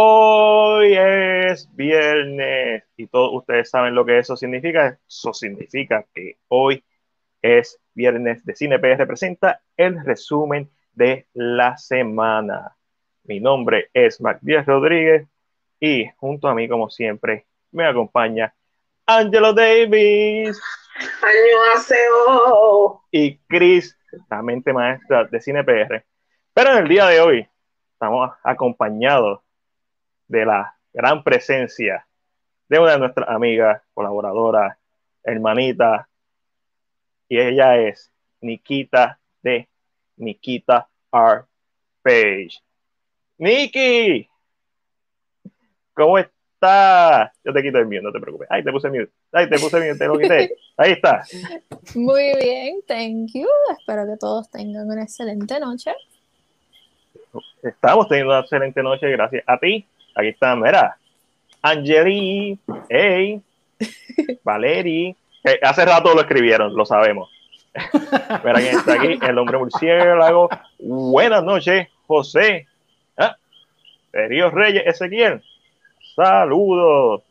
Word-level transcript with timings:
Hoy 0.00 0.94
es 0.96 1.68
viernes 1.74 2.84
y 2.96 3.08
todos 3.08 3.30
ustedes 3.32 3.68
saben 3.68 3.96
lo 3.96 4.06
que 4.06 4.20
eso 4.20 4.36
significa. 4.36 4.96
Eso 5.08 5.32
significa 5.34 6.06
que 6.14 6.38
hoy 6.46 6.84
es 7.42 7.80
viernes 7.94 8.44
de 8.44 8.54
Cine 8.54 8.78
PR 8.78 9.08
presenta 9.08 9.60
el 9.76 10.04
resumen 10.04 10.70
de 10.92 11.26
la 11.34 11.76
semana. 11.78 12.76
Mi 13.24 13.40
nombre 13.40 13.90
es 13.92 14.20
Marc 14.20 14.38
Díaz 14.40 14.66
Rodríguez 14.66 15.26
y 15.80 16.06
junto 16.18 16.46
a 16.46 16.54
mí, 16.54 16.68
como 16.68 16.88
siempre, 16.90 17.46
me 17.72 17.84
acompaña 17.84 18.54
Angelo 19.04 19.52
Davis. 19.52 20.60
Año 21.22 23.00
Y 23.10 23.38
Chris, 23.48 23.98
la 24.30 24.42
mente 24.42 24.72
maestra 24.72 25.24
de 25.24 25.40
Cine 25.40 25.64
PR. 25.64 26.04
Pero 26.54 26.70
en 26.70 26.84
el 26.84 26.88
día 26.88 27.06
de 27.06 27.20
hoy 27.20 27.48
estamos 27.94 28.30
acompañados 28.44 29.40
de 30.28 30.44
la 30.44 30.74
gran 30.92 31.24
presencia 31.24 32.06
de 32.68 32.78
una 32.78 32.92
de 32.92 32.98
nuestras 32.98 33.28
amigas, 33.28 33.82
colaboradoras, 33.94 34.76
hermanita, 35.24 36.08
y 37.28 37.38
ella 37.38 37.76
es 37.76 38.10
Nikita 38.40 39.18
de 39.42 39.68
Nikita 40.16 40.88
R. 41.12 41.44
Page. 42.02 42.62
Nikki, 43.38 44.28
¿cómo 45.94 46.18
estás? 46.18 47.30
Yo 47.44 47.52
te 47.52 47.62
quito 47.62 47.78
el 47.78 47.86
mío, 47.86 48.02
no 48.02 48.12
te 48.12 48.20
preocupes. 48.20 48.48
Ahí 48.50 48.64
te 48.64 48.72
puse 48.72 48.88
mute. 48.88 49.10
Ahí 49.32 49.48
te 49.48 49.58
puse 49.58 49.76
mute, 49.78 49.98
te 49.98 50.06
lo 50.06 50.18
quité. 50.18 50.56
Ahí 50.76 50.92
está. 50.92 51.24
Muy 51.94 52.34
bien, 52.36 52.80
thank 52.86 53.30
you. 53.34 53.46
Espero 53.78 54.06
que 54.06 54.16
todos 54.18 54.50
tengan 54.50 54.90
una 54.90 55.02
excelente 55.02 55.58
noche. 55.60 55.92
Estamos 57.62 58.08
teniendo 58.08 58.32
una 58.32 58.40
excelente 58.40 58.82
noche, 58.82 59.10
gracias 59.10 59.44
a 59.46 59.58
ti. 59.58 59.86
Aquí 60.18 60.30
está, 60.30 60.56
mira, 60.56 60.96
Angeli, 61.62 62.58
hey, 62.88 63.40
Valeri, 64.42 65.14
que 65.44 65.60
hace 65.62 65.84
rato 65.84 66.12
lo 66.12 66.22
escribieron, 66.22 66.74
lo 66.74 66.84
sabemos. 66.84 67.30
Mira 68.44 68.54
quién 68.54 68.78
está 68.78 68.94
aquí, 68.94 69.16
el 69.22 69.38
hombre 69.38 69.58
murciélago. 69.58 70.48
Buenas 70.80 71.44
noches, 71.44 71.86
José. 72.08 72.66
¿Ah? 73.16 73.36
Ríos 74.12 74.52
Reyes, 74.52 74.82
Ezequiel. 74.86 75.40
Saludos. 76.16 77.22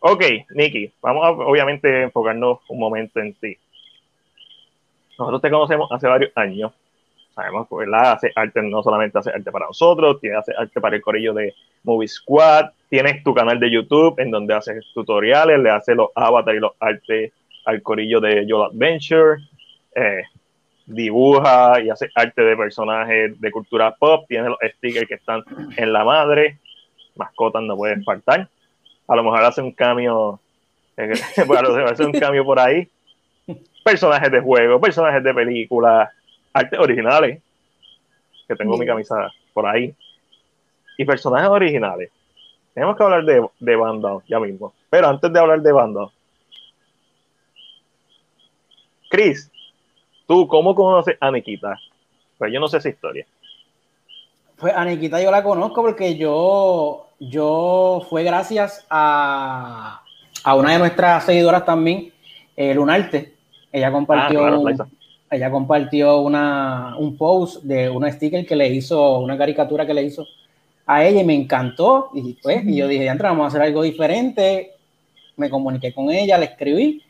Ok, 0.00 0.24
Nicky, 0.54 0.90
vamos 1.02 1.26
a 1.26 1.30
obviamente 1.32 2.04
enfocarnos 2.04 2.60
un 2.68 2.78
momento 2.78 3.20
en 3.20 3.34
ti. 3.34 3.58
Nosotros 5.18 5.42
te 5.42 5.50
conocemos 5.50 5.92
hace 5.92 6.08
varios 6.08 6.32
años. 6.34 6.72
Sabemos 7.34 7.66
que 7.68 7.74
hace 7.94 8.30
arte, 8.34 8.62
no 8.62 8.82
solamente 8.82 9.18
hace 9.18 9.30
arte 9.30 9.50
para 9.50 9.66
nosotros, 9.66 10.20
tiene 10.20 10.36
hace 10.36 10.52
arte 10.56 10.80
para 10.80 10.96
el 10.96 11.02
corillo 11.02 11.32
de 11.32 11.54
Movie 11.82 12.08
Squad. 12.08 12.66
Tienes 12.90 13.22
tu 13.24 13.32
canal 13.34 13.58
de 13.58 13.70
YouTube 13.70 14.18
en 14.18 14.30
donde 14.30 14.54
haces 14.54 14.84
tutoriales, 14.92 15.58
le 15.58 15.70
haces 15.70 15.96
los 15.96 16.10
avatars 16.14 16.58
y 16.58 16.60
los 16.60 16.72
artes 16.78 17.32
al 17.64 17.82
corillo 17.82 18.20
de 18.20 18.46
Yola 18.46 18.66
Adventure. 18.66 19.40
Eh, 19.94 20.22
dibuja 20.86 21.80
y 21.80 21.90
hace 21.90 22.10
arte 22.14 22.42
de 22.42 22.56
personajes 22.56 23.40
de 23.40 23.50
cultura 23.50 23.94
pop. 23.94 24.26
Tiene 24.28 24.50
los 24.50 24.58
stickers 24.76 25.08
que 25.08 25.14
están 25.14 25.42
en 25.76 25.92
la 25.92 26.04
madre. 26.04 26.58
Mascotas 27.16 27.62
no 27.62 27.76
pueden 27.76 28.04
faltar. 28.04 28.48
A 29.08 29.16
lo 29.16 29.24
mejor 29.24 29.44
hace 29.44 29.62
un 29.62 29.72
cambio. 29.72 30.40
Eh, 30.96 31.12
bueno, 31.46 31.74
hace 31.86 32.04
un 32.04 32.12
cambio 32.12 32.44
por 32.44 32.58
ahí. 32.58 32.88
Personajes 33.84 34.30
de 34.30 34.40
juego, 34.40 34.80
personajes 34.80 35.24
de 35.24 35.34
películas, 35.34 36.08
artes 36.52 36.78
originales. 36.78 37.42
Que 38.48 38.56
tengo 38.56 38.76
mi 38.76 38.86
camisa 38.86 39.30
por 39.52 39.66
ahí. 39.66 39.94
Y 40.98 41.04
personajes 41.04 41.48
originales. 41.48 42.10
Tenemos 42.74 42.96
que 42.96 43.02
hablar 43.02 43.24
de, 43.24 43.46
de 43.60 43.76
banda 43.76 44.18
ya 44.28 44.40
mismo. 44.40 44.74
Pero 44.90 45.08
antes 45.08 45.32
de 45.32 45.38
hablar 45.38 45.60
de 45.62 45.72
banda, 45.72 46.08
Chris, 49.10 49.50
¿tú 50.26 50.48
cómo 50.48 50.74
conoces 50.74 51.16
a 51.20 51.30
Nikita? 51.30 51.78
Pues 52.38 52.52
yo 52.52 52.60
no 52.60 52.68
sé 52.68 52.78
esa 52.78 52.88
historia. 52.88 53.26
Pues 54.56 54.74
a 54.74 54.84
Nikita 54.84 55.22
yo 55.22 55.30
la 55.30 55.42
conozco 55.42 55.82
porque 55.82 56.16
yo, 56.16 57.08
yo 57.18 58.06
fue 58.08 58.22
gracias 58.22 58.86
a, 58.88 60.02
a 60.44 60.54
una 60.54 60.72
de 60.72 60.78
nuestras 60.78 61.24
seguidoras 61.24 61.64
también, 61.64 62.12
eh, 62.56 62.74
Lunarte. 62.74 63.34
Ella 63.70 63.92
compartió, 63.92 64.44
Ah, 64.46 64.48
claro, 64.48 64.88
ella 65.32 65.50
compartió 65.50 66.20
una, 66.20 66.94
un 66.98 67.16
post 67.16 67.62
de 67.62 67.88
una 67.88 68.12
sticker 68.12 68.44
que 68.44 68.54
le 68.54 68.68
hizo, 68.68 69.18
una 69.18 69.38
caricatura 69.38 69.86
que 69.86 69.94
le 69.94 70.02
hizo 70.02 70.26
a 70.84 71.04
ella 71.04 71.22
y 71.22 71.24
me 71.24 71.34
encantó. 71.34 72.10
Y, 72.12 72.34
pues, 72.34 72.64
y 72.66 72.76
yo 72.76 72.86
dije, 72.86 73.06
ya 73.06 73.14
vamos 73.14 73.44
a 73.44 73.48
hacer 73.48 73.62
algo 73.62 73.82
diferente. 73.82 74.72
Me 75.36 75.48
comuniqué 75.48 75.94
con 75.94 76.10
ella, 76.10 76.36
le 76.36 76.44
escribí 76.44 77.02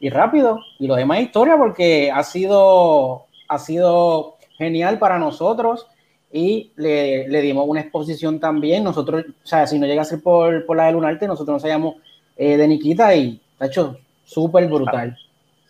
y 0.00 0.10
rápido. 0.10 0.58
Y 0.80 0.88
lo 0.88 0.96
demás 0.96 1.20
historia 1.20 1.56
porque 1.56 2.10
ha 2.12 2.24
sido, 2.24 3.26
ha 3.46 3.58
sido 3.60 4.34
genial 4.58 4.98
para 4.98 5.20
nosotros 5.20 5.86
y 6.32 6.72
le, 6.74 7.28
le 7.28 7.42
dimos 7.42 7.68
una 7.68 7.82
exposición 7.82 8.40
también. 8.40 8.82
Nosotros, 8.82 9.24
o 9.28 9.46
sea, 9.46 9.68
si 9.68 9.78
no 9.78 9.86
llega 9.86 10.02
a 10.02 10.06
ser 10.06 10.20
por, 10.20 10.66
por 10.66 10.76
la 10.76 10.86
de 10.86 10.92
Lunarte, 10.92 11.28
nosotros 11.28 11.54
nos 11.54 11.62
hallamos 11.62 11.94
eh, 12.36 12.56
de 12.56 12.66
Nikita 12.66 13.14
y 13.14 13.40
ha 13.60 13.66
hecho 13.66 13.98
súper 14.24 14.66
brutal. 14.66 15.16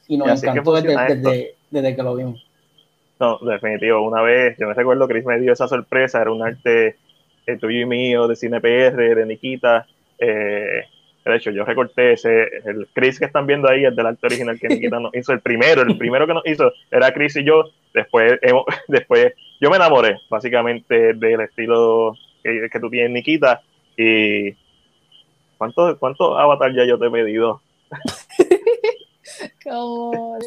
Y 0.08 0.16
nos 0.16 0.42
Y 0.42 0.46
encantó 0.46 0.72
desde, 0.72 1.54
desde 1.72 1.96
que 1.96 2.02
lo 2.02 2.14
vimos. 2.14 2.46
No, 3.18 3.38
definitivo. 3.38 4.02
Una 4.02 4.22
vez, 4.22 4.56
yo 4.58 4.66
me 4.68 4.74
recuerdo 4.74 5.06
que 5.06 5.14
Chris 5.14 5.26
me 5.26 5.38
dio 5.40 5.52
esa 5.52 5.68
sorpresa, 5.68 6.20
era 6.20 6.30
un 6.32 6.42
arte 6.42 6.96
eh, 7.46 7.56
tuyo 7.56 7.80
y 7.80 7.86
mío, 7.86 8.26
de 8.28 8.36
Cine 8.36 8.60
PR, 8.60 9.14
de 9.14 9.26
Nikita. 9.26 9.86
Eh, 10.18 10.82
de 11.24 11.36
hecho, 11.36 11.50
yo 11.52 11.64
recorté 11.64 12.14
ese, 12.14 12.42
el 12.64 12.88
Chris 12.92 13.18
que 13.20 13.26
están 13.26 13.46
viendo 13.46 13.68
ahí, 13.68 13.84
el 13.84 13.94
del 13.94 14.06
arte 14.06 14.26
original 14.26 14.58
que 14.58 14.68
Nikita 14.68 14.98
nos 14.98 15.14
hizo, 15.14 15.32
el 15.32 15.40
primero, 15.40 15.82
el 15.82 15.96
primero 15.96 16.26
que 16.26 16.34
nos 16.34 16.46
hizo 16.46 16.72
era 16.90 17.12
Chris 17.14 17.36
y 17.36 17.44
yo. 17.44 17.64
Después, 17.94 18.38
hemos- 18.42 18.64
después 18.88 19.32
yo 19.60 19.70
me 19.70 19.76
enamoré, 19.76 20.16
básicamente, 20.28 21.14
del 21.14 21.40
estilo 21.42 22.16
que, 22.42 22.68
que 22.72 22.80
tú 22.80 22.90
tienes, 22.90 23.12
Nikita. 23.12 23.60
Y 23.96 24.52
¿cuántos 25.58 25.96
cuánto 25.98 26.36
avatar 26.36 26.74
ya 26.74 26.84
yo 26.84 26.98
te 26.98 27.06
he 27.06 27.10
pedido? 27.10 27.60
Como. 29.64 30.38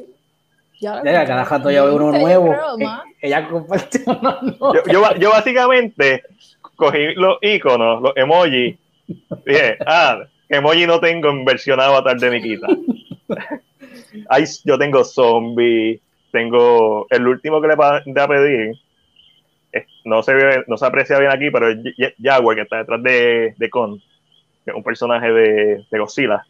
Ya, 0.79 1.01
Ya, 1.03 1.25
cada 1.25 1.43
rato 1.45 1.71
ya 1.71 1.83
veo 1.83 1.95
uno 1.95 2.11
Yo 2.13 2.19
nuevo. 2.19 2.49
creo, 2.49 2.79
Eh. 2.79 2.99
Ella 3.21 3.47
compartió 3.47 4.01
uno 4.21 4.37
nuevo. 4.41 4.73
yo, 4.75 4.81
yo, 4.91 5.15
yo 5.17 5.29
básicamente 5.29 6.23
cogí 6.75 7.13
los 7.15 7.37
iconos, 7.41 8.01
los 8.01 8.17
emojis, 8.17 8.77
dije, 9.45 9.77
ah, 9.85 10.23
emoji 10.49 10.85
no 10.85 10.99
tengo 10.99 11.29
en 11.29 11.45
versión 11.45 11.79
avatar 11.79 12.17
de 12.19 12.29
Nikita. 12.31 12.67
Ahí 14.29 14.43
yo 14.63 14.77
tengo 14.77 15.03
zombie, 15.03 15.99
tengo 16.31 17.07
el 17.09 17.27
último 17.27 17.61
que 17.61 17.67
le 17.69 17.75
va 17.75 17.97
a 17.97 18.27
pedir, 18.27 18.75
eh, 19.73 19.85
no 20.03 20.21
se 20.23 20.33
ve, 20.33 20.63
no 20.67 20.77
se 20.77 20.85
aprecia 20.85 21.19
bien 21.19 21.31
aquí, 21.31 21.49
pero 21.51 21.69
es 21.69 21.77
Ja- 21.97 22.13
Jaguar 22.21 22.55
que 22.55 22.61
está 22.63 22.77
detrás 22.77 23.01
de, 23.03 23.53
de 23.57 23.69
Con, 23.69 23.97
que 23.99 24.71
es 24.71 24.75
un 24.75 24.83
personaje 24.83 25.31
de, 25.31 25.85
de 25.89 25.99
Godzilla, 25.99 26.45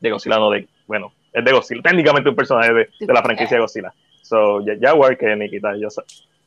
de 0.00 0.10
Godzilla 0.10 0.36
no 0.38 0.50
de, 0.50 0.66
bueno, 0.86 1.12
es 1.34 1.44
de 1.44 1.52
Godzilla, 1.52 1.82
técnicamente 1.82 2.30
un 2.30 2.36
personaje 2.36 2.72
de, 2.72 2.88
de 3.00 3.12
la 3.12 3.22
franquicia 3.22 3.56
de 3.56 3.60
Godzilla. 3.60 3.92
So, 4.22 4.64
Ja- 4.64 4.76
Jaguar 4.80 5.18
que 5.18 5.36
Nikita, 5.36 5.76
yo 5.76 5.90
sé. 5.90 6.00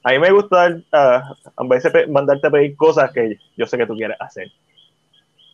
A 0.04 0.12
mí 0.12 0.19
me 0.19 0.31
gusta 0.31 0.78
ah, 0.94 1.36
a 1.56 1.63
veces 1.66 1.92
mandarte 2.10 2.48
a 2.48 2.50
pedir 2.50 2.75
cosas 2.75 3.12
que 3.12 3.38
yo 3.56 3.66
sé 3.68 3.78
que 3.78 3.86
tú 3.86 3.95
quieres 3.95 4.18
hacer. 4.19 4.50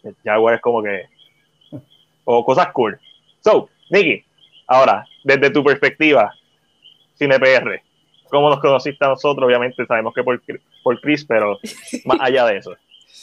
El 0.03 0.15
Jaguar 0.23 0.55
es 0.55 0.61
como 0.61 0.81
que. 0.83 1.03
O 2.25 2.45
cosas 2.45 2.67
cool. 2.71 2.97
So, 3.41 3.69
Nicky, 3.89 4.23
ahora, 4.67 5.05
desde 5.23 5.49
tu 5.49 5.63
perspectiva, 5.63 6.31
Cine 7.15 7.39
PR, 7.39 7.81
¿cómo 8.29 8.49
nos 8.49 8.59
conociste 8.59 9.03
a 9.03 9.09
nosotros? 9.09 9.45
Obviamente 9.45 9.85
sabemos 9.85 10.13
que 10.13 10.23
por, 10.23 10.41
por 10.83 11.01
Chris, 11.01 11.25
pero 11.25 11.59
más 12.05 12.17
allá 12.21 12.45
de 12.45 12.57
eso. 12.57 12.75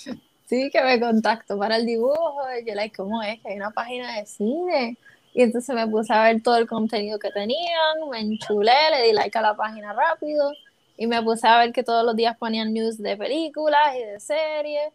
Sí, 0.51 0.69
que 0.73 0.83
me 0.83 0.99
contactó 0.99 1.57
para 1.57 1.77
el 1.77 1.87
dibujo. 1.87 2.41
Yo, 2.67 2.75
like, 2.75 2.97
¿cómo 2.97 3.23
es? 3.23 3.39
Que 3.41 3.51
hay 3.51 3.57
una 3.57 3.71
página 3.71 4.17
de 4.19 4.27
cine. 4.27 4.97
Y 5.33 5.43
entonces 5.43 5.75
me 5.75 5.87
puse 5.87 6.13
a 6.13 6.25
ver 6.25 6.43
todo 6.43 6.57
el 6.57 6.67
contenido 6.67 7.19
que 7.19 7.31
tenían, 7.31 8.09
me 8.11 8.21
enchulé, 8.21 8.73
le 8.91 9.07
di 9.07 9.13
like 9.13 9.37
a 9.39 9.43
la 9.43 9.55
página 9.55 9.93
rápido. 9.93 10.53
Y 10.97 11.07
me 11.07 11.23
puse 11.23 11.47
a 11.47 11.59
ver 11.59 11.73
que 11.73 11.83
todos 11.83 12.05
los 12.05 12.17
días 12.17 12.37
ponían 12.37 12.73
news 12.73 12.99
de 12.99 13.17
películas 13.17 13.97
y 13.97 14.05
de 14.05 14.21
series. 14.21 14.93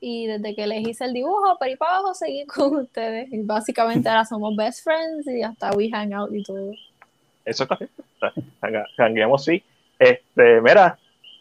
Y 0.00 0.26
desde 0.26 0.54
que 0.54 0.66
les 0.66 0.86
hice 0.86 1.04
el 1.06 1.12
dibujo, 1.12 1.58
para 1.58 1.72
ir 1.72 1.78
para 1.78 1.96
abajo, 1.96 2.14
seguí 2.14 2.46
con 2.46 2.76
ustedes. 2.76 3.32
Y 3.32 3.42
básicamente 3.42 4.08
ahora 4.08 4.24
somos 4.24 4.54
best 4.54 4.84
friends 4.84 5.26
y 5.26 5.42
hasta 5.42 5.72
we 5.72 5.90
hang 5.90 6.12
out 6.12 6.32
y 6.32 6.42
todo. 6.42 6.72
Eso 7.44 7.64
está 7.64 7.76
bien. 7.76 8.84
Hangueamos, 8.98 9.44
sí. 9.44 9.62
Este, 9.98 10.60
mira, 10.60 10.98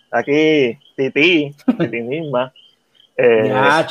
aquí 0.10 0.78
Titi, 0.96 1.54
Titi 1.78 2.02
misma. 2.02 2.54
Eh, 3.18 3.50
claro, 3.50 3.88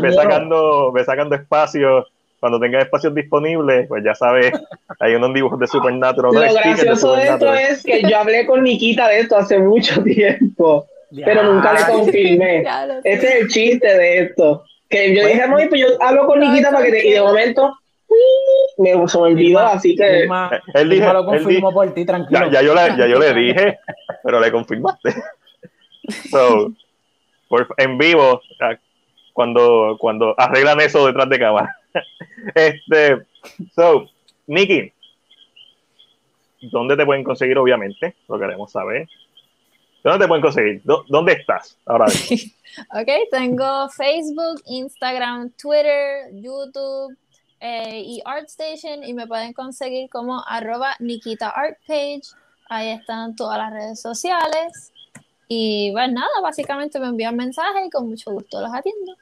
ve, 0.00 0.12
sacando, 0.12 0.92
ve 0.92 1.04
sacando 1.04 1.34
espacios. 1.36 2.06
Cuando 2.44 2.60
tengas 2.60 2.84
espacios 2.84 3.14
disponibles, 3.14 3.88
pues 3.88 4.04
ya 4.04 4.14
sabes, 4.14 4.52
hay 5.00 5.14
unos 5.14 5.32
dibujos 5.32 5.58
de 5.58 5.66
Supernatural. 5.66 6.30
Lo 6.34 6.40
gracioso 6.52 7.16
de 7.16 7.22
esto 7.22 7.54
es 7.54 7.82
que 7.82 8.02
yo 8.02 8.18
hablé 8.18 8.44
con 8.44 8.62
Nikita 8.62 9.08
de 9.08 9.20
esto 9.20 9.38
hace 9.38 9.58
mucho 9.58 10.02
tiempo. 10.02 10.86
pero 11.24 11.42
nunca 11.42 11.72
le 11.72 11.90
confirmé. 11.90 12.62
Ese 13.04 13.26
es 13.28 13.34
el 13.36 13.48
chiste 13.48 13.86
de 13.96 14.18
esto. 14.24 14.62
Que 14.90 15.16
yo 15.16 15.26
dije, 15.26 15.46
"Mami, 15.46 15.68
pues 15.68 15.80
yo 15.80 15.86
hablo 16.02 16.26
con 16.26 16.38
Nikita 16.38 16.70
para 16.70 16.84
que 16.84 16.90
te... 16.90 17.06
Y 17.08 17.12
de 17.12 17.22
momento, 17.22 17.78
me 18.76 19.08
se 19.08 19.16
me 19.18 19.24
olvidó, 19.24 19.60
así 19.60 19.96
que... 19.96 20.28
Él 20.74 20.90
dije- 20.90 21.12
lo 21.14 21.20
él 21.20 21.24
confirmó 21.24 21.72
por 21.72 21.94
ti, 21.94 22.04
tranquilo. 22.04 22.40
Ya, 22.50 22.60
ya 22.60 22.62
yo 22.62 22.74
le, 22.74 22.80
ya 22.98 23.06
yo 23.06 23.18
le 23.20 23.32
dije, 23.40 23.78
pero 24.22 24.38
le 24.38 24.52
confirmaste. 24.52 25.14
So, 26.30 26.72
por- 27.48 27.68
en 27.78 27.96
vivo, 27.96 28.42
cuando, 29.34 29.98
cuando 30.00 30.34
arreglan 30.38 30.80
eso 30.80 31.06
detrás 31.06 31.28
de 31.28 31.38
cámara. 31.38 31.76
Este, 32.54 33.24
so, 33.74 34.08
Nikki, 34.46 34.92
¿dónde 36.62 36.96
te 36.96 37.04
pueden 37.06 37.24
conseguir? 37.24 37.56
Obviamente, 37.58 38.14
lo 38.28 38.38
queremos 38.38 38.72
saber. 38.72 39.08
¿Dónde 40.02 40.24
te 40.24 40.28
pueden 40.28 40.42
conseguir? 40.42 40.82
¿Dó- 40.84 41.04
¿Dónde 41.08 41.32
estás 41.32 41.78
ahora 41.86 42.06
mismo? 42.06 42.36
Ok, 42.92 43.08
tengo 43.30 43.88
Facebook, 43.88 44.60
Instagram, 44.66 45.50
Twitter, 45.50 46.28
YouTube 46.32 47.16
eh, 47.60 48.00
y 48.04 48.20
ArtStation 48.24 49.04
y 49.04 49.14
me 49.14 49.28
pueden 49.28 49.52
conseguir 49.52 50.10
como 50.10 50.42
arroba 50.44 50.96
Nikita 50.98 51.50
Art. 51.50 51.78
Ahí 52.68 52.88
están 52.90 53.36
todas 53.36 53.58
las 53.58 53.72
redes 53.72 54.00
sociales. 54.02 54.92
Y 55.46 55.92
pues 55.92 56.10
nada, 56.10 56.40
básicamente 56.42 56.98
me 56.98 57.06
envían 57.06 57.36
mensajes 57.36 57.86
y 57.86 57.90
con 57.90 58.08
mucho 58.08 58.32
gusto 58.32 58.60
los 58.60 58.74
atiendo. 58.74 59.12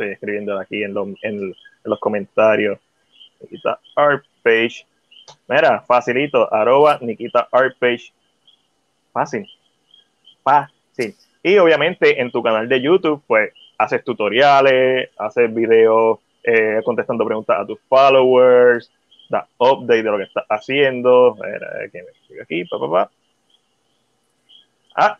Estoy 0.00 0.14
escribiendo 0.14 0.58
aquí 0.58 0.82
en, 0.82 0.94
los- 0.94 1.08
en- 1.22 1.54
los 1.84 2.00
comentarios. 2.00 2.78
Nikita 3.40 3.78
Art 3.96 4.24
Page. 4.42 4.86
Mira, 5.46 5.80
facilito, 5.82 6.52
arroba 6.52 6.98
Nikita 7.02 7.48
Art 7.52 7.76
Page. 7.78 8.10
Fácil. 9.12 9.46
Fácil. 10.42 11.14
Y 11.42 11.58
obviamente 11.58 12.18
en 12.20 12.30
tu 12.30 12.42
canal 12.42 12.66
de 12.68 12.80
YouTube, 12.80 13.22
pues 13.26 13.52
haces 13.76 14.02
tutoriales, 14.04 15.10
haces 15.18 15.54
videos 15.54 16.18
eh, 16.44 16.80
contestando 16.84 17.24
preguntas 17.26 17.58
a 17.60 17.66
tus 17.66 17.78
followers, 17.88 18.90
da 19.28 19.46
update 19.58 20.02
de 20.02 20.10
lo 20.10 20.16
que 20.16 20.24
estás 20.24 20.44
haciendo. 20.48 21.34
Mira, 21.36 21.88
que 21.92 22.02
me 22.02 22.40
aquí, 22.42 22.64
pa, 22.64 22.78
pa, 22.78 22.90
pa. 22.90 23.10
Ah, 24.96 25.18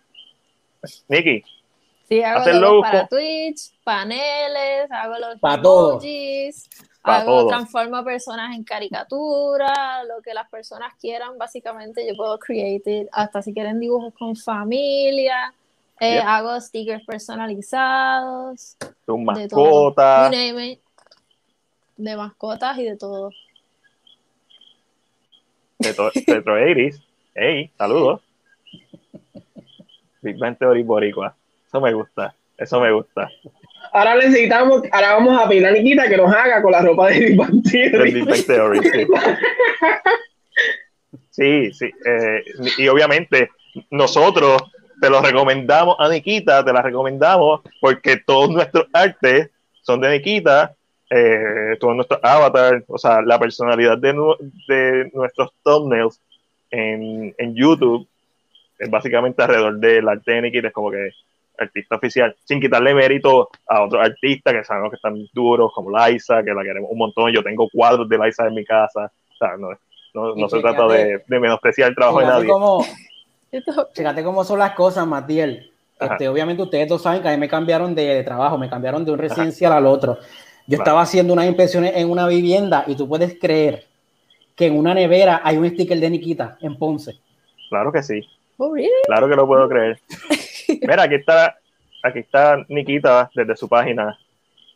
Nikki, 1.09 1.43
Sí, 2.11 2.23
hago 2.25 2.41
Hacer 2.41 2.57
logos 2.57 2.83
para 2.83 3.07
Twitch, 3.07 3.73
paneles, 3.85 4.91
hago 4.91 5.15
los 5.17 5.39
emojis, 5.41 6.69
Pa' 7.03 7.19
hago, 7.19 7.25
todo. 7.43 7.47
transformo 7.47 8.03
personas 8.05 8.57
en 8.57 8.65
caricatura, 8.65 10.03
lo 10.03 10.21
que 10.21 10.35
las 10.35 10.51
personas 10.51 10.93
quieran, 11.01 11.39
básicamente 11.39 12.05
yo 12.05 12.17
puedo 12.17 12.37
create 12.41 13.03
it, 13.03 13.09
hasta 13.13 13.41
si 13.43 13.55
quieren 13.55 13.79
dibujos 13.79 14.13
con 14.19 14.35
familia, 14.35 15.55
eh, 16.01 16.15
Yep. 16.17 16.25
hago 16.27 16.61
stickers 16.61 17.05
personalizados, 17.07 18.77
tus 19.07 19.19
mascotas. 19.21 20.33
de 21.97 22.17
mascotas 22.17 22.77
y 22.79 22.85
de 22.87 22.97
todo. 22.97 23.31
Retro, 25.79 26.11
Retro 26.27 26.55
80s. 26.59 27.01
Hey, 27.37 27.71
saludos. 27.79 28.21
Big 30.23 30.37
Bang 30.39 30.59
Theory 30.59 30.83
Boricua. 30.83 31.37
Eso 31.71 31.81
me 31.81 31.93
gusta. 31.93 32.35
Eso 32.59 32.81
me 32.81 32.91
gusta. 32.93 33.31
Ahora 33.93 34.17
necesitamos, 34.17 34.83
ahora 34.91 35.15
vamos 35.15 35.41
a 35.41 35.49
pedir 35.49 35.67
a 35.67 35.71
Nikita 35.71 36.09
que 36.09 36.17
nos 36.17 36.33
haga 36.35 36.61
con 36.63 36.73
la 36.73 36.83
ropa 36.83 37.09
de 37.09 37.21
Big 37.31 38.47
Theory. 38.47 38.81
Sí, 38.83 39.07
sí. 41.31 41.73
sí, 41.73 41.91
eh, 42.07 42.45
y 42.79 42.89
obviamente 42.89 43.51
nosotros 43.91 44.63
te 45.01 45.09
lo 45.09 45.21
recomendamos 45.23 45.97
a 45.99 46.09
Nikita, 46.09 46.65
te 46.65 46.73
la 46.73 46.83
recomendamos 46.83 47.63
porque 47.81 48.17
todos 48.19 48.51
nuestros 48.51 48.87
artes 48.93 49.49
son 49.83 50.01
de 50.01 50.11
Nikita, 50.11 50.75
eh, 51.09 51.77
todos 51.81 51.97
nuestros 51.97 52.21
avatars, 52.23 52.85
o 52.89 52.99
sea, 52.99 53.23
la 53.23 53.39
personalidad 53.39 53.97
de, 53.99 54.13
nu- 54.13 54.37
de 54.69 55.11
nuestros 55.15 55.51
thumbnails 55.65 56.21
en, 56.71 57.35
en 57.39 57.55
YouTube 57.55 58.07
es 58.79 58.91
básicamente 58.91 59.43
alrededor 59.43 59.79
del 59.79 60.09
arte 60.09 60.33
de 60.33 60.43
Nikita, 60.43 60.69
es 60.69 60.75
como 60.75 60.91
que 60.91 61.11
artista 61.65 61.97
oficial, 61.97 62.35
sin 62.45 62.61
quitarle 62.61 62.95
mérito 62.95 63.49
a 63.67 63.83
otros 63.83 64.05
artistas 64.05 64.53
que 64.55 64.65
sabemos 64.65 64.91
que 64.91 64.97
están 64.97 65.17
duros, 65.33 65.73
como 65.75 65.91
Liza, 65.91 66.43
que 66.43 66.53
la 66.53 66.63
queremos 66.63 66.91
un 66.91 66.99
montón. 66.99 67.33
Yo 67.33 67.43
tengo 67.43 67.69
cuadros 67.73 68.09
de 68.09 68.19
Liza 68.19 68.47
en 68.47 68.55
mi 68.55 68.65
casa. 68.65 69.11
O 69.33 69.37
sea, 69.37 69.57
no, 69.57 70.35
no, 70.35 70.49
se 70.49 70.61
trata 70.61 70.87
de, 70.89 71.23
de 71.27 71.41
menospreciar 71.41 71.89
el 71.91 71.95
trabajo 71.95 72.21
de 72.21 72.27
Fíjate 72.27 72.47
nadie. 72.49 72.87
Esto- 73.53 73.89
fíjate 73.95 74.23
cómo 74.25 74.45
son 74.45 74.59
las 74.59 74.73
cosas, 74.73 75.07
Matiel. 75.07 75.71
Este, 75.99 76.29
obviamente 76.29 76.63
ustedes 76.63 76.89
dos 76.89 77.03
saben 77.03 77.21
que 77.23 77.29
a 77.29 77.33
mí 77.33 77.37
me 77.37 77.49
cambiaron 77.49 77.95
de, 77.95 78.05
de 78.07 78.23
trabajo, 78.25 78.57
me 78.57 78.71
cambiaron 78.71 79.05
de 79.05 79.13
un 79.13 79.19
residencial 79.19 79.73
al 79.73 79.87
otro. 79.87 80.15
Yo 80.67 80.77
Claro. 80.77 80.83
estaba 80.83 81.03
haciendo 81.03 81.33
unas 81.33 81.47
impresiones 81.47 81.93
en 81.97 82.11
una 82.11 82.27
vivienda 82.27 82.85
y 82.87 82.95
tú 82.95 83.07
puedes 83.09 83.39
creer 83.39 83.85
que 84.57 84.67
en 84.67 84.79
una 84.79 84.95
nevera 84.95 85.41
hay 85.45 85.57
un 85.59 85.69
sticker 85.69 85.99
de 85.99 86.09
Nikita 86.11 86.57
en 86.61 86.77
Ponce. 86.79 87.17
Claro 87.69 87.93
que 87.93 88.03
sí, 88.03 88.21
Oh, 88.57 88.75
really? 88.75 88.91
claro 89.07 89.29
que 89.29 89.37
lo 89.37 89.47
puedo 89.47 89.69
creer. 89.69 89.99
Mira, 90.81 91.03
aquí 91.03 91.15
está, 91.17 91.57
aquí 92.03 92.21
está 92.21 92.65
Nikita 92.69 93.31
desde 93.35 93.57
su 93.57 93.69
página, 93.69 94.19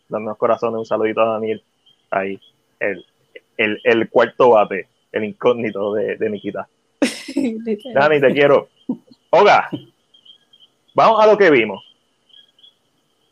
dándonos 0.08 0.38
corazones, 0.38 0.78
un 0.78 0.86
saludito 0.86 1.20
a 1.20 1.34
Daniel. 1.34 1.62
Ahí, 2.10 2.40
el, 2.80 3.04
el, 3.56 3.80
el 3.84 4.08
cuarto 4.08 4.50
bate, 4.50 4.88
el 5.12 5.24
incógnito 5.24 5.94
de, 5.94 6.16
de 6.16 6.30
Nikita. 6.30 6.68
Dani, 7.94 8.20
te 8.20 8.32
quiero. 8.32 8.68
Oga, 9.30 9.68
vamos 10.94 11.22
a 11.22 11.26
lo 11.26 11.36
que 11.36 11.50
vimos. 11.50 11.82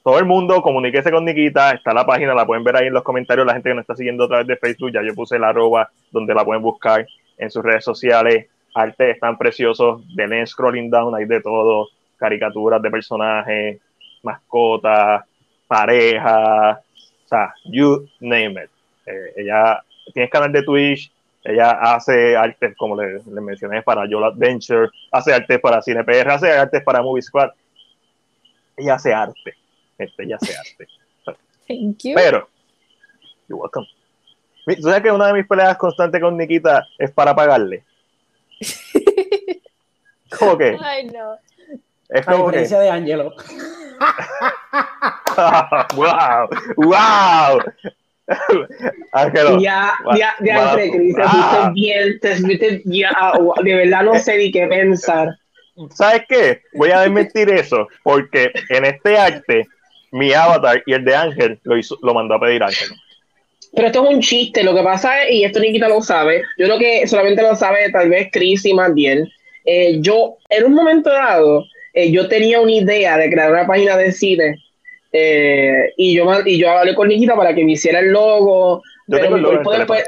Todo 0.03 0.19
el 0.19 0.25
mundo, 0.25 0.61
comuníquese 0.63 1.13
con 1.13 1.25
Nikita, 1.25 1.71
está 1.73 1.95
la 1.95 2.05
página, 2.05 2.35
la 2.35 2.45
pueden 2.45 2.65
ver 2.65 2.77
ahí 2.77 2.89
en 2.89 2.93
los 2.93 3.05
comentarios, 3.05 3.47
la 3.47 3.53
gente 3.53 3.69
que 3.69 3.75
nos 3.75 3.83
está 3.83 3.95
siguiendo 3.95 4.25
a 4.25 4.29
través 4.29 4.49
de 4.49 4.57
Facebook, 4.57 4.91
ya 4.93 5.01
yo 5.03 5.15
puse 5.15 5.37
el 5.37 5.45
arroba 5.45 5.91
donde 6.11 6.35
la 6.35 6.45
pueden 6.45 6.61
buscar 6.61 7.07
en 7.39 7.51
sus 7.51 7.63
redes 7.63 7.85
sociales, 7.85 8.49
arte 8.75 9.13
están 9.13 9.39
preciosos, 9.39 10.03
denle 10.17 10.45
scrolling 10.45 10.91
down, 10.91 11.15
hay 11.15 11.25
de 11.25 11.41
todo, 11.41 11.89
caricaturas 12.23 12.81
de 12.81 12.89
personajes, 12.89 13.81
mascotas, 14.23 15.25
parejas, 15.67 16.79
o 17.25 17.29
sea, 17.29 17.53
you 17.65 18.09
name 18.21 18.63
it. 18.63 18.71
Eh, 19.07 19.33
ella 19.39 19.83
tiene 20.15 20.31
canal 20.31 20.53
de 20.53 20.63
Twitch, 20.63 21.11
ella 21.43 21.73
hace 21.73 22.37
artes, 22.37 22.77
como 22.77 22.95
le, 22.95 23.15
le 23.19 23.41
mencioné, 23.41 23.83
para 23.83 24.09
Yola 24.09 24.29
Adventure, 24.29 24.89
hace 25.11 25.35
artes 25.35 25.59
para 25.59 25.83
CinePR, 25.83 26.31
hace 26.31 26.53
artes 26.53 26.85
para 26.85 27.03
Movie 27.03 27.23
Squad. 27.23 27.51
Ella 28.77 28.95
hace 28.95 29.13
arte. 29.13 29.55
Este, 29.99 30.23
ella 30.23 30.37
hace 30.41 30.57
arte. 30.57 30.87
Thank 31.67 32.05
you. 32.05 32.15
Pero, 32.15 32.49
you're 33.49 33.61
welcome. 33.61 33.89
¿Tú 34.65 34.83
sabes 34.83 35.03
que 35.03 35.11
una 35.11 35.27
de 35.27 35.33
mis 35.33 35.47
peleas 35.49 35.77
constantes 35.77 36.21
con 36.21 36.37
Nikita 36.37 36.87
es 36.97 37.11
para 37.11 37.35
pagarle? 37.35 37.83
¿Cómo 40.39 40.57
que? 40.57 40.79
Ay, 40.81 41.07
no. 41.07 41.37
Es 42.15 42.27
A 42.29 42.33
que. 42.33 42.39
diferencia 42.39 42.79
de 42.81 42.91
Angelo. 42.91 43.35
¡Wow! 45.97 46.49
¡Wow! 46.77 47.63
Ángelo, 49.13 49.61
Ya, 49.61 49.93
ya, 50.17 50.35
ya, 50.41 50.59
va- 50.75 50.83
entre 50.83 51.13
ah. 51.25 51.71
bien, 51.75 52.19
te 52.21 52.83
ya, 52.85 53.11
de 53.63 53.75
verdad 53.75 54.03
no 54.05 54.19
sé 54.19 54.39
ni 54.39 54.53
qué 54.53 54.67
pensar. 54.67 55.29
¿sabes 55.95 56.23
qué? 56.29 56.61
Voy 56.75 56.91
a 56.91 57.01
desmentir 57.01 57.51
eso, 57.51 57.89
porque 58.03 58.53
en 58.69 58.85
este 58.85 59.17
arte, 59.19 59.67
mi 60.13 60.33
avatar 60.33 60.83
y 60.87 60.93
el 60.93 61.05
de 61.05 61.15
Ángel 61.17 61.59
lo, 61.65 61.77
hizo, 61.77 61.99
lo 62.03 62.15
mandó 62.15 62.35
a 62.35 62.41
pedir 62.41 62.63
Ángel. 62.63 62.89
Pero 63.75 63.87
esto 63.87 64.05
es 64.05 64.15
un 64.15 64.21
chiste, 64.21 64.63
lo 64.63 64.75
que 64.75 64.83
pasa 64.83 65.23
es, 65.25 65.31
y 65.33 65.45
esto 65.45 65.59
Nikita 65.59 65.89
lo 65.89 66.03
sabe, 66.03 66.43
yo 66.59 66.67
creo 66.67 66.79
que 66.79 67.07
solamente 67.07 67.43
lo 67.43 67.57
sabe 67.57 67.91
tal 67.91 68.11
vez 68.11 68.29
Chris 68.31 68.65
y 68.67 68.75
Mandiel. 68.75 69.33
Eh, 69.65 69.97
yo, 70.01 70.37
en 70.51 70.65
un 70.67 70.75
momento 70.75 71.11
dado, 71.11 71.65
eh, 71.95 72.11
yo 72.11 72.29
tenía 72.29 72.61
una 72.61 72.73
idea 72.73 73.17
de 73.19 73.31
crear 73.31 73.51
una 73.53 73.67
página 73.67 73.97
de 73.97 74.13
cine 74.13 74.57
eh, 75.13 75.93
y, 75.97 76.15
yo, 76.15 76.27
y 76.45 76.59
yo 76.59 76.71
hablé 76.71 76.95
con 76.95 77.09
Nikita 77.09 77.37
para 77.37 77.55
que 77.55 77.65
me 77.65 77.73
hiciera 77.73 78.01
el 78.01 78.09
logo, 78.11 78.83
Yo 79.09 79.19
pero 79.19 79.31
mi 79.37 79.43
cuerpo 79.43 79.73
después, 79.73 80.05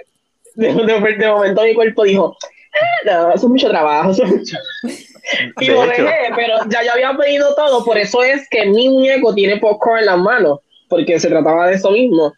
de, 0.54 0.68
de- 0.72 1.16
de 1.18 1.28
momento 1.30 1.62
mi 1.62 1.74
cuerpo 1.74 2.04
dijo, 2.04 2.36
"Ah, 2.72 3.06
no, 3.06 3.28
eso 3.34 3.46
es 3.46 3.50
mucho 3.50 3.68
trabajo, 3.68 4.12
eso 4.12 4.24
es 4.24 4.30
mucho 4.30 4.56
y 5.60 5.66
lo 5.66 5.86
dejé, 5.86 6.10
pero 6.34 6.54
ya 6.70 6.82
yo 6.84 6.92
había 6.92 7.12
pedido 7.16 7.54
todo, 7.54 7.84
por 7.84 7.98
eso 7.98 8.22
es 8.22 8.48
que 8.50 8.66
mi 8.66 8.88
muñeco 8.88 9.34
tiene 9.34 9.58
popcorn 9.58 10.00
en 10.00 10.06
las 10.06 10.18
manos, 10.18 10.60
porque 10.88 11.18
se 11.18 11.28
trataba 11.28 11.68
de 11.68 11.74
eso 11.76 11.90
mismo. 11.90 12.32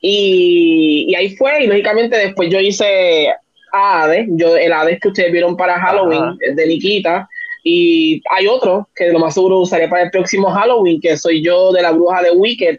Y, 0.00 1.06
y 1.08 1.14
ahí 1.14 1.34
fue, 1.36 1.64
y 1.64 1.66
lógicamente 1.66 2.16
después 2.16 2.50
yo 2.50 2.60
hice 2.60 3.28
a 3.72 4.02
Hades, 4.02 4.26
yo, 4.30 4.56
el 4.56 4.72
Hades 4.72 5.00
que 5.00 5.08
ustedes 5.08 5.32
vieron 5.32 5.56
para 5.56 5.80
Halloween, 5.80 6.22
Ajá. 6.22 6.36
de 6.54 6.66
Nikita, 6.66 7.28
y 7.68 8.22
hay 8.30 8.46
otro 8.46 8.88
que 8.94 9.08
lo 9.10 9.18
más 9.18 9.34
seguro 9.34 9.58
usaré 9.58 9.88
para 9.88 10.04
el 10.04 10.10
próximo 10.12 10.48
Halloween, 10.50 11.00
que 11.00 11.16
soy 11.16 11.42
yo 11.42 11.72
de 11.72 11.82
la 11.82 11.90
bruja 11.90 12.22
de 12.22 12.30
Wicked, 12.30 12.78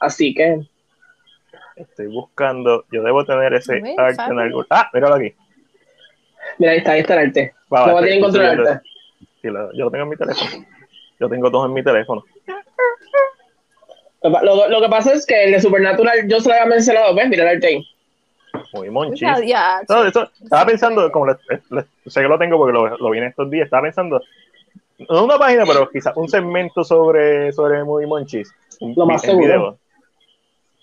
así 0.00 0.34
que 0.34 0.60
Estoy 1.76 2.08
buscando, 2.08 2.84
yo 2.92 3.02
debo 3.04 3.24
tener 3.24 3.54
ese 3.54 3.80
Muy 3.80 3.94
arte 3.96 4.20
en 4.30 4.38
algún. 4.38 4.66
Ah, 4.68 4.90
míralo 4.92 5.14
aquí. 5.14 5.32
mira, 6.58 6.72
ahí 6.72 6.78
está, 6.78 6.92
ahí 6.92 7.00
está 7.00 7.14
el 7.14 7.28
arte. 7.28 7.54
Va, 7.72 7.80
lo 7.80 7.86
va, 7.86 7.92
voy 7.92 7.98
a 8.00 8.04
tener 8.04 8.18
en 8.18 8.24
estoy 8.24 8.40
control 8.40 8.46
subiendo 8.50 8.70
arte. 8.70 8.88
Sí, 9.40 9.48
lo- 9.48 9.72
yo 9.72 9.84
lo 9.84 9.90
tengo 9.92 10.02
en 10.04 10.10
mi 10.10 10.16
teléfono. 10.16 10.66
Yo 11.20 11.28
tengo 11.28 11.50
dos 11.50 11.66
en 11.66 11.72
mi 11.74 11.82
teléfono. 11.84 12.24
Lo, 14.22 14.30
lo- 14.42 14.68
lo 14.68 14.80
que 14.82 14.88
pasa 14.88 15.12
es 15.14 15.24
que 15.24 15.44
el 15.44 15.52
de 15.52 15.60
Supernatural 15.60 16.28
yo 16.28 16.40
se 16.40 16.48
lo 16.48 16.54
había 16.56 16.66
mencionado, 16.66 17.14
¿ves? 17.14 17.28
Mira 17.28 17.44
el 17.44 17.56
arte 17.56 17.66
ahí. 17.68 17.86
Muy 18.72 19.16
ya, 19.16 19.80
No, 19.88 20.04
eso- 20.04 20.30
estaba 20.42 20.66
pensando, 20.66 21.10
como 21.10 21.26
le- 21.26 21.36
le- 21.70 21.84
sé 22.06 22.20
que 22.22 22.28
lo 22.28 22.38
tengo 22.38 22.58
porque 22.58 22.72
lo, 22.72 22.96
lo 22.98 23.10
vi 23.10 23.18
en 23.18 23.24
estos 23.24 23.50
días, 23.50 23.64
estaba 23.64 23.82
pensando, 23.82 24.20
no 25.08 25.24
una 25.24 25.38
página, 25.38 25.64
pero 25.64 25.88
quizás 25.90 26.16
un 26.16 26.28
segmento 26.28 26.84
sobre, 26.84 27.52
sobre 27.52 27.82
Muy 27.84 28.06
Monchis. 28.06 28.52
Un, 28.80 28.94
Lo 28.96 29.06
más 29.06 29.22
en 29.24 29.30
seguro. 29.30 29.46
video. 29.46 29.78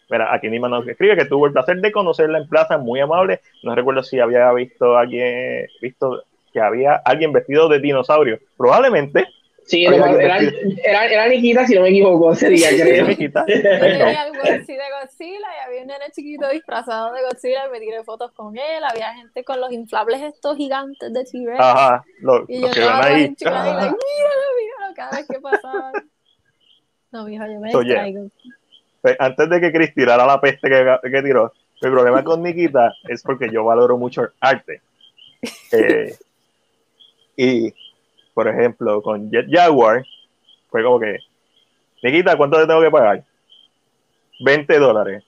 Mira, 0.09 0.33
aquí 0.33 0.49
Nima 0.49 0.69
nos 0.69 0.87
escribe 0.87 1.17
que 1.17 1.25
tuvo 1.25 1.47
el 1.47 1.53
placer 1.53 1.77
de 1.77 1.91
conocerla 1.91 2.37
en 2.37 2.47
plaza, 2.47 2.77
muy 2.77 2.99
amable. 2.99 3.41
No 3.63 3.73
recuerdo 3.73 4.03
si 4.03 4.19
había 4.19 4.51
visto 4.53 4.95
a 4.95 5.01
alguien, 5.01 5.67
visto 5.81 6.23
que 6.53 6.59
había 6.61 6.95
alguien 7.03 7.33
vestido 7.33 7.67
de 7.69 7.79
dinosaurio. 7.79 8.39
Probablemente. 8.57 9.27
Sí, 9.67 9.85
Había 9.85 9.99
lo 9.99 10.05
más- 10.05 10.17
que 10.17 10.23
era, 10.25 10.39
decir. 10.41 10.79
era, 10.83 11.05
era 11.07 11.27
Nikita, 11.27 11.65
si 11.65 11.73
no 11.75 11.81
me 11.81 11.89
equivoco, 11.89 12.31
ese 12.33 12.49
día, 12.49 12.69
creo. 12.69 13.07
No. 13.07 13.15
tenía 13.45 14.21
algo 14.21 14.41
así 14.43 14.73
de 14.73 14.83
Godzilla 15.01 15.47
y 15.57 15.67
había 15.67 15.81
un 15.81 15.87
nene 15.87 16.05
chiquito 16.11 16.47
disfrazado 16.49 17.11
de 17.13 17.23
Godzilla 17.23 17.65
y 17.67 17.71
me 17.71 17.79
tiré 17.79 18.03
fotos 18.03 18.31
con 18.33 18.55
él. 18.55 18.83
Había 18.83 19.13
gente 19.15 19.43
con 19.43 19.59
los 19.59 19.71
inflables 19.71 20.21
estos 20.21 20.55
gigantes 20.57 21.11
de 21.11 21.23
T-Rex. 21.23 21.59
Ajá, 21.59 22.03
lo, 22.19 22.45
Y 22.47 22.59
los 22.59 22.75
yo 22.75 22.81
que 22.83 22.87
ahí, 22.89 23.13
ahí. 23.15 23.23
enchulada 23.23 23.67
y 23.69 23.73
like, 23.73 23.95
míralo, 23.95 24.41
míralo, 24.61 24.93
cada 24.95 25.11
vez 25.17 25.27
que 25.27 25.39
pasaba. 25.39 25.91
No, 27.11 27.23
mijo, 27.25 27.45
yo 27.47 27.59
me 27.59 27.71
So, 27.71 27.79
distraigo. 27.79 28.27
Pues, 29.01 29.15
antes 29.19 29.49
de 29.49 29.61
que 29.61 29.71
Chris 29.71 29.93
tirara 29.95 30.25
la 30.27 30.39
peste 30.41 30.69
que, 30.69 30.97
que 31.11 31.21
tiró, 31.23 31.53
mi 31.81 31.89
problema 31.89 32.23
con 32.23 32.43
Nikita 32.43 32.93
es 33.07 33.23
porque 33.23 33.49
yo 33.51 33.63
valoro 33.63 33.97
mucho 33.97 34.21
el 34.23 34.29
arte. 34.39 34.81
Eh, 35.71 36.15
y, 37.37 37.73
por 38.35 38.47
ejemplo, 38.49 39.01
con 39.01 39.31
Jet 39.31 39.47
Jaguar, 39.49 40.05
fue 40.69 40.83
como 40.83 40.99
que, 40.99 41.19
Nikita, 42.03 42.37
¿cuánto 42.37 42.59
te 42.59 42.67
tengo 42.67 42.81
que 42.81 42.91
pagar? 42.91 43.23
20 44.41 44.77
dólares. 44.77 45.23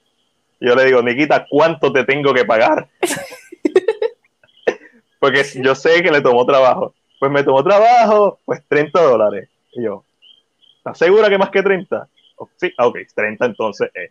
Yo 0.60 0.76
le 0.76 0.84
digo, 0.84 1.02
Nikita, 1.02 1.46
¿cuánto 1.48 1.90
te 1.90 2.04
tengo 2.04 2.34
que 2.34 2.44
pagar? 2.44 2.86
porque 5.18 5.42
yo 5.54 5.74
sé 5.74 6.02
que 6.02 6.10
le 6.10 6.20
tomó 6.20 6.44
trabajo. 6.44 6.94
Pues 7.18 7.32
me 7.32 7.42
tomó 7.42 7.64
trabajo, 7.64 8.38
pues 8.44 8.62
30 8.68 9.02
dólares. 9.02 9.48
Y 9.72 9.84
yo, 9.84 10.04
¿estás 10.76 10.98
segura 10.98 11.30
que 11.30 11.38
más 11.38 11.50
que 11.50 11.62
30? 11.62 12.06
Oh, 12.36 12.50
Sí, 12.56 12.72
ah, 12.76 12.86
ok, 12.86 12.98
30 13.14 13.46
entonces. 13.46 13.90
Eh. 13.94 14.10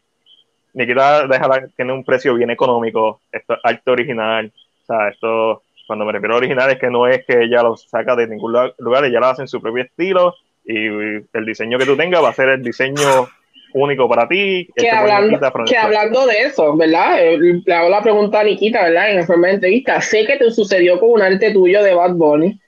Nikita 0.74 1.28
déjala, 1.28 1.68
tiene 1.76 1.94
un 1.94 2.04
precio 2.04 2.34
bien 2.34 2.50
económico, 2.50 3.22
esto 3.32 3.54
es 3.54 3.60
arte 3.64 3.92
original, 3.92 4.52
o 4.84 4.86
sea, 4.86 5.10
esto, 5.10 5.62
cuando 5.88 6.06
me 6.06 6.12
refiero 6.12 6.36
a 6.36 6.38
original 6.38 6.70
es 6.70 6.78
que 6.78 6.90
no 6.90 7.08
es 7.08 7.26
que 7.26 7.44
ella 7.44 7.64
lo 7.64 7.76
saca 7.78 8.16
de 8.16 8.28
ningún 8.28 8.52
lu- 8.52 8.74
lugar, 8.78 9.06
ella 9.06 9.20
lo 9.20 9.28
hace 9.28 9.42
en 9.44 9.48
su 9.48 9.62
propio 9.62 9.84
estilo 9.84 10.36
y 10.66 10.86
el 10.86 11.46
diseño 11.46 11.80
que 11.80 11.86
tú 11.86 11.96
tengas 11.98 12.22
va 12.24 12.30
a 12.30 12.34
ser 12.34 12.50
el 12.50 12.62
diseño 12.62 13.28
único 13.74 14.08
para 14.10 14.28
ti. 14.28 14.68
Que 14.76 14.88
por 14.90 15.00
hablando, 15.00 15.40
que 15.66 15.78
hablando 15.78 16.26
de 16.28 16.42
eso, 16.42 16.76
¿verdad? 16.76 17.20
Eh, 17.24 17.38
Le 17.66 17.74
hago 17.74 17.90
la 17.90 18.02
pregunta 18.04 18.42
a 18.42 18.44
Nikita, 18.44 18.84
¿verdad? 18.84 19.12
En 19.12 19.18
la 19.18 19.26
forma 19.26 19.48
de 19.48 19.54
entrevista. 19.56 20.02
Sé 20.02 20.26
que 20.26 20.38
te 20.38 20.52
sucedió 20.52 21.00
con 21.00 21.12
un 21.12 21.22
arte 21.22 21.52
tuyo 21.52 21.82
de 21.84 21.94
Bad 21.94 22.14
Bunny, 22.14 22.60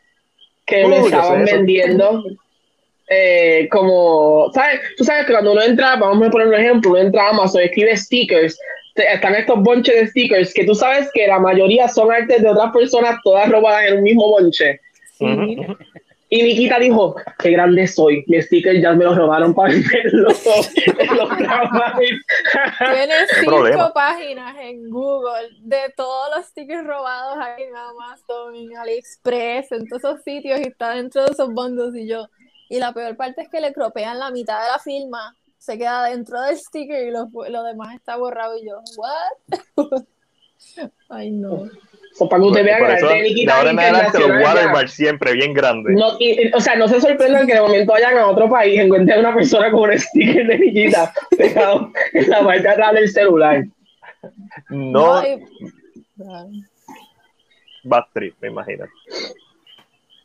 que 0.65 0.85
Uh, 0.85 0.87
me 0.89 0.99
sé 0.99 1.05
estaban 1.05 1.43
vendiendo 1.45 2.23
eh, 3.09 3.67
como, 3.71 4.51
¿sabes? 4.53 4.81
Tú 4.97 5.03
sabes 5.03 5.25
que 5.25 5.31
cuando 5.33 5.51
uno 5.53 5.61
entra, 5.61 5.95
vamos 5.95 6.27
a 6.27 6.31
poner 6.31 6.47
un 6.47 6.53
ejemplo, 6.53 6.91
uno 6.91 6.99
entra 6.99 7.25
a 7.25 7.29
Amazon, 7.31 7.61
escribe 7.63 7.97
stickers, 7.97 8.59
están 9.03 9.35
estos 9.35 9.61
bonches 9.61 9.95
de 9.95 10.07
stickers 10.07 10.53
que 10.53 10.65
tú 10.65 10.75
sabes 10.75 11.09
que 11.13 11.27
la 11.27 11.39
mayoría 11.39 11.87
son 11.87 12.11
artes 12.11 12.41
de 12.41 12.49
otras 12.49 12.71
personas, 12.71 13.19
todas 13.23 13.49
robadas 13.49 13.87
en 13.87 13.97
un 13.97 14.03
mismo 14.03 14.29
bonche. 14.29 14.79
Sí. 15.17 15.57
Y 16.31 16.43
Nikita 16.43 16.77
dijo, 16.77 17.15
qué 17.39 17.49
grande 17.49 17.87
soy, 17.87 18.23
mi 18.27 18.39
sticker 18.39 18.79
ya 18.79 18.93
me 18.93 19.03
lo 19.03 19.15
robaron 19.15 19.55
para 19.55 19.73
venderlo 19.73 20.29
en 20.99 21.17
los. 21.17 21.33
Tiene 22.77 23.13
cinco 23.39 23.51
problema. 23.51 23.91
páginas 23.93 24.55
en 24.61 24.91
Google 24.91 25.49
de 25.61 25.91
todos 25.97 26.29
los 26.35 26.45
stickers 26.45 26.85
robados 26.85 27.35
ahí 27.39 27.63
en 27.63 27.75
Amazon, 27.75 28.55
en 28.55 28.77
AliExpress, 28.77 29.71
en 29.71 29.87
todos 29.87 30.03
esos 30.03 30.23
sitios 30.23 30.59
y 30.59 30.67
está 30.67 30.93
dentro 30.93 31.25
de 31.25 31.31
esos 31.31 31.51
bundles 31.51 31.95
y 31.95 32.07
yo. 32.07 32.27
Y 32.69 32.77
la 32.77 32.93
peor 32.93 33.17
parte 33.17 33.41
es 33.41 33.49
que 33.49 33.59
le 33.59 33.73
cropean 33.73 34.19
la 34.19 34.29
mitad 34.29 34.61
de 34.61 34.67
la 34.67 34.77
firma, 34.77 35.35
se 35.59 35.77
queda 35.77 36.05
dentro 36.05 36.41
del 36.41 36.57
sticker 36.57 37.07
y 37.07 37.11
lo, 37.11 37.29
lo 37.49 37.63
demás 37.63 37.93
está 37.93 38.15
borrado 38.15 38.57
y 38.57 38.65
yo, 38.65 38.81
¿what? 38.97 39.75
Ay, 41.09 41.31
no. 41.31 41.65
So, 42.15 42.27
para 42.27 42.41
que 42.41 42.47
usted 42.49 42.63
vea 42.65 42.77
que 42.77 43.45
de 43.45 43.51
ahora 43.51 43.69
en 43.69 43.79
adelante 43.79 44.19
los 44.19 44.29
watermarks 44.43 44.91
siempre 44.93 45.33
bien 45.33 45.53
grandes. 45.53 45.95
No, 45.95 46.17
y- 46.19 46.47
y- 46.47 46.51
o 46.53 46.59
sea, 46.59 46.75
no 46.75 46.87
se 46.87 46.99
sorprendan 46.99 47.45
que 47.47 47.53
de 47.53 47.61
momento 47.61 47.91
vayan 47.93 48.17
a 48.17 48.27
otro 48.27 48.49
país, 48.49 48.79
encuentren 48.79 49.19
una 49.19 49.33
persona 49.33 49.71
con 49.71 49.89
un 49.91 49.97
sticker 49.99 50.47
de 50.47 50.57
Nikita 50.59 51.13
pegado 51.37 51.91
en 52.13 52.29
la 52.29 52.43
parte 52.43 52.61
de 52.63 52.69
atrás 52.69 52.93
del 52.93 53.09
celular. 53.09 53.63
No, 54.69 55.23
y- 55.25 55.45
Trip, 58.13 58.35
me 58.41 58.49
imagino. 58.49 58.85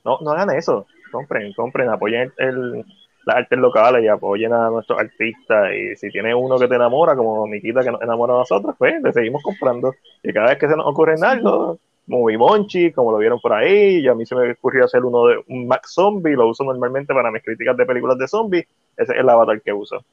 No, 0.04 0.18
no 0.20 0.30
hagan 0.32 0.50
eso. 0.56 0.86
Compren, 1.12 1.52
compren, 1.52 1.88
apoyen 1.88 2.32
el, 2.38 2.84
las 3.26 3.36
artes 3.36 3.58
locales 3.58 4.04
y 4.04 4.08
apoyen 4.08 4.52
a 4.52 4.70
nuestros 4.70 4.98
artistas. 4.98 5.72
Y 5.74 5.96
si 5.96 6.10
tiene 6.10 6.34
uno 6.34 6.58
que 6.58 6.68
te 6.68 6.74
enamora, 6.74 7.16
como 7.16 7.46
Nikita 7.46 7.82
que 7.82 7.90
nos 7.90 8.02
enamora 8.02 8.34
a 8.34 8.38
nosotros, 8.38 8.74
pues 8.78 9.02
le 9.02 9.12
seguimos 9.12 9.42
comprando. 9.42 9.94
Y 10.22 10.32
cada 10.32 10.50
vez 10.50 10.58
que 10.58 10.68
se 10.68 10.76
nos 10.76 10.86
ocurre 10.86 11.14
algo, 11.22 11.78
muy 12.06 12.36
monchi, 12.36 12.92
como 12.92 13.12
lo 13.12 13.18
vieron 13.18 13.40
por 13.40 13.52
ahí, 13.52 14.00
y 14.00 14.08
a 14.08 14.14
mí 14.14 14.26
se 14.26 14.34
me 14.34 14.50
ocurrió 14.52 14.84
hacer 14.84 15.04
uno 15.04 15.26
de 15.26 15.42
un 15.48 15.66
Max 15.66 15.94
Zombie, 15.94 16.34
lo 16.34 16.48
uso 16.48 16.64
normalmente 16.64 17.14
para 17.14 17.30
mis 17.30 17.42
críticas 17.42 17.76
de 17.76 17.86
películas 17.86 18.18
de 18.18 18.28
zombies. 18.28 18.66
Ese 18.96 19.12
es 19.12 19.18
el 19.20 19.28
avatar 19.28 19.60
que 19.60 19.72
uso. 19.72 20.04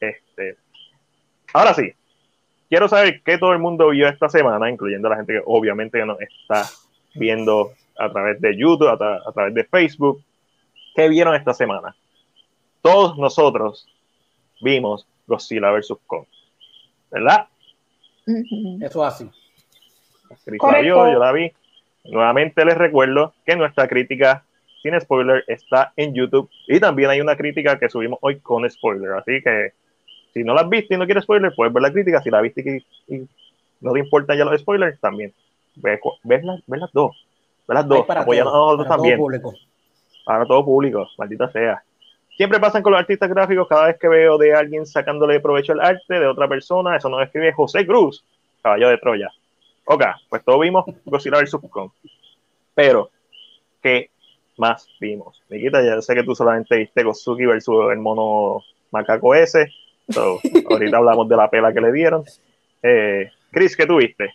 Este. 0.00 0.56
Ahora 1.54 1.74
sí, 1.74 1.92
quiero 2.68 2.88
saber 2.88 3.22
qué 3.22 3.38
todo 3.38 3.52
el 3.52 3.58
mundo 3.58 3.88
vio 3.88 4.08
esta 4.08 4.28
semana, 4.28 4.70
incluyendo 4.70 5.08
la 5.08 5.16
gente 5.16 5.34
que 5.34 5.42
obviamente 5.46 6.04
nos 6.04 6.20
está 6.20 6.64
viendo 7.14 7.72
a 7.98 8.10
través 8.10 8.40
de 8.40 8.56
YouTube, 8.56 8.88
a, 8.88 8.92
a 8.94 9.32
través 9.32 9.54
de 9.54 9.64
Facebook. 9.64 10.22
¿Qué 10.94 11.08
vieron 11.08 11.34
esta 11.34 11.54
semana? 11.54 11.94
Todos 12.82 13.16
nosotros 13.18 13.86
vimos 14.60 15.06
Godzilla 15.26 15.70
vs. 15.70 15.94
Kong. 16.06 16.24
¿Verdad? 17.10 17.46
Eso 18.80 19.04
así. 19.04 19.30
La 20.60 20.80
vio, 20.80 21.12
yo 21.12 21.18
la 21.18 21.32
vi. 21.32 21.52
Nuevamente 22.04 22.64
les 22.64 22.76
recuerdo 22.76 23.34
que 23.44 23.56
nuestra 23.56 23.88
crítica 23.88 24.44
sin 24.82 24.98
spoiler 25.00 25.44
está 25.48 25.92
en 25.96 26.14
YouTube 26.14 26.48
y 26.66 26.78
también 26.78 27.10
hay 27.10 27.20
una 27.20 27.36
crítica 27.36 27.78
que 27.78 27.88
subimos 27.88 28.18
hoy 28.22 28.38
con 28.40 28.68
spoiler. 28.70 29.12
Así 29.12 29.42
que 29.42 29.72
si 30.32 30.44
no 30.44 30.54
la 30.54 30.62
has 30.62 30.68
visto 30.68 30.94
y 30.94 30.96
no 30.98 31.04
quieres 31.06 31.24
spoiler, 31.24 31.52
puedes 31.54 31.72
ver 31.72 31.82
la 31.82 31.92
crítica. 31.92 32.22
Si 32.22 32.30
la 32.30 32.40
viste 32.40 32.84
y, 33.08 33.14
y 33.14 33.28
no 33.80 33.92
te 33.92 33.98
importan 34.00 34.36
ya 34.38 34.44
los 34.44 34.60
spoilers, 34.60 35.00
también. 35.00 35.32
Ve, 35.76 35.98
cu- 35.98 36.14
ves, 36.22 36.44
las, 36.44 36.60
ves 36.66 36.80
las 36.80 36.92
dos. 36.92 37.16
Ves 37.66 37.74
las 37.74 37.88
dos. 37.88 38.06
para 38.06 38.20
Apóyanos 38.22 38.52
a 38.52 38.56
todo, 38.56 38.64
nosotros 38.66 38.86
para 38.86 38.96
todo 38.96 39.02
también. 39.02 39.18
público. 39.18 39.54
Para 40.24 40.46
todo 40.46 40.64
público, 40.64 41.08
maldita 41.18 41.50
sea. 41.50 41.82
Siempre 42.38 42.60
pasan 42.60 42.84
con 42.84 42.92
los 42.92 43.00
artistas 43.00 43.28
gráficos, 43.28 43.66
cada 43.66 43.88
vez 43.88 43.98
que 43.98 44.06
veo 44.06 44.38
de 44.38 44.54
alguien 44.54 44.86
sacándole 44.86 45.40
provecho 45.40 45.72
al 45.72 45.80
arte 45.80 46.20
de 46.20 46.24
otra 46.28 46.46
persona, 46.46 46.96
eso 46.96 47.08
nos 47.08 47.20
escribe 47.24 47.52
José 47.52 47.84
Cruz, 47.84 48.24
caballo 48.62 48.90
de 48.90 48.98
Troya. 48.98 49.28
Ok, 49.86 50.04
pues 50.28 50.44
todos 50.44 50.60
vimos 50.60 50.84
Godzilla 51.04 51.40
vs. 51.40 51.56
Kong. 51.68 51.90
Pero, 52.76 53.10
¿qué 53.82 54.10
más 54.56 54.88
vimos? 55.00 55.42
Nikita, 55.48 55.82
ya 55.82 56.00
sé 56.00 56.14
que 56.14 56.22
tú 56.22 56.32
solamente 56.36 56.76
viste 56.76 57.02
Gozuki 57.02 57.44
versus 57.44 57.90
el 57.90 57.98
mono 57.98 58.62
macaco 58.92 59.34
ese. 59.34 59.72
So, 60.08 60.38
ahorita 60.70 60.96
hablamos 60.96 61.28
de 61.28 61.36
la 61.36 61.50
pela 61.50 61.72
que 61.72 61.80
le 61.80 61.90
dieron. 61.90 62.22
Eh, 62.84 63.32
Chris, 63.50 63.76
¿qué 63.76 63.84
tuviste? 63.84 64.32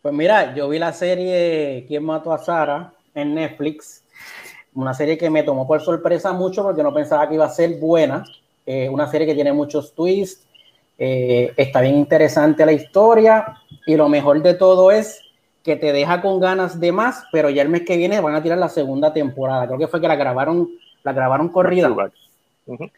Pues 0.00 0.14
mira, 0.14 0.54
yo 0.54 0.68
vi 0.68 0.78
la 0.78 0.92
serie 0.92 1.84
¿Quién 1.88 2.04
mató 2.04 2.32
a 2.32 2.38
Sara? 2.38 2.92
en 3.16 3.34
Netflix. 3.34 4.04
Una 4.78 4.94
serie 4.94 5.18
que 5.18 5.28
me 5.28 5.42
tomó 5.42 5.66
por 5.66 5.80
sorpresa 5.80 6.32
mucho 6.32 6.62
porque 6.62 6.84
no 6.84 6.94
pensaba 6.94 7.28
que 7.28 7.34
iba 7.34 7.44
a 7.44 7.50
ser 7.50 7.80
buena. 7.80 8.22
Eh, 8.64 8.88
una 8.88 9.10
serie 9.10 9.26
que 9.26 9.34
tiene 9.34 9.52
muchos 9.52 9.92
twists. 9.92 10.46
eh, 10.96 11.52
está 11.56 11.80
bien 11.80 11.96
interesante 11.96 12.64
la 12.64 12.70
historia. 12.70 13.56
Y 13.86 13.96
lo 13.96 14.08
mejor 14.08 14.40
de 14.40 14.54
todo 14.54 14.92
es 14.92 15.20
que 15.64 15.74
te 15.74 15.92
deja 15.92 16.22
con 16.22 16.38
ganas 16.38 16.78
de 16.78 16.92
más, 16.92 17.24
pero 17.32 17.50
ya 17.50 17.62
el 17.62 17.68
mes 17.68 17.82
que 17.82 17.96
viene 17.96 18.20
van 18.20 18.36
a 18.36 18.42
tirar 18.42 18.56
la 18.56 18.68
segunda 18.68 19.12
temporada. 19.12 19.66
Creo 19.66 19.80
que 19.80 19.88
fue 19.88 20.00
que 20.00 20.06
la 20.06 20.14
grabaron, 20.14 20.68
la 21.02 21.12
grabaron 21.12 21.48
corrida. 21.48 21.90
Ujú. 21.90 22.88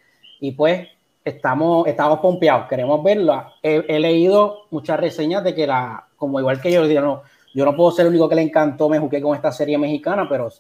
Y 0.41 0.53
pues 0.53 0.87
estamos, 1.25 1.87
estamos 1.87 2.19
pompeados, 2.21 2.69
queremos 2.69 3.03
verla. 3.03 3.55
He, 3.63 3.83
he 3.89 3.99
leído 3.99 4.67
muchas 4.71 5.01
reseñas 5.01 5.43
de 5.43 5.55
que 5.55 5.67
la, 5.67 6.05
como 6.17 6.41
igual 6.41 6.61
que 6.61 6.73
yo, 6.73 6.85
yo 6.85 7.01
no, 7.01 7.23
yo 7.55 7.65
no 7.65 7.75
puedo 7.75 7.91
ser 7.91 8.05
el 8.05 8.11
único 8.11 8.29
que 8.29 8.35
le 8.35 8.43
encantó, 8.43 8.91
me 8.91 8.99
jugué 8.99 9.23
con 9.23 9.35
esta 9.35 9.51
serie 9.51 9.79
mexicana, 9.79 10.27
pero 10.29 10.51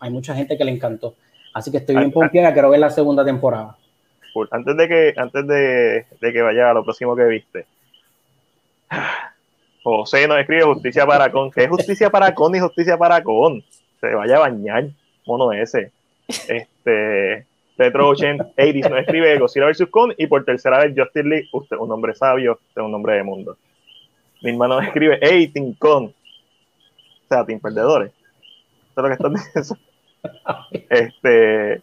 hay 0.00 0.10
mucha 0.10 0.34
gente 0.34 0.56
que 0.56 0.64
le 0.64 0.72
encantó. 0.72 1.14
Así 1.54 1.70
que 1.70 1.78
estoy 1.78 1.96
bien 1.96 2.12
pompeada, 2.12 2.52
quiero 2.52 2.70
ver 2.70 2.80
la 2.80 2.90
segunda 2.90 3.24
temporada. 3.24 3.76
Antes 4.50 4.76
de 4.76 4.88
que, 4.88 5.14
antes 5.16 5.46
de, 5.46 6.06
de 6.20 6.32
que 6.32 6.42
vaya 6.42 6.70
a 6.70 6.74
lo 6.74 6.84
próximo 6.84 7.16
que 7.16 7.24
viste. 7.24 7.66
José 9.82 10.26
nos 10.26 10.38
escribe 10.38 10.62
justicia 10.62 11.06
para 11.06 11.30
con. 11.30 11.50
¿Qué 11.50 11.64
es 11.64 11.70
justicia 11.70 12.10
para 12.10 12.34
con 12.34 12.54
y 12.54 12.60
justicia 12.60 12.98
para 12.98 13.22
con? 13.22 13.62
Se 14.00 14.14
vaya 14.14 14.36
a 14.36 14.40
bañar, 14.40 14.88
mono 15.24 15.52
ese. 15.52 15.92
Este, 16.26 17.46
Retro 17.78 18.08
80, 18.08 18.52
80 18.56 18.88
nos 18.88 19.00
escribe 19.00 19.38
Godzilla 19.38 19.66
vs. 19.66 19.86
Kong 19.90 20.12
y 20.16 20.26
por 20.26 20.44
tercera 20.44 20.78
vez 20.78 20.92
Justin 20.96 21.28
Lee, 21.28 21.48
usted 21.52 21.76
un 21.76 21.92
hombre 21.92 22.14
sabio, 22.14 22.58
usted 22.68 22.82
un 22.82 22.94
hombre 22.94 23.14
de 23.14 23.22
mundo. 23.22 23.56
Mi 24.42 24.50
hermano 24.50 24.80
escribe, 24.80 25.18
hey, 25.20 25.48
Team 25.48 25.74
Kong. 25.74 26.06
O 26.08 27.28
sea, 27.28 27.44
Team 27.44 27.60
Perdedores. 27.60 28.10
Eso 28.10 28.96
es 28.96 29.02
lo 29.02 29.08
que 29.08 29.12
están 29.12 29.34
diciendo. 29.54 29.85
Este, 30.70 31.82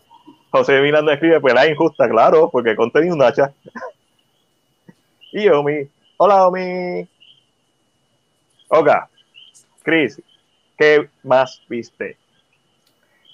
José 0.54 0.82
Miranda 0.82 1.14
escribe, 1.14 1.40
pues 1.40 1.54
la 1.54 1.68
injusta, 1.68 2.08
claro, 2.08 2.50
porque 2.52 2.76
tenía 2.94 3.14
un 3.14 3.24
hacha. 3.24 3.52
y 5.32 5.48
Omi, 5.48 5.88
hola 6.18 6.48
Omi. 6.48 7.08
Oka, 8.68 9.10
Chris, 9.82 10.22
¿qué 10.78 11.10
más 11.24 11.62
viste? 11.68 12.18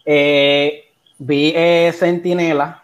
Eh, 0.06 0.86
vi 1.18 1.54
eh, 1.56 1.94
Sentinela, 1.94 2.84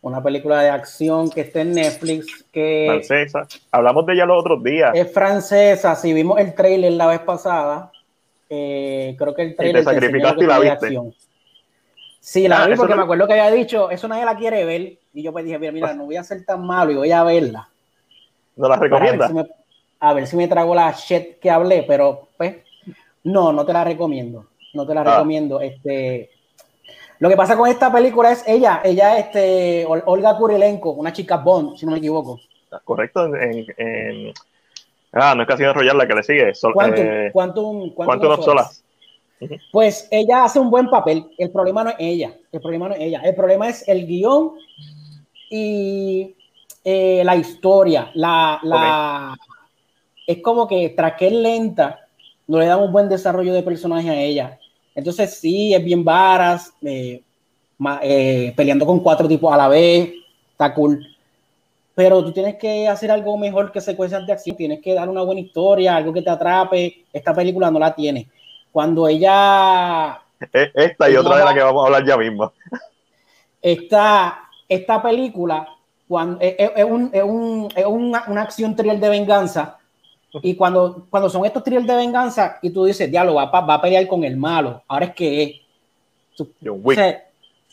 una 0.00 0.22
película 0.22 0.62
de 0.62 0.70
acción 0.70 1.30
que 1.30 1.42
está 1.42 1.60
en 1.60 1.72
Netflix, 1.72 2.44
que 2.52 2.86
Francesa. 2.88 3.46
Hablamos 3.70 4.06
de 4.06 4.14
ella 4.14 4.26
los 4.26 4.40
otros 4.40 4.62
días. 4.62 4.90
es 4.94 5.12
francesa. 5.12 5.94
Si 5.94 6.12
vimos 6.12 6.38
el 6.40 6.54
trailer 6.54 6.92
la 6.92 7.06
vez 7.06 7.20
pasada, 7.20 7.92
eh, 8.50 9.14
creo 9.18 9.34
que 9.34 9.42
el 9.42 9.56
trailer 9.56 9.84
te 9.84 9.90
enseña 9.90 10.00
sacrificaste 10.00 10.44
y 10.44 10.46
la 10.46 10.58
viste. 10.58 10.86
acción. 10.86 11.14
Sí, 12.20 12.46
la 12.48 12.64
Ah, 12.64 12.66
vi 12.66 12.74
porque 12.76 12.90
no- 12.92 12.96
me 12.98 13.02
acuerdo 13.04 13.26
que 13.26 13.32
había 13.40 13.50
dicho, 13.50 13.90
eso 13.90 14.06
nadie 14.08 14.24
la 14.24 14.36
quiere 14.36 14.64
ver. 14.64 14.98
Y 15.14 15.22
yo 15.22 15.32
pues 15.32 15.44
dije, 15.44 15.58
mira, 15.58 15.72
mira, 15.72 15.94
no 15.94 16.04
voy 16.04 16.16
a 16.16 16.24
ser 16.24 16.44
tan 16.44 16.64
malo 16.66 16.92
y 16.92 16.96
voy 16.96 17.10
a 17.12 17.22
verla. 17.24 17.68
¿No 18.56 18.68
la 18.68 18.76
recomiendas? 18.76 19.30
si 19.30 19.36
a 20.00 20.12
ver 20.12 20.26
si 20.26 20.36
me 20.36 20.46
trago 20.46 20.74
la 20.74 20.92
shit 20.92 21.38
que 21.40 21.50
hablé, 21.50 21.82
pero 21.84 22.28
pues 22.36 22.56
no, 23.24 23.52
no 23.52 23.64
te 23.64 23.72
la 23.72 23.82
recomiendo. 23.84 24.46
No 24.74 24.86
te 24.86 24.94
la 24.94 25.00
Ah. 25.00 25.14
recomiendo. 25.16 25.60
Este, 25.60 26.30
lo 27.18 27.28
que 27.28 27.36
pasa 27.36 27.56
con 27.56 27.68
esta 27.68 27.90
película 27.92 28.30
es 28.30 28.44
ella, 28.46 28.80
ella 28.84 29.18
este 29.18 29.84
Ol- 29.86 30.02
Olga 30.06 30.36
Kurilenko, 30.36 30.90
una 30.90 31.12
chica 31.12 31.38
Bond, 31.38 31.76
si 31.76 31.86
no 31.86 31.92
me 31.92 31.98
equivoco. 31.98 32.38
Correcto. 32.84 33.24
En, 33.34 33.64
en- 33.78 34.32
Ah, 35.12 35.34
no 35.34 35.42
es 35.42 35.48
casi 35.48 35.64
enrollar 35.64 35.96
la 35.96 36.06
que 36.06 36.14
le 36.14 36.22
sigue. 36.22 36.54
Sol- 36.54 36.72
Quantum, 36.74 37.04
eh, 37.04 37.30
Quantum, 37.32 38.30
of. 38.30 38.44
Solace. 38.44 38.82
Pues 39.70 40.08
ella 40.10 40.44
hace 40.44 40.58
un 40.58 40.70
buen 40.70 40.90
papel. 40.90 41.26
El 41.38 41.50
problema 41.50 41.84
no 41.84 41.90
es 41.90 41.96
ella. 41.98 42.36
El 42.50 42.60
problema 42.60 42.88
no 42.88 42.94
es 42.94 43.00
ella. 43.00 43.20
El 43.24 43.34
problema 43.34 43.68
es 43.68 43.86
el 43.88 44.06
guion 44.06 44.52
y 45.50 46.34
eh, 46.84 47.22
la 47.24 47.36
historia. 47.36 48.10
La, 48.14 48.58
la, 48.62 49.36
Es 50.26 50.42
como 50.42 50.66
que 50.66 50.90
tras 50.90 51.14
que 51.14 51.28
es 51.28 51.32
lenta, 51.32 52.00
no 52.46 52.58
le 52.58 52.66
dan 52.66 52.80
un 52.80 52.92
buen 52.92 53.08
desarrollo 53.08 53.54
de 53.54 53.62
personaje 53.62 54.10
a 54.10 54.20
ella. 54.20 54.58
Entonces 54.94 55.38
sí, 55.38 55.72
es 55.72 55.84
bien 55.84 56.04
varas, 56.04 56.72
eh, 56.82 57.22
eh, 58.02 58.52
peleando 58.56 58.84
con 58.84 59.00
cuatro 59.00 59.28
tipos 59.28 59.52
a 59.52 59.56
la 59.56 59.68
vez, 59.68 60.12
está 60.50 60.74
cool. 60.74 61.06
Pero 61.98 62.22
tú 62.22 62.30
tienes 62.30 62.54
que 62.54 62.86
hacer 62.86 63.10
algo 63.10 63.36
mejor 63.36 63.72
que 63.72 63.80
secuencias 63.80 64.24
de 64.24 64.32
acción, 64.32 64.54
tienes 64.56 64.80
que 64.80 64.94
dar 64.94 65.08
una 65.08 65.22
buena 65.22 65.40
historia, 65.40 65.96
algo 65.96 66.12
que 66.12 66.22
te 66.22 66.30
atrape. 66.30 67.06
Esta 67.12 67.34
película 67.34 67.72
no 67.72 67.80
la 67.80 67.92
tiene. 67.92 68.28
Cuando 68.70 69.08
ella 69.08 70.20
Eh, 70.52 70.70
Esta 70.74 71.10
y 71.10 71.16
otra 71.16 71.38
de 71.38 71.44
la 71.44 71.52
que 71.52 71.60
vamos 71.60 71.82
a 71.82 71.86
hablar 71.86 72.06
ya 72.06 72.16
mismo. 72.16 72.52
esta, 73.60 74.38
esta 74.68 75.02
película 75.02 75.66
cuando, 76.06 76.40
es, 76.40 76.54
es- 76.56 76.70
es 76.76 76.84
un- 76.84 77.10
es 77.12 77.22
un- 77.24 77.68
es 77.74 77.84
una, 77.86 78.24
una 78.28 78.42
acción 78.42 78.76
thriller 78.76 79.00
de 79.00 79.08
venganza 79.08 79.78
y 80.40 80.54
cuando, 80.54 81.04
cuando 81.10 81.28
son 81.28 81.44
estos 81.46 81.64
thrillers 81.64 81.84
de 81.88 81.96
venganza 81.96 82.60
y 82.62 82.70
tú 82.70 82.84
dices, 82.84 83.10
diablo, 83.10 83.34
va, 83.34 83.46
va 83.46 83.74
a 83.74 83.82
pelear 83.82 84.06
con 84.06 84.22
el 84.22 84.36
malo, 84.36 84.84
ahora 84.86 85.06
es 85.06 85.14
que 85.14 85.42
es. 85.42 85.52
Tú- 86.36 86.48
o 86.64 86.92
sea, 86.92 87.24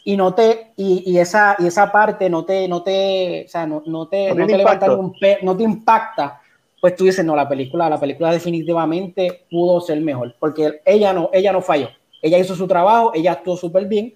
y 0.08 0.16
no 0.16 0.34
te 0.34 0.72
y, 0.78 1.04
y 1.12 1.18
esa 1.18 1.56
y 1.60 1.66
esa 1.68 1.92
parte 1.92 2.30
no 2.30 2.46
te 2.46 2.68
no 2.70 2.82
te 2.84 3.44
o 3.46 3.50
sea, 3.50 3.66
no, 3.66 3.82
no 3.88 4.08
te, 4.08 4.30
No 4.30 4.36
no 4.36 4.46
te 4.48 4.58
levanta 4.58 4.88
ningún 4.88 5.14
pe- 5.20 5.40
no 5.42 5.58
te 5.58 5.64
impacta 5.64 6.40
pues 6.80 6.96
tú 6.96 7.06
dices 7.06 7.26
no 7.26 7.36
la 7.36 7.50
película 7.50 7.90
la 7.90 8.00
película 8.00 8.32
definitivamente 8.32 9.46
pudo 9.50 9.82
ser 9.82 10.00
mejor 10.02 10.36
porque 10.40 10.80
ella 10.86 11.12
no 11.12 11.30
ella 11.34 11.52
no 11.52 11.62
falló 11.62 11.90
ella 12.22 12.38
hizo 12.38 12.56
su 12.56 12.68
trabajo 12.68 13.12
ella 13.16 13.32
actuó 13.34 13.58
súper 13.58 13.88
bien 13.88 14.14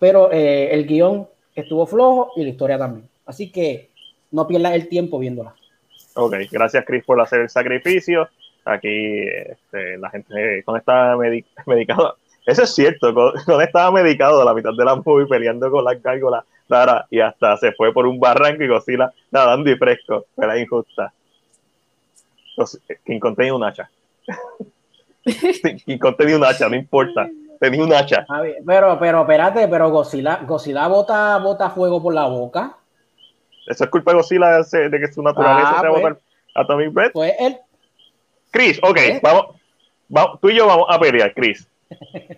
pero 0.00 0.30
eh, 0.32 0.74
el 0.74 0.84
guion 0.86 1.28
estuvo 1.54 1.86
flojo 1.86 2.32
y 2.36 2.42
la 2.42 2.48
historia 2.50 2.76
también 2.78 3.08
así 3.24 3.50
que 3.52 3.90
no 4.32 4.46
pierdas 4.48 4.74
el 4.74 4.88
tiempo 4.88 5.18
viéndola 5.18 5.54
Ok, 6.16 6.34
gracias 6.50 6.84
Chris 6.86 7.02
por 7.04 7.20
hacer 7.20 7.40
el 7.40 7.48
sacrificio. 7.50 8.28
Aquí 8.64 8.88
este, 9.26 9.98
la 9.98 10.10
gente 10.10 10.62
con 10.64 10.76
estaba 10.78 11.16
medi- 11.16 11.44
medicado. 11.66 12.16
Eso 12.46 12.62
es 12.64 12.74
cierto, 12.74 13.12
con, 13.14 13.32
con 13.46 13.60
estaba 13.62 13.90
medicado 13.90 14.40
a 14.42 14.44
la 14.44 14.54
mitad 14.54 14.70
de 14.76 14.84
la 14.84 14.96
movie 14.96 15.26
peleando 15.26 15.70
con 15.70 15.84
las 15.84 16.00
gárgolas 16.02 16.44
Lara 16.68 17.06
y 17.10 17.20
hasta 17.20 17.56
se 17.58 17.72
fue 17.72 17.92
por 17.92 18.06
un 18.06 18.18
barranco 18.18 18.62
y 18.62 18.68
Godzilla 18.68 19.12
nadando 19.30 19.70
y 19.70 19.76
fresco. 19.76 20.26
Era 20.36 20.58
injusta. 20.58 21.12
Los- 22.56 22.78
King 23.04 23.18
Kong 23.18 23.36
tenía 23.36 23.54
un 23.54 23.64
hacha. 23.64 23.90
King 25.86 25.98
Kong 25.98 26.16
tenía 26.16 26.36
un 26.36 26.44
hacha, 26.44 26.68
no 26.68 26.76
importa. 26.76 27.28
Tenía 27.60 27.82
un 27.82 27.92
hacha. 27.92 28.26
Pero 28.66 28.98
pero 28.98 29.20
espérate 29.22 29.68
pero 29.68 29.90
Godzilla 29.90 30.40
Godzilla 30.46 30.86
bota 30.88 31.38
bota 31.38 31.70
fuego 31.70 32.02
por 32.02 32.12
la 32.12 32.26
boca 32.26 32.76
Eso 33.66 33.84
es 33.84 33.90
culpa 33.90 34.10
de 34.10 34.16
Godzilla 34.18 34.62
de 34.62 34.88
de 34.90 35.00
que 35.00 35.12
su 35.12 35.22
naturaleza 35.22 35.70
Ah, 35.76 35.80
sea 35.80 35.90
pues. 35.90 36.02
botar 36.02 36.18
Atomic 36.54 36.92
Breath. 36.92 37.12
pues 37.12 37.32
él 37.38 37.56
Chris, 38.50 38.78
ok, 38.82 38.96
¿Eh? 38.98 39.20
vamos, 39.22 39.46
vamos, 40.08 40.40
tú 40.40 40.48
y 40.48 40.54
yo 40.56 40.66
vamos 40.66 40.86
a 40.88 40.98
pelear, 41.00 41.32
Chris. 41.34 41.66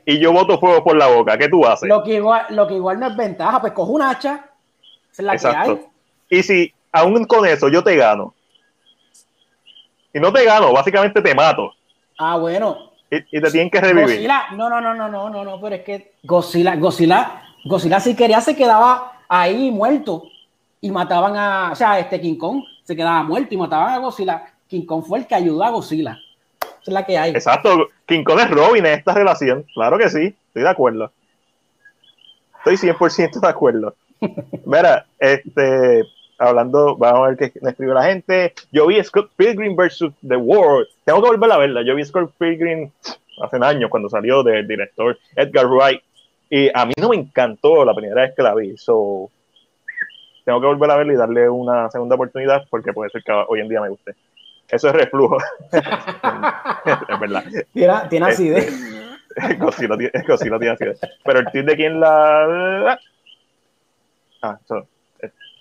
Y 0.05 0.19
yo 0.19 0.33
boto 0.33 0.59
fuego 0.59 0.83
por 0.85 0.97
la 0.97 1.07
boca. 1.09 1.37
¿Qué 1.39 1.49
tú 1.49 1.67
haces? 1.67 1.89
Lo 1.89 2.03
que 2.03 2.15
igual, 2.15 2.47
lo 2.51 2.67
que 2.67 2.75
igual 2.75 2.99
no 3.01 3.09
es 3.09 3.17
ventaja, 3.17 3.61
pues 3.61 3.73
coge 3.73 3.93
un 3.93 4.03
hacha, 4.03 4.47
es 5.13 5.19
la 5.21 5.37
que 5.37 5.47
hay. 5.47 5.81
Y 6.31 6.43
si 6.43 6.73
aún 6.93 7.25
con 7.25 7.47
eso 7.47 7.69
yo 7.69 7.83
te 7.83 7.97
gano, 7.97 8.35
y 10.13 10.21
no 10.21 10.33
te 10.33 10.45
gano, 10.45 10.73
básicamente 10.73 11.21
te 11.21 11.35
mato, 11.35 11.73
Ah, 12.19 12.37
bueno. 12.39 12.93
y, 13.11 13.17
y 13.37 13.41
te 13.41 13.51
tienen 13.51 13.71
que 13.71 13.81
revivir. 13.81 14.05
Godzilla, 14.07 14.47
no, 14.53 14.71
no, 14.71 14.81
no, 14.81 14.95
no, 14.95 15.09
no, 15.09 15.29
no, 15.29 15.45
no, 15.45 15.61
pero 15.61 15.77
es 15.77 15.83
que 15.83 16.13
Godzilla, 16.23 16.75
Godzilla, 16.77 17.43
Godzilla 17.65 18.01
si 18.01 18.17
quería 18.17 18.41
se 18.41 18.57
quedaba 18.57 19.21
ahí 19.29 19.71
muerto 19.71 20.25
y 20.81 20.91
mataban 20.91 21.37
a, 21.37 21.71
o 21.73 21.75
sea, 21.75 21.99
este 21.99 22.21
King 22.21 22.37
Kong 22.37 22.63
se 22.85 22.97
quedaba 22.97 23.23
muerto 23.23 23.53
y 23.55 23.59
mataban 23.59 23.93
a 23.95 23.99
Godzilla. 23.99 24.45
King 24.69 24.87
Kong 24.87 25.05
fue 25.05 25.19
el 25.21 25.27
que 25.27 25.35
ayudó 25.35 25.63
a 25.65 25.71
Godzilla. 25.71 26.19
Esa 26.61 26.71
es 26.87 26.93
la 26.93 27.05
que 27.05 27.19
hay. 27.19 27.31
Exacto, 27.33 27.89
King 28.07 28.25
Kong 28.25 28.39
es 28.41 28.51
Robin 28.51 28.87
en 28.87 28.93
esta 28.93 29.13
relación. 29.13 29.65
Claro 29.75 29.99
que 29.99 30.09
sí, 30.09 30.35
estoy 30.49 30.63
de 30.63 30.69
acuerdo. 30.69 31.13
Estoy 32.59 32.91
100% 32.91 33.41
de 33.41 33.49
acuerdo. 33.49 33.95
Mira, 34.65 35.07
este, 35.19 36.03
hablando, 36.39 36.97
vamos 36.97 37.21
a 37.21 37.29
ver 37.31 37.37
qué 37.37 37.61
me 37.61 37.71
escribe 37.71 37.95
la 37.95 38.05
gente. 38.05 38.55
Yo 38.73 38.87
vi 38.87 39.03
Scott 39.03 39.31
Pilgrim 39.37 39.77
vs. 39.77 40.11
The 40.27 40.37
World. 40.37 40.89
Tengo 41.05 41.23
que 41.23 41.29
volver 41.29 41.53
a 41.53 41.59
verla. 41.59 41.83
Yo 41.83 41.95
vi 41.95 42.05
Scott 42.05 42.33
Pilgrim 42.39 42.91
hace 43.43 43.57
años 43.61 43.91
cuando 43.91 44.09
salió 44.09 44.43
del 44.43 44.67
director 44.67 45.19
Edgar 45.35 45.67
Wright. 45.67 46.03
Y 46.49 46.71
a 46.73 46.87
mí 46.87 46.93
no 47.01 47.09
me 47.09 47.17
encantó 47.17 47.85
la 47.85 47.95
primera 47.95 48.23
vez 48.23 48.35
que 48.35 48.43
la 48.43 48.55
vi. 48.55 48.77
So, 48.77 49.31
tengo 50.45 50.61
que 50.61 50.67
volver 50.67 50.91
a 50.91 50.97
verla 50.97 51.13
y 51.13 51.17
darle 51.17 51.49
una 51.49 51.91
segunda 51.91 52.15
oportunidad 52.15 52.67
porque 52.71 52.93
puede 52.93 53.11
ser 53.11 53.23
que 53.23 53.33
hoy 53.33 53.61
en 53.61 53.69
día 53.69 53.81
me 53.81 53.89
guste. 53.89 54.15
Eso 54.69 54.89
es 54.89 54.95
reflujo. 54.95 55.39
es 55.73 57.21
verdad. 57.21 57.45
Tiene, 57.73 57.95
tiene 58.11 58.31
Este, 58.31 58.43
acidez. 58.43 58.93
Tiene, 59.37 59.55
Godzilla 59.59 59.97
tiene 60.59 60.71
acidez. 60.71 60.99
Pero 61.25 61.41
el 61.41 61.47
team 61.53 61.67
de 61.67 61.77
quién 61.77 62.01
la. 62.01 62.99
Ah, 64.41 64.59
eso, 64.65 64.87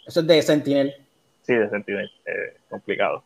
Eso 0.07 0.19
es 0.21 0.27
de 0.27 0.41
Sentinel. 0.41 0.95
sí, 1.41 1.53
de 1.55 1.69
sentido 1.69 1.99
eh, 1.99 2.57
complicado. 2.69 3.23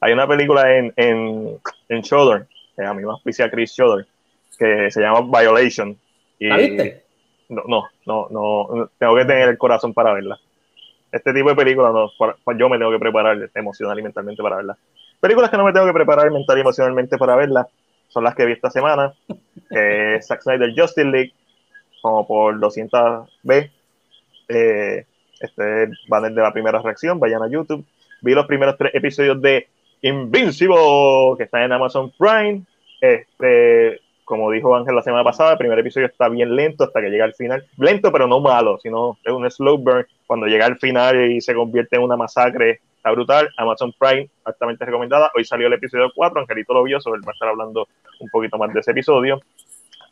Hay 0.00 0.12
una 0.12 0.28
película 0.28 0.76
en, 0.76 0.92
en, 0.96 1.58
en 1.88 2.00
Shudder, 2.02 2.46
que 2.76 2.84
a 2.84 2.92
mí 2.94 3.02
me 3.02 3.10
auspicia 3.10 3.50
Chris 3.50 3.72
Shudder, 3.72 4.06
que 4.58 4.90
se 4.90 5.00
llama 5.00 5.20
Violation. 5.22 5.96
Y 6.38 6.48
¿La 6.48 6.56
viste? 6.58 7.04
No, 7.48 7.62
no, 7.66 7.84
no, 8.04 8.28
no, 8.30 8.90
tengo 8.98 9.16
que 9.16 9.24
tener 9.24 9.48
el 9.48 9.58
corazón 9.58 9.94
para 9.94 10.12
verla. 10.12 10.38
Este 11.10 11.32
tipo 11.32 11.48
de 11.48 11.56
películas, 11.56 11.92
no, 11.92 12.10
yo 12.58 12.68
me 12.68 12.76
tengo 12.78 12.92
que 12.92 12.98
preparar 12.98 13.50
emocional 13.54 13.98
y 13.98 14.02
mentalmente 14.02 14.42
para 14.42 14.56
verla. 14.56 14.76
Películas 15.20 15.50
que 15.50 15.56
no 15.56 15.64
me 15.64 15.72
tengo 15.72 15.86
que 15.86 15.92
preparar 15.92 16.30
mental 16.30 16.58
y 16.58 16.60
emocionalmente 16.60 17.18
para 17.18 17.36
verla 17.36 17.68
son 18.08 18.24
las 18.24 18.34
que 18.34 18.46
vi 18.46 18.52
esta 18.52 18.70
semana, 18.70 19.12
es 19.70 20.26
Zack 20.26 20.42
Snyder 20.42 20.72
Justice 20.76 21.04
League, 21.04 21.32
como 22.00 22.26
por 22.26 22.58
200 22.58 23.28
B. 23.42 23.70
Eh, 24.48 25.04
este 25.40 25.88
banner 26.08 26.32
de 26.32 26.42
la 26.42 26.52
primera 26.52 26.80
reacción, 26.80 27.20
vayan 27.20 27.42
a 27.42 27.48
YouTube. 27.48 27.84
Vi 28.22 28.34
los 28.34 28.46
primeros 28.46 28.76
tres 28.76 28.94
episodios 28.94 29.40
de 29.40 29.68
Invincible, 30.02 31.36
que 31.36 31.44
está 31.44 31.64
en 31.64 31.72
Amazon 31.72 32.12
Prime. 32.18 32.62
Este, 33.00 34.00
como 34.24 34.50
dijo 34.50 34.74
Ángel 34.74 34.94
la 34.94 35.02
semana 35.02 35.24
pasada, 35.24 35.52
el 35.52 35.58
primer 35.58 35.78
episodio 35.78 36.06
está 36.06 36.28
bien 36.28 36.54
lento 36.54 36.84
hasta 36.84 37.00
que 37.00 37.10
llega 37.10 37.24
al 37.24 37.34
final. 37.34 37.64
Lento, 37.76 38.10
pero 38.10 38.26
no 38.26 38.40
malo, 38.40 38.78
sino 38.82 39.18
es 39.24 39.32
un 39.32 39.48
slow 39.50 39.78
burn. 39.78 40.06
Cuando 40.26 40.46
llega 40.46 40.66
al 40.66 40.78
final 40.78 41.30
y 41.30 41.40
se 41.40 41.54
convierte 41.54 41.96
en 41.96 42.02
una 42.02 42.16
masacre, 42.16 42.80
está 43.08 43.12
brutal. 43.12 43.48
Amazon 43.56 43.92
Prime, 43.98 44.28
altamente 44.44 44.84
recomendada. 44.84 45.30
Hoy 45.34 45.44
salió 45.44 45.66
el 45.66 45.72
episodio 45.72 46.10
4, 46.14 46.40
Angelito 46.40 46.74
lo 46.74 46.82
vio, 46.82 47.00
sobre 47.00 47.18
él 47.18 47.26
va 47.26 47.32
a 47.32 47.34
estar 47.34 47.48
hablando 47.48 47.88
un 48.20 48.28
poquito 48.28 48.58
más 48.58 48.72
de 48.72 48.80
ese 48.80 48.90
episodio. 48.90 49.40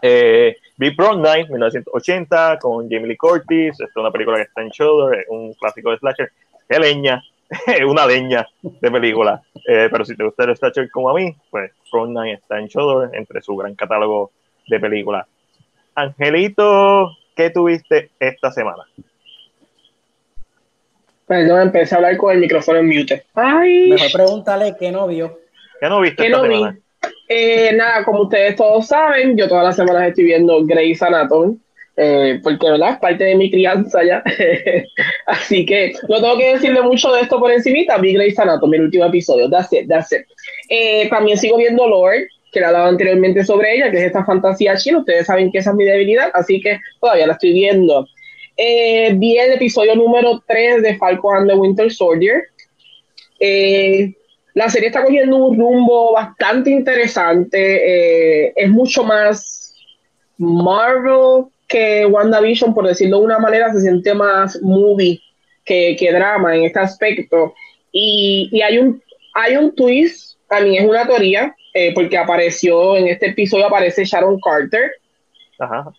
Eh, 0.00 0.56
Big 0.76 0.96
Prom 0.96 1.20
Night, 1.20 1.48
1980, 1.48 2.58
con 2.58 2.88
Jamie 2.88 3.08
Lee 3.08 3.16
Curtis. 3.16 3.72
Esta 3.72 3.84
es 3.84 3.96
una 3.96 4.10
película 4.10 4.36
que 4.36 4.44
está 4.44 4.62
en 4.62 4.68
Shoulder, 4.68 5.26
un 5.28 5.52
clásico 5.54 5.90
de 5.90 5.98
slasher. 5.98 6.32
¡Qué 6.68 6.78
leña! 6.78 7.22
una 7.86 8.06
leña 8.06 8.46
de 8.62 8.90
película. 8.90 9.42
Eh, 9.66 9.88
pero 9.90 10.04
si 10.04 10.16
te 10.16 10.24
gusta 10.24 10.44
el 10.44 10.56
slasher 10.56 10.90
como 10.90 11.10
a 11.10 11.14
mí, 11.14 11.34
pues 11.50 11.72
Prom 11.90 12.12
Night 12.12 12.40
está 12.40 12.58
en 12.58 12.66
Shoulder, 12.66 13.10
entre 13.14 13.42
su 13.42 13.56
gran 13.56 13.74
catálogo 13.74 14.30
de 14.66 14.80
películas. 14.80 15.26
Angelito, 15.94 17.10
¿qué 17.34 17.50
tuviste 17.50 18.10
esta 18.18 18.50
semana? 18.50 18.84
Perdón, 21.26 21.60
empecé 21.62 21.94
a 21.94 21.98
hablar 21.98 22.16
con 22.16 22.32
el 22.32 22.40
micrófono 22.40 22.78
en 22.78 22.88
mute. 22.88 23.24
Ay. 23.34 23.90
Mejor 23.90 24.12
pregúntale 24.12 24.76
qué 24.78 24.92
no 24.92 25.08
vio. 25.08 25.38
¿Qué 25.80 25.88
no 25.88 26.00
viste 26.00 26.22
¿Qué 26.22 26.26
esta 26.28 26.38
no 26.38 26.48
vi? 26.48 26.78
Eh, 27.28 27.72
nada, 27.74 28.04
como 28.04 28.22
ustedes 28.22 28.54
todos 28.54 28.86
saben, 28.86 29.36
yo 29.36 29.48
todas 29.48 29.64
las 29.64 29.76
semanas 29.76 30.08
estoy 30.08 30.24
viendo 30.24 30.64
Grey's 30.64 31.02
Anatomy, 31.02 31.58
eh, 31.96 32.38
porque 32.42 32.70
¿verdad? 32.70 32.92
es 32.92 32.98
parte 32.98 33.24
de 33.24 33.34
mi 33.34 33.50
crianza 33.50 34.04
ya. 34.04 34.22
Así 35.26 35.66
que 35.66 35.92
no 36.08 36.20
tengo 36.20 36.38
que 36.38 36.52
decirle 36.52 36.82
mucho 36.82 37.12
de 37.12 37.22
esto 37.22 37.40
por 37.40 37.50
encimita. 37.50 37.98
Vi 37.98 38.14
Grey's 38.14 38.38
Anatomy, 38.38 38.76
el 38.76 38.84
último 38.84 39.06
episodio. 39.06 39.50
That's 39.50 39.72
it, 39.72 39.88
that's 39.88 40.12
it. 40.12 40.26
Eh, 40.68 41.08
también 41.08 41.36
sigo 41.36 41.56
viendo 41.56 41.88
Lord, 41.88 42.28
que 42.52 42.60
le 42.60 42.66
hablaba 42.66 42.88
anteriormente 42.88 43.44
sobre 43.44 43.74
ella, 43.74 43.90
que 43.90 43.98
es 43.98 44.04
esta 44.04 44.24
fantasía 44.24 44.76
china. 44.76 45.00
Ustedes 45.00 45.26
saben 45.26 45.50
que 45.50 45.58
esa 45.58 45.70
es 45.70 45.76
mi 45.76 45.84
debilidad, 45.84 46.30
así 46.34 46.60
que 46.60 46.78
todavía 47.00 47.26
la 47.26 47.32
estoy 47.32 47.52
viendo. 47.52 48.06
Eh, 48.56 49.12
vi 49.14 49.36
el 49.36 49.52
episodio 49.52 49.94
número 49.94 50.42
3 50.46 50.82
de 50.82 50.96
Falcon 50.96 51.36
and 51.36 51.50
the 51.50 51.56
Winter 51.56 51.92
Soldier. 51.92 52.44
Eh, 53.38 54.14
la 54.54 54.70
serie 54.70 54.88
está 54.88 55.04
cogiendo 55.04 55.36
un 55.36 55.58
rumbo 55.58 56.12
bastante 56.12 56.70
interesante. 56.70 58.46
eh, 58.46 58.52
es 58.56 58.70
mucho 58.70 59.04
más 59.04 59.74
Marvel 60.38 61.46
que 61.68 62.06
WandaVision, 62.06 62.72
por 62.74 62.86
decirlo 62.86 63.18
de 63.18 63.24
una 63.24 63.38
manera, 63.38 63.72
se 63.72 63.80
siente 63.80 64.14
más 64.14 64.60
movie 64.62 65.20
que, 65.64 65.96
que 65.98 66.12
drama 66.12 66.56
en 66.56 66.64
este 66.64 66.78
aspecto. 66.78 67.54
Y, 67.92 68.48
y 68.52 68.62
hay, 68.62 68.78
un, 68.78 69.02
hay 69.34 69.56
un 69.56 69.74
twist, 69.74 70.38
mí 70.62 70.78
es 70.78 70.86
una 70.86 71.06
teoría, 71.06 71.54
eh, 71.74 71.92
porque 71.94 72.16
apareció 72.16 72.96
en 72.96 73.08
este 73.08 73.28
episodio, 73.28 73.66
aparece 73.66 74.04
Sharon 74.04 74.38
Carter. 74.40 74.90
Ajá. 75.58 75.92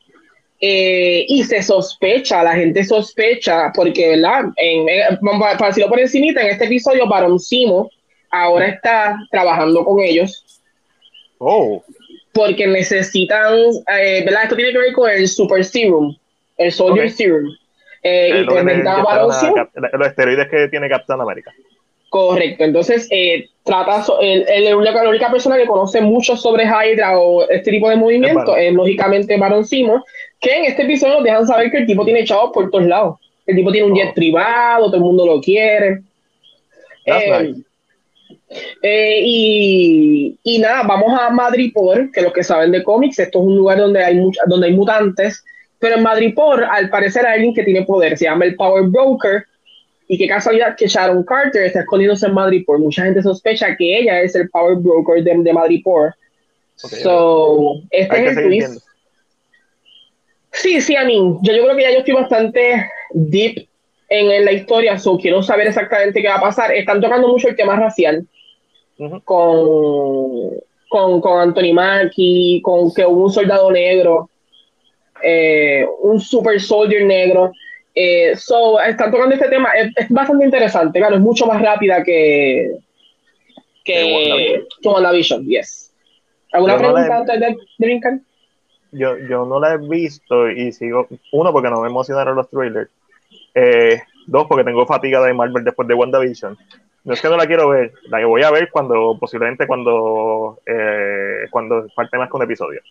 Eh, 0.59 1.25
y 1.27 1.43
se 1.43 1.61
sospecha, 1.61 2.41
la 2.43 2.53
gente 2.55 2.83
sospecha, 2.83 3.71
porque, 3.75 4.09
¿verdad? 4.09 4.45
En, 4.55 4.89
en- 4.89 5.03
a- 5.03 5.57
para 5.57 5.67
decirlo 5.67 5.89
por 5.89 5.99
encimita, 5.99 6.41
en 6.41 6.47
este 6.47 6.65
episodio, 6.65 7.07
Baron 7.07 7.39
Simo 7.39 7.89
ahora 8.31 8.67
está 8.67 9.17
trabajando 9.31 9.85
con 9.85 9.99
ellos 10.01 10.43
Oh, 11.39 11.83
porque 12.33 12.65
necesitan, 12.67 13.53
eh, 13.99 14.23
¿verdad? 14.25 14.43
Esto 14.43 14.55
tiene 14.55 14.71
que 14.71 14.77
ver 14.79 14.93
con 14.93 15.09
el 15.09 15.27
Super 15.27 15.63
Serum, 15.63 16.15
el 16.57 16.71
Soldier. 16.71 17.09
Serum. 17.11 17.49
Eh, 18.03 18.41
y 18.41 18.45
pues 18.45 18.63
necesitan 18.63 19.03
Baron 19.03 19.33
Simo. 19.33 19.55
Los 19.93 20.07
esteroides 20.07 20.47
que 20.49 20.67
tiene 20.69 20.89
Captain 20.89 21.19
America. 21.21 21.53
Correcto, 22.09 22.63
entonces 22.63 23.07
eh, 23.11 23.49
trata, 23.65 24.01
so- 24.01 24.19
el, 24.21 24.45
el- 24.47 24.81
la, 24.83 24.91
la 25.03 25.09
única 25.09 25.29
persona 25.29 25.57
que 25.57 25.65
conoce 25.67 25.99
mucho 25.99 26.37
sobre 26.37 26.63
Hydra 26.63 27.19
o 27.19 27.47
este 27.49 27.69
tipo 27.69 27.89
de 27.89 27.97
movimiento 27.97 28.55
Es 28.55 28.67
es, 28.69 28.73
lógicamente 28.73 29.37
Baron 29.37 29.65
Simo, 29.65 30.03
que 30.39 30.57
en 30.57 30.65
este 30.65 30.83
episodio 30.83 31.15
nos 31.15 31.23
dejan 31.23 31.47
saber 31.47 31.71
que 31.71 31.77
el 31.79 31.85
tipo 31.87 32.05
tiene 32.05 32.23
chavos 32.23 32.51
por 32.53 32.69
todos 32.69 32.85
lados. 32.85 33.17
El 33.45 33.55
tipo 33.55 33.71
tiene 33.71 33.87
un 33.87 33.95
jet 33.95 34.09
Oh. 34.11 34.13
privado, 34.13 34.85
todo 34.87 34.95
el 34.97 35.01
mundo 35.01 35.25
lo 35.25 35.39
quiere. 35.41 36.01
Eh, 37.05 37.41
nice. 37.41 37.61
eh, 38.81 39.21
y, 39.23 40.37
y 40.43 40.59
nada, 40.59 40.83
vamos 40.83 41.17
a 41.19 41.29
Madripoor, 41.29 42.11
que 42.11 42.21
los 42.21 42.33
que 42.33 42.43
saben 42.43 42.71
de 42.71 42.83
cómics, 42.83 43.19
esto 43.19 43.39
es 43.39 43.45
un 43.45 43.55
lugar 43.57 43.77
donde 43.77 44.03
hay, 44.03 44.15
mucha- 44.15 44.41
donde 44.47 44.67
hay 44.67 44.73
mutantes, 44.73 45.43
pero 45.79 45.95
en 45.95 46.03
Madripoor, 46.03 46.63
al 46.65 46.89
parecer, 46.89 47.25
hay 47.25 47.35
alguien 47.35 47.53
que 47.53 47.63
tiene 47.63 47.83
poder, 47.85 48.17
se 48.17 48.25
llama 48.25 48.45
el 48.45 48.55
Power 48.55 48.83
Broker, 48.85 49.43
y 50.09 50.17
qué 50.17 50.27
casualidad 50.27 50.75
que 50.77 50.87
Sharon 50.87 51.23
Carter 51.23 51.63
está 51.63 51.81
escondiéndose 51.81 52.27
en 52.27 52.33
Madripoor. 52.33 52.79
Mucha 52.79 53.03
gente 53.03 53.21
sospecha 53.21 53.75
que 53.75 53.99
ella 53.99 54.21
es 54.21 54.35
el 54.35 54.49
Power 54.49 54.75
Broker 54.77 55.21
de, 55.23 55.35
de 55.37 55.53
Madripoor. 55.53 56.15
Ok, 56.83 56.91
so, 57.03 57.81
este 57.91 58.27
es 58.27 58.37
el 58.37 58.43
twist. 58.45 58.67
viendo. 58.67 58.81
Sí, 60.61 60.81
sí, 60.81 60.95
a 60.95 61.03
mí. 61.05 61.15
Yo, 61.41 61.53
yo 61.53 61.63
creo 61.63 61.75
que 61.75 61.83
ya 61.83 61.91
yo 61.91 61.99
estoy 61.99 62.13
bastante 62.13 62.89
deep 63.11 63.67
en, 64.09 64.31
en 64.31 64.45
la 64.45 64.51
historia, 64.51 64.97
so 64.97 65.17
quiero 65.17 65.41
saber 65.43 65.67
exactamente 65.67 66.21
qué 66.21 66.27
va 66.27 66.35
a 66.35 66.41
pasar. 66.41 66.71
Están 66.73 67.01
tocando 67.01 67.27
mucho 67.27 67.47
el 67.47 67.55
tema 67.55 67.75
racial 67.75 68.25
con, 69.23 70.51
con, 70.89 71.21
con 71.21 71.39
Anthony 71.39 71.73
Mackie, 71.73 72.61
con 72.61 72.93
que 72.93 73.05
hubo 73.05 73.25
un 73.25 73.31
soldado 73.31 73.71
negro, 73.71 74.29
eh, 75.23 75.85
un 76.01 76.19
super 76.19 76.59
soldier 76.59 77.05
negro. 77.05 77.51
Eh, 77.93 78.35
so, 78.35 78.79
están 78.79 79.11
tocando 79.11 79.35
este 79.35 79.49
tema, 79.49 79.71
es, 79.71 79.91
es 79.95 80.09
bastante 80.09 80.45
interesante, 80.45 80.99
claro, 80.99 81.15
es 81.15 81.21
mucho 81.21 81.47
más 81.47 81.61
rápida 81.61 82.03
que 82.03 82.71
Que 83.83 84.63
que, 84.81 84.87
WandaVision. 84.87 85.47
yes. 85.47 85.91
¿Alguna 86.51 86.73
Yo 86.73 86.81
no 86.81 86.87
la 86.89 87.05
pregunta 87.05 87.33
antes 87.33 87.39
de, 87.39 87.47
de 87.79 87.85
brincar? 87.87 88.19
Yo, 88.97 89.17
yo 89.17 89.45
no 89.45 89.59
la 89.59 89.73
he 89.73 89.77
visto 89.77 90.49
y 90.49 90.71
sigo. 90.71 91.07
Uno, 91.31 91.51
porque 91.51 91.69
no 91.69 91.81
me 91.81 91.87
emocionaron 91.87 92.35
los 92.35 92.49
trailers. 92.49 92.89
Eh, 93.53 94.01
dos, 94.25 94.45
porque 94.47 94.63
tengo 94.63 94.85
fatiga 94.85 95.21
de 95.21 95.33
Marvel 95.33 95.63
después 95.63 95.87
de 95.87 95.93
WandaVision. 95.93 96.57
No 97.03 97.13
es 97.13 97.21
que 97.21 97.29
no 97.29 97.37
la 97.37 97.47
quiero 97.47 97.69
ver, 97.69 97.93
la 98.09 98.19
que 98.19 98.25
voy 98.25 98.43
a 98.43 98.51
ver 98.51 98.69
cuando, 98.69 99.17
posiblemente 99.17 99.65
cuando, 99.65 100.59
eh, 100.65 101.47
cuando 101.49 101.87
falte 101.95 102.17
más 102.17 102.29
con 102.29 102.41
episodio. 102.41 102.81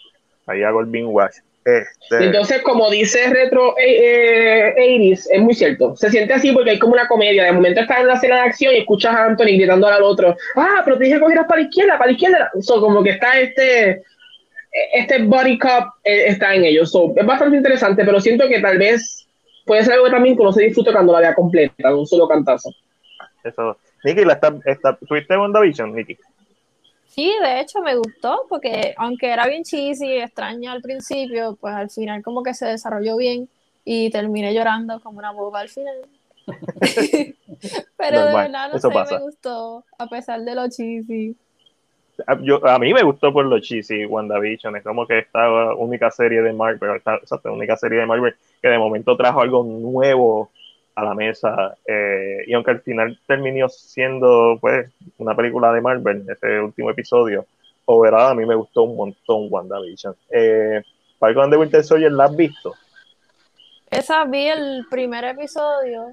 Ahí 0.46 0.62
hago 0.62 0.80
el 0.80 0.86
binge 0.86 1.08
watch. 1.08 1.36
Este, 1.66 2.24
Entonces, 2.24 2.62
como 2.62 2.88
dice 2.88 3.28
Retro 3.28 3.76
eh, 3.76 4.72
eh, 4.76 4.98
80s, 5.12 5.26
es 5.32 5.42
muy 5.42 5.52
cierto. 5.52 5.96
Se 5.96 6.10
siente 6.10 6.32
así 6.32 6.52
porque 6.52 6.70
hay 6.70 6.78
como 6.78 6.92
una 6.92 7.08
comedia. 7.08 7.44
De 7.44 7.52
momento 7.52 7.80
estás 7.80 8.00
en 8.00 8.06
la 8.06 8.14
escena 8.14 8.36
de 8.36 8.42
acción 8.42 8.72
y 8.72 8.78
escuchas 8.78 9.12
a 9.12 9.24
Anthony 9.24 9.58
gritando 9.58 9.88
al 9.88 10.02
otro, 10.02 10.36
ah, 10.54 10.82
pero 10.84 10.96
te 10.96 11.04
dije 11.04 11.16
que 11.16 11.22
cogieras 11.22 11.46
para 11.46 11.60
la 11.60 11.68
izquierda, 11.68 11.98
para 11.98 12.06
la 12.06 12.12
izquierda. 12.12 12.50
So, 12.60 12.80
como 12.80 13.02
que 13.02 13.10
está 13.10 13.38
este, 13.40 14.04
este 14.92 15.22
body 15.22 15.58
cup 15.58 15.92
eh, 16.04 16.24
está 16.28 16.54
en 16.54 16.64
ellos. 16.64 16.90
So, 16.90 17.12
es 17.16 17.26
bastante 17.26 17.56
interesante, 17.56 18.04
pero 18.04 18.20
siento 18.20 18.48
que 18.48 18.60
tal 18.60 18.78
vez 18.78 19.26
puede 19.64 19.84
ser 19.84 19.94
algo 19.94 20.10
también 20.10 20.36
que 20.36 20.44
no 20.44 20.52
se 20.52 20.64
disfrute 20.64 20.92
cuando 20.92 21.12
la 21.12 21.20
vea 21.20 21.34
completa, 21.34 21.88
en 21.88 21.94
un 21.94 22.06
solo 22.06 22.28
cantazo. 22.28 22.70
eso. 23.42 23.76
Nicky, 24.04 24.24
¿la 24.24 24.34
está, 24.34 24.54
está, 24.64 24.96
¿tuviste 24.96 25.36
WandaVision, 25.36 25.94
Nicky? 25.94 26.16
Sí, 27.08 27.32
de 27.42 27.60
hecho 27.60 27.80
me 27.80 27.96
gustó 27.96 28.42
porque 28.48 28.94
aunque 28.98 29.30
era 29.30 29.46
bien 29.46 29.64
cheesy, 29.64 30.18
extraño 30.18 30.70
al 30.70 30.82
principio, 30.82 31.56
pues 31.58 31.74
al 31.74 31.90
final 31.90 32.22
como 32.22 32.42
que 32.42 32.52
se 32.52 32.66
desarrolló 32.66 33.16
bien 33.16 33.48
y 33.84 34.10
terminé 34.10 34.52
llorando 34.52 35.00
como 35.00 35.18
una 35.18 35.32
boba 35.32 35.60
al 35.60 35.68
final. 35.70 35.96
Pero 37.96 38.26
de 38.26 38.34
verdad 38.34 38.68
no 38.70 38.76
eso 38.76 38.88
sé, 38.88 38.94
pasa. 38.94 39.16
me 39.16 39.22
gustó 39.24 39.84
a 39.98 40.06
pesar 40.08 40.42
de 40.42 40.54
lo 40.54 40.68
cheesy. 40.68 41.36
A, 42.26 42.38
yo, 42.40 42.66
a 42.66 42.78
mí 42.78 42.94
me 42.94 43.02
gustó 43.02 43.32
por 43.32 43.44
lo 43.44 43.58
cheesy 43.60 44.06
WandaVision. 44.06 44.76
Es 44.76 44.84
como 44.84 45.06
que 45.06 45.18
esta 45.18 45.74
única 45.74 46.10
serie 46.10 46.42
de 46.42 46.52
Marvel, 46.52 46.96
esta, 46.96 47.16
esta 47.16 47.50
única 47.50 47.76
serie 47.76 48.00
de 48.00 48.06
Marvel 48.06 48.34
que 48.62 48.68
de 48.68 48.78
momento 48.78 49.16
trajo 49.16 49.40
algo 49.40 49.64
nuevo 49.64 50.50
a 50.94 51.04
la 51.04 51.14
mesa. 51.14 51.76
eh, 51.86 52.44
y 52.46 52.54
aunque 52.54 52.70
al 52.72 52.80
final 52.80 53.18
terminó 53.26 53.68
siendo 53.68 54.58
pues 54.60 54.90
una 55.18 55.34
película 55.34 55.72
de 55.72 55.80
Marvel, 55.80 56.24
ese 56.28 56.60
último 56.60 56.90
episodio, 56.90 57.44
overall 57.84 58.32
a 58.32 58.34
mí 58.34 58.46
me 58.46 58.54
gustó 58.54 58.82
un 58.84 58.96
montón 58.96 59.46
WandaVision. 59.50 60.14
Eh, 60.30 60.82
Falcon 61.18 61.50
de 61.50 61.56
Winter 61.56 61.84
Soldier, 61.84 62.12
¿la 62.12 62.24
has 62.24 62.36
visto? 62.36 62.74
Esa 63.90 64.24
vi 64.24 64.48
el 64.48 64.86
primer 64.90 65.24
episodio 65.24 66.12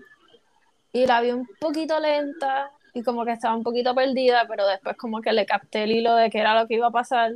y 0.92 1.08
la 1.08 1.22
vi 1.22 1.32
un 1.32 1.48
poquito 1.60 2.00
lenta 2.00 2.72
y 2.94 3.04
como 3.04 3.26
que 3.26 3.32
estaba 3.32 3.56
un 3.56 3.64
poquito 3.64 3.96
perdida, 3.96 4.46
pero 4.48 4.68
después 4.68 4.96
como 4.98 5.22
que 5.22 5.34
le 5.34 5.46
capté 5.46 5.84
el 5.84 5.92
hilo 5.92 6.16
de 6.16 6.30
qué 6.30 6.40
era 6.40 6.60
lo 6.60 6.68
que 6.68 6.76
iba 6.76 6.88
a 6.88 6.92
pasar 6.92 7.32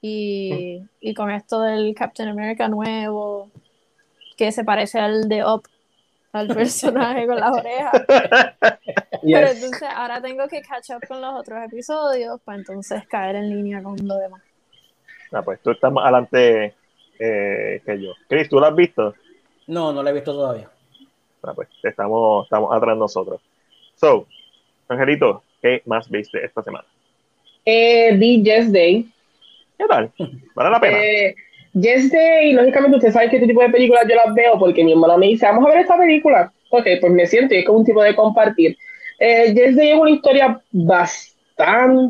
y, 0.00 0.82
y 1.00 1.14
con 1.14 1.30
esto 1.30 1.60
del 1.62 1.94
Captain 1.94 2.28
America 2.28 2.68
nuevo, 2.68 3.50
que 4.36 4.52
se 4.52 4.64
parece 4.64 4.98
al 4.98 5.28
de 5.28 5.44
Up, 5.44 5.62
al 6.32 6.46
personaje 6.54 7.26
con 7.26 7.40
las 7.40 7.52
orejas. 7.56 7.92
Pero 8.08 9.46
Yes. 9.48 9.56
entonces 9.56 9.88
ahora 9.94 10.22
tengo 10.22 10.48
que 10.48 10.62
catch 10.62 10.90
up 10.96 11.06
con 11.06 11.20
los 11.20 11.34
otros 11.38 11.62
episodios 11.64 12.40
para 12.42 12.56
entonces 12.58 13.06
caer 13.06 13.36
en 13.36 13.50
línea 13.50 13.82
con 13.82 13.96
lo 14.06 14.16
demás. 14.16 14.42
Ah, 15.32 15.42
pues 15.42 15.60
tú 15.60 15.72
estás 15.72 15.92
más 15.92 16.04
adelante 16.04 16.74
eh, 17.18 17.82
que 17.84 18.02
yo. 18.02 18.12
Chris, 18.28 18.48
¿tú 18.48 18.58
la 18.58 18.68
has 18.68 18.74
visto? 18.74 19.14
No, 19.66 19.92
no 19.92 20.02
la 20.02 20.10
he 20.10 20.12
visto 20.14 20.32
todavía. 20.32 20.70
Ah, 21.42 21.52
pues 21.54 21.68
estamos, 21.82 22.44
estamos 22.44 22.74
atrás 22.74 22.96
nosotros. 22.96 23.40
So, 23.94 24.26
Angelito, 24.90 25.42
¿qué 25.62 25.82
más 25.86 26.10
viste 26.10 26.44
esta 26.44 26.62
semana? 26.62 26.84
Eh, 27.64 28.12
vi 28.16 28.42
Yes 28.42 28.72
Day. 28.72 29.06
¿Qué 29.78 29.84
tal? 29.86 30.10
¿Vale 30.54 30.70
la 30.70 30.80
pena? 30.80 30.98
Eh, 30.98 31.34
Yes 31.74 32.10
Day, 32.10 32.52
lógicamente 32.52 32.96
usted 32.96 33.12
sabe 33.12 33.30
que 33.30 33.36
este 33.36 33.46
tipo 33.46 33.62
de 33.62 33.68
películas 33.70 34.04
yo 34.08 34.16
las 34.16 34.34
veo 34.34 34.58
porque 34.58 34.82
mi 34.82 34.90
hermana 34.92 35.16
me 35.16 35.28
dice, 35.28 35.46
vamos 35.46 35.64
a 35.66 35.68
ver 35.68 35.78
esta 35.78 35.96
película. 35.96 36.52
Ok, 36.70 36.86
pues 37.00 37.12
me 37.12 37.26
siento 37.26 37.54
y 37.54 37.58
es 37.58 37.64
como 37.64 37.78
un 37.78 37.84
tipo 37.84 38.02
de 38.02 38.16
compartir. 38.16 38.76
Eh, 39.20 39.54
yes 39.54 39.76
Day 39.76 39.90
es 39.90 39.98
una 39.98 40.10
historia 40.10 40.60
bastante 40.72 42.08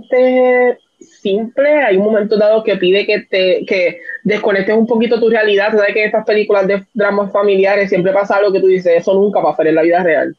simple. 0.99 1.69
Hay 1.83 1.99
un 1.99 2.05
momento 2.05 2.38
dado 2.38 2.64
que 2.64 2.77
pide 2.77 3.05
que 3.05 3.21
te 3.21 3.66
que 3.66 4.01
desconectes 4.25 4.75
un 4.75 4.87
poquito 4.87 5.21
tu 5.21 5.29
realidad. 5.29 5.73
Sabes 5.73 5.93
que 5.93 6.01
en 6.01 6.07
estas 6.07 6.25
películas 6.25 6.66
de 6.66 6.83
dramas 6.95 7.31
familiares 7.31 7.90
siempre 7.90 8.12
pasa 8.12 8.37
algo 8.37 8.53
que 8.53 8.61
tú 8.61 8.69
dices, 8.69 8.97
eso 8.97 9.12
nunca 9.12 9.40
va 9.40 9.51
a 9.51 9.57
ser 9.57 9.66
en 9.66 9.75
la 9.75 9.83
vida 9.83 10.03
real. 10.03 10.35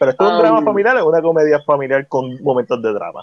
Pero 0.00 0.10
esto 0.12 0.24
es 0.26 0.30
un 0.32 0.38
drama 0.38 0.62
familiar 0.62 0.96
o 0.96 1.08
una 1.10 1.20
comedia 1.20 1.60
familiar 1.60 2.08
con 2.08 2.42
momentos 2.42 2.82
de 2.82 2.92
drama. 2.92 3.22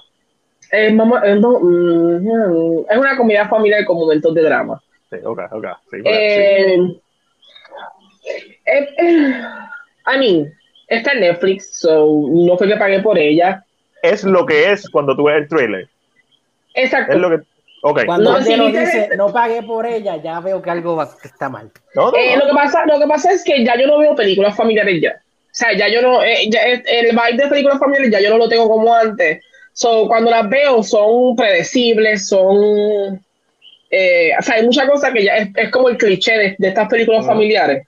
Es 0.72 0.94
no- 0.94 1.06
mm, 1.06 2.86
es 2.88 2.98
una 2.98 3.18
comedia 3.18 3.48
familiar 3.50 3.84
con 3.84 3.98
momentos 3.98 4.32
de 4.36 4.42
drama. 4.44 4.80
Sí, 5.10 5.18
ok, 5.24 5.40
ok. 5.52 5.66
Sí. 5.90 5.98
Eh, 6.06 6.76
eh, 8.66 8.90
eh, 8.98 9.42
I 10.06 10.20
mean, 10.20 10.54
está 10.88 11.14
en 11.14 11.22
Netflix, 11.22 11.80
so 11.80 12.06
no 12.30 12.58
fue 12.58 12.68
que 12.68 12.76
pagué 12.78 13.00
por 13.02 13.18
ella. 13.18 13.64
Es 14.04 14.24
lo 14.24 14.46
que 14.46 14.72
es 14.72 14.88
cuando 14.90 15.16
tú 15.16 15.24
ves 15.24 15.38
el 15.38 15.48
trailer. 15.48 15.90
Exacto. 16.76 17.14
Es 17.14 17.20
lo 17.20 17.30
que. 17.32 17.44
Ok. 17.82 18.06
Cuando 18.06 18.34
No, 18.34 18.42
sí, 18.44 18.54
dice, 18.54 19.10
no 19.18 19.34
pagué 19.34 19.64
por 19.64 19.86
ella, 19.88 20.18
ya 20.18 20.40
veo 20.42 20.62
que 20.62 20.70
algo 20.70 20.96
va- 20.96 21.10
que 21.20 21.28
está 21.28 21.50
mal. 21.50 21.72
No, 21.96 22.12
no, 22.12 22.18
Eh, 22.18 22.36
no. 22.36 22.44
lo, 22.44 22.50
que 22.52 22.54
pasa, 22.56 22.86
lo 22.86 23.00
que 23.00 23.08
pasa 23.08 23.32
es 23.32 23.44
que 23.44 23.64
ya 23.66 23.76
yo 23.80 23.88
no 23.88 23.98
veo 23.98 24.16
películas 24.16 24.56
familiares 24.56 25.02
ya. 25.02 25.20
O 25.58 25.60
sea, 25.60 25.76
ya 25.76 25.88
yo 25.88 26.04
no, 26.04 26.24
eh, 26.24 26.48
ya, 26.52 26.62
eh, 26.68 26.84
el 26.86 27.08
vibe 27.08 27.44
de 27.44 27.50
películas 27.50 27.80
familiares 27.80 28.12
ya 28.12 28.20
yo 28.20 28.30
no 28.30 28.38
lo 28.38 28.48
tengo 28.48 28.70
como 28.70 28.94
antes. 28.94 29.44
So, 29.74 30.08
cuando 30.08 30.30
las 30.30 30.48
veo 30.48 30.84
son 30.84 31.36
predecibles, 31.36 32.28
son... 32.28 33.20
eh, 33.90 34.32
o 34.38 34.42
sea, 34.44 34.56
hay 34.56 34.66
muchas 34.66 34.88
cosas 34.88 35.12
que 35.12 35.24
ya 35.24 35.38
es, 35.38 35.50
es 35.56 35.72
como 35.72 35.90
el 35.90 35.98
cliché 35.98 36.38
de, 36.38 36.56
de 36.60 36.68
estas 36.68 36.88
películas 36.88 37.26
familiares. 37.26 37.88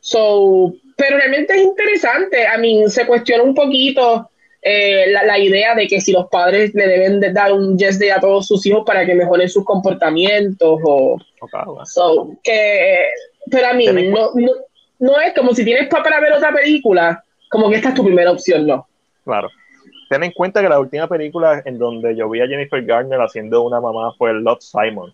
So, 0.00 0.74
pero 0.96 1.16
realmente 1.16 1.54
es 1.54 1.62
interesante. 1.62 2.46
A 2.46 2.56
mí 2.56 2.84
se 2.86 3.04
cuestiona 3.04 3.42
un 3.42 3.56
poquito 3.56 4.30
eh, 4.62 5.06
la, 5.08 5.24
la 5.24 5.40
idea 5.40 5.74
de 5.74 5.88
que 5.88 6.00
si 6.00 6.12
los 6.12 6.28
padres 6.28 6.72
le 6.72 6.86
deben 6.86 7.18
de 7.18 7.32
dar 7.32 7.52
un 7.52 7.76
yes 7.76 7.98
day 7.98 8.10
a 8.10 8.20
todos 8.20 8.46
sus 8.46 8.64
hijos 8.64 8.84
para 8.86 9.04
que 9.04 9.16
mejoren 9.16 9.48
sus 9.48 9.64
comportamientos 9.64 10.78
o... 10.84 11.18
Ok, 11.40 11.54
ok. 11.66 11.84
So, 11.84 12.30
que, 12.44 13.08
pero 13.50 13.66
a 13.66 13.72
mí 13.72 13.86
no, 13.86 14.30
no 15.02 15.20
es 15.20 15.34
como 15.34 15.52
si 15.54 15.64
tienes 15.64 15.88
para 15.88 16.20
ver 16.20 16.32
otra 16.32 16.52
película, 16.52 17.22
como 17.50 17.68
que 17.68 17.76
esta 17.76 17.90
es 17.90 17.94
tu 17.94 18.04
primera 18.04 18.30
opción, 18.30 18.66
no. 18.66 18.86
Claro. 19.24 19.48
Ten 20.08 20.22
en 20.24 20.32
cuenta 20.32 20.60
que 20.62 20.68
la 20.68 20.78
última 20.78 21.08
película 21.08 21.62
en 21.64 21.78
donde 21.78 22.14
yo 22.16 22.28
vi 22.30 22.40
a 22.40 22.46
Jennifer 22.46 22.82
Garner 22.84 23.20
haciendo 23.20 23.62
una 23.62 23.80
mamá 23.80 24.12
fue 24.16 24.32
Love 24.34 24.60
Simon. 24.60 25.12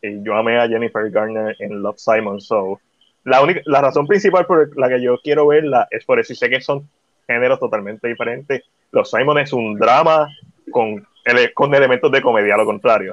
Y 0.00 0.22
yo 0.24 0.34
amé 0.34 0.58
a 0.58 0.68
Jennifer 0.68 1.10
Garner 1.10 1.54
en 1.58 1.82
Love 1.82 1.98
Simon. 1.98 2.40
So, 2.40 2.80
la, 3.24 3.42
única, 3.42 3.60
la 3.66 3.80
razón 3.80 4.06
principal 4.06 4.46
por 4.46 4.76
la 4.78 4.88
que 4.88 5.02
yo 5.02 5.18
quiero 5.22 5.46
verla 5.48 5.86
es 5.90 6.04
por 6.04 6.18
eso. 6.20 6.32
Y 6.32 6.36
sé 6.36 6.48
que 6.48 6.60
son 6.60 6.88
géneros 7.26 7.58
totalmente 7.60 8.08
diferentes. 8.08 8.62
Love 8.92 9.06
Simon 9.06 9.38
es 9.38 9.52
un 9.52 9.76
drama 9.78 10.28
con, 10.70 11.06
ele- 11.24 11.52
con 11.52 11.74
elementos 11.74 12.10
de 12.12 12.22
comedia, 12.22 12.54
a 12.54 12.58
lo 12.58 12.64
contrario. 12.64 13.12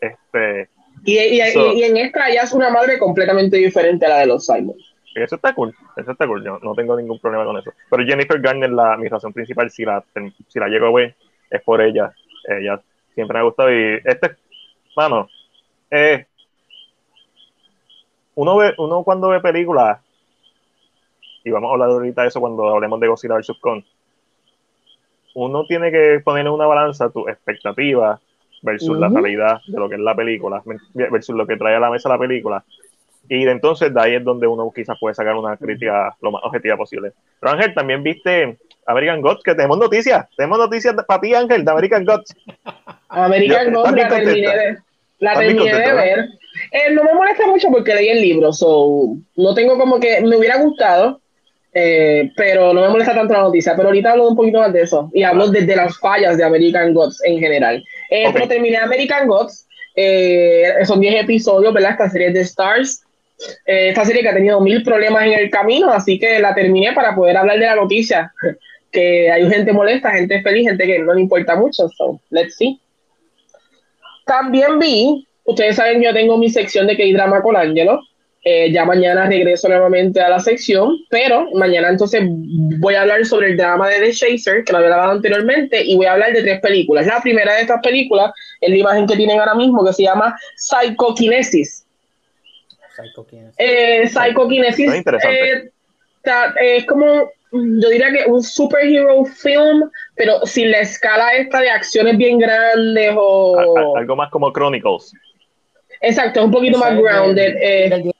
Este, 0.00 0.68
Y, 1.04 1.18
y, 1.18 1.40
y 1.74 1.82
en 1.84 1.96
esta 1.96 2.32
ya 2.32 2.42
es 2.42 2.52
una 2.52 2.70
madre 2.70 2.98
completamente 2.98 3.56
diferente 3.56 4.06
a 4.06 4.10
la 4.10 4.18
de 4.20 4.26
los 4.26 4.46
Simon. 4.46 4.76
Eso 5.16 5.36
está 5.36 5.54
cool, 5.54 5.74
eso 5.96 6.10
está 6.10 6.26
cool, 6.26 6.44
yo 6.44 6.58
no 6.62 6.74
tengo 6.74 6.94
ningún 6.94 7.18
problema 7.18 7.46
con 7.46 7.56
eso. 7.56 7.72
Pero 7.88 8.04
Jennifer 8.04 8.38
Garner, 8.38 8.70
la, 8.70 8.98
mi 8.98 9.08
razón 9.08 9.32
principal, 9.32 9.70
si 9.70 9.82
la, 9.82 10.04
si 10.46 10.58
la 10.58 10.68
llego 10.68 10.86
a 10.86 10.92
ver, 10.92 11.14
es 11.50 11.62
por 11.62 11.80
ella. 11.80 12.12
Ella 12.46 12.80
siempre 13.14 13.34
me 13.34 13.40
ha 13.40 13.44
gustado 13.44 13.72
y 13.72 13.98
este, 14.04 14.36
mano, 14.94 15.28
eh, 15.90 16.26
uno, 18.34 18.56
ve, 18.58 18.74
uno 18.76 19.02
cuando 19.04 19.28
ve 19.28 19.40
películas, 19.40 20.00
y 21.44 21.50
vamos 21.50 21.70
a 21.70 21.72
hablar 21.72 21.88
ahorita 21.88 22.22
de 22.22 22.28
eso 22.28 22.40
cuando 22.40 22.68
hablemos 22.68 23.00
de 23.00 23.08
Godzilla 23.08 23.36
vs. 23.36 23.56
Kong, 23.58 23.82
uno 25.34 25.64
tiene 25.64 25.90
que 25.90 26.20
poner 26.22 26.46
en 26.46 26.52
una 26.52 26.66
balanza 26.66 27.08
tus 27.08 27.26
expectativas 27.28 28.20
versus 28.60 28.98
la 28.98 29.08
realidad 29.08 29.60
de 29.66 29.78
lo 29.78 29.88
que 29.88 29.94
es 29.94 30.00
la 30.00 30.14
película, 30.14 30.62
versus 30.92 31.34
lo 31.34 31.46
que 31.46 31.56
trae 31.56 31.76
a 31.76 31.80
la 31.80 31.90
mesa 31.90 32.10
la 32.10 32.18
película. 32.18 32.62
Y 33.28 33.44
de 33.44 33.50
entonces 33.50 33.92
de 33.92 34.00
ahí 34.00 34.14
es 34.14 34.24
donde 34.24 34.46
uno 34.46 34.70
quizás 34.74 34.96
puede 35.00 35.14
sacar 35.14 35.34
una 35.34 35.56
crítica 35.56 36.14
lo 36.20 36.30
más 36.30 36.42
objetiva 36.44 36.76
posible. 36.76 37.12
Pero 37.40 37.52
Ángel, 37.52 37.74
también 37.74 38.02
viste 38.02 38.56
American 38.86 39.20
Gods, 39.20 39.42
que 39.42 39.54
tenemos 39.54 39.78
noticias. 39.78 40.26
Tenemos 40.36 40.58
noticias 40.58 40.96
de- 40.96 41.02
para 41.02 41.20
ti, 41.20 41.34
Ángel, 41.34 41.64
de 41.64 41.70
American 41.70 42.04
Gods. 42.04 42.34
American 43.08 43.72
Gods 43.72 43.92
la 43.92 44.08
terminé 44.08 44.48
de, 44.56 44.76
la 45.18 45.34
terminé 45.34 45.64
de 45.64 45.70
contenta, 45.70 45.94
ver. 45.94 46.28
Eh, 46.72 46.92
no 46.92 47.04
me 47.04 47.14
molesta 47.14 47.46
mucho 47.46 47.68
porque 47.70 47.94
leí 47.94 48.08
el 48.08 48.20
libro, 48.20 48.52
so 48.52 49.16
no 49.36 49.54
tengo 49.54 49.78
como 49.78 50.00
que 50.00 50.20
me 50.22 50.36
hubiera 50.36 50.58
gustado, 50.58 51.20
eh, 51.74 52.30
pero 52.36 52.72
no 52.72 52.80
me 52.80 52.88
molesta 52.88 53.14
tanto 53.14 53.34
la 53.34 53.42
noticia. 53.42 53.74
Pero 53.76 53.88
ahorita 53.88 54.12
hablo 54.12 54.28
un 54.28 54.36
poquito 54.36 54.58
más 54.60 54.72
de 54.72 54.82
eso 54.82 55.10
y 55.12 55.22
hablo 55.22 55.48
desde 55.48 55.76
las 55.76 55.98
fallas 55.98 56.38
de 56.38 56.44
American 56.44 56.94
Gods 56.94 57.22
en 57.24 57.38
general. 57.38 57.84
Eh, 58.10 58.26
Ok. 58.26 58.32
Pero 58.34 58.48
terminé 58.48 58.76
American 58.78 59.26
Gods, 59.28 59.66
eh, 59.94 60.72
son 60.84 61.00
10 61.00 61.24
episodios, 61.24 61.74
¿verdad? 61.74 61.92
Esta 61.92 62.08
serie 62.10 62.30
de 62.30 62.40
Stars. 62.40 63.02
Eh, 63.66 63.88
esta 63.90 64.04
serie 64.04 64.22
que 64.22 64.28
ha 64.28 64.34
tenido 64.34 64.60
mil 64.60 64.82
problemas 64.82 65.24
en 65.24 65.32
el 65.34 65.50
camino, 65.50 65.90
así 65.90 66.18
que 66.18 66.38
la 66.40 66.54
terminé 66.54 66.92
para 66.92 67.14
poder 67.14 67.36
hablar 67.36 67.58
de 67.58 67.66
la 67.66 67.76
noticia. 67.76 68.32
Que 68.92 69.30
hay 69.30 69.46
gente 69.50 69.74
molesta, 69.74 70.12
gente 70.12 70.40
feliz, 70.40 70.68
gente 70.68 70.86
que 70.86 71.00
no 71.00 71.12
le 71.12 71.20
importa 71.20 71.54
mucho. 71.54 71.86
So, 71.98 72.18
let's 72.30 72.56
see. 72.56 72.80
También 74.24 74.78
vi, 74.78 75.26
ustedes 75.44 75.76
saben, 75.76 76.00
yo 76.00 76.14
tengo 76.14 76.38
mi 76.38 76.48
sección 76.48 76.86
de 76.86 76.96
K-Drama 76.96 77.42
con 77.42 77.56
Angelo. 77.56 78.00
Eh, 78.42 78.70
ya 78.72 78.84
mañana 78.84 79.26
regreso 79.26 79.68
nuevamente 79.68 80.20
a 80.20 80.28
la 80.28 80.38
sección, 80.38 80.96
pero 81.10 81.50
mañana 81.54 81.88
entonces 81.88 82.22
voy 82.24 82.94
a 82.94 83.02
hablar 83.02 83.26
sobre 83.26 83.48
el 83.48 83.56
drama 83.56 83.88
de 83.88 83.98
The 83.98 84.12
Chaser, 84.12 84.64
que 84.64 84.70
lo 84.70 84.78
había 84.78 84.90
grabado 84.90 85.12
anteriormente, 85.12 85.82
y 85.84 85.96
voy 85.96 86.06
a 86.06 86.12
hablar 86.12 86.32
de 86.32 86.42
tres 86.42 86.60
películas. 86.60 87.06
La 87.06 87.20
primera 87.20 87.54
de 87.54 87.62
estas 87.62 87.80
películas 87.82 88.30
es 88.60 88.70
la 88.70 88.76
imagen 88.76 89.06
que 89.08 89.16
tienen 89.16 89.40
ahora 89.40 89.56
mismo, 89.56 89.84
que 89.84 89.92
se 89.92 90.04
llama 90.04 90.38
Psychokinesis. 90.56 91.85
Psycho, 92.96 93.26
¿quién 93.28 93.46
es? 93.48 93.54
Eh, 93.58 94.08
Psychokinesis 94.08 94.90
eh, 95.30 95.70
ta- 96.22 96.54
es 96.60 96.86
como, 96.86 97.30
yo 97.52 97.88
diría 97.88 98.10
que 98.10 98.30
un 98.30 98.42
superhero 98.42 99.24
film, 99.24 99.90
pero 100.14 100.44
sin 100.46 100.70
la 100.70 100.80
escala 100.80 101.34
esta 101.34 101.60
de 101.60 101.70
acciones 101.70 102.16
bien 102.16 102.38
grandes 102.38 103.12
o... 103.16 103.58
a- 103.94 103.98
algo 103.98 104.16
más 104.16 104.30
como 104.30 104.52
Chronicles. 104.52 105.12
Exacto, 106.00 106.40
es 106.40 106.46
un 106.46 106.52
poquito 106.52 106.78
más 106.78 106.96
grounded. 106.96 107.54
eh, 107.60 108.12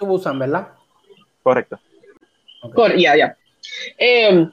Busan, 0.00 0.38
¿verdad? 0.38 0.68
Correcto. 1.42 1.78
Cor- 2.74 2.96
Ya, 2.96 3.16
ya. 3.16 3.36
Eh, 3.98 4.46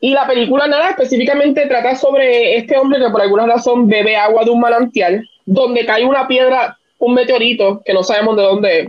y 0.00 0.12
la 0.12 0.26
película, 0.26 0.66
nada, 0.66 0.90
específicamente 0.90 1.66
trata 1.66 1.94
sobre 1.96 2.56
este 2.56 2.76
hombre 2.76 2.98
que 3.00 3.10
por 3.10 3.20
alguna 3.22 3.46
razón 3.46 3.88
bebe 3.88 4.16
agua 4.16 4.44
de 4.44 4.50
un 4.50 4.60
manantial, 4.60 5.28
donde 5.44 5.84
cae 5.86 6.04
una 6.04 6.28
piedra, 6.28 6.78
un 6.98 7.14
meteorito, 7.14 7.82
que 7.84 7.92
no 7.92 8.02
sabemos 8.02 8.36
de 8.36 8.42
dónde 8.42 8.80
es. 8.80 8.88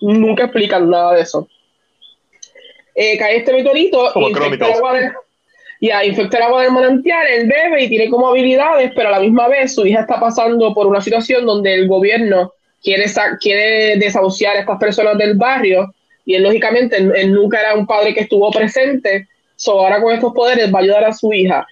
Nunca 0.00 0.44
explican 0.44 0.88
nada 0.88 1.14
de 1.14 1.22
eso. 1.22 1.48
Eh, 2.94 3.16
cae 3.16 3.36
este 3.36 3.52
meteorito 3.52 4.12
y 4.16 4.30
infecta 4.30 4.66
el, 4.66 4.72
agua 4.72 4.94
del, 4.94 5.12
ya, 5.80 6.04
infecta 6.04 6.38
el 6.38 6.42
agua 6.42 6.62
del 6.62 6.72
manantial, 6.72 7.26
él 7.28 7.46
bebe 7.46 7.84
y 7.84 7.88
tiene 7.88 8.10
como 8.10 8.28
habilidades, 8.28 8.90
pero 8.94 9.08
a 9.08 9.12
la 9.12 9.20
misma 9.20 9.46
vez 9.46 9.74
su 9.74 9.86
hija 9.86 10.00
está 10.00 10.18
pasando 10.18 10.74
por 10.74 10.88
una 10.88 11.00
situación 11.00 11.46
donde 11.46 11.74
el 11.74 11.86
gobierno 11.86 12.52
quiere, 12.82 13.04
quiere 13.40 13.96
desahuciar 13.98 14.56
a 14.56 14.60
estas 14.60 14.78
personas 14.78 15.16
del 15.16 15.34
barrio 15.34 15.94
y 16.24 16.34
él 16.34 16.42
lógicamente 16.42 16.96
él, 16.96 17.12
él 17.14 17.32
nunca 17.32 17.60
era 17.60 17.74
un 17.74 17.86
padre 17.86 18.12
que 18.12 18.20
estuvo 18.20 18.50
presente, 18.50 19.28
so 19.54 19.78
ahora 19.78 20.02
con 20.02 20.12
estos 20.12 20.32
poderes 20.32 20.72
va 20.74 20.80
a 20.80 20.82
ayudar 20.82 21.04
a 21.04 21.12
su 21.12 21.32
hija. 21.32 21.64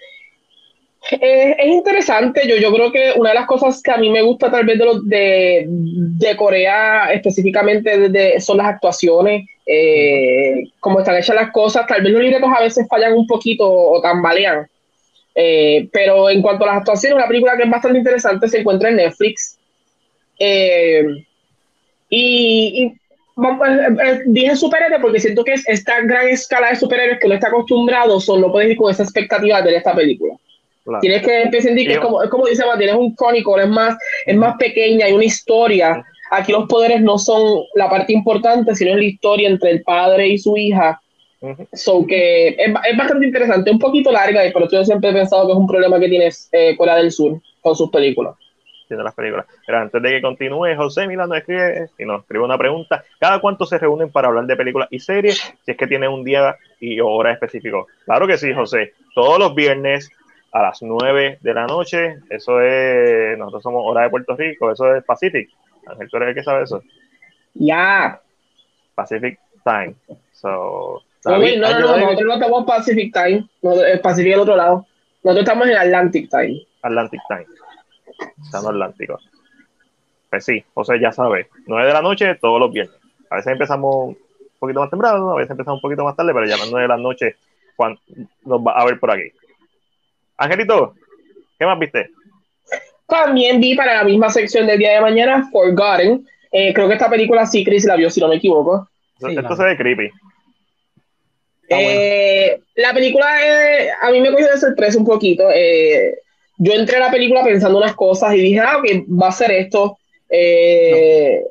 Eh, 1.11 1.55
es 1.59 1.67
interesante, 1.67 2.49
yo, 2.49 2.57
yo 2.57 2.73
creo 2.73 2.91
que 2.91 3.13
una 3.17 3.31
de 3.31 3.37
las 3.37 3.47
cosas 3.47 3.81
que 3.81 3.93
a 3.93 3.97
mí 3.97 4.11
me 4.11 4.23
gusta 4.23 4.51
tal 4.51 4.67
vez 4.67 4.79
de, 4.79 4.85
los, 4.85 5.09
de, 5.09 6.37
Corea 6.37 7.13
específicamente 7.13 8.09
de- 8.09 8.41
son 8.41 8.57
las 8.57 8.67
actuaciones, 8.67 9.47
eh, 9.67 10.65
cómo 10.81 10.99
están 11.01 11.17
hechas 11.17 11.37
las 11.37 11.53
cosas, 11.53 11.87
tal 11.87 12.03
vez 12.03 12.13
los 12.13 12.23
libretos 12.23 12.51
a 12.57 12.63
veces 12.63 12.87
fallan 12.89 13.15
un 13.15 13.27
poquito 13.27 13.71
o 13.71 14.01
tambalean, 14.01 14.67
eh, 15.35 15.89
pero 15.93 16.29
en 16.29 16.43
cuanto 16.43 16.65
a 16.65 16.69
las 16.69 16.77
actuaciones, 16.79 17.17
una 17.19 17.29
película 17.29 17.57
que 17.57 17.65
es 17.65 17.71
bastante 17.71 17.99
interesante 17.99 18.49
se 18.49 18.59
encuentra 18.61 18.89
en 18.89 18.97
Netflix. 18.97 19.59
Eh, 20.39 21.05
y, 22.09 22.85
y 22.85 22.93
dije 24.27 24.57
superhéroe 24.57 25.01
porque 25.01 25.21
siento 25.21 25.45
que 25.45 25.53
es 25.53 25.69
esta 25.69 26.01
gran 26.01 26.29
escala 26.29 26.71
de 26.71 26.77
superhéroes 26.77 27.21
que 27.21 27.29
no 27.29 27.35
está 27.35 27.49
acostumbrado, 27.49 28.19
so 28.21 28.39
no 28.39 28.51
puedes 28.51 28.71
ir 28.71 28.77
con 28.77 28.91
esa 28.91 29.03
expectativa 29.03 29.59
de 29.59 29.69
ver 29.69 29.75
esta 29.75 29.95
película. 29.95 30.35
Claro. 30.87 31.01
Tienes 31.01 31.23
que 31.23 31.43
empezar 31.43 31.59
a 31.59 31.75
sentir 31.75 31.89
que 31.89 31.95
es 31.95 31.99
como, 31.99 32.23
es 32.23 32.31
como 32.31 32.47
dice 32.47 32.65
Matías, 32.65 32.93
es 32.93 32.97
un 32.97 33.17
chronicle, 33.17 33.65
es 33.65 33.69
más, 33.69 33.99
es 34.25 34.37
más 34.37 34.57
pequeña, 34.57 35.07
hay 35.07 35.13
una 35.15 35.25
historia. 35.25 36.05
Aquí 36.31 36.53
los 36.53 36.69
poderes 36.69 37.03
no 37.03 37.19
son 37.19 37.65
la 37.75 37.91
parte 37.91 38.13
importante, 38.13 38.73
sino 38.77 38.93
es 38.93 38.97
la 38.97 39.05
historia 39.05 39.49
entre 39.49 39.71
el 39.73 39.83
padre 39.83 40.29
y 40.29 40.39
su 40.39 40.57
hija. 40.57 41.01
Ujú. 41.41 41.67
So 41.73 42.07
que 42.07 42.51
es, 42.51 42.69
es 42.89 42.97
bastante 42.97 43.27
interesante, 43.27 43.71
un 43.71 43.81
poquito 43.81 44.13
larga, 44.13 44.43
pero 44.55 44.69
yo 44.71 44.85
siempre 44.85 45.11
he 45.11 45.13
pensado 45.13 45.47
que 45.47 45.53
es 45.53 45.59
un 45.59 45.67
problema 45.67 45.99
que 45.99 46.09
tiene 46.09 46.31
eh, 46.53 46.77
Corea 46.77 46.97
del 46.97 47.11
Sur 47.11 47.41
con 47.61 47.75
sus 47.75 47.91
películas. 47.91 48.37
Viendo 48.89 49.03
las 49.03 49.15
películas. 49.15 49.47
Pero 49.67 49.79
antes 49.79 50.01
de 50.01 50.11
que 50.11 50.23
continúe, 50.23 50.77
José 50.77 51.09
Mira 51.09 51.27
nos 51.27 51.39
escribe, 51.39 51.89
y 51.99 52.05
nos 52.05 52.21
escribe 52.21 52.45
una 52.45 52.57
pregunta. 52.57 53.03
¿Cada 53.19 53.41
cuánto 53.41 53.67
se 53.67 53.79
reúnen 53.79 54.13
para 54.13 54.29
hablar 54.29 54.47
de 54.47 54.55
películas 54.55 54.87
y 54.93 55.01
series? 55.01 55.39
Si 55.65 55.73
es 55.73 55.77
que 55.77 55.89
tiene 55.89 56.07
un 56.07 56.23
día 56.23 56.55
y 56.79 57.01
hora 57.01 57.33
específico. 57.33 57.89
Claro 58.05 58.29
que 58.29 58.39
sí, 58.39 58.55
José. 58.55 58.93
Todos 59.13 59.41
los 59.41 59.57
viernes 59.57 60.09
a 60.53 60.63
las 60.63 60.83
9 60.83 61.39
de 61.41 61.55
la 61.55 61.67
noche. 61.67 62.17
Eso 62.31 62.61
es, 62.61 63.37
nosotros 63.39 63.63
somos 63.63 63.83
hora 63.85 64.03
de 64.03 64.11
Puerto 64.11 64.35
Rico, 64.37 64.71
eso 64.71 64.95
es 64.95 65.05
Pacific. 65.05 65.51
Ángel, 65.87 66.09
tú 66.11 66.17
eres 66.17 66.29
el 66.31 66.35
que 66.35 66.43
sabe 66.43 66.65
eso. 66.65 66.83
Ya. 67.55 68.21
Pacific 68.95 69.39
Time. 69.65 69.95
So, 70.33 71.03
No, 71.25 71.31
David, 71.33 71.59
no, 71.59 71.71
no, 71.71 71.81
no, 71.81 71.97
nosotros 71.99 72.27
no 72.27 72.35
estamos 72.35 72.65
Pacific 72.65 73.13
Time, 73.13 73.49
nosotros- 73.63 73.89
el 73.91 74.01
Pacific 74.01 74.31
del 74.33 74.41
otro 74.41 74.57
lado. 74.57 74.87
Nosotros 75.23 75.45
estamos 75.49 75.69
en 75.69 75.77
Atlantic 75.77 76.31
Time. 76.31 76.63
Atlantic 76.83 77.21
Time. 77.29 77.47
Océano 78.41 78.69
Atlántico. 78.71 79.19
Pues 80.31 80.45
sí, 80.45 80.65
José 80.75 80.99
ya 81.01 81.13
sabe. 81.13 81.49
9 81.67 81.87
de 81.87 81.93
la 81.93 82.03
noche 82.03 82.35
todos 82.37 82.61
los 82.61 82.73
viernes. 82.73 82.97
A 83.31 83.37
veces 83.37 83.53
empezamos 83.53 84.09
un 84.11 84.17
poquito 84.59 84.81
más 84.81 84.91
temprano, 84.91 85.33
a 85.33 85.37
veces 85.37 85.51
empezamos 85.51 85.79
un 85.79 85.83
poquito 85.83 86.05
más 86.05 86.17
tarde, 86.17 86.33
pero 86.33 86.47
ya 86.47 86.55
a 86.55 86.59
las 86.59 86.71
9 86.71 86.83
de 86.83 86.89
la 86.89 86.97
noche 86.97 87.37
cuando 87.75 88.01
nos 88.45 88.61
va 88.61 88.73
a 88.73 88.85
ver 88.85 88.99
por 89.01 89.11
aquí. 89.11 89.31
Angelito, 90.39 90.95
¿qué 91.59 91.67
más 91.67 91.79
viste? 91.79 92.11
También 93.09 93.61
vi 93.61 93.75
para 93.77 93.95
la 93.99 94.05
misma 94.05 94.31
sección 94.31 94.67
del 94.67 94.79
día 94.79 94.95
de 94.95 95.01
mañana, 95.01 95.49
Forgotten. 95.53 96.27
Eh, 96.53 96.73
creo 96.75 96.89
que 96.89 96.95
esta 96.95 97.09
película 97.11 97.47
sí, 97.47 97.65
Chris 97.65 97.85
la 97.85 97.97
vio, 97.97 98.11
si 98.11 98.21
no 98.21 98.29
me 98.29 98.37
equivoco. 98.37 98.89
Esto, 99.15 99.27
Sí, 99.29 99.33
esto 99.35 99.41
claro. 99.43 99.57
se 99.57 99.65
ve 99.65 99.77
creepy. 99.77 100.11
Eh, 101.69 102.61
La 102.77 102.93
película 102.93 103.27
eh, 103.45 103.89
a 104.03 104.11
mí 104.11 104.21
me 104.21 104.31
cogió 104.31 104.49
de 104.49 104.59
sorpresa 104.59 104.99
un 104.99 105.05
poquito. 105.07 105.45
Eh, 105.53 106.19
yo 106.59 106.73
entré 106.73 106.97
a 106.97 107.01
la 107.01 107.11
película 107.11 107.43
pensando 107.45 107.79
unas 107.79 107.95
cosas 107.95 108.35
y 108.35 108.39
dije, 108.39 108.61
ah, 108.61 108.79
ok, 108.79 108.87
va 109.21 109.29
a 109.29 109.33
ser 109.33 109.51
esto. 109.53 109.99
Eh, 110.29 111.43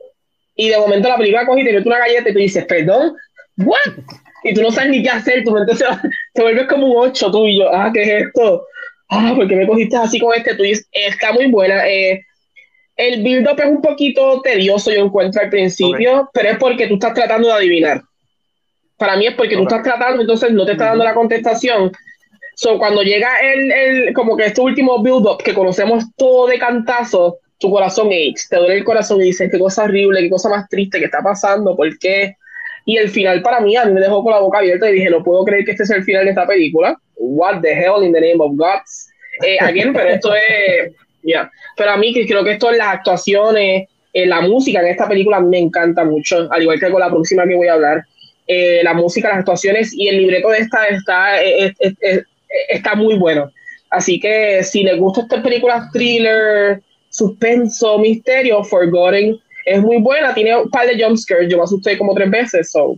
Y 0.55 0.69
de 0.69 0.77
momento 0.77 1.09
la 1.09 1.17
película 1.17 1.45
coge 1.45 1.61
y 1.61 1.65
te 1.65 1.73
mete 1.73 1.87
una 1.87 1.99
galleta 1.99 2.29
y 2.29 2.33
tú 2.33 2.39
dices, 2.39 2.65
perdón, 2.65 3.15
¿what? 3.57 3.93
Y 4.43 4.53
tú 4.53 4.61
no 4.61 4.71
sabes 4.71 4.91
ni 4.91 5.01
qué 5.03 5.09
hacer, 5.09 5.43
tu 5.43 5.51
mente 5.51 5.75
se, 5.75 5.85
va- 5.85 6.01
te 6.33 6.41
vuelves 6.41 6.67
como 6.67 6.87
un 6.87 7.09
8 7.09 7.31
tú 7.31 7.45
y 7.47 7.59
yo, 7.59 7.69
ah, 7.73 7.91
¿qué 7.93 8.03
es 8.03 8.23
esto? 8.27 8.65
Ah, 9.09 9.33
¿por 9.35 9.47
qué 9.47 9.55
me 9.55 9.67
cogiste 9.67 9.95
así 9.97 10.19
con 10.19 10.33
este 10.35 10.55
twist? 10.55 10.87
Está 10.91 11.31
muy 11.33 11.47
buena. 11.47 11.87
eh, 11.87 12.21
el 12.97 13.21
build-up 13.23 13.59
es 13.59 13.65
un 13.65 13.81
poquito 13.81 14.41
tedioso, 14.41 14.91
yo 14.91 15.03
encuentro 15.03 15.41
al 15.41 15.49
principio, 15.49 16.29
pero 16.33 16.49
es 16.49 16.57
porque 16.57 16.87
tú 16.87 16.93
estás 16.93 17.13
tratando 17.13 17.49
de 17.49 17.53
adivinar. 17.53 18.01
Para 18.97 19.17
mí 19.17 19.27
es 19.27 19.33
porque 19.35 19.55
tú 19.55 19.63
Ok. 19.63 19.71
estás 19.71 19.83
tratando, 19.83 20.21
entonces 20.21 20.51
no 20.51 20.65
te 20.65 20.71
está 20.73 20.85
dando 20.85 21.03
la 21.03 21.13
contestación. 21.13 21.91
So, 22.55 22.77
cuando 22.77 23.03
llega 23.03 23.27
el, 23.41 23.71
el, 23.71 24.13
como 24.13 24.37
que 24.37 24.45
este 24.45 24.61
último 24.61 25.03
build-up 25.03 25.43
que 25.43 25.53
conocemos 25.53 26.05
todo 26.15 26.47
de 26.47 26.57
cantazo, 26.57 27.39
tu 27.59 27.69
corazón 27.69 28.07
aches, 28.07 28.47
te 28.49 28.55
duele 28.55 28.75
el 28.77 28.83
corazón 28.85 29.19
y 29.21 29.25
dices, 29.25 29.51
qué 29.51 29.59
cosa 29.59 29.83
horrible, 29.83 30.21
qué 30.21 30.29
cosa 30.29 30.47
más 30.47 30.69
triste 30.69 30.99
que 30.99 31.05
está 31.05 31.19
pasando, 31.21 31.75
¿por 31.75 31.99
qué? 31.99 32.37
Y 32.85 32.97
el 32.97 33.09
final 33.09 33.41
para 33.41 33.59
mí, 33.59 33.75
a 33.75 33.85
mí 33.85 33.93
me 33.93 34.01
dejó 34.01 34.23
con 34.23 34.31
la 34.31 34.39
boca 34.39 34.59
abierta 34.59 34.89
y 34.89 34.93
dije, 34.93 35.09
no 35.09 35.23
puedo 35.23 35.43
creer 35.43 35.65
que 35.65 35.71
este 35.71 35.85
sea 35.85 35.97
el 35.97 36.03
final 36.03 36.23
de 36.23 36.29
esta 36.29 36.45
película. 36.45 36.95
What 37.15 37.61
the 37.61 37.73
hell 37.73 38.03
in 38.03 38.13
the 38.13 38.21
name 38.21 38.37
of 38.39 38.51
God? 38.55 38.81
Eh, 39.43 39.57
again, 39.59 39.91
pero 39.91 40.09
esto 40.09 40.33
es, 40.35 40.93
ya. 41.23 41.51
Pero 41.75 41.91
a 41.91 41.97
mí 41.97 42.13
creo 42.27 42.43
que 42.43 42.51
esto 42.51 42.71
es 42.71 42.77
las 42.77 42.89
actuaciones, 42.89 43.87
eh, 44.13 44.25
la 44.25 44.41
música 44.41 44.79
en 44.79 44.87
esta 44.87 45.09
película 45.09 45.41
me 45.41 45.59
encanta 45.59 46.05
mucho, 46.05 46.47
al 46.49 46.61
igual 46.61 46.79
que 46.79 46.89
con 46.89 47.01
la 47.01 47.09
próxima 47.09 47.45
que 47.45 47.55
voy 47.55 47.67
a 47.67 47.73
hablar. 47.73 48.05
Eh, 48.47 48.81
la 48.83 48.93
música, 48.93 49.29
las 49.29 49.39
actuaciones 49.39 49.91
y 49.93 50.07
el 50.07 50.19
libreto 50.19 50.49
de 50.49 50.59
esta 50.59 50.87
está, 50.87 51.43
eh, 51.43 51.73
eh, 51.79 51.93
eh, 52.01 52.23
está 52.69 52.95
muy 52.95 53.17
bueno. 53.17 53.51
Así 53.89 54.19
que 54.19 54.63
si 54.63 54.83
les 54.83 54.97
gusta 54.97 55.21
esta 55.21 55.41
película 55.41 55.89
thriller, 55.91 56.81
suspenso, 57.09 57.97
misterio, 57.97 58.63
Forgotten 58.63 59.39
es 59.65 59.81
muy 59.81 59.97
buena, 59.97 60.33
tiene 60.33 60.55
un 60.55 60.69
par 60.69 60.87
de 60.87 61.03
jumpscares, 61.03 61.49
yo 61.49 61.57
me 61.57 61.63
asusté 61.63 61.97
como 61.97 62.13
tres 62.13 62.29
veces, 62.29 62.71
so, 62.71 62.95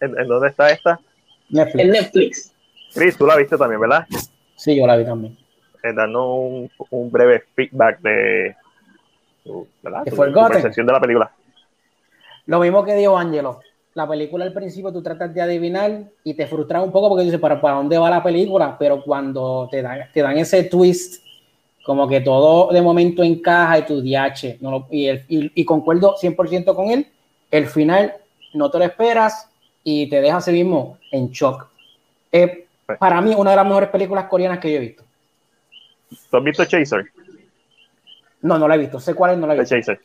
¿En, 0.00 0.18
en 0.18 0.28
dónde 0.28 0.48
está 0.48 0.70
esta? 0.70 1.00
Netflix. 1.48 1.84
en 1.84 1.90
Netflix. 1.90 2.52
Chris, 2.94 3.16
tú 3.16 3.26
la 3.26 3.36
viste 3.36 3.56
también, 3.56 3.80
¿verdad? 3.80 4.06
Sí, 4.56 4.76
yo 4.76 4.86
la 4.86 4.96
vi 4.96 5.04
también. 5.04 5.36
Eh, 5.82 5.92
darnos 5.94 6.24
un, 6.28 6.70
un 6.90 7.10
breve 7.10 7.42
feedback 7.56 8.00
de, 8.00 8.54
¿verdad? 9.82 10.04
De 10.04 10.10
Tu- 10.10 10.16
tu 10.16 10.48
percepción 10.48 10.86
de 10.86 10.92
la 10.92 11.00
película. 11.00 11.32
Lo 12.46 12.60
mismo 12.60 12.84
que 12.84 12.94
dijo 12.94 13.16
Angelo. 13.16 13.60
La 13.94 14.08
película 14.08 14.44
al 14.46 14.52
principio 14.54 14.90
tú 14.92 15.02
tratas 15.02 15.34
de 15.34 15.42
adivinar 15.42 16.04
y 16.24 16.34
te 16.34 16.46
frustras 16.46 16.82
un 16.82 16.90
poco 16.92 17.10
porque 17.10 17.24
dices, 17.24 17.38
¿para, 17.38 17.60
¿para 17.60 17.76
dónde 17.76 17.98
va 17.98 18.08
la 18.08 18.22
película? 18.22 18.76
Pero 18.78 19.02
cuando 19.02 19.68
te 19.70 19.82
dan, 19.82 20.00
te 20.12 20.22
dan 20.22 20.38
ese 20.38 20.64
twist, 20.64 21.21
como 21.84 22.08
que 22.08 22.20
todo 22.20 22.72
de 22.72 22.80
momento 22.82 23.22
encaja 23.22 23.78
y 23.78 23.82
tu 23.82 24.00
DH. 24.02 24.58
No 24.60 24.70
lo- 24.70 24.86
y, 24.90 25.06
el- 25.06 25.24
y, 25.28 25.50
y 25.54 25.64
concuerdo 25.64 26.14
100% 26.20 26.74
con 26.74 26.90
él, 26.90 27.06
el 27.50 27.66
final 27.66 28.14
no 28.54 28.70
te 28.70 28.78
lo 28.78 28.84
esperas 28.84 29.48
y 29.84 30.08
te 30.08 30.20
deja 30.20 30.36
así 30.36 30.52
mismo 30.52 30.98
en 31.10 31.30
shock. 31.30 31.66
Eh, 32.30 32.66
para 32.98 33.20
mí, 33.20 33.34
una 33.36 33.50
de 33.50 33.56
las 33.56 33.66
mejores 33.66 33.88
películas 33.88 34.26
coreanas 34.26 34.58
que 34.58 34.70
yo 34.70 34.76
he 34.76 34.80
visto. 34.80 35.02
¿Tú 36.30 36.36
has 36.36 36.44
visto 36.44 36.64
Chaser? 36.64 37.06
No, 38.42 38.58
no 38.58 38.68
la 38.68 38.74
he 38.74 38.78
visto. 38.78 39.00
Sé 39.00 39.14
cuál 39.14 39.32
es, 39.32 39.38
no 39.38 39.46
la 39.46 39.54
he 39.54 39.56
The 39.56 39.62
visto. 39.62 39.76
Chaser. 39.76 40.00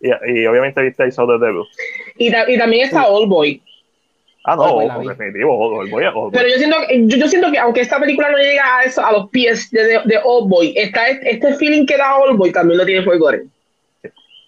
Y, 0.00 0.40
y 0.40 0.46
obviamente 0.46 0.82
viste 0.82 1.06
I 1.06 1.10
Saw 1.10 1.26
the 1.26 1.44
Devil. 1.44 1.62
Y, 2.18 2.30
ta- 2.30 2.50
y 2.50 2.58
también 2.58 2.84
está 2.86 3.06
Old 3.06 3.28
Boy. 3.28 3.62
Ah, 4.46 4.56
no, 4.56 4.74
pues 4.76 5.08
definitivo. 5.08 5.86
voy 5.88 6.04
a- 6.04 6.12
Pero 6.32 6.48
yo 6.48 6.54
siento, 6.58 6.76
yo, 6.90 7.16
yo 7.16 7.28
siento 7.28 7.50
que 7.50 7.58
aunque 7.58 7.80
esta 7.80 7.98
película 7.98 8.30
no 8.30 8.36
llega 8.36 8.78
a 8.78 8.82
eso, 8.84 9.04
a 9.04 9.10
los 9.12 9.30
pies 9.30 9.70
de, 9.70 9.84
de, 9.84 10.00
de 10.04 10.20
Old 10.22 10.48
Boy, 10.50 10.74
está 10.76 11.08
este, 11.08 11.54
feeling 11.54 11.86
que 11.86 11.96
da 11.96 12.16
Old 12.18 12.36
Boy 12.36 12.52
también 12.52 12.78
lo 12.78 12.84
tiene 12.84 13.02
Forgotten. 13.02 13.50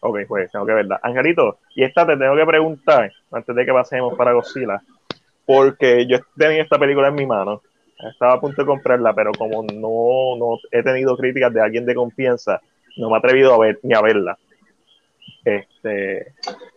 Ok, 0.00 0.18
pues 0.28 0.52
tengo 0.52 0.66
que 0.66 0.74
verla. 0.74 1.00
Angelito, 1.02 1.58
y 1.74 1.82
esta 1.82 2.06
te 2.06 2.16
tengo 2.16 2.36
que 2.36 2.44
preguntar, 2.44 3.10
antes 3.32 3.56
de 3.56 3.64
que 3.64 3.72
pasemos 3.72 4.14
para 4.16 4.32
Godzilla, 4.32 4.82
porque 5.46 6.06
yo 6.06 6.18
tenía 6.36 6.62
esta 6.62 6.78
película 6.78 7.08
en 7.08 7.14
mi 7.14 7.24
mano, 7.24 7.62
estaba 8.12 8.34
a 8.34 8.40
punto 8.40 8.60
de 8.62 8.66
comprarla, 8.66 9.14
pero 9.14 9.32
como 9.32 9.62
no, 9.62 10.36
no 10.38 10.58
he 10.70 10.82
tenido 10.82 11.16
críticas 11.16 11.52
de 11.54 11.62
alguien 11.62 11.86
de 11.86 11.94
confianza, 11.94 12.60
no 12.98 13.08
me 13.08 13.14
he 13.16 13.18
atrevido 13.18 13.54
a 13.54 13.58
ver 13.58 13.78
ni 13.82 13.94
a 13.94 14.02
verla. 14.02 14.36
Este, 15.44 16.32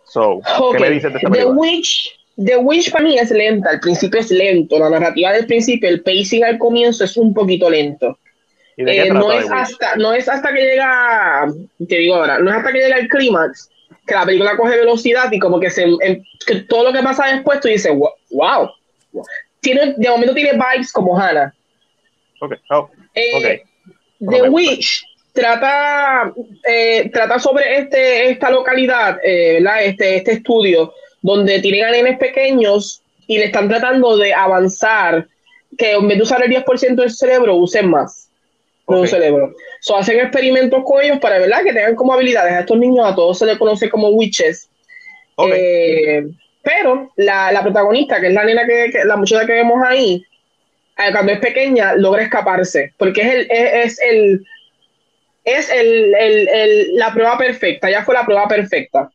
so, 0.06 0.40
¿qué 0.72 0.80
me 0.80 0.90
dices 0.90 1.12
de 1.12 1.18
esta 1.18 1.30
The 1.30 1.36
película? 1.38 1.56
Witch, 1.60 2.19
The 2.44 2.58
Witch 2.58 2.92
para 2.92 3.04
mí 3.04 3.18
es 3.18 3.32
lenta, 3.32 3.72
al 3.72 3.80
principio 3.80 4.20
es 4.20 4.32
lento, 4.32 4.80
la 4.80 4.90
narrativa 4.90 5.34
del 5.34 5.46
principio, 5.46 5.90
el 5.90 6.02
pacing 6.02 6.44
al 6.46 6.58
comienzo 6.58 7.04
es 7.04 7.18
un 7.18 7.34
poquito 7.34 7.70
lento. 7.70 8.18
¿Y 8.78 8.84
de 8.84 8.92
qué 8.94 9.02
Eh, 9.02 9.14
no, 9.14 9.32
es 9.34 9.52
hasta, 9.52 9.96
no 9.98 10.14
es 10.14 10.30
hasta 10.30 10.54
que 10.54 10.62
llega, 10.62 11.48
te 11.88 11.96
digo 11.98 12.16
ahora, 12.16 12.40
no 12.40 12.50
es 12.50 12.56
hasta 12.56 12.72
que 12.72 12.80
llega 12.80 12.98
el 12.98 13.10
clímax 13.10 13.70
que 14.08 14.14
la 14.16 14.26
película 14.26 14.56
coge 14.58 14.78
velocidad 14.78 15.32
y 15.32 15.38
como 15.40 15.60
que, 15.60 15.70
se, 15.70 15.84
em- 15.84 16.24
que 16.48 16.62
todo 16.62 16.86
lo 16.86 16.94
que 16.94 17.04
pasa 17.04 17.28
después 17.28 17.60
tú 17.60 17.68
dices, 17.68 17.92
"Wa- 17.96 18.14
wow, 18.32 18.70
Tiene, 19.62 19.94
de 19.98 20.10
momento 20.10 20.34
tiene 20.34 20.54
vibes 20.54 20.92
como 20.94 21.20
Hannah. 21.20 21.54
Ok, 22.40 22.54
oh, 22.70 22.90
Eh, 23.14 23.62
ok. 24.22 24.32
The. 24.32 24.50
Witch 24.50 25.04
trata, 25.34 26.34
eh, 26.66 27.10
trata 27.12 27.38
sobre 27.40 27.80
este, 27.80 28.30
esta 28.32 28.50
localidad, 28.50 29.18
eh, 29.24 29.56
¿verdad? 29.62 29.84
Este, 29.84 30.16
este 30.18 30.32
estudio, 30.34 30.94
donde 31.22 31.60
tienen 31.60 31.84
a 31.86 31.92
nenes 31.92 32.18
pequeños 32.18 33.02
y 33.28 33.38
le 33.38 33.46
están 33.46 33.68
tratando 33.70 34.18
de 34.18 34.34
avanzar, 34.34 35.28
que 35.78 35.92
en 35.94 36.08
vez 36.08 36.18
de 36.18 36.24
usar 36.24 36.44
el 36.44 36.50
10% 36.50 37.02
del 37.02 37.12
cerebro, 37.12 37.56
usen 37.56 37.90
más 37.90 38.30
de 38.88 38.96
un 38.96 39.02
Ok. 39.02 39.08
cerebro. 39.08 39.54
So, 39.82 39.96
hacen 39.96 40.20
experimentos 40.20 40.84
con 40.84 41.02
ellos 41.04 41.20
para 41.20 41.38
¿verdad? 41.40 41.64
que 41.64 41.74
tengan 41.74 41.96
como 41.96 42.14
habilidades. 42.14 42.54
A 42.54 42.60
estos 42.62 42.78
niños 42.78 43.06
a 43.06 43.16
todos 43.16 43.38
se 43.38 43.46
les 43.46 43.58
conoce 43.58 43.90
como 43.90 44.10
witches. 44.10 44.68
Eh, 45.54 46.24
pero 46.64 47.12
la, 47.16 47.52
la 47.52 47.62
protagonista, 47.62 48.20
que 48.20 48.28
es 48.28 48.34
la 48.34 48.44
nena 48.44 48.66
que, 48.66 48.90
que- 48.92 49.06
la 49.06 49.16
muchacha 49.16 49.46
que 49.46 49.54
vemos 49.54 49.80
ahí, 49.86 50.24
eh, 50.98 51.12
cuando 51.14 51.32
es 51.32 51.40
pequeña, 51.40 51.96
logra 51.96 52.24
escaparse, 52.24 52.94
porque 52.98 53.22
es 53.22 53.28
el, 53.34 53.48
es, 53.50 53.74
es 53.74 54.00
el, 54.02 54.46
es 55.46 55.72
el, 55.72 56.16
el- 56.16 56.50
el- 56.50 56.96
la 56.96 57.14
prueba 57.14 57.38
perfecta, 57.38 57.90
ya 57.90 58.04
fue 58.04 58.16
la 58.16 58.26
prueba 58.26 58.48
perfecta. 58.48 59.10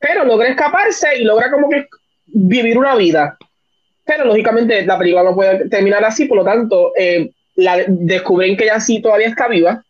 Pero 0.00 0.24
logra 0.24 0.48
escaparse 0.48 1.18
y 1.18 1.24
logra 1.24 1.50
como 1.50 1.68
que 1.68 1.86
vivir 2.26 2.78
una 2.78 2.96
vida. 2.96 3.36
Pero 4.04 4.24
lógicamente 4.24 4.84
la 4.84 4.98
película 4.98 5.22
no 5.22 5.34
puede 5.34 5.68
terminar 5.68 6.04
así, 6.04 6.24
por 6.24 6.38
lo 6.38 6.44
tanto, 6.44 6.92
eh, 6.96 7.30
la, 7.54 7.84
descubren 7.86 8.56
que 8.56 8.64
ella 8.64 8.80
sí 8.80 9.00
todavía 9.00 9.28
está 9.28 9.46
viva. 9.46 9.84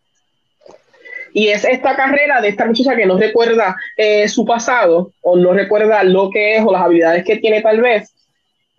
Y 1.32 1.48
es 1.48 1.64
esta 1.64 1.94
carrera 1.94 2.40
de 2.40 2.48
esta 2.48 2.66
muchacha 2.66 2.96
que 2.96 3.06
no 3.06 3.16
recuerda 3.16 3.76
eh, 3.96 4.28
su 4.28 4.44
pasado 4.44 5.12
o 5.22 5.36
no 5.36 5.52
recuerda 5.52 6.02
lo 6.02 6.28
que 6.28 6.56
es 6.56 6.64
o 6.64 6.72
las 6.72 6.82
habilidades 6.82 7.24
que 7.24 7.36
tiene 7.36 7.62
tal 7.62 7.80
vez 7.80 8.12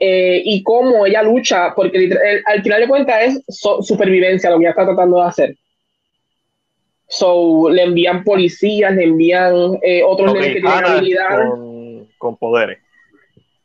eh, 0.03 0.41
y 0.43 0.61
cómo 0.63 1.05
ella 1.05 1.23
lucha, 1.23 1.73
porque 1.73 2.09
al 2.45 2.63
final 2.63 2.81
de 2.81 2.87
cuentas 2.87 3.21
es 3.21 3.43
supervivencia 3.47 4.49
lo 4.49 4.57
que 4.57 4.63
ella 4.63 4.71
está 4.71 4.85
tratando 4.85 5.21
de 5.21 5.27
hacer. 5.27 5.55
So, 7.13 7.69
le 7.69 7.83
envían 7.83 8.23
policías, 8.23 8.95
le 8.95 9.03
envían 9.03 9.53
eh, 9.83 10.01
otros 10.01 10.33
que 10.33 10.39
tienen 10.51 10.65
habilidades. 10.67 11.49
con, 11.49 12.07
con 12.17 12.37
poderes. 12.37 12.79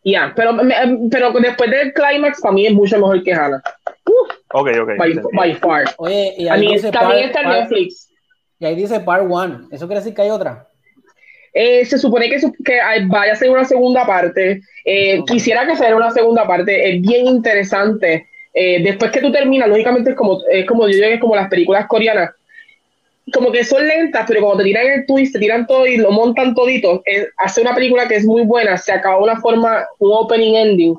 Ya, 0.03 0.32
pero, 0.34 0.53
me- 0.53 0.74
pero 1.11 1.30
después 1.32 1.70
del 1.70 1.92
clímax, 1.92 2.40
para 2.40 2.55
mí 2.55 2.66
es 2.66 2.72
mucho 2.74 2.97
mejor 2.99 3.22
que 3.22 3.32
Hannah. 3.32 3.62
Uf, 4.05 4.30
Ok, 4.53 4.68
ok. 4.82 4.90
by, 4.99 5.20
by 5.32 5.55
far. 5.55 5.84
Oye, 5.99 6.34
y 6.38 6.49
A 6.49 6.55
ahí 6.55 6.61
mí 6.66 6.72
dice 6.74 6.90
también 6.90 7.22
part- 7.22 7.26
está 7.26 7.40
en 7.42 7.47
part- 7.47 7.61
Netflix. 7.61 8.11
y 8.59 8.66
ahí 8.66 8.74
dice 8.74 8.99
part 9.01 9.24
one. 9.30 9.59
¿Eso 9.70 9.86
quiere 9.86 10.01
decir 10.01 10.14
que 10.14 10.22
hay 10.22 10.30
otra? 10.30 10.66
Eh, 11.53 11.84
se 11.84 11.99
supone 11.99 12.28
que, 12.28 12.38
su- 12.40 12.53
que 12.64 12.80
hay- 12.80 13.07
vaya 13.07 13.32
a 13.32 13.36
ser 13.36 13.51
una 13.51 13.64
segunda 13.64 14.05
parte. 14.07 14.61
Eh. 14.84 15.20
Quisiera 15.26 15.66
que 15.66 15.74
fuera 15.76 15.94
una 15.97 16.11
segunda 16.11 16.47
parte. 16.47 16.90
Es 16.97 17.01
bien 17.01 17.26
interesante 17.26 18.26
eh, 18.55 18.82
después 18.82 19.11
que 19.11 19.20
tú 19.20 19.30
terminas, 19.30 19.68
lógicamente 19.68 20.11
es 20.11 20.16
como, 20.16 20.40
es 20.51 20.64
como 20.66 20.82
yo 20.88 20.94
digo 20.94 21.09
que 21.09 21.14
es 21.14 21.20
como 21.20 21.36
las 21.36 21.49
películas 21.51 21.86
coreanas, 21.86 22.30
como 23.33 23.51
que 23.51 23.64
son 23.64 23.87
lentas, 23.87 24.24
pero 24.29 24.41
cuando 24.41 24.59
te 24.59 24.64
tiran 24.64 24.87
el 24.87 25.07
twist, 25.07 25.33
te 25.33 25.39
tiran 25.41 25.66
todo 25.66 25.87
y 25.87 25.97
lo 25.97 26.11
montan 26.12 26.55
todito, 26.55 27.03
eh, 27.07 27.27
hace 27.39 27.61
una 27.61 27.74
película 27.74 28.07
que 28.07 28.16
es 28.16 28.24
muy 28.24 28.43
buena, 28.43 28.77
se 28.79 28.93
acaba 28.93 29.16
de 29.16 29.22
una 29.24 29.41
forma, 29.41 29.85
un 29.99 30.11
opening 30.12 30.55
ending, 30.55 30.99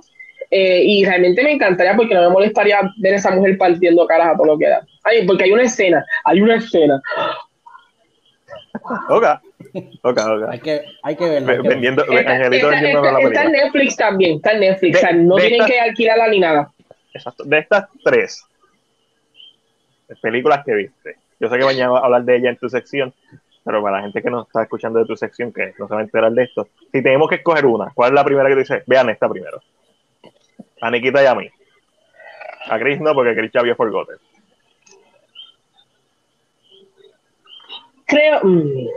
eh, 0.51 0.81
y 0.83 1.05
realmente 1.05 1.43
me 1.43 1.51
encantaría 1.51 1.95
porque 1.95 2.13
no 2.15 2.21
me 2.21 2.29
molestaría 2.29 2.79
ver 2.99 3.13
a 3.13 3.17
esa 3.17 3.31
mujer 3.31 3.57
partiendo 3.57 4.05
caras 4.07 4.29
a 4.33 4.37
todo 4.37 4.45
lo 4.47 4.57
que 4.57 4.67
da. 4.67 4.85
Ay, 5.03 5.25
porque 5.25 5.45
hay 5.45 5.51
una 5.51 5.63
escena, 5.63 6.05
hay 6.25 6.41
una 6.41 6.55
escena. 6.55 7.01
Ok, 9.09 9.23
ok, 10.03 10.17
ok. 10.19 10.49
Hay 10.49 10.59
que, 10.59 10.81
hay 11.03 11.15
que 11.15 11.25
verlo. 11.29 11.49
hay 11.51 11.57
que 11.57 11.63
verlo. 11.63 11.63
Vendiendo, 11.69 12.03
Está, 12.03 12.31
Angelito 12.31 12.55
está- 12.55 12.69
vendiendo 12.69 12.99
está- 13.05 13.11
la 13.19 13.27
está 13.27 13.43
en. 13.43 13.51
Netflix 13.51 13.95
también, 13.97 14.35
está 14.37 14.51
en 14.51 14.59
Netflix, 14.61 14.91
De- 14.93 14.97
o 14.97 15.01
sea, 15.01 15.13
no 15.13 15.35
tienen 15.35 15.61
esta- 15.61 15.65
que 15.73 15.79
alquilarla 15.79 16.27
ni 16.27 16.39
nada. 16.39 16.71
Exacto. 17.13 17.43
De 17.45 17.57
estas 17.59 17.85
tres 18.03 18.43
películas 20.21 20.63
que 20.65 20.73
viste, 20.73 21.15
yo 21.39 21.49
sé 21.49 21.57
que 21.57 21.65
mañana 21.65 21.91
vas 21.91 22.01
a 22.01 22.05
hablar 22.05 22.23
de 22.23 22.35
ella 22.37 22.49
en 22.49 22.57
tu 22.57 22.69
sección, 22.69 23.13
pero 23.63 23.81
para 23.81 23.97
la 23.97 24.03
gente 24.03 24.21
que 24.21 24.29
no 24.29 24.43
está 24.43 24.63
escuchando 24.63 24.99
de 24.99 25.05
tu 25.05 25.15
sección, 25.15 25.51
que 25.51 25.73
no 25.77 25.87
se 25.87 25.93
va 25.93 25.99
a 25.99 26.03
enterar 26.03 26.31
de 26.31 26.43
esto, 26.43 26.67
si 26.91 27.01
tenemos 27.03 27.29
que 27.29 27.35
escoger 27.35 27.65
una, 27.65 27.91
¿cuál 27.93 28.11
es 28.11 28.15
la 28.15 28.23
primera 28.23 28.47
que 28.47 28.55
tú 28.55 28.59
dices? 28.59 28.83
Vean 28.87 29.09
esta 29.09 29.29
primero. 29.29 29.61
A 30.81 30.89
Nikita 30.89 31.23
y 31.23 31.25
a 31.25 31.35
mí. 31.35 31.49
A 32.69 32.79
Chris 32.79 32.99
no, 32.99 33.13
porque 33.13 33.35
Chris 33.35 33.51
ya 33.53 33.61
vio 33.61 33.75
Forgotten. 33.75 34.17
Creo. 38.05 38.39
mm, 38.43 38.87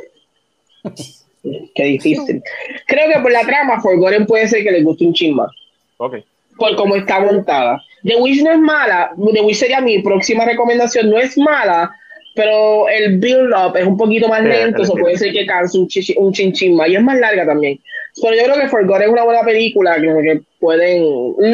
qué 1.75 1.85
difícil. 1.85 2.43
Creo 2.87 3.13
que 3.13 3.21
por 3.21 3.33
la 3.33 3.43
trama, 3.43 3.81
Forgotten 3.81 4.27
puede 4.27 4.49
ser 4.49 4.63
que 4.63 4.71
les 4.71 4.85
guste 4.85 5.05
un 5.05 5.15
chin 5.15 5.35
más. 5.35 5.51
Ok. 5.99 6.17
Por 6.57 6.77
cómo 6.77 6.97
está 6.97 7.21
montada. 7.21 7.83
The 8.03 8.17
Wish 8.17 8.43
no 8.43 8.53
es 8.53 8.59
mala. 8.59 9.13
The 9.33 9.41
Wish 9.43 9.59
sería 9.59 9.81
mi 9.81 10.01
próxima 10.03 10.45
recomendación. 10.45 11.11
No 11.11 11.19
es 11.19 11.37
mala, 11.37 11.95
pero 12.35 12.89
el 12.89 13.19
build-up 13.19 13.77
es 13.77 13.87
un 13.87 13.97
poquito 13.97 14.29
más 14.29 14.43
lento. 14.43 14.83
Eso 14.83 14.95
puede 14.95 15.17
ser 15.17 15.33
que 15.33 15.47
canse 15.47 15.79
un, 15.79 15.87
chichi- 15.89 16.15
un 16.17 16.33
chin 16.33 16.53
chin 16.53 16.77
más. 16.77 16.89
Y 16.89 16.97
es 16.97 17.03
más 17.03 17.19
larga 17.19 17.45
también. 17.47 17.79
Pero 18.23 18.35
yo 18.37 18.43
creo 18.45 18.57
que 18.57 18.69
Forgotten 18.69 19.03
es 19.03 19.09
una 19.09 19.25
buena 19.25 19.43
película. 19.43 19.97
Que, 19.97 20.07
que 20.07 20.41
pueden. 20.59 21.03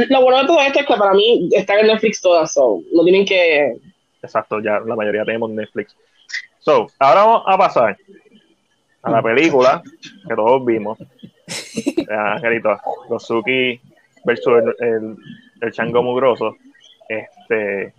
Lo 0.09 0.23
bueno 0.23 0.41
de 0.41 0.47
todo 0.47 0.61
esto 0.61 0.81
es 0.81 0.87
que 0.87 0.95
para 0.95 1.15
mí 1.15 1.49
están 1.53 1.79
en 1.81 1.87
Netflix 1.89 2.21
todas. 2.21 2.53
So, 2.53 2.83
no 2.93 3.03
tienen 3.05 3.25
que. 3.27 3.77
Exacto, 4.23 4.61
ya 4.61 4.81
la 4.81 4.97
mayoría 4.97 5.25
tenemos 5.25 5.51
Netflix. 5.51 5.95
So, 6.59 6.89
ahora 6.99 7.21
vamos 7.25 7.43
a 7.47 7.57
pasar 7.59 7.97
a 9.03 9.11
la 9.11 9.23
película 9.23 9.83
que 10.29 10.35
todos 10.35 10.65
vimos. 10.65 10.99
Eh, 11.79 12.07
Angelito, 12.15 12.77
Gosuki 13.09 13.81
versus 14.25 14.55
el, 14.81 14.87
el, 14.89 15.17
el 15.61 15.73
chango 15.73 16.03
mugroso. 16.03 16.57
Este, 17.09 17.93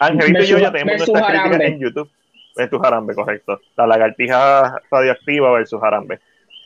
Angelito 0.00 0.42
y 0.42 0.46
yo 0.46 0.58
ya 0.58 0.70
tenemos 0.72 0.98
nuestras 1.08 1.26
críticas 1.26 1.60
en 1.60 1.78
YouTube. 1.80 2.10
Versus 2.58 2.80
Jarambe, 2.82 3.14
correcto. 3.14 3.60
La 3.76 3.86
lagartija 3.86 4.82
radioactiva 4.90 5.52
versus 5.52 5.80
Jarambe. 5.80 6.18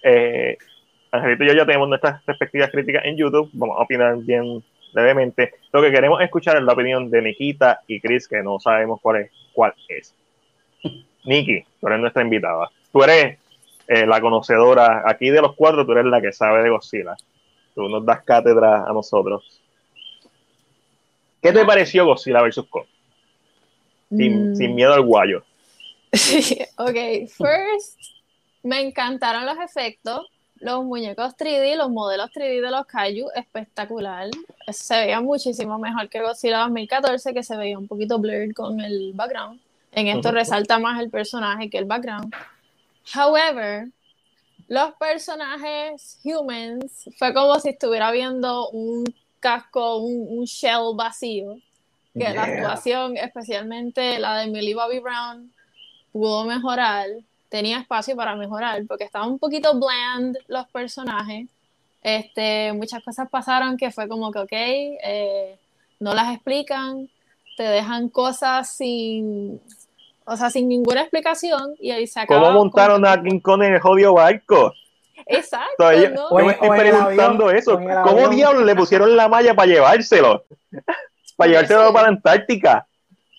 Eh, 0.02 0.56
Angelito 1.10 1.44
y 1.44 1.48
yo 1.48 1.52
ya 1.52 1.66
tenemos 1.66 1.86
nuestras 1.88 2.24
respectivas 2.24 2.70
críticas 2.70 3.04
en 3.04 3.18
YouTube. 3.18 3.50
Vamos 3.52 3.78
a 3.78 3.82
opinar 3.82 4.16
bien 4.16 4.64
levemente. 4.94 5.52
Lo 5.70 5.82
que 5.82 5.92
queremos 5.92 6.22
escuchar 6.22 6.56
es 6.56 6.62
la 6.62 6.72
opinión 6.72 7.10
de 7.10 7.20
Nikita 7.20 7.80
y 7.86 8.00
Chris, 8.00 8.26
que 8.26 8.42
no 8.42 8.58
sabemos 8.58 9.00
cuál 9.02 9.16
es. 9.22 9.30
Cuál 9.52 9.74
es. 9.88 10.14
Nikki, 11.24 11.62
tú 11.78 11.86
eres 11.86 12.00
nuestra 12.00 12.22
invitada. 12.22 12.70
Tú 12.90 13.04
eres 13.04 13.38
eh, 13.86 14.06
la 14.06 14.18
conocedora. 14.22 15.02
Aquí 15.06 15.28
de 15.28 15.42
los 15.42 15.54
cuatro, 15.54 15.84
tú 15.84 15.92
eres 15.92 16.06
la 16.06 16.22
que 16.22 16.32
sabe 16.32 16.62
de 16.62 16.70
Godzilla. 16.70 17.14
Tú 17.74 17.86
nos 17.90 18.04
das 18.06 18.22
cátedra 18.22 18.84
a 18.88 18.92
nosotros. 18.94 19.60
¿Qué 21.42 21.52
te 21.52 21.64
pareció 21.66 22.06
Godzilla 22.06 22.40
vs. 22.40 22.62
Kong? 22.70 22.86
Sin, 24.08 24.52
Mm. 24.52 24.56
sin 24.56 24.74
miedo 24.74 24.94
al 24.94 25.02
guayo. 25.02 25.42
ok, 26.76 27.28
first, 27.28 27.98
me 28.62 28.80
encantaron 28.80 29.46
los 29.46 29.56
efectos, 29.58 30.26
los 30.56 30.84
muñecos 30.84 31.34
3D, 31.36 31.76
los 31.76 31.90
modelos 31.90 32.30
3D 32.30 32.60
de 32.60 32.70
los 32.70 32.86
Kaiju, 32.86 33.28
espectacular. 33.34 34.28
Se 34.70 34.94
veía 34.94 35.20
muchísimo 35.20 35.78
mejor 35.78 36.08
que 36.08 36.20
Godzilla 36.20 36.58
2014, 36.58 37.32
que 37.32 37.42
se 37.42 37.56
veía 37.56 37.78
un 37.78 37.88
poquito 37.88 38.18
blurred 38.18 38.52
con 38.52 38.80
el 38.80 39.12
background. 39.14 39.60
En 39.92 40.08
esto 40.08 40.30
resalta 40.30 40.78
más 40.78 41.00
el 41.00 41.10
personaje 41.10 41.68
que 41.68 41.78
el 41.78 41.86
background. 41.86 42.32
However, 43.14 43.88
los 44.68 44.92
personajes 44.94 46.20
humans 46.24 47.08
fue 47.18 47.34
como 47.34 47.58
si 47.58 47.70
estuviera 47.70 48.10
viendo 48.10 48.68
un 48.70 49.04
casco, 49.40 49.96
un, 49.96 50.38
un 50.38 50.44
shell 50.44 50.94
vacío. 50.94 51.56
Que 52.14 52.28
la 52.28 52.44
actuación, 52.44 53.16
especialmente 53.16 54.18
la 54.18 54.36
de 54.36 54.46
Millie 54.46 54.74
Bobby 54.74 54.98
Brown, 54.98 55.50
pudo 56.12 56.44
mejorar, 56.44 57.06
tenía 57.48 57.78
espacio 57.78 58.14
para 58.16 58.34
mejorar, 58.36 58.82
porque 58.86 59.04
estaban 59.04 59.30
un 59.30 59.38
poquito 59.38 59.78
bland 59.78 60.36
los 60.48 60.66
personajes. 60.68 61.48
Este, 62.02 62.72
muchas 62.72 63.02
cosas 63.02 63.28
pasaron 63.30 63.76
que 63.76 63.90
fue 63.90 64.08
como 64.08 64.30
que, 64.32 64.38
ok, 64.40 64.52
eh, 64.52 65.56
no 66.00 66.14
las 66.14 66.34
explican, 66.34 67.08
te 67.56 67.62
dejan 67.62 68.08
cosas 68.08 68.70
sin, 68.70 69.60
o 70.24 70.36
sea, 70.36 70.50
sin 70.50 70.68
ninguna 70.68 71.02
explicación 71.02 71.74
y 71.78 71.90
ahí 71.92 72.06
se 72.06 72.20
acaba. 72.20 72.40
¿Cómo 72.40 72.58
montaron 72.58 73.06
a 73.06 73.20
King 73.22 73.40
Kong 73.40 73.62
en 73.62 73.74
el 73.74 73.80
jodido 73.80 74.14
barco? 74.14 74.72
Exacto, 75.26 75.74
Todavía- 75.78 76.10
¿no? 76.10 76.26
O 76.28 76.30
Yo 76.32 76.40
en- 76.40 76.46
me 76.46 76.52
estoy 76.52 76.68
preguntando 76.70 77.44
avión, 77.46 77.56
eso. 77.56 77.80
¿Cómo 78.04 78.28
diablos 78.28 78.64
le 78.64 78.74
pusieron 78.74 79.16
la 79.16 79.28
malla 79.28 79.54
para 79.54 79.68
llevárselo? 79.70 80.44
Para 81.36 81.50
llevárselo 81.50 81.92
para 81.92 82.02
la 82.02 82.08
Antártica. 82.08 82.86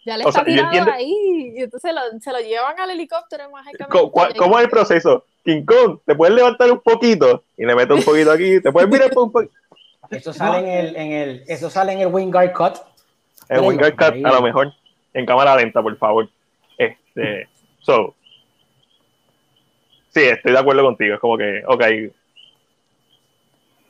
Ya 0.06 0.18
le 0.18 0.26
o 0.26 0.30
está 0.30 0.40
sea, 0.42 0.46
tirado 0.46 0.68
entiendo- 0.68 0.92
ahí 0.92 1.54
y 1.56 1.62
entonces 1.62 1.94
lo- 1.94 2.20
se 2.20 2.32
lo 2.32 2.40
llevan 2.40 2.78
al 2.80 2.90
helicóptero 2.92 3.50
mágicamente. 3.52 3.88
¿Cómo, 3.90 4.12
cómo 4.38 4.58
es 4.60 4.66
el 4.66 4.70
proceso? 4.70 5.26
King 5.46 5.64
Kong, 5.66 6.00
te 6.06 6.16
puedes 6.16 6.36
levantar 6.36 6.72
un 6.72 6.80
poquito 6.82 7.44
y 7.58 7.66
le 7.66 7.76
meto 7.76 7.96
un 7.96 8.04
poquito 8.04 8.32
aquí, 8.32 8.62
te 8.62 8.72
puedes 8.72 8.90
mirar 8.90 9.10
por 9.12 9.24
un 9.24 9.32
poquito. 9.32 9.54
Eso 10.12 10.34
sale 10.34 10.60
en 10.60 10.68
el, 10.88 10.96
en 10.96 11.12
el, 11.14 11.44
eso 11.48 11.70
sale 11.70 11.94
en 11.94 12.02
el 12.02 12.08
Wingard 12.08 12.52
Cut. 12.54 12.74
El 13.50 13.62
Wingard 13.62 13.94
Cut, 13.96 14.14
ahí. 14.16 14.24
a 14.24 14.32
lo 14.32 14.42
mejor, 14.42 14.74
en 15.14 15.26
cámara 15.26 15.56
lenta, 15.56 15.82
por 15.82 15.98
favor. 15.98 16.30
Este, 16.78 17.48
so, 17.80 18.14
sí, 20.14 20.22
estoy 20.24 20.52
de 20.52 20.60
acuerdo 20.60 20.84
contigo. 20.84 21.16
Es 21.16 21.20
como 21.20 21.38
que, 21.38 21.64
ok, 21.66 21.84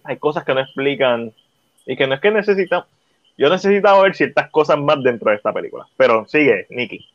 hay 0.05 0.18
cosas 0.18 0.43
que 0.43 0.53
no 0.53 0.59
explican 0.61 1.34
y 1.86 1.95
que 1.95 2.07
no 2.07 2.16
es 2.16 2.22
que 2.22 2.32
necesitan. 2.32 2.84
Yo 3.38 3.50
necesitaba 3.50 4.02
ver 4.04 4.16
ciertas 4.16 4.50
cosas 4.52 4.78
más 4.78 5.02
dentro 5.04 5.32
de 5.32 5.38
esta 5.38 5.52
película. 5.52 5.88
Pero 5.98 6.26
sigue, 6.28 6.68
Nikki. 6.70 7.06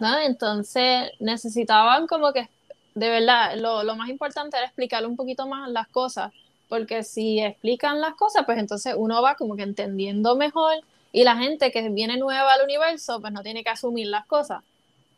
¿no? 0.00 0.18
Entonces 0.18 1.10
necesitaban 1.20 2.06
como 2.06 2.32
que, 2.32 2.48
de 2.94 3.08
verdad, 3.08 3.56
lo, 3.56 3.84
lo 3.84 3.94
más 3.94 4.08
importante 4.08 4.56
era 4.56 4.66
explicar 4.66 5.06
un 5.06 5.16
poquito 5.16 5.46
más 5.46 5.70
las 5.70 5.86
cosas, 5.88 6.32
porque 6.68 7.04
si 7.04 7.40
explican 7.40 8.00
las 8.00 8.14
cosas, 8.14 8.44
pues 8.44 8.58
entonces 8.58 8.94
uno 8.96 9.22
va 9.22 9.34
como 9.36 9.56
que 9.56 9.62
entendiendo 9.62 10.36
mejor 10.36 10.74
y 11.12 11.24
la 11.24 11.36
gente 11.36 11.70
que 11.70 11.88
viene 11.90 12.16
nueva 12.16 12.54
al 12.54 12.64
universo, 12.64 13.20
pues 13.20 13.32
no 13.32 13.42
tiene 13.42 13.62
que 13.62 13.70
asumir 13.70 14.06
las 14.06 14.26
cosas. 14.26 14.62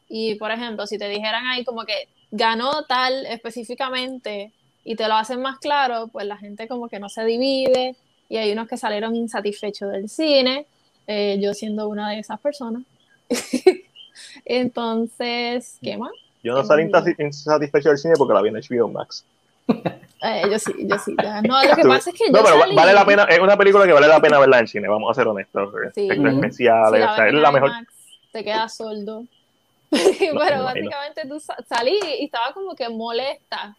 Y 0.08 0.34
por 0.34 0.50
ejemplo, 0.50 0.86
si 0.86 0.98
te 0.98 1.08
dijeran 1.08 1.46
ahí 1.46 1.64
como 1.64 1.84
que 1.84 2.08
ganó 2.30 2.84
tal 2.84 3.26
específicamente 3.26 4.52
y 4.84 4.96
te 4.96 5.06
lo 5.06 5.14
hacen 5.14 5.40
más 5.40 5.58
claro, 5.58 6.08
pues 6.08 6.26
la 6.26 6.36
gente 6.36 6.66
como 6.68 6.88
que 6.88 6.98
no 6.98 7.08
se 7.08 7.24
divide 7.24 7.94
y 8.32 8.38
hay 8.38 8.50
unos 8.52 8.66
que 8.66 8.78
salieron 8.78 9.14
insatisfechos 9.14 9.92
del 9.92 10.08
cine, 10.08 10.64
eh, 11.06 11.38
yo 11.38 11.52
siendo 11.52 11.86
una 11.86 12.08
de 12.12 12.20
esas 12.20 12.40
personas. 12.40 12.82
Entonces, 14.46 15.76
¿qué 15.82 15.98
más? 15.98 16.12
Yo 16.42 16.54
no 16.54 16.64
salí 16.64 16.90
insatisfecho 17.18 17.90
del 17.90 17.98
cine 17.98 18.14
porque 18.16 18.32
la 18.34 18.40
vi 18.40 18.48
en 18.48 18.54
HBO 18.56 18.88
Max. 18.88 19.24
Eh, 19.68 20.42
yo 20.50 20.58
sí, 20.58 20.72
yo 20.80 20.98
sí. 20.98 21.14
ya. 21.22 21.42
No, 21.42 21.62
lo 21.62 21.76
que 21.76 21.82
pasa 21.82 22.10
es 22.10 22.16
que 22.16 22.30
No, 22.30 22.38
yo 22.38 22.44
pero 22.44 22.58
salí- 22.60 22.74
vale 22.74 22.92
la 22.94 23.04
pena, 23.04 23.24
es 23.24 23.38
una 23.38 23.56
película 23.56 23.84
que 23.86 23.92
vale 23.92 24.08
la 24.08 24.20
pena 24.20 24.38
verla 24.38 24.60
en 24.60 24.66
cine, 24.68 24.88
vamos 24.88 25.10
a 25.10 25.14
ser 25.14 25.28
honestos. 25.28 25.72
Sí. 25.94 26.08
La 26.08 26.14
o 26.14 26.50
sea, 26.52 26.90
ves 26.90 27.34
es 27.34 27.34
la 27.34 27.52
mejor. 27.52 27.68
IMAX, 27.68 27.92
te 28.32 28.44
quedas 28.44 28.74
sordo. 28.76 29.24
pero 29.90 30.64
básicamente 30.64 31.28
tú 31.28 31.38
sa- 31.38 31.58
salí 31.68 31.98
y 32.18 32.24
estaba 32.24 32.52
como 32.54 32.74
que 32.74 32.88
molesta. 32.88 33.76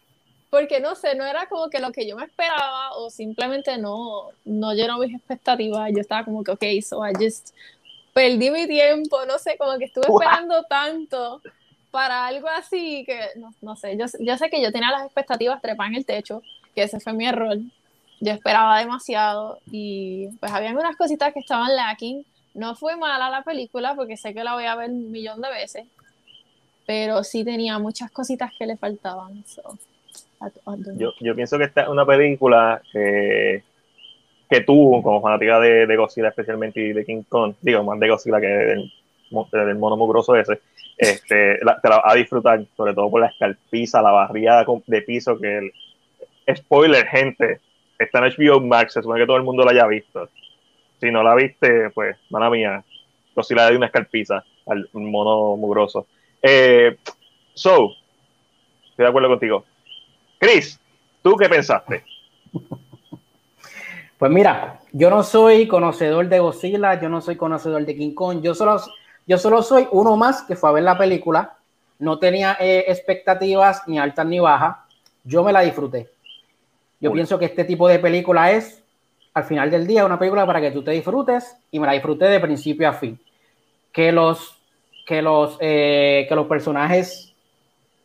Porque 0.53 0.79
no 0.79 0.93
sé, 0.93 1.15
no 1.15 1.25
era 1.25 1.47
como 1.47 1.67
que 1.67 1.79
lo 1.79 1.91
que 1.91 2.07
yo 2.07 2.15
me 2.15 2.25
esperaba 2.25 2.91
o 2.97 3.09
simplemente 3.09 3.75
no, 3.79 4.29
no 4.45 4.75
llenó 4.75 4.99
mis 4.99 5.11
expectativas. 5.15 5.91
Yo 5.91 6.01
estaba 6.01 6.23
como 6.23 6.43
que, 6.43 6.51
ok, 6.51 6.63
so 6.87 7.03
I 7.03 7.11
just 7.19 7.55
perdí 8.13 8.51
mi 8.51 8.67
tiempo, 8.67 9.25
no 9.25 9.39
sé, 9.39 9.57
como 9.57 9.79
que 9.79 9.85
estuve 9.85 10.05
esperando 10.07 10.61
tanto 10.65 11.41
para 11.89 12.27
algo 12.27 12.47
así 12.49 13.03
que, 13.03 13.19
no, 13.37 13.51
no 13.63 13.75
sé, 13.75 13.97
yo, 13.97 14.05
yo 14.19 14.37
sé 14.37 14.51
que 14.51 14.61
yo 14.61 14.71
tenía 14.71 14.91
las 14.91 15.05
expectativas 15.05 15.59
trepadas 15.59 15.93
en 15.93 15.97
el 15.97 16.05
techo, 16.05 16.43
que 16.75 16.83
ese 16.83 16.99
fue 16.99 17.13
mi 17.13 17.25
error. 17.25 17.57
Yo 18.19 18.31
esperaba 18.31 18.77
demasiado 18.77 19.57
y 19.71 20.27
pues 20.39 20.51
habían 20.51 20.77
unas 20.77 20.95
cositas 20.97 21.33
que 21.33 21.39
estaban 21.39 21.75
lacking. 21.75 22.27
No 22.53 22.75
fue 22.75 22.95
mala 22.95 23.27
la 23.27 23.41
película 23.41 23.95
porque 23.95 24.17
sé 24.17 24.35
que 24.35 24.43
la 24.43 24.53
voy 24.53 24.65
a 24.65 24.75
ver 24.75 24.91
un 24.91 25.09
millón 25.09 25.41
de 25.41 25.49
veces, 25.49 25.87
pero 26.85 27.23
sí 27.23 27.43
tenía 27.43 27.79
muchas 27.79 28.11
cositas 28.11 28.51
que 28.55 28.67
le 28.67 28.77
faltaban. 28.77 29.43
so, 29.47 29.79
Yo, 30.97 31.11
yo 31.19 31.35
pienso 31.35 31.57
que 31.57 31.65
esta 31.65 31.83
es 31.83 31.87
una 31.87 32.05
película 32.05 32.81
que, 32.91 33.63
que 34.49 34.61
tú, 34.61 35.01
como 35.03 35.21
fanática 35.21 35.59
de, 35.59 35.87
de 35.87 35.95
Godzilla 35.95 36.29
especialmente 36.29 36.81
y 36.81 36.93
de 36.93 37.05
King 37.05 37.23
Kong, 37.27 37.55
digo, 37.61 37.83
más 37.83 37.99
de 37.99 38.09
Godzilla 38.09 38.39
que 38.39 38.47
del, 38.47 38.91
del 39.51 39.75
mono 39.75 39.97
mugroso 39.97 40.35
ese, 40.35 40.59
este, 40.97 41.63
la, 41.63 41.79
te 41.79 41.89
la 41.89 41.97
vas 41.97 42.13
a 42.13 42.15
disfrutar, 42.15 42.63
sobre 42.75 42.93
todo 42.93 43.09
por 43.09 43.21
la 43.21 43.27
escarpiza, 43.27 44.01
la 44.01 44.11
barriada 44.11 44.65
de 44.85 45.01
piso 45.01 45.37
que 45.39 45.57
el, 45.57 46.55
spoiler, 46.55 47.07
gente, 47.07 47.59
está 47.97 48.19
en 48.19 48.33
HBO 48.33 48.59
Max, 48.59 48.93
se 48.93 49.01
supone 49.01 49.21
que 49.21 49.25
todo 49.25 49.37
el 49.37 49.43
mundo 49.43 49.63
la 49.63 49.71
haya 49.71 49.87
visto. 49.87 50.29
Si 50.99 51.09
no 51.11 51.23
la 51.23 51.35
viste, 51.35 51.89
pues, 51.91 52.17
mala 52.29 52.49
mía, 52.49 52.83
Godzilla 53.35 53.69
de 53.69 53.77
una 53.77 53.87
escarpiza 53.87 54.43
al 54.67 54.87
mono 54.93 55.55
mugroso. 55.57 56.07
Eh, 56.41 56.97
so, 57.53 57.93
estoy 58.89 59.03
de 59.03 59.07
acuerdo 59.07 59.29
contigo. 59.29 59.65
Chris, 60.43 60.77
¿tú 61.21 61.37
qué 61.37 61.47
pensaste? 61.47 62.03
Pues 64.17 64.29
mira, 64.29 64.81
yo 64.91 65.09
no 65.09 65.23
soy 65.23 65.69
conocedor 65.69 66.27
de 66.27 66.39
Godzilla, 66.39 66.99
yo 66.99 67.07
no 67.07 67.21
soy 67.21 67.37
conocedor 67.37 67.85
de 67.85 67.95
King 67.95 68.13
Kong, 68.13 68.41
yo 68.41 68.53
solo, 68.53 68.77
yo 69.25 69.37
solo 69.37 69.63
soy 69.63 69.87
uno 69.91 70.17
más 70.17 70.41
que 70.41 70.57
fue 70.57 70.69
a 70.69 70.73
ver 70.73 70.83
la 70.83 70.97
película, 70.97 71.55
no 71.99 72.19
tenía 72.19 72.57
eh, 72.59 72.83
expectativas 72.89 73.87
ni 73.87 73.97
altas 73.97 74.25
ni 74.25 74.41
bajas, 74.41 74.79
yo 75.23 75.45
me 75.45 75.53
la 75.53 75.61
disfruté. 75.61 76.09
Yo 76.99 77.13
pienso 77.13 77.39
que 77.39 77.45
este 77.45 77.63
tipo 77.63 77.87
de 77.87 77.99
película 77.99 78.51
es, 78.51 78.83
al 79.33 79.45
final 79.45 79.71
del 79.71 79.87
día, 79.87 80.05
una 80.05 80.19
película 80.19 80.45
para 80.45 80.59
que 80.59 80.71
tú 80.71 80.83
te 80.83 80.91
disfrutes 80.91 81.55
y 81.71 81.79
me 81.79 81.87
la 81.87 81.93
disfruté 81.93 82.25
de 82.25 82.41
principio 82.41 82.89
a 82.89 82.93
fin. 82.93 83.17
Que 83.93 84.11
los, 84.11 84.61
que 85.05 85.21
los, 85.21 85.57
eh, 85.61 86.25
que 86.27 86.35
los 86.35 86.47
personajes 86.47 87.33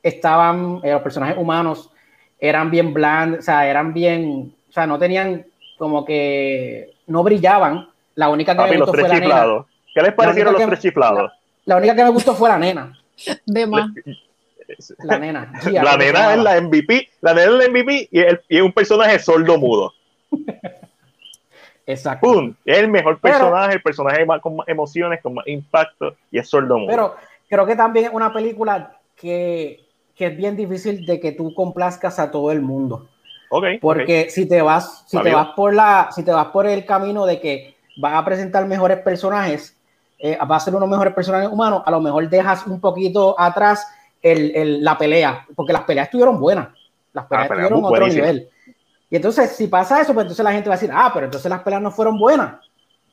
estaban, 0.05 0.81
eh, 0.85 0.93
los 0.93 1.03
personajes 1.03 1.37
humanos 1.37 1.91
eran 2.39 2.71
bien 2.71 2.95
blandos, 2.95 3.41
o 3.41 3.43
sea, 3.43 3.69
eran 3.69 3.93
bien, 3.93 4.55
o 4.69 4.73
sea, 4.73 4.87
no 4.87 4.99
tenían 4.99 5.47
como 5.77 6.05
que 6.05 6.95
no 7.07 7.23
brillaban. 7.23 7.89
La 8.15 8.29
única 8.29 8.57
que 8.57 8.71
me 8.71 8.79
gustó 8.79 8.93
fue 8.93 9.09
la 9.09 9.21
nena. 9.21 9.65
¿Qué 9.95 10.03
les 10.03 10.13
parecieron 10.13 10.55
los 10.55 10.67
tres 10.67 10.81
chiflados? 10.81 11.33
La, 11.65 11.77
única 11.77 11.95
que 11.95 12.05
me 12.05 12.11
gustó 12.11 12.35
fue 12.35 12.49
la 12.49 12.59
nena. 12.59 12.99
De 13.47 13.67
más. 13.67 13.91
La 14.99 15.19
nena. 15.19 15.51
la 15.65 15.97
nena 15.97 16.35
es 16.35 16.41
la 16.41 16.61
MVP, 16.61 17.09
la 17.23 17.33
nena 17.33 17.53
es 17.53 17.59
la 17.59 17.69
MVP 17.69 18.09
y, 18.13 18.21
es 18.21 18.63
un 18.63 18.73
personaje 18.73 19.19
sordo 19.19 19.59
mudo. 19.59 19.93
Exacto. 21.87 22.27
¡Pum! 22.27 22.55
Es 22.67 22.79
el 22.79 22.89
mejor 22.89 23.19
personaje, 23.19 23.75
el 23.75 23.83
personaje 23.83 24.27
con 24.43 24.57
más 24.57 24.69
emociones, 24.69 25.23
con 25.23 25.35
más 25.35 25.47
impacto 25.49 26.15
y 26.31 26.39
es 26.39 26.47
sordo 26.47 26.77
mudo. 26.77 26.91
Pero 26.91 27.17
creo 27.49 27.67
que 27.67 27.77
también 27.77 28.07
es 28.07 28.13
una 28.13 28.31
película 28.31 28.99
que, 29.17 29.88
que 30.19 30.27
es 30.27 30.37
bien 30.37 30.57
difícil 30.57 31.07
de 31.07 31.21
que 31.21 31.31
tú 31.31 31.55
complazcas 31.55 32.19
a 32.19 32.31
todo 32.31 32.51
el 32.51 32.61
mundo. 32.61 33.07
Porque 33.81 34.29
si 34.29 34.47
te 34.47 34.61
vas, 34.61 35.05
si 35.07 35.19
te 35.23 35.33
vas 35.33 35.51
por 35.57 35.73
la, 35.73 36.11
si 36.11 36.25
te 36.25 36.33
vas 36.33 36.49
por 36.49 36.67
el 36.67 36.85
camino 36.85 37.25
de 37.25 37.41
que 37.41 37.77
vas 37.97 38.15
a 38.15 38.25
presentar 38.25 38.67
mejores 38.67 38.99
personajes, 38.99 39.77
eh, 40.19 40.37
va 40.39 40.57
a 40.57 40.61
ser 40.61 40.75
unos 40.75 40.89
mejores 40.89 41.15
personajes 41.15 41.49
humanos, 41.49 41.83
a 41.87 41.91
lo 41.93 42.01
mejor 42.01 42.29
dejas 42.29 42.67
un 42.67 42.81
poquito 42.81 43.37
atrás 43.39 43.87
el, 44.21 44.83
la 44.83 44.99
pelea, 44.99 45.47
porque 45.55 45.73
las 45.73 45.83
peleas 45.83 46.09
estuvieron 46.09 46.41
buenas, 46.41 46.69
las 47.13 47.27
peleas 47.27 47.49
estuvieron 47.49 47.85
a 47.85 47.87
otro 47.87 48.09
nivel. 48.09 48.49
Y 49.09 49.17
entonces, 49.17 49.53
si 49.53 49.69
pasa 49.69 50.01
eso, 50.01 50.13
pues 50.13 50.25
entonces 50.25 50.45
la 50.45 50.53
gente 50.53 50.69
va 50.69 50.75
a 50.75 50.79
decir, 50.79 50.93
ah, 50.93 51.11
pero 51.15 51.27
entonces 51.27 51.49
las 51.49 51.63
peleas 51.63 51.81
no 51.81 51.93
fueron 51.93 52.19
buenas. 52.19 52.57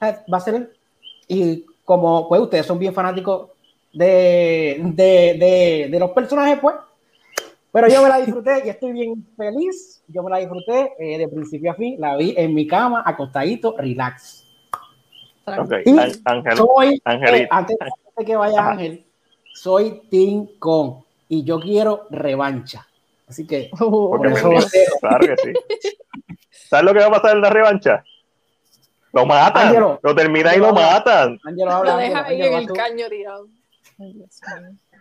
Va 0.01 0.37
a 0.37 0.41
ser, 0.41 0.73
y 1.27 1.65
como 1.85 2.27
pues 2.27 2.41
ustedes 2.41 2.65
son 2.65 2.79
bien 2.79 2.93
fanáticos 2.93 3.49
de, 3.93 4.81
de, 4.81 5.37
de, 5.39 5.87
de 5.89 5.99
los 5.99 6.11
personajes, 6.11 6.57
pues 6.59 6.75
pero 7.75 7.89
yo 7.89 8.01
me 8.03 8.07
la 8.07 8.19
disfruté 8.19 8.61
y 8.63 8.69
estoy 8.69 8.93
bien 8.93 9.27
feliz. 9.35 10.01
Yo 10.07 10.23
me 10.23 10.29
la 10.29 10.37
disfruté 10.37 10.93
eh, 10.97 11.17
de 11.17 11.27
principio 11.27 11.71
a 11.71 11.75
fin. 11.75 11.99
La 11.99 12.15
vi 12.15 12.33
en 12.37 12.53
mi 12.53 12.65
cama, 12.65 13.03
acostadito, 13.05 13.75
relax. 13.77 14.47
Okay. 15.45 15.83
Y 15.85 15.97
Ángel, 16.23 16.55
soy, 16.55 17.01
eh, 17.05 17.47
antes, 17.51 17.77
de 18.17 18.23
que 18.23 18.37
vaya 18.37 18.69
Ángel, 18.69 19.05
soy 19.53 20.03
Team 20.09 20.47
Kong 20.57 21.03
y 21.27 21.43
yo 21.43 21.59
quiero 21.59 22.07
revancha. 22.11 22.87
Así 23.27 23.45
que, 23.45 23.69
por 23.77 24.25
eso 24.25 24.51
claro 25.01 25.27
que 25.27 25.35
sí. 25.35 25.53
¿Sabes 26.69 26.85
lo 26.85 26.93
que 26.93 26.99
va 26.99 27.07
a 27.07 27.11
pasar 27.11 27.35
en 27.35 27.41
la 27.41 27.49
revancha? 27.49 28.05
Lo 29.11 29.25
matan, 29.25 29.99
lo 30.01 30.15
termina 30.15 30.55
y 30.55 30.59
lo 30.59 30.71
matan. 30.71 31.37
lo 31.43 31.97
deja 31.97 32.25
ahí 32.25 32.41
en 32.41 32.53
el 32.53 32.67
caño 32.71 33.09
tirado. 33.09 33.49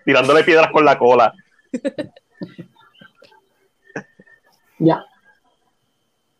Tirándole 0.04 0.42
piedras 0.42 0.72
con 0.72 0.84
la 0.84 0.98
cola. 0.98 1.32
Ya. 4.78 5.04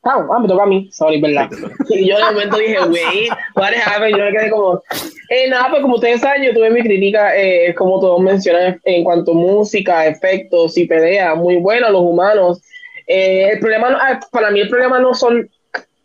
Ah, 0.06 0.26
ah, 0.30 0.38
me 0.38 0.46
toca 0.46 0.64
a 0.64 0.66
mí, 0.66 0.90
sorry, 0.92 1.18
¿verdad? 1.18 1.48
Y 1.88 2.06
yo 2.06 2.18
en 2.18 2.26
el 2.26 2.34
momento 2.34 2.58
dije, 2.58 2.78
wait, 2.80 3.30
what 3.54 3.72
happened? 3.86 4.18
Yo 4.18 4.24
me 4.24 4.32
quedé 4.32 4.50
como, 4.50 4.82
eh, 5.30 5.48
nada, 5.48 5.70
pues 5.70 5.80
como 5.80 5.94
ustedes 5.94 6.20
saben, 6.20 6.42
yo 6.42 6.52
tuve 6.52 6.68
mi 6.68 6.82
crítica, 6.82 7.34
eh, 7.34 7.74
como 7.74 7.98
todos 8.00 8.20
mencionan, 8.20 8.78
en 8.84 9.02
cuanto 9.02 9.32
a 9.32 9.34
música, 9.34 10.06
efectos 10.06 10.76
y 10.76 10.86
pelea, 10.86 11.34
muy 11.34 11.56
bueno, 11.56 11.88
los 11.90 12.02
humanos. 12.02 12.60
Eh, 13.06 13.48
el 13.52 13.60
problema, 13.60 13.98
ah, 13.98 14.20
para 14.30 14.50
mí 14.50 14.60
el 14.60 14.68
problema 14.68 14.98
no 14.98 15.14
son, 15.14 15.48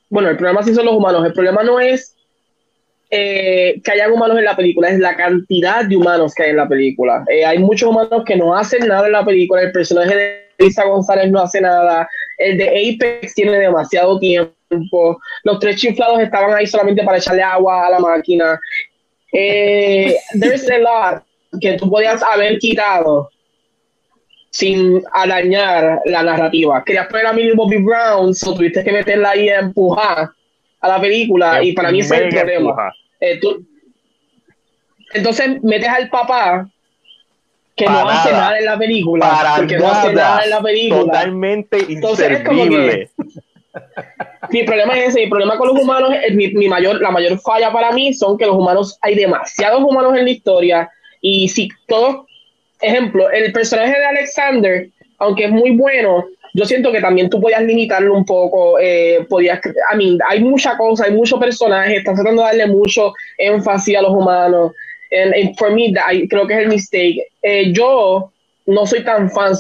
bueno, 0.10 0.30
el 0.30 0.38
problema 0.38 0.64
sí 0.64 0.74
son 0.74 0.86
los 0.86 0.96
humanos, 0.96 1.26
el 1.26 1.34
problema 1.34 1.62
no 1.64 1.82
es 1.82 2.16
eh, 3.12 3.82
que 3.84 3.92
hayan 3.92 4.12
humanos 4.12 4.38
en 4.38 4.46
la 4.46 4.56
película, 4.56 4.90
es 4.90 5.00
la 5.00 5.16
cantidad 5.16 5.84
de 5.86 5.98
humanos 5.98 6.34
que 6.36 6.44
hay 6.44 6.50
en 6.52 6.58
la 6.58 6.68
película. 6.68 7.24
Eh, 7.28 7.44
hay 7.44 7.58
muchos 7.58 7.90
humanos 7.90 8.24
que 8.26 8.36
no 8.36 8.56
hacen 8.56 8.88
nada 8.88 9.08
en 9.08 9.14
la 9.14 9.26
película, 9.26 9.62
el 9.62 9.72
personaje 9.72 10.16
de 10.16 10.50
Lisa 10.60 10.86
González 10.86 11.32
no 11.32 11.42
hace 11.42 11.62
nada, 11.62 12.08
el 12.38 12.58
de 12.58 12.68
Apex 12.68 13.34
tiene 13.34 13.58
demasiado 13.58 14.20
tiempo, 14.20 15.20
los 15.44 15.60
tres 15.60 15.78
chiflados 15.78 16.20
estaban 16.20 16.54
ahí 16.54 16.68
solamente 16.68 17.04
para 17.04 17.18
echarle 17.18 17.42
agua 17.42 17.88
a 17.88 17.92
la 17.92 18.00
máquina. 18.00 18.60
Eh, 19.32 20.16
there's 20.40 20.70
a 20.70 20.78
lot 20.78 21.24
que 21.60 21.74
tú 21.74 21.90
podías 21.90 22.22
haber 22.22 22.60
quitado 22.60 23.30
sin 24.52 25.02
dañar 25.28 26.02
la 26.06 26.24
narrativa. 26.24 26.84
Querías 26.84 27.08
poner 27.08 27.28
a 27.28 27.34
Millie 27.34 27.54
Bobby 27.54 27.78
Brown, 27.78 28.30
o 28.46 28.54
tuviste 28.54 28.84
que 28.84 28.92
meterla 28.92 29.32
ahí 29.32 29.50
a 29.50 29.60
empujar 29.60 30.30
a 30.82 30.88
la 30.88 31.02
película, 31.02 31.64
y 31.64 31.74
para 31.74 31.92
mí 31.92 32.00
ese 32.00 32.16
es 32.16 32.22
el 32.22 32.30
problema. 32.30 32.94
Eh, 33.20 33.40
entonces 35.14 35.62
metes 35.64 35.90
al 35.90 36.10
papá 36.10 36.70
que 37.76 37.86
no 37.86 38.10
hace 38.10 38.32
nada 38.32 38.60
en 38.60 38.66
la 38.66 38.78
película. 38.78 39.30
Para 39.30 39.56
porque 39.56 39.78
no 39.78 39.90
hace 39.90 40.14
nada 40.14 40.44
en 40.44 40.50
la 40.50 40.62
película. 40.62 41.02
Totalmente 41.02 41.78
inservible. 41.88 43.10
mi 44.50 44.64
problema 44.64 44.98
es 44.98 45.10
ese, 45.10 45.22
mi 45.22 45.30
problema 45.30 45.58
con 45.58 45.70
los 45.70 45.82
humanos, 45.82 46.12
mi, 46.34 46.50
mi, 46.50 46.68
mayor, 46.68 47.02
la 47.02 47.12
mayor 47.12 47.40
falla 47.40 47.72
para 47.72 47.92
mí 47.92 48.14
son 48.14 48.38
que 48.38 48.46
los 48.46 48.56
humanos, 48.56 48.98
hay 49.02 49.16
demasiados 49.16 49.82
humanos 49.82 50.18
en 50.18 50.26
la 50.26 50.30
historia 50.32 50.90
y 51.22 51.48
si 51.50 51.70
todos, 51.88 52.26
ejemplo, 52.82 53.30
el 53.32 53.52
personaje 53.52 53.98
de 53.98 54.06
Alexander, 54.06 54.90
aunque 55.20 55.46
es 55.46 55.52
muy 55.52 55.72
bueno, 55.72 56.26
yo 56.54 56.66
siento 56.66 56.92
que 56.92 57.02
también 57.02 57.30
tú 57.30 57.40
podías 57.40 57.62
limitarlo 57.64 58.14
un 58.14 58.26
poco, 58.26 58.80
eh, 58.80 59.26
podías, 59.30 59.60
a 59.92 59.96
mí, 59.96 60.18
hay 60.28 60.42
mucha 60.42 60.78
cosa, 60.78 61.06
hay 61.06 61.12
muchos 61.12 61.40
personajes, 61.40 62.00
estás 62.00 62.16
tratando 62.16 62.42
de 62.42 62.48
darle 62.48 62.68
mucho 62.68 63.14
énfasis 63.38 63.98
a 63.98 64.02
los 64.02 64.12
humanos, 64.12 64.74
y 65.12 65.56
por 65.56 65.74
mí, 65.74 65.94
creo 66.30 66.48
que 66.48 66.54
es 66.54 66.60
el 66.60 66.70
mistake. 66.70 67.28
Eh, 67.42 67.72
yo 67.72 68.32
no 68.66 68.86
soy 68.86 69.04
tan 69.04 69.30
fan, 69.32 69.54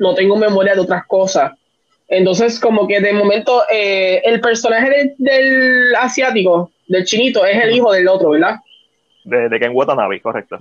no 0.00 0.14
tengo 0.14 0.36
memoria 0.36 0.74
de 0.74 0.80
otras 0.80 1.06
cosas. 1.06 1.52
Entonces, 2.08 2.58
como 2.60 2.86
que 2.86 3.00
de 3.00 3.12
momento, 3.12 3.62
eh, 3.70 4.22
el 4.24 4.40
personaje 4.40 5.14
del 5.18 5.94
asiático, 5.96 6.70
del 6.86 7.04
chinito, 7.04 7.44
es 7.44 7.62
el 7.62 7.74
hijo 7.74 7.92
del 7.92 8.08
otro, 8.08 8.30
¿verdad? 8.30 8.56
De, 9.24 9.48
de 9.48 9.58
Ken 9.58 9.72
Watanabe, 9.74 10.20
correcto. 10.20 10.56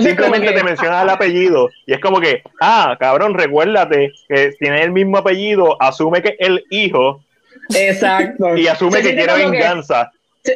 Simplemente 0.00 0.52
te 0.52 0.64
mencionas 0.64 1.02
el 1.02 1.10
apellido 1.10 1.70
y 1.86 1.92
es 1.92 2.00
como 2.00 2.20
que, 2.20 2.42
ah, 2.60 2.96
cabrón, 2.98 3.34
recuérdate 3.34 4.12
que 4.28 4.52
tiene 4.58 4.82
el 4.82 4.90
mismo 4.90 5.18
apellido, 5.18 5.80
asume 5.80 6.22
que 6.22 6.30
es 6.30 6.36
el 6.38 6.64
hijo. 6.70 7.22
Exacto. 7.74 8.56
Y 8.56 8.66
asume 8.66 9.02
que 9.02 9.14
quiere 9.14 9.34
venganza. 9.34 10.10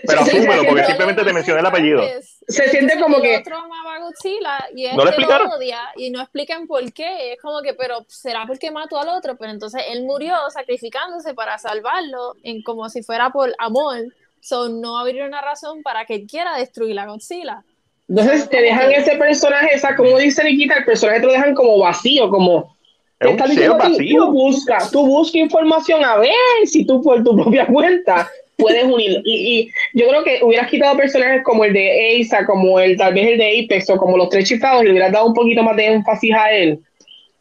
pero 0.06 0.20
asúmelo, 0.20 0.64
porque 0.64 0.84
simplemente 0.84 1.24
te 1.24 1.32
menciona 1.32 1.60
el 1.60 1.66
apellido. 1.66 2.02
Se 2.46 2.68
siente 2.68 2.98
como 3.00 3.20
que. 3.20 3.38
Otro 3.38 3.56
amaba 3.56 3.98
Godzilla 4.00 4.66
y 4.74 4.84
este 4.84 4.96
¿No 4.96 5.04
le 5.04 5.10
explicaron? 5.10 5.48
odia 5.48 5.80
y 5.96 6.10
no 6.10 6.20
explican 6.20 6.66
por 6.66 6.92
qué. 6.92 7.32
Es 7.32 7.40
como 7.40 7.62
que, 7.62 7.74
pero 7.74 8.04
será 8.08 8.44
porque 8.46 8.70
mató 8.70 8.98
al 8.98 9.08
otro, 9.08 9.36
pero 9.36 9.50
entonces 9.50 9.82
él 9.90 10.04
murió 10.04 10.34
sacrificándose 10.50 11.34
para 11.34 11.58
salvarlo, 11.58 12.36
en 12.42 12.62
como 12.62 12.88
si 12.88 13.02
fuera 13.02 13.30
por 13.30 13.54
amor. 13.58 13.98
So, 14.40 14.68
no 14.68 14.98
habría 14.98 15.26
una 15.26 15.42
razón 15.42 15.82
para 15.82 16.04
que 16.04 16.26
quiera 16.26 16.56
destruir 16.56 16.98
a 16.98 17.06
Godzilla. 17.06 17.64
Entonces 18.08 18.48
te 18.48 18.62
dejan 18.62 18.90
ese 18.92 19.16
personaje, 19.16 19.74
esa, 19.74 19.94
como 19.94 20.16
dice 20.18 20.42
Nikita, 20.42 20.78
el 20.78 20.84
personaje 20.84 21.20
te 21.20 21.26
lo 21.26 21.32
dejan 21.32 21.54
como 21.54 21.78
vacío, 21.78 22.30
como 22.30 22.74
es 23.20 23.30
un 23.30 23.78
vacío. 23.78 24.26
Tú 24.26 24.32
buscas, 24.32 24.90
tú 24.90 25.06
buscas 25.06 25.34
información 25.36 26.04
a 26.04 26.16
ver 26.16 26.32
si 26.64 26.86
tú 26.86 27.02
por 27.02 27.22
tu 27.22 27.36
propia 27.42 27.66
cuenta 27.66 28.28
puedes 28.56 28.84
unir. 28.84 29.20
Y, 29.24 29.70
yo 29.94 30.08
creo 30.08 30.24
que 30.24 30.40
hubieras 30.42 30.68
quitado 30.68 30.96
personajes 30.96 31.42
como 31.44 31.64
el 31.64 31.72
de 31.72 32.20
Asa, 32.20 32.44
como 32.46 32.80
el 32.80 32.96
tal 32.96 33.14
vez 33.14 33.28
el 33.28 33.38
de 33.38 33.64
Apex 33.64 33.90
o 33.90 33.96
como 33.96 34.16
los 34.16 34.28
tres 34.30 34.48
chiflados 34.48 34.82
y 34.82 34.86
le 34.86 34.92
hubieras 34.92 35.12
dado 35.12 35.26
un 35.26 35.34
poquito 35.34 35.62
más 35.62 35.76
de 35.76 35.86
énfasis 35.86 36.34
a 36.34 36.50
él 36.52 36.78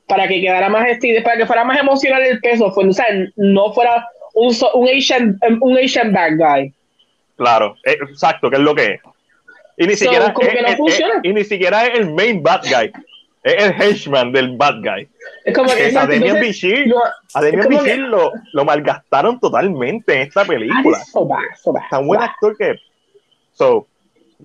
para 0.08 0.28
que 0.28 0.42
quedara 0.42 0.70
más 0.70 0.88
estilo, 0.88 1.22
para 1.24 1.38
que 1.38 1.46
fuera 1.46 1.64
más 1.64 1.80
emocional 1.80 2.24
el 2.24 2.40
peso, 2.40 2.72
fue, 2.72 2.88
o 2.88 2.94
sea, 2.94 3.08
no 3.36 3.74
fuera 3.74 4.08
un, 4.34 4.54
so- 4.54 4.72
un 4.74 4.88
Asian, 4.88 5.38
un 5.60 5.78
Asian 5.78 6.14
bad 6.14 6.38
guy. 6.38 6.74
Claro, 7.36 7.76
eh, 7.84 7.98
exacto, 8.10 8.50
que 8.50 8.56
es 8.56 8.62
lo 8.62 8.74
que 8.74 8.86
es. 8.86 9.02
Y 9.78 9.86
ni 9.88 9.94
So, 9.96 10.06
siquiera 10.06 10.26
es- 10.28 10.34
que 10.34 10.62
no 10.62 10.88
es- 10.88 11.00
es- 11.00 11.06
y 11.24 11.34
ni 11.34 11.44
siquiera 11.44 11.86
es 11.86 12.00
el 12.00 12.14
main 12.14 12.42
bad 12.42 12.62
guy. 12.64 12.92
Es 13.44 13.64
el 13.64 13.82
henchman 13.82 14.32
del 14.32 14.58
bad 14.58 14.82
guy. 14.82 15.08
Es 15.46 15.56
como 15.56 15.70
que 15.74 15.84
a 15.84 15.88
entonces, 15.88 16.42
Bichir, 16.42 18.00
lo, 18.00 18.32
lo 18.54 18.66
malgastaron 18.66 19.40
totalmente 19.40 20.16
en 20.16 20.22
esta 20.24 20.44
película. 20.44 20.98
ah, 21.00 21.06
so 21.06 21.26
bad, 21.26 21.40
so 21.62 21.72
bad, 21.72 21.84
Tan 21.90 22.08
buen 22.08 22.22
actor 22.22 22.58
que. 22.58 22.76
So, 23.54 23.88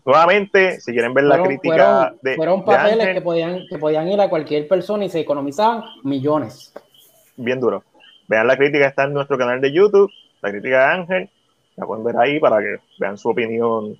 nuevamente, 0.04 0.80
si 0.80 0.92
quieren 0.92 1.12
ver 1.14 1.24
la 1.24 1.30
Fueron, 1.38 1.46
crítica 1.48 1.74
fueron- 1.74 2.18
de. 2.22 2.36
fueron 2.36 2.60
de 2.60 2.66
papeles 2.66 3.00
Ángel, 3.00 3.14
que 3.14 3.20
podían, 3.22 3.60
que 3.68 3.78
podían 3.78 4.08
ir 4.08 4.20
a 4.20 4.28
cualquier 4.28 4.68
persona 4.68 5.04
y 5.04 5.08
se 5.08 5.20
economizaban 5.20 5.82
millones. 6.04 6.72
bien 7.36 7.58
duro. 7.58 7.82
Vean 8.28 8.46
la 8.46 8.56
crítica, 8.56 8.86
está 8.86 9.04
en 9.04 9.14
nuestro 9.14 9.36
canal 9.38 9.60
de 9.60 9.72
YouTube, 9.72 10.10
la 10.42 10.50
crítica 10.50 10.78
de 10.78 10.84
Ángel, 10.94 11.30
la 11.76 11.86
pueden 11.86 12.04
ver 12.04 12.16
ahí 12.18 12.38
para 12.38 12.58
que 12.58 12.76
vean 12.98 13.16
su 13.18 13.30
opinión 13.30 13.96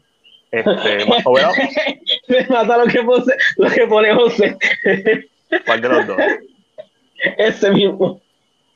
este. 0.53 1.07
Me 2.29 2.47
mata 2.49 2.77
lo 2.77 2.85
que, 2.87 3.03
puse, 3.03 3.35
lo 3.57 3.69
que 3.71 3.87
pone 3.87 4.15
José. 4.15 4.57
¿Cuál 5.67 5.81
de 5.81 5.89
los 5.89 6.07
dos? 6.07 6.19
Ese 7.39 7.71
mismo. 7.71 8.21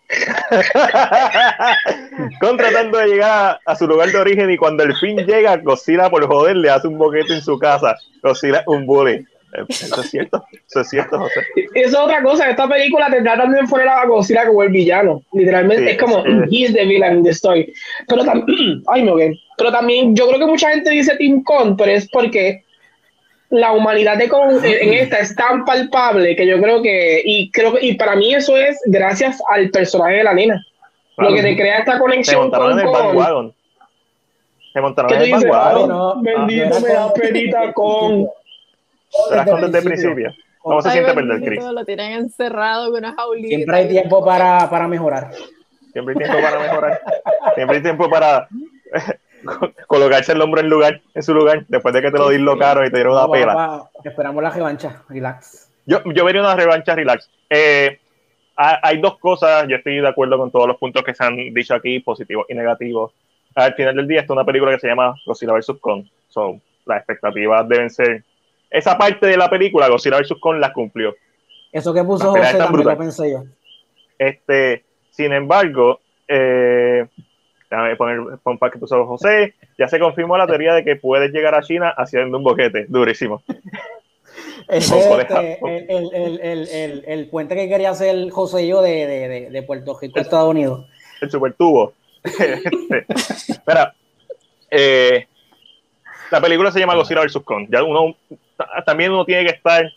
Con 2.40 2.56
tratando 2.56 2.98
de 2.98 3.08
llegar 3.08 3.30
a, 3.30 3.60
a 3.72 3.76
su 3.76 3.88
lugar 3.88 4.10
de 4.10 4.18
origen 4.18 4.50
y 4.50 4.56
cuando 4.56 4.84
el 4.84 4.96
fin 4.96 5.18
llega, 5.18 5.56
Godzilla 5.56 6.10
por 6.10 6.26
joder 6.26 6.56
le 6.56 6.70
hace 6.70 6.88
un 6.88 6.96
boquete 6.96 7.34
en 7.34 7.42
su 7.42 7.58
casa. 7.58 7.96
Godzilla 8.22 8.64
un 8.66 8.86
bully. 8.86 9.26
Eso 9.68 10.00
es 10.00 10.10
cierto, 10.10 10.44
eso 10.68 10.80
es 10.80 10.88
cierto, 10.88 11.18
José. 11.18 11.40
Eso 11.74 11.88
es 11.88 11.94
otra 11.94 12.22
cosa. 12.22 12.50
Esta 12.50 12.68
película 12.68 13.08
tendrá 13.10 13.36
también 13.36 13.66
poner 13.66 13.88
a 13.88 14.04
Godzilla 14.06 14.46
como 14.46 14.62
el 14.62 14.70
villano. 14.70 15.22
Literalmente 15.32 15.84
Sí, 15.84 15.90
es 15.90 15.98
como 15.98 16.22
sí. 16.22 16.30
he's 16.50 16.72
the 16.72 16.84
villain 16.84 17.18
in 17.18 17.22
the 17.24 17.30
story. 17.30 17.72
Pero 18.08 18.24
también, 18.24 18.82
ay, 18.88 19.08
ok. 19.08 19.20
Pero 19.58 19.72
también 19.72 20.14
yo 20.14 20.26
creo 20.28 20.38
que 20.40 20.46
mucha 20.46 20.70
gente 20.70 20.90
dice 20.90 21.16
Team 21.16 21.42
Con, 21.42 21.76
pero 21.76 21.92
es 21.92 22.08
porque 22.10 22.62
la 23.50 23.72
humanidad 23.72 24.18
de 24.18 24.28
Kong 24.28 24.58
en 24.64 24.88
en 24.88 24.94
esta 24.94 25.18
es 25.18 25.34
tan 25.36 25.64
palpable 25.64 26.34
que 26.34 26.46
yo 26.46 26.60
creo 26.60 26.82
que 26.82 27.22
y 27.24 27.50
creo 27.52 27.74
que 27.74 27.86
y 27.86 27.94
para 27.94 28.16
mí 28.16 28.34
eso 28.34 28.56
es 28.56 28.76
gracias 28.86 29.40
al 29.50 29.70
personaje 29.70 30.16
de 30.16 30.24
la 30.24 30.34
nena. 30.34 30.64
Claro. 31.16 31.30
Lo 31.30 31.36
que 31.36 31.42
te 31.42 31.56
crea 31.56 31.78
esta 31.78 31.98
conexión 31.98 32.50
con 32.50 32.72
en 32.72 32.78
el 32.80 32.84
Kong. 32.86 33.52
Se 34.72 34.80
montaron 34.82 35.08
¿Qué 35.08 35.14
en 35.14 35.22
el 35.22 35.26
dices? 35.28 35.46
no, 35.50 35.86
no, 35.86 36.22
Bendito 36.22 36.80
me 36.80 36.88
da 36.88 37.12
penita 37.14 37.72
con. 37.72 38.28
Con 39.28 39.60
desde 39.60 39.78
el 39.78 39.84
principio. 39.84 40.34
¿Cómo 40.58 40.82
se 40.82 40.90
siente 40.90 41.14
perder, 41.14 41.42
Chris? 41.42 41.64
Lo 41.64 41.84
tienen 41.84 42.12
encerrado 42.12 42.86
con 42.90 42.98
una 42.98 43.14
jaulita. 43.14 43.48
Siempre 43.48 43.76
hay 43.76 43.88
tiempo 43.88 44.24
para, 44.24 44.68
para 44.68 44.88
mejorar. 44.88 45.30
Siempre 45.92 46.14
hay 46.14 46.18
tiempo 46.18 46.42
para 46.42 46.58
mejorar. 46.60 47.00
Siempre 47.54 47.76
hay 47.76 47.82
tiempo 47.82 48.10
para 48.10 48.48
colocarse 49.86 50.32
el 50.32 50.42
hombro 50.42 50.60
en 50.60 50.68
lugar, 50.68 51.00
en 51.14 51.22
su 51.22 51.32
lugar, 51.34 51.64
después 51.68 51.94
de 51.94 52.02
que 52.02 52.10
te 52.10 52.18
lo 52.18 52.28
dislocaron 52.30 52.84
y 52.86 52.90
te 52.90 52.96
dieron 52.96 53.14
una 53.14 53.30
pela. 53.30 53.82
Esperamos 54.04 54.42
la 54.42 54.50
revancha. 54.50 55.02
Relax. 55.08 55.70
Yo, 55.86 56.02
yo 56.12 56.24
vería 56.24 56.40
una 56.40 56.56
revancha 56.56 56.94
relax. 56.94 57.30
Eh, 57.48 57.98
ha- 58.56 58.80
hay 58.82 59.00
dos 59.00 59.18
cosas, 59.18 59.66
yo 59.68 59.76
estoy 59.76 60.00
de 60.00 60.08
acuerdo 60.08 60.36
con 60.36 60.50
todos 60.50 60.66
los 60.66 60.76
puntos 60.78 61.04
que 61.04 61.14
se 61.14 61.24
han 61.24 61.36
dicho 61.54 61.74
aquí, 61.74 62.00
positivos 62.00 62.46
y 62.48 62.54
negativos. 62.54 63.12
Al 63.54 63.74
final 63.74 63.94
del 63.94 64.08
día, 64.08 64.20
esto 64.20 64.32
es 64.32 64.36
una 64.36 64.44
película 64.44 64.72
que 64.72 64.80
se 64.80 64.88
llama 64.88 65.14
Godzilla 65.24 65.52
vs. 65.52 65.72
Kong. 65.80 66.04
So, 66.28 66.58
las 66.86 66.98
expectativas 66.98 67.68
deben 67.68 67.88
ser. 67.90 68.24
Esa 68.76 68.98
parte 68.98 69.26
de 69.26 69.38
la 69.38 69.48
película, 69.48 69.88
Godzilla 69.88 70.20
vs. 70.20 70.34
Kong, 70.38 70.58
la 70.58 70.70
cumplió. 70.70 71.14
Eso 71.72 71.94
que 71.94 72.04
puso 72.04 72.28
José 72.28 72.58
también 72.58 72.72
brutal. 72.72 72.92
lo 72.92 72.98
pensé 72.98 73.30
yo. 73.30 73.44
Este, 74.18 74.84
sin 75.08 75.32
embargo, 75.32 76.00
eh, 76.28 77.06
déjame 77.70 77.96
poner 77.96 78.38
pon 78.42 78.58
para 78.58 78.72
que 78.72 78.86
sabes, 78.86 79.06
José, 79.06 79.54
ya 79.78 79.88
se 79.88 79.98
confirmó 79.98 80.36
la 80.36 80.46
teoría 80.46 80.74
de 80.74 80.84
que 80.84 80.96
puedes 80.96 81.32
llegar 81.32 81.54
a 81.54 81.62
China 81.62 81.94
haciendo 81.96 82.36
un 82.36 82.44
boquete, 82.44 82.84
durísimo. 82.88 83.42
Este, 84.68 85.58
el, 85.64 86.10
el, 86.12 86.68
el, 86.68 87.04
el, 87.06 87.28
puente 87.28 87.54
que 87.54 87.68
quería 87.68 87.90
hacer 87.90 88.28
José 88.30 88.64
y 88.64 88.68
yo 88.68 88.82
de, 88.82 89.06
de, 89.06 89.50
de, 89.50 89.62
Puerto 89.62 89.96
Rico 89.98 90.18
a 90.18 90.22
Estados 90.22 90.50
Unidos. 90.50 90.86
el 91.22 91.30
super 91.30 91.54
tubo. 91.54 91.94
Este, 92.24 93.06
Espera, 93.52 93.94
eh, 94.70 95.28
la 96.30 96.40
película 96.40 96.72
se 96.72 96.80
llama 96.80 96.94
Godzilla 96.94 97.22
vs. 97.22 97.38
Kong. 97.44 97.68
Ya 97.70 97.82
uno, 97.82 98.16
también 98.84 99.12
uno 99.12 99.24
tiene 99.24 99.44
que 99.44 99.52
estar 99.54 99.90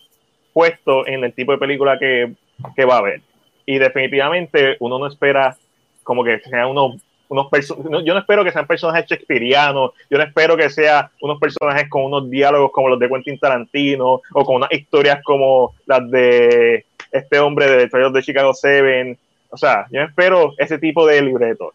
puesto 0.54 1.08
en 1.08 1.24
el 1.24 1.34
tipo 1.34 1.52
de 1.52 1.58
película 1.58 1.98
que, 2.00 2.34
que 2.76 2.86
va 2.86 2.98
a 2.98 3.02
ver. 3.02 3.22
Y 3.66 3.78
definitivamente 3.78 4.78
uno 4.80 4.98
no 5.00 5.08
espera 5.08 5.56
como 6.04 6.24
que 6.24 6.40
sean 6.40 6.68
unos, 6.68 6.96
unos 7.28 7.48
perso- 7.48 7.78
no, 7.90 8.02
yo 8.04 8.14
no 8.14 8.20
espero 8.20 8.44
que 8.44 8.52
sean 8.52 8.66
personajes 8.66 9.06
shakespearianos, 9.08 9.92
yo 10.10 10.18
no 10.18 10.24
espero 10.24 10.58
que 10.58 10.70
sean 10.70 11.08
unos 11.22 11.40
personajes 11.40 11.88
con 11.90 12.04
unos 12.06 12.30
diálogos 12.30 12.72
como 12.72 12.90
los 12.90 13.00
de 13.00 13.08
Quentin 13.08 13.38
Tarantino 13.38 14.22
o 14.34 14.46
con 14.46 14.56
unas 14.58 14.72
historias 14.72 15.22
como 15.24 15.76
las 15.86 16.10
de 16.10 16.86
este 17.12 17.40
hombre 17.40 17.68
de 17.68 17.88
Trails 17.90 18.14
de 18.14 18.24
Chicago 18.24 18.54
7. 18.54 19.18
O 19.52 19.58
sea, 19.58 19.86
yo 19.92 20.02
espero 20.02 20.54
ese 20.58 20.78
tipo 20.80 21.06
de 21.06 21.22
libreto. 21.22 21.74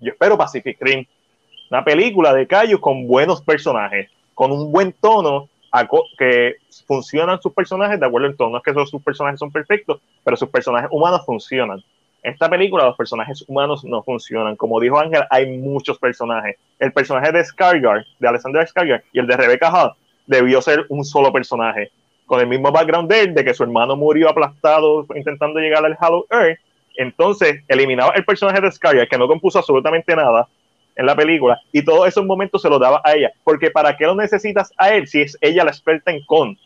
Yo 0.00 0.12
espero 0.12 0.36
Pacific 0.36 0.76
Rim, 0.80 1.04
una 1.70 1.82
película 1.82 2.34
de 2.34 2.46
Cayu 2.46 2.78
con 2.78 3.06
buenos 3.06 3.40
personajes, 3.40 4.10
con 4.34 4.52
un 4.52 4.70
buen 4.70 4.92
tono, 4.92 5.48
que 6.18 6.54
funcionan 6.86 7.40
sus 7.40 7.52
personajes 7.52 8.00
de 8.00 8.06
acuerdo 8.06 8.28
al 8.28 8.36
tono. 8.36 8.50
No 8.50 8.56
es 8.58 8.62
que 8.62 8.70
esos- 8.70 8.90
sus 8.90 9.02
personajes 9.02 9.38
son 9.38 9.50
perfectos, 9.50 10.00
pero 10.24 10.36
sus 10.36 10.48
personajes 10.48 10.88
humanos 10.92 11.24
funcionan. 11.24 11.82
En 12.22 12.32
esta 12.32 12.48
película 12.48 12.84
los 12.84 12.96
personajes 12.96 13.44
humanos 13.46 13.84
no 13.84 14.02
funcionan. 14.02 14.56
Como 14.56 14.80
dijo 14.80 14.98
Ángel, 14.98 15.22
hay 15.30 15.58
muchos 15.58 15.98
personajes. 15.98 16.56
El 16.78 16.92
personaje 16.92 17.30
de 17.30 17.44
Skarsgård, 17.44 18.04
de 18.18 18.28
Alexander 18.28 18.66
Skarsgård, 18.66 19.02
y 19.12 19.18
el 19.20 19.26
de 19.26 19.36
Rebecca 19.36 19.70
Hall 19.70 19.92
debió 20.26 20.60
ser 20.60 20.86
un 20.88 21.04
solo 21.04 21.32
personaje. 21.32 21.90
Con 22.24 22.40
el 22.40 22.48
mismo 22.48 22.72
background 22.72 23.08
de 23.08 23.20
él, 23.20 23.34
de 23.34 23.44
que 23.44 23.54
su 23.54 23.62
hermano 23.62 23.94
murió 23.94 24.28
aplastado 24.28 25.06
intentando 25.14 25.60
llegar 25.60 25.84
al 25.84 25.96
Hollow 26.00 26.26
Earth. 26.30 26.58
Entonces, 26.96 27.62
eliminaba 27.68 28.12
el 28.16 28.24
personaje 28.24 28.60
de 28.60 28.68
Skarsgård, 28.68 29.08
que 29.08 29.18
no 29.18 29.28
compuso 29.28 29.58
absolutamente 29.58 30.16
nada 30.16 30.48
en 30.96 31.06
la 31.06 31.14
película, 31.14 31.60
y 31.72 31.84
todos 31.84 32.08
esos 32.08 32.24
momentos 32.24 32.62
se 32.62 32.70
los 32.70 32.80
daba 32.80 33.00
a 33.04 33.14
ella. 33.14 33.30
Porque 33.44 33.70
¿para 33.70 33.96
qué 33.96 34.06
lo 34.06 34.14
necesitas 34.14 34.72
a 34.76 34.94
él 34.94 35.06
si 35.06 35.22
es 35.22 35.38
ella 35.40 35.64
la 35.64 35.70
experta 35.70 36.10
en 36.10 36.24
con? 36.24 36.58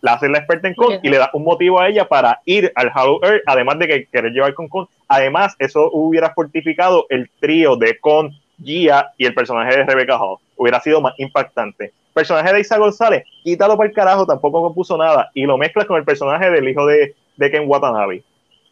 La 0.00 0.14
hace 0.14 0.30
la 0.30 0.38
experta 0.38 0.66
en 0.66 0.74
con 0.74 0.98
y 1.02 1.08
le 1.10 1.18
da 1.18 1.30
un 1.34 1.44
motivo 1.44 1.78
a 1.78 1.88
ella 1.88 2.08
para 2.08 2.40
ir 2.46 2.72
al 2.74 2.90
Hollow 2.94 3.20
Earth, 3.22 3.42
además 3.46 3.78
de 3.78 3.86
que 3.86 4.06
querer 4.06 4.32
llevar 4.32 4.54
con 4.54 4.68
con. 4.68 4.88
Además, 5.08 5.54
eso 5.58 5.90
hubiera 5.92 6.32
fortificado 6.32 7.06
el 7.10 7.30
trío 7.38 7.76
de 7.76 7.98
con, 7.98 8.32
Gia 8.62 9.12
y 9.16 9.26
el 9.26 9.34
personaje 9.34 9.76
de 9.76 9.84
Rebecca 9.84 10.18
Hall. 10.18 10.38
Hubiera 10.56 10.80
sido 10.80 11.00
más 11.00 11.14
impactante. 11.18 11.92
Personaje 12.12 12.52
de 12.52 12.60
Isa 12.60 12.78
González, 12.78 13.24
quítalo 13.42 13.76
para 13.76 13.88
el 13.88 13.94
carajo, 13.94 14.26
tampoco 14.26 14.62
compuso 14.62 14.96
nada. 14.96 15.30
Y 15.34 15.44
lo 15.44 15.56
mezclas 15.56 15.86
con 15.86 15.96
el 15.96 16.04
personaje 16.04 16.50
del 16.50 16.68
hijo 16.68 16.86
de, 16.86 17.14
de 17.36 17.50
Ken 17.50 17.64
Watanabe. 17.66 18.22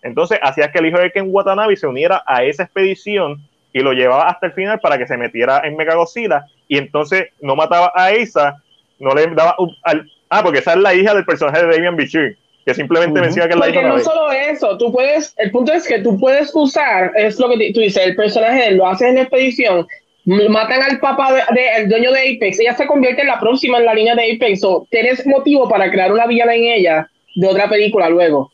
Entonces, 0.02 0.38
hacías 0.42 0.70
que 0.70 0.78
el 0.78 0.86
hijo 0.86 0.98
de 0.98 1.10
Ken 1.10 1.28
Watanabe 1.28 1.76
se 1.76 1.86
uniera 1.86 2.22
a 2.26 2.44
esa 2.44 2.64
expedición 2.64 3.47
y 3.72 3.80
lo 3.80 3.92
llevaba 3.92 4.28
hasta 4.28 4.46
el 4.46 4.52
final 4.52 4.80
para 4.80 4.98
que 4.98 5.06
se 5.06 5.16
metiera 5.16 5.60
en 5.64 5.76
Megagodzilla. 5.76 6.44
Y 6.68 6.78
entonces 6.78 7.28
no 7.40 7.54
mataba 7.56 7.92
a 7.94 8.12
Isa, 8.14 8.62
no 8.98 9.14
le 9.14 9.26
daba. 9.28 9.54
un- 9.58 9.74
al- 9.84 10.10
ah, 10.30 10.42
porque 10.42 10.58
esa 10.60 10.72
es 10.72 10.78
la 10.78 10.94
hija 10.94 11.14
del 11.14 11.24
personaje 11.24 11.64
de 11.64 11.72
Damian 11.72 11.96
Bichir, 11.96 12.36
que 12.66 12.74
simplemente 12.74 13.18
Ujú. 13.20 13.24
menciona 13.26 13.46
que 13.48 13.54
es 13.54 13.58
la 13.60 13.66
Porque 13.66 13.78
hija 13.80 13.88
no 13.88 13.98
solo 14.00 14.32
eso, 14.32 14.76
tú 14.78 14.92
puedes, 14.92 15.34
el 15.38 15.50
punto 15.50 15.72
es 15.72 15.86
que 15.86 16.00
tú 16.00 16.18
puedes 16.18 16.50
usar, 16.54 17.12
es 17.16 17.38
lo 17.38 17.48
que 17.50 17.72
tú 17.72 17.80
dices, 17.80 18.04
el 18.06 18.16
personaje 18.16 18.54
de 18.60 18.66
él 18.68 18.76
lo 18.76 18.86
haces 18.88 19.08
en 19.08 19.14
la 19.16 19.22
expedición, 19.22 19.86
matan 20.24 20.82
al 20.82 20.98
papá 21.00 21.32
de, 21.32 21.42
de- 21.54 21.76
el 21.76 21.88
dueño 21.88 22.12
de 22.12 22.20
Apex, 22.36 22.60
ella 22.60 22.74
se 22.74 22.86
convierte 22.86 23.22
en 23.22 23.28
la 23.28 23.40
próxima 23.40 23.78
en 23.78 23.86
la 23.86 23.94
línea 23.94 24.14
de 24.14 24.32
Apex, 24.34 24.62
o 24.64 24.86
tienes 24.90 25.26
motivo 25.26 25.68
para 25.68 25.90
crear 25.90 26.12
una 26.12 26.26
villana 26.26 26.54
en 26.54 26.64
ella 26.64 27.08
de 27.36 27.46
otra 27.46 27.68
película 27.68 28.08
luego, 28.10 28.50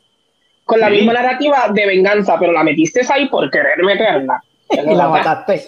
con 0.64 0.78
la 0.80 0.88
Sí. 0.88 0.94
misma 0.96 1.14
narrativa 1.14 1.66
de 1.72 1.86
venganza, 1.86 2.36
pero 2.38 2.52
la 2.52 2.62
metiste 2.62 3.00
ahí 3.10 3.28
por 3.28 3.50
querer 3.50 3.82
meterla. 3.82 4.42
Y 4.90 4.94
la 4.94 5.08
mataste. 5.08 5.62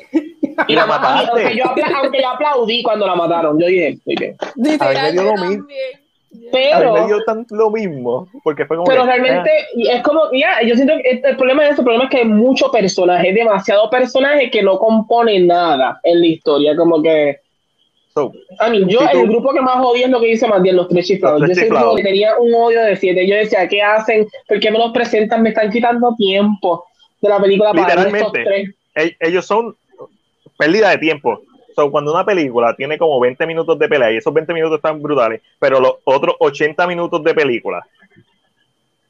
Y 0.68 0.74
la 0.74 0.86
mataste. 0.86 1.30
Aunque 1.42 1.56
yo, 1.56 1.64
apla- 1.64 1.98
aunque 2.02 2.20
yo 2.22 2.28
aplaudí 2.28 2.82
cuando 2.82 3.06
la 3.06 3.14
mataron, 3.14 3.58
yo 3.60 3.66
dije, 3.66 3.98
muy 4.04 4.14
bien. 4.16 4.36
A 4.40 4.52
mí 4.56 4.68
me 5.02 5.12
dio 5.12 5.22
yo 5.22 5.22
lo 5.24 5.32
mismo. 5.32 5.66
también. 5.66 5.94
A 6.32 6.38
mí 6.38 6.46
Pero, 6.52 6.92
me 6.94 7.06
dio 7.06 7.24
tan 7.24 7.46
lo 7.50 7.70
mismo, 7.70 8.28
porque 8.44 8.66
fue 8.66 8.76
como. 8.76 8.86
pero 8.86 9.02
que, 9.02 9.08
realmente 9.08 9.50
y 9.74 9.88
es 9.88 10.02
como, 10.02 10.22
ya, 10.32 10.62
yo 10.62 10.74
siento 10.74 10.94
que 11.02 11.20
el 11.24 11.36
problema 11.36 11.62
de 11.64 11.70
eso, 11.70 11.80
el 11.80 11.84
problema 11.84 12.04
es 12.04 12.10
que 12.10 12.18
hay 12.18 12.24
mucho 12.26 12.70
personaje, 12.70 13.32
demasiado 13.32 13.88
personaje 13.90 14.50
que 14.50 14.62
no 14.62 14.78
compone 14.78 15.40
nada 15.40 15.98
en 16.02 16.20
la 16.20 16.26
historia, 16.26 16.76
como 16.76 17.02
que, 17.02 17.36
ah, 17.38 18.12
so, 18.14 18.32
a 18.58 18.68
mí, 18.68 18.84
yo, 18.86 18.98
tú- 19.00 19.18
el 19.18 19.28
grupo 19.28 19.52
que 19.52 19.60
más 19.60 19.76
odio 19.84 20.04
es 20.06 20.10
lo 20.10 20.20
que 20.20 20.26
dice 20.26 20.46
bien 20.62 20.76
los 20.76 20.88
tres 20.88 21.06
chiflados. 21.06 21.40
Los 21.40 21.48
Yo 21.50 21.54
tres 21.54 21.66
chiflados. 21.68 21.96
que 21.96 22.02
tenía 22.02 22.36
un 22.38 22.54
odio 22.54 22.82
de 22.82 22.96
siete. 22.96 23.26
Yo 23.26 23.34
decía, 23.36 23.66
¿qué 23.68 23.82
hacen? 23.82 24.26
¿Por 24.48 24.60
qué 24.60 24.70
me 24.70 24.78
los 24.78 24.92
presentan? 24.92 25.42
Me 25.42 25.50
están 25.50 25.70
quitando 25.70 26.14
tiempo 26.16 26.84
de 27.20 27.28
la 27.28 27.40
película 27.40 27.72
para 27.72 27.94
estos 28.08 28.32
tres. 28.32 28.70
Ellos 29.20 29.46
son 29.46 29.76
pérdida 30.58 30.90
de 30.90 30.98
tiempo. 30.98 31.42
So, 31.74 31.90
cuando 31.90 32.12
una 32.12 32.24
película 32.24 32.74
tiene 32.74 32.96
como 32.96 33.20
20 33.20 33.46
minutos 33.46 33.78
de 33.78 33.88
pelea 33.88 34.10
y 34.10 34.16
esos 34.16 34.32
20 34.32 34.54
minutos 34.54 34.76
están 34.76 35.02
brutales, 35.02 35.42
pero 35.58 35.78
los 35.78 35.96
otros 36.04 36.34
80 36.38 36.86
minutos 36.86 37.22
de 37.22 37.34
película 37.34 37.86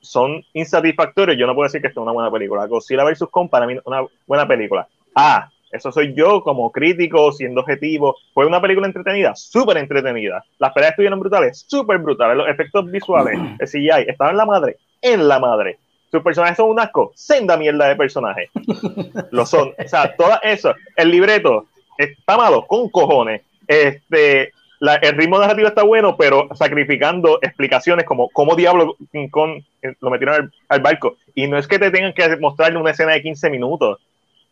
son 0.00 0.44
insatisfactorios, 0.52 1.38
yo 1.38 1.46
no 1.46 1.54
puedo 1.54 1.66
decir 1.66 1.80
que 1.80 1.88
esto 1.88 2.00
es 2.00 2.02
una 2.02 2.12
buena 2.12 2.30
película. 2.30 2.66
Godzilla 2.66 3.04
vs. 3.04 3.24
Kong 3.30 3.48
para 3.48 3.66
mí 3.66 3.76
una 3.84 4.04
buena 4.26 4.46
película. 4.46 4.88
Ah, 5.14 5.48
eso 5.70 5.92
soy 5.92 6.14
yo 6.14 6.42
como 6.42 6.70
crítico, 6.70 7.32
siendo 7.32 7.60
objetivo. 7.60 8.16
Fue 8.32 8.46
una 8.46 8.60
película 8.60 8.86
entretenida, 8.86 9.34
súper 9.34 9.78
entretenida. 9.78 10.44
Las 10.58 10.72
peleas 10.72 10.92
estuvieron 10.92 11.20
brutales, 11.20 11.64
súper 11.68 11.98
brutales. 11.98 12.36
Los 12.36 12.48
efectos 12.48 12.90
visuales, 12.90 13.38
el 13.58 13.68
CGI, 13.68 14.08
estaban 14.08 14.32
en 14.32 14.38
la 14.38 14.46
madre, 14.46 14.76
en 15.02 15.28
la 15.28 15.38
madre. 15.38 15.78
Sus 16.16 16.24
personajes 16.24 16.56
son 16.56 16.70
un 16.70 16.80
asco, 16.80 17.12
senda 17.14 17.56
mierda 17.56 17.88
de 17.88 17.96
personajes. 17.96 18.50
Lo 19.30 19.44
son. 19.46 19.72
O 19.78 19.88
sea, 19.88 20.14
todo 20.16 20.38
eso. 20.42 20.74
El 20.96 21.10
libreto 21.10 21.66
está 21.98 22.36
malo, 22.36 22.66
con 22.66 22.88
cojones. 22.90 23.42
Este, 23.66 24.52
la- 24.80 24.96
el 24.96 25.16
ritmo 25.16 25.38
narrativo 25.38 25.68
está 25.68 25.82
bueno, 25.82 26.16
pero 26.16 26.48
sacrificando 26.54 27.38
explicaciones 27.42 28.04
como 28.04 28.28
cómo 28.30 28.54
diablo 28.56 28.96
King 29.12 29.28
Kong 29.28 29.62
eh, 29.82 29.94
lo 30.00 30.10
metieron 30.10 30.34
al, 30.36 30.52
al 30.68 30.80
barco. 30.80 31.16
Y 31.34 31.46
no 31.48 31.58
es 31.58 31.66
que 31.66 31.78
te 31.78 31.90
tengan 31.90 32.12
que 32.12 32.36
mostrarle 32.36 32.78
una 32.78 32.90
escena 32.92 33.12
de 33.12 33.22
15 33.22 33.50
minutos, 33.50 33.98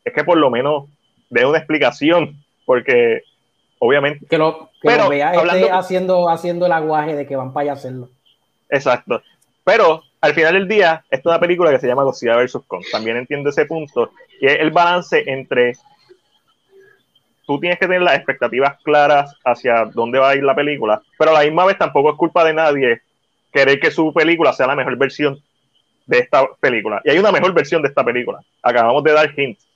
es 0.04 0.12
que 0.12 0.24
por 0.24 0.36
lo 0.36 0.50
menos 0.50 0.84
dé 1.30 1.46
una 1.46 1.58
explicación, 1.58 2.36
porque 2.66 3.22
obviamente, 3.78 4.26
Que 4.26 4.38
lo, 4.38 4.70
que 4.80 4.88
Pero, 4.88 5.04
lo 5.04 5.10
vea 5.10 5.28
este 5.28 5.38
hablando- 5.40 5.74
haciendo, 5.74 6.28
haciendo 6.28 6.66
el 6.66 6.72
aguaje 6.72 7.14
de 7.16 7.26
que 7.26 7.36
van 7.36 7.52
para 7.52 7.62
allá 7.62 7.72
a 7.72 7.74
hacerlo. 7.76 8.08
exacto. 8.68 9.22
Pero 9.64 10.02
al 10.24 10.32
final 10.32 10.54
del 10.54 10.66
día, 10.66 11.04
esta 11.10 11.28
es 11.28 11.32
una 11.34 11.38
película 11.40 11.70
que 11.70 11.78
se 11.78 11.86
llama 11.86 12.02
Godzilla 12.02 12.36
vs. 12.36 12.58
Kong. 12.66 12.82
También 12.90 13.18
entiendo 13.18 13.50
ese 13.50 13.66
punto, 13.66 14.10
que 14.40 14.46
es 14.46 14.60
el 14.60 14.70
balance 14.70 15.22
entre 15.26 15.74
tú 17.46 17.60
tienes 17.60 17.78
que 17.78 17.84
tener 17.86 18.00
las 18.00 18.16
expectativas 18.16 18.80
claras 18.82 19.36
hacia 19.44 19.84
dónde 19.84 20.18
va 20.18 20.30
a 20.30 20.34
ir 20.34 20.42
la 20.42 20.54
película, 20.54 21.02
pero 21.18 21.32
a 21.32 21.34
la 21.34 21.44
misma 21.44 21.66
vez 21.66 21.76
tampoco 21.76 22.10
es 22.10 22.16
culpa 22.16 22.42
de 22.42 22.54
nadie 22.54 23.02
querer 23.52 23.78
que 23.78 23.90
su 23.90 24.14
película 24.14 24.54
sea 24.54 24.66
la 24.66 24.74
mejor 24.74 24.96
versión 24.96 25.38
de 26.06 26.20
esta 26.20 26.46
película. 26.58 27.02
Y 27.04 27.10
hay 27.10 27.18
una 27.18 27.30
mejor 27.30 27.52
versión 27.52 27.82
de 27.82 27.88
esta 27.88 28.02
película. 28.02 28.40
Acabamos 28.62 29.04
de 29.04 29.12
dar 29.12 29.38
hints 29.38 29.68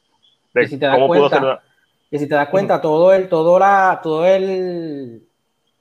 de 0.54 0.66
si 0.66 0.80
cómo 0.80 1.08
pudo 1.08 1.28
cuenta, 1.28 1.36
ser 1.36 1.44
una- 1.44 1.60
Y 2.10 2.18
si 2.18 2.26
te 2.26 2.34
das 2.34 2.48
cuenta, 2.48 2.80
todo 2.80 3.12
el, 3.12 3.28
todo 3.28 3.58
la, 3.58 4.00
todo 4.02 4.24
el, 4.24 5.24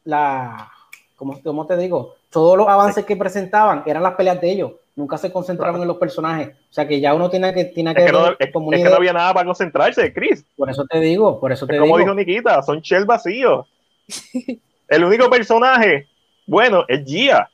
la, 0.03 0.69
¿cómo, 1.15 1.41
cómo 1.41 1.65
te 1.65 1.77
digo? 1.77 2.16
Todos 2.37 2.55
los 2.57 2.67
avances 2.67 3.03
que 3.03 3.15
presentaban 3.17 3.81
eran 3.87 4.03
las 4.03 4.13
peleas 4.13 4.39
de 4.39 4.51
ellos. 4.51 4.71
Nunca 4.95 5.17
se 5.17 5.31
concentraban 5.31 5.73
Claro. 5.75 5.83
en 5.83 5.87
los 5.87 5.97
personajes. 5.97 6.49
O 6.69 6.73
sea 6.73 6.87
que 6.87 6.99
ya 6.99 7.13
uno 7.15 7.29
tiene 7.31 7.51
que, 7.53 7.65
tiene 7.65 7.95
que, 7.95 8.01
Es 8.01 8.05
que, 8.07 8.11
no, 8.11 8.27
es- 8.37 8.51
como 8.53 8.71
es 8.73 8.83
que 8.83 8.89
no 8.89 8.95
había 8.95 9.13
nada 9.13 9.33
para 9.33 9.45
concentrarse, 9.45 10.13
Chris. 10.13 10.45
Por 10.55 10.69
eso 10.69 10.85
te 10.87 10.99
digo, 10.99 11.39
por 11.39 11.51
eso 11.51 11.65
te 11.65 11.73
Es 11.73 11.79
como 11.79 11.97
digo. 11.97 12.13
dijo 12.13 12.13
Nikita, 12.15 12.61
son 12.61 12.79
shell 12.81 13.05
vacíos. 13.05 13.65
El 14.87 15.03
único 15.03 15.29
personaje 15.29 16.07
bueno 16.45 16.83
es 16.87 17.03
Gia. 17.05 17.49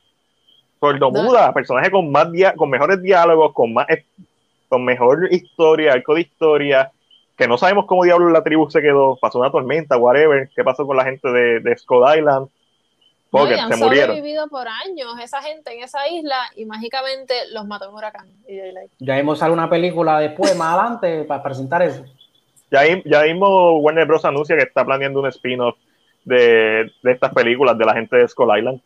Sordomuda, 0.80 1.52
personaje 1.54 1.90
con 1.90 2.10
más 2.12 2.30
dia- 2.30 2.54
con 2.54 2.68
mejores 2.68 3.00
diálogos, 3.00 3.52
con 3.54 3.72
más 3.72 3.86
con 4.68 4.84
mejor 4.84 5.28
historia, 5.32 5.92
arco 5.94 6.14
de 6.14 6.22
historia, 6.22 6.90
que 7.36 7.48
no 7.48 7.56
sabemos 7.56 7.86
cómo 7.86 8.04
diablos 8.04 8.32
la 8.32 8.42
tribu 8.42 8.68
se 8.70 8.82
quedó, 8.82 9.16
pasó 9.20 9.38
una 9.38 9.50
tormenta, 9.50 9.96
whatever, 9.96 10.50
qué 10.54 10.62
pasó 10.64 10.86
con 10.86 10.96
la 10.96 11.04
gente 11.04 11.28
de, 11.30 11.60
de 11.60 11.76
Scott 11.76 12.16
Island. 12.16 12.48
No, 13.34 13.40
Porque 13.40 13.60
han 13.60 13.72
se 13.72 13.76
murieron. 13.84 14.08
sobrevivido 14.16 14.48
por 14.48 14.68
años 14.68 15.08
esa 15.20 15.42
gente 15.42 15.74
en 15.76 15.82
esa 15.82 16.06
isla 16.08 16.36
y 16.56 16.64
mágicamente 16.66 17.34
los 17.52 17.66
mató 17.66 17.90
un 17.90 17.96
huracán. 17.96 18.28
Y 18.46 18.56
yo, 18.56 18.64
like, 18.72 18.94
Ya 19.00 19.18
hemos 19.18 19.38
sale 19.40 19.52
una 19.52 19.68
película 19.68 20.20
después, 20.20 20.56
más 20.56 20.74
adelante, 20.78 21.24
para 21.24 21.42
presentar 21.42 21.82
eso. 21.82 22.04
Ya, 22.70 22.82
ya 23.04 23.22
mismo 23.24 23.78
Warner 23.80 24.06
Bros. 24.06 24.24
anuncia 24.24 24.56
que 24.56 24.62
está 24.62 24.84
planeando 24.84 25.20
un 25.20 25.26
spin-off 25.26 25.76
de, 26.24 26.90
de 27.02 27.12
estas 27.12 27.32
películas 27.34 27.76
de 27.76 27.84
la 27.84 27.92
gente 27.94 28.16
de 28.16 28.28
Skull 28.28 28.56
Island. 28.58 28.80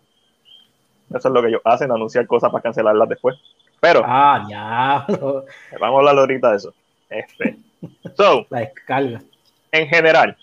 Eso 1.11 1.28
es 1.28 1.34
lo 1.34 1.40
que 1.42 1.49
ellos 1.49 1.62
hacen, 1.64 1.90
anunciar 1.90 2.26
cosas 2.26 2.51
para 2.51 2.62
cancelarlas 2.62 3.09
después. 3.09 3.36
Pero 3.80 4.03
Ah, 4.05 4.44
ya. 4.49 5.07
vamos 5.78 5.96
a 5.96 5.99
hablar 5.99 6.18
ahorita 6.18 6.51
de 6.51 6.57
eso. 6.57 6.74
Este. 7.09 7.57
So, 8.16 8.46
La 8.51 8.61
descarga. 8.61 9.20
en 9.72 9.88
general, 9.88 10.36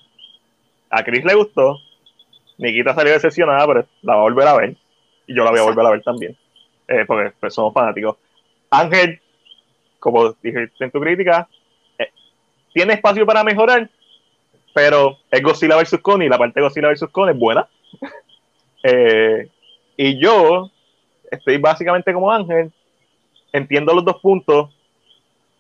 a 0.90 1.04
Chris 1.04 1.26
le 1.26 1.34
gustó. 1.36 1.78
Nikita 2.58 2.94
salió 2.96 3.14
decepcionada, 3.14 3.66
pero 3.68 3.86
la 4.02 4.14
va 4.16 4.20
a 4.20 4.24
volver 4.24 4.48
a 4.48 4.56
ver. 4.58 4.76
Y 5.28 5.36
yo 5.36 5.44
la 5.44 5.52
voy 5.52 5.60
a 5.60 5.64
volver 5.64 5.86
a 5.86 5.90
ver 5.92 6.04
también. 6.04 6.38
eh, 6.88 7.04
porque 7.08 7.32
pues, 7.40 7.54
somos 7.54 7.74
fanáticos. 7.74 8.18
Ángel, 8.70 9.20
como 10.00 10.34
dijiste 10.42 10.84
en 10.84 10.92
tu 10.92 11.00
crítica, 11.00 11.48
eh, 11.98 12.10
tiene 12.74 12.94
espacio 12.94 13.26
para 13.26 13.44
mejorar, 13.44 13.90
pero 14.74 15.18
es 15.32 15.42
Godzilla 15.42 15.78
vs. 15.78 16.00
Kong 16.02 16.22
y 16.24 16.30
la 16.30 16.38
parte 16.38 16.60
de 16.60 16.64
Godzilla 16.66 16.90
vs. 16.90 17.08
Kong 17.12 17.30
es 17.30 17.38
buena. 17.38 17.68
Eh, 18.88 19.50
y 19.98 20.20
yo 20.22 20.70
estoy 21.32 21.58
básicamente 21.58 22.14
como 22.14 22.32
Ángel, 22.32 22.72
entiendo 23.52 23.96
los 23.96 24.06
dos 24.06 24.18
puntos, 24.22 24.70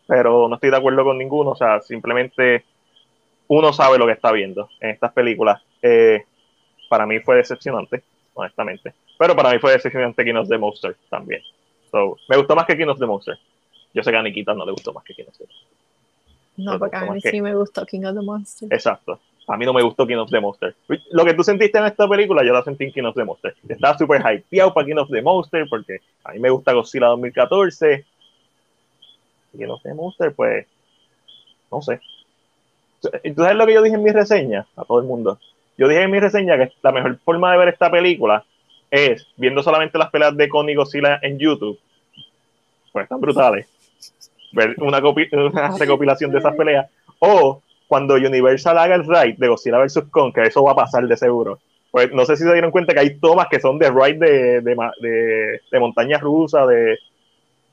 pero 0.05 0.47
no 0.47 0.53
estoy 0.53 0.69
de 0.69 0.77
acuerdo 0.77 1.03
con 1.03 1.17
ninguno. 1.17 1.49
O 1.49 1.55
sea, 1.55 1.81
simplemente 1.81 2.63
uno 3.47 3.73
sabe 3.73 3.97
lo 3.97 4.05
que 4.05 4.11
está 4.11 4.31
viendo 4.31 4.69
en 4.79 4.91
estas 4.91 5.11
películas. 5.11 5.59
Eh, 5.81 6.23
para 6.89 7.05
mí 7.05 7.19
fue 7.19 7.37
decepcionante, 7.37 8.03
honestamente. 8.33 8.93
Pero 9.17 9.35
para 9.35 9.51
mí 9.51 9.59
fue 9.59 9.71
decepcionante 9.73 10.23
King 10.23 10.35
of 10.35 10.47
the 10.49 10.57
Monster 10.57 10.95
también. 11.09 11.41
So, 11.91 12.17
me 12.27 12.37
gustó 12.37 12.55
más 12.55 12.65
que 12.65 12.77
King 12.77 12.87
of 12.87 12.99
the 12.99 13.05
Monster. 13.05 13.37
Yo 13.93 14.03
sé 14.03 14.11
que 14.11 14.17
a 14.17 14.21
Nikita 14.21 14.53
no 14.53 14.65
le 14.65 14.71
gustó 14.73 14.91
más 14.93 15.03
que 15.03 15.13
King 15.13 15.25
of 15.27 15.37
the 15.37 15.45
Monster. 15.45 15.67
no, 16.57 16.79
porque 16.79 16.97
a 16.97 16.99
¿cómo 17.01 17.13
mí 17.13 17.21
que? 17.21 17.31
sí 17.31 17.41
me 17.41 17.53
gustó 17.55 17.85
King 17.85 18.03
of 18.05 18.15
the 18.15 18.21
Monsters. 18.21 18.71
Exacto. 18.71 19.19
A 19.47 19.57
mí 19.57 19.65
no 19.65 19.73
me 19.73 19.83
gustó 19.83 20.07
King 20.07 20.17
of 20.17 20.29
the 20.31 20.39
Monster. 20.39 20.75
Lo 21.11 21.23
que 21.23 21.33
tú 21.35 21.43
sentiste 21.43 21.77
en 21.77 21.85
esta 21.85 22.07
película, 22.09 22.43
yo 22.43 22.51
la 22.51 22.63
sentí 22.63 22.85
en 22.85 22.91
King 22.91 23.03
of 23.03 23.15
the 23.15 23.23
Monster. 23.23 23.55
Estaba 23.69 23.97
súper 23.97 24.21
hypeado 24.21 24.73
para 24.73 24.87
King 24.87 24.97
of 24.97 25.09
the 25.09 25.21
Monster 25.21 25.67
porque 25.69 25.99
a 26.23 26.33
mí 26.33 26.39
me 26.39 26.49
gusta 26.49 26.73
Godzilla 26.73 27.07
2014. 27.07 28.05
King 29.55 29.67
of 29.69 29.81
the 29.83 29.93
Monster, 29.93 30.33
pues, 30.33 30.65
no 31.71 31.81
sé. 31.81 32.01
¿Tú 33.01 33.09
sabes 33.35 33.55
lo 33.55 33.65
que 33.67 33.73
yo 33.75 33.83
dije 33.83 33.95
en 33.95 34.03
mi 34.03 34.11
reseña? 34.11 34.65
A 34.75 34.83
todo 34.83 34.99
el 34.99 35.05
mundo. 35.05 35.39
Yo 35.77 35.87
dije 35.87 36.03
en 36.03 36.11
mi 36.11 36.19
reseña 36.19 36.57
que 36.57 36.71
la 36.81 36.91
mejor 36.91 37.17
forma 37.19 37.51
de 37.51 37.57
ver 37.57 37.67
esta 37.69 37.91
película 37.91 38.43
es 38.89 39.27
viendo 39.35 39.61
solamente 39.61 39.97
las 39.97 40.09
peleas 40.09 40.35
de 40.37 40.45
y 40.45 40.75
Godzilla 40.75 41.19
en 41.21 41.37
YouTube. 41.37 41.77
Pues 42.91 43.03
están 43.03 43.19
brutales. 43.19 43.67
Ver 44.53 44.75
una, 44.79 45.01
copi- 45.01 45.27
una 45.51 45.77
recopilación 45.77 46.31
de 46.31 46.39
esas 46.39 46.55
peleas. 46.55 46.87
O 47.19 47.61
cuando 47.87 48.15
Universal 48.15 48.77
haga 48.77 48.95
el 48.95 49.03
ride 49.05 49.35
de 49.37 49.47
Godzilla 49.47 49.79
vs. 49.79 50.03
Kong, 50.09 50.33
que 50.33 50.43
eso 50.43 50.63
va 50.63 50.71
a 50.71 50.75
pasar 50.75 51.05
de 51.07 51.17
seguro. 51.17 51.59
Pues 51.91 52.11
no 52.11 52.25
sé 52.25 52.35
si 52.35 52.43
se 52.43 52.51
dieron 52.51 52.71
cuenta 52.71 52.93
que 52.93 52.99
hay 52.99 53.19
tomas 53.19 53.47
que 53.49 53.59
son 53.59 53.77
de 53.79 53.89
ride 53.89 54.17
de, 54.17 54.61
de, 54.61 54.75
de, 55.01 55.61
de 55.71 55.79
montaña 55.79 56.17
rusa, 56.17 56.65
de 56.65 56.97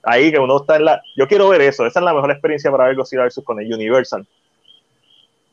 ahí 0.02 0.30
que 0.30 0.38
uno 0.38 0.58
está 0.58 0.76
en 0.76 0.84
la. 0.84 1.02
Yo 1.16 1.26
quiero 1.26 1.48
ver 1.48 1.60
eso. 1.62 1.86
Esa 1.86 1.98
es 2.00 2.04
la 2.04 2.14
mejor 2.14 2.30
experiencia 2.30 2.70
para 2.70 2.84
ver 2.86 2.96
Godzilla 2.96 3.24
vs. 3.24 3.40
Kong, 3.44 3.60
el 3.60 3.72
Universal. 3.72 4.26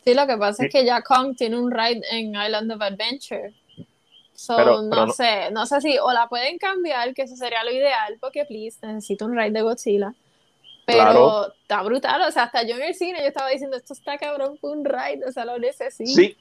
Sí, 0.04 0.14
lo 0.14 0.26
que 0.28 0.38
pasa 0.38 0.66
es 0.66 0.72
que 0.72 0.86
ya 0.86 1.02
Kong 1.02 1.36
tiene 1.38 1.58
un 1.58 1.72
ride 1.72 2.02
en 2.12 2.30
Island 2.36 2.72
of 2.72 2.82
Adventure. 2.82 3.54
So, 4.34 4.56
Pero- 4.56 4.82
no, 4.82 4.90
pero 4.90 5.06
no- 5.08 5.14
sé, 5.14 5.52
no 5.52 5.66
sé 5.66 5.82
si 5.82 5.98
o 6.00 6.12
la 6.14 6.28
pueden 6.30 6.58
cambiar, 6.58 7.14
que 7.14 7.24
eso 7.24 7.36
sería 7.36 7.64
lo 7.64 7.72
ideal, 7.72 8.18
porque 8.22 8.46
please, 8.46 8.78
necesito 8.88 9.26
un 9.26 9.36
ride 9.38 9.52
de 9.52 9.62
Godzilla. 9.62 10.14
Pero 10.86 10.98
Claro. 11.00 11.54
está 11.62 11.82
brutal, 11.84 12.22
o 12.22 12.32
sea, 12.32 12.44
hasta 12.44 12.64
yo 12.64 12.76
en 12.76 12.84
el 12.84 12.96
cine 12.96 13.20
yo 13.20 13.28
estaba 13.28 13.50
diciendo, 13.50 13.76
esto 13.78 13.94
está 13.94 14.18
cabrón 14.18 14.58
fue 14.60 14.72
un 14.72 14.86
ride, 14.86 15.22
o 15.28 15.32
sea, 15.32 15.46
lo 15.46 15.60
necesito. 15.60 16.10
Sí, 16.10 16.36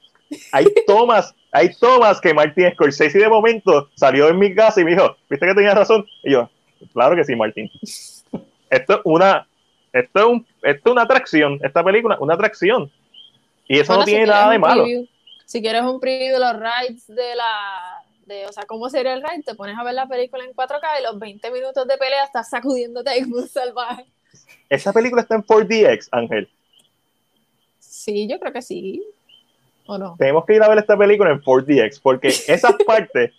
hay 0.51 0.65
tomas, 0.87 1.35
hay 1.51 1.75
tomas 1.75 2.19
que 2.21 2.33
Martin 2.33 2.71
Scorsese 2.73 3.19
de 3.19 3.27
momento 3.29 3.89
salió 3.95 4.29
en 4.29 4.39
mi 4.39 4.55
casa 4.55 4.79
y 4.81 4.85
me 4.85 4.91
dijo, 4.91 5.15
¿viste 5.29 5.45
que 5.45 5.53
tenías 5.53 5.75
razón? 5.75 6.05
Y 6.23 6.31
yo, 6.31 6.49
claro 6.93 7.15
que 7.15 7.25
sí, 7.25 7.35
Martin. 7.35 7.69
Esto 8.71 8.93
es 8.95 8.99
una, 9.03 9.47
esto 9.91 10.19
es 10.19 10.25
un, 10.25 10.47
esto 10.63 10.89
es 10.89 10.91
una 10.91 11.01
atracción, 11.01 11.59
esta 11.63 11.83
película, 11.83 12.17
una 12.19 12.35
atracción. 12.35 12.89
Y 13.69 13.79
eso 13.79 13.93
Bueno, 13.93 14.01
no 14.01 14.05
tiene 14.05 14.25
nada 14.25 14.51
de 14.51 14.59
malo. 14.59 14.83
preview- 14.83 15.07
si 15.45 15.61
quieres 15.61 15.83
un 15.83 15.99
preview 16.01 16.33
de 16.33 16.39
los 16.39 16.53
rides 16.59 17.07
de 17.07 17.35
la, 17.35 18.03
de, 18.25 18.45
o 18.47 18.51
sea, 18.51 18.65
cómo 18.65 18.89
sería 18.89 19.13
el 19.13 19.21
ride, 19.23 19.43
te 19.43 19.55
pones 19.55 19.77
a 19.77 19.83
ver 19.83 19.93
la 19.93 20.07
película 20.07 20.43
en 20.43 20.53
4K 20.53 20.99
y 20.99 21.03
los 21.03 21.17
20 21.19 21.49
minutos 21.51 21.87
de 21.87 21.97
pelea 21.97 22.23
estás 22.25 22.49
sacudiéndote 22.49 23.09
ahí 23.11 23.21
como 23.23 23.37
un 23.37 23.47
salvaje. 23.47 24.05
Esa 24.69 24.91
película 24.91 25.21
está 25.21 25.35
en 25.35 25.43
4DX, 25.43 26.09
Ángel. 26.11 26.49
Sí, 27.79 28.27
yo 28.27 28.39
creo 28.39 28.53
que 28.53 28.61
sí. 28.61 29.03
¿O 29.85 29.97
no? 29.97 30.15
Tenemos 30.17 30.45
que 30.45 30.55
ir 30.55 30.63
a 30.63 30.69
ver 30.69 30.77
esta 30.79 30.97
película 30.97 31.31
en 31.31 31.41
4DX, 31.41 31.99
porque 32.01 32.27
esas 32.47 32.73
partes, 32.85 33.31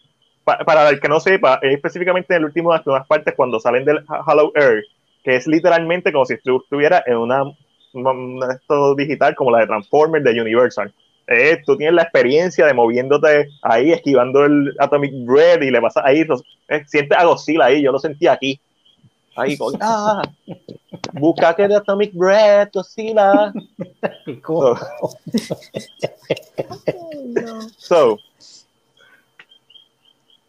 pa- 0.45 0.59
para 0.59 0.89
el 0.89 1.01
que 1.01 1.09
no 1.09 1.20
sepa, 1.20 1.59
es 1.62 1.74
específicamente 1.74 2.35
en 2.35 2.39
el 2.39 2.45
último 2.47 2.72
acto, 2.72 2.91
unas 2.91 3.07
partes 3.07 3.35
cuando 3.37 3.61
salen 3.61 3.85
del 3.85 4.05
Hollow 4.26 4.53
Earth, 4.55 4.85
que 5.22 5.37
es 5.37 5.47
literalmente 5.47 6.12
como 6.12 6.24
si 6.26 6.37
tú 6.39 6.61
estuvieras 6.62 7.03
en 7.07 7.16
una- 7.18 7.45
esto 7.93 8.95
digital 8.95 9.34
como 9.34 9.51
la 9.51 9.61
de 9.61 9.66
Transformers 9.66 10.24
de 10.24 10.41
Universal. 10.41 10.93
Eh, 11.26 11.62
tú 11.64 11.76
tienes 11.76 11.95
la 11.95 12.03
experiencia 12.03 12.66
de 12.66 12.74
moviéndote 12.74 13.49
ahí, 13.62 13.93
esquivando 13.93 14.45
el 14.45 14.74
Atomic 14.78 15.12
Breath 15.24 15.62
y 15.62 15.70
le 15.70 15.80
pasas 15.80 16.05
ahí, 16.05 16.26
eh, 16.68 16.84
sientes 16.86 17.16
a 17.16 17.24
Godzilla 17.24 17.66
ahí, 17.66 17.82
yo 17.82 17.93
lo 17.93 17.99
sentí 17.99 18.26
aquí. 18.26 18.61
Ahí, 19.36 19.57
con, 19.57 19.74
ah, 19.80 20.22
busca 21.12 21.55
que 21.55 21.68
de 21.68 21.76
Atomic 21.76 22.12
Breath, 22.14 22.74
Godzilla. 22.74 23.53
No. 27.22 27.61
So, 27.78 28.18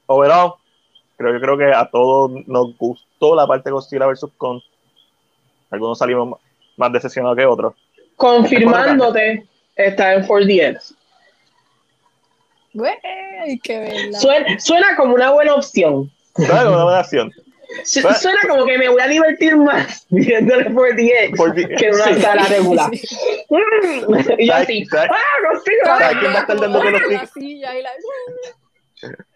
overall, 0.07 0.55
Creo, 1.21 1.33
yo 1.33 1.39
creo 1.39 1.57
que 1.57 1.71
a 1.71 1.87
todos 1.87 2.31
nos 2.47 2.75
gustó 2.77 3.35
la 3.35 3.45
parte 3.45 3.69
de 3.69 3.73
Godzilla 3.73 4.07
vs. 4.07 4.25
Kong. 4.37 4.59
Algunos 5.69 5.99
salimos 5.99 6.39
más 6.81 6.91
decepcionados 6.91 7.37
que 7.37 7.45
otros. 7.45 7.73
Confirmándote, 8.17 9.45
está 9.75 10.13
en 10.15 10.27
4DX. 10.27 10.93
Güey, 12.73 12.93
verla. 13.67 14.19
Suena, 14.19 14.59
suena 14.59 14.95
como 14.95 15.13
una 15.15 15.31
buena 15.31 15.55
opción. 15.55 16.11
Suena 16.35 16.63
como 16.63 16.75
una 16.75 16.83
buena 16.83 16.99
acción. 16.99 17.31
Su- 17.85 18.01
Suena 18.01 18.39
como 18.49 18.65
que 18.65 18.77
me 18.77 18.89
voy 18.89 19.01
a 19.01 19.07
divertir 19.07 19.55
más 19.55 20.05
viéndole 20.09 20.69
4DX 20.71 21.31
4DX, 21.31 21.77
que 21.77 21.87
en 21.87 21.95
una 21.95 22.03
sí. 22.05 22.21
sala 22.21 22.43
regular. 22.47 22.89
Mm. 22.91 22.93
y 24.39 24.47
yo 24.47 24.53
¿Sabes- 24.53 24.63
así, 24.67 24.85
sabes- 24.85 25.09
¡ah, 25.11 25.53
Godzilla! 25.53 25.97
¿Sabes 25.99 26.17
quién 26.19 26.33
va 26.33 26.37
a 26.37 26.41
estar 26.41 26.59
dando 26.59 26.79
con 26.81 26.91
los 26.91 27.01
la 27.01 27.07
tickets? 27.07 27.31
silla 27.33 27.77
y 27.77 27.81
la- 27.83 27.89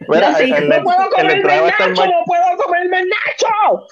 Mira, 0.08 0.39
en, 0.39 0.70
la, 0.70 0.78
no 0.78 0.84
puedo 0.84 1.10
comerme 1.10 1.56
el 1.58 1.66
nacho, 1.66 1.89
no 2.06 2.24
puedo 2.28 2.58
comerme 2.64 3.00
el 3.00 3.10
nacho. 3.10 3.88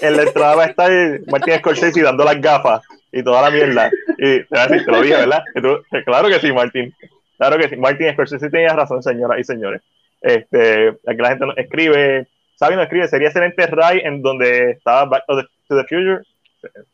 en 0.00 0.16
la 0.16 0.22
entrada 0.22 0.54
va 0.54 0.62
a 0.62 0.66
estar 0.66 0.90
Martín 1.26 1.54
Scorsese 1.58 2.00
dando 2.02 2.22
las 2.24 2.40
gafas 2.40 2.82
y 3.18 3.22
toda 3.24 3.42
la 3.42 3.50
mierda. 3.50 3.90
Y 4.18 4.44
te 4.44 4.58
a 4.58 4.66
decir, 4.66 4.84
te 4.84 4.92
lo 4.92 5.00
dije, 5.02 5.14
¿verdad? 5.16 5.42
Tú, 5.54 5.78
claro 6.04 6.28
que 6.28 6.38
sí, 6.40 6.52
Martín. 6.52 6.94
Claro 7.36 7.58
que 7.58 7.68
sí. 7.68 7.76
Martín 7.76 8.12
Scorsese 8.12 8.50
tenía 8.50 8.74
razón, 8.74 9.02
señoras 9.02 9.38
y 9.40 9.44
señores. 9.44 9.82
Este, 10.20 10.88
aquí 11.06 11.18
la 11.18 11.28
gente 11.28 11.46
no- 11.46 11.56
escribe, 11.56 12.26
Sabi 12.56 12.74
no 12.76 12.82
escribe, 12.82 13.06
sería 13.08 13.28
excelente 13.28 13.66
Ray 13.66 14.00
en 14.04 14.22
donde 14.22 14.70
estaba 14.72 15.04
Back 15.04 15.24
to 15.26 15.36
the, 15.36 15.42
to 15.68 15.76
the 15.76 15.82
Future. 15.84 16.22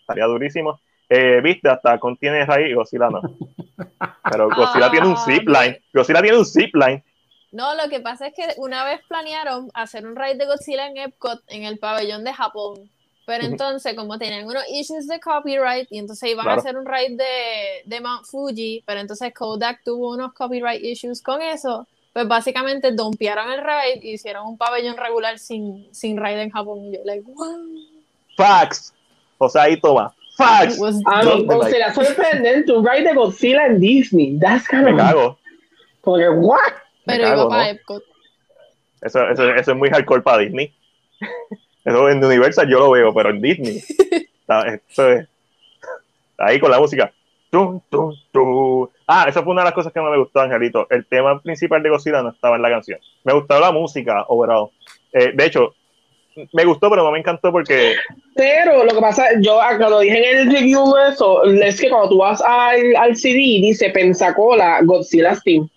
Estaría 0.01 0.25
durísimo. 0.27 0.81
Eh, 1.09 1.41
Viste, 1.43 1.69
hasta 1.69 1.99
contiene 1.99 2.45
Ray 2.47 2.71
y 2.71 2.75
Godzilla 2.75 3.09
no. 3.11 3.21
Pero 4.31 4.49
Godzilla 4.49 4.87
Ah, 4.87 4.91
tiene 4.91 5.07
un 5.07 5.17
zipline. 5.17 5.79
Godzilla 5.93 6.23
tiene 6.23 6.39
un 6.39 6.47
zipline. 6.47 7.05
No, 7.53 7.75
lo 7.75 7.89
que 7.91 8.01
pasa 8.01 8.29
es 8.29 8.35
que 8.35 8.45
una 8.57 8.83
vez 8.85 9.01
planearon 9.09 9.69
hacer 9.75 10.07
un 10.07 10.17
raid 10.17 10.37
de 10.39 10.47
Godzilla 10.47 10.87
en 10.87 10.97
Epcot 10.97 11.41
en 11.49 11.65
el 11.65 11.79
pabellón 11.79 12.25
de 12.25 12.33
Japón. 12.33 12.91
Pero 13.25 13.45
entonces, 13.45 13.95
como 13.95 14.19
tenían 14.19 14.47
unos 14.47 14.65
issues 14.69 15.07
de 15.07 15.21
copyright, 15.21 15.87
y 15.91 15.99
entonces 15.99 16.29
iban 16.31 16.45
Claro. 16.45 16.59
a 16.59 16.61
hacer 16.61 16.77
un 16.77 16.85
raid 16.87 17.17
de, 17.17 17.25
de 17.85 18.01
Mount 18.01 18.27
Fuji, 18.27 18.83
pero 18.85 18.99
entonces 19.01 19.33
Kodak 19.33 19.83
tuvo 19.85 20.11
unos 20.15 20.33
copyright 20.33 20.83
issues 20.83 21.23
con 21.23 21.41
eso, 21.41 21.87
pues 22.13 22.27
básicamente 22.27 22.91
dompearon 22.93 23.51
el 23.53 23.63
raid 23.63 24.03
y 24.03 24.15
hicieron 24.15 24.47
un 24.47 24.59
pabellón 24.59 24.97
regular 24.97 25.39
sin, 25.39 25.87
sin 25.95 26.17
raid 26.17 26.39
en 26.39 26.51
Japón. 26.51 26.85
Y 26.87 26.95
yo, 26.97 27.01
like, 27.05 27.23
wow. 27.23 27.65
Fax. 28.37 28.93
O 29.39 29.49
sea, 29.49 29.63
ahí 29.63 29.81
toma. 29.81 30.13
Fax. 30.37 30.75
It 30.75 30.81
was 30.81 30.97
A 31.07 31.23
No, 31.23 31.37
mí, 31.37 31.45
no, 31.45 31.59
o 31.59 31.65
sea, 31.65 31.95
sorprendente 31.95 32.73
un 32.73 32.85
ride 32.87 33.05
de 33.09 33.15
Godzilla 33.15 33.67
en 33.67 33.79
Disney. 33.81 34.37
That's 34.41 34.67
kind 34.67 34.83
Me 34.85 34.93
of 34.93 34.99
cago. 34.99 35.39
como 36.01 36.17
que, 36.17 36.29
what? 36.29 36.59
Pero 37.07 37.23
cago, 37.25 37.41
iba 37.43 37.49
para 37.49 37.65
¿no? 37.65 37.71
Epcot. 37.71 38.03
Eso, 39.03 39.29
eso, 39.31 39.49
eso 39.55 39.71
es 39.73 39.77
muy 39.77 39.91
hardcore 39.91 40.23
para 40.23 40.39
Disney. 40.39 40.75
Eso 41.85 42.09
en 42.09 42.25
Universal 42.25 42.69
yo 42.69 42.79
lo 42.79 42.91
veo, 42.91 43.13
pero 43.15 43.31
en 43.31 43.41
Disney. 43.41 43.77
está- 44.41 44.67
Eso 44.89 45.09
es. 45.11 45.29
Ahí 46.39 46.59
con 46.59 46.71
la 46.71 46.79
música. 46.81 47.13
Tum, 47.51 47.81
tum, 47.91 48.15
tum. 48.33 48.89
Ah, 49.07 49.27
esa 49.29 49.43
fue 49.43 49.53
una 49.53 49.61
de 49.63 49.67
las 49.67 49.75
cosas 49.75 49.93
que 49.93 50.01
más 50.01 50.11
me 50.11 50.19
gustó, 50.19 50.41
Angelito. 50.41 50.87
El 50.91 51.05
tema 51.07 51.41
principal 51.41 51.83
de 51.83 51.91
Godzilla 51.91 52.23
no 52.23 52.31
estaba 52.31 52.57
en 52.57 52.63
la 52.63 52.71
canción. 52.71 52.99
Me 53.25 53.35
gustaba 53.35 53.61
la 53.61 53.73
música, 53.73 54.25
overall. 54.29 54.71
Eh, 55.13 55.33
de 55.35 55.45
hecho, 55.45 55.75
me 56.55 56.65
gustó, 56.65 56.89
pero 56.89 57.05
no 57.05 57.11
me 57.13 57.19
encantó 57.19 57.53
porque. 57.53 57.95
Pero 58.35 58.85
lo 58.85 58.95
que 58.95 59.01
pasa, 59.01 59.27
yo 59.41 59.61
ah, 59.61 59.77
cuando 59.77 60.01
dije 60.01 60.33
en 60.33 60.39
el 60.49 60.53
review 60.55 60.95
eso, 61.11 61.45
es 61.45 61.79
que 61.79 61.91
cuando 61.91 62.09
tú 62.09 62.19
vas 62.19 62.41
al, 62.41 62.97
al 62.97 63.17
CD, 63.17 63.37
dice 63.37 63.91
Pensacola, 63.91 64.81
Godzilla 64.83 65.35
Steam. 65.35 65.69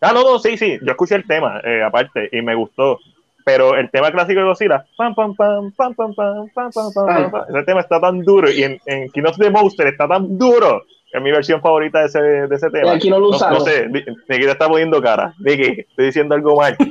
Ah, 0.00 0.12
no, 0.14 0.22
no, 0.22 0.38
sí, 0.38 0.56
sí. 0.56 0.78
Yo 0.82 0.92
escuché 0.92 1.16
el 1.16 1.26
tema, 1.26 1.60
eh, 1.64 1.82
aparte, 1.82 2.30
y 2.32 2.40
me 2.40 2.54
gustó. 2.54 2.98
Pero 3.44 3.76
el 3.76 3.90
tema 3.90 4.10
clásico 4.10 4.40
de 4.40 4.46
Godzilla, 4.46 4.86
pam, 4.96 5.14
pam, 5.14 5.34
pam, 5.34 5.70
pam, 5.72 5.94
pam, 5.94 6.14
pam, 6.14 6.48
pam, 6.54 6.70
pam, 6.72 6.92
pam, 6.92 6.92
pam, 6.92 7.30
pam, 7.30 7.44
ese 7.48 7.62
tema 7.64 7.80
está 7.80 8.00
tan 8.00 8.22
duro 8.24 8.50
y 8.50 8.62
en, 8.62 8.80
en 8.86 9.10
King 9.10 9.24
of 9.28 9.36
the 9.36 9.50
Monster 9.50 9.86
está 9.88 10.08
tan 10.08 10.38
duro. 10.38 10.84
Es 11.14 11.22
mi 11.22 11.30
versión 11.30 11.60
favorita 11.60 12.00
de 12.00 12.06
ese, 12.06 12.20
de 12.20 12.54
ese 12.56 12.70
tema. 12.70 12.92
Y 12.92 12.96
aquí 12.96 13.08
no 13.08 13.20
lo 13.20 13.30
no, 13.30 13.36
usaron. 13.36 13.58
no 13.60 13.64
sé, 13.64 13.86
Ni- 13.88 14.04
Nikita 14.28 14.50
está 14.52 14.68
poniendo 14.68 15.00
cara. 15.00 15.32
Niki, 15.38 15.80
estoy 15.88 16.06
diciendo 16.06 16.34
algo 16.34 16.56
mal. 16.56 16.76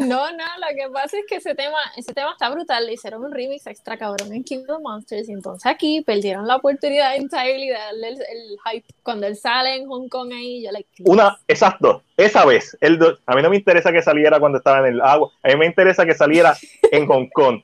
No, 0.00 0.30
no, 0.32 0.44
lo 0.58 0.74
que 0.74 0.88
pasa 0.92 1.18
es 1.18 1.26
que 1.28 1.36
ese 1.36 1.54
tema, 1.54 1.76
ese 1.96 2.14
tema 2.14 2.32
está 2.32 2.48
brutal. 2.48 2.86
Le 2.86 2.94
hicieron 2.94 3.22
un 3.24 3.30
remix 3.32 3.66
extra 3.66 3.98
cabrón 3.98 4.32
en 4.32 4.42
King 4.42 4.60
of 4.68 4.78
the 4.78 4.82
Monsters. 4.82 5.28
Y 5.28 5.32
entonces 5.32 5.66
aquí 5.70 6.00
perdieron 6.00 6.46
la 6.46 6.56
oportunidad 6.56 7.14
entirely 7.16 7.68
de 7.68 7.74
darle 7.74 8.08
el, 8.08 8.14
el 8.14 8.58
hype 8.64 8.86
cuando 9.02 9.26
él 9.26 9.36
sale 9.36 9.76
en 9.76 9.86
Hong 9.88 10.08
Kong 10.08 10.32
ahí. 10.32 10.64
Yo, 10.64 10.70
like, 10.72 10.88
Una, 11.04 11.38
exacto, 11.46 12.02
esa 12.16 12.44
vez. 12.46 12.76
El 12.80 12.98
do- 12.98 13.18
a 13.26 13.34
mí 13.34 13.42
no 13.42 13.50
me 13.50 13.56
interesa 13.56 13.92
que 13.92 14.00
saliera 14.02 14.40
cuando 14.40 14.58
estaba 14.58 14.78
en 14.86 14.94
el 14.94 15.00
agua. 15.02 15.30
A 15.42 15.48
mí 15.48 15.56
me 15.56 15.66
interesa 15.66 16.06
que 16.06 16.14
saliera 16.14 16.54
en 16.90 17.06
Hong 17.06 17.28
Kong. 17.32 17.60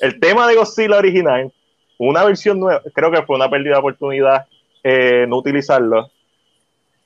El 0.00 0.18
tema 0.20 0.46
de 0.48 0.54
Godzilla 0.56 0.96
original, 0.96 1.52
una 1.98 2.24
versión 2.24 2.58
nueva, 2.58 2.80
creo 2.94 3.10
que 3.10 3.22
fue 3.22 3.36
una 3.36 3.50
pérdida 3.50 3.74
de 3.74 3.78
oportunidad 3.80 4.46
eh, 4.84 5.26
no 5.26 5.38
utilizarlo. 5.38 6.10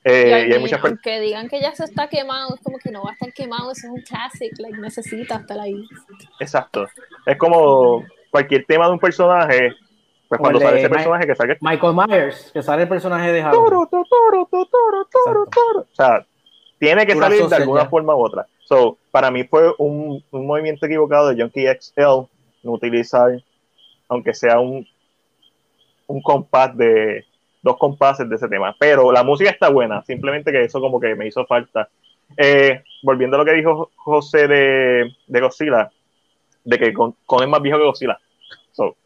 Eh, 0.04 0.46
y 0.46 0.50
y 0.50 0.52
hay 0.54 0.58
muchas 0.60 0.80
personas. 0.80 1.00
aunque 1.04 1.20
digan 1.20 1.48
que 1.48 1.60
ya 1.60 1.74
se 1.74 1.84
está 1.84 2.08
quemado, 2.08 2.54
es 2.54 2.60
como 2.60 2.78
que 2.78 2.90
no 2.90 3.02
va 3.02 3.10
a 3.10 3.12
estar 3.14 3.32
quemado. 3.32 3.72
Eso 3.72 3.86
es 3.86 3.92
un 3.92 4.02
classic. 4.02 4.52
Like, 4.58 4.78
necesita 4.78 5.36
estar 5.36 5.58
ahí. 5.58 5.82
Exacto. 6.40 6.86
Es 7.24 7.36
como 7.38 8.04
cualquier 8.30 8.64
tema 8.66 8.86
de 8.86 8.92
un 8.92 8.98
personaje, 8.98 9.74
pues 10.28 10.40
cuando 10.40 10.60
sale 10.60 10.80
ese 10.80 10.90
personaje 10.90 11.26
que 11.26 11.34
salga. 11.34 11.56
Michael 11.60 11.94
Myers, 11.94 12.50
que 12.52 12.62
sale 12.62 12.82
el 12.82 12.88
personaje 12.88 13.32
de 13.32 13.42
Halloween. 13.42 13.64
Toro, 13.64 13.88
toro, 13.90 14.04
toro, 14.10 14.48
toro, 14.50 15.08
toro, 15.10 15.46
toro. 15.46 15.80
O 15.80 15.94
sea, 15.94 16.26
tiene 16.78 17.06
que 17.06 17.14
Pura 17.14 17.28
salir 17.28 17.46
de 17.46 17.56
alguna 17.56 17.82
ya. 17.84 17.88
forma 17.88 18.14
u 18.14 18.20
otra. 18.24 18.46
So, 18.64 18.98
para 19.10 19.30
mí 19.30 19.44
fue 19.44 19.72
un, 19.78 20.22
un 20.30 20.46
movimiento 20.46 20.86
equivocado 20.86 21.28
de 21.28 21.40
Junkie 21.40 21.66
XL 21.66 22.28
no 22.62 22.72
utilizar, 22.72 23.42
aunque 24.08 24.34
sea 24.34 24.58
un, 24.58 24.86
un 26.06 26.20
compás 26.22 26.76
de 26.76 27.24
dos 27.62 27.76
compases 27.76 28.28
de 28.28 28.36
ese 28.36 28.48
tema. 28.48 28.74
Pero 28.78 29.12
la 29.12 29.22
música 29.22 29.50
está 29.50 29.68
buena, 29.68 30.02
simplemente 30.02 30.52
que 30.52 30.62
eso 30.62 30.80
como 30.80 31.00
que 31.00 31.14
me 31.14 31.26
hizo 31.26 31.44
falta. 31.46 31.88
Eh, 32.36 32.82
volviendo 33.02 33.36
a 33.36 33.38
lo 33.40 33.44
que 33.44 33.52
dijo 33.54 33.90
José 33.96 34.46
de, 34.48 35.16
de 35.26 35.40
Godzilla, 35.40 35.90
de 36.64 36.78
que 36.78 36.92
con, 36.92 37.14
con 37.24 37.42
es 37.42 37.48
más 37.48 37.62
viejo 37.62 37.78
que 37.78 37.84
Godzilla. 37.84 38.18
So, 38.72 38.96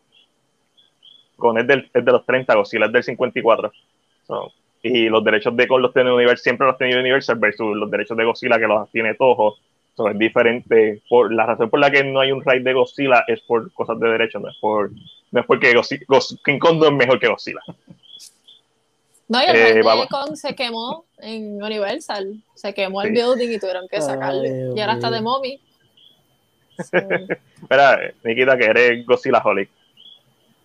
con 1.36 1.58
es, 1.58 1.66
del, 1.66 1.88
es 1.92 2.04
de 2.04 2.12
los 2.12 2.24
30, 2.24 2.54
Godzilla 2.54 2.86
es 2.86 2.92
del 2.92 3.02
54. 3.02 3.72
So, 4.26 4.52
y 4.82 5.08
los 5.08 5.22
derechos 5.22 5.56
de 5.56 5.68
con 5.68 5.80
los 5.80 5.92
tiene 5.94 6.12
Universal, 6.12 6.42
siempre 6.42 6.66
los 6.66 6.76
tenido 6.76 7.00
Universal 7.00 7.38
versus 7.38 7.76
los 7.76 7.90
derechos 7.90 8.16
de 8.16 8.24
Godzilla 8.24 8.58
que 8.58 8.66
los 8.66 8.90
tiene 8.90 9.14
Toho. 9.14 9.56
So, 9.94 10.08
es 10.08 10.18
diferente. 10.18 11.02
Por, 11.08 11.32
la 11.32 11.46
razón 11.46 11.70
por 11.70 11.78
la 11.78 11.90
que 11.90 12.02
no 12.02 12.20
hay 12.20 12.32
un 12.32 12.42
raid 12.42 12.62
de 12.64 12.72
Godzilla 12.72 13.24
es 13.26 13.40
por 13.42 13.72
cosas 13.72 14.00
de 14.00 14.08
derechos, 14.08 14.42
no 14.42 14.48
es 14.48 14.56
por 14.60 14.90
no 15.30 15.40
es 15.40 15.46
porque 15.46 15.72
Godzilla- 15.74 16.04
King 16.44 16.58
Kong 16.58 16.78
no 16.78 16.86
es 16.86 16.92
mejor 16.92 17.18
que 17.20 17.28
Godzilla. 17.28 17.60
No, 19.32 19.42
y 19.42 19.46
el 19.46 19.78
Eh. 19.78 19.82
Kong 20.10 20.36
se 20.36 20.54
quemó 20.54 21.06
en 21.16 21.62
Universal. 21.62 22.34
Se 22.54 22.74
quemó 22.74 23.00
el 23.00 23.08
Sí. 23.08 23.14
building 23.14 23.48
y 23.54 23.58
tuvieron 23.58 23.88
que 23.88 24.02
sacarlo. 24.02 24.44
Y 24.76 24.78
ahora 24.78 24.92
está 24.94 25.10
de 25.10 25.22
mommy. 25.22 25.58
So, 26.82 26.96
Espera, 26.96 28.12
Nikita, 28.24 28.56
que 28.56 28.64
eres 28.64 29.06
Godzilla 29.06 29.40
Holic. 29.44 29.70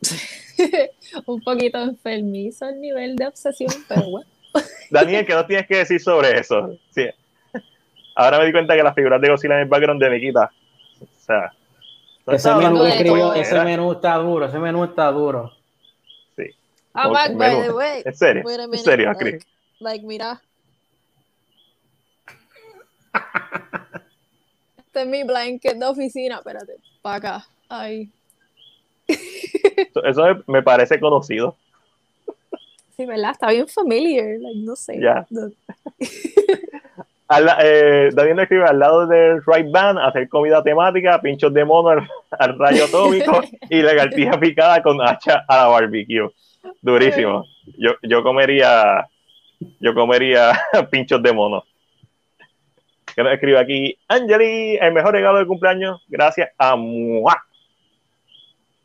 un 1.28 1.42
poquito 1.42 1.80
enfermizo 1.80 2.68
el 2.68 2.82
nivel 2.82 3.16
de 3.16 3.28
obsesión, 3.28 3.72
pero 3.88 4.10
bueno. 4.10 4.28
Daniel, 4.90 5.26
¿qué 5.26 5.34
nos 5.34 5.48
tienes 5.48 5.68
que 5.68 5.78
decir 5.78 6.02
sobre 6.02 6.40
eso? 6.40 6.78
Sí. 6.92 7.06
Ahora 8.16 8.40
me 8.40 8.46
di 8.46 8.52
cuenta 8.52 8.76
que 8.76 8.84
las 8.84 8.96
figuras 8.96 9.22
de 9.22 9.30
Godzilla 9.30 9.56
en 9.56 9.62
el 9.62 9.68
background 9.68 10.02
de 10.02 10.10
Nikita. 10.10 10.50
O 12.28 12.38
sea, 12.38 12.58
menú 12.58 12.84
escribió, 12.86 13.34
ese 13.34 13.64
menú 13.64 13.92
está 13.94 14.16
duro, 14.16 14.46
ese 14.46 14.60
menú 14.60 14.84
está 14.86 15.12
duro. 15.12 15.52
Ah, 17.00 17.10
Mac, 17.10 17.34
by 17.36 17.62
the 17.62 17.72
way. 17.74 18.02
¿En 18.06 18.16
serio? 18.16 18.44
wait 18.46 18.60
a 18.60 18.64
¿En 18.64 18.78
serio, 18.78 19.08
like, 19.08 19.20
Chris? 19.20 19.48
like, 19.80 20.06
mira. 20.06 20.42
Este 24.78 25.02
es 25.02 25.08
mi 25.08 25.24
blanket 25.24 25.76
de 25.78 25.86
oficina. 25.86 26.38
Espérate, 26.38 26.74
para 27.02 27.16
acá. 27.16 27.46
Ay. 27.70 28.10
Eso- 29.08 30.04
Eso 30.04 30.24
me- 30.48 30.64
parece 30.64 31.00
conocido. 31.00 31.56
Sí, 32.98 33.06
¿verdad? 33.06 33.30
Está 33.32 33.52
bien 33.52 33.68
familiar. 33.68 34.26
Like, 34.40 34.60
no 34.62 34.76
sé. 34.76 35.00
Ya. 35.00 35.24
No- 35.30 35.52
Al 37.28 37.46
la- 37.46 37.58
eh, 37.62 38.10
Daniel 38.12 38.40
escribe 38.40 38.64
al 38.66 38.80
lado 38.80 39.06
del 39.06 39.44
right 39.46 39.70
band, 39.72 40.00
hacer 40.00 40.28
comida 40.30 40.64
temática, 40.64 41.22
pinchos 41.22 41.54
de 41.54 41.64
mono 41.64 41.90
al, 41.90 42.10
al 42.40 42.58
rayo 42.58 42.86
atómico 42.86 43.42
y 43.70 43.84
lagartija 43.84 44.40
picada 44.40 44.82
con 44.82 45.00
hacha 45.00 45.46
a 45.48 45.58
la 45.58 45.68
barbecue. 45.68 46.28
Durísimo. 46.82 47.46
Yo, 47.78 47.92
yo 48.02 48.24
comería, 48.24 49.08
yo 49.80 49.94
comería 49.94 50.60
pinchos 50.92 51.22
de 51.22 51.34
mono. 51.34 51.64
Que 53.16 53.24
nos 53.24 53.34
escribe 53.34 53.60
aquí, 53.60 53.98
Angeli, 54.08 54.78
el 54.78 54.94
mejor 54.94 55.14
regalo 55.14 55.40
de 55.40 55.48
cumpleaños, 55.48 56.02
gracias 56.08 56.50
a 56.58 56.76
Mua. 56.76 57.44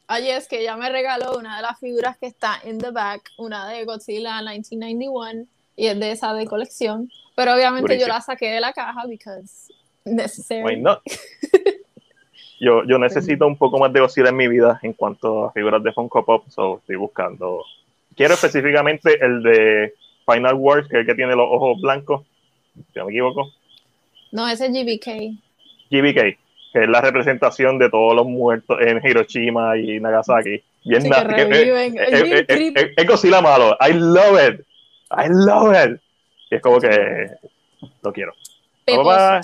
Ay, 0.06 0.30
es 0.30 0.48
que 0.48 0.60
ella 0.60 0.76
me 0.76 0.90
regaló 0.90 1.38
una 1.38 1.56
de 1.56 1.62
las 1.62 1.78
figuras 1.78 2.16
que 2.18 2.26
está 2.26 2.60
in 2.64 2.78
the 2.78 2.90
back, 2.90 3.30
una 3.36 3.68
de 3.68 3.84
Godzilla 3.84 4.36
1991, 4.42 5.46
y 5.76 5.86
es 5.86 5.98
de 5.98 6.12
esa 6.12 6.34
de 6.34 6.46
colección. 6.46 7.10
Pero 7.34 7.54
obviamente 7.54 7.82
Durísimo. 7.82 8.08
yo 8.08 8.14
la 8.14 8.20
saqué 8.20 8.50
de 8.50 8.60
la 8.60 8.72
caja 8.72 9.06
because 9.06 9.72
necessary. 10.04 10.62
Why 10.62 10.76
not? 10.76 11.02
yo, 12.62 12.84
yo 12.84 12.96
necesito 12.96 13.44
un 13.44 13.56
poco 13.56 13.80
más 13.80 13.92
de 13.92 13.98
Godzilla 13.98 14.28
en 14.28 14.36
mi 14.36 14.46
vida 14.46 14.78
en 14.84 14.92
cuanto 14.92 15.46
a 15.46 15.52
figuras 15.52 15.82
de 15.82 15.92
Funko 15.92 16.24
Pop, 16.24 16.44
so 16.48 16.78
estoy 16.78 16.94
buscando. 16.94 17.64
Quiero 18.14 18.34
específicamente 18.34 19.18
el 19.20 19.42
de 19.42 19.94
Final 20.30 20.54
Wars, 20.54 20.86
que 20.88 20.94
es 20.94 21.00
el 21.00 21.06
que 21.06 21.16
tiene 21.16 21.34
los 21.34 21.48
ojos 21.50 21.80
blancos, 21.80 22.22
si 22.74 23.00
no 23.00 23.06
me 23.06 23.10
equivoco. 23.10 23.50
No, 24.30 24.48
ese 24.48 24.66
es 24.66 24.72
GBK. 24.72 25.36
GBK, 25.90 26.38
que 26.72 26.82
es 26.84 26.88
la 26.88 27.00
representación 27.00 27.80
de 27.80 27.90
todos 27.90 28.14
los 28.14 28.26
muertos 28.28 28.78
en 28.80 29.00
Hiroshima 29.04 29.76
y 29.76 29.98
Nagasaki. 29.98 30.62
Bien 30.84 31.02
Sí, 31.02 31.10
que 31.10 32.92
Es 32.96 33.06
Godzilla 33.08 33.40
malo. 33.40 33.76
I 33.80 33.92
love 33.92 34.38
it. 34.40 34.60
I 35.10 35.26
love 35.28 35.74
it. 35.74 36.00
Y 36.48 36.54
es 36.54 36.62
como 36.62 36.78
que 36.78 37.26
lo 38.02 38.12
quiero. 38.12 38.32
Peposo. 38.84 39.10
Papá. 39.10 39.40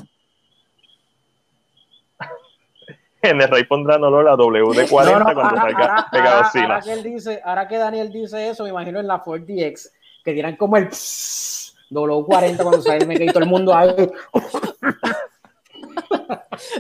En 3.23 3.41
el 3.41 3.49
rey 3.49 3.65
pondrán 3.65 4.03
olor 4.05 4.29
a 4.29 4.35
WD-40 4.37 5.05
No, 5.05 5.19
no, 5.19 5.25
cuando 5.25 5.43
ahora, 5.43 5.61
salga 5.63 5.79
ahora- 5.79 6.09
ahora- 6.13 6.39
Godzilla. 6.43 6.65
ahora 6.67 6.81
que 6.83 6.93
él 6.93 7.03
dice, 7.03 7.41
ahora 7.45 7.69
que 7.69 7.77
Daniel 7.79 8.13
dice 8.13 8.49
eso, 8.51 8.63
me 8.65 8.71
imagino 8.71 9.01
en 9.01 9.07
la 9.09 9.19
Ford 9.21 9.43
DX, 9.43 9.93
que 10.25 10.33
dirán 10.33 10.57
como 10.57 10.77
el 10.77 10.89
pss, 10.91 11.77
W40 11.91 12.57
cuando 12.63 12.81
sale 12.83 12.99
el 12.99 13.07
Mega 13.09 13.25
y 13.25 13.29
todo 13.29 13.41
el 13.43 13.49
mundo 13.49 13.75
ahí. 13.75 13.91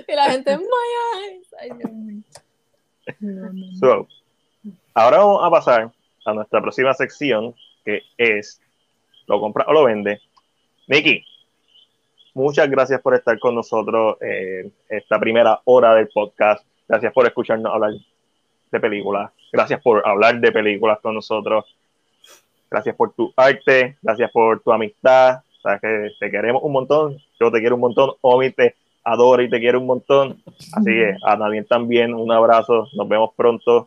Y 0.09 0.15
la 0.15 0.31
gente, 0.31 0.57
my 0.57 0.65
eyes. 0.65 1.55
Ay, 1.61 1.71
Dios 1.79 1.93
mío. 1.93 2.23
No, 3.21 3.31
no, 3.47 3.53
no. 3.53 3.77
So, 3.79 4.09
ahora 4.95 5.19
vamos 5.19 5.41
a 5.45 5.51
pasar 5.51 5.91
a 6.25 6.33
nuestra 6.35 6.61
próxima 6.61 6.93
sección, 6.95 7.55
que 7.85 8.03
es 8.17 8.61
lo 9.27 9.41
compra 9.41 9.65
o 9.69 9.73
lo 9.73 9.85
vende. 9.85 10.21
Nikki, 10.89 11.25
muchas 12.35 12.71
gracias 12.71 13.01
por 13.01 13.15
estar 13.15 13.39
con 13.39 13.55
nosotros 13.55 14.17
en 14.21 14.73
esta 14.89 15.19
primera 15.19 15.61
hora 15.65 15.95
del 15.95 16.09
podcast. 16.09 16.65
Gracias 16.89 17.13
por 17.13 17.27
escucharnos 17.27 17.73
hablar 17.73 17.93
de 18.71 18.81
películas. 18.81 19.31
Gracias 19.53 19.81
por 19.83 20.07
hablar 20.07 20.41
de 20.41 20.53
películas 20.53 20.99
con 21.01 21.15
nosotros. 21.15 21.65
Gracias 22.71 22.95
por 22.97 23.13
tu 23.13 23.33
arte. 23.37 23.97
Gracias 24.03 24.31
por 24.31 24.61
tu 24.61 24.73
amistad. 24.73 25.41
Sabes 25.63 25.81
que 25.81 26.11
te 26.21 26.31
queremos 26.31 26.63
un 26.63 26.73
montón. 26.73 27.19
Yo 27.41 27.51
te 27.51 27.61
quiero 27.61 27.75
un 27.77 27.81
montón. 27.83 28.13
Omi 28.21 28.51
te 28.51 28.75
adora 29.05 29.43
y 29.43 29.51
te 29.51 29.59
quiere 29.59 29.79
un 29.79 29.87
montón. 29.87 30.43
Así 30.73 30.85
que 30.85 31.17
a 31.23 31.37
Daniel 31.37 31.67
también 31.67 32.15
un 32.15 32.31
abrazo. 32.31 32.89
Nos 32.95 33.09
vemos 33.09 33.31
pronto. 33.37 33.87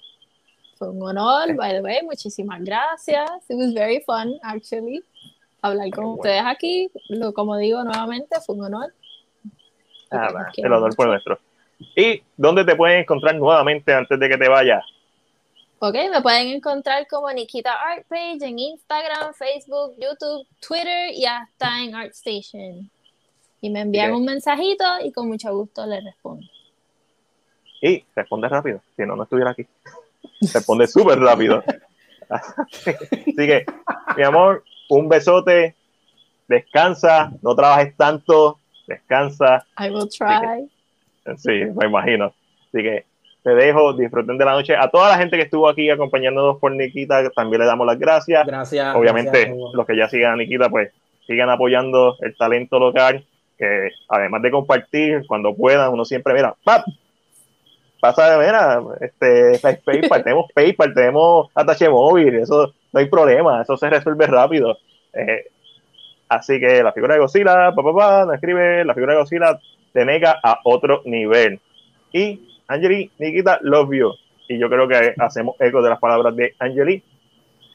Fue 0.77 0.89
un 0.89 1.01
honor, 1.03 1.55
by 1.55 1.73
the 1.73 1.81
way. 1.81 1.99
Muchísimas 2.03 2.63
gracias. 2.63 3.29
It 3.49 3.55
was 3.55 3.73
very 3.73 4.01
fun, 4.05 4.39
actually. 4.41 5.03
Hablar 5.61 5.89
con 5.91 6.03
Bueno. 6.03 6.15
ustedes 6.15 6.43
aquí. 6.45 6.89
Lo, 7.09 7.33
como 7.33 7.57
digo 7.57 7.83
nuevamente, 7.83 8.39
fue 8.45 8.55
un 8.55 8.65
honor. 8.65 8.93
Ah, 10.09 10.49
el 10.57 10.73
honor 10.73 10.93
fue 10.95 11.05
nuestro. 11.05 11.39
¿Y 11.95 12.21
dónde 12.37 12.65
te 12.65 12.75
pueden 12.75 12.99
encontrar 12.99 13.35
nuevamente 13.35 13.93
antes 13.93 14.19
de 14.19 14.29
que 14.29 14.37
te 14.37 14.49
vayas? 14.49 14.83
Ok, 15.79 15.95
me 16.11 16.21
pueden 16.21 16.49
encontrar 16.49 17.07
como 17.07 17.31
Nikita 17.31 17.73
Art 17.73 18.05
Page 18.07 18.37
en 18.41 18.59
Instagram, 18.59 19.33
Facebook, 19.33 19.95
YouTube, 19.97 20.45
Twitter 20.59 21.11
y 21.11 21.25
hasta 21.25 21.81
en 21.81 21.95
ArtStation. 21.95 22.89
Y 23.61 23.69
me 23.69 23.81
envían 23.81 24.13
un 24.13 24.25
mensajito 24.25 24.83
y 25.03 25.11
con 25.11 25.27
mucho 25.27 25.55
gusto 25.55 25.85
les 25.87 26.03
respondo. 26.03 26.45
Y 27.81 28.03
responde 28.15 28.47
rápido, 28.47 28.81
si 28.95 29.03
no, 29.07 29.15
no 29.15 29.23
estuviera 29.23 29.51
aquí. 29.51 29.65
Responde 30.53 30.85
súper 30.87 31.17
rápido. 31.19 31.63
Así 32.29 32.93
que, 33.35 33.65
mi 34.15 34.23
amor, 34.23 34.63
un 34.91 35.07
besote. 35.07 35.75
Descansa, 36.47 37.31
no 37.41 37.55
trabajes 37.55 37.95
tanto. 37.95 38.57
Descansa. 38.87 39.65
I 39.79 39.89
will 39.89 40.09
try. 40.09 40.69
Sí, 41.37 41.65
me 41.75 41.87
imagino. 41.87 42.33
Así 42.67 42.83
que 42.83 43.05
te 43.43 43.51
dejo, 43.51 43.93
disfruten 43.93 44.37
de 44.37 44.45
la 44.45 44.51
noche. 44.51 44.75
A 44.75 44.89
toda 44.89 45.09
la 45.09 45.17
gente 45.17 45.37
que 45.37 45.43
estuvo 45.43 45.69
aquí 45.69 45.89
acompañándonos 45.89 46.57
por 46.59 46.71
Nikita, 46.73 47.29
también 47.29 47.61
le 47.61 47.67
damos 47.67 47.87
las 47.87 47.97
gracias. 47.97 48.45
Gracias. 48.45 48.95
Obviamente, 48.95 49.45
gracias 49.45 49.73
los 49.73 49.85
que 49.85 49.95
ya 49.95 50.09
sigan 50.09 50.33
a 50.33 50.35
Nikita, 50.35 50.69
pues 50.69 50.91
sigan 51.25 51.49
apoyando 51.49 52.17
el 52.19 52.35
talento 52.35 52.79
local, 52.79 53.25
que 53.57 53.89
además 54.09 54.41
de 54.41 54.51
compartir, 54.51 55.23
cuando 55.27 55.55
puedan, 55.55 55.93
uno 55.93 56.03
siempre, 56.03 56.33
mira, 56.33 56.53
¡pap! 56.63 56.85
Pasa, 58.01 58.37
mira, 58.37 58.81
este, 58.99 59.51
es 59.53 59.61
PayPal, 59.61 60.23
tenemos 60.23 60.51
PayPal, 60.53 60.93
tenemos 60.93 61.49
atache 61.55 61.87
móvil, 61.87 62.35
eso 62.35 62.73
no 62.91 62.99
hay 62.99 63.05
problema, 63.05 63.61
eso 63.61 63.77
se 63.77 63.89
resuelve 63.89 64.27
rápido. 64.27 64.77
Eh, 65.13 65.45
así 66.27 66.59
que 66.59 66.83
la 66.83 66.91
figura 66.91 67.13
de 67.13 67.21
Godzilla, 67.21 67.73
papá, 67.73 67.93
pa, 67.93 68.25
nos 68.25 68.35
escribe, 68.35 68.83
la 68.83 68.93
figura 68.93 69.13
de 69.13 69.19
Godzilla 69.19 69.59
te 69.93 70.03
nega 70.03 70.37
a 70.43 70.59
otro 70.65 71.01
nivel. 71.05 71.61
Y 72.11 72.41
Angeli, 72.67 73.11
Nikita, 73.17 73.59
love 73.61 73.93
you. 73.93 74.11
Y 74.47 74.57
yo 74.57 74.69
creo 74.69 74.87
que 74.87 75.13
hacemos 75.17 75.55
eco 75.59 75.81
de 75.81 75.89
las 75.89 75.99
palabras 75.99 76.35
de 76.35 76.53
Angeli. 76.59 77.01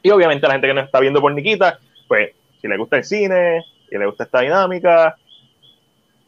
Y 0.03 0.11
obviamente 0.11 0.45
la 0.45 0.53
gente 0.53 0.67
que 0.67 0.73
nos 0.73 0.85
está 0.85 0.99
viendo 0.99 1.21
por 1.21 1.33
Nikita, 1.33 1.79
pues 2.07 2.31
si 2.61 2.67
le 2.67 2.77
gusta 2.77 2.97
el 2.97 3.03
cine, 3.03 3.63
si 3.89 3.97
le 3.97 4.05
gusta 4.05 4.25
esta 4.25 4.41
dinámica, 4.41 5.15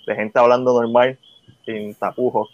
de 0.08 0.16
gente 0.16 0.40
hablando 0.40 0.74
normal, 0.74 1.18
sin 1.66 1.94
tapujos, 1.96 2.50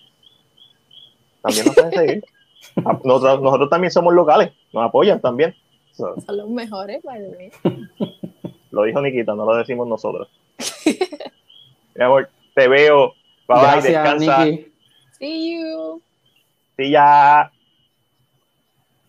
también 1.46 1.66
nos 1.66 1.76
pueden 1.76 1.92
seguir. 1.92 2.26
Ah, 2.84 3.00
Nosotros, 3.04 3.42
nosotros 3.42 3.70
también 3.70 3.92
somos 3.92 4.14
locales, 4.14 4.52
nos 4.74 4.84
apoyan 4.84 5.22
también. 5.22 5.56
So, 5.94 6.20
Son 6.20 6.36
los 6.36 6.50
mejores, 6.50 7.02
by 7.04 7.20
the 7.22 7.38
way. 7.38 7.52
lo 8.72 8.84
dijo 8.84 9.02
Nikita, 9.02 9.34
no 9.36 9.46
lo 9.46 9.56
decimos 9.56 9.88
nosotros. 9.88 10.28
Mi 11.96 12.04
amor, 12.04 12.28
te 12.54 12.68
veo. 12.68 13.14
Bye, 13.48 13.58
bye, 13.58 13.62
Gracias, 13.62 13.84
descansa. 13.86 14.46
Nikki. 14.46 14.72
See 15.12 15.58
you. 15.58 16.02
Sí, 16.76 16.90
ya. 16.90 17.52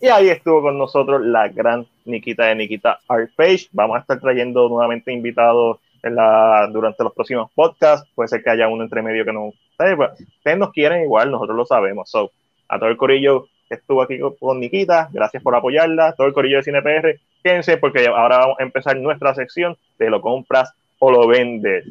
Y 0.00 0.06
ahí 0.06 0.28
estuvo 0.28 0.62
con 0.62 0.78
nosotros 0.78 1.22
la 1.24 1.48
gran 1.48 1.86
Nikita 2.04 2.44
de 2.44 2.54
Nikita 2.54 3.00
Art 3.08 3.30
Page. 3.34 3.68
Vamos 3.72 3.96
a 3.96 4.00
estar 4.00 4.20
trayendo 4.20 4.68
nuevamente 4.68 5.12
invitados 5.12 5.78
en 6.02 6.14
la, 6.14 6.68
durante 6.72 7.02
los 7.02 7.12
próximos 7.12 7.50
podcasts. 7.54 8.08
Puede 8.14 8.28
ser 8.28 8.42
que 8.42 8.50
haya 8.50 8.68
uno 8.68 8.84
entre 8.84 9.02
medio 9.02 9.24
que 9.24 9.32
no. 9.32 9.52
Pues, 9.76 10.10
Ustedes 10.38 10.58
nos 10.58 10.72
quieren 10.72 11.02
igual, 11.02 11.30
nosotros 11.30 11.56
lo 11.56 11.66
sabemos. 11.66 12.08
So, 12.10 12.30
a 12.68 12.78
todo 12.78 12.88
el 12.88 12.96
corillo 12.96 13.46
que 13.68 13.74
estuvo 13.74 14.02
aquí 14.02 14.18
con, 14.38 14.60
Nikita, 14.60 15.08
gracias 15.12 15.42
por 15.42 15.54
apoyarla. 15.54 16.12
Todo 16.14 16.26
el 16.26 16.32
corillo 16.32 16.58
de 16.58 16.62
CinePR, 16.62 17.20
quédense 17.42 17.76
porque 17.76 18.06
ahora 18.06 18.38
vamos 18.38 18.56
a 18.60 18.62
empezar 18.62 18.96
nuestra 18.96 19.34
sección 19.34 19.76
de 19.98 20.10
lo 20.10 20.20
compras 20.20 20.72
o 20.98 21.10
lo 21.10 21.26
vendes. 21.26 21.84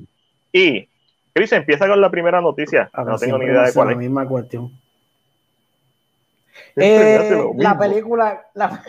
Y, 0.52 0.88
Chris, 1.34 1.52
empieza 1.52 1.88
con 1.88 2.00
la 2.02 2.10
primera 2.10 2.42
noticia. 2.42 2.90
A 2.94 3.04
ver, 3.04 3.14
No 3.14 3.20
tengo 3.20 3.38
ni 3.38 3.46
idea 3.46 3.64
de 3.64 3.74
cuál 3.74 3.88
la 3.88 3.94
es. 3.94 4.00
misma 4.00 4.28
cuestión. 4.28 4.72
Hace 6.78 7.16
Eh, 7.36 7.52
la 7.58 7.78
película, 7.78 8.46
la, 8.54 8.82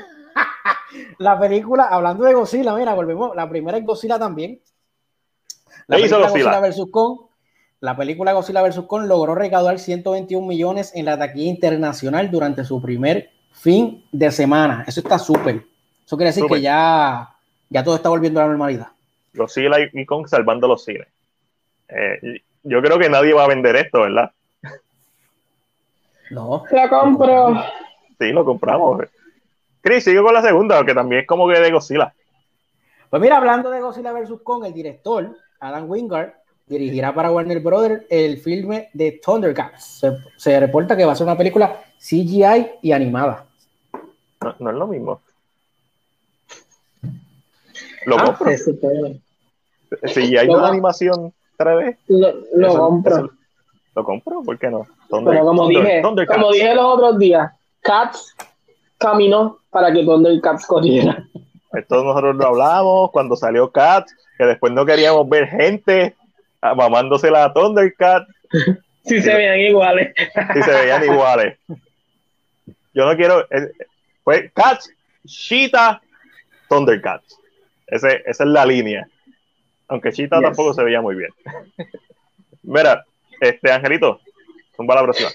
la 1.19 1.39
película, 1.39 1.89
hablando 1.91 2.25
de 2.25 2.35
Godzilla, 2.35 2.75
mira, 2.75 2.95
volvemos. 2.95 3.35
La 3.35 3.49
primera 3.49 3.77
es 3.79 3.85
Godzilla 3.85 4.19
también. 4.19 4.61
La 5.89 5.97
¿Qué 5.97 6.07
hizo 6.07 6.17
película 6.17 6.29
Godzilla? 6.29 6.61
Godzilla 6.61 6.85
vs. 6.85 6.91
Kong. 6.93 7.19
La 7.81 7.97
película 7.97 8.33
Godzilla 8.33 8.63
vs. 8.63 8.81
Kong 8.87 9.07
logró 9.07 9.35
recaudar 9.35 9.79
121 9.79 10.47
millones 10.47 10.93
en 10.95 11.05
la 11.05 11.19
taquilla 11.19 11.51
internacional 11.51 12.31
durante 12.31 12.65
su 12.65 12.81
primer 12.81 13.31
fin 13.53 14.05
de 14.13 14.31
semana. 14.31 14.85
Eso 14.87 15.01
está 15.01 15.19
súper. 15.19 15.65
Eso 16.05 16.17
quiere 16.17 16.31
decir 16.31 16.45
que 16.47 16.61
ya, 16.61 17.35
ya 17.69 17.85
todo 17.85 17.97
está 17.97 18.09
volviendo 18.09 18.41
a 18.41 18.45
la 18.45 18.51
normalidad. 18.51 18.89
Godzilla 19.35 19.77
y 19.93 20.07
Kong 20.07 20.27
salvando 20.27 20.67
los 20.67 20.85
cines. 20.85 21.07
Eh, 21.89 22.41
yo 22.63 22.81
creo 22.81 22.99
que 22.99 23.11
nadie 23.11 23.35
va 23.35 23.45
a 23.45 23.49
vender 23.49 23.77
esto, 23.77 24.01
¿verdad? 24.01 24.33
No. 26.31 26.65
La 26.71 26.89
compro. 26.89 27.55
Sí, 28.19 28.33
lo 28.33 28.45
compramos. 28.45 29.05
Chris, 29.81 30.03
sigue 30.03 30.23
con 30.23 30.35
la 30.35 30.43
segunda, 30.43 30.85
que 30.85 30.95
también 30.95 31.21
es 31.21 31.27
como 31.27 31.47
que 31.47 31.61
de 31.61 31.71
Godzilla. 31.71 32.13
Pues 33.11 33.23
mira, 33.23 33.37
hablando 33.37 33.71
de 33.71 33.81
Godzilla 33.81 34.13
vs. 34.13 34.41
Kong, 34.43 34.65
el 34.65 34.73
director, 34.73 35.37
Adam 35.61 35.89
Wingard, 35.89 36.33
dirigirá 36.71 37.15
para 37.15 37.31
Warner 37.31 37.61
Brothers 37.61 38.05
el 38.11 38.39
filme 38.39 38.89
de 38.93 39.21
Thundercats. 39.25 39.85
Se, 40.01 40.13
se 40.37 40.59
reporta 40.61 40.97
que 40.97 41.05
va 41.05 41.13
a 41.13 41.17
ser 41.17 41.27
una 41.27 41.37
película 41.39 41.81
CGI 41.99 42.71
y 42.83 42.93
animada. 42.93 43.47
No, 44.43 44.55
no 44.59 44.71
es 44.71 44.77
lo 44.77 44.87
mismo. 44.89 45.21
Lo 48.07 48.19
Ah, 48.19 48.25
compro. 48.37 48.51
Si 50.07 50.37
hay 50.37 50.47
lo 50.47 50.55
una 50.55 50.63
va- 50.63 50.69
animación 50.71 51.33
3D, 51.57 51.97
Lo, 52.09 52.33
lo 52.55 52.69
eso- 52.69 52.79
compro. 52.79 53.17
eso- 53.17 53.31
lo 53.95 54.05
compro, 54.05 54.43
¿por 54.43 54.59
qué 54.59 54.69
no? 54.71 54.87
Thunder- 55.09 55.33
Pero 55.35 55.45
como 55.47 55.63
Thunder- 55.69 55.83
dije, 55.85 56.03
Thundercats. 56.03 56.37
como 56.41 56.53
dije 56.53 56.75
los 56.75 56.85
otros 56.85 57.19
días, 57.19 57.53
Cats 57.81 58.35
caminó 58.99 59.59
para 59.71 59.93
que 59.93 60.05
Thundercats 60.05 60.67
corriera. 60.67 61.25
Esto 61.73 62.03
nosotros 62.05 62.35
lo 62.37 62.47
hablamos 62.49 63.11
cuando 63.13 63.37
salió 63.37 63.71
Cat, 63.71 64.07
que 64.39 64.45
después 64.45 64.73
no 64.73 64.85
queríamos 64.85 65.29
ver 65.29 65.47
gente 65.47 66.15
ah, 66.71 66.75
mamándosela 66.77 67.45
a 67.45 67.53
Thundercat 67.53 68.25
Si 69.05 69.21
se 69.21 69.35
veían 69.35 69.59
iguales. 69.61 70.15
y 70.55 70.63
se 70.63 70.71
veían 70.73 71.05
iguales. 71.13 71.59
Yo 72.95 73.05
no 73.07 73.17
quiero. 73.17 73.43
eh, 73.51 73.71
Fue 74.25 74.51
Cats, 74.55 74.91
Cheetah, 75.27 76.01
Thundercats. 76.69 77.39
Ese, 77.87 78.23
esa 78.27 78.45
es 78.45 78.51
la 78.51 78.65
línea. 78.67 79.07
Aunque 79.89 80.11
Cheetah 80.13 80.39
Yes. 80.39 80.45
tampoco 80.47 80.75
se 80.75 80.83
veía 80.83 81.01
muy 81.01 81.15
bien. 81.15 81.31
Mira, 82.63 83.05
este 83.41 83.71
Angelito, 83.71 84.21
zumba 84.77 84.97
la 84.97 85.03
próxima. 85.03 85.31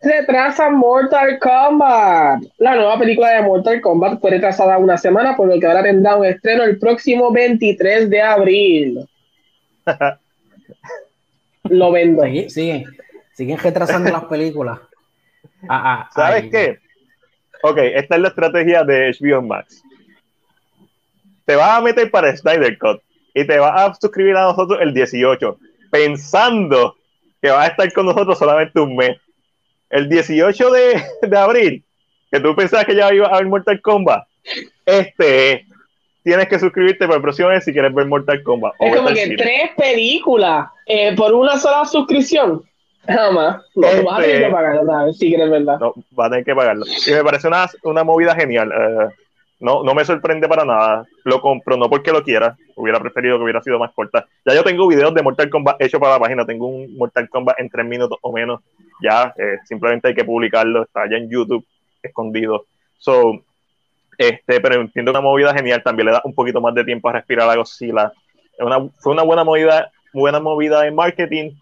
retrasa 0.00 0.70
Mortal 0.70 1.38
Kombat. 1.40 2.42
La 2.58 2.76
nueva 2.76 2.98
película 2.98 3.30
de 3.30 3.42
Mortal 3.42 3.80
Kombat 3.80 4.20
fue 4.20 4.30
retrasada 4.30 4.78
una 4.78 4.96
semana, 4.96 5.34
por 5.36 5.48
lo 5.48 5.58
que 5.58 5.66
ahora 5.66 5.82
tendrá 5.82 6.14
un 6.16 6.24
estreno 6.26 6.62
el 6.62 6.78
próximo 6.78 7.32
23 7.32 8.08
de 8.08 8.22
abril. 8.22 9.08
Lo 11.64 11.92
vendo. 11.92 12.24
Sí, 12.24 12.50
siguen, 12.50 12.84
siguen 13.32 13.58
retrasando 13.58 14.10
las 14.10 14.24
películas. 14.24 14.80
Ah, 15.68 16.08
ah, 16.08 16.10
¿Sabes 16.14 16.50
qué? 16.50 16.78
Ok, 17.62 17.78
esta 17.78 18.16
es 18.16 18.20
la 18.20 18.28
estrategia 18.28 18.84
de 18.84 19.10
HBO 19.18 19.42
Max. 19.42 19.82
Te 21.44 21.56
vas 21.56 21.78
a 21.78 21.80
meter 21.80 22.10
para 22.10 22.36
Snyder 22.36 22.78
Cut 22.78 23.00
y 23.34 23.46
te 23.46 23.58
vas 23.58 23.80
a 23.80 23.94
suscribir 23.94 24.36
a 24.36 24.42
nosotros 24.42 24.78
el 24.80 24.92
18, 24.92 25.58
pensando 25.90 26.96
que 27.40 27.50
vas 27.50 27.68
a 27.68 27.70
estar 27.70 27.92
con 27.92 28.06
nosotros 28.06 28.38
solamente 28.38 28.80
un 28.80 28.96
mes. 28.96 29.18
El 29.88 30.08
18 30.08 30.70
de, 30.70 31.02
de 31.22 31.38
abril, 31.38 31.84
que 32.30 32.40
tú 32.40 32.54
pensabas 32.56 32.86
que 32.86 32.96
ya 32.96 33.12
iba 33.14 33.28
a 33.28 33.38
ver 33.38 33.46
Mortal 33.46 33.80
Kombat, 33.80 34.26
este 34.84 35.52
es. 35.52 35.62
Tienes 36.26 36.48
que 36.48 36.58
suscribirte 36.58 37.06
para 37.06 37.18
el 37.18 37.22
próximo 37.22 37.50
mes 37.50 37.64
si 37.64 37.72
quieres 37.72 37.94
ver 37.94 38.04
Mortal 38.06 38.42
Kombat. 38.42 38.74
o 38.80 38.84
Es 38.84 38.96
como 38.96 39.08
que 39.10 39.36
tres 39.36 39.70
películas 39.76 40.66
eh, 40.84 41.14
por 41.14 41.32
una 41.32 41.56
sola 41.56 41.84
suscripción. 41.84 42.62
Jamás. 43.06 43.62
No, 43.76 43.88
tú 43.88 44.04
vas 44.04 44.18
a 44.18 44.22
tener 44.22 44.34
Este- 44.34 44.46
que 44.48 44.52
pagar 44.52 44.76
otra 44.78 45.04
vez, 45.04 45.16
si 45.18 45.28
quieres, 45.28 45.48
¿verdad? 45.48 45.78
No, 45.78 45.94
va 46.18 46.26
a 46.26 46.30
tener 46.30 46.44
que 46.44 46.52
pagarlo. 46.56 46.84
Y 47.06 47.10
me 47.12 47.22
parece 47.22 47.46
una, 47.46 47.66
una 47.84 48.02
movida 48.02 48.34
genial. 48.34 48.72
eh, 48.76 49.08
no, 49.60 49.84
no 49.84 49.94
me 49.94 50.04
sorprende 50.04 50.48
para 50.48 50.64
nada. 50.64 51.06
Lo 51.22 51.40
compro, 51.40 51.76
no 51.76 51.88
porque 51.88 52.10
lo 52.10 52.24
quiera. 52.24 52.56
Hubiera 52.74 52.98
preferido 52.98 53.38
que 53.38 53.44
hubiera 53.44 53.62
sido 53.62 53.78
más 53.78 53.92
corta. 53.92 54.26
Ya 54.44 54.52
yo 54.52 54.64
tengo 54.64 54.88
videos 54.88 55.14
de 55.14 55.22
Mortal 55.22 55.48
Kombat 55.48 55.80
hechos 55.80 56.00
para 56.00 56.14
la 56.14 56.18
página. 56.20 56.44
Tengo 56.44 56.66
un 56.66 56.96
Mortal 56.98 57.28
Kombat 57.28 57.60
en 57.60 57.70
tres 57.70 57.86
minutos 57.86 58.18
o 58.20 58.32
menos. 58.32 58.60
Ya, 59.00 59.32
eh, 59.38 59.58
simplemente 59.64 60.08
hay 60.08 60.14
que 60.16 60.24
publicarlo. 60.24 60.82
Está 60.82 61.02
allá 61.02 61.18
en 61.18 61.30
YouTube, 61.30 61.64
escondido. 62.02 62.66
So, 62.98 63.44
este, 64.18 64.60
pero 64.60 64.80
entiendo 64.80 65.10
una 65.10 65.20
movida 65.20 65.54
genial. 65.54 65.82
También 65.82 66.06
le 66.06 66.12
da 66.12 66.22
un 66.24 66.34
poquito 66.34 66.60
más 66.60 66.74
de 66.74 66.84
tiempo 66.84 67.08
a 67.08 67.14
respirar 67.14 67.48
a 67.48 67.56
Godzilla. 67.56 68.12
Una, 68.58 68.88
fue 68.98 69.12
una 69.12 69.22
buena 69.22 69.44
movida, 69.44 69.90
buena 70.12 70.40
movida 70.40 70.82
de 70.82 70.90
marketing. 70.90 71.52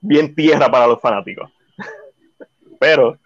Bien 0.00 0.34
tierra 0.34 0.70
para 0.70 0.86
los 0.86 1.00
fanáticos. 1.00 1.50
pero 2.80 3.18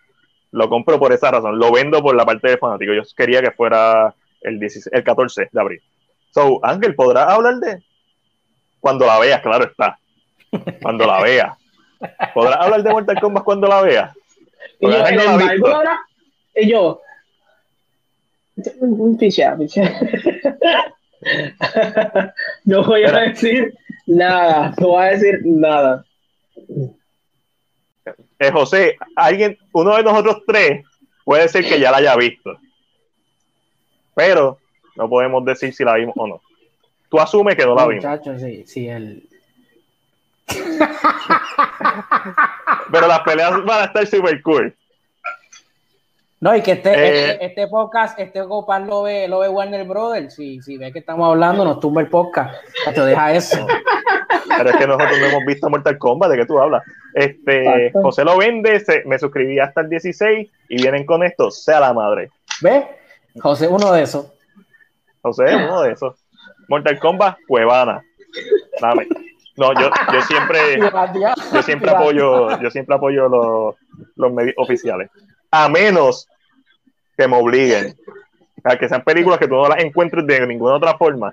lo 0.51 0.69
compro 0.69 0.99
por 0.99 1.13
esa 1.13 1.31
razón. 1.31 1.59
Lo 1.59 1.73
vendo 1.73 2.03
por 2.03 2.15
la 2.15 2.25
parte 2.25 2.51
de 2.51 2.59
fanático. 2.59 2.93
Yo 2.93 3.03
quería 3.17 3.41
que 3.43 3.51
fuera 3.51 4.15
el, 4.43 4.59
16 4.59 4.93
el 4.93 5.05
14 5.05 5.49
de 5.51 5.61
abril. 5.61 5.83
So, 6.31 6.61
Ángel, 6.63 6.95
¿podrás 6.95 7.29
hablar 7.29 7.57
de? 7.57 7.83
Cuando 8.81 9.07
la 9.07 9.19
veas, 9.19 9.41
claro 9.41 9.65
está. 9.65 9.99
Cuando 10.83 11.07
la 11.07 11.23
veas. 11.23 11.57
¿Podrás 12.35 12.61
hablar 12.61 12.83
de 12.83 12.91
Mortal 12.91 13.21
Kombat 13.21 13.45
cuando 13.45 13.67
la 13.69 13.83
veas? 13.83 14.17
Y 14.81 14.91
yo, 14.91 14.99
la 14.99 16.01
y 16.55 16.71
yo, 16.71 17.01
No 22.65 22.85
voy 22.85 23.05
a 23.05 23.13
decir 23.13 23.75
nada, 24.07 24.75
no 24.79 24.89
voy 24.89 25.05
a 25.05 25.11
decir 25.11 25.41
nada. 25.45 26.05
Eh, 28.39 28.53
José, 28.53 28.97
alguien, 29.17 29.59
uno 29.73 29.97
de 29.97 30.03
nosotros 30.03 30.43
tres 30.47 30.85
puede 31.25 31.49
ser 31.49 31.65
que 31.65 31.81
ya 31.81 31.91
la 31.91 31.97
haya 31.97 32.15
visto. 32.17 32.59
Pero 34.15 34.59
no 34.95 35.09
podemos 35.09 35.45
decir 35.45 35.75
si 35.75 35.85
la 35.85 35.95
vimos 35.95 36.15
o 36.17 36.27
no. 36.27 36.43
Tú 37.09 37.19
asumes 37.19 37.57
que 37.57 37.65
no 37.65 37.75
la 37.75 37.87
vimos. 37.87 38.05
Muchachos, 38.05 38.41
sí, 38.41 38.65
sí, 38.67 38.89
el, 38.89 39.27
Pero 42.93 43.07
las 43.07 43.21
peleas 43.21 43.65
van 43.65 43.83
a 43.83 43.85
estar 43.87 44.07
super 44.07 44.43
cool. 44.43 44.75
No, 46.41 46.55
y 46.55 46.61
que 46.63 46.73
este, 46.73 46.91
Eh, 46.91 47.31
este, 47.33 47.45
este 47.47 47.69
podcast, 47.69 48.19
este 48.21 48.45
copar 48.45 48.83
lo 48.83 49.03
ve, 49.03 49.27
lo 49.27 49.39
ve 49.41 49.49
Warner 49.49 49.85
Brothers. 49.87 50.35
Si, 50.35 50.61
si 50.61 50.77
ve 50.77 50.93
que 50.93 50.99
estamos 50.99 51.27
hablando, 51.29 51.65
nos 51.65 51.81
tumba 51.81 52.03
el 52.03 52.09
podcast. 52.09 52.55
Te 52.95 53.01
deja 53.01 53.33
eso. 53.33 53.67
Pero 54.59 54.71
es 54.71 54.77
que 54.77 54.87
nosotros 54.87 55.19
no 55.19 55.27
hemos 55.27 55.45
visto 55.47 55.69
Mortal 55.69 55.99
Kombat, 55.99 56.31
¿de 56.31 56.37
qué 56.39 56.47
tú 56.47 56.59
hablas? 56.59 56.83
Este, 57.15 57.63
Exacto. 57.87 58.03
José 58.03 58.25
lo 58.25 58.37
vende, 58.39 58.81
se- 58.81 59.03
me 59.05 59.19
suscribí 59.19 59.59
hasta 59.59 59.81
el 59.83 59.89
16 59.89 60.51
y 60.69 60.77
vienen 60.77 61.05
con 61.05 61.23
esto, 61.23 61.51
sea 61.51 61.81
la 61.81 61.93
madre. 61.93 62.31
¿Ves? 62.63 62.85
José, 63.41 63.69
uno 63.69 63.93
de 63.93 64.03
esos. 64.03 64.33
José 65.23 65.45
uno 65.57 65.83
de 65.83 65.93
esos. 65.93 66.15
Mortal 66.69 66.99
Kombat, 66.99 67.39
Cuevana. 67.47 68.03
Dame. 68.81 69.07
No, 69.57 69.73
yo, 69.75 69.91
yo 70.13 70.23
siempre, 70.23 70.59
yo 71.53 71.63
siempre 71.63 71.91
apoyo, 71.91 72.61
yo 72.61 72.71
siempre 72.71 72.95
apoyo 72.95 73.29
los, 73.29 73.75
los 74.17 74.33
medios 74.33 74.55
oficiales. 74.59 75.11
A 75.51 75.69
menos 75.69 76.29
que 77.17 77.27
me 77.29 77.37
obliguen. 77.37 77.97
A 78.65 78.77
que 78.77 78.89
sean 78.89 79.03
películas 79.05 79.39
que 79.39 79.47
tú 79.47 79.55
no 79.55 79.69
las 79.69 79.83
encuentres 79.83 80.27
de 80.27 80.47
ninguna 80.47 80.75
otra 80.77 80.97
forma. 80.99 81.33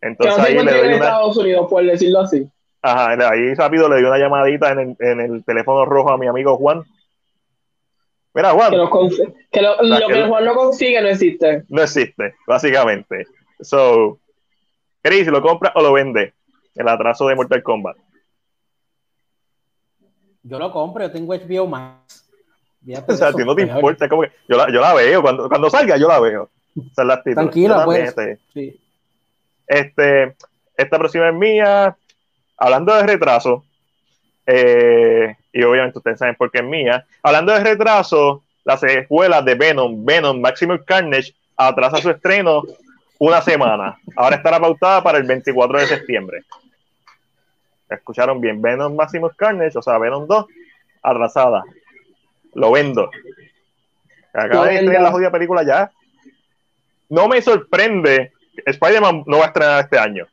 Entonces 0.00 0.38
ahí 0.44 0.54
le 0.54 0.70
doy 0.72 0.80
en 0.80 0.86
una. 0.86 0.94
Estados 0.96 1.36
Unidos, 1.36 1.66
por 1.70 1.84
decirlo 1.84 2.20
así. 2.20 2.46
Ajá, 2.82 3.10
ahí 3.30 3.54
rápido 3.54 3.88
le 3.88 3.96
di 3.96 4.04
una 4.04 4.18
llamadita 4.18 4.70
en 4.72 4.78
el, 4.80 4.96
en 5.00 5.20
el 5.20 5.44
teléfono 5.44 5.84
rojo 5.84 6.10
a 6.10 6.18
mi 6.18 6.26
amigo 6.26 6.56
Juan. 6.56 6.82
Mira, 8.34 8.50
Juan, 8.50 8.70
Que, 8.70 8.76
los 8.76 8.90
cons- 8.90 9.34
que 9.50 9.62
lo, 9.62 9.82
lo 9.82 10.06
que- 10.08 10.26
Juan 10.26 10.44
no 10.44 10.54
consigue 10.54 11.00
no 11.00 11.08
existe. 11.08 11.64
no 11.68 11.82
existe, 11.82 12.34
básicamente. 12.46 13.26
So, 13.60 14.18
Chris, 15.02 15.26
¿lo 15.28 15.40
compra 15.40 15.72
o 15.74 15.82
lo 15.82 15.92
vende? 15.94 16.34
El 16.74 16.88
atraso 16.88 17.26
de 17.28 17.34
Mortal 17.34 17.62
Kombat. 17.62 17.96
Yo 20.42 20.58
lo 20.58 20.70
compro, 20.70 21.02
yo 21.04 21.10
tengo 21.12 21.34
HBO 21.34 21.66
Max. 21.66 22.25
Fíjate 22.86 23.12
O 23.12 23.16
sea, 23.16 23.26
a 23.26 23.30
eso, 23.30 23.38
ti 23.38 23.44
no 23.44 23.54
te 23.54 23.66
peor. 23.66 23.76
importa, 23.76 24.08
como 24.08 24.22
que 24.22 24.32
yo 24.48 24.56
la, 24.56 24.72
yo 24.72 24.80
la 24.80 24.94
veo, 24.94 25.20
cuando, 25.20 25.48
cuando 25.48 25.68
salga 25.68 25.96
yo 25.96 26.08
la 26.08 26.20
veo. 26.20 26.48
La. 26.96 27.22
Tranquila, 27.22 27.84
pues. 27.84 28.08
este, 28.08 28.38
Sí. 28.54 28.80
Este, 29.66 30.36
esta 30.76 30.98
próxima 30.98 31.28
es 31.28 31.34
mía. 31.34 31.96
Hablando 32.56 32.94
de 32.94 33.02
retraso, 33.02 33.64
eh, 34.46 35.36
y 35.52 35.62
obviamente 35.62 35.98
ustedes 35.98 36.18
saben 36.18 36.36
por 36.36 36.50
qué 36.50 36.58
es 36.58 36.64
mía. 36.64 37.04
Hablando 37.22 37.52
de 37.52 37.60
retraso, 37.60 38.44
la 38.64 38.76
secuela 38.76 39.42
de 39.42 39.54
Venom, 39.56 40.04
Venom 40.04 40.40
Maximum 40.40 40.78
Carnage, 40.86 41.34
atrasa 41.56 41.98
su 41.98 42.10
estreno 42.10 42.62
una 43.18 43.42
semana. 43.42 43.98
Ahora 44.14 44.36
estará 44.36 44.60
pautada 44.60 45.02
para 45.02 45.18
el 45.18 45.24
24 45.24 45.80
de 45.80 45.86
septiembre. 45.86 46.44
Escucharon 47.88 48.40
bien, 48.40 48.60
Venom 48.60 48.94
Maximus 48.94 49.34
Carnage, 49.36 49.78
o 49.78 49.82
sea, 49.82 49.98
Venom 49.98 50.26
2, 50.26 50.46
atrasada. 51.02 51.62
Lo 52.56 52.72
vendo. 52.72 53.10
Acaba 54.32 54.66
de 54.66 54.76
estrenar 54.76 55.02
la 55.02 55.12
jodida 55.12 55.30
película 55.30 55.62
ya. 55.62 55.90
No 57.10 57.28
me 57.28 57.40
sorprende. 57.42 58.32
Spider-Man 58.64 59.24
no 59.26 59.38
va 59.38 59.44
a 59.44 59.48
estrenar 59.48 59.84
este 59.84 59.98
año. 59.98 60.26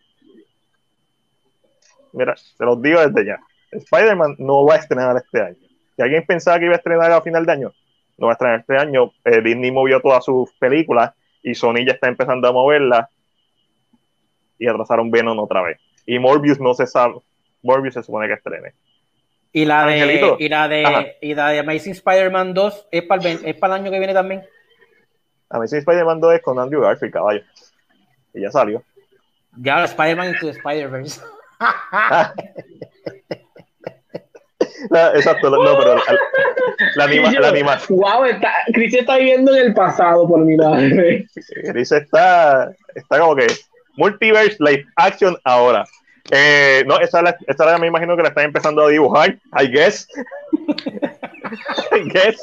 Mira, 2.13 2.35
se 2.37 2.63
los 2.63 2.81
digo 2.81 3.05
desde 3.05 3.25
ya. 3.25 3.39
Spider-Man 3.71 4.35
no 4.39 4.65
va 4.65 4.75
a 4.75 4.77
estrenar 4.77 5.17
este 5.17 5.41
año. 5.41 5.57
Si 5.95 6.01
alguien 6.01 6.25
pensaba 6.25 6.59
que 6.59 6.65
iba 6.65 6.75
a 6.75 6.77
estrenar 6.77 7.11
a 7.11 7.21
final 7.21 7.45
de 7.45 7.51
año, 7.51 7.73
no 8.17 8.27
va 8.27 8.31
a 8.31 8.35
estrenar 8.35 8.59
este 8.61 8.77
año. 8.77 9.11
Eh, 9.25 9.41
Disney 9.41 9.71
movió 9.71 9.99
todas 9.99 10.23
sus 10.23 10.53
películas 10.53 11.11
y 11.41 11.55
Sony 11.55 11.85
ya 11.85 11.93
está 11.93 12.07
empezando 12.07 12.47
a 12.47 12.53
moverlas 12.53 13.09
y 14.57 14.67
atrasaron 14.67 15.11
Venom 15.11 15.39
otra 15.39 15.61
vez. 15.61 15.77
Y 16.05 16.19
Morbius 16.19 16.59
no 16.61 16.73
se 16.73 16.87
sabe. 16.87 17.15
Morbius 17.63 17.95
se 17.95 18.03
supone 18.03 18.27
que 18.27 18.33
estrene. 18.35 18.73
Y 19.55 19.65
la 19.65 19.85
de, 19.85 19.93
Angelito. 20.01 20.35
y 20.39 20.49
la 20.49 20.67
de, 20.67 20.85
Ajá. 20.85 21.05
y 21.21 21.35
la 21.35 21.49
de 21.49 21.59
Amazing 21.59 21.91
Spider-Man 21.93 22.53
2 22.55 22.87
es 22.91 23.03
para 23.03 23.29
el, 23.29 23.45
es 23.45 23.55
para 23.55 23.75
el 23.75 23.81
año 23.81 23.91
que 23.91 23.99
viene 23.99 24.13
también. 24.13 24.43
A 25.49 25.59
mí 25.59 25.67
sí 25.67 25.77
Spider-Man 25.77 26.19
2 26.19 26.33
es 26.35 26.41
con 26.41 26.57
Andrew 26.59 26.81
Garfield, 26.81 27.13
caballo. 27.13 27.41
Y 28.33 28.41
ya 28.41 28.49
salió. 28.51 28.83
Ya, 29.57 29.83
Spider-Man 29.85 30.29
into 30.29 30.49
Spider-Verse. 30.49 31.21
La- 34.89 35.11
exacto, 35.13 35.49
no, 35.49 35.77
pero 35.77 35.95
la, 35.95 36.01
la, 36.95 37.03
anima, 37.05 37.31
yo, 37.31 37.39
la 37.39 37.49
anima- 37.49 37.79
Wow, 37.89 38.25
está, 38.25 38.51
Cristian 38.73 39.01
está 39.01 39.17
viviendo 39.17 39.55
en 39.55 39.67
el 39.67 39.73
pasado 39.73 40.27
por 40.27 40.39
mi 40.41 40.57
lado. 40.57 40.75
Dice 41.73 41.97
está, 41.97 42.71
está 42.95 43.19
como 43.19 43.35
que 43.35 43.47
multiverse 43.95 44.57
live 44.59 44.85
action 44.97 45.37
ahora. 45.45 45.85
Eh, 46.35 46.83
no, 46.87 46.99
esa, 46.99 47.21
la, 47.21 47.35
esa 47.45 47.65
la 47.65 47.77
me 47.77 47.87
imagino 47.87 48.15
que 48.15 48.23
la 48.23 48.29
están 48.29 48.45
empezando 48.45 48.81
a 48.83 48.89
dibujar, 48.89 49.37
I 49.59 49.67
guess. 49.67 50.07
I 51.91 52.09
guess. 52.09 52.41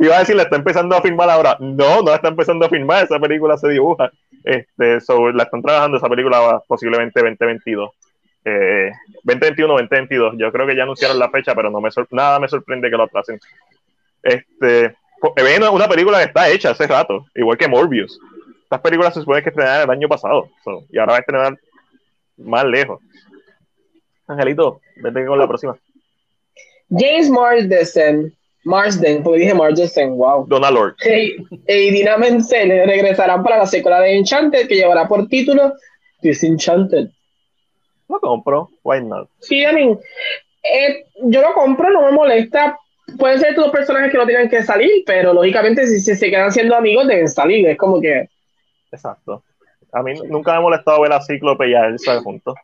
Iba 0.00 0.16
a 0.16 0.20
decir, 0.20 0.34
la 0.34 0.42
está 0.42 0.56
empezando 0.56 0.96
a 0.96 1.02
filmar 1.02 1.30
ahora. 1.30 1.56
No, 1.60 2.02
no 2.02 2.10
la 2.10 2.16
está 2.16 2.28
empezando 2.28 2.66
a 2.66 2.68
filmar, 2.68 3.04
esa 3.04 3.18
película 3.20 3.56
se 3.56 3.68
dibuja. 3.68 4.10
Este, 4.42 5.00
so, 5.00 5.30
la 5.30 5.44
están 5.44 5.62
trabajando, 5.62 5.98
esa 5.98 6.08
película 6.08 6.60
posiblemente 6.66 7.20
2022. 7.20 7.90
Eh, 8.44 8.90
2021 9.22 9.72
2022. 9.74 10.34
Yo 10.38 10.50
creo 10.50 10.66
que 10.66 10.74
ya 10.74 10.82
anunciaron 10.82 11.18
la 11.18 11.30
fecha, 11.30 11.54
pero 11.54 11.70
no 11.70 11.80
me 11.80 11.90
nada 12.10 12.40
me 12.40 12.48
sorprende 12.48 12.90
que 12.90 12.96
lo 12.96 13.04
atrasen. 13.04 13.38
Este, 14.20 14.96
po- 15.20 15.32
Venom 15.36 15.68
es 15.68 15.74
una 15.74 15.88
película 15.88 16.18
que 16.18 16.24
está 16.24 16.48
hecha 16.48 16.70
hace 16.70 16.88
rato, 16.88 17.26
igual 17.36 17.56
que 17.56 17.68
Morbius. 17.68 18.18
Estas 18.72 18.84
películas 18.84 19.12
se 19.12 19.20
supone 19.20 19.42
que 19.42 19.50
estrenaron 19.50 19.82
el 19.82 19.98
año 19.98 20.08
pasado, 20.08 20.48
so, 20.64 20.82
y 20.90 20.96
ahora 20.96 21.12
va 21.12 21.16
a 21.18 21.20
estrenar 21.20 21.58
más 22.38 22.64
lejos. 22.64 23.02
Angelito, 24.26 24.80
vete 24.96 25.26
con 25.26 25.38
la 25.38 25.46
próxima. 25.46 25.76
James 26.88 27.28
Marsden, 27.28 28.34
Marsden, 28.64 29.22
porque 29.22 29.40
dije 29.40 29.52
Marsden, 29.52 30.16
wow. 30.16 30.46
Donald 30.48 30.74
Lord. 30.74 30.94
Hey, 31.00 31.36
y 31.68 31.90
Dina 31.90 32.16
Menzel 32.16 32.70
regresarán 32.86 33.42
para 33.42 33.58
la 33.58 33.66
secuela 33.66 34.00
de 34.00 34.16
Enchanted 34.16 34.66
que 34.66 34.76
llevará 34.76 35.06
por 35.06 35.28
título 35.28 35.74
Disenchanted. 36.22 37.10
Lo 38.08 38.20
compro, 38.20 38.70
why 38.84 39.04
not? 39.04 39.28
Sí, 39.40 39.64
I 39.64 39.74
mean, 39.74 40.00
eh, 40.62 41.04
yo 41.24 41.42
lo 41.42 41.52
compro, 41.52 41.90
no 41.90 42.06
me 42.06 42.12
molesta. 42.12 42.78
Pueden 43.18 43.38
ser 43.38 43.54
todos 43.54 43.70
personajes 43.70 44.10
que 44.10 44.16
no 44.16 44.24
tienen 44.24 44.48
que 44.48 44.62
salir, 44.62 45.02
pero 45.04 45.34
lógicamente 45.34 45.86
si, 45.86 46.00
si 46.00 46.14
se 46.14 46.30
quedan 46.30 46.50
siendo 46.50 46.74
amigos 46.74 47.06
deben 47.06 47.28
salir. 47.28 47.68
Es 47.68 47.76
como 47.76 48.00
que 48.00 48.30
Exacto. 48.92 49.42
A 49.92 50.02
mí 50.02 50.14
nunca 50.28 50.52
me 50.52 50.58
ha 50.58 50.60
molestado 50.60 51.00
ver 51.02 51.12
a 51.12 51.20
Cíclope 51.20 51.68
y 51.68 51.74
a 51.74 51.86
Elsa 51.86 52.20
juntos. 52.22 52.54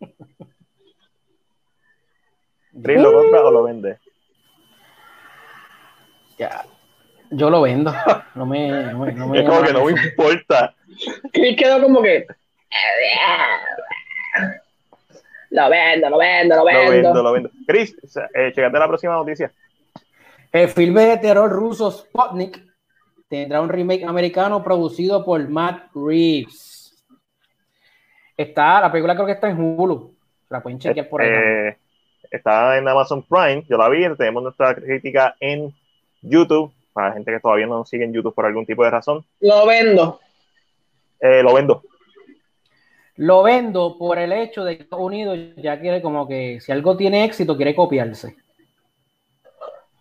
Chris, 2.82 3.00
¿lo 3.00 3.12
compras 3.12 3.42
o 3.42 3.50
lo 3.50 3.64
vendes? 3.64 3.98
Ya. 6.38 6.64
Yo 7.30 7.50
lo 7.50 7.62
vendo. 7.62 7.92
No 8.34 8.46
me. 8.46 8.68
No 8.92 8.98
me, 9.00 9.12
no 9.12 9.26
me 9.28 9.40
Es 9.40 9.48
como 9.48 9.62
que 9.62 9.72
no 9.72 9.84
me 9.84 9.90
importa. 9.92 10.74
Chris 11.32 11.56
quedó 11.56 11.82
como 11.82 12.00
que 12.00 12.26
lo 15.50 15.68
vendo, 15.70 16.10
lo 16.10 16.18
vendo, 16.18 16.56
lo 16.56 16.60
Lo 16.60 16.66
vendo. 16.66 16.90
vendo, 16.90 17.22
lo 17.22 17.32
vendo. 17.32 17.50
Chris, 17.66 17.96
eh, 18.34 18.52
checate 18.54 18.78
la 18.78 18.86
próxima 18.88 19.14
noticia. 19.14 19.50
El 20.52 20.68
filme 20.68 21.02
de 21.06 21.18
terror 21.18 21.50
ruso 21.50 21.90
Sputnik 21.90 22.62
tendrá 23.28 23.60
un 23.60 23.68
remake 23.68 24.04
americano 24.04 24.62
producido 24.62 25.24
por 25.24 25.46
Matt 25.48 25.90
Reeves. 25.94 26.96
Está, 28.36 28.80
la 28.80 28.90
película 28.90 29.14
creo 29.14 29.26
que 29.26 29.32
está 29.32 29.50
en 29.50 29.60
Hulu. 29.60 30.14
La 30.48 30.62
pueden 30.62 30.78
chequear 30.78 31.08
por 31.08 31.22
ahí. 31.22 31.28
Eh, 31.30 31.76
está 32.30 32.78
en 32.78 32.88
Amazon 32.88 33.22
Prime, 33.22 33.64
yo 33.68 33.76
la 33.76 33.88
vi, 33.88 34.04
tenemos 34.16 34.42
nuestra 34.42 34.74
crítica 34.74 35.36
en 35.40 35.74
YouTube, 36.22 36.72
para 36.92 37.08
la 37.08 37.14
gente 37.14 37.32
que 37.32 37.40
todavía 37.40 37.66
no 37.66 37.78
nos 37.78 37.88
sigue 37.88 38.04
en 38.04 38.12
YouTube 38.12 38.34
por 38.34 38.46
algún 38.46 38.66
tipo 38.66 38.84
de 38.84 38.90
razón, 38.90 39.24
Lo 39.40 39.66
vendo. 39.66 40.20
Eh, 41.20 41.42
lo 41.42 41.54
vendo. 41.54 41.82
Lo 43.16 43.42
vendo 43.42 43.98
por 43.98 44.18
el 44.18 44.32
hecho 44.32 44.64
de 44.64 44.76
que 44.76 44.82
Estados 44.84 45.04
Unidos 45.04 45.38
ya 45.56 45.80
quiere 45.80 46.00
como 46.00 46.28
que 46.28 46.60
si 46.60 46.70
algo 46.70 46.96
tiene 46.96 47.24
éxito 47.24 47.56
quiere 47.56 47.74
copiarse. 47.74 48.36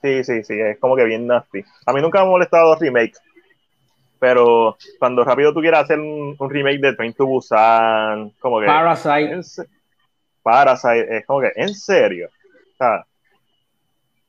Sí, 0.02 0.24
sí, 0.24 0.44
sí, 0.44 0.60
es 0.60 0.78
como 0.80 0.96
que 0.96 1.06
bien 1.06 1.28
nasty. 1.28 1.64
A 1.86 1.94
mí 1.94 2.02
nunca 2.02 2.20
me 2.20 2.26
han 2.26 2.32
molestado 2.32 2.72
los 2.72 2.80
remakes, 2.80 3.20
pero 4.20 4.78
cuando 5.00 5.24
rápido 5.24 5.54
tú 5.54 5.62
quieras 5.62 5.86
hacer 5.86 6.00
un, 6.00 6.36
un 6.38 6.50
remake 6.50 6.80
de 6.80 6.94
Train 6.94 7.14
to 7.14 7.26
Busan, 7.26 8.32
como 8.40 8.60
que... 8.60 8.68
Parasite. 8.68 9.32
en 9.32 9.42
Parasite, 10.44 11.18
es 11.18 11.26
como 11.26 11.42
que, 11.42 11.52
¿en 11.56 11.74
serio? 11.74 12.30
O 12.74 12.78
sea, 12.78 13.06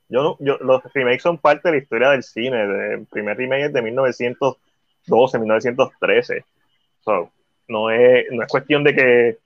yo, 0.09 0.37
yo, 0.41 0.57
los 0.61 0.83
remakes 0.95 1.23
son 1.23 1.39
parte 1.39 1.69
de 1.69 1.77
la 1.77 1.83
historia 1.83 2.11
del 2.11 2.23
cine. 2.23 2.63
el 2.95 3.07
primer 3.07 3.37
remake 3.37 3.67
es 3.67 3.73
de 3.73 3.83
1912, 3.83 5.39
1913. 5.39 6.45
So, 7.01 7.31
no, 7.69 7.91
es, 7.91 8.27
no 8.31 8.43
es 8.43 8.49
cuestión 8.49 8.83
de 8.85 8.95
que 8.95 9.39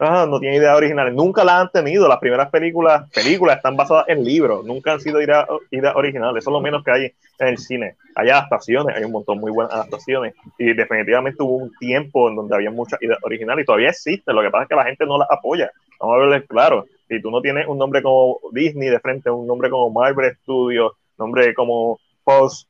ah, 0.00 0.26
no 0.28 0.40
tiene 0.40 0.56
ideas 0.56 0.76
originales. 0.76 1.14
Nunca 1.14 1.44
las 1.44 1.60
han 1.60 1.70
tenido. 1.70 2.08
Las 2.08 2.18
primeras 2.18 2.50
películas, 2.50 3.08
películas 3.10 3.58
están 3.58 3.76
basadas 3.76 4.06
en 4.08 4.24
libros. 4.24 4.64
Nunca 4.64 4.92
han 4.92 5.00
sido 5.00 5.20
ideas, 5.20 5.46
originales. 5.94 6.42
Eso 6.42 6.50
es 6.50 6.52
lo 6.52 6.60
menos 6.60 6.82
que 6.82 6.90
hay 6.90 7.04
en 7.38 7.48
el 7.48 7.58
cine. 7.58 7.96
Hay 8.14 8.28
adaptaciones, 8.30 8.96
hay 8.96 9.04
un 9.04 9.12
montón 9.12 9.38
muy 9.38 9.52
buenas 9.52 9.72
adaptaciones. 9.72 10.34
Y 10.58 10.72
definitivamente 10.72 11.42
hubo 11.42 11.56
un 11.56 11.72
tiempo 11.78 12.28
en 12.28 12.36
donde 12.36 12.54
había 12.54 12.70
muchas 12.70 13.00
ideas 13.02 13.18
originales 13.22 13.62
y 13.62 13.66
todavía 13.66 13.90
existe. 13.90 14.32
Lo 14.32 14.42
que 14.42 14.50
pasa 14.50 14.64
es 14.64 14.68
que 14.68 14.76
la 14.76 14.84
gente 14.84 15.06
no 15.06 15.18
las 15.18 15.30
apoya. 15.30 15.70
Vamos 16.00 16.16
a 16.16 16.18
verles 16.20 16.48
claro. 16.48 16.86
Si 17.08 17.20
tú 17.20 17.30
no 17.30 17.40
tienes 17.40 17.66
un 17.66 17.78
nombre 17.78 18.02
como 18.02 18.38
Disney 18.52 18.88
de 18.88 19.00
frente, 19.00 19.30
un 19.30 19.46
nombre 19.46 19.68
como 19.68 19.90
Marvel 19.90 20.34
Studios, 20.42 20.92
nombre 21.18 21.52
como 21.54 21.98
Fox 22.24 22.66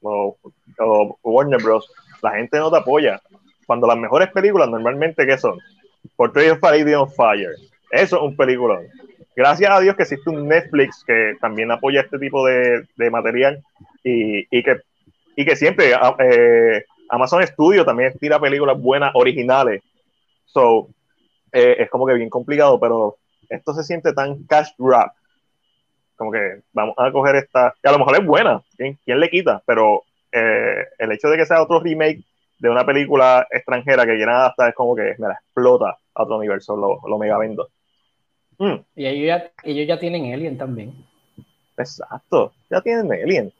o, 0.00 0.36
o 0.78 1.18
Warner 1.22 1.62
Bros., 1.62 1.92
la 2.22 2.32
gente 2.32 2.58
no 2.58 2.70
te 2.70 2.78
apoya. 2.78 3.20
Cuando 3.66 3.86
las 3.86 3.98
mejores 3.98 4.30
películas 4.30 4.68
normalmente, 4.68 5.26
¿qué 5.26 5.38
son? 5.38 5.58
Portrait 6.16 6.50
of 6.50 6.62
a 6.62 6.70
Lady 6.70 6.94
on 6.94 7.10
Fire. 7.10 7.54
Eso 7.90 8.16
es 8.16 8.22
un 8.22 8.36
peliculón. 8.36 8.86
Gracias 9.34 9.70
a 9.70 9.80
Dios 9.80 9.96
que 9.96 10.02
existe 10.02 10.28
un 10.28 10.48
Netflix 10.48 11.04
que 11.06 11.34
también 11.40 11.70
apoya 11.70 12.02
este 12.02 12.18
tipo 12.18 12.44
de, 12.46 12.86
de 12.96 13.10
material 13.10 13.62
y, 14.04 14.46
y 14.56 14.62
que, 14.62 14.80
y 15.36 15.44
que 15.44 15.56
siempre 15.56 15.92
eh, 16.18 16.84
Amazon 17.08 17.46
Studio 17.46 17.84
también 17.84 18.12
tira 18.18 18.40
películas 18.40 18.80
buenas, 18.80 19.12
originales. 19.14 19.82
So, 20.46 20.88
eh, 21.52 21.76
es 21.78 21.90
como 21.90 22.06
que 22.06 22.14
bien 22.14 22.30
complicado, 22.30 22.78
pero 22.78 23.16
esto 23.48 23.72
se 23.74 23.84
siente 23.84 24.12
tan 24.12 24.44
cash 24.44 24.70
grab. 24.78 25.12
Como 26.16 26.32
que 26.32 26.60
vamos 26.72 26.94
a 26.98 27.10
coger 27.10 27.36
esta, 27.36 27.74
a 27.82 27.92
lo 27.92 27.98
mejor 27.98 28.20
es 28.20 28.26
buena, 28.26 28.62
¿quién, 28.76 28.98
quién 29.04 29.20
le 29.20 29.30
quita? 29.30 29.62
Pero 29.66 30.02
eh, 30.32 30.84
el 30.98 31.12
hecho 31.12 31.28
de 31.28 31.36
que 31.36 31.46
sea 31.46 31.62
otro 31.62 31.80
remake 31.80 32.22
de 32.60 32.68
una 32.70 32.84
película 32.86 33.46
extranjera 33.50 34.06
que 34.06 34.14
quieran 34.14 34.36
adaptar 34.36 34.68
es 34.68 34.74
como 34.76 34.94
que 34.94 35.14
me 35.18 35.26
la 35.28 35.34
explota 35.34 35.98
a 36.14 36.22
otro 36.22 36.36
universo, 36.36 36.76
lo, 36.76 37.00
lo 37.08 37.18
mega 37.18 37.36
vendo. 37.38 37.68
Mm, 38.58 38.74
Y 38.94 39.06
ellos 39.06 39.26
ya, 39.26 39.52
ellos 39.64 39.88
ya 39.88 39.98
tienen 39.98 40.32
Alien 40.32 40.56
también. 40.58 40.94
exacto, 41.76 42.52
ya 42.70 42.80
tienen 42.80 43.10
Alien. 43.12 43.52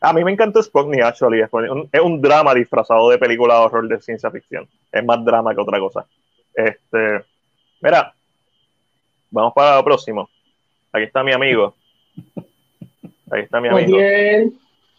A 0.00 0.12
mí 0.12 0.22
me 0.22 0.32
encantó 0.32 0.62
Sputnik, 0.62 1.02
actually. 1.02 1.40
Es 1.40 1.48
un, 1.52 1.88
es 1.90 2.00
un 2.00 2.20
drama 2.20 2.54
disfrazado 2.54 3.08
de 3.10 3.18
película 3.18 3.54
de 3.54 3.60
horror 3.60 3.88
de 3.88 4.00
ciencia 4.00 4.30
ficción. 4.30 4.68
Es 4.92 5.02
más 5.04 5.24
drama 5.24 5.54
que 5.54 5.60
otra 5.62 5.78
cosa. 5.78 6.06
Este, 6.54 7.24
mira, 7.80 8.14
vamos 9.30 9.52
para 9.54 9.76
lo 9.76 9.84
próximo. 9.84 10.28
Aquí 10.92 11.04
está 11.04 11.24
mi 11.24 11.32
amigo. 11.32 11.74
Aquí 13.30 13.40
está 13.44 13.60
mi 13.62 13.70
Muy 13.70 13.82
amigo. 13.84 13.98
bien. 13.98 14.58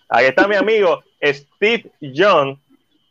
Aquí 0.09 0.25
está 0.25 0.47
mi 0.47 0.55
amigo 0.55 1.03
Steve 1.23 1.91
John, 2.15 2.59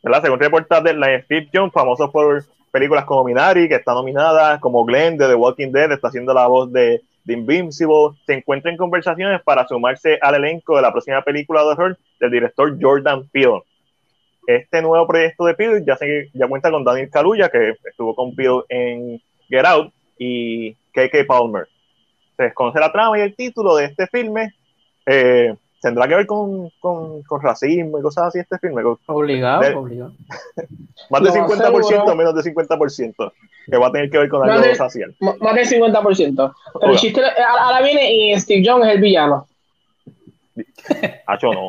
¿verdad? 0.04 0.22
Según 0.22 0.38
reportaje 0.38 0.82
de 0.82 0.94
la 0.94 1.20
Steve 1.22 1.48
famoso 1.72 2.12
por 2.12 2.44
películas 2.70 3.04
como 3.04 3.24
Minari, 3.24 3.68
que 3.68 3.76
está 3.76 3.94
nominada, 3.94 4.60
como 4.60 4.84
Glenn 4.84 5.16
de 5.16 5.28
The 5.28 5.34
Walking 5.34 5.72
Dead, 5.72 5.92
está 5.92 6.08
haciendo 6.08 6.34
la 6.34 6.46
voz 6.46 6.70
de, 6.72 7.02
de 7.24 7.32
Invincible, 7.32 8.10
se 8.26 8.34
encuentra 8.34 8.70
en 8.70 8.76
conversaciones 8.76 9.42
para 9.42 9.66
sumarse 9.66 10.18
al 10.20 10.34
elenco 10.34 10.76
de 10.76 10.82
la 10.82 10.92
próxima 10.92 11.22
película 11.22 11.62
de 11.62 11.68
horror 11.68 11.98
del 12.20 12.30
director 12.30 12.76
Jordan 12.80 13.28
Peele. 13.28 13.62
Este 14.46 14.82
nuevo 14.82 15.06
proyecto 15.06 15.46
de 15.46 15.54
Peele 15.54 15.82
ya, 15.86 15.96
se, 15.96 16.30
cuenta 16.48 16.70
con 16.70 16.84
Daniel 16.84 17.10
Kaluuya, 17.10 17.48
que 17.48 17.74
estuvo 17.84 18.14
con 18.14 18.34
Peele 18.34 18.62
en 18.68 19.22
Get 19.48 19.64
Out, 19.64 19.92
y 20.18 20.74
KK 20.92 21.26
Palmer. 21.26 21.66
Se 22.36 22.44
desconoce 22.44 22.78
la 22.78 22.92
trama 22.92 23.18
y 23.18 23.22
el 23.22 23.34
título 23.34 23.76
de 23.76 23.86
este 23.86 24.06
filme. 24.06 24.54
Eh, 25.06 25.54
tendrá 25.84 26.08
que 26.08 26.14
ver 26.16 26.26
con, 26.26 26.70
con, 26.80 27.22
con, 27.24 27.42
racismo 27.42 27.98
y 27.98 28.02
cosas 28.02 28.24
así 28.28 28.38
este 28.38 28.58
filme. 28.58 28.82
Obligado, 29.06 29.60
de, 29.62 29.74
obligado. 29.74 30.12
Más 31.10 31.22
de 31.22 31.28
No, 31.28 31.46
50% 31.46 31.84
seguro. 31.84 32.04
o 32.04 32.14
menos 32.16 32.34
de 32.34 32.54
50%. 32.54 33.32
Que 33.70 33.76
va 33.76 33.88
a 33.88 33.92
tener 33.92 34.08
que 34.10 34.18
ver 34.18 34.28
con 34.30 34.48
algo 34.48 34.64
racial. 34.78 35.14
Más 35.20 35.54
del 35.54 35.66
50%. 35.68 36.54
Pero 36.80 36.92
el 36.92 36.98
chiste, 36.98 37.20
ahora 37.46 37.82
viene 37.82 38.12
y 38.14 38.40
Steve 38.40 38.62
Jobs 38.66 38.86
es 38.86 38.94
el 38.94 39.00
villano. 39.00 39.46
Hacho 41.26 41.52
no. 41.52 41.68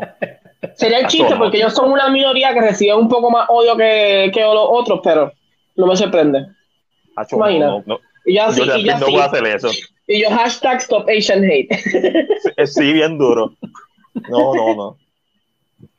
Sería 0.75 0.99
el 0.99 1.07
chiste 1.07 1.35
porque 1.35 1.57
ellos 1.57 1.73
son 1.73 1.91
una 1.91 2.09
minoría 2.09 2.53
que 2.53 2.61
recibe 2.61 2.95
un 2.95 3.09
poco 3.09 3.29
más 3.29 3.47
odio 3.49 3.75
que, 3.75 4.31
que 4.33 4.41
los 4.41 4.65
otros, 4.69 5.01
pero 5.03 5.31
no 5.75 5.87
me 5.87 5.95
sorprende. 5.97 6.45
Hacho 7.17 7.35
no, 7.37 7.43
Imagina. 7.49 7.65
no, 7.67 7.83
no. 7.85 7.99
Y 8.25 8.35
yo 8.35 8.43
así, 8.43 8.65
Yo 8.65 8.75
y 8.77 8.83
yo 8.85 8.91
no 8.93 9.05
así. 9.05 9.11
puedo 9.11 9.23
hacer 9.23 9.45
eso. 9.47 9.69
Y 10.07 10.21
yo 10.21 10.29
hashtag 10.29 10.77
stop 10.81 11.07
Asian 11.09 11.43
hate. 11.43 11.71
Eh, 12.57 12.67
Sí, 12.67 12.93
bien 12.93 13.17
duro. 13.17 13.53
No, 14.29 14.53
no, 14.55 14.75
no. 14.75 14.97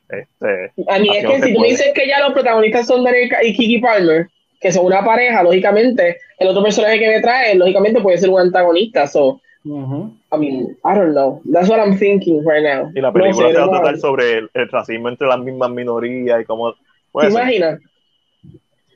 Este, 0.09 0.71
A 0.89 0.99
mí 0.99 1.09
es 1.15 1.23
no 1.23 1.31
que 1.31 1.41
si 1.41 1.51
tú 1.53 1.59
puede. 1.59 1.71
dices 1.71 1.91
que 1.93 2.07
ya 2.07 2.19
los 2.21 2.33
protagonistas 2.33 2.87
son 2.87 3.03
Daniel 3.03 3.29
y 3.43 3.53
Kiki 3.53 3.79
Palmer, 3.79 4.27
que 4.61 4.71
son 4.71 4.85
una 4.85 5.03
pareja, 5.03 5.43
lógicamente, 5.43 6.17
el 6.39 6.47
otro 6.47 6.63
personaje 6.63 6.97
que 6.99 7.07
me 7.07 7.21
trae, 7.21 7.55
lógicamente 7.55 8.01
puede 8.01 8.17
ser 8.17 8.29
un 8.29 8.39
antagonista. 8.39 9.05
So, 9.07 9.41
Ujú. 9.65 10.15
I 10.33 10.37
mean, 10.37 10.77
I 10.85 10.95
don't 10.95 11.11
know. 11.11 11.41
That's 11.51 11.67
what 11.69 11.79
I'm 11.79 11.97
thinking 11.97 12.39
right 12.47 12.63
now. 12.63 12.89
y 12.95 13.01
la 13.01 13.09
No 13.09 13.13
película 13.13 13.47
sé, 13.49 13.53
se 13.53 13.59
va 13.59 13.63
a 13.63 13.67
no, 13.67 13.71
tratar 13.73 13.97
sobre 13.97 14.37
el, 14.37 14.49
el 14.53 14.69
racismo 14.69 15.09
entre 15.09 15.27
las 15.27 15.39
mismas 15.39 15.69
minorías 15.71 16.41
y 16.41 16.45
cómo. 16.45 16.73
¿Te 16.73 17.21
ser. 17.21 17.31
imaginas? 17.31 17.79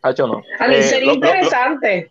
Hacho 0.03 0.27
no. 0.27 0.41
A 0.59 0.67
mí 0.67 0.75
Eh, 0.75 0.83
sería 0.83 1.07
lo- 1.07 1.15
lo- 1.15 1.19
lo- 1.19 1.27
interesante. 1.27 2.09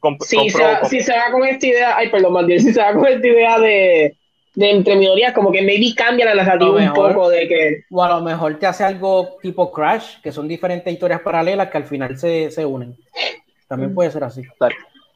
comp- 0.00 0.18
compro- 0.18 0.50
se 0.50 0.62
va, 0.62 0.84
si 0.84 1.00
se 1.00 1.12
va 1.12 1.30
con 1.32 1.44
esta 1.46 1.66
idea, 1.66 1.96
ay, 1.96 2.10
perdón, 2.10 2.34
Mandiel, 2.34 2.60
si 2.60 2.72
se 2.72 2.80
va 2.80 2.92
con 2.92 3.06
esta 3.06 3.26
idea 3.26 3.58
de, 3.58 4.16
de 4.54 4.70
entre 4.70 4.96
minorías, 4.96 5.32
como 5.32 5.50
que 5.50 5.62
maybe 5.62 5.94
cambia 5.94 6.26
la 6.26 6.34
narrativa 6.34 6.70
un 6.70 6.92
poco 6.92 7.30
de 7.30 7.48
que. 7.48 7.84
O 7.90 8.02
a 8.04 8.08
lo 8.10 8.20
mejor 8.22 8.58
te 8.58 8.66
hace 8.66 8.84
algo 8.84 9.36
tipo 9.40 9.72
Crash, 9.72 10.20
que 10.22 10.30
son 10.32 10.46
diferentes 10.46 10.92
historias 10.92 11.20
paralelas 11.20 11.70
que 11.70 11.78
al 11.78 11.84
final 11.84 12.18
se, 12.18 12.50
se 12.50 12.64
unen. 12.66 12.94
También 13.66 13.94
puede 13.94 14.10
ser 14.10 14.24
así. 14.24 14.42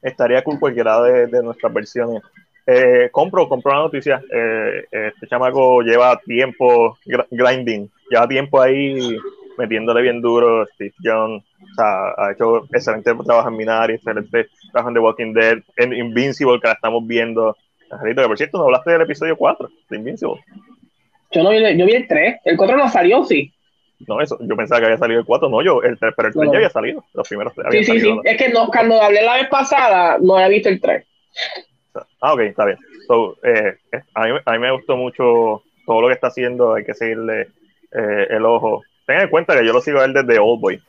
estaría 0.01 0.43
con 0.43 0.59
cualquiera 0.59 1.03
de, 1.03 1.27
de 1.27 1.43
nuestras 1.43 1.73
versiones. 1.73 2.23
Eh, 2.67 3.11
compro, 3.13 3.49
compro 3.49 3.73
la 3.73 3.81
noticia. 3.81 4.23
Eh, 4.33 4.85
este 4.91 5.27
chamaco 5.29 5.83
lleva 5.83 6.19
tiempo 6.25 6.97
gr- 7.05 7.27
grinding, 7.31 7.91
lleva 8.11 8.27
tiempo 8.27 8.61
ahí 8.61 9.17
metiéndole 9.59 10.03
bien 10.03 10.21
duro. 10.21 10.67
Steve 10.75 10.95
John 11.05 11.45
sea, 11.77 12.09
ha 12.17 12.33
hecho 12.33 12.65
excelente 12.73 13.15
trabajo 13.25 13.49
en 13.51 13.57
Minari, 13.57 13.95
excelente 13.95 14.49
trabajo 14.73 14.89
en 14.89 14.95
The 14.95 15.01
Walking 15.01 15.33
Dead, 15.35 15.59
en 15.77 15.93
Invincible, 15.93 16.59
que 16.61 16.69
la 16.69 16.75
estamos 16.75 17.07
viendo. 17.07 17.57
Angelito, 17.91 18.23
que 18.23 18.29
por 18.29 18.37
cierto, 18.39 18.59
no 18.59 18.65
hablaste 18.65 18.91
del 18.93 19.03
episodio 19.03 19.37
4 19.37 19.69
de 19.91 19.97
Invincible. 19.97 20.43
Yo 21.33 21.43
no 21.43 21.51
vi, 21.51 21.59
yo 21.77 21.87
vi 21.87 21.93
el 21.95 22.07
3. 22.07 22.37
El 22.45 22.57
4 22.57 22.77
no 22.77 22.89
salió, 22.89 23.25
sí. 23.25 23.53
No, 24.07 24.21
eso, 24.21 24.39
yo 24.41 24.57
pensaba 24.57 24.81
que 24.81 24.87
había 24.87 24.99
salido 24.99 25.21
el 25.21 25.27
4, 25.27 25.49
no, 25.49 25.63
yo, 25.63 25.83
el 25.83 25.99
3, 25.99 26.13
pero 26.17 26.29
el 26.29 26.35
3 26.35 26.47
No. 26.47 26.53
ya 26.53 26.59
había 26.59 26.71
salido, 26.71 27.05
los 27.15 27.27
primeros 27.29 27.55
tres 27.55 27.65
Sí, 27.65 27.69
habían 27.69 27.85
sí, 27.85 27.89
salido, 27.93 28.11
sí. 28.11 28.17
¿no? 28.17 28.23
Es 28.31 28.37
que 28.37 28.49
no, 28.51 28.69
cuando 28.69 29.01
hablé 29.01 29.23
la 29.23 29.35
vez 29.37 29.49
pasada, 29.49 30.19
no 30.21 30.35
había 30.37 30.49
visto 30.49 30.69
el 30.69 30.81
3. 30.81 31.05
Ah, 32.21 32.35
ok, 32.35 32.41
está 32.41 32.67
bien. 32.67 32.79
So, 33.07 33.37
eh, 33.43 33.77
eh, 33.93 34.01
a, 34.15 34.27
mí, 34.27 34.39
a 34.45 34.53
mí 34.53 34.59
me 34.59 34.71
gustó 34.73 34.97
mucho 34.97 35.63
todo 35.87 36.01
lo 36.03 36.09
que 36.09 36.15
está 36.15 36.27
haciendo, 36.27 36.75
hay 36.75 36.85
que 36.85 36.93
seguirle 36.95 37.49
eh, 37.93 38.27
el 38.31 38.45
ojo. 38.45 38.83
Tengan 39.07 39.25
en 39.25 39.31
cuenta 39.31 39.57
que 39.59 39.65
yo 39.65 39.73
lo 39.73 39.81
sigo 39.81 40.01
a 40.01 40.05
él 40.05 40.13
desde 40.13 40.39
Old 40.39 40.61
Boy. 40.61 40.81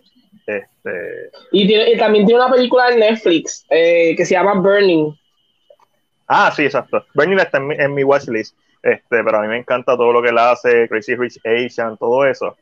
Este, 0.46 1.30
Y, 1.52 1.68
tiene- 1.68 1.92
y 1.92 1.98
también 1.98 2.26
tiene 2.26 2.42
una 2.44 2.54
película 2.54 2.90
en 2.90 3.00
Netflix 3.00 3.66
eh, 3.70 4.16
que 4.18 4.26
se 4.26 4.34
llama 4.34 4.56
Burning. 4.56 5.14
Ah, 6.28 6.52
sí, 6.56 6.66
exacto. 6.66 7.06
Bernie 7.14 7.38
está 7.38 7.58
en 7.58 7.68
mi, 7.68 7.76
en 7.76 7.94
mi 7.94 8.04
watchlist, 8.04 8.58
este, 8.82 9.24
pero 9.24 9.38
a 9.38 9.42
mí 9.42 9.48
me 9.48 9.58
encanta 9.58 9.98
todo 9.98 10.12
lo 10.12 10.22
que 10.22 10.30
él 10.30 10.38
hace, 10.38 10.88
Crazy 10.88 11.16
Rich 11.16 11.40
Asian, 11.46 11.98
todo 11.98 12.26
eso. 12.26 12.56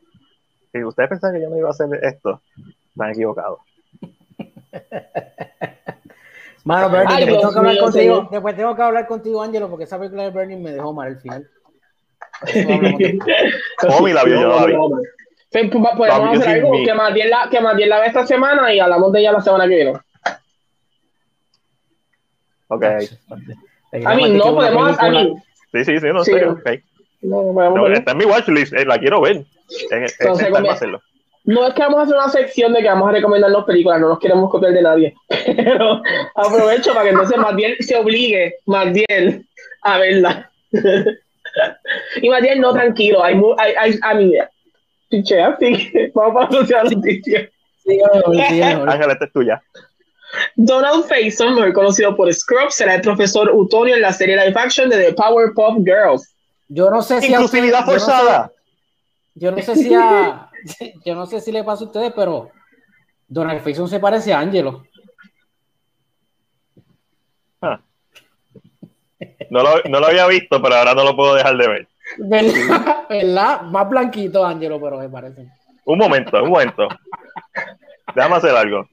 Si 0.72 0.82
ustedes 0.82 1.08
pensaban 1.08 1.36
que 1.36 1.42
yo 1.42 1.50
no 1.50 1.56
iba 1.56 1.68
a 1.68 1.70
hacer 1.70 1.88
esto, 2.02 2.40
están 2.90 3.10
equivocados. 3.10 3.60
Mano, 6.64 6.90
Bernie, 6.90 7.14
Ay, 7.14 7.26
después 7.26 7.40
tengo 7.40 7.52
que 7.52 7.58
hablar 7.58 7.78
contigo. 7.78 8.28
Después 8.30 8.56
tengo 8.56 8.74
que 8.74 8.82
hablar 8.82 9.06
contigo, 9.06 9.40
Ángelo, 9.40 9.70
porque 9.70 9.84
esa 9.84 9.98
película 9.98 10.24
de 10.24 10.30
Bernie 10.30 10.56
me 10.56 10.72
dejó 10.72 10.92
mal 10.92 11.08
al 11.08 11.20
final. 11.20 11.48
Omi 13.98 14.12
la 14.12 14.24
vio, 14.24 14.40
yo 14.40 14.48
no 14.48 14.60
la 14.60 14.66
vi. 14.66 14.74
Pues, 14.74 15.70
Podemos 15.70 16.38
hacer 16.38 16.56
algo 16.56 16.72
que 16.84 16.92
más 16.92 17.14
bien 17.14 17.30
la, 17.30 17.48
que 17.48 17.60
más 17.60 17.76
bien 17.76 17.88
la 17.88 18.00
ve 18.00 18.08
esta 18.08 18.26
semana 18.26 18.74
y 18.74 18.80
hablamos 18.80 19.12
de 19.12 19.20
ella 19.20 19.30
la 19.32 19.40
semana 19.40 19.68
que 19.68 19.76
viene. 19.76 19.92
Ok. 22.68 22.84
A 24.04 24.14
mí 24.14 24.30
no 24.30 24.54
podemos, 24.54 24.98
a 24.98 25.10
mí 25.10 25.34
Sí, 25.72 25.84
sí, 25.84 25.98
sí, 26.00 26.06
no 26.12 26.24
Sí. 26.24 26.32
sé. 26.32 26.46
ok. 26.46 26.70
no, 27.22 27.36
podemos 27.52 27.74
No, 27.76 27.82
ver. 27.84 27.92
está 27.92 28.12
en 28.12 28.18
mi 28.18 28.24
watchlist, 28.24 28.72
eh, 28.72 28.84
la 28.84 28.98
quiero 28.98 29.20
ver. 29.20 29.36
En, 29.36 29.44
en, 30.02 30.06
Entonces, 30.20 30.48
en- 30.48 30.66
hacerlo. 30.70 31.00
No 31.44 31.64
es 31.66 31.74
que 31.74 31.82
vamos 31.82 32.00
a 32.00 32.02
hacer 32.02 32.16
una 32.16 32.28
sección 32.28 32.72
de 32.72 32.80
que 32.82 32.88
vamos 32.88 33.08
a 33.08 33.12
recomendarnos 33.12 33.64
películas, 33.64 34.00
no 34.00 34.08
nos 34.08 34.18
queremos 34.18 34.50
copiar 34.50 34.72
de 34.72 34.82
nadie. 34.82 35.14
Pero 35.56 36.02
aprovecho 36.34 36.92
para 36.92 37.04
que 37.04 37.10
entonces 37.10 37.36
más 37.38 37.54
bien 37.54 37.76
se 37.80 37.96
obligue, 37.96 38.56
más 38.66 38.92
bien, 38.92 39.46
a 39.82 39.98
verla. 39.98 40.50
y 42.22 42.28
más 42.28 42.42
bien, 42.42 42.60
no, 42.60 42.72
tranquilo, 42.72 43.22
hay, 43.22 43.34
mu- 43.36 43.54
hay, 43.58 43.74
hay, 43.78 43.98
a 44.02 44.14
mí, 44.14 44.32
piche, 45.08 45.40
así 45.40 45.90
que 45.90 46.10
vamos 46.14 46.34
para 46.34 46.44
la 46.44 46.50
próxima 46.50 46.82
noticia. 46.84 47.50
Sígueme, 47.84 48.10
Bernie, 48.26 48.46
sígueme. 48.48 48.92
Ángel, 48.92 49.10
esta 49.12 49.24
es 49.26 49.32
tuya. 49.32 49.62
Donald 50.56 51.04
Faison, 51.06 51.54
mejor 51.54 51.72
conocido 51.72 52.16
por 52.16 52.32
Scrubs, 52.32 52.74
será 52.74 52.94
el 52.96 53.00
profesor 53.00 53.50
Utonio 53.52 53.94
en 53.94 54.02
la 54.02 54.12
serie 54.12 54.36
live 54.36 54.58
action 54.60 54.88
de 54.88 54.96
The 55.06 55.12
Powerpuff 55.14 55.78
Girls. 55.84 56.34
Yo 56.68 56.90
no 56.90 57.02
sé 57.02 57.20
si. 57.20 57.26
a 57.28 57.30
Inclusividad 57.30 57.80
ustedes- 57.80 58.02
yo 58.02 58.08
no 58.08 58.14
sé- 58.16 58.22
forzada. 58.22 58.52
Yo 59.34 59.50
no 59.52 59.58
sé 59.62 59.76
si 59.76 59.94
a, 59.94 60.50
yo 61.04 61.14
no 61.14 61.26
sé 61.26 61.40
si 61.40 61.52
le 61.52 61.62
pasa 61.64 61.84
a 61.84 61.86
ustedes, 61.86 62.12
pero 62.14 62.50
Donald 63.28 63.60
Faison 63.62 63.88
se 63.88 64.00
parece 64.00 64.32
a 64.32 64.40
Angelo. 64.40 64.84
Ah. 67.62 67.80
No 69.50 69.62
lo, 69.62 69.70
no 69.88 70.00
lo 70.00 70.06
había 70.06 70.26
visto, 70.26 70.60
pero 70.60 70.74
ahora 70.74 70.94
no 70.94 71.04
lo 71.04 71.14
puedo 71.16 71.34
dejar 71.34 71.56
de 71.56 71.68
ver. 71.68 71.88
¿Verdad? 72.18 73.04
¿Verdad? 73.08 73.62
Más 73.62 73.88
blanquito 73.88 74.44
Angelo, 74.44 74.80
pero 74.80 74.98
me 74.98 75.08
parece. 75.08 75.46
Un 75.84 75.98
momento, 75.98 76.42
un 76.42 76.50
momento. 76.50 76.88
Déjame 78.14 78.36
hacer 78.36 78.56
algo. 78.56 78.88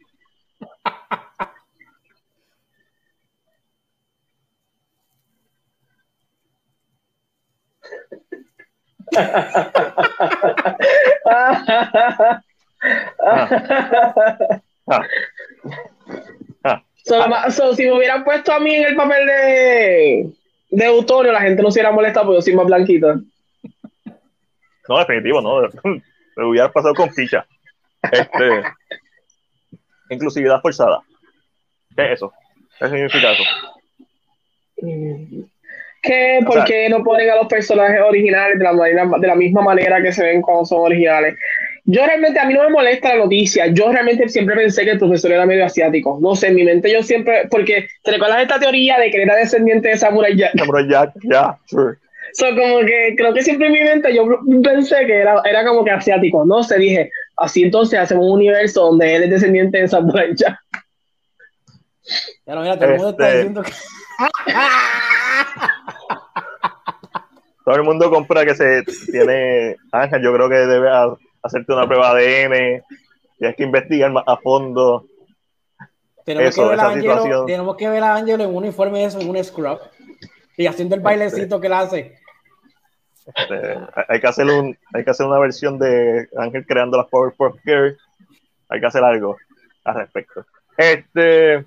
Ah. 14.86 16.84
So, 17.50 17.74
si 17.76 17.86
me 17.86 17.94
hubieran 17.94 18.24
puesto 18.24 18.54
a 18.54 18.60
mí 18.60 18.76
en 18.76 18.86
el 18.86 18.96
papel 18.96 19.26
de, 19.26 20.34
de 20.70 21.32
la 21.32 21.42
gente 21.42 21.62
no 21.62 21.72
se 21.72 21.80
hubiera 21.80 21.92
molestado 21.92 22.28
porque 22.28 22.38
yo 22.38 22.42
soy 22.42 22.56
más 22.56 22.66
blanquito. 22.66 23.22
No, 24.90 25.00
definitivo, 25.00 25.42
no. 25.42 25.62
Me 26.36 26.46
hubiera 26.46 26.72
pasado 26.72 26.94
con 26.96 27.12
ficha. 27.12 27.46
Este, 28.12 28.64
inclusividad 30.10 30.62
forzada. 30.62 31.02
¿Qué 31.96 32.06
es 32.06 32.12
eso? 32.14 32.34
¿Qué 32.80 32.90
significa 32.90 33.32
eso? 33.32 33.44
¿Qué? 36.04 36.40
O 36.42 36.46
¿Por 36.46 36.56
sea- 36.56 36.66
qué 36.66 36.90
no 36.90 37.02
ponen 37.04 37.30
a 37.32 37.36
los 37.38 37.48
personajes 37.48 38.00
originales 38.06 38.60
de 38.60 38.64
la, 38.66 38.74
manera, 38.74 39.08
de 39.20 39.28
la 39.28 39.36
misma 39.36 39.62
manera 39.62 40.02
que 40.04 40.12
se 40.12 40.24
ven 40.24 40.42
cuando 40.42 40.66
son 40.66 40.82
originales? 40.82 41.36
Yo 41.86 42.06
realmente, 42.06 42.40
a 42.40 42.46
mí 42.46 42.54
no 42.54 42.64
me 42.64 42.70
molesta 42.70 43.10
la 43.10 43.24
noticia. 43.24 43.68
Yo 43.68 43.92
realmente 43.92 44.30
siempre 44.30 44.56
pensé 44.56 44.84
que 44.86 44.92
el 44.92 45.00
profesor 45.00 45.32
era 45.32 45.46
medio 45.46 45.66
asiático. 45.66 46.18
No 46.22 46.36
sé, 46.36 46.48
en 46.48 46.56
mi 46.56 46.64
mente 46.64 46.92
yo 46.92 47.04
siempre, 47.04 47.48
porque 47.50 47.88
te 48.04 48.12
recuerdas 48.12 48.42
esta 48.42 48.60
teoría 48.60 48.98
de 49.00 49.12
que 49.12 49.22
era 49.22 49.36
descendiente 49.36 49.90
de 49.90 49.98
Samurai 49.98 50.36
Jack. 50.36 50.58
Samurai 50.58 50.88
Jack, 50.88 51.12
ya, 51.24 51.58
sure. 51.66 51.96
So, 52.34 52.48
como 52.56 52.80
que 52.86 53.14
creo 53.18 53.34
que 53.34 53.44
siempre 53.44 53.68
en 53.68 53.74
mi 53.74 53.82
mente 53.82 54.14
yo 54.16 54.26
pensé 54.64 55.06
que 55.06 55.14
era, 55.22 55.42
era 55.46 55.66
como 55.66 55.84
que 55.86 55.92
asiático. 55.92 56.46
No 56.46 56.64
sé, 56.64 56.78
dije, 56.80 57.12
así 57.38 57.64
entonces 57.64 58.00
hacemos 58.00 58.26
un 58.26 58.34
universo 58.34 58.86
donde 58.86 59.16
él 59.16 59.24
es 59.24 59.30
descendiente 59.30 59.78
de 59.80 59.88
Samurai 59.88 60.32
Jack. 60.36 60.58
Ya 62.46 62.56
lo 62.56 62.62
mira, 62.62 62.76
todo 62.76 62.86
el 62.90 62.96
mundo 62.96 63.10
está 63.12 63.26
Este- 63.28 63.38
diciendo 63.38 63.62
que. 63.64 63.72
Todo 67.66 67.76
el 67.76 67.84
mundo 67.84 68.10
compra 68.12 68.46
que 68.46 68.56
se 68.56 68.84
tiene. 69.12 69.78
Ángel, 69.92 70.22
yo 70.22 70.34
creo 70.34 70.50
que 70.50 70.56
debe 70.56 70.90
ha- 70.90 71.16
hacerte 71.42 71.72
una 71.74 71.88
prueba 71.88 72.14
de 72.14 72.46
ADN. 72.46 72.84
Tienes 73.38 73.56
que 73.56 73.64
investigar 73.64 74.12
más 74.12 74.24
a 74.28 74.36
fondo. 74.38 75.06
Tenemos, 76.26 76.50
Eso, 76.50 76.64
que 76.64 76.70
ver 76.70 76.80
a 76.80 76.86
Angelo, 76.88 77.14
situación. 77.14 77.46
tenemos 77.46 77.76
que 77.78 77.88
ver 77.88 78.04
a 78.04 78.16
Angelo 78.16 78.44
en 78.44 78.50
un 78.50 78.58
uniforme 78.58 79.00
de 79.00 79.06
eso, 79.06 79.20
en 79.20 79.30
un 79.30 79.42
scrub. 79.44 79.80
Y 80.58 80.68
haciendo 80.68 80.96
el 80.96 81.02
bailecito 81.02 81.60
que 81.60 81.68
él 81.68 81.74
hace. 81.74 82.18
Este, 83.34 83.78
hay- 84.10 84.20
que 84.20 84.28
hacer 84.28 84.46
un, 84.46 84.78
hay 84.94 85.04
que 85.06 85.12
hacer 85.12 85.26
una 85.26 85.40
versión 85.40 85.80
de 85.80 86.28
Ángel 86.38 86.66
creando 86.66 86.98
las 86.98 87.08
Powerpuff 87.08 87.56
Girls. 87.64 87.98
Hay 88.70 88.80
que 88.82 88.86
hacer 88.88 89.04
algo 89.04 89.38
al 89.86 89.96
respecto. 89.96 90.46
Este, 90.78 91.66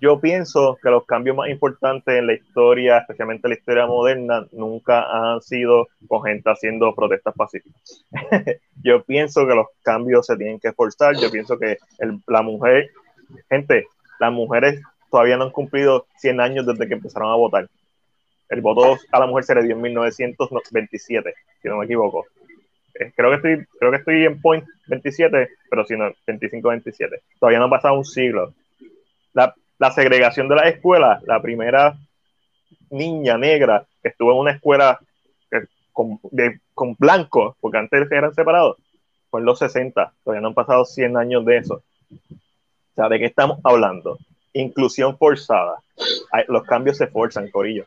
yo 0.00 0.20
pienso 0.20 0.78
que 0.82 0.90
los 0.90 1.04
cambios 1.04 1.36
más 1.36 1.50
importantes 1.50 2.14
en 2.16 2.26
la 2.26 2.34
historia, 2.34 2.98
especialmente 2.98 3.46
en 3.46 3.50
la 3.50 3.58
historia 3.58 3.86
moderna, 3.86 4.46
nunca 4.52 5.02
han 5.02 5.40
sido 5.42 5.88
con 6.08 6.22
gente 6.22 6.50
haciendo 6.50 6.94
protestas 6.94 7.34
pacíficas. 7.34 8.04
yo 8.82 9.02
pienso 9.04 9.46
que 9.46 9.54
los 9.54 9.66
cambios 9.82 10.26
se 10.26 10.36
tienen 10.36 10.60
que 10.60 10.72
forzar. 10.72 11.16
Yo 11.16 11.30
pienso 11.30 11.58
que 11.58 11.78
la 12.26 12.42
mujer, 12.42 12.90
gente, 13.50 13.86
las 14.18 14.32
mujeres 14.32 14.80
todavía 15.10 15.36
no 15.36 15.44
han 15.44 15.50
cumplido 15.50 16.06
100 16.16 16.40
años 16.40 16.66
desde 16.66 16.88
que 16.88 16.94
empezaron 16.94 17.30
a 17.30 17.36
votar. 17.36 17.68
El 18.48 18.60
voto 18.60 18.98
a 19.10 19.18
la 19.18 19.26
mujer 19.26 19.44
se 19.44 19.54
le 19.54 19.62
dio 19.62 19.74
en 19.74 19.82
1927, 19.82 21.34
si 21.60 21.68
no 21.68 21.78
me 21.78 21.84
equivoco. 21.84 22.26
Eh, 22.94 23.12
Creo 23.14 23.30
que 23.30 23.36
estoy, 23.36 23.66
creo 23.78 23.90
que 23.90 23.96
estoy 23.98 24.24
en 24.26 24.40
point 24.40 24.64
27, 24.86 25.48
pero 25.70 25.84
si 25.84 25.96
no, 25.96 26.10
25-27. 26.26 27.20
Todavía 27.38 27.58
no 27.58 27.66
ha 27.66 27.70
pasado 27.70 27.94
un 27.94 28.04
siglo. 28.04 28.54
La, 29.32 29.54
la 29.82 29.90
segregación 29.90 30.48
de 30.48 30.54
las 30.54 30.66
escuelas, 30.66 31.20
la 31.24 31.42
primera 31.42 31.96
niña 32.90 33.36
negra 33.36 33.84
que 34.00 34.10
estuvo 34.10 34.30
en 34.32 34.38
una 34.38 34.52
escuela 34.52 35.00
eh, 35.50 35.66
con, 35.92 36.20
de- 36.30 36.60
con 36.72 36.94
blancos, 36.96 37.56
porque 37.60 37.78
antes 37.78 38.10
eran 38.12 38.32
separados, 38.32 38.76
fue 39.28 39.40
en 39.40 39.46
los 39.46 39.58
60. 39.58 40.12
Todavía 40.22 40.40
no 40.40 40.48
han 40.48 40.54
pasado 40.54 40.84
100 40.84 41.16
años 41.16 41.44
de 41.44 41.56
eso. 41.56 41.82
O 42.96 43.08
¿de 43.08 43.18
qué 43.18 43.24
estamos 43.24 43.58
hablando? 43.64 44.18
Inclusión 44.52 45.18
forzada. 45.18 45.80
Hay- 46.30 46.44
los 46.46 46.62
cambios 46.62 46.96
se 46.96 47.08
forzan, 47.08 47.50
Corillo 47.50 47.84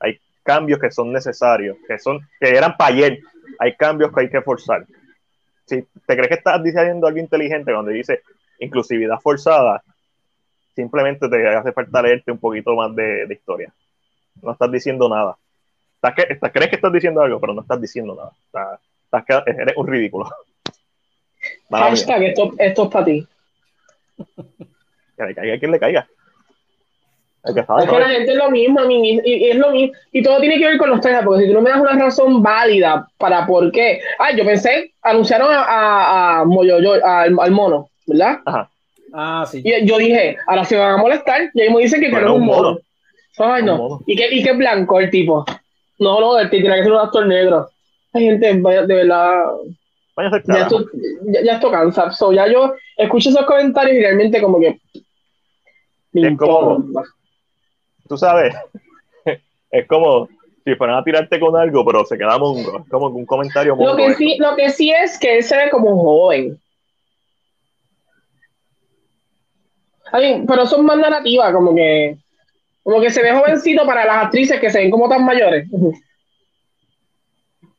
hay 0.00 0.18
cambios 0.42 0.80
que 0.80 0.90
son 0.90 1.12
necesarios, 1.12 1.76
que 1.86 1.98
son 2.00 2.18
que 2.40 2.48
eran 2.50 2.76
para 2.76 2.94
ayer, 2.94 3.18
hay 3.60 3.74
cambios 3.76 4.12
que 4.12 4.20
hay 4.22 4.30
que 4.30 4.42
forzar. 4.42 4.84
Si 5.66 5.82
te 6.06 6.14
crees 6.16 6.28
que 6.28 6.34
estás 6.34 6.62
diciendo 6.64 7.06
algo 7.06 7.18
inteligente 7.20 7.72
cuando 7.72 7.90
dice 7.92 8.22
inclusividad 8.58 9.18
forzada, 9.20 9.82
simplemente 10.82 11.28
te 11.28 11.48
hace 11.48 11.72
falta 11.72 12.00
leerte 12.02 12.30
un 12.30 12.38
poquito 12.38 12.72
más 12.74 12.94
de, 12.94 13.26
de 13.26 13.34
historia. 13.34 13.72
No 14.40 14.52
estás 14.52 14.70
diciendo 14.70 15.08
nada. 15.08 15.36
Estás 15.96 16.14
que, 16.14 16.32
estás- 16.32 16.52
crees 16.52 16.70
que 16.70 16.76
estás 16.76 16.92
diciendo 16.92 17.20
algo, 17.20 17.40
pero 17.40 17.52
no 17.52 17.62
estás 17.62 17.80
diciendo 17.80 18.14
nada. 18.14 18.30
Estás- 18.46 18.80
estás 19.04 19.24
que- 19.44 19.50
eres 19.62 19.76
un 19.76 19.86
ridículo. 19.88 20.26
Mala 21.68 21.86
mía. 21.90 21.90
Hashtag, 21.96 22.22
esto, 22.22 22.52
esto 22.58 22.84
es 22.84 22.88
para 22.90 23.04
ti. 23.04 23.26
Que 25.16 25.24
le 25.26 25.34
caiga 25.34 25.54
a 25.54 25.58
quien 25.58 25.70
le 25.72 25.80
caiga. 25.80 26.06
El 27.44 27.54
que 27.54 27.64
sabe, 27.64 27.84
Es 27.84 27.90
que 27.90 27.98
la 27.98 28.08
gente 28.08 28.30
es 28.32 28.36
lo 28.36 28.50
mismo, 28.50 28.80
a 28.80 28.84
mí, 28.86 29.20
y, 29.24 29.30
y 29.46 29.50
es 29.50 29.56
lo 29.56 29.70
mismo. 29.70 29.94
Y 30.12 30.22
todo 30.22 30.38
tiene 30.40 30.58
que 30.58 30.66
ver 30.66 30.78
con 30.78 30.90
los 30.90 31.00
temas, 31.00 31.24
porque 31.24 31.42
si 31.42 31.48
tú 31.48 31.54
no 31.54 31.62
me 31.62 31.70
das 31.70 31.80
una 31.80 31.92
razón 31.98 32.42
válida 32.42 33.08
para 33.16 33.46
por 33.46 33.70
qué. 33.72 34.00
Ah, 34.18 34.32
yo 34.36 34.44
pensé, 34.44 34.92
anunciaron 35.02 35.50
a, 35.52 35.62
a, 35.62 36.40
a 36.40 36.44
Moyoyo, 36.44 36.94
al, 37.04 37.36
al 37.40 37.50
mono. 37.50 37.88
¿verdad? 38.06 38.38
Ajá. 38.46 38.70
Ah, 39.12 39.46
sí. 39.50 39.62
Y 39.64 39.86
yo 39.86 39.98
dije, 39.98 40.36
ahora 40.46 40.64
se 40.64 40.76
van 40.76 40.94
a 40.94 41.02
molestar. 41.02 41.50
Y 41.54 41.60
ahí 41.60 41.72
me 41.72 41.80
dicen 41.80 42.00
que 42.00 42.08
es 42.08 42.12
un 42.12 42.44
mono. 42.44 42.78
Ay, 43.38 43.62
no. 43.62 44.00
¿Y 44.06 44.16
qué, 44.16 44.28
¿Y 44.34 44.42
qué 44.42 44.52
blanco 44.52 45.00
el 45.00 45.10
tipo? 45.10 45.44
No, 45.98 46.20
no, 46.20 46.38
el 46.38 46.50
tipo 46.50 46.62
tiene 46.62 46.76
que 46.76 46.84
ser 46.84 46.92
un 46.92 46.98
actor 46.98 47.26
negro. 47.26 47.68
Hay 48.12 48.24
gente, 48.24 48.52
vaya, 48.60 48.82
de 48.86 48.94
verdad, 48.94 49.44
Váyase 50.18 50.36
al 50.36 50.42
ya 50.46 50.62
esto, 50.62 50.84
ya, 51.26 51.42
ya 51.42 51.52
esto 51.54 51.70
cansa. 51.70 52.10
So, 52.10 52.32
ya 52.32 52.48
yo 52.48 52.74
escucho 52.96 53.28
esos 53.28 53.46
comentarios 53.46 53.96
y 53.96 54.00
realmente 54.00 54.42
como 54.42 54.58
que 54.58 54.80
me 56.12 56.28
Es 56.28 56.36
como-. 56.36 56.84
Tú 58.08 58.16
sabes, 58.16 58.52
es 59.70 59.86
como 59.86 60.28
si 60.64 60.74
fueran 60.74 60.98
a 60.98 61.04
tirarte 61.04 61.38
con 61.38 61.56
algo, 61.56 61.84
pero 61.84 62.04
se 62.04 62.18
queda 62.18 62.36
mongo. 62.36 62.80
Es 62.80 62.88
como 62.90 63.06
un 63.06 63.26
comentario 63.26 63.76
mongo. 63.76 63.90
Lo 63.90 63.96
que, 63.96 64.14
sí, 64.14 64.36
lo 64.40 64.56
que 64.56 64.70
sí 64.70 64.90
es 64.90 65.18
que 65.20 65.36
él 65.36 65.44
se 65.44 65.56
ve 65.56 65.70
como 65.70 65.96
joven. 65.96 66.58
Pero 70.12 70.66
son 70.66 70.84
más 70.86 70.98
narrativas, 70.98 71.52
como 71.52 71.74
que 71.74 72.16
como 72.82 73.00
que 73.02 73.10
se 73.10 73.22
ve 73.22 73.32
jovencito 73.32 73.84
para 73.84 74.06
las 74.06 74.24
actrices 74.24 74.58
que 74.60 74.70
se 74.70 74.78
ven 74.78 74.90
como 74.90 75.08
tan 75.08 75.24
mayores. 75.24 75.68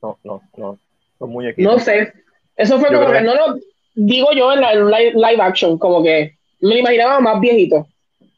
No, 0.02 0.18
no, 0.24 0.42
no. 0.56 0.80
Son 1.18 1.30
muñequitos. 1.32 1.74
No 1.74 1.80
sé. 1.80 2.14
Eso 2.56 2.80
fue 2.80 2.92
Yo 2.92 3.00
como 3.02 3.12
que 3.12 3.22
no 3.22 3.34
lo 3.36 3.58
digo 3.96 4.32
yo 4.34 4.54
en 4.54 4.62
la 4.62 4.74
en 4.74 4.86
live, 4.90 5.12
live 5.14 5.42
action, 5.42 5.78
como 5.78 6.04
que 6.04 6.38
me 6.62 6.70
lo 6.70 6.78
imaginaba 6.78 7.20
más 7.20 7.40
viejito. 7.40 7.88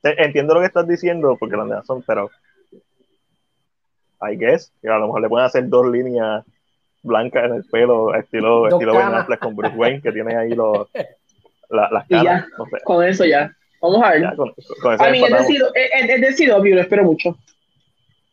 Eh, 0.04 0.16
Entiendo 0.18 0.54
lo 0.54 0.62
que 0.62 0.68
estás 0.68 0.88
diciendo, 0.88 1.36
porque 1.40 1.56
las 1.58 1.68
nenas 1.68 1.86
son, 1.86 2.02
pero. 2.04 2.30
I 4.24 4.36
guess, 4.38 4.72
que 4.82 4.88
a 4.88 4.98
lo 5.00 5.08
mejor 5.08 5.22
le 5.22 5.30
pueden 5.30 5.48
hacer 5.48 5.68
dos 5.68 5.88
líneas 5.88 6.44
blancas 7.02 7.46
en 7.46 7.56
el 7.56 7.64
pelo, 7.66 8.14
estilo, 8.14 8.62
Dos 8.70 8.74
estilo 8.74 8.94
Ben. 8.94 9.08
Affleck 9.16 9.40
con 9.40 9.56
Bruce 9.56 9.76
Wayne, 9.76 10.02
que 10.02 10.12
tiene 10.12 10.36
ahí 10.36 10.52
los, 10.52 10.88
la- 11.70 11.90
las 11.92 12.06
Y 12.06 12.10
caras. 12.10 12.24
ya. 12.24 12.48
No 12.58 12.66
sé. 12.66 12.78
Con 12.84 13.04
eso 13.04 13.26
ya. 13.26 13.52
Vamos 13.82 14.04
a 14.04 14.12
ver. 14.12 14.22
Ya, 14.22 14.36
con, 14.36 14.54
con 14.82 14.94
eso 14.94 15.04
a 15.04 15.10
mí 15.10 15.22
es 15.24 16.38
de 16.38 16.48
CW, 16.48 16.76
lo 16.76 16.82
espero 16.82 17.04
mucho. 17.04 17.38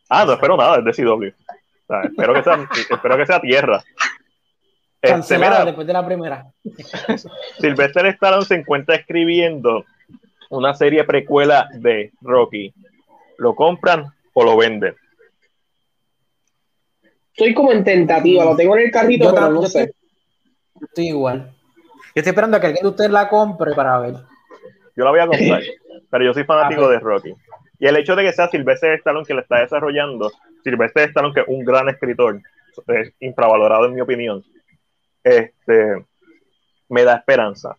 Ah, 0.09 0.25
no 0.25 0.33
espero 0.33 0.57
nada, 0.57 0.77
es 0.79 0.85
de 0.85 1.03
CW. 1.03 1.27
O 1.27 1.87
sea, 1.87 2.01
espero, 2.03 2.33
que 2.33 2.43
sea, 2.43 2.69
espero 2.89 3.17
que 3.17 3.25
sea 3.25 3.41
tierra. 3.41 3.83
Este, 5.01 5.37
mira, 5.37 5.65
después 5.65 5.87
de 5.87 5.93
la 5.93 6.05
primera. 6.05 6.45
Sylvester 7.59 8.05
Stallone 8.07 8.45
se 8.45 8.55
encuentra 8.55 8.95
escribiendo 8.95 9.85
una 10.49 10.73
serie 10.73 11.03
precuela 11.03 11.69
de 11.73 12.11
Rocky. 12.21 12.73
¿Lo 13.37 13.55
compran 13.55 14.05
o 14.33 14.43
lo 14.43 14.57
venden? 14.57 14.95
Estoy 17.33 17.53
como 17.53 17.71
en 17.71 17.83
tentativa, 17.83 18.43
lo 18.43 18.55
tengo 18.55 18.75
en 18.77 18.85
el 18.85 18.91
carrito, 18.91 19.25
Yo 19.29 19.33
pero 19.33 19.49
no 19.49 19.61
sé. 19.65 19.93
estoy- 20.81 21.07
igual. 21.07 21.53
Yo 22.15 22.21
estoy 22.21 22.31
esperando 22.31 22.57
a 22.57 22.59
que 22.59 22.67
alguien 22.67 22.83
de 22.83 22.89
ustedes 22.89 23.11
la 23.11 23.29
compre 23.29 23.73
para 23.73 23.99
ver. 23.99 24.15
Yo 24.99 25.05
la 25.05 25.11
voy 25.11 25.19
a 25.21 25.27
comprar, 25.27 25.61
pero 26.11 26.25
yo 26.25 26.33
soy 26.33 26.43
fanático 26.43 26.89
de 26.89 26.99
Rocky. 26.99 27.33
Y 27.79 27.87
el 27.87 27.95
hecho 27.95 28.17
de 28.17 28.23
que 28.23 28.33
sea 28.33 28.49
Sylvester 28.49 28.95
Stallone 28.95 29.25
que 29.25 29.33
la 29.33 29.39
está 29.39 29.61
desarrollando, 29.61 30.29
Sylvester 30.61 31.07
Stallone 31.07 31.33
que 31.33 31.39
es 31.39 31.47
un 31.47 31.63
gran 31.63 31.87
escritor, 31.87 32.41
es 32.87 33.13
infravalorado 33.21 33.85
en 33.85 33.93
mi 33.93 34.01
opinión, 34.01 34.43
este, 35.23 36.05
me 36.89 37.05
da 37.05 37.15
esperanza. 37.15 37.77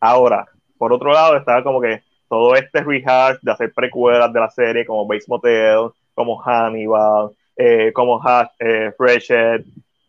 Ahora, 0.00 0.48
por 0.78 0.92
otro 0.92 1.12
lado, 1.12 1.36
estaba 1.36 1.62
como 1.62 1.80
que 1.80 2.02
todo 2.28 2.56
este 2.56 2.82
rehash 2.82 3.36
de 3.40 3.52
hacer 3.52 3.72
precuelas 3.72 4.32
de 4.32 4.40
la 4.40 4.50
serie 4.50 4.84
como 4.84 5.06
Bates 5.06 5.28
Motel, 5.28 5.90
como 6.12 6.38
Hannibal, 6.38 7.30
eh, 7.54 7.92
como 7.94 8.20
Hash, 8.20 8.48
eh, 8.58 8.92
Freshed, 8.98 9.62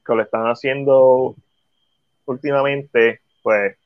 que 0.04 0.16
lo 0.16 0.24
están 0.24 0.48
haciendo 0.48 1.36
últimamente, 2.26 3.22
pues, 3.44 3.78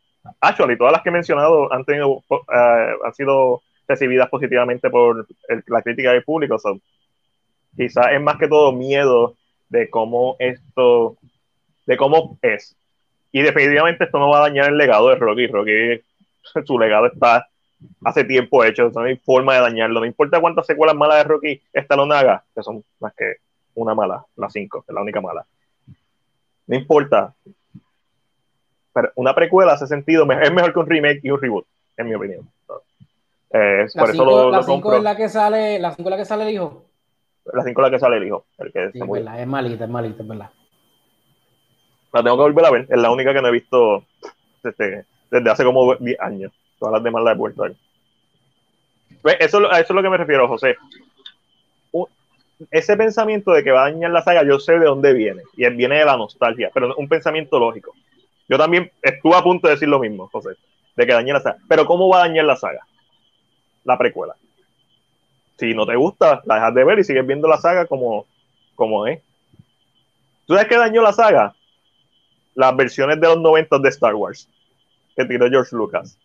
actually, 0.42 0.78
todas 0.78 0.94
las 0.94 1.02
que 1.02 1.10
he 1.10 1.12
mencionado 1.12 1.72
han 1.74 1.84
tenido, 1.86 2.24
eh, 2.32 2.94
han 3.04 3.14
sido 3.14 3.62
recibidas 3.88 4.30
positivamente 4.30 4.90
por 4.90 5.26
el- 5.50 5.64
la 5.68 5.82
crítica 5.82 6.12
del 6.12 6.24
público. 6.24 6.60
So, 6.60 6.80
quizás 7.76 8.08
es 8.14 8.22
más 8.22 8.38
que 8.38 8.48
todo 8.48 8.72
miedo 8.72 9.36
de 9.70 9.90
cómo 9.90 10.36
esto, 10.40 11.18
de 11.86 11.98
cómo 11.98 12.38
es. 12.42 12.76
Y 13.32 13.42
definitivamente 13.42 14.06
esto 14.06 14.20
no 14.20 14.30
va 14.30 14.40
a 14.40 14.50
dañar 14.50 14.70
el 14.70 14.78
legado 14.78 15.10
de 15.10 15.16
Rocky. 15.16 15.48
Rocky, 15.48 16.02
su 16.66 16.80
legado 16.80 17.08
está 17.08 17.48
hace 18.04 18.24
tiempo 18.24 18.64
hecho, 18.64 18.90
no 18.94 19.02
hay 19.02 19.18
forma 19.18 19.56
de 19.56 19.62
dañarlo. 19.62 20.00
No 20.00 20.06
importa 20.06 20.42
cuántas 20.42 20.66
secuelas 20.66 20.96
malas 20.96 21.20
de 21.20 21.24
Rocky 21.26 21.62
Stallone 21.74 22.16
haga, 22.16 22.44
que 22.56 22.64
son 22.64 22.84
más 23.00 23.14
que 23.16 23.36
una 23.76 23.94
mala, 23.94 24.26
la 24.36 24.50
5, 24.50 24.84
es 24.88 24.94
la 24.94 25.02
única 25.02 25.22
mala. 25.22 25.46
No 26.68 26.76
importa. 26.76 27.34
Pero 28.98 29.12
una 29.14 29.36
precuela 29.36 29.74
hace 29.74 29.86
sentido, 29.86 30.24
es 30.32 30.52
mejor 30.52 30.74
que 30.74 30.80
un 30.80 30.88
remake 30.90 31.20
y 31.22 31.30
un 31.30 31.40
reboot, 31.40 31.68
en 31.98 32.08
mi 32.10 32.16
opinión. 32.16 32.50
Eh, 33.52 33.86
La 33.94 34.02
por 34.02 34.10
eso 34.10 34.12
5 34.14 34.26
lo, 34.26 34.50
la 34.50 34.58
lo 34.58 34.64
cinco 34.64 34.74
compro. 34.82 34.98
es 34.98 35.04
la 35.04 35.16
que 35.16 35.30
sale, 35.30 35.78
la 35.78 35.92
5 35.94 36.10
es 36.10 36.12
la 36.12 36.18
que 36.18 36.26
sale 36.26 36.44
el 36.46 36.50
hijo. 36.56 36.86
La 37.54 37.64
5 37.64 37.80
es 37.80 37.86
la 37.86 37.92
que 37.92 38.00
sale 38.00 38.18
el 38.18 38.26
hijo, 38.26 38.46
el 38.58 38.74
que 38.74 38.92
Sí, 38.92 39.00
es 39.00 39.06
murió. 39.06 39.24
verdad, 39.24 39.40
es 39.42 39.48
malita, 39.48 39.84
es 39.84 39.90
malita, 39.92 40.24
es 40.24 40.28
verdad. 40.28 40.50
La 42.12 42.24
tengo 42.24 42.38
que 42.38 42.42
volver 42.42 42.66
a 42.66 42.72
ver, 42.72 42.88
es 42.90 42.98
la 42.98 43.12
única 43.12 43.34
que 43.36 43.42
no 43.44 43.50
he 43.50 43.52
visto 43.52 44.04
desde, 44.64 45.06
desde 45.30 45.50
hace 45.52 45.64
como 45.64 45.94
10 45.98 46.20
años. 46.20 46.52
Todas 46.80 46.94
las 46.94 47.04
demás 47.04 47.24
las 47.24 47.36
he 47.36 47.38
vuelto 47.38 47.66
a 47.66 47.68
ver. 47.68 47.78
Eso, 49.40 49.58
es 49.58 49.62
lo- 49.62 49.72
a 49.72 49.80
eso 49.80 49.94
es 49.94 49.96
lo 49.96 50.02
que 50.02 50.10
me 50.10 50.18
refiero, 50.18 50.48
José. 50.48 50.76
Un- 51.92 52.08
ese 52.72 52.98
pensamiento 52.98 53.52
de 53.52 53.64
que 53.64 53.70
va 53.70 53.86
a 53.86 53.92
dañar 53.92 54.10
la 54.10 54.24
saga, 54.24 54.44
yo 54.44 54.58
sé 54.58 54.80
de 54.80 54.86
dónde 54.88 55.14
viene, 55.14 55.44
y 55.56 55.66
él 55.66 55.76
viene 55.76 56.00
de 56.00 56.06
la 56.06 56.18
nostalgia, 56.18 56.72
pero 56.74 56.96
un 56.96 57.08
pensamiento 57.08 57.60
lógico. 57.60 57.94
Yo 58.48 58.58
también 58.58 58.92
estuve 59.02 59.36
a 59.36 59.44
punto 59.44 59.68
de 59.68 59.74
decir 59.74 59.90
lo 59.90 60.00
mismo, 60.00 60.30
José, 60.32 60.52
de 60.96 61.06
que 61.06 61.14
dañe 61.14 61.34
la 61.34 61.42
saga. 61.42 61.58
Pero 61.68 61.86
¿cómo 61.86 62.08
va 62.08 62.18
a 62.18 62.28
dañar 62.28 62.46
la 62.46 62.56
saga? 62.56 62.86
La 63.84 63.98
precuela. 63.98 64.36
Si 65.58 65.74
no 65.74 65.86
te 65.86 65.96
gusta, 65.96 66.42
la 66.46 66.56
dejas 66.56 66.76
de 66.76 66.84
ver 66.84 67.00
y 67.00 67.04
sigues 67.04 67.26
viendo 67.26 67.48
la 67.48 67.58
saga 67.58 67.86
como, 67.86 68.26
como 68.76 69.08
es. 69.08 69.22
¿Tú 70.46 70.54
sabes 70.54 70.70
qué 70.70 70.78
dañó 70.78 71.02
la 71.02 71.14
saga? 71.14 71.56
Las 72.56 72.76
versiones 72.76 73.20
de 73.20 73.28
los 73.28 73.40
90 73.40 73.80
de 73.80 73.90
Star 73.90 74.16
Wars 74.16 74.50
que 75.18 75.26
tiró 75.26 75.50
George 75.50 75.76
Lucas. 75.76 76.18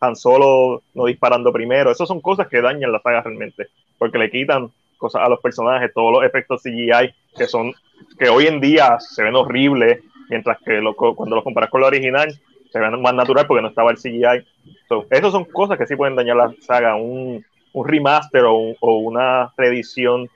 Han 0.00 0.16
Solo 0.16 0.82
no 0.94 1.06
disparando 1.06 1.52
primero. 1.52 1.90
Esas 1.90 2.08
son 2.08 2.20
cosas 2.20 2.48
que 2.48 2.60
dañan 2.60 2.92
la 2.92 3.00
saga 3.00 3.22
realmente. 3.22 3.68
Porque 3.96 4.18
le 4.18 4.30
quitan 4.30 4.70
cosas 4.98 5.22
a 5.22 5.28
los 5.28 5.40
personajes, 5.40 5.92
todos 5.94 6.12
los 6.12 6.24
efectos 6.24 6.62
CGI 6.62 7.14
que 7.36 7.46
son, 7.46 7.72
que 8.18 8.28
hoy 8.28 8.46
en 8.46 8.60
día 8.60 8.98
se 8.98 9.22
ven 9.22 9.36
horribles, 9.36 10.02
mientras 10.28 10.58
que 10.64 10.72
lo- 10.80 10.94
cuando 10.94 11.36
los 11.36 11.44
comparas 11.44 11.70
con 11.70 11.80
la 11.80 11.86
original, 11.88 12.32
se 12.72 12.78
ven 12.80 13.00
más 13.00 13.14
natural 13.14 13.46
porque 13.46 13.62
no 13.62 13.68
estaba 13.68 13.90
el 13.90 13.96
CGI. 13.98 14.46
So, 14.88 15.06
esas 15.10 15.32
son 15.32 15.44
cosas 15.44 15.78
que 15.78 15.86
sí 15.86 15.96
pueden 15.96 16.16
dañar 16.16 16.36
la 16.36 16.52
saga. 16.60 16.96
Un, 16.96 17.44
un 17.72 17.88
remaster 17.88 18.44
o, 18.44 18.74
o 18.80 18.96
una 18.98 19.52
reedición 19.56 20.28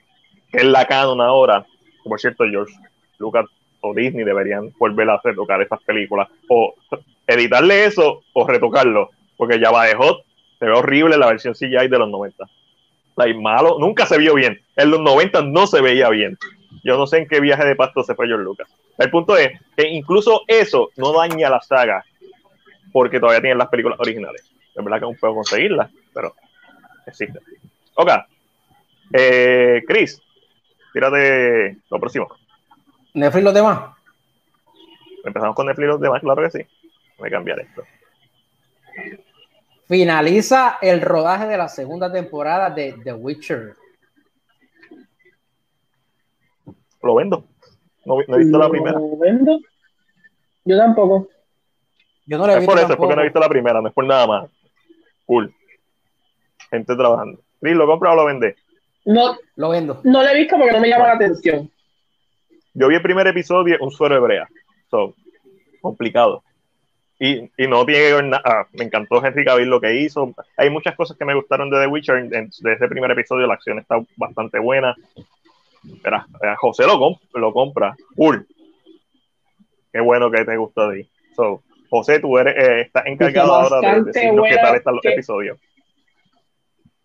que 0.50 0.58
es 0.58 0.64
la 0.64 0.84
canon 0.86 1.20
ahora. 1.20 1.64
Por 2.04 2.18
cierto, 2.20 2.44
George 2.48 2.72
Lucas 3.18 3.46
o 3.82 3.94
Disney 3.94 4.24
deberían 4.24 4.72
volver 4.78 5.08
a 5.10 5.20
retocar 5.22 5.60
estas 5.62 5.82
películas. 5.82 6.28
O 6.48 6.74
editarle 7.26 7.84
eso 7.84 8.22
o 8.32 8.46
retocarlo. 8.46 9.10
Porque 9.36 9.58
ya 9.58 9.70
va 9.70 9.84
de 9.86 9.94
hot. 9.94 10.22
Se 10.58 10.66
ve 10.66 10.72
horrible 10.72 11.16
la 11.16 11.26
versión 11.28 11.54
CGI 11.54 11.88
de 11.88 11.98
los 11.98 12.08
90. 12.10 12.44
Like, 13.16 13.38
malo, 13.38 13.76
nunca 13.80 14.06
se 14.06 14.18
vio 14.18 14.34
bien. 14.34 14.60
En 14.76 14.90
los 14.90 15.00
90 15.00 15.42
no 15.42 15.66
se 15.66 15.80
veía 15.82 16.08
bien. 16.10 16.38
Yo 16.84 16.96
no 16.96 17.06
sé 17.06 17.18
en 17.18 17.28
qué 17.28 17.40
viaje 17.40 17.64
de 17.64 17.76
pasto 17.76 18.02
se 18.02 18.14
fue 18.14 18.26
George 18.26 18.44
Lucas. 18.44 18.68
El 18.98 19.10
punto 19.10 19.36
es 19.36 19.58
que 19.76 19.88
incluso 19.88 20.42
eso 20.46 20.90
no 20.96 21.12
daña 21.12 21.50
la 21.50 21.60
saga 21.60 22.04
porque 22.92 23.20
todavía 23.20 23.40
tienen 23.40 23.58
las 23.58 23.68
películas 23.68 23.98
originales. 24.00 24.50
Es 24.74 24.84
verdad 24.84 24.98
que 24.98 25.04
aún 25.04 25.16
puedo 25.16 25.34
conseguirlas, 25.34 25.90
pero 26.12 26.34
existen. 27.06 27.42
Ok. 27.94 28.10
Eh, 29.12 29.82
Chris, 29.86 30.22
tírate 30.92 31.78
lo 31.90 31.98
próximo. 31.98 32.28
Netflix 33.14 33.44
los 33.44 33.54
demás. 33.54 33.80
Empezamos 35.24 35.54
con 35.54 35.66
Netflix 35.66 35.88
los 35.88 36.00
demás, 36.00 36.20
claro 36.20 36.42
que 36.42 36.50
sí. 36.50 36.66
Voy 37.18 37.28
a 37.28 37.32
cambiar 37.32 37.60
esto. 37.60 37.82
Finaliza 39.86 40.78
el 40.80 41.00
rodaje 41.00 41.46
de 41.46 41.58
la 41.58 41.68
segunda 41.68 42.12
temporada 42.12 42.70
de 42.70 42.94
The 43.02 43.12
Witcher. 43.12 43.76
Lo 47.02 47.14
vendo. 47.14 47.44
No, 48.04 48.16
no 48.26 48.36
he 48.36 48.38
visto 48.38 48.58
la 48.58 48.68
primera. 48.68 48.98
¿Lo 48.98 49.16
vendo? 49.18 49.58
Yo 50.64 50.76
tampoco. 50.78 51.28
Yo 52.26 52.38
no 52.38 52.46
le 52.46 52.52
he 52.52 52.56
Es 52.56 52.60
visto 52.60 52.70
por 52.72 52.78
eso, 52.78 52.92
es 52.92 52.96
porque 52.96 53.14
tampoco. 53.14 53.14
no 53.16 53.20
he 53.20 53.24
visto 53.24 53.40
la 53.40 53.48
primera, 53.48 53.80
no 53.80 53.88
es 53.88 53.94
por 53.94 54.04
nada 54.04 54.26
más. 54.26 54.50
Cool. 55.26 55.54
Gente 56.70 56.94
trabajando. 56.96 57.40
Chris, 57.60 57.74
¿lo 57.76 57.86
compra 57.86 58.12
o 58.12 58.16
lo 58.16 58.24
vende? 58.26 58.56
No, 59.04 59.36
Lo 59.56 59.70
vendo. 59.70 60.00
no 60.04 60.22
lo 60.22 60.28
he 60.28 60.34
visto 60.36 60.56
porque 60.56 60.72
no 60.72 60.80
me 60.80 60.88
llama 60.88 61.08
la 61.08 61.14
atención. 61.14 61.70
Yo 62.74 62.88
vi 62.88 62.94
el 62.96 63.02
primer 63.02 63.26
episodio, 63.26 63.76
un 63.80 63.90
suero 63.90 64.14
hebrea. 64.16 64.46
So, 64.90 65.14
complicado. 65.80 66.42
Y, 67.18 67.50
y 67.58 67.66
no 67.66 67.84
tiene 67.84 68.00
que 68.06 68.14
ver 68.14 68.24
nada. 68.24 68.68
me 68.72 68.84
encantó 68.84 69.24
Henry 69.24 69.44
Cavill 69.44 69.68
lo 69.68 69.80
que 69.80 70.00
hizo. 70.00 70.32
Hay 70.56 70.70
muchas 70.70 70.94
cosas 70.96 71.16
que 71.18 71.24
me 71.24 71.34
gustaron 71.34 71.68
de 71.70 71.80
The 71.80 71.86
Witcher. 71.86 72.16
En- 72.16 72.34
en- 72.34 72.50
de 72.60 72.72
ese 72.72 72.88
primer 72.88 73.10
episodio, 73.10 73.46
la 73.46 73.54
acción 73.54 73.78
está 73.78 73.96
bastante 74.16 74.58
buena. 74.58 74.94
José 76.58 76.84
lo, 76.86 76.94
comp- 76.98 77.20
lo 77.34 77.52
compra. 77.52 77.94
Cool. 78.16 78.46
Qué 79.92 80.00
bueno 80.00 80.30
que 80.30 80.44
te 80.44 80.56
gustó 80.56 80.88
de 80.88 80.96
ahí. 80.98 81.10
So, 81.34 81.62
José, 81.88 82.20
tú 82.20 82.38
eres, 82.38 82.54
eh, 82.56 82.80
estás 82.82 83.06
encargado 83.06 83.54
ahora 83.54 83.80
de 83.80 84.02
decirnos 84.04 84.44
qué 84.48 84.54
buena, 84.54 84.62
tal 84.62 84.76
están 84.76 84.94
los 84.94 85.02
que- 85.02 85.12
episodios. 85.12 85.58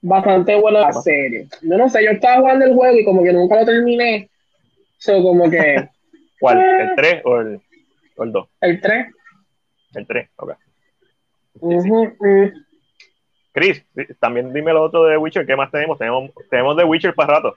Bastante 0.02 0.56
buena 0.60 0.82
la 0.82 0.94
serie. 0.94 1.48
Yo 1.64 1.78
no 1.78 1.90
sé, 1.90 2.04
yo 2.04 2.12
estaba 2.12 2.38
jugando 2.42 2.66
el 2.66 2.76
juego 2.76 2.96
y 3.00 3.04
como 3.06 3.24
que 3.24 3.34
nunca 3.34 3.60
lo 3.60 3.66
terminé. 3.66 4.30
So, 5.00 5.22
como 5.24 5.50
que 5.50 5.90
¿Cuál? 6.40 6.60
¿El 6.62 6.96
3 6.96 7.22
o 7.26 7.40
el, 7.40 7.60
o 8.18 8.24
el 8.24 8.32
2? 8.32 8.48
el 8.62 8.82
3. 8.82 9.08
El 9.96 10.06
3, 10.06 10.30
ok. 10.36 10.54
Mm. 11.62 12.48
Chris, 13.54 13.84
también 14.20 14.52
dime 14.54 14.74
lo 14.74 14.84
otro 14.84 15.06
de 15.06 15.18
Witcher, 15.18 15.46
¿qué 15.48 15.56
más 15.56 15.72
tenemos? 15.72 15.98
Tenemos, 15.98 16.30
tenemos 16.50 16.76
de 16.76 16.84
Witcher 16.84 17.16
para 17.16 17.36
rato. 17.36 17.56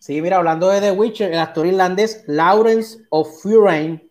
Sí, 0.00 0.20
mira, 0.22 0.38
hablando 0.38 0.68
de 0.70 0.80
The 0.80 0.92
Witcher, 0.92 1.30
el 1.30 1.38
actor 1.38 1.66
irlandés 1.66 2.24
Lawrence 2.26 3.00
O'Fuarain 3.10 4.02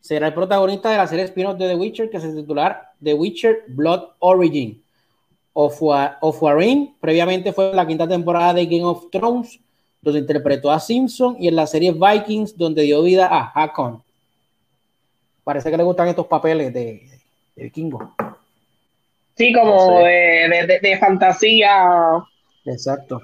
será 0.00 0.28
el 0.28 0.34
protagonista 0.34 0.90
de 0.90 0.96
la 0.96 1.06
serie 1.06 1.26
spin-off 1.26 1.58
de 1.58 1.68
The 1.68 1.74
Witcher 1.76 2.08
que 2.10 2.18
se 2.20 2.32
titular 2.32 2.92
The 3.04 3.12
Witcher 3.12 3.64
Blood 3.68 4.02
Origin. 4.20 4.82
O'Fuarain 5.52 6.94
previamente 7.00 7.52
fue 7.52 7.70
en 7.70 7.76
la 7.76 7.86
quinta 7.86 8.08
temporada 8.08 8.54
de 8.54 8.64
Game 8.64 8.84
of 8.84 9.10
Thrones, 9.10 9.60
donde 10.00 10.20
interpretó 10.20 10.70
a 10.70 10.80
Simpson 10.80 11.36
y 11.38 11.48
en 11.48 11.56
la 11.56 11.66
serie 11.66 11.92
Vikings, 11.92 12.56
donde 12.56 12.82
dio 12.82 13.02
vida 13.02 13.26
a 13.30 13.52
Hakon. 13.54 14.02
Parece 15.44 15.70
que 15.70 15.76
le 15.76 15.82
gustan 15.84 16.08
estos 16.08 16.26
papeles 16.26 16.72
de, 16.72 17.08
de 17.54 17.62
vikingo. 17.64 18.14
Sí, 19.36 19.52
como 19.52 19.74
No 19.74 19.80
sé. 19.98 20.04
de, 20.04 20.48
de, 20.48 20.66
de- 20.66 20.80
de 20.80 20.98
fantasía. 20.98 22.24
Exacto. 22.64 23.20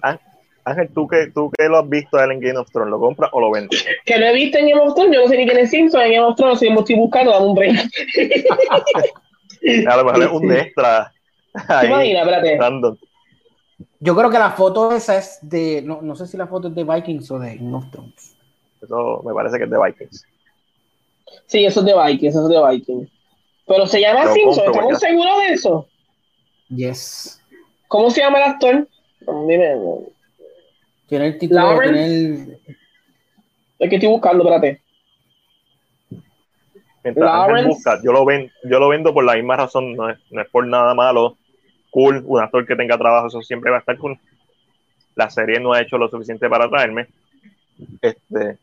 Ángel, 0.64 0.90
¿tú 0.94 1.08
que, 1.08 1.28
tú 1.34 1.50
que 1.56 1.68
lo 1.68 1.78
has 1.78 1.88
visto 1.88 2.16
a 2.16 2.24
él 2.24 2.32
en 2.32 2.40
Game 2.40 2.58
of 2.58 2.70
Thrones, 2.70 2.90
¿lo 2.90 3.00
compras 3.00 3.30
o 3.32 3.40
lo 3.40 3.50
vendes? 3.50 3.84
Que 4.04 4.18
lo 4.18 4.26
he 4.26 4.34
visto 4.34 4.58
en 4.58 4.68
Game 4.68 4.80
of 4.80 4.94
Thrones, 4.94 5.16
yo 5.16 5.22
no 5.22 5.28
sé 5.28 5.36
ni 5.36 5.46
quién 5.46 5.58
es 5.58 5.70
Simpson 5.70 6.02
en 6.02 6.12
Game 6.12 6.26
of 6.26 6.36
Thrones, 6.36 6.60
si 6.60 6.70
me 6.70 6.78
estoy 6.78 6.96
buscando, 6.96 7.32
dame 7.32 7.46
un 7.46 7.54
break. 7.54 7.76
A 9.88 9.96
lo 9.96 10.04
mejor 10.04 10.22
es 10.22 10.30
un 10.30 10.52
extra. 10.52 11.12
¿Te 11.52 11.72
Ahí, 11.72 11.86
imaginas? 11.86 12.22
Espérate. 12.22 12.58
random. 12.58 12.96
Yo 14.00 14.16
creo 14.16 14.30
que 14.30 14.38
la 14.38 14.50
foto 14.50 14.92
esa 14.92 15.18
es 15.18 15.38
de, 15.42 15.82
no, 15.82 16.02
no 16.02 16.16
sé 16.16 16.26
si 16.26 16.36
la 16.36 16.46
foto 16.46 16.68
es 16.68 16.74
de 16.74 16.84
Vikings 16.84 17.30
o 17.30 17.38
de 17.38 17.56
Game 17.56 17.76
of 17.76 17.90
Thrones. 17.90 18.36
Eso 18.80 19.22
me 19.24 19.32
parece 19.32 19.58
que 19.58 19.64
es 19.64 19.70
de 19.70 19.78
Vikings. 19.78 20.26
Sí, 21.46 21.64
eso 21.64 21.80
es 21.80 21.86
de 21.86 21.94
Vikings, 21.94 22.34
eso 22.34 22.42
es 22.42 22.48
de 22.48 22.70
Vikings. 22.70 23.08
Pero 23.66 23.86
se 23.86 24.00
llama 24.00 24.24
Lo 24.24 24.32
Simpson, 24.32 24.64
compro, 24.64 24.72
¿estamos 24.72 25.00
seguros 25.00 25.38
de 25.38 25.52
eso? 25.52 25.88
Yes. 26.68 27.40
¿Cómo 27.88 28.10
se 28.10 28.20
llama 28.20 28.38
el 28.38 28.50
actor? 28.50 28.88
Dime, 29.20 29.76
no. 29.76 30.00
Tiene 31.12 31.26
el 31.26 31.36
título, 31.36 31.60
Lawrence. 31.60 31.92
tiene 31.92 32.06
el, 32.06 32.58
es 33.78 33.90
que 33.90 33.96
estoy 33.96 34.08
buscando, 34.08 34.44
espérate. 34.44 34.80
Mientras 37.04 37.30
Ángel 37.30 37.48
Lawrence. 37.48 37.68
busca, 37.68 38.00
yo 38.02 38.12
lo, 38.12 38.24
ven, 38.24 38.50
yo 38.64 38.78
lo 38.78 38.88
vendo 38.88 39.12
por 39.12 39.22
la 39.22 39.34
misma 39.34 39.56
razón, 39.56 39.94
no 39.94 40.08
es, 40.08 40.18
no 40.30 40.40
es 40.40 40.48
por 40.48 40.66
nada 40.66 40.94
malo. 40.94 41.36
Cool, 41.90 42.22
un 42.24 42.40
actor 42.40 42.66
que 42.66 42.76
tenga 42.76 42.96
trabajo, 42.96 43.26
eso 43.26 43.42
siempre 43.42 43.70
va 43.70 43.76
a 43.76 43.80
estar 43.80 43.98
cool. 43.98 44.18
La 45.14 45.28
serie 45.28 45.60
no 45.60 45.74
ha 45.74 45.82
hecho 45.82 45.98
lo 45.98 46.08
suficiente 46.08 46.48
para 46.48 46.70
traerme. 46.70 47.08
Este. 48.00 48.56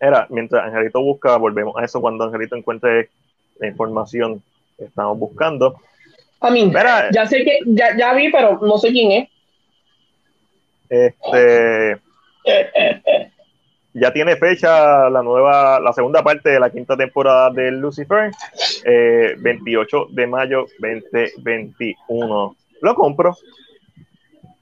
Era, 0.00 0.26
mientras 0.30 0.64
Angelito 0.64 1.02
busca, 1.02 1.36
volvemos 1.36 1.76
a 1.76 1.84
eso 1.84 2.00
cuando 2.00 2.24
Angelito 2.24 2.56
encuentre 2.56 3.10
la 3.58 3.66
información 3.66 4.42
que 4.78 4.86
estamos 4.86 5.18
buscando. 5.18 5.82
A 6.40 6.50
mí, 6.50 6.72
ya 7.12 7.26
sé 7.26 7.44
que, 7.44 7.58
ya, 7.66 7.94
ya 7.94 8.14
vi, 8.14 8.32
pero 8.32 8.58
no 8.62 8.78
sé 8.78 8.90
quién 8.90 9.12
es. 9.12 9.28
Este. 10.90 12.00
Ya 13.94 14.12
tiene 14.12 14.36
fecha 14.36 15.08
la 15.10 15.22
nueva, 15.22 15.80
la 15.80 15.92
segunda 15.92 16.22
parte 16.22 16.50
de 16.50 16.60
la 16.60 16.70
quinta 16.70 16.96
temporada 16.96 17.50
de 17.50 17.72
Lucifer, 17.72 18.30
eh, 18.84 19.34
28 19.38 20.06
de 20.10 20.26
mayo 20.26 20.66
2021. 20.78 22.56
Lo 22.82 22.94
compro, 22.94 23.36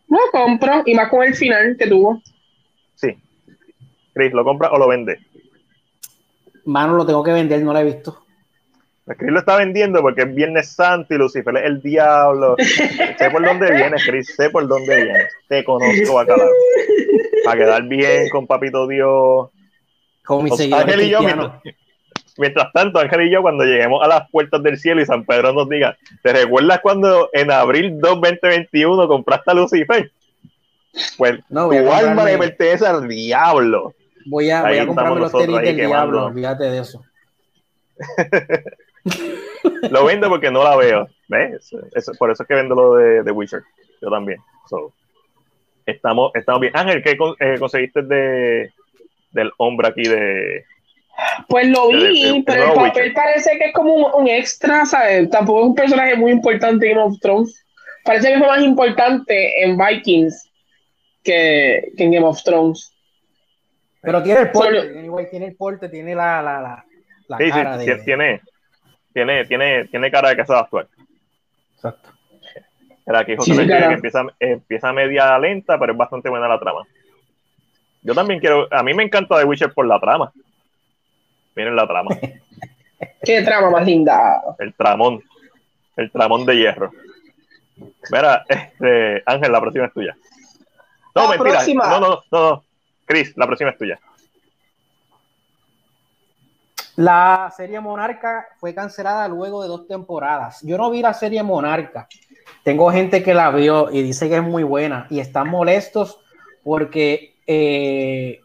Lo 0.08 0.18
compro, 0.32 0.82
y 0.86 0.94
más 0.94 1.10
con 1.10 1.22
el 1.24 1.34
final 1.34 1.76
que 1.78 1.86
tuvo. 1.86 2.22
sí. 2.94 3.16
Chris, 4.14 4.32
¿lo 4.32 4.42
compra 4.44 4.70
o 4.70 4.78
lo 4.78 4.88
vende? 4.88 5.18
mano 6.64 6.96
lo 6.96 7.06
tengo 7.06 7.22
que 7.22 7.32
vender, 7.32 7.62
no 7.62 7.72
lo 7.72 7.78
he 7.78 7.84
visto. 7.84 8.22
Chris 9.16 9.32
lo 9.32 9.38
está 9.38 9.56
vendiendo 9.56 10.02
porque 10.02 10.22
es 10.22 10.34
Viernes 10.34 10.72
Santo 10.72 11.14
y 11.14 11.18
Lucifer 11.18 11.56
es 11.56 11.64
el 11.64 11.80
diablo. 11.80 12.56
sé 12.58 13.30
por 13.30 13.44
dónde 13.44 13.72
vienes, 13.72 14.04
Chris, 14.04 14.34
sé 14.36 14.50
por 14.50 14.66
dónde 14.66 14.96
vienes. 14.96 15.28
Te 15.48 15.64
conozco, 15.64 16.14
bacalao. 16.14 16.50
Para 17.44 17.58
quedar 17.58 17.82
bien 17.84 18.28
con 18.30 18.46
Papito 18.46 18.86
Dios. 18.86 19.48
Con 20.24 20.44
mis 20.44 20.60
Ángel 20.72 21.02
y 21.02 21.08
yo, 21.08 21.22
mientras, 21.22 21.52
mientras 22.36 22.72
tanto, 22.72 22.98
Ángel 22.98 23.22
y 23.22 23.30
yo, 23.30 23.40
cuando 23.40 23.64
lleguemos 23.64 24.04
a 24.04 24.08
las 24.08 24.30
puertas 24.30 24.62
del 24.62 24.78
cielo 24.78 25.00
y 25.00 25.06
San 25.06 25.24
Pedro 25.24 25.54
nos 25.54 25.68
diga, 25.70 25.96
¿te 26.22 26.32
recuerdas 26.34 26.80
cuando 26.82 27.30
en 27.32 27.50
abril 27.50 27.98
2, 27.98 28.20
2021 28.20 29.08
compraste 29.08 29.50
a 29.50 29.54
Lucifer? 29.54 30.10
Pues 31.16 31.40
No, 31.48 31.70
tu 31.70 31.92
alma 31.92 32.24
le 32.24 32.36
pertenece 32.36 32.86
al 32.86 33.08
diablo. 33.08 33.94
Voy 34.26 34.50
a, 34.50 34.62
voy 34.62 34.78
a 34.78 34.86
comprarme 34.86 35.20
los 35.20 35.32
tenis 35.32 35.60
del 35.62 35.76
diablo, 35.76 36.26
olvídate 36.26 36.64
de 36.64 36.80
eso. 36.80 37.02
Lo 39.90 40.04
vendo 40.04 40.28
porque 40.28 40.50
no 40.50 40.62
la 40.64 40.76
veo. 40.76 41.08
¿Ves? 41.28 41.70
Eso- 41.94 42.12
por 42.18 42.30
eso 42.30 42.42
es 42.42 42.48
que 42.48 42.54
vendo 42.54 42.74
lo 42.74 42.94
de, 42.94 43.22
de 43.22 43.30
Witcher. 43.30 43.62
Yo 44.00 44.10
también. 44.10 44.38
So, 44.68 44.92
estamos, 45.86 46.30
estamos 46.34 46.60
bien. 46.60 46.76
Ángel, 46.76 47.02
¿qué 47.02 47.16
con- 47.16 47.36
eh, 47.40 47.56
conseguiste 47.58 48.02
de, 48.02 48.72
del 49.32 49.50
hombre 49.58 49.88
aquí 49.88 50.02
de... 50.08 50.64
Pues 51.48 51.66
lo 51.68 51.88
vi, 51.88 52.42
pero 52.46 52.64
el 52.64 52.68
papel 52.74 52.84
Witcher. 53.04 53.14
parece 53.14 53.58
que 53.58 53.64
es 53.66 53.72
como 53.74 53.92
un, 53.94 54.22
un 54.22 54.28
extra, 54.28 54.86
¿sabes? 54.86 55.28
Tampoco 55.30 55.60
es 55.60 55.66
un 55.66 55.74
personaje 55.74 56.16
muy 56.16 56.30
importante 56.30 56.88
en 56.90 56.96
Game 56.96 57.06
of 57.08 57.18
Thrones. 57.20 57.64
Parece 58.04 58.32
que 58.32 58.38
fue 58.38 58.46
más 58.46 58.62
importante 58.62 59.64
en 59.64 59.76
Vikings 59.76 60.48
que, 61.24 61.90
que 61.96 62.04
en 62.04 62.12
Game 62.12 62.26
of 62.26 62.42
Thrones. 62.44 62.92
Pero 64.00 64.22
tiene 64.22 64.40
el 64.42 64.50
porte, 64.52 64.80
Solo- 64.80 64.98
anyway, 64.98 65.28
tiene 65.28 65.46
el 65.46 65.56
porte, 65.56 65.88
tiene 65.88 66.14
la, 66.14 66.40
la, 66.40 66.60
la, 66.62 66.84
la 67.26 67.36
Sí, 67.38 67.44
sí, 67.46 67.50
cara 67.50 67.78
sí, 67.80 67.86
de... 67.86 67.96
tiene, 68.04 68.40
tiene, 69.12 69.44
tiene, 69.46 69.84
tiene 69.86 70.10
cara 70.10 70.30
de 70.30 70.36
que 70.36 70.44
sabe 70.46 70.60
actuar. 70.60 70.88
Exacto. 71.74 72.10
Era 73.06 73.20
aquí 73.20 73.36
José 73.36 73.54
Sí, 73.54 73.66
claro. 73.66 73.88
que 73.88 73.94
empieza, 73.94 74.26
empieza 74.38 74.92
media 74.92 75.38
lenta, 75.38 75.78
pero 75.78 75.92
es 75.92 75.98
bastante 75.98 76.28
buena 76.28 76.46
la 76.48 76.58
trama. 76.60 76.80
Yo 78.02 78.14
también 78.14 78.38
quiero, 78.40 78.68
a 78.70 78.82
mí 78.82 78.94
me 78.94 79.02
encanta 79.02 79.38
The 79.38 79.44
Witcher 79.44 79.72
por 79.72 79.86
la 79.86 79.98
trama. 79.98 80.30
Miren 81.56 81.74
la 81.74 81.86
trama, 81.86 82.10
Qué 83.24 83.42
trama 83.42 83.70
más 83.70 83.86
linda. 83.86 84.40
el 84.58 84.74
tramón, 84.74 85.22
el 85.96 86.10
tramón 86.10 86.44
de 86.46 86.56
hierro. 86.56 86.90
Mira, 88.10 88.44
este, 88.48 89.22
Ángel, 89.26 89.52
la 89.52 89.60
próxima 89.60 89.86
es 89.86 89.92
tuya. 89.92 90.16
No, 91.14 91.22
La 91.22 91.28
mentira. 91.30 91.50
próxima. 91.52 91.88
No, 91.88 92.00
no, 92.00 92.08
no, 92.30 92.50
no. 92.50 92.64
Chris, 93.06 93.36
la 93.36 93.46
próxima 93.46 93.70
es 93.70 93.78
tuya. 93.78 93.98
La 96.98 97.52
serie 97.56 97.78
Monarca 97.78 98.48
fue 98.56 98.74
cancelada 98.74 99.28
luego 99.28 99.62
de 99.62 99.68
dos 99.68 99.86
temporadas. 99.86 100.60
Yo 100.62 100.76
no 100.76 100.90
vi 100.90 101.00
la 101.00 101.14
serie 101.14 101.44
Monarca. 101.44 102.08
Tengo 102.64 102.90
gente 102.90 103.22
que 103.22 103.34
la 103.34 103.52
vio 103.52 103.88
y 103.92 104.02
dice 104.02 104.28
que 104.28 104.38
es 104.38 104.42
muy 104.42 104.64
buena 104.64 105.06
y 105.08 105.20
están 105.20 105.48
molestos 105.48 106.18
porque 106.64 107.36
eh, 107.46 108.40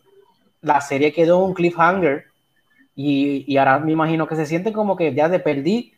la 0.62 0.82
serie 0.82 1.12
quedó 1.12 1.40
un 1.40 1.56
cliffhanger 1.56 2.26
y, 2.96 3.44
y 3.52 3.58
ahora 3.58 3.80
me 3.80 3.92
imagino 3.92 4.28
que 4.28 4.36
se 4.36 4.46
sienten 4.46 4.72
como 4.72 4.96
que 4.96 5.16
ya 5.16 5.30
de 5.30 5.40
perdí 5.40 5.96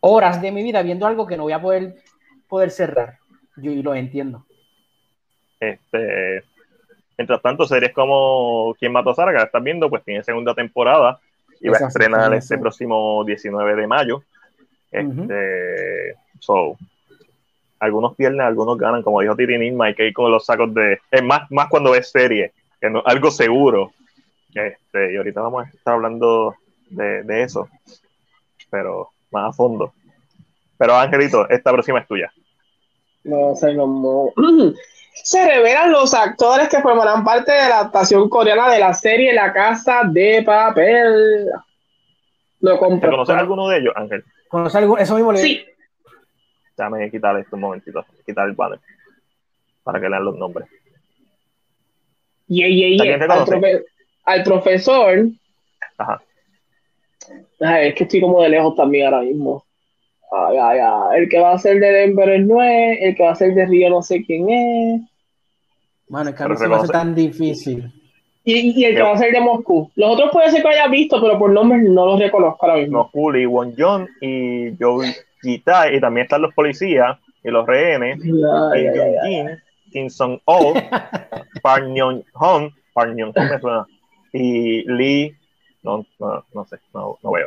horas 0.00 0.42
de 0.42 0.52
mi 0.52 0.62
vida 0.62 0.82
viendo 0.82 1.06
algo 1.06 1.26
que 1.26 1.38
no 1.38 1.44
voy 1.44 1.54
a 1.54 1.62
poder, 1.62 1.96
poder 2.46 2.70
cerrar. 2.70 3.20
Yo 3.56 3.70
y 3.70 3.82
lo 3.82 3.94
entiendo. 3.94 4.44
Este, 5.60 6.44
mientras 7.16 7.42
tanto, 7.42 7.66
series 7.66 7.92
como 7.92 8.74
¿Quién 8.78 8.92
mató 8.92 9.10
a 9.10 9.14
Sara? 9.14 9.32
Que 9.32 9.38
la 9.38 9.44
estás 9.44 9.62
viendo, 9.62 9.88
pues 9.88 10.04
tiene 10.04 10.22
segunda 10.22 10.54
temporada 10.54 11.18
y 11.60 11.68
va 11.68 11.78
a 11.78 11.88
estrenar 11.88 12.34
este 12.34 12.58
próximo 12.58 13.24
19 13.24 13.76
de 13.76 13.86
mayo. 13.86 14.22
Este, 14.90 16.14
so, 16.40 16.76
algunos 17.80 18.14
pierden, 18.14 18.40
algunos 18.40 18.78
ganan, 18.78 19.02
como 19.02 19.20
dijo 19.20 19.36
Titi 19.36 19.58
Nilma, 19.58 19.86
hay 19.86 19.94
que 19.94 20.06
ir 20.06 20.12
con 20.12 20.30
los 20.30 20.44
sacos 20.44 20.72
de. 20.74 20.98
Es 21.10 21.22
más, 21.22 21.50
más 21.50 21.68
cuando 21.68 21.92
ves 21.92 22.10
serie, 22.10 22.52
que 22.80 22.90
no, 22.90 23.02
algo 23.04 23.30
seguro. 23.30 23.92
Este, 24.54 25.12
y 25.12 25.16
ahorita 25.16 25.42
vamos 25.42 25.66
a 25.66 25.68
estar 25.68 25.94
hablando 25.94 26.54
de, 26.88 27.22
de 27.24 27.42
eso, 27.42 27.68
pero 28.70 29.10
más 29.30 29.50
a 29.50 29.52
fondo. 29.52 29.92
Pero 30.78 30.94
Angelito, 30.94 31.48
esta 31.48 31.72
próxima 31.72 32.00
es 32.00 32.06
tuya. 32.06 32.32
No 33.24 33.54
sé 33.54 33.74
cómo. 33.76 34.32
Se 35.22 35.44
revelan 35.44 35.90
los 35.92 36.14
actores 36.14 36.68
que 36.68 36.80
formarán 36.80 37.24
parte 37.24 37.50
de 37.52 37.68
la 37.68 37.80
adaptación 37.80 38.28
coreana 38.28 38.70
de 38.70 38.78
la 38.78 38.94
serie 38.94 39.32
La 39.32 39.52
Casa 39.52 40.02
de 40.04 40.42
Papel. 40.44 41.46
Lo 42.60 42.72
¿Te 42.74 42.78
compro. 42.78 43.10
conoces 43.10 43.36
alguno 43.36 43.68
de 43.68 43.78
ellos, 43.78 43.92
Ángel? 43.96 44.24
¿Conoce 44.48 44.78
algo? 44.78 44.98
Eso 44.98 45.14
mismo 45.16 45.32
le 45.32 45.38
Sí, 45.38 45.64
Déjame 46.76 47.10
quitar 47.10 47.36
esto 47.38 47.56
un 47.56 47.62
momentito, 47.62 48.04
quitar 48.24 48.46
el 48.48 48.54
banner 48.54 48.78
para 49.82 49.98
que 50.00 50.08
lean 50.08 50.24
los 50.24 50.36
nombres. 50.36 50.68
yeah, 52.48 52.68
yeah, 52.68 53.02
¿A 53.02 53.04
yeah. 53.18 53.24
Al, 53.34 53.46
profe- 53.46 53.84
al 54.24 54.42
profesor, 54.44 55.26
Ajá. 55.98 56.22
Ay, 57.60 57.88
es 57.88 57.94
que 57.94 58.04
estoy 58.04 58.20
como 58.20 58.42
de 58.42 58.50
lejos 58.50 58.76
también 58.76 59.06
ahora 59.06 59.22
mismo. 59.22 59.64
Ay, 60.32 60.56
ay, 60.56 60.78
ay. 60.80 61.18
El 61.20 61.28
que 61.28 61.40
va 61.40 61.52
a 61.52 61.58
ser 61.58 61.80
de 61.80 61.90
Denver 61.90 62.28
es, 62.28 62.98
el 63.00 63.14
que 63.14 63.22
va 63.22 63.30
a 63.30 63.36
ser 63.36 63.54
de 63.54 63.66
Río 63.66 63.90
no 63.90 64.02
sé 64.02 64.24
quién 64.24 64.48
es. 64.50 65.02
Mano, 66.08 66.30
es 66.30 66.36
que 66.36 66.42
a 66.42 66.48
mí 66.48 66.56
se 66.56 66.68
me 66.68 66.74
hace 66.76 66.88
tan 66.88 67.14
difícil. 67.14 67.92
Y, 68.44 68.80
y 68.80 68.84
el 68.84 68.94
que 68.94 69.02
va 69.02 69.12
a 69.12 69.18
ser 69.18 69.32
de 69.32 69.40
Moscú. 69.40 69.90
Los 69.96 70.14
otros 70.14 70.30
puede 70.32 70.50
ser 70.50 70.62
que 70.62 70.68
haya 70.68 70.86
visto, 70.86 71.20
pero 71.20 71.38
por 71.38 71.50
nombres 71.50 71.82
no 71.82 72.06
los 72.06 72.20
reconozco 72.20 72.64
ahora 72.64 72.78
mismo. 72.78 72.98
No, 72.98 73.10
Cooley, 73.10 73.44
Won 73.44 73.74
John 73.76 74.08
y 74.20 74.70
Joe 74.78 75.12
Gita, 75.42 75.92
y 75.92 76.00
también 76.00 76.24
están 76.24 76.42
los 76.42 76.54
policías 76.54 77.18
y 77.42 77.50
los 77.50 77.66
rehenes, 77.66 78.18
Ay, 78.72 78.90
Kim 78.92 79.16
ay, 79.22 79.56
Kim 79.92 80.10
Song-oh, 80.10 80.74
Park 81.62 81.86
Myung-hong, 81.86 82.72
Park 82.92 83.14
Myung-hong 83.14 83.50
me 83.50 83.60
suena, 83.60 83.86
y 84.32 84.82
Lee, 84.90 85.34
no, 85.82 86.04
no, 86.18 86.44
no 86.52 86.64
sé, 86.66 86.78
no, 86.92 87.18
no 87.22 87.30
veo. 87.30 87.46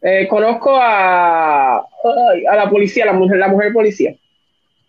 Eh, 0.00 0.26
conozco 0.28 0.76
a, 0.76 1.76
a 1.78 2.56
la 2.56 2.70
policía, 2.70 3.04
la 3.06 3.12
mujer, 3.12 3.38
la 3.38 3.48
mujer 3.48 3.72
policía. 3.72 4.14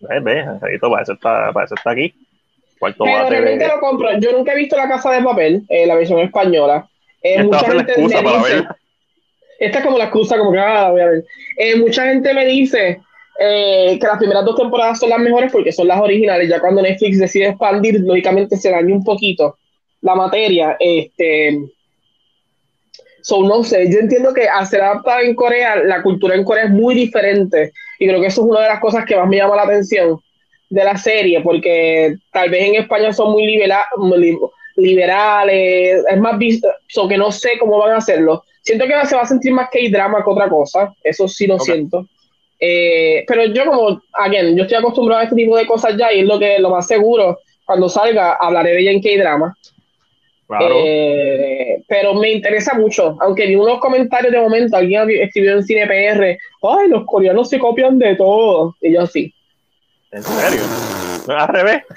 Ve, 0.02 0.20
ve, 0.20 0.46
para 0.80 1.02
eso 1.02 1.14
está, 1.14 1.52
para 1.52 1.66
eso 1.66 1.76
está 1.76 1.92
aquí. 1.92 2.14
Cuarto 2.80 3.04
Pero 3.04 3.30
realmente 3.30 3.66
de... 3.66 3.70
lo 3.70 3.80
compro. 3.80 4.18
Yo 4.20 4.32
nunca 4.32 4.54
he 4.54 4.58
visto 4.58 4.78
La 4.78 4.88
Casa 4.88 5.12
de 5.12 5.24
Papel, 5.24 5.64
eh, 5.68 5.86
la 5.86 5.96
versión 5.96 6.20
española. 6.20 6.88
Eh, 7.22 7.44
mucha 7.44 7.70
gente 7.70 7.92
excusa 7.92 8.18
me 8.18 8.24
para 8.24 8.38
dice, 8.38 8.54
verla. 8.54 8.78
esta 9.60 9.80
es 9.80 9.86
como 9.86 9.98
la 9.98 10.04
excusa, 10.06 10.38
como 10.38 10.52
que 10.54 10.60
ah, 10.60 10.90
voy 10.92 11.02
a 11.02 11.06
ver. 11.08 11.26
Eh, 11.58 11.76
mucha 11.76 12.06
gente 12.06 12.34
me 12.34 12.46
dice 12.46 13.02
eh, 13.40 13.98
que 14.00 14.08
las 14.08 14.18
primeras 14.18 14.46
dos 14.46 14.56
temporadas 14.56 15.00
son 15.00 15.10
las 15.10 15.20
mejores 15.20 15.52
porque 15.52 15.74
son 15.74 15.88
las 15.88 16.00
originales. 16.00 16.48
Ya 16.48 16.62
cuando 16.62 16.82
Netflix 16.82 17.20
decide 17.20 17.48
expandir, 17.50 18.00
lógicamente 18.00 18.56
se 18.56 18.72
daña 18.72 18.96
un 18.96 19.04
poquito 19.04 19.58
la 20.02 20.16
materia. 20.16 20.78
Este, 20.80 21.60
so, 23.22 23.44
no 23.44 23.64
sé, 23.64 23.92
yo 23.92 24.00
entiendo 24.00 24.34
que 24.34 24.48
al 24.48 24.66
ser 24.68 24.82
adaptada 24.82 25.22
en 25.22 25.36
Corea, 25.36 25.76
la 25.78 26.02
cultura 26.02 26.36
en 26.36 26.44
Corea 26.44 26.66
es 26.66 26.72
muy 26.72 26.96
diferente. 26.96 27.72
Y 28.00 28.08
creo 28.08 28.22
que 28.22 28.28
eso 28.28 28.42
es 28.42 28.48
una 28.48 28.62
de 28.62 28.68
las 28.70 28.80
cosas 28.80 29.06
que 29.06 29.16
más 29.16 29.28
me 29.28 29.38
llama 29.38 29.56
la 29.56 29.64
atención 29.64 30.20
de 30.70 30.84
la 30.84 30.98
serie, 30.98 31.42
porque 31.42 32.16
tal 32.32 32.50
vez 32.50 32.64
en 32.68 32.76
España 32.76 33.12
son 33.12 33.32
muy 33.32 33.46
libera- 33.46 33.86
li- 34.18 34.38
liberales, 34.76 36.04
es 36.10 36.20
más 36.20 36.38
visto, 36.38 36.68
so 36.88 37.08
que 37.08 37.18
no 37.18 37.32
sé 37.32 37.58
cómo 37.60 37.78
van 37.78 37.92
a 37.94 37.98
hacerlo. 37.98 38.44
Siento 38.62 38.86
que 38.86 39.06
se 39.08 39.16
va 39.16 39.24
a 39.24 39.28
sentir 39.28 39.52
más 39.52 39.70
que 39.72 39.90
drama 39.90 40.24
que 40.24 40.30
otra 40.30 40.48
cosa, 40.50 40.94
eso 41.04 41.28
sí 41.28 41.48
lo 41.48 41.56
Ok. 41.56 41.62
siento. 41.64 42.06
Eh, 42.60 43.24
pero 43.28 43.46
yo 43.46 43.66
como, 43.66 44.02
again, 44.14 44.56
yo 44.56 44.64
estoy 44.64 44.78
acostumbrado 44.78 45.22
a 45.22 45.24
este 45.24 45.36
tipo 45.36 45.56
de 45.58 45.66
cosas 45.66 45.96
ya 45.98 46.12
y 46.14 46.20
es 46.22 46.26
lo 46.26 46.38
que 46.38 46.60
lo 46.60 46.70
más 46.70 46.86
seguro, 46.88 47.40
cuando 47.66 47.88
salga 47.88 48.34
hablaré 48.34 48.72
de 48.74 48.82
ella 48.82 48.92
en 48.92 49.02
K-drama. 49.02 49.56
Claro, 50.50 50.76
Eh, 50.84 51.84
pero 51.88 52.16
me 52.16 52.32
interesa 52.32 52.74
mucho, 52.74 53.16
aunque 53.22 53.46
vi 53.46 53.56
unos 53.56 53.80
comentarios 53.80 54.32
de 54.34 54.40
momento, 54.40 54.76
alguien 54.76 55.08
escribió 55.12 55.54
en 55.54 55.64
Cine 55.64 55.86
PR, 55.86 56.38
ay, 56.64 56.88
los 56.90 57.06
coreanos 57.06 57.48
se 57.50 57.60
copian 57.60 58.00
de 58.00 58.16
todo, 58.16 58.76
y 58.82 58.94
yo 58.94 59.06
sí. 59.06 59.32
en 60.12 60.24
serio. 60.24 60.62
Al 61.28 61.48
revés. 61.48 61.84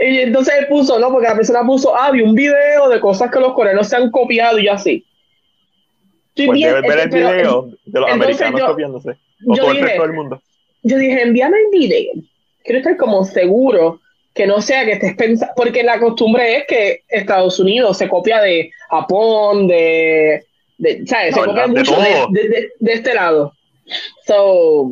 Y 0.00 0.18
entonces 0.18 0.54
él 0.58 0.66
puso, 0.68 0.98
no, 0.98 1.10
porque 1.10 1.28
la 1.28 1.34
persona 1.36 1.62
puso, 1.64 1.96
ah, 1.96 2.10
vi 2.10 2.20
un 2.20 2.34
video 2.34 2.88
de 2.88 3.00
cosas 3.00 3.30
que 3.30 3.40
los 3.40 3.54
coreanos 3.54 3.88
se 3.88 3.96
han 3.96 4.10
copiado 4.10 4.58
y 4.58 4.66
yo 4.66 4.72
así. 4.72 5.04
Pues 6.34 6.60
debes 6.60 6.82
ver 6.82 6.98
el 6.98 7.10
pero- 7.10 7.30
video 7.30 7.68
de 7.86 8.00
los 8.00 8.10
americanos 8.10 8.60
yo- 8.60 8.66
copiándose. 8.66 9.10
O 9.46 9.54
yo 9.54 9.62
todo 9.62 9.70
el 9.70 9.76
dije- 9.78 9.86
resto 9.88 10.02
del 10.02 10.12
mundo. 10.12 10.42
yo 10.82 10.98
dije, 10.98 11.22
envíame 11.22 11.56
el 11.58 11.66
video. 11.80 12.12
Quiero 12.64 12.78
estar 12.80 12.96
como 12.98 13.24
seguro 13.24 14.00
que 14.36 14.46
no 14.46 14.60
sea 14.60 14.84
que 14.84 14.92
estés 14.92 15.16
pensando, 15.16 15.52
porque 15.56 15.82
la 15.82 15.98
costumbre 15.98 16.58
es 16.58 16.66
que 16.66 17.00
Estados 17.08 17.58
Unidos 17.58 17.96
se 17.98 18.08
copia 18.08 18.40
de 18.42 18.70
Japón, 18.90 19.66
de, 19.66 20.44
de 20.78 21.06
¿sabes? 21.06 21.34
Se 21.34 21.40
No, 21.40 21.46
copia 21.46 21.62
de 21.62 21.68
mucho 21.68 21.96
de, 21.96 22.26
de- 22.42 22.48
de- 22.48 22.68
de 22.78 22.92
este 22.92 23.14
lado. 23.14 23.52
So, 24.26 24.90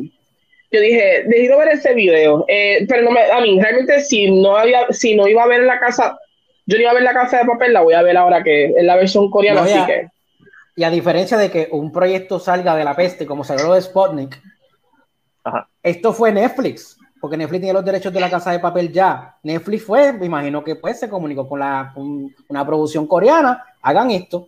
yo 0.71 0.81
dije, 0.81 1.23
necesito 1.27 1.57
ver 1.59 1.67
ese 1.69 1.93
video. 1.93 2.43
Eh, 2.47 2.85
pero 2.89 3.03
no 3.03 3.11
me, 3.11 3.21
a 3.21 3.39
mí, 3.41 3.59
realmente 3.61 4.01
si 4.01 4.29
no 4.31 4.57
había, 4.57 4.87
si 4.91 5.15
no 5.15 5.27
iba 5.27 5.43
a 5.43 5.47
ver 5.47 5.61
la 5.63 5.79
casa, 5.79 6.17
yo 6.65 6.77
no 6.77 6.81
iba 6.81 6.91
a 6.91 6.95
ver 6.95 7.03
la 7.03 7.13
casa 7.13 7.37
de 7.39 7.45
papel, 7.45 7.71
la 7.73 7.81
voy 7.81 7.93
a 7.93 8.01
ver 8.01 8.17
ahora 8.17 8.43
que 8.43 8.65
es 8.75 8.83
la 8.83 8.95
versión 8.95 9.29
coreana, 9.29 9.61
No, 9.61 9.65
así 9.67 9.75
ya. 9.75 9.85
que. 9.85 10.07
Y 10.77 10.83
a 10.83 10.89
diferencia 10.89 11.37
de 11.37 11.51
que 11.51 11.69
un 11.71 11.91
proyecto 11.93 12.39
salga 12.39 12.75
de 12.75 12.83
la 12.83 12.95
peste, 12.95 13.25
como 13.25 13.43
salió 13.43 13.67
lo 13.67 13.75
de 13.75 13.81
Sputnik, 13.81 14.37
Ajá. 15.43 15.69
esto 15.83 16.11
fue 16.13 16.31
Netflix, 16.33 16.97
porque 17.25 17.37
Netflix 17.37 17.59
tiene 17.61 17.73
los 17.73 17.83
derechos 17.83 18.13
de 18.13 18.19
la 18.19 18.29
casa 18.29 18.51
de 18.51 18.59
papel 18.59 18.91
ya. 18.91 19.35
Netflix 19.41 19.83
fue, 19.83 20.13
me 20.13 20.27
imagino 20.27 20.63
que 20.63 20.75
pues 20.75 20.99
se 20.99 21.09
comunicó 21.09 21.49
con, 21.49 21.59
la, 21.59 21.89
con 21.91 22.31
una 22.49 22.63
producción 22.63 23.07
coreana, 23.07 23.63
hagan 23.81 24.11
esto. 24.11 24.47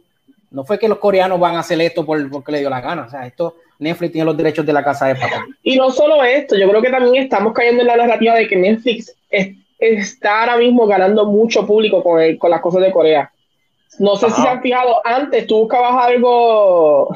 No 0.51 0.63
fue 0.63 0.77
que 0.77 0.87
los 0.87 0.99
coreanos 0.99 1.39
van 1.39 1.55
a 1.55 1.61
hacer 1.61 1.81
esto 1.81 2.05
por, 2.05 2.29
porque 2.29 2.51
le 2.51 2.59
dio 2.59 2.69
la 2.69 2.79
gana. 2.79 3.05
O 3.07 3.09
sea, 3.09 3.25
esto, 3.25 3.55
Netflix 3.79 4.11
tiene 4.11 4.25
los 4.25 4.37
derechos 4.37 4.63
de 4.63 4.73
la 4.73 4.83
casa 4.83 5.07
de 5.07 5.15
papel. 5.15 5.39
Y 5.63 5.75
no 5.75 5.89
solo 5.89 6.23
esto, 6.23 6.55
yo 6.55 6.69
creo 6.69 6.79
que 6.83 6.91
también 6.91 7.15
estamos 7.23 7.51
cayendo 7.51 7.81
en 7.81 7.87
la 7.87 7.97
narrativa 7.97 8.35
de 8.35 8.47
que 8.47 8.55
Netflix 8.57 9.11
es- 9.31 9.55
está 9.79 10.41
ahora 10.41 10.57
mismo 10.57 10.85
ganando 10.85 11.25
mucho 11.25 11.65
público 11.65 12.03
con, 12.03 12.21
el- 12.21 12.37
con 12.37 12.51
las 12.51 12.61
cosas 12.61 12.83
de 12.83 12.91
Corea. 12.91 13.31
No 13.97 14.17
sé 14.17 14.29
si 14.29 14.39
se 14.39 14.47
han 14.47 14.61
fijado, 14.61 15.01
antes 15.03 15.47
tú 15.47 15.61
buscabas 15.61 16.05
algo. 16.05 17.09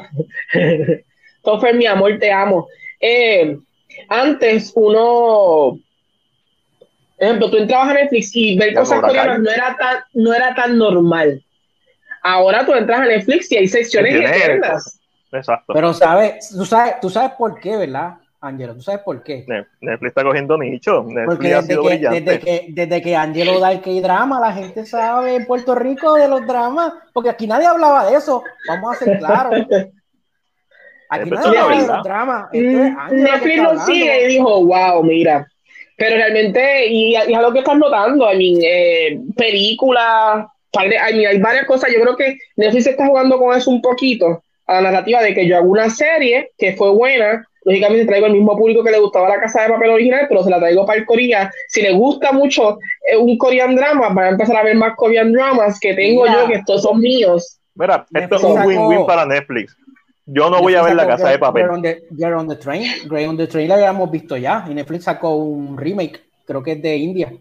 Toffer, 1.44 1.76
mi 1.76 1.86
amor, 1.86 2.18
te 2.18 2.32
amo. 2.32 2.66
Eh, 2.98 3.56
antes 4.08 4.72
uno. 4.74 5.78
Ejemplo, 7.18 7.50
tú 7.50 7.56
entrabas 7.56 7.90
a 7.90 7.94
Netflix 7.94 8.34
y 8.34 8.58
ver 8.58 8.72
Ya, 8.74 8.80
cosas 8.80 9.00
coreanas 9.00 9.38
no 9.40 9.50
era 9.50 9.76
tan, 9.76 9.96
no 10.14 10.34
era 10.34 10.54
tan 10.54 10.76
normal. 10.76 11.42
Ahora 12.22 12.64
tú 12.66 12.72
entras 12.74 13.00
a 13.00 13.04
Netflix 13.06 13.50
y 13.52 13.56
hay 13.56 13.68
secciones 13.68 14.12
Tiene 14.12 14.36
eternas. 14.36 15.00
Exacto. 15.30 15.72
Pero 15.72 15.92
sabes, 15.94 16.50
tú 16.50 16.64
sabes, 16.64 16.94
tú 17.00 17.10
sabes 17.10 17.32
por 17.38 17.58
qué, 17.60 17.76
¿verdad, 17.76 18.14
Angelo? 18.40 18.74
¿Tú 18.74 18.82
sabes 18.82 19.00
por 19.02 19.22
qué? 19.22 19.44
Ne- 19.46 19.66
Netflix 19.80 20.08
está 20.10 20.24
cogiendo 20.24 20.58
nicho. 20.58 21.04
Porque 21.04 21.14
Netflix 21.14 21.52
ha 21.52 21.56
desde 21.56 21.66
sido 21.68 21.82
que, 21.82 21.88
brillante. 21.88 22.20
desde, 22.20 22.38
que, 22.40 22.66
desde 22.70 23.02
que 23.02 23.16
Angelo 23.16 23.60
da 23.60 23.72
el 23.72 23.80
K-drama, 23.80 24.40
la 24.40 24.52
gente 24.52 24.84
sabe 24.84 25.36
en 25.36 25.46
Puerto 25.46 25.74
Rico 25.74 26.14
de 26.14 26.28
los 26.28 26.46
dramas, 26.46 26.92
porque 27.12 27.30
aquí 27.30 27.46
nadie 27.46 27.66
hablaba 27.66 28.10
de 28.10 28.16
eso, 28.16 28.42
vamos 28.68 28.96
a 28.96 29.04
ser 29.04 29.18
claros. 29.18 29.66
Aquí 31.12 31.30
nadie 31.30 31.58
es 31.76 31.82
es 31.82 31.90
Mm, 32.52 33.22
Netflix 33.22 33.62
lo 33.62 33.78
sigue 33.80 34.24
y 34.24 34.28
dijo, 34.28 34.64
wow, 34.64 35.02
mira. 35.02 35.46
Pero 35.98 36.16
realmente, 36.16 36.86
y, 36.86 37.10
y 37.10 37.16
es 37.16 37.28
lo 37.28 37.52
que 37.52 37.58
estás 37.58 37.76
notando, 37.76 38.32
I 38.32 38.38
mean, 38.38 38.60
eh, 38.64 39.20
películas, 39.36 40.46
I 40.72 40.88
mean, 40.88 41.26
hay 41.26 41.38
varias 41.38 41.66
cosas. 41.66 41.90
Yo 41.94 42.00
creo 42.00 42.16
que 42.16 42.38
Netflix 42.56 42.86
está 42.86 43.06
jugando 43.06 43.38
con 43.38 43.54
eso 43.54 43.70
un 43.70 43.82
poquito, 43.82 44.42
a 44.66 44.74
la 44.80 44.90
narrativa 44.90 45.22
de 45.22 45.34
que 45.34 45.46
yo 45.46 45.58
hago 45.58 45.68
una 45.68 45.90
serie 45.90 46.50
que 46.56 46.72
fue 46.72 46.90
buena, 46.90 47.46
lógicamente 47.64 48.06
traigo 48.06 48.26
el 48.26 48.32
mismo 48.32 48.56
público 48.56 48.82
que 48.82 48.90
le 48.90 48.98
gustaba 48.98 49.28
la 49.28 49.40
casa 49.40 49.62
de 49.62 49.68
papel 49.68 49.90
original, 49.90 50.24
pero 50.30 50.42
se 50.42 50.50
la 50.50 50.58
traigo 50.58 50.86
para 50.86 50.98
el 50.98 51.04
Corea. 51.04 51.52
Si 51.68 51.82
le 51.82 51.92
gusta 51.92 52.32
mucho 52.32 52.78
eh, 53.06 53.18
un 53.18 53.36
Korean 53.36 53.76
drama, 53.76 54.08
van 54.08 54.24
a 54.24 54.30
empezar 54.30 54.56
a 54.56 54.62
ver 54.62 54.76
más 54.76 54.94
Korean 54.96 55.30
dramas 55.30 55.78
que 55.78 55.92
tengo 55.92 56.22
Mira. 56.22 56.40
yo, 56.40 56.48
que 56.48 56.54
estos 56.54 56.82
son 56.82 57.00
míos. 57.00 57.58
Mira, 57.74 58.06
esto 58.14 58.36
es 58.36 58.42
un 58.42 58.66
win-win 58.66 59.06
para 59.06 59.26
Netflix. 59.26 59.76
Yo 60.26 60.50
no 60.50 60.60
voy 60.60 60.74
a 60.74 60.82
ver 60.82 60.94
la 60.94 61.06
casa 61.06 61.30
de 61.30 61.38
papel. 61.38 61.64
Girl 61.64 61.74
on 61.74 61.82
the, 61.82 62.02
Girl 62.10 62.34
on 62.34 62.48
the 62.48 62.56
Train. 62.56 62.84
Girl 63.08 63.28
on 63.28 63.36
the 63.36 63.46
Train 63.46 63.68
la 63.68 63.74
habíamos 63.74 64.10
visto 64.10 64.36
ya. 64.36 64.64
Y 64.68 64.74
Netflix 64.74 65.04
sacó 65.04 65.34
un 65.36 65.76
remake, 65.76 66.22
creo 66.46 66.62
que 66.62 66.72
es 66.72 66.82
de 66.82 66.96
India. 66.96 67.32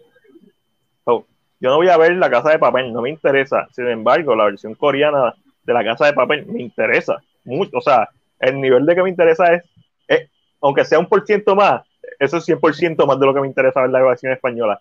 So, 1.05 1.25
yo 1.59 1.69
no 1.69 1.75
voy 1.77 1.89
a 1.89 1.97
ver 1.97 2.13
la 2.13 2.29
casa 2.29 2.49
de 2.49 2.59
papel, 2.59 2.91
no 2.91 3.01
me 3.01 3.09
interesa. 3.09 3.67
Sin 3.71 3.87
embargo, 3.87 4.35
la 4.35 4.45
versión 4.45 4.73
coreana 4.75 5.35
de 5.63 5.73
la 5.73 5.83
casa 5.83 6.07
de 6.07 6.13
papel 6.13 6.45
me 6.47 6.61
interesa 6.61 7.21
mucho. 7.45 7.77
O 7.77 7.81
sea, 7.81 8.09
el 8.39 8.59
nivel 8.59 8.85
de 8.85 8.95
que 8.95 9.03
me 9.03 9.09
interesa 9.09 9.53
es, 9.53 9.63
es- 10.07 10.29
aunque 10.61 10.83
sea 10.85 10.99
un 10.99 11.05
por 11.07 11.25
ciento 11.25 11.55
más, 11.55 11.83
eso 12.19 12.37
es 12.37 12.45
100% 12.45 13.05
más 13.05 13.19
de 13.19 13.25
lo 13.25 13.33
que 13.33 13.41
me 13.41 13.47
interesa 13.47 13.81
ver 13.81 13.91
la 13.91 14.01
versión 14.01 14.31
española. 14.33 14.79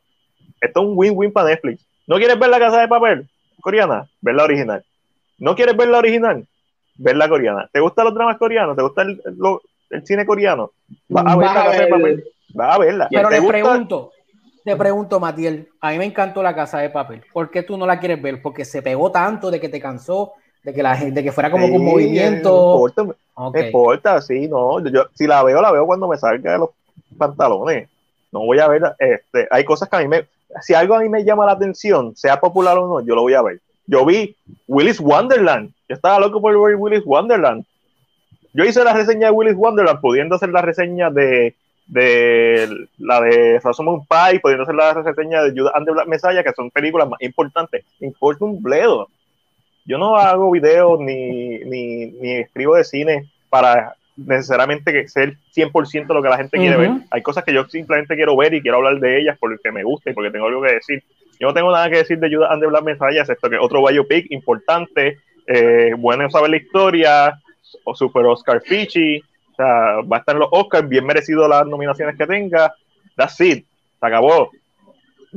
Esto 0.61 0.81
es 0.81 0.87
un 0.87 0.93
win-win 0.97 1.33
para 1.33 1.49
Netflix. 1.51 1.87
¿No 2.07 2.17
quieres 2.17 2.39
ver 2.39 2.51
la 2.51 2.59
casa 2.59 2.81
de 2.81 2.89
papel 2.89 3.29
coreana? 3.61 4.09
Ver 4.21 4.35
la 4.35 4.45
original. 4.45 4.85
¿No 5.39 5.55
quieres 5.55 5.77
ver 5.77 5.89
la 5.89 5.99
original? 5.99 6.47
Ver 7.03 7.17
la 7.17 7.29
coreana. 7.29 7.69
¿Te 7.73 7.81
gustan 7.81 8.05
los 8.05 8.15
dramas 8.15 8.37
coreanos? 8.37 8.77
¿Te 8.77 8.83
gusta 8.83 9.03
el, 9.03 9.21
lo- 9.39 9.63
el 9.89 10.07
cine 10.07 10.27
coreano? 10.27 10.73
Vas 11.09 11.25
a 11.27 11.37
ver 11.37 11.47
Vas 11.47 11.55
la 11.55 11.61
a 11.61 11.65
casa 11.65 11.77
de 11.77 11.79
ver- 11.83 11.91
papel. 11.91 12.25
Vas 12.55 12.75
a 12.75 12.79
verla. 12.79 13.09
Pero 13.11 13.29
¿Te 13.29 13.35
le 13.37 13.41
gusta? 13.41 13.53
pregunto, 13.53 14.13
te 14.65 14.77
pregunto, 14.77 15.19
Matiel, 15.21 15.69
a 15.81 15.91
mí 15.93 15.99
me 15.99 16.05
encantó 16.05 16.43
la 16.43 16.55
casa 16.55 16.79
de 16.81 16.91
papel. 16.91 17.23
¿Por 17.33 17.51
qué 17.51 17.63
tú 17.63 17.77
no 17.79 17.87
la 17.87 17.99
quieres 17.99 18.21
ver? 18.21 18.43
Porque 18.43 18.65
se 18.65 18.83
pegó 18.83 19.11
tanto 19.11 19.51
de 19.51 19.59
que 19.61 19.69
te 19.71 19.81
cansó, 19.81 20.33
de 20.63 20.75
que 20.75 20.83
la 20.83 20.95
gente, 20.97 21.15
de 21.15 21.25
que 21.25 21.33
fuera 21.33 21.51
como 21.51 21.67
Sí, 21.67 21.73
No 21.73 21.79
movimiento. 21.79 22.75
importa. 22.75 23.05
Me 23.55 23.67
importa, 23.67 24.21
sí, 24.21 24.47
no. 24.49 24.79
Yo, 24.91 25.07
si 25.15 25.27
la 25.27 25.43
veo, 25.43 25.63
la 25.63 25.73
veo 25.73 25.87
cuando 25.87 26.07
me 26.07 26.19
salga 26.19 26.53
de 26.53 26.59
los 26.59 26.71
pantalones. 27.17 27.89
No 28.33 28.41
voy 28.41 28.59
a 28.59 28.69
ver, 28.69 28.83
este, 28.99 29.49
hay 29.51 29.65
cosas 29.65 29.89
que 29.89 29.97
a 29.97 30.01
mí 30.01 30.09
me, 30.09 30.27
si 30.61 30.75
algo 30.75 30.95
a 30.95 31.01
mí 31.01 31.09
me 31.09 31.25
llama 31.25 31.47
la 31.47 31.53
atención, 31.53 32.15
sea 32.15 32.39
popular 32.39 32.77
o 32.79 32.87
no, 32.87 33.01
yo 33.07 33.15
lo 33.15 33.23
voy 33.23 33.35
a 33.35 33.43
ver. 33.43 33.61
Yo 33.87 34.05
vi 34.05 34.37
Willis 34.69 35.01
Wonderland. 35.01 35.73
Yo 35.91 35.97
estaba 35.97 36.21
loco 36.21 36.41
por 36.41 36.53
ver 36.53 36.77
Willis 36.77 37.05
Wonderland. 37.05 37.65
Yo 38.53 38.65
hice 38.65 38.85
la 38.85 38.93
reseña 38.93 39.27
de 39.27 39.33
Willis 39.33 39.57
Wonderland, 39.57 40.01
pudiendo 40.01 40.37
hacer 40.37 40.51
la 40.51 40.63
reseña 40.63 41.11
de, 41.11 41.57
de 41.89 42.87
la 42.99 43.21
de 43.21 43.59
Rosamund 43.59 44.07
Pike, 44.09 44.39
pudiendo 44.39 44.63
hacer 44.63 44.77
la 44.77 44.95
reseña 44.95 45.43
de 45.43 45.51
Judas 45.51 45.73
and 45.75 45.87
the 45.87 45.93
Black 45.93 46.07
Messiah, 46.07 46.45
que 46.45 46.53
son 46.53 46.71
películas 46.71 47.09
más 47.09 47.21
importantes. 47.21 47.85
Importa 47.99 48.45
un 48.45 48.63
bledo. 48.63 49.09
yo 49.85 49.99
no 49.99 50.15
hago 50.15 50.53
videos 50.53 51.01
ni, 51.01 51.59
ni, 51.59 52.07
ni 52.07 52.33
escribo 52.35 52.77
de 52.77 52.85
cine 52.85 53.29
para 53.49 53.97
necesariamente 54.17 54.93
que 54.93 55.09
ser 55.09 55.39
100% 55.57 56.07
lo 56.15 56.23
que 56.23 56.29
la 56.29 56.37
gente 56.37 56.57
quiere 56.57 56.77
ver. 56.77 56.91
Hay 57.11 57.23
cosas 57.23 57.43
que 57.43 57.53
yo 57.53 57.67
simplemente 57.67 58.15
quiero 58.15 58.37
ver 58.37 58.55
y 58.55 58.63
quiero 58.63 58.77
hablar 58.77 59.01
de 59.01 59.19
ellas 59.21 59.37
porque 59.41 59.73
me 59.73 59.83
gusta 59.83 60.11
y 60.11 60.15
porque 60.15 60.31
tengo 60.31 60.47
algo 60.47 60.63
que 60.63 60.75
decir. 60.75 61.03
Yo 61.41 61.49
no 61.49 61.55
tengo 61.55 61.73
nada 61.73 61.91
que 61.91 61.97
decir 61.97 62.21
de 62.21 62.33
Judas 62.33 62.53
and 62.53 62.63
the 62.63 62.69
Black 62.69 62.85
Messiah, 62.85 63.23
excepto 63.23 63.51
que 63.51 63.59
otro 63.59 63.85
biopic 63.85 64.31
importante, 64.31 65.19
eh, 65.47 65.95
bueno 65.97 66.29
saber 66.31 66.51
la 66.51 66.57
historia, 66.57 67.41
o 67.85 67.95
Super 67.95 68.27
Oscar 68.27 68.61
Fichi, 68.61 69.19
o 69.19 69.55
sea, 69.57 70.01
va 70.03 70.17
a 70.17 70.21
estar 70.21 70.35
en 70.35 70.41
los 70.41 70.49
Oscars, 70.53 70.89
bien 70.89 71.07
merecido 71.07 71.47
las 71.49 71.67
nominaciones 71.67 72.17
que 72.17 72.27
tenga. 72.27 72.75
That's 73.17 73.41
it, 73.41 73.65
se 73.99 74.07
acabó. 74.07 74.51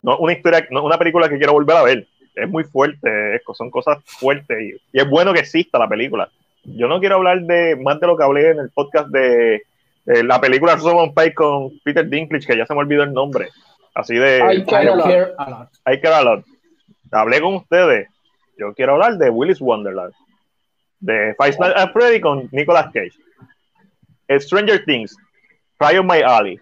No 0.03 0.17
una 0.17 0.33
historia, 0.33 0.65
no 0.71 0.83
una 0.83 0.97
película 0.97 1.29
que 1.29 1.37
quiero 1.37 1.53
volver 1.53 1.77
a 1.77 1.83
ver. 1.83 2.07
Es 2.35 2.49
muy 2.49 2.63
fuerte, 2.63 3.39
son 3.53 3.69
cosas 3.69 3.99
fuertes 4.05 4.57
y, 4.59 4.97
y 4.97 4.99
es 4.99 5.07
bueno 5.07 5.33
que 5.33 5.41
exista 5.41 5.77
la 5.77 5.87
película 5.87 6.29
yo 6.63 6.87
no 6.87 6.99
quiero 6.99 7.15
hablar 7.15 7.41
de 7.41 7.75
más 7.75 7.99
de 7.99 8.07
lo 8.07 8.17
que 8.17 8.23
hablé 8.23 8.51
en 8.51 8.59
el 8.59 8.69
podcast 8.69 9.09
de, 9.09 9.63
la 10.05 10.39
película 10.41 10.75
Rosamund 10.75 11.13
Pike 11.13 11.33
con 11.33 11.79
Peter 11.83 12.07
Dinklage, 12.07 12.45
que 12.45 12.57
ya 12.57 12.65
se 12.65 12.73
me 12.73 12.81
olvidó 12.81 13.03
el 13.03 13.13
nombre. 13.13 13.49
Así 13.95 14.15
de. 14.15 14.39
I 14.53 14.65
care, 14.65 14.89
a 14.89 14.95
lot. 15.49 15.69
I 15.87 16.01
care 16.01 16.15
a 16.15 16.21
lot. 16.21 16.45
Hablé 17.11 17.39
con 17.39 17.55
ustedes. 17.55 18.09
Yo 18.57 18.73
quiero 18.73 18.93
hablar 18.93 19.17
de 19.17 19.29
Willis 19.29 19.61
Wonderland. 19.61 20.13
De 20.99 21.35
Five 21.37 21.57
Nights 21.59 21.75
at 21.77 21.91
Freddy 21.91 22.21
con 22.21 22.49
Nicolas 22.51 22.91
Cage. 22.93 23.13
Stranger 24.39 24.83
Things. 24.85 25.15
Fire 25.77 26.03
My 26.03 26.21
Alley. 26.21 26.59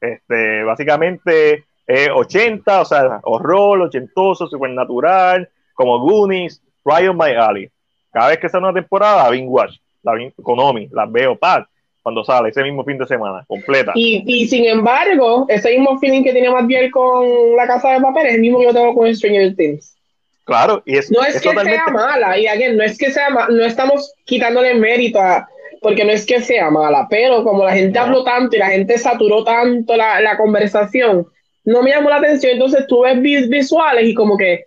Este, 0.00 0.62
básicamente 0.64 1.64
80, 1.86 2.80
o 2.80 2.84
sea, 2.84 3.20
horror, 3.24 3.82
ochentoso, 3.82 4.46
supernatural, 4.46 5.48
como 5.74 5.98
Goonies, 6.00 6.62
Ryan 6.84 7.16
My 7.16 7.32
Alley. 7.32 7.70
Cada 8.12 8.28
vez 8.28 8.38
que 8.38 8.48
sale 8.48 8.64
una 8.64 8.74
temporada, 8.74 9.28
Bing 9.30 9.48
Watch, 9.48 9.76
la 10.02 10.14
las 10.14 11.12
veo, 11.12 11.36
pad, 11.36 11.64
cuando 12.04 12.22
sale 12.22 12.50
ese 12.50 12.62
mismo 12.62 12.84
fin 12.84 12.98
de 12.98 13.06
semana, 13.06 13.42
completa. 13.48 13.92
Y, 13.94 14.22
y, 14.26 14.46
sin 14.46 14.66
embargo, 14.66 15.46
ese 15.48 15.70
mismo 15.70 15.98
feeling 15.98 16.22
que 16.22 16.50
más 16.50 16.66
bien 16.66 16.90
con 16.90 17.56
La 17.56 17.66
Casa 17.66 17.92
de 17.92 18.00
Papel 18.02 18.26
es 18.26 18.34
el 18.34 18.42
mismo 18.42 18.58
que 18.58 18.66
yo 18.66 18.74
tengo 18.74 18.94
con 18.94 19.16
Stranger 19.16 19.56
Things. 19.56 19.96
Claro, 20.44 20.82
y 20.84 20.98
es, 20.98 21.10
no 21.10 21.24
es, 21.24 21.40
que 21.40 21.50
sea 21.50 21.86
mala, 21.90 22.38
y 22.38 22.46
again, 22.46 22.76
no 22.76 22.82
es 22.82 22.98
que 22.98 23.10
sea 23.10 23.30
no 23.30 23.64
estamos 23.64 24.12
quitándole 24.26 24.74
mérito 24.74 25.18
a, 25.18 25.48
porque 25.80 26.04
no 26.04 26.12
es 26.12 26.26
que 26.26 26.42
sea 26.42 26.70
mala, 26.70 27.06
pero 27.08 27.42
como 27.42 27.64
la 27.64 27.72
gente 27.72 27.98
habló 27.98 28.22
tanto 28.22 28.54
y 28.54 28.58
la 28.58 28.68
gente 28.68 28.98
saturó 28.98 29.42
tanto 29.42 29.96
la, 29.96 30.20
la 30.20 30.36
conversación, 30.36 31.26
no 31.64 31.82
me 31.82 31.88
llamó 31.88 32.10
la 32.10 32.16
atención, 32.16 32.52
entonces 32.52 32.86
tú 32.86 33.00
ves 33.00 33.18
visuales 33.48 34.06
y 34.06 34.12
como 34.12 34.36
que 34.36 34.66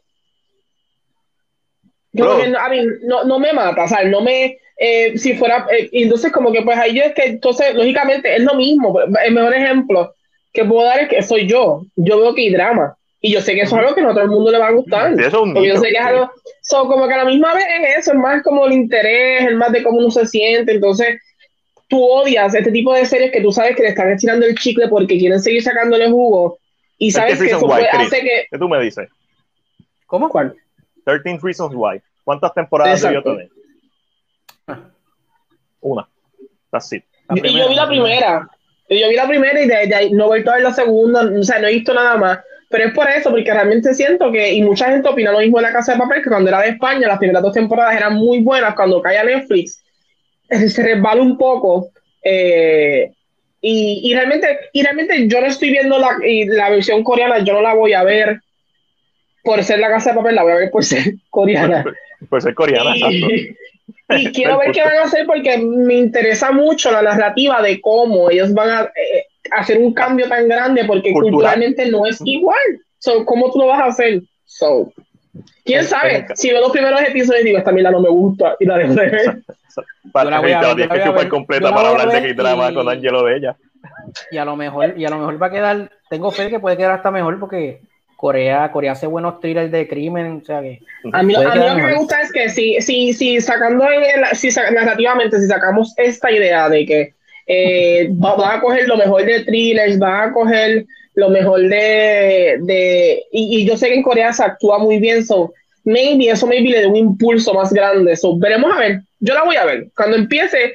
no, 2.13 3.23
no, 3.25 3.37
me 3.37 3.53
mata, 3.53 3.83
o 3.83 3.87
sea, 3.87 4.03
no 4.05 4.21
me, 4.21 4.57
eh, 4.77 5.17
si 5.17 5.35
fuera, 5.35 5.67
eh, 5.71 5.89
entonces 5.91 6.31
como 6.31 6.51
que 6.51 6.61
pues 6.61 6.77
ahí 6.77 6.95
yo 6.95 7.03
es 7.03 7.13
que, 7.13 7.23
entonces, 7.23 7.73
lógicamente 7.73 8.35
es 8.35 8.43
lo 8.43 8.53
mismo, 8.53 8.99
el 8.99 9.33
mejor 9.33 9.55
ejemplo 9.55 10.13
que 10.53 10.65
puedo 10.65 10.85
dar 10.85 10.99
es 10.99 11.09
que 11.09 11.23
soy 11.23 11.47
yo, 11.47 11.83
yo 11.95 12.19
veo 12.19 12.35
que 12.35 12.43
hay 12.43 12.51
drama, 12.51 12.95
y 13.19 13.31
yo 13.31 13.41
sé 13.41 13.55
que 13.55 13.61
eso 13.61 13.75
es 13.75 13.81
algo 13.81 13.95
que 13.95 14.01
no 14.01 14.11
a 14.11 14.13
todo 14.13 14.23
el 14.23 14.29
mundo 14.29 14.51
le 14.51 14.59
va 14.59 14.67
a 14.67 14.71
gustar, 14.71 15.15
yo 15.17 15.77
sé 15.77 15.89
que 15.89 15.97
es 15.97 16.05
algo, 16.05 16.29
son 16.61 16.87
como 16.87 17.07
que 17.07 17.13
a 17.15 17.17
la 17.17 17.25
misma 17.25 17.55
vez 17.55 17.65
es 17.81 17.97
eso, 17.97 18.11
es 18.11 18.19
más 18.19 18.43
como 18.43 18.67
el 18.67 18.73
interés, 18.73 19.47
es 19.47 19.55
más 19.55 19.71
de 19.71 19.81
cómo 19.81 19.97
uno 19.97 20.11
se 20.11 20.27
siente, 20.27 20.73
entonces 20.73 21.19
tú 21.87 22.03
odias 22.03 22.53
este 22.53 22.71
tipo 22.71 22.93
de 22.93 23.05
series 23.05 23.31
que 23.31 23.41
tú 23.41 23.51
sabes 23.51 23.75
que 23.75 23.83
le 23.83 23.89
están 23.89 24.11
estirando 24.11 24.45
el 24.45 24.55
chicle 24.55 24.89
porque 24.89 25.17
quieren 25.17 25.41
seguir 25.41 25.63
sacándole 25.63 26.09
jugo, 26.09 26.59
y 26.99 27.11
sabes 27.11 27.39
que, 27.39 27.47
eso 27.47 27.59
puede, 27.61 27.87
hace 27.89 28.21
que... 28.21 28.45
¿Qué 28.51 28.57
tú 28.59 28.69
me 28.69 28.79
dices? 28.81 29.09
¿Cómo? 30.05 30.29
¿Cuál? 30.29 30.55
13 31.03 31.39
Reasons 31.41 31.73
Why. 31.75 32.01
¿Cuántas 32.23 32.53
temporadas 32.53 33.01
debió 33.01 33.23
tener? 33.23 33.49
Una. 35.81 36.07
Así. 36.71 37.03
Y 37.35 37.57
yo 37.57 37.69
vi 37.69 37.75
la 37.75 37.87
primera. 37.87 38.49
Yo 38.89 39.09
vi 39.09 39.15
la 39.15 39.27
primera 39.27 39.61
y 39.61 39.67
de, 39.67 39.95
ahí 39.95 40.11
no 40.11 40.25
he 40.25 40.27
vuelto 40.27 40.51
a 40.51 40.55
ver 40.55 40.63
la 40.63 40.73
segunda. 40.73 41.21
O 41.21 41.43
sea, 41.43 41.59
no 41.59 41.67
he 41.67 41.73
visto 41.73 41.93
nada 41.93 42.17
más. 42.17 42.39
Pero 42.69 42.85
es 42.85 42.93
por 42.93 43.09
eso, 43.09 43.29
porque 43.29 43.51
realmente 43.51 43.93
siento 43.93 44.31
que, 44.31 44.53
y 44.53 44.61
mucha 44.61 44.89
gente 44.89 45.07
opina 45.07 45.31
lo 45.31 45.39
mismo 45.39 45.57
de 45.57 45.63
la 45.63 45.71
Casa 45.71 45.93
de 45.93 45.99
Papel, 45.99 46.21
que 46.21 46.29
cuando 46.29 46.49
era 46.49 46.61
de 46.61 46.69
España, 46.69 47.07
las 47.07 47.17
primeras 47.17 47.41
dos 47.41 47.53
temporadas 47.53 47.95
eran 47.95 48.15
muy 48.15 48.39
buenas. 48.39 48.75
Cuando 48.75 49.01
cae 49.01 49.17
a 49.17 49.23
Netflix, 49.23 49.83
se 50.49 50.83
resbala 50.83 51.21
un 51.21 51.37
poco. 51.37 51.91
Eh, 52.23 53.11
y, 53.61 54.01
y, 54.03 54.13
realmente, 54.13 54.59
y 54.73 54.83
realmente 54.83 55.27
yo 55.27 55.41
no 55.41 55.47
estoy 55.47 55.71
viendo 55.71 55.97
la, 55.97 56.17
la 56.47 56.69
versión 56.69 57.03
coreana, 57.03 57.39
yo 57.39 57.53
no 57.53 57.61
la 57.61 57.73
voy 57.73 57.93
a 57.93 58.03
ver 58.03 58.41
por 59.43 59.63
ser 59.63 59.79
la 59.79 59.89
casa 59.89 60.11
de 60.11 60.17
papel, 60.17 60.35
la 60.35 60.43
voy 60.43 60.51
a 60.51 60.55
ver 60.55 60.71
por 60.71 60.83
ser 60.83 61.13
coreana. 61.29 61.85
por 62.29 62.41
ser 62.41 62.53
coreana, 62.53 62.95
y, 62.97 63.55
y 64.09 64.31
quiero 64.33 64.59
ver 64.59 64.71
qué 64.71 64.81
van 64.81 64.97
a 64.97 65.03
hacer 65.03 65.25
porque 65.25 65.57
me 65.57 65.95
interesa 65.95 66.51
mucho 66.51 66.91
la 66.91 67.01
narrativa 67.01 67.61
de 67.61 67.79
cómo 67.81 68.29
ellos 68.29 68.53
van 68.53 68.69
a 68.69 68.81
eh, 68.83 69.25
hacer 69.51 69.77
un 69.77 69.93
cambio 69.93 70.27
tan 70.27 70.47
grande 70.47 70.85
porque 70.85 71.11
culturalmente 71.13 71.89
no 71.89 72.05
es 72.05 72.19
igual. 72.23 72.57
So, 72.99 73.25
¿Cómo 73.25 73.51
tú 73.51 73.59
lo 73.59 73.67
vas 73.67 73.81
a 73.81 73.85
hacer? 73.85 74.21
So, 74.45 74.91
¿Quién 75.63 75.83
sabe? 75.83 76.25
Si 76.35 76.49
veo 76.49 76.61
los 76.61 76.71
primeros 76.71 77.01
episodios 77.01 77.43
digo, 77.43 77.57
esta 77.57 77.71
mierda 77.71 77.91
no 77.91 78.01
me 78.01 78.09
gusta 78.09 78.55
y 78.59 78.65
la 78.65 78.77
dejo 78.77 78.93
de 78.93 79.09
ver. 79.09 79.43
Para 80.11 80.41
la 80.41 80.41
tienes 80.75 80.87
que 80.87 81.03
chupar 81.03 81.27
completa 81.27 81.73
para 81.73 81.89
hablar 81.89 82.09
de 82.09 82.21
que 82.21 82.33
drama 82.33 82.73
con 82.73 82.89
Angelo 82.89 83.23
de 83.23 83.37
ella. 83.37 83.57
Y 84.31 84.37
a 84.37 84.45
lo 84.45 84.55
mejor, 84.55 84.97
y 84.97 85.05
a 85.05 85.09
lo 85.09 85.17
mejor 85.19 85.41
va 85.41 85.47
a 85.47 85.51
quedar, 85.51 85.91
tengo 86.09 86.31
fe 86.31 86.49
que 86.49 86.59
puede 86.59 86.77
quedar 86.77 86.93
hasta 86.93 87.11
mejor 87.11 87.39
porque 87.39 87.81
Corea, 88.17 88.71
Corea 88.71 88.93
hace 88.93 89.05
buenos 89.05 89.39
thrillers 89.39 89.71
de 89.71 89.87
crimen, 89.87 90.41
o 90.41 90.45
sea 90.45 90.59
que... 90.61 90.81
A 91.13 91.21
mí, 91.21 91.33
lo 91.33 91.51
que 91.51 91.81
me 91.81 91.95
gusta 91.95 92.19
es 92.21 92.31
que 92.31 92.49
si, 92.49 92.81
si, 92.81 93.13
si 93.13 93.39
sacando, 93.39 93.85
si 94.33 94.49
narrativamente, 94.49 95.39
si 95.39 95.45
sacamos 95.45 95.93
esta 95.97 96.31
idea 96.31 96.67
de 96.67 96.85
que 96.85 97.13
eh, 97.45 98.07
van 98.11 98.57
a 98.57 98.59
coger 98.59 98.87
lo 98.87 98.97
mejor 98.97 99.23
de 99.23 99.45
thrillers, 99.45 99.99
van 99.99 100.29
a 100.29 100.33
coger 100.33 100.85
lo 101.13 101.29
mejor 101.29 101.61
de... 101.61 102.57
de 102.61 103.23
y, 103.31 103.65
yo 103.65 103.77
sé 103.77 103.89
que 103.89 103.95
en 103.95 104.03
Corea 104.03 104.33
se 104.33 104.43
actúa 104.43 104.79
muy 104.79 104.97
bien, 104.97 105.23
so 105.23 105.53
maybe 105.85 106.29
eso 106.29 106.47
maybe 106.47 106.71
le 106.71 106.81
dé 106.81 106.87
un 106.87 106.95
impulso 106.95 107.53
más 107.53 107.71
grande, 107.71 108.15
so 108.15 108.35
veremos 108.37 108.75
a 108.75 108.79
ver, 108.79 109.01
yo 109.19 109.35
la 109.35 109.43
voy 109.43 109.55
a 109.57 109.65
ver, 109.65 109.87
cuando 109.95 110.17
empiece 110.17 110.73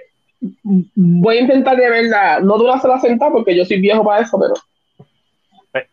voy 0.94 1.38
a 1.38 1.40
intentar 1.40 1.76
de 1.76 1.90
verla, 1.90 2.38
no 2.40 2.56
durarse 2.56 2.86
la 2.86 3.00
sentada 3.00 3.32
porque 3.32 3.56
yo 3.56 3.64
soy 3.64 3.80
viejo 3.80 4.04
para 4.04 4.22
eso, 4.22 4.38
pero 4.40 4.54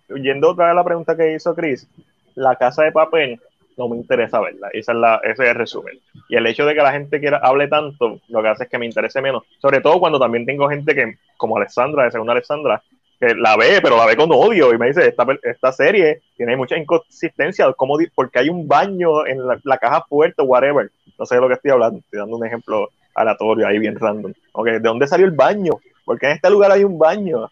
yendo 0.10 0.52
otra 0.52 0.66
vez 0.66 0.72
a 0.72 0.76
la 0.76 0.84
pregunta 0.84 1.16
que 1.16 1.34
hizo 1.34 1.56
Chris, 1.56 1.88
la 2.36 2.56
casa 2.56 2.84
de 2.84 2.92
papel 2.92 3.40
no 3.78 3.88
me 3.88 3.96
interesa 3.96 4.42
verla. 4.42 4.70
Esa 4.74 4.92
es 4.92 4.98
la, 4.98 5.22
ese 5.24 5.44
es 5.44 5.50
el 5.50 5.56
resumen. 5.56 6.00
Y 6.28 6.36
el 6.36 6.46
hecho 6.46 6.66
de 6.66 6.76
que 6.76 6.82
la 6.82 6.92
gente 6.92 7.20
quiera 7.20 7.38
hable 7.38 7.68
tanto, 7.70 8.20
lo 8.28 8.42
que 8.42 8.50
hace 8.50 8.66
es 8.66 8.70
que 8.70 8.78
me 8.78 8.86
interese 8.86 9.22
menos. 9.22 9.44
Sobre 9.62 9.80
todo 9.80 10.00
cuando 10.00 10.20
también 10.20 10.46
tengo 10.46 10.68
gente 10.68 10.94
que, 10.94 11.16
como 11.38 11.56
Alexandra, 11.56 12.04
de 12.04 12.12
segunda 12.12 12.34
Alexandra, 12.34 12.84
que 13.20 13.36
la 13.36 13.56
ve, 13.56 13.80
pero 13.82 13.98
la 13.98 14.06
ve 14.06 14.18
con 14.18 14.32
odio 14.32 14.74
y 14.74 14.78
me 14.78 14.88
dice, 14.88 15.08
esta, 15.08 15.26
esta 15.44 15.72
serie 15.72 16.22
tiene 16.36 16.58
mucha 16.58 16.78
inconsistencia, 16.78 17.72
como 17.74 17.98
porque 18.14 18.40
hay 18.40 18.50
un 18.50 18.68
baño 18.68 19.26
en 19.26 19.40
la, 19.64 19.78
caja 19.78 20.06
fuerte, 20.08 20.42
whatever. 20.42 20.92
No 21.18 21.26
sé 21.26 21.36
de 21.36 21.42
lo 21.42 21.48
que 21.48 21.56
estoy 21.56 21.72
hablando, 21.72 22.00
estoy 22.00 22.20
dando 22.20 22.36
un 22.36 22.46
ejemplo 22.46 22.90
aleatorio 23.16 23.66
ahí 23.66 23.80
bien 23.80 23.98
random. 23.98 24.34
Okay, 24.52 24.74
¿De 24.74 24.80
dónde 24.80 25.08
salió 25.08 25.26
el 25.26 25.34
baño? 25.34 25.74
Porque 26.04 26.28
en 26.28 26.32
este 26.34 26.50
lugar 26.50 26.72
hay 26.72 26.84
un 26.84 26.98
baño. 26.98 27.50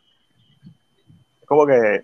Como 1.45 1.66
que 1.66 2.04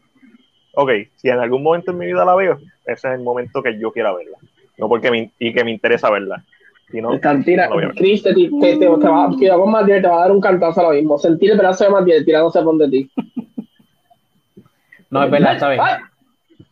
ok, 0.73 0.91
si 1.15 1.29
en 1.29 1.39
algún 1.39 1.63
momento 1.63 1.91
en 1.91 1.97
mi 1.97 2.05
vida 2.07 2.25
la 2.25 2.35
veo, 2.35 2.59
ese 2.85 3.07
es 3.07 3.13
el 3.15 3.21
momento 3.21 3.61
que 3.61 3.77
yo 3.79 3.91
quiera 3.91 4.13
verla. 4.13 4.37
No 4.77 4.89
porque 4.89 5.11
me, 5.11 5.31
y 5.39 5.53
que 5.53 5.63
me 5.63 5.71
interesa 5.71 6.09
verla. 6.09 6.43
Si 6.91 7.01
no, 7.01 7.19
tira, 7.43 7.69
Chris, 7.95 8.21
te, 8.21 8.33
te, 8.33 8.49
te, 8.49 8.77
te, 8.77 8.87
va, 8.87 9.57
con 9.57 9.71
Matiel, 9.71 10.01
te 10.01 10.07
va 10.07 10.17
a 10.17 10.21
dar 10.21 10.31
un 10.31 10.41
cantazo 10.41 10.81
ahora 10.81 10.95
mismo. 10.95 11.17
Sentir 11.17 11.51
el 11.51 11.57
brazo 11.57 11.85
de 11.85 11.89
Matiel 11.89 12.25
tirándose 12.25 12.61
por 12.61 12.77
de 12.77 12.89
ti. 12.89 13.11
No, 15.09 15.23
es 15.23 15.31
verdad, 15.31 15.53
está 15.53 15.69
bien. 15.69 15.81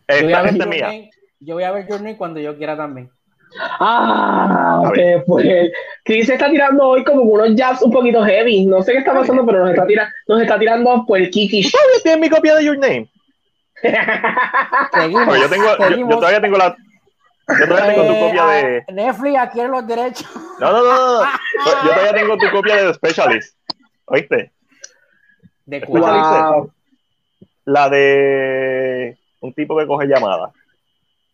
Yo 0.09 0.23
voy, 0.25 0.33
a 0.33 0.41
ver 0.41 0.67
mía. 0.67 1.09
yo 1.39 1.55
voy 1.55 1.63
a 1.63 1.71
ver 1.71 1.87
Journey 1.87 2.17
cuando 2.17 2.39
yo 2.39 2.57
quiera 2.57 2.75
también. 2.75 3.09
Ah, 3.79 4.81
ok, 4.85 5.25
pues 5.25 5.71
Chris 6.03 6.29
está 6.29 6.49
tirando 6.49 6.87
hoy 6.87 7.03
como 7.03 7.21
unos 7.21 7.55
jabs 7.55 7.81
un 7.81 7.91
poquito 7.91 8.23
heavy. 8.23 8.65
No 8.65 8.81
sé 8.81 8.93
qué 8.93 8.99
está 8.99 9.13
pasando, 9.13 9.45
pero 9.45 9.59
nos 9.59 9.71
está, 9.71 9.85
tira, 9.85 10.11
nos 10.27 10.41
está 10.41 10.59
tirando 10.59 11.05
por 11.07 11.19
el 11.19 11.29
kiki. 11.29 11.69
¿Tienes 12.03 12.19
mi 12.19 12.29
copia 12.29 12.55
de 12.55 12.65
Your 12.65 12.77
Name? 12.77 13.09
Yo, 13.83 15.49
tengo, 15.49 16.09
yo, 16.09 16.17
todavía 16.17 16.41
tengo 16.41 16.57
la. 16.57 16.75
Yo 17.59 17.67
todavía 17.67 17.93
tengo 17.93 18.07
tu 18.07 18.19
copia 18.19 18.45
de. 18.45 18.77
Eh, 18.77 18.85
Netflix 18.93 19.37
adquiere 19.37 19.69
los 19.69 19.87
derechos. 19.87 20.29
No, 20.59 20.71
no, 20.71 20.83
no, 20.83 21.21
no. 21.21 21.21
Yo 21.83 21.89
todavía 21.89 22.13
tengo 22.13 22.37
tu 22.37 22.49
copia 22.51 22.75
de 22.77 22.83
The 22.87 22.93
Specialist. 22.93 23.57
¿Oíste? 24.05 24.51
¿De 25.65 25.81
cuál? 25.81 26.71
La 27.65 27.89
de 27.89 29.17
un 29.39 29.53
tipo 29.53 29.77
que 29.77 29.87
coge 29.87 30.07
llamadas. 30.07 30.51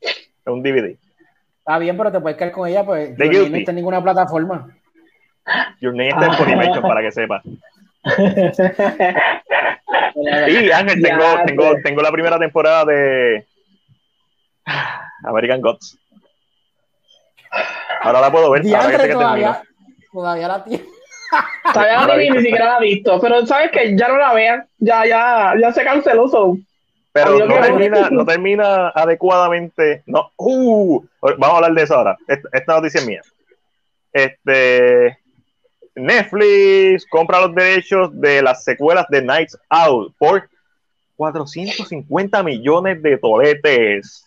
Es 0.01 0.27
un 0.45 0.63
DVD. 0.63 0.97
Está 1.59 1.79
bien, 1.79 1.97
pero 1.97 2.11
te 2.11 2.19
puedes 2.19 2.37
quedar 2.37 2.51
con 2.51 2.67
ella, 2.67 2.85
pues. 2.85 3.17
no 3.17 3.25
está 3.25 3.71
en 3.71 3.75
ninguna 3.75 4.01
plataforma. 4.01 4.69
Your 5.79 5.93
name 5.93 6.09
está 6.09 6.25
en 6.27 6.33
Funimation, 6.33 6.81
para 6.81 7.01
que 7.01 7.11
sepas. 7.11 7.43
Sí, 10.45 10.71
Ángel, 10.71 11.01
tengo, 11.01 11.23
tengo, 11.45 11.75
tengo 11.83 12.01
la 12.01 12.11
primera 12.11 12.39
temporada 12.39 12.85
de 12.85 13.45
American 15.23 15.61
Gods. 15.61 15.97
Ahora 18.01 18.21
la 18.21 18.31
puedo 18.31 18.51
ver. 18.51 18.63
Ahora 18.75 18.97
que 18.97 19.13
todavía, 19.13 19.53
termino. 19.53 20.11
todavía 20.11 20.47
la 20.47 20.63
tiene. 20.63 20.85
Todavía 21.73 21.99
no 21.99 22.07
la 22.07 22.15
vi, 22.15 22.29
ni 22.29 22.39
siquiera 22.39 22.65
la 22.65 22.77
he 22.77 22.81
visto. 22.81 23.19
Pero 23.19 23.45
sabes 23.45 23.69
que 23.71 23.97
ya 23.97 24.07
no 24.07 24.17
la 24.17 24.33
vean. 24.33 24.65
Ya, 24.77 25.05
ya, 25.05 25.53
ya 25.59 25.73
se 25.73 25.83
canceló. 25.83 26.29
so. 26.29 26.57
Pero 27.11 27.45
no 27.45 27.59
termina, 27.59 28.09
no 28.09 28.25
termina 28.25 28.89
adecuadamente. 28.89 30.03
No, 30.05 30.31
uh, 30.37 31.03
vamos 31.21 31.49
a 31.49 31.55
hablar 31.55 31.73
de 31.73 31.83
eso 31.83 31.95
ahora. 31.95 32.17
Esta, 32.27 32.47
esta 32.53 32.75
noticia 32.75 33.01
es 33.01 33.07
mía. 33.07 33.21
Este 34.13 35.17
Netflix 35.97 37.05
compra 37.07 37.41
los 37.41 37.55
derechos 37.55 38.09
de 38.19 38.41
las 38.41 38.63
secuelas 38.63 39.05
de 39.09 39.21
Nights 39.21 39.57
Out 39.69 40.13
por 40.17 40.47
450 41.15 42.43
millones 42.43 43.01
de 43.01 43.17
toletes. 43.17 44.23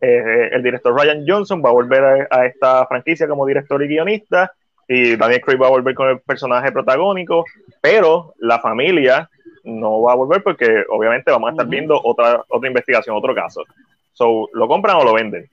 Eh, 0.00 0.50
el 0.52 0.62
director 0.62 0.94
Ryan 0.94 1.24
Johnson 1.26 1.62
va 1.64 1.70
a 1.70 1.72
volver 1.72 2.04
a, 2.04 2.28
a 2.30 2.46
esta 2.46 2.86
franquicia 2.86 3.26
como 3.26 3.46
director 3.46 3.82
y 3.82 3.88
guionista 3.88 4.52
y 4.86 5.16
Daniel 5.16 5.40
Craig 5.40 5.60
va 5.60 5.66
a 5.66 5.70
volver 5.70 5.94
con 5.94 6.08
el 6.08 6.20
personaje 6.20 6.70
protagónico, 6.72 7.44
pero 7.80 8.34
la 8.38 8.58
familia 8.60 9.28
no 9.64 10.00
va 10.02 10.12
a 10.12 10.16
volver 10.16 10.42
porque 10.42 10.84
obviamente 10.88 11.30
vamos 11.30 11.48
a 11.48 11.50
estar 11.52 11.66
viendo 11.66 12.00
otra, 12.02 12.42
otra 12.48 12.68
investigación, 12.68 13.16
otro 13.16 13.34
caso. 13.34 13.64
So, 14.12 14.48
¿Lo 14.54 14.66
compran 14.66 14.96
o 14.96 15.04
lo 15.04 15.14
venden? 15.14 15.48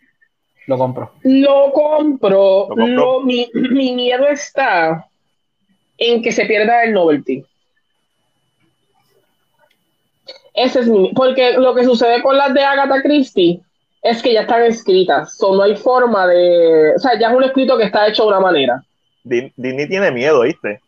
Lo 0.68 0.77
compro. 0.77 1.11
Lo 1.23 1.72
compro. 1.73 2.30
Lo 2.30 2.68
compro. 2.69 2.88
Lo- 2.88 3.22
mi, 3.22 3.49
mi 3.53 3.94
miedo 3.94 4.27
está 4.27 5.06
en 5.98 6.22
que 6.22 6.32
se 6.32 6.46
pierda 6.46 6.84
el 6.84 6.94
novelty. 6.94 7.44
Ese 10.54 10.80
es 10.82 10.88
mi. 10.88 11.12
Porque 11.14 11.54
lo 11.54 11.76
que 11.76 11.84
sucede 11.84 12.22
con 12.22 12.38
las 12.38 12.54
de 12.54 12.64
Agatha 12.64 13.02
Christie 13.02 13.60
es 14.02 14.22
que 14.22 14.34
ya 14.34 14.42
están 14.42 14.64
escritas. 14.64 15.36
So, 15.38 15.56
no 15.56 15.64
hay 15.64 15.76
forma 15.76 16.28
de. 16.28 16.94
O 16.96 17.00
sea, 17.00 17.20
ya 17.20 17.30
es 17.30 17.36
un 17.36 17.44
escrito 17.44 17.78
que 17.78 17.84
está 17.86 18.08
hecho 18.08 18.24
de 18.24 18.30
una 18.30 18.40
manera. 18.40 18.82
Di- 19.24 19.52
Disney 19.56 19.88
tiene 19.88 20.12
miedo, 20.12 20.42
¿viste? 20.42 20.80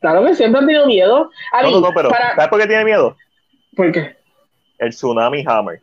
Claro 0.00 0.24
que 0.24 0.34
siempre 0.34 0.60
han 0.60 0.66
tenido 0.66 0.86
miedo. 0.86 1.30
A 1.50 1.62
No, 1.62 1.68
mí, 1.68 1.74
no, 1.74 1.80
no, 1.80 1.90
pero 1.94 2.10
para- 2.10 2.34
¿sabes 2.36 2.48
por 2.50 2.60
qué 2.60 2.66
tiene 2.66 2.84
miedo? 2.84 3.16
¿Por 3.74 3.90
qué? 3.90 4.16
El 4.78 4.90
Tsunami 4.90 5.42
Hammer. 5.46 5.80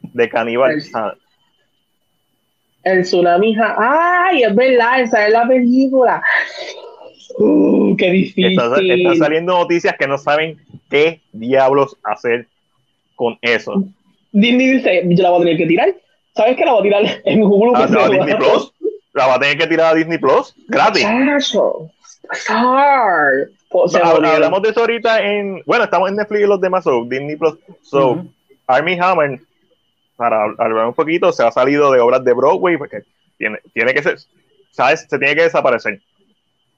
De 0.00 0.28
Cannibal. 0.28 0.72
El- 0.72 0.82
Ah, 0.94 1.14
El 2.84 3.02
tsunami. 3.02 3.56
¡Ay! 3.78 4.42
Es 4.42 4.54
verdad, 4.54 5.00
esa 5.00 5.26
es 5.26 5.32
la 5.32 5.46
película. 5.46 6.22
Uh, 7.38 7.96
qué 7.96 8.10
difícil. 8.10 8.58
Está, 8.58 8.80
están 8.80 9.16
saliendo 9.16 9.58
noticias 9.58 9.94
que 9.98 10.06
no 10.06 10.18
saben 10.18 10.58
qué 10.90 11.20
diablos 11.32 11.96
hacer 12.02 12.46
con 13.14 13.38
eso. 13.40 13.84
Disney 14.32 14.66
dice, 14.72 15.02
yo 15.06 15.22
la 15.22 15.30
voy 15.30 15.40
a 15.40 15.44
tener 15.44 15.58
que 15.58 15.66
tirar. 15.66 15.94
¿Sabes 16.34 16.56
que 16.56 16.64
la 16.64 16.72
voy 16.72 16.80
a 16.80 16.82
tirar 16.82 17.20
en 17.24 17.42
Hulu? 17.42 17.72
Ah, 17.76 17.86
se 17.86 18.14
Disney? 18.14 18.36
Plus. 18.36 18.72
La 19.12 19.26
va 19.26 19.34
a 19.34 19.40
tener 19.40 19.58
que 19.58 19.66
tirar 19.66 19.92
a 19.92 19.94
Disney 19.94 20.18
Plus 20.18 20.54
gratis. 20.68 21.02
Chacho. 21.02 21.90
Star. 22.32 23.48
O 23.70 23.88
sea, 23.88 24.02
hablamos 24.06 24.62
de 24.62 24.70
eso 24.70 24.80
ahorita 24.80 25.22
en. 25.22 25.62
Bueno, 25.66 25.84
estamos 25.84 26.08
en 26.08 26.16
Netflix 26.16 26.42
y 26.42 26.46
los 26.46 26.60
demás, 26.60 26.84
so, 26.84 27.04
Disney 27.04 27.36
Plus. 27.36 27.58
So, 27.82 28.10
Ujú. 28.12 28.28
Army 28.66 28.98
Hammer, 28.98 29.40
para 30.22 30.44
hablar 30.44 30.86
un 30.86 30.94
poquito, 30.94 31.32
se 31.32 31.42
ha 31.44 31.50
salido 31.50 31.90
de 31.90 31.98
obras 31.98 32.22
de 32.22 32.32
Broadway 32.32 32.76
porque 32.76 33.02
tiene, 33.36 33.58
tiene 33.74 33.92
que 33.92 34.02
ser. 34.02 34.18
¿Sabes? 34.70 35.00
Se 35.08 35.18
tiene 35.18 35.34
que 35.34 35.42
desaparecer. 35.42 36.00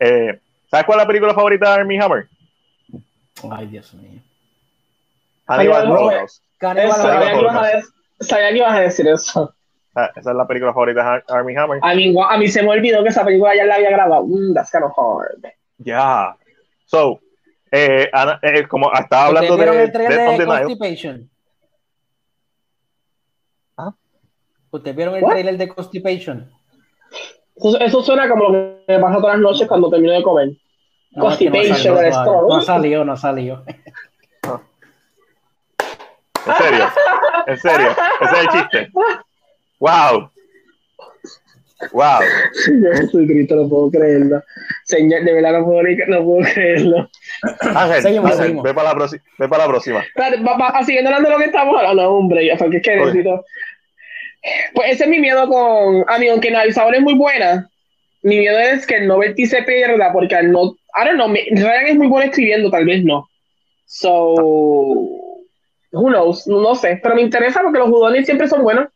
Eh, 0.01 0.41
¿Sabes 0.71 0.87
cuál 0.87 0.99
es 0.99 1.03
la 1.05 1.07
película 1.07 1.35
favorita 1.35 1.69
de 1.75 1.81
Army 1.81 1.99
Hammer? 2.01 2.27
Ay, 3.51 3.67
Dios 3.67 3.93
mío. 3.95 4.21
Hannibal 5.47 5.91
Holocaust. 5.91 6.43
Sabía 6.59 8.51
que 8.51 8.57
ibas 8.57 8.73
a 8.73 8.79
de- 8.79 8.85
decir 8.85 9.07
eso. 9.09 9.55
Ah, 9.95 10.11
Esa 10.17 10.31
es 10.31 10.37
la 10.37 10.47
película 10.47 10.73
favorita 10.73 11.03
de 11.03 11.09
Ar- 11.09 11.25
Army 11.29 11.55
Hammer. 11.57 11.79
A 11.83 11.95
mí, 11.95 12.15
a 12.29 12.39
mí 12.39 12.49
se 12.49 12.63
me 12.63 12.71
olvidó 12.71 13.03
que 13.03 13.11
esa 13.11 13.25
película 13.25 13.55
ya 13.55 13.65
la 13.67 13.75
había 13.77 13.91
grabado. 13.91 14.25
Mm, 14.27 14.55
that's 14.55 14.71
kind 14.71 14.85
of 14.85 14.93
hard. 14.97 15.45
Ya. 15.79 16.35
So, 16.87 17.21
eh, 17.71 18.09
Ana- 18.13 18.41
eh, 18.43 18.67
como 18.67 18.91
estaba 18.93 19.29
¿Ustedes 19.29 19.51
hablando 19.51 19.57
de 19.75 19.87
de 19.87 19.89
the 20.39 20.47
Nile. 20.47 20.63
Constipation? 20.65 21.31
¿Ah? 23.77 23.93
¿Ustedes 24.77 24.97
vieron 24.97 25.15
el 25.15 25.23
What? 25.23 25.31
trailer 25.33 25.57
de 25.57 25.69
Constipation? 25.69 26.51
Eso, 27.57 27.79
eso 27.79 28.03
suena 28.03 28.29
como 28.29 28.49
lo 28.49 28.53
que 28.53 28.85
me 28.89 28.99
pasa 28.99 29.17
todas 29.21 29.35
las 29.37 29.41
noches 29.43 29.69
cuando 29.69 29.89
termino 29.89 30.13
de 30.13 30.23
comer. 30.23 30.49
No, 31.13 31.31
es 31.31 31.39
que 31.39 31.45
no 31.47 31.53
Constipation, 31.53 31.97
salió. 31.97 32.43
No 32.49 32.61
salió, 32.61 33.05
no 33.05 33.17
salió. 33.17 33.63
En 36.47 36.55
serio. 36.57 36.85
En 37.47 37.59
serio. 37.59 37.89
Ese 38.21 38.35
es 38.35 38.41
el 38.41 38.49
chiste. 38.49 38.91
Wow. 39.79 40.31
Wow. 41.93 42.21
Señor 42.65 42.97
Jesucristo, 42.97 43.57
no 43.57 43.69
puedo 43.69 43.91
creerlo. 43.91 44.43
Señor, 44.85 45.23
de 45.25 45.33
verdad 45.35 45.59
no 45.61 45.65
puedo, 45.67 45.83
ni- 45.83 45.97
no 45.97 46.25
puedo 46.25 46.41
creerlo. 46.53 47.09
Ángel, 47.61 48.03
Seguimos, 48.03 48.31
Ángel, 48.31 48.43
seguimos. 48.43 48.63
ve 48.65 48.75
para 48.75 48.95
la, 48.95 49.07
ve 49.39 49.49
para 49.49 49.65
la 49.65 49.69
próxima. 49.71 50.01
Espérate, 50.01 50.43
va- 50.43 50.57
va- 50.59 50.83
siguiendo 50.85 51.11
hablando 51.11 51.29
de 51.29 51.35
lo 51.35 51.39
que 51.39 51.47
estamos 51.47 51.77
hablando, 51.77 52.11
hombre, 52.11 52.55
porque 52.59 52.77
es 52.79 52.83
que 52.83 52.97
necesito. 52.97 53.45
Pues 54.75 54.93
ese 54.93 55.05
es 55.05 55.11
mi 55.11 55.21
miedo 55.21 55.49
con. 55.49 56.05
A 56.09 56.19
mí, 56.19 56.29
aunque 56.29 56.49
el 56.49 56.75
sabor 56.75 56.95
es 56.95 57.01
muy 57.03 57.15
buena, 57.15 57.71
mi 58.23 58.39
miedo 58.39 58.59
es 58.59 58.87
que 58.87 58.97
el 58.97 59.07
novelty 59.07 59.47
se 59.47 59.63
pierda, 59.63 60.13
porque 60.13 60.35
al 60.35 60.51
no. 60.53 60.77
I 60.97 61.05
don't 61.07 61.15
know, 61.15 61.29
me- 61.29 61.47
Ryan 61.51 61.87
es 61.87 61.97
muy 61.97 62.07
bueno 62.09 62.27
escribiendo, 62.27 62.71
tal 62.71 62.85
vez 62.85 63.03
no. 63.05 63.29
So. 63.87 64.35
Who 65.93 66.09
knows? 66.09 66.47
No 66.49 66.75
sé, 66.75 66.99
pero 67.03 67.15
me 67.15 67.23
interesa 67.23 67.63
porque 67.63 67.79
los 67.79 67.89
judones 67.89 68.27
siempre 68.27 68.49
son 68.49 68.63
buenos. 68.63 68.89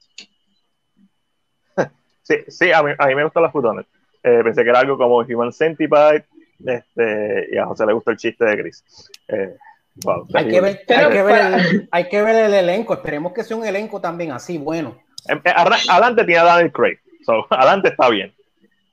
Sí, 2.22 2.34
sí 2.48 2.70
a, 2.72 2.82
mí, 2.82 2.92
a 2.98 3.06
mí 3.06 3.14
me 3.14 3.24
gustan 3.24 3.42
las 3.42 3.52
futones. 3.52 3.86
Eh, 4.22 4.40
pensé 4.44 4.62
que 4.62 4.68
era 4.68 4.80
algo 4.80 4.98
como 4.98 5.16
Human 5.16 5.50
Centipede. 5.50 6.26
Este, 6.62 7.48
y 7.52 7.56
a 7.56 7.64
José 7.64 7.86
le 7.86 7.94
gusta 7.94 8.10
el 8.10 8.18
chiste 8.18 8.44
de 8.44 8.58
Chris. 8.60 8.84
Eh, 9.28 9.54
wow, 10.04 10.26
Hay 10.34 10.48
que, 10.48 10.60
ver, 10.60 10.82
hay, 10.88 11.08
que 11.10 11.22
ver 11.22 11.40
el, 11.40 11.88
hay 11.90 12.08
que 12.10 12.20
ver 12.20 12.36
el 12.44 12.52
elenco. 12.52 12.92
Esperemos 12.92 13.32
que 13.32 13.44
sea 13.44 13.56
un 13.56 13.64
elenco 13.64 13.98
también 14.02 14.32
así, 14.32 14.58
bueno. 14.58 14.98
Eh, 15.28 15.40
eh, 15.44 15.52
adelante 15.88 16.24
tiene 16.24 16.40
a 16.40 16.44
Daniel 16.44 16.72
Craig. 16.72 16.98
So, 17.24 17.46
adelante 17.50 17.88
está 17.88 18.08
bien. 18.08 18.32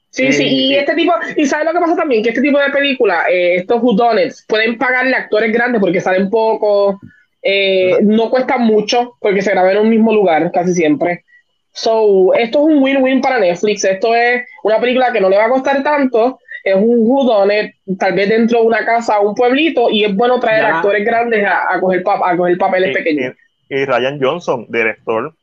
Sí, 0.09 0.27
sí, 0.31 0.33
Sí. 0.33 0.47
y 0.47 0.75
este 0.75 0.95
tipo, 0.95 1.13
y 1.35 1.45
sabes 1.45 1.65
lo 1.65 1.73
que 1.73 1.79
pasa 1.79 1.95
también, 1.97 2.23
que 2.23 2.29
este 2.29 2.41
tipo 2.41 2.57
de 2.57 2.69
películas, 2.69 3.25
eh, 3.29 3.55
estos 3.57 3.81
whodunits, 3.81 4.45
pueden 4.47 4.77
pagarle 4.77 5.13
a 5.13 5.19
actores 5.19 5.51
grandes 5.51 5.81
porque 5.81 5.99
salen 5.99 6.29
poco, 6.29 7.01
eh, 7.41 7.97
no 8.01 8.29
cuestan 8.29 8.61
mucho 8.61 9.15
porque 9.19 9.41
se 9.41 9.51
graban 9.51 9.71
en 9.71 9.81
un 9.83 9.89
mismo 9.89 10.13
lugar 10.13 10.49
casi 10.53 10.73
siempre. 10.73 11.25
So, 11.73 12.33
esto 12.33 12.59
es 12.59 12.75
un 12.75 12.81
win-win 12.81 13.19
para 13.19 13.39
Netflix, 13.39 13.83
esto 13.83 14.15
es 14.15 14.43
una 14.63 14.79
película 14.79 15.11
que 15.11 15.19
no 15.19 15.29
le 15.29 15.35
va 15.37 15.45
a 15.45 15.49
costar 15.49 15.83
tanto, 15.83 16.39
es 16.63 16.75
un 16.75 16.99
whodunit, 17.01 17.73
tal 17.99 18.13
vez 18.13 18.29
dentro 18.29 18.61
de 18.61 18.67
una 18.67 18.85
casa 18.85 19.19
o 19.19 19.29
un 19.29 19.35
pueblito, 19.35 19.89
y 19.89 20.05
es 20.05 20.15
bueno 20.15 20.39
traer 20.39 20.61
Ya. 20.63 20.75
actores 20.77 21.05
grandes 21.05 21.45
a, 21.45 21.75
a 21.75 21.79
coger, 21.81 22.01
pap- 22.03 22.21
a 22.23 22.37
coger 22.37 22.57
papeles 22.57 22.91
Y, 22.91 22.93
pequeños. 22.93 23.35
y- 23.69 23.75
y 23.75 23.85
Ryan 23.85 24.17
Johnson, 24.21 24.65
director, 24.69 25.33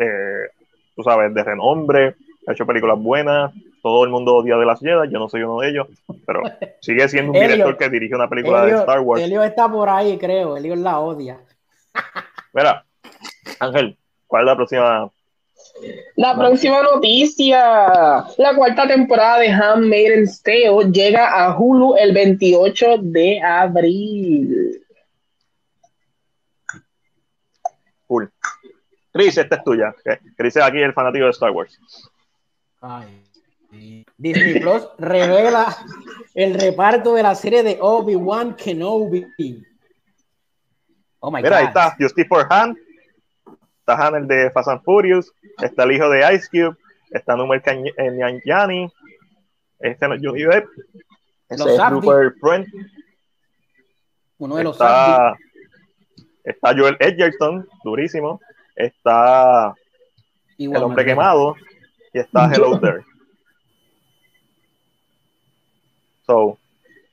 eh, 0.00 0.50
tú 0.96 1.02
sabes, 1.02 1.32
de 1.34 1.44
renombre, 1.44 2.14
ha 2.46 2.52
hecho 2.52 2.66
películas 2.66 2.98
buenas. 2.98 3.52
Todo 3.82 4.04
el 4.04 4.10
mundo 4.10 4.36
odia 4.36 4.56
de 4.56 4.66
las 4.66 4.80
Jedi, 4.80 5.10
yo 5.10 5.18
no 5.18 5.28
soy 5.28 5.42
uno 5.42 5.60
de 5.60 5.70
ellos, 5.70 5.88
pero 6.26 6.42
sigue 6.82 7.08
siendo 7.08 7.32
un 7.32 7.40
director 7.40 7.78
que 7.78 7.88
dirige 7.88 8.14
una 8.14 8.28
película 8.28 8.64
de 8.64 8.72
Star 8.72 9.00
Wars. 9.00 9.22
Elliot 9.22 9.44
está 9.44 9.70
por 9.70 9.88
ahí, 9.88 10.18
creo. 10.18 10.56
Elliot 10.56 10.78
la 10.78 11.00
odia. 11.00 11.38
Mira, 12.52 12.84
Ángel, 13.58 13.96
¿cuál 14.26 14.42
es 14.42 14.46
la 14.46 14.56
próxima? 14.56 15.10
La 16.16 16.36
próxima 16.36 16.82
noticia, 16.82 18.24
la 18.36 18.54
cuarta 18.54 18.86
temporada 18.86 19.38
de 19.38 19.48
Handmaid's 19.48 20.42
Tale 20.42 20.90
llega 20.92 21.28
a 21.28 21.56
Hulu 21.58 21.96
el 21.96 22.12
28 22.12 22.98
de 23.00 23.40
abril. 23.40 24.82
Cool. 28.06 28.30
Chris, 29.20 29.38
esta 29.38 29.56
es 29.56 29.64
tuya. 29.64 29.94
que 30.04 30.18
Chris 30.36 30.56
es 30.56 30.62
aquí 30.62 30.78
el 30.78 30.92
fanático 30.92 31.24
de 31.24 31.30
Star 31.30 31.50
Wars. 31.50 31.78
Ay. 32.80 33.22
Disney 34.16 34.60
Plus 34.60 34.88
revela 34.98 35.76
el 36.34 36.58
reparto 36.58 37.14
de 37.14 37.22
la 37.22 37.34
serie 37.34 37.62
de 37.62 37.78
Obi-Wan 37.80 38.54
Kenobi. 38.56 39.26
Oh 41.20 41.30
my 41.30 41.42
Mira, 41.42 41.58
ahí 41.58 41.64
God. 41.64 41.68
está 41.68 41.96
Justice 41.98 42.28
for 42.28 42.46
Han. 42.50 42.76
Está 43.78 44.06
Han, 44.06 44.14
el 44.16 44.26
de 44.26 44.50
Fast 44.50 44.68
and 44.68 44.82
Furious. 44.82 45.32
Está 45.62 45.84
el 45.84 45.92
hijo 45.92 46.08
de 46.08 46.34
Ice 46.34 46.48
Cube. 46.50 46.76
Está 47.10 47.36
Numer 47.36 47.62
Yanni. 48.44 48.90
Este 49.78 50.08
no 50.08 50.16
Johnny 50.20 50.42
Depp. 50.44 50.66
Es. 51.48 51.90
Rupert 51.90 52.36
Friend. 52.40 52.66
Uno 54.38 54.56
de 54.56 54.64
los. 54.64 54.76
Está, 54.76 55.36
está 56.44 56.74
Joel 56.76 56.96
Edgerton, 57.00 57.68
durísimo. 57.84 58.40
Está 58.86 59.74
Igual, 60.58 60.76
El 60.78 60.84
Hombre. 60.84 61.04
Quemado. 61.04 61.56
Y 62.12 62.18
está 62.18 62.50
Hello 62.52 62.78
There. 62.80 63.00
So, 66.26 66.58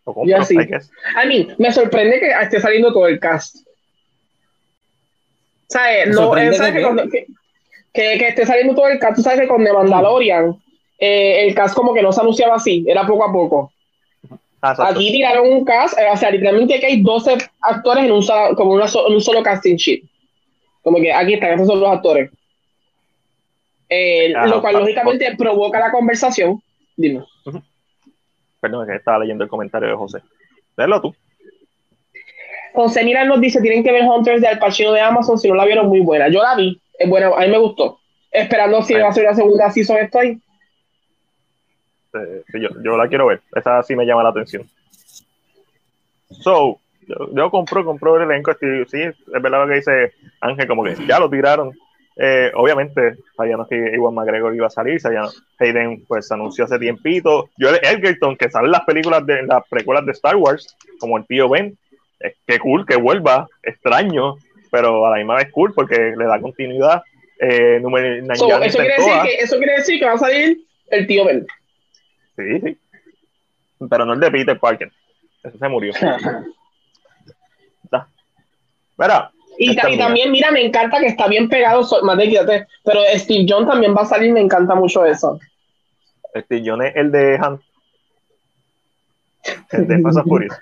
lo 0.05 0.13
compro, 0.13 0.25
Ya 0.37 0.43
sí. 0.43 0.55
I 0.55 0.65
guess. 0.65 0.91
A 1.15 1.25
mí 1.25 1.47
me 1.57 1.71
sorprende 1.71 2.19
que 2.19 2.31
esté 2.31 2.59
saliendo 2.59 2.91
todo 2.93 3.07
el 3.07 3.19
cast. 3.19 3.57
¿Sabes? 5.67 6.05
¿Te 6.05 6.09
No, 6.11 6.37
eh, 6.37 6.53
¿sabes 6.53 6.73
de 6.73 6.79
que 6.79 6.83
cuando- 6.85 7.09
que- 7.09 7.25
que, 7.93 8.17
que 8.19 8.27
esté 8.27 8.45
saliendo 8.45 8.75
todo 8.75 8.87
el 8.87 8.99
cast. 8.99 9.15
Tú 9.17 9.21
sabes 9.23 9.41
que 9.41 9.47
con 9.47 9.63
The 9.63 9.73
Mandalorian, 9.73 10.55
eh, 10.99 11.47
el 11.47 11.55
cast 11.55 11.75
como 11.75 11.93
que 11.93 12.01
no 12.01 12.11
se 12.11 12.21
anunciaba 12.21 12.55
así, 12.55 12.85
era 12.87 13.05
poco 13.07 13.25
a 13.25 13.31
poco. 13.33 13.73
Ah, 14.61 14.71
exacto. 14.71 14.83
Aquí 14.99 15.11
tiraron 15.11 15.47
un 15.51 15.65
cast, 15.65 15.97
eh, 15.99 16.07
o 16.11 16.17
sea, 16.17 16.29
literalmente 16.31 16.79
que 16.79 16.85
hay 16.87 17.01
12 17.01 17.37
actores 17.61 18.05
en 18.05 18.11
un 18.11 18.23
solo, 18.23 18.55
como 18.55 18.71
una 18.73 18.87
so- 18.87 19.07
en 19.07 19.13
un 19.15 19.21
solo 19.21 19.41
casting 19.43 19.75
sheet. 19.75 20.03
Como 20.87 20.99
que 21.01 21.11
aquí 21.11 21.33
están, 21.33 21.51
estos 21.51 21.67
son 21.67 21.81
los 21.81 21.89
actores. 21.89 22.31
Eh, 23.89 24.33
Ah, 24.33 24.47
lo 24.47 24.61
cual 24.61 24.77
ah, 24.77 24.79
lógicamente 24.79 25.35
provoca 25.37 25.81
la 25.81 25.91
conversación. 25.91 26.63
Dime. 26.95 27.25
Perdón, 28.61 28.83
es 28.83 28.91
que 28.91 28.95
estaba 28.95 29.19
leyendo 29.19 29.43
el 29.43 29.49
comentario 29.49 29.89
de 29.89 29.95
José. 29.95 30.19
Léelo 30.77 31.01
tú. 31.01 31.13
José 32.73 33.03
Miran 33.03 33.27
nos 33.27 33.41
dice, 33.41 33.59
tienen 33.59 33.83
que 33.83 33.91
ver 33.91 34.03
Hunters 34.03 34.39
de 34.39 34.47
Al 34.47 34.59
Pacino 34.59 34.93
de 34.93 35.01
Amazon, 35.01 35.37
si 35.37 35.49
no 35.49 35.55
la 35.55 35.65
vieron, 35.65 35.89
muy 35.89 35.99
buena. 35.99 36.29
Yo 36.29 36.41
la 36.41 36.55
vi, 36.55 36.79
es 36.97 37.09
buena, 37.09 37.31
a 37.35 37.41
mí 37.41 37.49
me 37.49 37.57
gustó. 37.57 37.99
Esperando 38.31 38.81
si 38.81 38.93
va 38.93 39.09
a 39.09 39.11
ser 39.11 39.25
una 39.25 39.35
segunda 39.35 39.69
season 39.69 39.97
estoy. 39.97 40.41
Eh, 42.13 42.43
sí, 42.49 42.61
yo, 42.61 42.69
yo 42.81 42.95
la 42.95 43.09
quiero 43.09 43.25
ver. 43.27 43.41
Esa 43.53 43.83
sí 43.83 43.93
me 43.93 44.05
llama 44.05 44.23
la 44.23 44.29
atención. 44.29 44.65
So, 46.29 46.79
yo, 47.07 47.29
yo 47.33 47.49
compro, 47.49 47.83
compro 47.85 48.17
el 48.17 48.29
elenco. 48.29 48.51
estoy- 48.51 48.85
sí, 48.87 49.01
es 49.01 49.41
verdad 49.41 49.63
lo 49.63 49.67
que 49.67 49.75
dice 49.75 50.13
Ángel, 50.41 50.67
como 50.67 50.83
que 50.83 50.95
ya 51.07 51.19
lo 51.19 51.29
tiraron. 51.29 51.71
Eh, 52.19 52.51
obviamente, 52.55 53.15
sabíamos 53.35 53.67
que 53.67 53.75
Iwan 53.95 54.15
McGregor 54.15 54.55
iba 54.55 54.67
a 54.67 54.71
salir. 54.71 54.99
Sabíamos, 54.99 55.43
Hayden 55.59 56.03
pues 56.07 56.27
se 56.27 56.33
anunció 56.33 56.65
hace 56.65 56.79
tiempito. 56.79 57.49
Yo 57.57 57.69
Edgerton, 57.69 58.35
que 58.35 58.49
sale 58.49 58.65
en 58.65 58.71
las 58.71 58.85
películas 58.85 59.25
de 59.25 59.39
en 59.39 59.47
las 59.47 59.67
precuelas 59.67 60.05
de 60.05 60.13
Star 60.13 60.35
Wars, 60.35 60.75
como 60.99 61.17
el 61.17 61.25
tío 61.27 61.47
Ben. 61.49 61.77
Eh, 62.19 62.33
qué 62.47 62.57
cool 62.57 62.85
que 62.87 62.95
vuelva, 62.95 63.47
extraño, 63.61 64.37
pero 64.71 65.05
a 65.05 65.11
la 65.11 65.17
misma 65.17 65.35
vez 65.35 65.51
cool 65.51 65.73
porque 65.73 66.13
le 66.17 66.25
da 66.25 66.41
continuidad. 66.41 67.03
Eh, 67.39 67.79
número, 67.79 68.25
So, 68.35 68.63
eso, 68.63 68.79
quiere 68.79 68.95
decir 68.95 69.13
que, 69.23 69.35
eso 69.35 69.57
quiere 69.57 69.73
decir 69.73 69.99
que 69.99 70.05
va 70.05 70.13
a 70.13 70.17
salir 70.17 70.57
el 70.89 71.05
tío 71.05 71.25
Ben. 71.25 71.45
Sí, 72.35 72.59
sí. 72.61 72.77
Pero 73.87 74.05
no 74.05 74.13
el 74.13 74.19
de 74.19 74.31
Peter 74.31 74.59
Parker. 74.59 74.91
Ese 75.43 75.57
se 75.57 75.69
murió. 75.69 75.93
Mira, 78.97 79.31
Y, 79.59 79.75
también, 79.75 80.31
mira, 80.31 80.51
me 80.51 80.63
encanta 80.65 80.99
que 80.99 81.07
está 81.07 81.27
bien 81.27 81.49
pegado, 81.49 81.83
so- 81.83 82.03
más 82.03 82.17
de 82.17 82.29
quítate, 82.29 82.67
pero 82.83 82.99
Steve 83.15 83.45
John 83.49 83.67
también 83.67 83.95
va 83.95 84.01
a 84.01 84.05
salir, 84.05 84.31
me 84.31 84.39
encanta 84.41 84.75
mucho 84.75 85.05
eso. 85.05 85.39
este 86.33 86.61
John 86.63 86.83
es 86.83 86.95
el 86.95 87.11
de 87.11 87.35
Han. 87.41 87.59
El 89.71 89.87
de 89.87 90.01
Fast 90.01 90.17
and 90.17 90.27
Furious. 90.27 90.59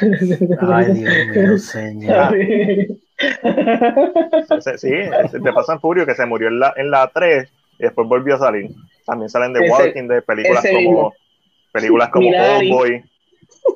Ay, 0.60 0.92
Dios 0.94 1.26
mío, 1.28 1.58
señor. 1.58 2.34
Sí, 4.76 4.88
el 4.90 5.42
de 5.42 5.52
Fast 5.52 5.70
and 5.70 5.80
Furious 5.80 6.06
que 6.06 6.14
se 6.14 6.26
murió 6.26 6.48
en 6.48 6.58
la, 6.58 6.72
en 6.76 6.90
la 6.90 7.08
3 7.12 7.48
y 7.78 7.82
después 7.82 8.08
volvió 8.08 8.34
a 8.36 8.38
salir. 8.38 8.70
También 9.06 9.28
salen 9.28 9.52
de 9.52 9.60
Ese- 9.66 9.72
Walking, 9.72 10.08
de 10.08 10.22
películas 10.22 10.64
como 10.72 11.12
películas 11.72 12.08
como 12.10 12.26
Minari. 12.30 12.70
Old 12.70 12.78
Boy, 12.78 13.04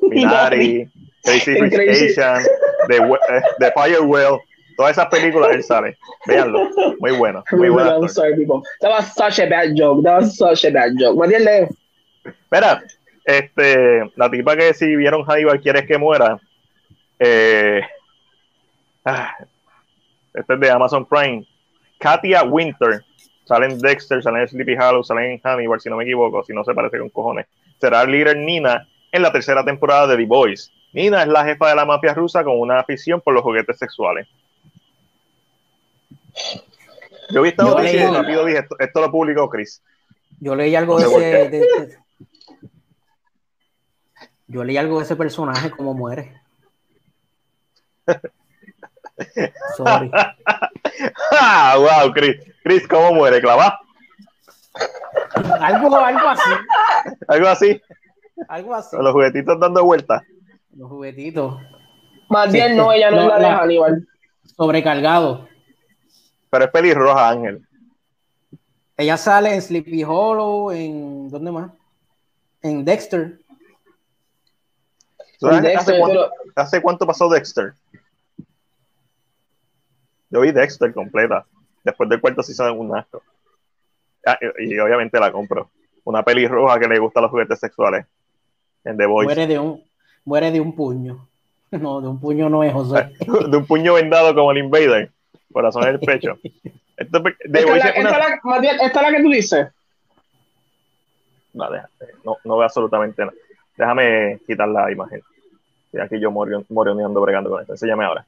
Minari, 0.09 0.89
Crazy 1.27 1.59
Rich. 1.59 1.73
Asian, 1.73 2.43
The, 2.87 2.97
eh, 3.29 3.41
The 3.59 3.71
Firewell. 3.73 4.39
Todas 4.77 4.91
esas 4.91 5.07
películas 5.07 5.51
él 5.53 5.63
sale. 5.63 5.97
Véanlo. 6.27 6.69
Muy 6.99 7.11
bueno. 7.11 7.43
Muy 7.51 7.69
bueno. 7.69 7.99
I'm 7.99 8.07
sorry, 8.07 8.35
people. 8.35 8.61
That 8.81 8.91
was 8.91 9.13
such 9.13 9.39
a 9.39 9.49
bad 9.49 9.75
joke. 9.75 10.03
That 10.03 10.21
was 10.21 10.37
such 10.37 10.65
a 10.65 10.71
bad 10.71 10.91
joke. 10.99 11.17
Matías, 11.17 11.41
lee. 11.41 11.67
Espera, 12.23 12.83
este, 13.25 14.09
la 14.15 14.29
tipa 14.29 14.55
que 14.55 14.73
si 14.73 14.95
vieron 14.95 15.23
Hannibal 15.23 15.59
quieres 15.59 15.85
que 15.85 15.97
muera, 15.97 16.39
eh, 17.19 17.81
ah, 19.03 19.35
este 20.33 20.53
es 20.53 20.59
de 20.59 20.71
Amazon 20.71 21.05
Prime, 21.05 21.45
Katia 21.99 22.43
Winter, 22.43 23.03
salen 23.45 23.71
en 23.71 23.79
Dexter, 23.79 24.21
salen 24.21 24.43
en 24.43 24.47
Sleepy 24.47 24.77
Hollow, 24.77 25.03
salen 25.03 25.31
en 25.31 25.41
Hannibal, 25.43 25.81
si 25.81 25.89
no 25.89 25.97
me 25.97 26.03
equivoco, 26.03 26.43
si 26.43 26.53
no 26.53 26.63
se 26.63 26.73
parece 26.73 26.99
con 26.99 27.09
cojones, 27.09 27.47
será 27.81 28.03
el 28.03 28.11
líder 28.11 28.37
Nina 28.37 28.87
en 29.11 29.21
la 29.21 29.31
tercera 29.31 29.63
temporada 29.65 30.07
de 30.07 30.17
The 30.17 30.25
Boys. 30.25 30.71
Nina 30.93 31.21
es 31.21 31.27
la 31.27 31.43
jefa 31.45 31.69
de 31.69 31.75
la 31.75 31.85
mafia 31.85 32.13
rusa 32.13 32.43
con 32.43 32.59
una 32.59 32.79
afición 32.79 33.21
por 33.21 33.33
los 33.33 33.43
juguetes 33.43 33.77
sexuales. 33.77 34.27
Yo 37.29 37.41
vi 37.41 37.49
esta 37.49 37.63
noticia 37.63 38.09
y 38.09 38.13
rápido 38.13 38.45
dije, 38.45 38.59
esto, 38.59 38.75
esto 38.79 39.01
lo 39.01 39.11
publicó 39.11 39.49
Chris. 39.49 39.81
Yo 40.39 40.55
leí 40.55 40.75
algo 40.75 40.99
No 40.99 41.09
de 41.09 41.15
sé 41.19 41.41
ese. 41.41 41.49
de- 41.49 41.59
de- 41.59 41.97
yo 44.47 44.63
leí 44.63 44.77
algo 44.77 44.99
de 44.99 45.03
ese 45.03 45.15
personaje, 45.17 45.69
cómo 45.71 45.93
muere. 45.93 46.39
Sorry. 49.75 50.09
¡Ah, 51.31 51.75
wow, 51.77 52.13
Chris! 52.13 52.37
Chris, 52.63 52.87
¿cómo 52.87 53.13
muere? 53.13 53.41
¿Clavá? 53.41 53.77
Algo, 55.59 55.97
algo 55.97 56.27
así. 56.29 56.49
Algo 57.27 57.47
así, 57.47 57.81
Algo 58.47 58.75
así. 58.75 58.95
con 58.95 59.03
los 59.03 59.13
juguetitos 59.13 59.59
dando 59.59 59.83
vueltas. 59.83 60.21
Los 60.77 60.89
juguetitos. 60.89 61.59
Más 62.29 62.51
bien, 62.51 62.71
Sí, 62.71 62.75
no, 62.77 62.91
ella 62.91 63.09
no, 63.09 63.17
no, 63.17 63.21
es 63.23 63.27
la 63.29 63.39
de 63.39 63.45
Hannibal. 63.55 64.07
Sobrecargado. 64.55 65.47
Pero 66.49 66.65
es 66.65 66.71
pelirroja, 66.71 67.29
Ángel. 67.29 67.67
Ella 68.95 69.17
sale 69.17 69.53
en 69.53 69.61
Sleepy 69.61 70.03
Hollow, 70.03 70.71
en. 70.71 71.29
¿Dónde 71.29 71.51
más? 71.51 71.71
En 72.61 72.83
Dexter. 72.85 73.39
¿Tú 75.39 75.47
sabes 75.47 75.61
Dexter, 75.61 75.77
¿Hace, 75.95 75.99
cuánto, 75.99 76.29
pero- 76.31 76.53
hace 76.55 76.81
cuánto 76.81 77.05
pasó 77.07 77.29
Dexter? 77.29 77.73
Yo 80.29 80.41
vi 80.41 80.51
Dexter 80.51 80.93
completa. 80.93 81.45
Después 81.83 82.09
del 82.09 82.19
cuarto 82.19 82.43
season 82.43 82.73
en 82.73 82.79
un 82.79 82.97
asco. 82.97 83.21
Ah, 84.25 84.37
y, 84.59 84.73
y 84.75 84.79
obviamente 84.79 85.19
la 85.19 85.31
compro. 85.31 85.69
Una 86.03 86.23
pelirroja 86.23 86.79
que 86.79 86.87
le 86.87 86.99
gusta 86.99 87.21
los 87.21 87.31
juguetes 87.31 87.59
sexuales. 87.59 88.05
En 88.83 88.97
The 88.97 89.05
Voice. 89.05 89.25
Muere 89.25 89.47
de 89.47 89.59
un. 89.59 89.83
Muere 90.27 90.51
de 90.51 90.59
un 90.59 90.75
puño. 90.75 91.25
No, 91.71 91.99
de 91.99 92.07
un 92.07 92.17
puño 92.19 92.49
no 92.49 92.63
es 92.63 92.71
José. 92.71 93.09
De 93.49 93.57
un 93.57 93.65
puño 93.65 93.95
vendado 93.95 94.33
como 94.33 94.51
el 94.51 94.59
Invader. 94.59 95.11
Corazón 95.51 95.83
en 95.83 95.89
el 95.95 95.99
pecho. 95.99 96.37
Esto, 96.95 97.21
Esta 97.39 97.59
es 97.59 97.65
la, 97.65 97.71
una- 97.73 97.89
esta 97.89 98.17
la- 98.19 98.39
Matías, 98.43 98.77
esta 98.81 99.01
es 99.01 99.11
la 99.11 99.17
que 99.17 99.23
tú 99.23 99.29
dices. 99.29 99.67
No, 101.53 101.69
deja- 101.69 101.89
no, 102.23 102.37
no 102.45 102.55
veo 102.57 102.63
absolutamente 102.63 103.21
nada. 103.21 103.33
Déjame 103.75 104.39
quitar 104.47 104.67
la 104.69 104.89
imagen. 104.91 105.21
Estoy 105.87 106.01
aquí 106.01 106.19
yo 106.21 106.31
moroneando, 106.31 107.19
bregando 107.21 107.49
con 107.49 107.59
esto. 107.61 107.73
Enséñame 107.73 108.05
ahora. 108.05 108.25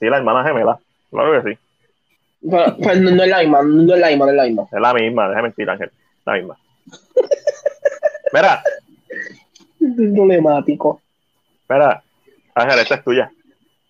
Sí, 0.00 0.06
la 0.06 0.16
hermana 0.18 0.42
gemela. 0.48 0.78
Claro 1.10 1.42
que 1.42 1.50
sí. 1.52 1.58
Pero, 2.50 2.76
pues 2.78 3.00
no, 3.00 3.10
no 3.10 3.22
es 3.24 3.28
la 3.28 3.40
misma, 3.40 3.62
no 3.62 3.94
es 3.94 4.00
la 4.00 4.08
misma, 4.08 4.24
no 4.26 4.30
es 4.30 4.36
la 4.36 4.44
misma. 4.44 4.62
Es 4.72 4.80
la 4.80 4.94
misma. 4.94 5.28
Déjame 5.28 5.42
mentir, 5.48 5.68
Ángel. 5.70 5.90
La 6.24 6.32
misma. 6.34 6.56
Mira, 8.32 8.62
Problemático. 9.78 11.00
mira. 11.68 12.02
Ángel, 12.54 12.78
esta 12.80 12.94
es 12.96 13.04
tuya. 13.04 13.30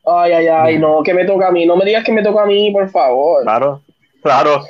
Ay, 0.05 0.33
ay, 0.33 0.47
ay, 0.47 0.79
no, 0.79 1.03
que 1.03 1.15
me 1.15 1.25
toca 1.25 1.49
a 1.49 1.51
mí. 1.51 1.67
No 1.67 1.77
me 1.77 1.85
digas 1.85 2.05
que 2.05 2.13
me 2.13 2.23
toca 2.23 2.43
a 2.43 2.47
mí, 2.47 2.71
por 2.71 2.89
favor. 2.91 3.43
Claro. 3.43 3.83
Claro. 4.23 4.63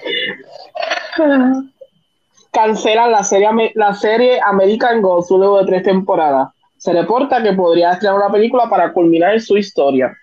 Cancelan 2.52 3.10
la 3.12 3.22
serie, 3.24 3.72
la 3.74 3.94
serie 3.94 4.40
American 4.40 5.02
Gods 5.02 5.30
luego 5.30 5.58
de 5.60 5.66
tres 5.66 5.82
temporadas. 5.82 6.48
Se 6.76 6.92
reporta 6.92 7.42
que 7.42 7.52
podría 7.52 7.92
estrenar 7.92 8.16
una 8.16 8.32
película 8.32 8.68
para 8.70 8.92
culminar 8.92 9.40
su 9.40 9.56
historia. 9.56 10.16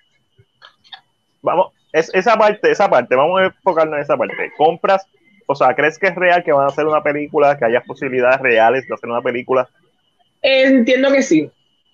Vamos. 1.41 1.73
Es, 1.91 2.13
esa 2.13 2.37
parte, 2.37 2.71
esa 2.71 2.89
parte. 2.89 3.15
Vamos 3.15 3.39
a 3.39 3.45
enfocarnos 3.45 3.95
en 3.95 4.01
esa 4.01 4.17
parte. 4.17 4.51
Compras. 4.57 5.05
O 5.47 5.55
sea, 5.55 5.75
¿crees 5.75 5.99
que 5.99 6.07
es 6.07 6.15
real 6.15 6.43
que 6.43 6.51
van 6.51 6.65
a 6.65 6.69
hacer 6.69 6.85
una 6.85 7.01
película? 7.03 7.57
Que 7.57 7.65
haya 7.65 7.81
posibilidades 7.81 8.39
reales 8.41 8.87
de 8.87 8.93
hacer 8.93 9.09
una 9.09 9.21
película? 9.21 9.67
Entiendo 10.41 11.11
que 11.11 11.21
sí. 11.21 11.49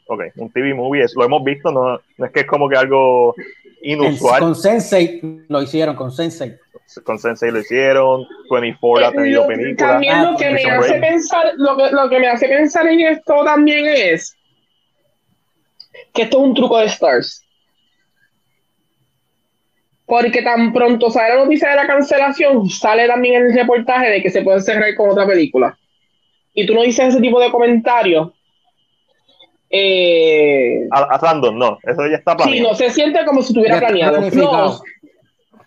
Ok, 0.07 0.23
un 0.35 0.51
TV 0.51 0.73
movie, 0.73 1.03
es- 1.03 1.13
lo 1.15 1.23
hemos 1.25 1.43
visto, 1.43 1.71
no, 1.71 1.99
no 2.17 2.25
es 2.25 2.31
que 2.31 2.41
es 2.41 2.45
como 2.47 2.67
que 2.69 2.75
algo 2.77 3.33
inusual. 3.81 4.39
con 4.41 4.55
Sensei 4.55 5.21
lo 5.47 5.61
hicieron, 5.61 5.95
con 5.95 6.11
Sensei. 6.11 6.55
Con 7.05 7.17
Sensei 7.19 7.51
lo 7.51 7.59
hicieron, 7.59 8.25
24 8.49 9.05
ha 9.07 9.09
Eh, 9.09 9.13
tenido 9.15 9.47
películas. 9.47 9.91
También 9.91 10.13
Ah, 10.15 10.31
lo 10.31 10.37
que 10.37 10.49
me 10.51 10.63
hace 10.65 10.99
pensar, 10.99 11.45
lo 11.57 11.77
que, 11.77 11.91
lo 11.91 12.09
que 12.09 12.19
me 12.19 12.27
hace 12.27 12.47
pensar 12.49 12.87
en 12.87 12.99
esto 12.99 13.43
también 13.45 13.85
es 13.87 14.35
que 16.13 16.23
esto 16.23 16.37
es 16.39 16.43
un 16.43 16.53
truco 16.53 16.77
de 16.79 16.85
Stars. 16.87 17.45
Porque 20.11 20.41
tan 20.41 20.73
pronto 20.73 21.09
sale 21.09 21.35
la 21.35 21.45
noticia 21.45 21.69
de 21.69 21.75
la 21.77 21.87
cancelación, 21.87 22.69
sale 22.69 23.07
también 23.07 23.45
el 23.45 23.53
reportaje 23.53 24.09
de 24.09 24.21
que 24.21 24.29
se 24.29 24.41
puede 24.41 24.59
cerrar 24.59 24.93
con 24.95 25.09
otra 25.09 25.25
película. 25.25 25.77
Y 26.53 26.65
tú 26.65 26.73
no 26.73 26.81
dices 26.81 27.07
ese 27.07 27.21
tipo 27.21 27.39
de 27.39 27.49
comentarios. 27.49 28.27
Eh, 29.69 30.85
A, 30.91 31.15
a 31.15 31.17
random, 31.17 31.57
no, 31.57 31.79
eso 31.83 32.07
ya 32.07 32.17
está 32.17 32.33
sí, 32.33 32.37
planeado. 32.39 32.69
no 32.71 32.75
se 32.75 32.89
siente 32.89 33.23
como 33.23 33.41
si 33.41 33.53
estuviera 33.53 33.79
planeado. 33.79 34.19
Plus, 34.29 34.81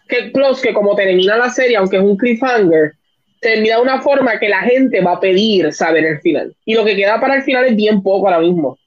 que, 0.06 0.24
plus 0.24 0.60
que 0.60 0.74
como 0.74 0.94
termina 0.94 1.38
la 1.38 1.48
serie, 1.48 1.78
aunque 1.78 1.96
es 1.96 2.02
un 2.02 2.18
cliffhanger, 2.18 2.92
termina 3.40 3.76
de 3.76 3.80
una 3.82 4.02
forma 4.02 4.38
que 4.38 4.50
la 4.50 4.60
gente 4.60 5.00
va 5.00 5.12
a 5.12 5.20
pedir 5.20 5.72
saber 5.72 6.04
el 6.04 6.20
final. 6.20 6.54
Y 6.66 6.74
lo 6.74 6.84
que 6.84 6.96
queda 6.96 7.18
para 7.18 7.36
el 7.36 7.44
final 7.44 7.64
es 7.64 7.76
bien 7.76 8.02
poco 8.02 8.26
ahora 8.26 8.40
mismo. 8.40 8.68
Ok. 8.72 8.78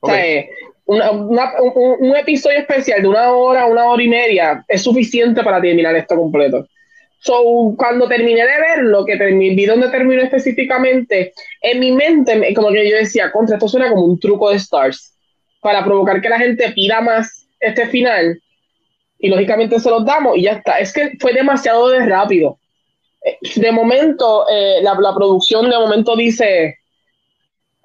O 0.00 0.06
sea, 0.08 0.26
eh, 0.26 0.50
una- 0.86 1.10
una- 1.10 1.52
un, 1.62 1.96
un 2.10 2.16
episodio 2.16 2.58
especial 2.58 3.02
de 3.02 3.08
una 3.08 3.32
hora, 3.32 3.66
una 3.66 3.86
hora 3.86 4.02
y 4.02 4.08
media 4.08 4.64
es 4.68 4.82
suficiente 4.82 5.42
para 5.42 5.60
terminar 5.60 5.94
esto 5.96 6.16
completo. 6.16 6.66
So, 7.20 7.74
cuando 7.76 8.08
terminé 8.08 8.40
de 8.44 8.60
verlo, 8.60 9.04
que 9.04 9.14
vi 9.16 9.64
dónde 9.64 9.88
terminó 9.90 10.22
específicamente, 10.22 11.32
en 11.60 11.78
mi 11.78 11.92
mente, 11.92 12.34
me- 12.34 12.52
como 12.52 12.70
que 12.70 12.88
yo 12.90 12.96
decía, 12.96 13.30
contra, 13.30 13.56
esto 13.56 13.68
suena 13.68 13.90
como 13.90 14.04
un 14.04 14.18
truco 14.18 14.50
de 14.50 14.56
Stars, 14.56 15.14
para 15.60 15.84
provocar 15.84 16.20
que 16.20 16.28
la 16.28 16.38
gente 16.38 16.72
pida 16.72 17.00
más 17.00 17.46
este 17.60 17.86
final, 17.86 18.42
y 19.20 19.28
lógicamente 19.28 19.78
se 19.78 19.88
los 19.88 20.04
damos, 20.04 20.36
y 20.36 20.42
ya 20.42 20.54
está. 20.54 20.80
Es 20.80 20.92
que 20.92 21.12
fue 21.20 21.32
demasiado 21.32 21.88
de 21.90 22.04
rápido. 22.04 22.58
Eh, 23.24 23.38
De 23.54 23.70
momento, 23.70 24.46
eh, 24.50 24.80
la, 24.82 24.94
la 25.00 25.14
producción 25.14 25.70
de 25.70 25.78
momento 25.78 26.16
dice, 26.16 26.78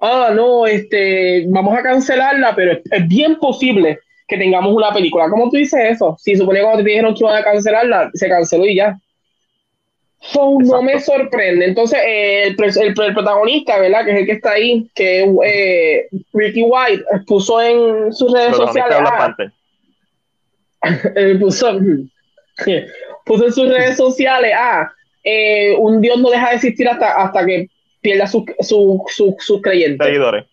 ah, 0.00 0.30
no, 0.34 0.66
este, 0.66 1.44
vamos 1.48 1.76
a 1.76 1.82
cancelarla, 1.82 2.54
pero 2.54 2.72
es, 2.72 2.80
es 2.90 3.08
bien 3.08 3.36
posible 3.38 3.98
que 4.26 4.36
tengamos 4.36 4.74
una 4.74 4.92
película. 4.92 5.28
¿Cómo 5.30 5.50
tú 5.50 5.56
dices 5.56 5.80
eso? 5.92 6.16
Si 6.18 6.36
supone 6.36 6.58
que 6.58 6.64
cuando 6.64 6.82
te 6.84 6.90
dijeron 6.90 7.14
que 7.14 7.20
iban 7.20 7.36
a 7.36 7.42
cancelarla, 7.42 8.10
se 8.14 8.28
canceló 8.28 8.66
y 8.66 8.76
ya. 8.76 8.98
So, 10.20 10.58
no 10.60 10.82
me 10.82 10.98
sorprende. 11.00 11.64
Entonces, 11.64 11.98
eh, 12.04 12.42
el, 12.48 12.56
pres- 12.56 12.76
el, 12.80 12.88
el 13.00 13.14
protagonista, 13.14 13.78
¿verdad? 13.78 14.04
Que 14.04 14.10
es 14.10 14.16
el 14.18 14.26
que 14.26 14.32
está 14.32 14.50
ahí, 14.52 14.90
que 14.94 15.22
es 15.22 15.30
eh, 15.44 16.08
Ricky 16.32 16.62
White, 16.62 17.04
puso 17.26 17.60
en 17.62 18.12
sus 18.12 18.32
redes 18.32 18.56
sociales. 18.56 18.98
ah, 19.00 19.34
eh, 21.16 21.36
puso, 21.40 21.78
puso 23.24 23.44
en 23.46 23.52
sus 23.52 23.68
redes 23.68 23.96
sociales, 23.96 24.52
ah, 24.56 24.90
eh, 25.22 25.74
un 25.78 26.00
Dios 26.00 26.18
no 26.18 26.30
deja 26.30 26.50
de 26.50 26.56
existir 26.56 26.88
hasta, 26.88 27.14
hasta 27.22 27.46
que 27.46 27.68
pierda 28.00 28.26
sus 28.26 28.44
su, 28.60 29.04
su, 29.08 29.36
sus 29.38 29.62
creyentes. 29.62 30.06
Seguidores. 30.06 30.46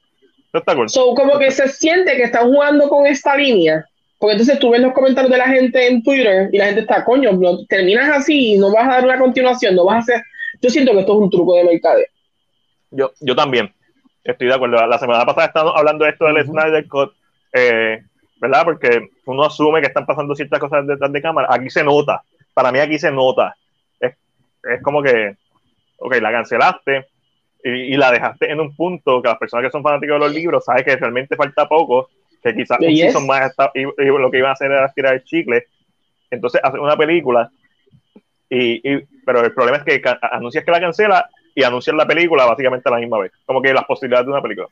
Está 0.53 0.75
cool. 0.75 0.89
So, 0.89 1.13
como 1.15 1.37
que 1.37 1.51
se 1.51 1.67
siente 1.67 2.15
que 2.15 2.23
están 2.23 2.51
jugando 2.51 2.87
con 2.89 3.05
esta 3.05 3.35
línea. 3.35 3.85
Porque 4.17 4.33
entonces 4.33 4.59
tú 4.59 4.69
ves 4.71 4.81
los 4.81 4.93
comentarios 4.93 5.31
de 5.31 5.37
la 5.37 5.47
gente 5.47 5.87
en 5.87 6.01
Twitter 6.01 6.49
y 6.51 6.57
la 6.57 6.67
gente 6.67 6.81
está, 6.81 7.03
coño, 7.03 7.33
no, 7.33 7.65
terminas 7.65 8.09
así 8.09 8.53
y 8.53 8.57
no 8.57 8.71
vas 8.71 8.87
a 8.87 8.93
dar 8.93 9.03
una 9.03 9.19
continuación, 9.19 9.75
no 9.75 9.85
vas 9.85 9.95
a 9.95 9.99
hacer. 9.99 10.23
Yo 10.61 10.69
siento 10.69 10.93
que 10.93 11.01
esto 11.01 11.13
es 11.13 11.19
un 11.19 11.29
truco 11.29 11.55
de 11.55 11.65
mercadeo. 11.65 12.05
Yo, 12.91 13.11
yo 13.19 13.35
también 13.35 13.73
estoy 14.23 14.47
de 14.47 14.53
acuerdo. 14.53 14.87
La 14.87 14.97
semana 14.97 15.25
pasada 15.25 15.47
estábamos 15.47 15.75
hablando 15.75 16.05
de 16.05 16.11
esto 16.11 16.25
del. 16.25 16.45
Snyder 16.45 16.87
Cut, 16.87 17.11
eh, 17.53 18.01
¿verdad? 18.39 18.63
Porque 18.63 19.09
uno 19.25 19.43
asume 19.43 19.81
que 19.81 19.87
están 19.87 20.05
pasando 20.05 20.33
ciertas 20.33 20.59
cosas 20.59 20.87
detrás 20.87 21.11
de 21.11 21.21
cámara. 21.21 21.49
Aquí 21.51 21.69
se 21.69 21.83
nota. 21.83 22.23
Para 22.53 22.71
mí 22.71 22.79
aquí 22.79 22.97
se 22.97 23.11
nota. 23.11 23.55
Es, 23.99 24.15
es 24.63 24.81
como 24.81 25.03
que, 25.03 25.35
ok, 25.97 26.15
la 26.21 26.31
cancelaste 26.31 27.05
y, 27.65 27.93
y 27.93 27.97
la 27.97 28.11
dejaste 28.11 28.51
en 28.51 28.59
un 28.59 28.75
punto 28.75 29.21
que 29.21 29.27
las 29.27 29.37
personas 29.37 29.65
que 29.65 29.71
son 29.71 29.83
fanáticos 29.83 30.15
de 30.15 30.25
los 30.25 30.33
libros 30.33 30.63
saben 30.63 30.85
que 30.85 30.95
realmente 30.95 31.35
falta 31.35 31.67
poco, 31.67 32.09
que 32.43 32.53
quizás 32.55 32.79
un 32.79 32.87
Yes. 32.87 32.99
season 33.01 33.25
más 33.25 33.49
está- 33.49 33.71
y, 33.73 33.81
y 33.81 34.05
lo 34.05 34.29
que 34.31 34.37
iban 34.37 34.51
a 34.51 34.53
hacer 34.53 34.71
era 34.71 34.87
tirar 34.93 35.15
el 35.15 35.23
chicle. 35.23 35.65
Entonces 36.29 36.61
hacen 36.63 36.79
una 36.79 36.95
película 36.95 37.49
y, 38.49 38.79
pero 39.25 39.41
el 39.43 39.51
problema 39.53 39.77
es 39.77 39.83
que 39.83 40.01
anuncias 40.21 40.63
que 40.63 40.71
la 40.71 40.79
cancela 40.79 41.29
y 41.55 41.63
anuncias 41.63 41.95
la 41.95 42.05
película 42.05 42.45
básicamente 42.45 42.87
a 42.87 42.91
la 42.93 42.99
misma 42.99 43.19
vez. 43.19 43.31
Como 43.45 43.61
que 43.61 43.73
las 43.73 43.85
posibilidades 43.85 44.27
de 44.27 44.31
una 44.31 44.41
película. 44.41 44.67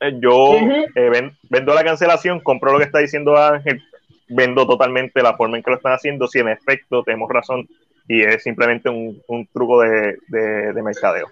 Eh, 0.00 0.12
Yo 0.20 0.52
eh, 0.94 1.08
ven- 1.10 1.36
vendo 1.50 1.74
la 1.74 1.82
cancelación, 1.82 2.40
compro 2.40 2.72
lo 2.72 2.78
que 2.78 2.84
está 2.84 3.00
diciendo 3.00 3.36
Ángel, 3.36 3.82
vendo 4.28 4.66
totalmente 4.66 5.22
la 5.22 5.36
forma 5.36 5.56
en 5.56 5.62
que 5.62 5.70
lo 5.70 5.76
están 5.76 5.92
haciendo, 5.94 6.28
si 6.28 6.38
en 6.38 6.48
efecto 6.48 7.02
tenemos 7.02 7.28
razón 7.30 7.66
y 8.06 8.22
es 8.22 8.42
simplemente 8.42 8.88
un, 8.88 9.20
un 9.26 9.46
truco 9.48 9.80
de, 9.82 10.18
de- 10.28 10.72
de 10.72 10.82
mercadeo. 10.82 11.28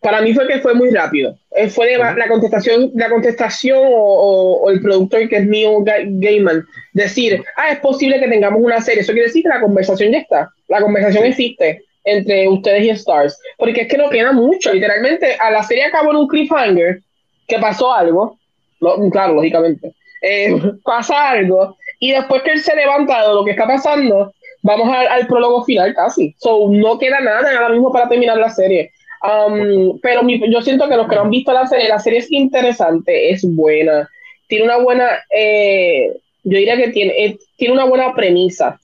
Para 0.00 0.22
mí 0.22 0.32
fue 0.32 0.46
que 0.48 0.60
fue 0.60 0.72
muy 0.74 0.90
rápido. 0.90 1.36
Eh, 1.54 1.68
fue 1.68 1.86
de- 1.88 1.98
la 1.98 2.26
contestación, 2.28 2.90
la 2.94 3.10
contestación 3.10 3.78
o, 3.78 3.90
o- 3.90 4.60
o 4.62 4.70
el 4.70 4.80
productor 4.80 5.28
que 5.28 5.36
es 5.36 5.46
Neil 5.46 5.68
Ga- 5.84 6.04
Gaiman, 6.20 6.64
decir, 6.94 7.42
ah, 7.56 7.70
es 7.72 7.80
posible 7.80 8.18
que 8.18 8.28
tengamos 8.28 8.62
una 8.62 8.80
serie. 8.80 9.02
Eso 9.02 9.12
quiere 9.12 9.26
decir 9.28 9.42
que 9.42 9.48
la 9.50 9.60
conversación 9.60 10.12
ya 10.12 10.18
está. 10.18 10.50
La 10.68 10.80
conversación 10.80 11.26
existe 11.26 11.82
entre 12.04 12.48
ustedes 12.48 12.82
y 12.84 12.90
Stars. 12.90 13.38
Porque 13.58 13.82
es 13.82 13.88
que 13.88 13.98
no 13.98 14.08
queda 14.08 14.32
mucho. 14.32 14.72
Literalmente, 14.72 15.36
a 15.38 15.50
la 15.50 15.62
serie 15.64 15.84
acabó 15.84 16.12
en 16.12 16.16
un 16.16 16.28
cliffhanger, 16.28 17.00
que 17.46 17.58
pasó 17.58 17.92
algo. 17.92 18.38
Lo- 18.80 18.96
claro, 19.10 19.34
lógicamente. 19.34 19.92
Eh, 20.22 20.54
pasa 20.82 21.30
algo. 21.30 21.76
Y 21.98 22.12
después 22.12 22.42
que 22.42 22.52
él 22.52 22.60
se 22.60 22.74
levanta 22.74 23.28
de 23.28 23.34
lo 23.34 23.44
que 23.44 23.50
está 23.50 23.66
pasando, 23.66 24.32
vamos 24.62 24.88
al, 24.96 25.06
al 25.08 25.26
prólogo 25.26 25.62
final 25.64 25.94
casi. 25.94 26.34
So, 26.38 26.68
no 26.70 26.98
queda 26.98 27.20
nada 27.20 27.50
ahora 27.54 27.68
mismo 27.68 27.92
para 27.92 28.08
terminar 28.08 28.38
la 28.38 28.48
serie. 28.48 28.92
Um, 29.22 29.98
pero 30.00 30.22
mi- 30.22 30.40
yo 30.50 30.62
siento 30.62 30.88
que 30.88 30.96
los 30.96 31.06
que 31.08 31.14
no 31.16 31.22
han 31.22 31.30
visto 31.30 31.52
la 31.52 31.66
serie, 31.66 31.88
la 31.88 31.98
serie 31.98 32.20
es 32.20 32.32
interesante, 32.32 33.30
es 33.30 33.44
buena, 33.44 34.08
tiene 34.48 34.64
una 34.64 34.78
buena, 34.78 35.10
eh, 35.34 36.10
yo 36.42 36.56
diría 36.58 36.76
que 36.76 36.88
tiene, 36.88 37.12
eh, 37.24 37.38
tiene 37.56 37.74
una 37.74 37.84
buena 37.84 38.14
premisa, 38.14 38.80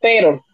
pero 0.00 0.44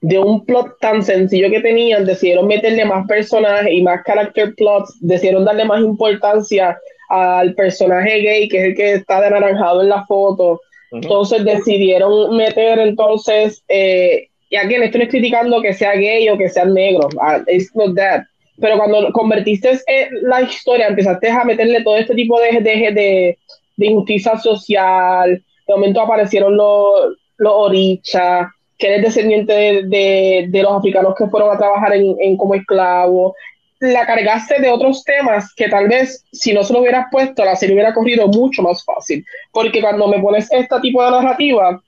de 0.00 0.18
un 0.18 0.44
plot 0.46 0.78
tan 0.80 1.02
sencillo 1.02 1.50
que 1.50 1.60
tenían, 1.60 2.06
decidieron 2.06 2.46
meterle 2.46 2.84
más 2.86 3.06
personajes 3.06 3.72
y 3.72 3.82
más 3.82 4.02
character 4.04 4.54
plots, 4.56 4.96
decidieron 5.00 5.44
darle 5.44 5.64
más 5.66 5.80
importancia 5.80 6.76
al 7.10 7.54
personaje 7.54 8.20
gay, 8.20 8.48
que 8.48 8.56
es 8.58 8.64
el 8.64 8.74
que 8.74 8.92
está 8.94 9.20
de 9.20 9.26
anaranjado 9.26 9.82
en 9.82 9.90
la 9.90 10.04
foto, 10.06 10.60
entonces 10.90 11.44
decidieron 11.44 12.36
meter 12.36 12.78
entonces, 12.78 13.62
eh, 13.68 14.28
y 14.48 14.56
aquí 14.56 14.76
no 14.76 14.84
es 14.84 14.90
criticando 14.90 15.60
que 15.62 15.74
sea 15.74 15.92
gay 15.92 16.28
o 16.30 16.38
que 16.38 16.48
sea 16.48 16.64
negro, 16.64 17.08
ah, 17.20 17.40
it's 17.46 17.70
not 17.76 17.94
that. 17.96 18.22
Pero 18.60 18.78
cuando 18.78 19.12
convertiste 19.12 19.78
eh, 19.86 20.08
la 20.22 20.42
historia, 20.42 20.88
empezaste 20.88 21.30
a 21.30 21.44
meterle 21.44 21.82
todo 21.82 21.96
este 21.96 22.14
tipo 22.14 22.38
de, 22.40 22.60
de, 22.60 22.92
de, 22.92 23.38
de 23.76 23.86
injusticia 23.86 24.38
social, 24.38 25.42
de 25.66 25.74
momento 25.74 26.00
aparecieron 26.00 26.56
los, 26.56 27.16
los 27.38 27.52
orichas, 27.54 28.48
que 28.78 28.88
eres 28.88 29.02
descendiente 29.02 29.52
de, 29.52 29.82
de, 29.84 30.46
de 30.48 30.62
los 30.62 30.72
africanos 30.72 31.14
que 31.16 31.26
fueron 31.28 31.54
a 31.54 31.58
trabajar 31.58 31.94
en, 31.94 32.16
en 32.20 32.36
como 32.36 32.54
esclavos, 32.54 33.34
la 33.82 34.06
cargaste 34.06 34.60
de 34.60 34.70
otros 34.70 35.02
temas 35.02 35.52
que 35.54 35.68
tal 35.68 35.88
vez 35.88 36.24
si 36.30 36.52
no 36.52 36.62
se 36.62 36.72
lo 36.72 36.80
hubieras 36.80 37.06
puesto, 37.10 37.44
la 37.44 37.56
serie 37.56 37.74
hubiera 37.74 37.92
corrido 37.92 38.28
mucho 38.28 38.62
más 38.62 38.84
fácil. 38.84 39.24
Porque 39.50 39.80
cuando 39.80 40.06
me 40.06 40.20
pones 40.20 40.50
este 40.52 40.80
tipo 40.80 41.04
de 41.04 41.10
narrativa, 41.10 41.82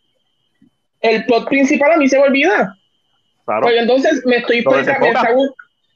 el 1.00 1.24
plot 1.24 1.48
principal 1.48 1.92
a 1.92 1.96
mí 1.96 2.08
se 2.08 2.18
me 2.18 2.24
olvida. 2.24 2.76
Claro. 3.44 3.62
Porque 3.62 3.78
entonces 3.78 4.22
me 4.26 4.38
estoy 4.38 4.64
me 4.64 4.80
está, 4.80 4.98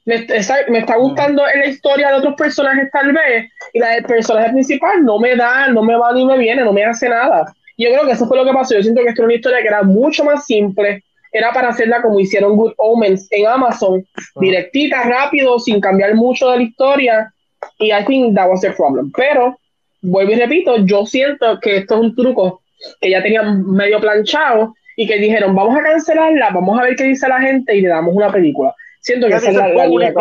me 0.05 0.15
está- 0.15 0.57
me 0.69 0.79
está 0.79 0.95
gustando 0.97 1.43
la 1.43 1.65
historia 1.65 2.09
de 2.09 2.15
otros 2.15 2.35
personajes 2.35 2.89
tal 2.91 3.11
vez 3.11 3.49
y 3.73 3.79
la 3.79 3.89
del 3.89 4.03
personaje 4.05 4.51
principal 4.51 5.03
no 5.03 5.19
me 5.19 5.35
da, 5.35 5.67
no 5.67 5.83
me 5.83 5.95
va 5.95 6.13
ni 6.13 6.25
me 6.25 6.37
viene, 6.37 6.63
no 6.63 6.73
me 6.73 6.83
hace 6.83 7.09
nada. 7.09 7.53
Yo 7.77 7.89
creo 7.89 8.05
que 8.05 8.11
eso 8.11 8.27
fue 8.27 8.37
lo 8.37 8.45
que 8.45 8.51
pasó. 8.53 8.75
Yo 8.75 8.83
siento 8.83 9.01
que 9.03 9.09
esto 9.09 9.21
era 9.21 9.27
una 9.27 9.35
historia 9.35 9.61
que 9.61 9.67
era 9.67 9.83
mucho 9.83 10.23
más 10.23 10.45
simple. 10.45 11.03
Era 11.31 11.53
para 11.53 11.69
hacerla 11.69 12.01
como 12.01 12.19
hicieron 12.19 12.55
Good 12.55 12.73
Omens 12.77 13.27
en 13.31 13.45
Amazon, 13.45 14.03
directita, 14.41 15.03
rápido, 15.03 15.59
sin 15.59 15.79
cambiar 15.79 16.15
mucho 16.15 16.49
de 16.49 16.57
la 16.57 16.63
historia. 16.63 17.33
Y 17.77 17.91
I 17.91 18.03
think 18.05 18.35
that 18.35 18.49
was 18.49 18.61
the 18.61 18.71
problem. 18.71 19.11
Pero, 19.15 19.59
vuelvo 20.01 20.31
y 20.31 20.35
repito, 20.35 20.77
yo 20.85 21.05
siento 21.05 21.59
que 21.61 21.77
esto 21.77 21.95
es 21.95 22.01
un 22.01 22.15
truco 22.15 22.61
que 22.99 23.11
ya 23.11 23.21
tenían 23.21 23.63
medio 23.65 23.99
planchado 23.99 24.73
y 24.95 25.07
que 25.07 25.17
dijeron, 25.17 25.55
vamos 25.55 25.77
a 25.77 25.83
cancelarla, 25.83 26.49
vamos 26.49 26.79
a 26.79 26.83
ver 26.83 26.95
qué 26.95 27.03
dice 27.03 27.27
la 27.29 27.39
gente 27.39 27.75
y 27.75 27.81
le 27.81 27.89
damos 27.89 28.13
una 28.13 28.31
película. 28.31 28.73
Siento 28.99 29.27
que 29.27 29.33
¿Qué 29.33 29.37
esa 29.37 29.49
es 29.49 29.55
la, 29.55 29.67
la 29.69 29.85
línea. 29.87 30.13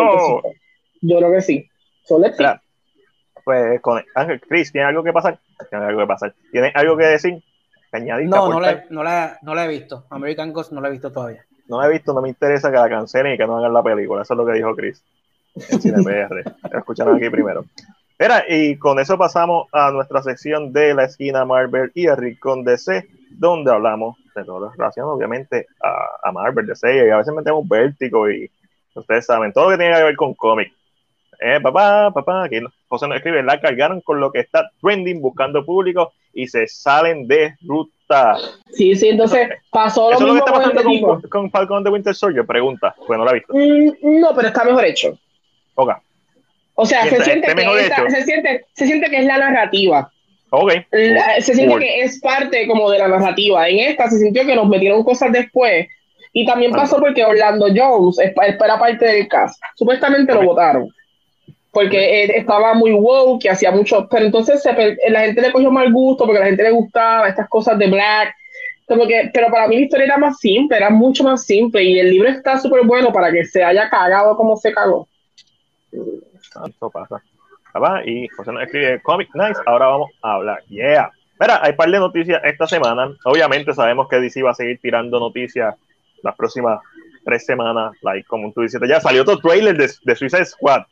Yo 1.01 1.19
creo 1.19 1.33
que 1.33 1.41
sí. 1.41 1.69
So, 2.05 2.19
let's 2.19 2.37
see. 2.37 2.45
Mira, 2.45 2.63
pues 3.45 3.81
con 3.81 4.03
Ángel, 4.15 4.41
Chris, 4.41 4.73
¿tiene 4.73 4.87
algo 4.87 5.03
que 5.03 5.13
pasar? 5.13 5.39
Tiene 5.71 5.85
algo 5.87 6.01
que 6.01 6.07
pasar. 6.07 6.35
¿Tiene 6.53 6.73
algo 6.75 6.97
que 6.97 7.07
decir? 7.07 7.43
Añadir, 7.93 8.29
No, 8.29 8.49
no 8.51 8.61
la, 8.61 8.85
no, 8.91 9.03
la, 9.03 9.39
no 9.41 9.55
la 9.55 9.65
he 9.65 9.69
visto. 9.69 10.05
American 10.11 10.53
Ghost 10.53 10.73
no 10.73 10.81
la 10.81 10.89
he 10.89 10.91
visto 10.91 11.11
todavía. 11.11 11.45
No 11.67 11.81
la 11.81 11.87
he 11.87 11.91
visto, 11.91 12.13
no 12.13 12.21
me 12.21 12.29
interesa 12.29 12.71
que 12.71 12.77
la 12.77 12.89
cancelen 12.89 13.35
y 13.35 13.39
que 13.39 13.47
no 13.47 13.57
hagan 13.57 13.73
la 13.73 13.83
película. 13.83 14.23
Eso 14.23 14.35
es 14.35 14.39
lo 14.39 14.47
que 14.47 14.53
dijo 14.53 14.75
Chris. 14.77 15.03
En. 15.55 16.05
Lo 16.05 16.79
escucharon 16.79 17.17
aquí 17.17 17.31
primero. 17.31 17.65
Mira, 18.19 18.45
y 18.49 18.77
con 18.77 18.99
eso 18.99 19.17
pasamos 19.17 19.69
a 19.73 19.91
nuestra 19.93 20.23
sección 20.23 20.73
de 20.73 20.93
la 20.93 21.05
esquina 21.05 21.45
Marvel 21.45 21.91
y 21.95 22.07
el 22.07 22.17
Rincón 22.17 22.65
DC, 22.65 23.07
donde 23.31 23.71
hablamos 23.71 24.17
de 24.35 24.45
todo 24.45 24.61
lo 24.61 24.71
relacionado, 24.71 25.15
obviamente, 25.15 25.69
a, 25.83 26.29
a 26.29 26.33
Marvel, 26.33 26.67
DC, 26.67 27.07
y 27.07 27.11
a 27.11 27.17
veces 27.17 27.33
metemos 27.33 27.67
vértigo 27.67 28.29
y 28.31 28.51
ustedes 29.01 29.27
saben, 29.27 29.53
todo 29.53 29.65
lo 29.65 29.71
que 29.71 29.83
tiene 29.83 29.97
que 29.97 30.03
ver 30.05 30.17
con 30.17 30.35
cómic. 30.35 30.73
Eh, 31.41 31.61
papá, 31.63 32.11
papá, 32.13 32.45
aquí 32.45 32.61
no- 32.61 32.71
José 32.89 33.07
nos 33.07 33.17
escribe, 33.19 33.43
la 33.45 33.61
cargaron 33.61 34.01
con 34.01 34.19
lo 34.19 34.33
que 34.33 34.41
está 34.41 34.71
trending, 34.83 35.21
buscando 35.21 35.65
público 35.65 36.13
y 36.35 36.49
se 36.49 36.67
salen 36.67 37.29
de 37.29 37.55
ruta. 37.65 38.37
Sí, 38.73 38.97
sí, 38.97 39.11
entonces 39.11 39.49
pasó 39.71 40.11
lo 40.11 40.17
Eso 40.17 40.19
es 40.19 40.21
lo 40.21 40.27
que 40.27 40.33
mismo 40.33 40.47
está 40.47 40.53
con 40.53 40.63
pasando 40.73 40.91
tipo. 40.91 41.07
con, 41.07 41.23
con 41.31 41.51
Falcon 41.51 41.85
de 41.85 41.91
Winter 41.91 42.15
Soldier, 42.15 42.45
pregunta, 42.45 42.95
pues 43.07 43.19
no 43.19 43.25
la 43.25 43.31
he 43.31 43.35
visto. 43.35 43.53
Mm, 43.55 44.21
no, 44.21 44.35
pero 44.35 44.49
está 44.49 44.65
mejor 44.65 44.85
hecho. 44.85 45.17
Ok, 45.75 45.91
O 46.75 46.87
sea, 46.87 47.05
se 47.07 47.23
siente, 47.23 47.55
que 47.55 47.81
esta- 47.83 48.09
se, 48.11 48.25
siente, 48.25 48.65
se 48.73 48.87
siente 48.87 49.09
que 49.11 49.19
es 49.19 49.25
la 49.27 49.39
narrativa. 49.39 50.11
ok. 50.51 50.73
La- 50.91 51.41
se 51.41 51.55
siente 51.55 51.73
Cool. 51.73 51.81
que 51.83 52.01
es 52.03 52.19
parte 52.21 52.67
como 52.67 52.91
de 52.91 52.99
la 52.99 53.09
narrativa. 53.09 53.69
En 53.69 53.79
esta 53.81 54.09
se 54.11 54.19
sintió 54.19 54.45
que 54.47 54.57
nos 54.57 54.67
metieron 54.69 55.05
cosas 55.05 55.31
después. 55.33 55.87
Y 56.33 56.47
también 56.47 56.73
pasó 56.73 56.99
porque 56.99 57.25
Orlando 57.25 57.67
Jones 57.75 58.19
era 58.19 58.79
parte 58.79 59.07
del 59.07 59.29
cast. 59.29 59.61
Supuestamente 59.75 60.35
lo 60.35 60.43
votaron. 60.43 60.89
porque 61.71 62.25
eh, 62.25 62.39
estaba 62.39 62.75
muy 62.75 62.93
woke, 62.93 63.43
que 63.43 63.51
hacía 63.51 63.71
mucho, 63.71 64.09
pero 64.11 64.27
entonces 64.27 64.63
se 64.63 64.73
la 65.11 65.21
gente 65.21 65.41
le 65.41 65.53
cogió 65.53 65.71
mal 65.71 65.93
gusto 65.93 66.25
porque 66.25 66.39
a 66.39 66.41
la 66.41 66.49
gente 66.49 66.63
le 66.63 66.71
gustaba 66.71 67.29
estas 67.29 67.49
cosas 67.49 67.79
de 67.79 67.89
black, 67.89 68.35
como 68.87 69.07
que, 69.07 69.31
pero 69.33 69.49
para 69.49 69.69
mí 69.69 69.77
la 69.77 69.83
historia 69.83 70.07
era 70.07 70.17
más 70.17 70.39
simple, 70.39 70.77
era 70.77 70.91
mucho 70.91 71.23
más 71.23 71.45
simple 71.45 71.85
y 71.85 71.99
el 71.99 72.11
libro 72.11 72.29
está 72.29 72.59
súper 72.59 72.85
bueno 72.85 73.13
para 73.13 73.31
que 73.31 73.45
se 73.45 73.63
haya 73.63 73.89
cagado 73.91 74.35
como 74.37 74.57
se 74.57 74.73
cagó. 74.73 75.07
Ah, 76.57 76.65
Eso 76.69 76.91
pasa. 76.91 77.23
Y 78.07 78.27
José 78.29 78.53
nos 78.53 78.63
escribe 78.63 79.01
Comic 79.03 79.29
Nice. 79.35 79.61
Ahora 79.67 79.87
vamos 79.89 80.11
a 80.23 80.35
hablar. 80.35 80.63
Yeah. 80.69 81.11
Mira, 81.39 81.61
hay 81.63 81.71
un 81.71 81.77
par 81.77 81.91
de 81.91 81.99
noticias 81.99 82.41
esta 82.45 82.67
semana. 82.67 83.15
Obviamente 83.25 83.73
sabemos 83.73 84.09
que 84.09 84.21
DC 84.21 84.43
va 84.43 84.51
a 84.51 84.55
seguir 84.55 84.81
tirando 84.81 85.21
noticias 85.21 85.75
las 86.23 86.35
próximas 86.37 86.81
tres 87.25 87.45
semanas. 87.47 87.93
Like, 88.03 88.27
como 88.27 88.53
tú 88.53 88.63
dices, 88.63 88.81
ya 88.89 89.01
salió 89.01 89.23
otro 89.23 89.39
trailer 89.39 89.77
de, 89.77 89.91
de 90.03 90.17
Suicide 90.17 90.45
Squad. 90.47 90.83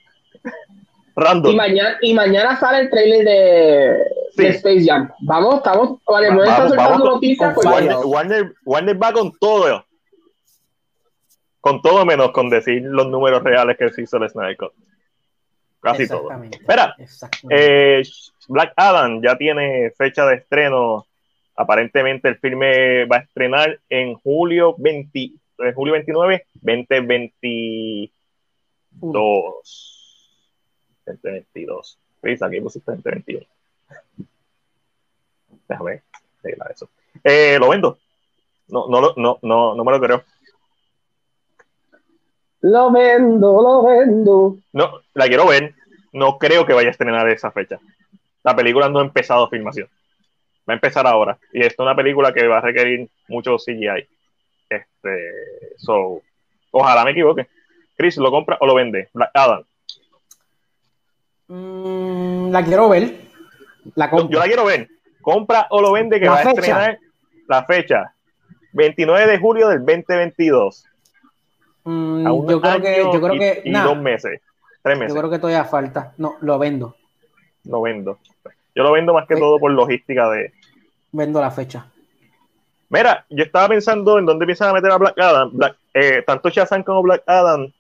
Random. 1.19 1.51
Y 1.53 1.57
mañana, 1.57 1.97
y 2.03 2.13
mañana 2.15 2.57
sale 2.61 2.81
el 2.81 2.91
trailer 2.91 3.25
de, 3.25 4.05
Sí. 4.33 4.43
de 4.43 4.49
Space 4.51 4.85
Jam. 4.85 5.11
Vamos, 5.21 5.57
estamos, 5.57 5.99
vale, 6.07 6.29
Vamos, 6.29 6.45
está 6.45 6.57
soltando 6.69 6.83
vamos 6.91 7.01
con- 7.01 7.11
noticias. 7.15 7.55
con 7.55 7.65
pues, 7.65 7.67
Warner, 7.75 7.97
Warner, 8.05 8.55
Warner 8.67 9.03
va 9.03 9.13
con 9.15 9.33
todo. 9.39 9.87
Con 11.61 11.81
todo 11.83 12.05
menos 12.05 12.31
con 12.33 12.51
decir 12.51 12.83
los 12.85 13.07
números 13.09 13.43
reales 13.43 13.77
que 13.79 13.89
se 13.91 14.03
hizo 14.03 14.19
el 14.19 14.29
Snyder 14.29 14.57
Cut. 14.59 14.73
Casi 15.81 16.07
todo. 16.07 16.29
Exactamente. 16.99 17.99
Eh, 17.99 18.03
Black 18.49 18.73
Adam 18.77 19.23
ya 19.23 19.37
tiene 19.37 19.91
fecha 19.97 20.27
de 20.27 20.37
estreno. 20.37 21.07
Aparentemente 21.57 22.29
el 22.29 22.37
filme 22.39 23.07
va 23.07 23.17
a 23.17 23.21
estrenar 23.21 23.81
en 23.89 24.15
julio 24.15 24.75
20, 24.77 25.31
en 25.59 25.75
julio 25.75 25.95
29, 25.95 26.47
2022. 26.55 28.11
2022. 31.07 31.99
¿Veis? 32.23 32.43
Aquí 32.43 32.61
pusiste 32.61 32.93
2021. 32.93 33.47
Déjame 35.69 36.03
arreglar 36.41 36.71
eso. 36.73 36.89
Eh, 37.25 37.57
lo 37.59 37.71
vendo. 37.71 37.99
No, 38.69 38.87
no, 38.89 39.15
no, 39.17 39.39
no, 39.43 39.75
no 39.75 39.85
me 39.85 39.93
lo 39.93 40.01
creo. 40.01 40.25
Lo 42.61 42.91
vendo, 42.91 43.63
lo 43.63 43.85
vendo. 43.85 44.59
No, 44.73 45.01
la 45.15 45.27
quiero 45.27 45.47
ver. 45.47 45.75
No 46.13 46.39
creo 46.39 46.67
que 46.67 46.73
vaya 46.73 46.89
a 46.89 46.91
estrenar 46.91 47.29
esa 47.29 47.51
fecha. 47.51 47.79
La 48.43 48.57
película 48.57 48.89
no 48.89 48.99
ha 48.99 49.03
empezado 49.03 49.49
filmación. 49.49 49.89
Va 50.69 50.73
a 50.73 50.75
empezar 50.75 51.07
ahora. 51.07 51.39
Y 51.53 51.65
es 51.65 51.75
una 51.79 51.95
película 51.95 52.33
que 52.33 52.47
va 52.47 52.59
a 52.59 52.61
requerir 52.61 53.09
mucho 53.29 53.57
CGI. 53.57 54.07
Este, 54.69 55.33
so, 55.77 56.21
ojalá 56.73 57.05
me 57.05 57.13
equivoque. 57.13 57.47
Chris, 57.97 58.17
¿lo 58.19 58.31
compra 58.31 58.57
o 58.61 58.67
lo 58.67 58.75
vende? 58.75 59.09
Black 59.15 59.31
Adam. 59.35 59.63
Mm, 61.49 62.51
la 62.51 62.65
quiero 62.65 62.89
ver. 62.89 63.15
La 63.95 64.07
Yo, 64.07 64.11
compro. 64.11 64.31
yo 64.31 64.39
la 64.41 64.47
quiero 64.47 64.65
ver. 64.65 64.89
Compra 65.23 65.67
o 65.71 65.81
lo 65.81 65.93
vende 65.93 66.19
que 66.19 66.27
La 66.27 66.33
va 66.33 66.39
a 66.39 66.43
estrenar 66.43 66.99
la 67.49 67.65
fecha. 67.65 68.13
29 68.73 69.27
de 69.27 69.39
julio 69.39 69.69
del 69.69 69.79
2022. 69.85 70.85
Mm, 71.85 72.49
yo 72.51 72.61
creo 72.61 72.81
que, 72.81 72.97
yo 73.13 73.21
creo 73.21 73.35
y, 73.35 73.39
que, 73.39 73.63
y 73.65 73.71
nah, 73.71 73.85
dos 73.85 73.97
meses. 73.99 74.41
Tres 74.83 74.97
yo 74.97 75.01
meses. 75.01 75.17
creo 75.19 75.31
que 75.31 75.39
todavía 75.39 75.65
falta. 75.65 76.13
No, 76.19 76.37
lo 76.41 76.59
vendo. 76.59 76.97
Lo 77.65 77.81
vendo. 77.81 78.19
Yo 78.75 78.83
lo 78.83 78.93
vendo 78.93 79.15
más 79.15 79.27
que 79.27 79.35
Sí. 79.35 79.41
todo 79.41 79.59
por 79.59 79.71
logística 79.71 80.29
de, 80.31 80.53
Vendo 81.17 81.41
la 81.41 81.51
fecha. 81.51 81.87
Mira, 82.91 83.25
yo 83.31 83.43
estaba 83.43 83.69
pensando 83.69 84.19
en 84.19 84.27
dónde 84.27 84.45
empiezan 84.45 84.69
a 84.69 84.75
meter 84.75 84.91
a 84.91 84.99
Black 84.99 85.19
Adam. 85.19 85.51
Eh, 85.95 86.23
tanto 86.27 86.51
Shazam 86.51 86.83
como 86.83 87.03
Black 87.03 87.23
Adam, 87.27 87.73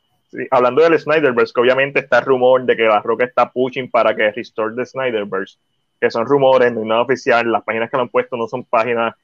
hablando 0.50 0.82
del 0.82 0.98
Snyderverse, 0.98 1.52
que 1.52 1.60
obviamente 1.60 2.00
está 2.00 2.20
el 2.20 2.24
rumor 2.24 2.64
de 2.64 2.74
que 2.74 2.84
La 2.84 3.00
Roca 3.00 3.24
está 3.24 3.50
pushing 3.50 3.90
para 3.90 4.16
que 4.16 4.32
restore 4.32 4.74
the 4.74 4.86
Snyderverse, 4.86 5.58
que 6.00 6.10
son 6.10 6.24
rumores, 6.24 6.72
no 6.72 6.80
hay 6.80 6.88
nada 6.88 7.02
oficial. 7.02 7.52
Las 7.52 7.62
páginas 7.62 7.90
que 7.90 7.98
lo 7.98 8.04
han 8.04 8.08
puesto 8.08 8.38
no 8.38 8.48
son 8.48 8.64
páginas 8.64 9.14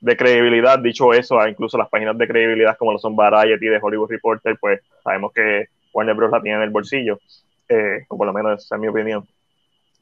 de 0.00 0.16
credibilidad. 0.16 0.78
Dicho 0.78 1.12
eso, 1.12 1.40
ah, 1.40 1.50
incluso 1.50 1.76
las 1.76 1.88
páginas 1.88 2.16
de 2.16 2.28
credibilidad 2.28 2.78
como 2.78 2.92
lo 2.92 2.98
son 3.00 3.16
Variety 3.16 3.66
de 3.66 3.80
Hollywood 3.82 4.10
Reporter, 4.10 4.56
pues 4.60 4.80
sabemos 5.02 5.32
que 5.32 5.66
Warner 5.92 6.14
Bros. 6.14 6.30
la 6.30 6.40
tiene 6.40 6.58
en 6.58 6.62
el 6.62 6.70
bolsillo, 6.70 7.18
eh, 7.68 8.04
o 8.08 8.16
por 8.16 8.26
lo 8.28 8.32
menos 8.32 8.64
esa 8.64 8.76
es 8.76 8.80
mi 8.80 8.86
opinión. 8.86 9.26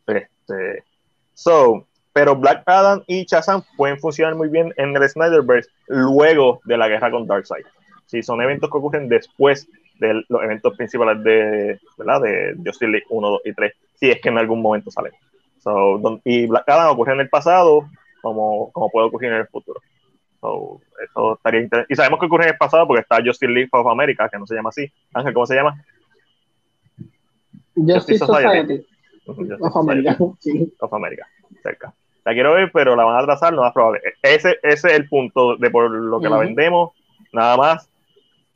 Este, 0.06 0.84
so, 1.32 1.86
pero 2.16 2.34
Black 2.34 2.62
Adam 2.64 3.02
y 3.06 3.26
Shazam 3.26 3.62
pueden 3.76 3.98
funcionar 3.98 4.34
muy 4.36 4.48
bien 4.48 4.72
en 4.78 4.96
el 4.96 5.06
Snyderverse 5.06 5.68
luego 5.88 6.60
de 6.64 6.78
la 6.78 6.88
guerra 6.88 7.10
con 7.10 7.26
Darkseid. 7.26 7.66
Si 8.06 8.22
son 8.22 8.40
eventos 8.40 8.70
que 8.70 8.78
ocurren 8.78 9.06
después 9.06 9.68
de 10.00 10.22
los 10.30 10.42
eventos 10.42 10.74
principales 10.78 11.22
de, 11.22 11.78
¿verdad? 11.98 12.22
de 12.22 12.54
Justice 12.64 12.88
League 12.90 13.04
1, 13.10 13.28
2 13.28 13.40
y 13.44 13.52
3, 13.52 13.72
si 13.96 14.10
es 14.10 14.20
que 14.22 14.30
en 14.30 14.38
algún 14.38 14.62
momento 14.62 14.90
salen. 14.90 15.12
So, 15.58 15.98
don- 15.98 16.22
y 16.24 16.46
Black 16.46 16.66
Adam 16.66 16.88
ocurre 16.94 17.12
en 17.12 17.20
el 17.20 17.28
pasado 17.28 17.86
como, 18.22 18.70
como 18.72 18.88
puede 18.88 19.08
ocurrir 19.08 19.32
en 19.32 19.40
el 19.40 19.48
futuro. 19.48 19.82
So, 20.40 20.80
eso 21.04 21.34
estaría 21.34 21.60
inter- 21.60 21.84
Y 21.90 21.96
sabemos 21.96 22.18
que 22.18 22.24
ocurre 22.26 22.44
en 22.44 22.50
el 22.52 22.56
pasado 22.56 22.86
porque 22.86 23.02
está 23.02 23.16
Justice 23.22 23.52
League 23.52 23.68
of 23.72 23.86
America, 23.88 24.26
que 24.30 24.38
no 24.38 24.46
se 24.46 24.54
llama 24.54 24.70
así. 24.70 24.90
Ángel, 25.12 25.34
¿cómo 25.34 25.44
se 25.44 25.54
llama? 25.56 25.84
Justice 27.74 28.18
Society. 28.24 28.86
Society. 28.86 28.86
Justice 29.26 29.54
Of 29.60 29.72
Society. 29.74 30.08
America. 30.08 30.16
Sí. 30.40 30.72
of 30.80 30.94
America, 30.94 31.26
cerca. 31.62 31.92
La 32.26 32.32
quiero 32.32 32.54
ver, 32.54 32.72
pero 32.72 32.96
la 32.96 33.04
van 33.04 33.14
a 33.14 33.20
atrasar, 33.20 33.52
no 33.52 33.64
es 33.64 33.72
probable. 33.72 34.00
Ese, 34.20 34.58
ese 34.60 34.88
es 34.88 34.94
el 34.94 35.08
punto 35.08 35.54
de 35.54 35.70
por 35.70 35.88
lo 35.88 36.20
que 36.20 36.28
la 36.28 36.38
vendemos, 36.38 36.90
nada 37.32 37.56
más. 37.56 37.88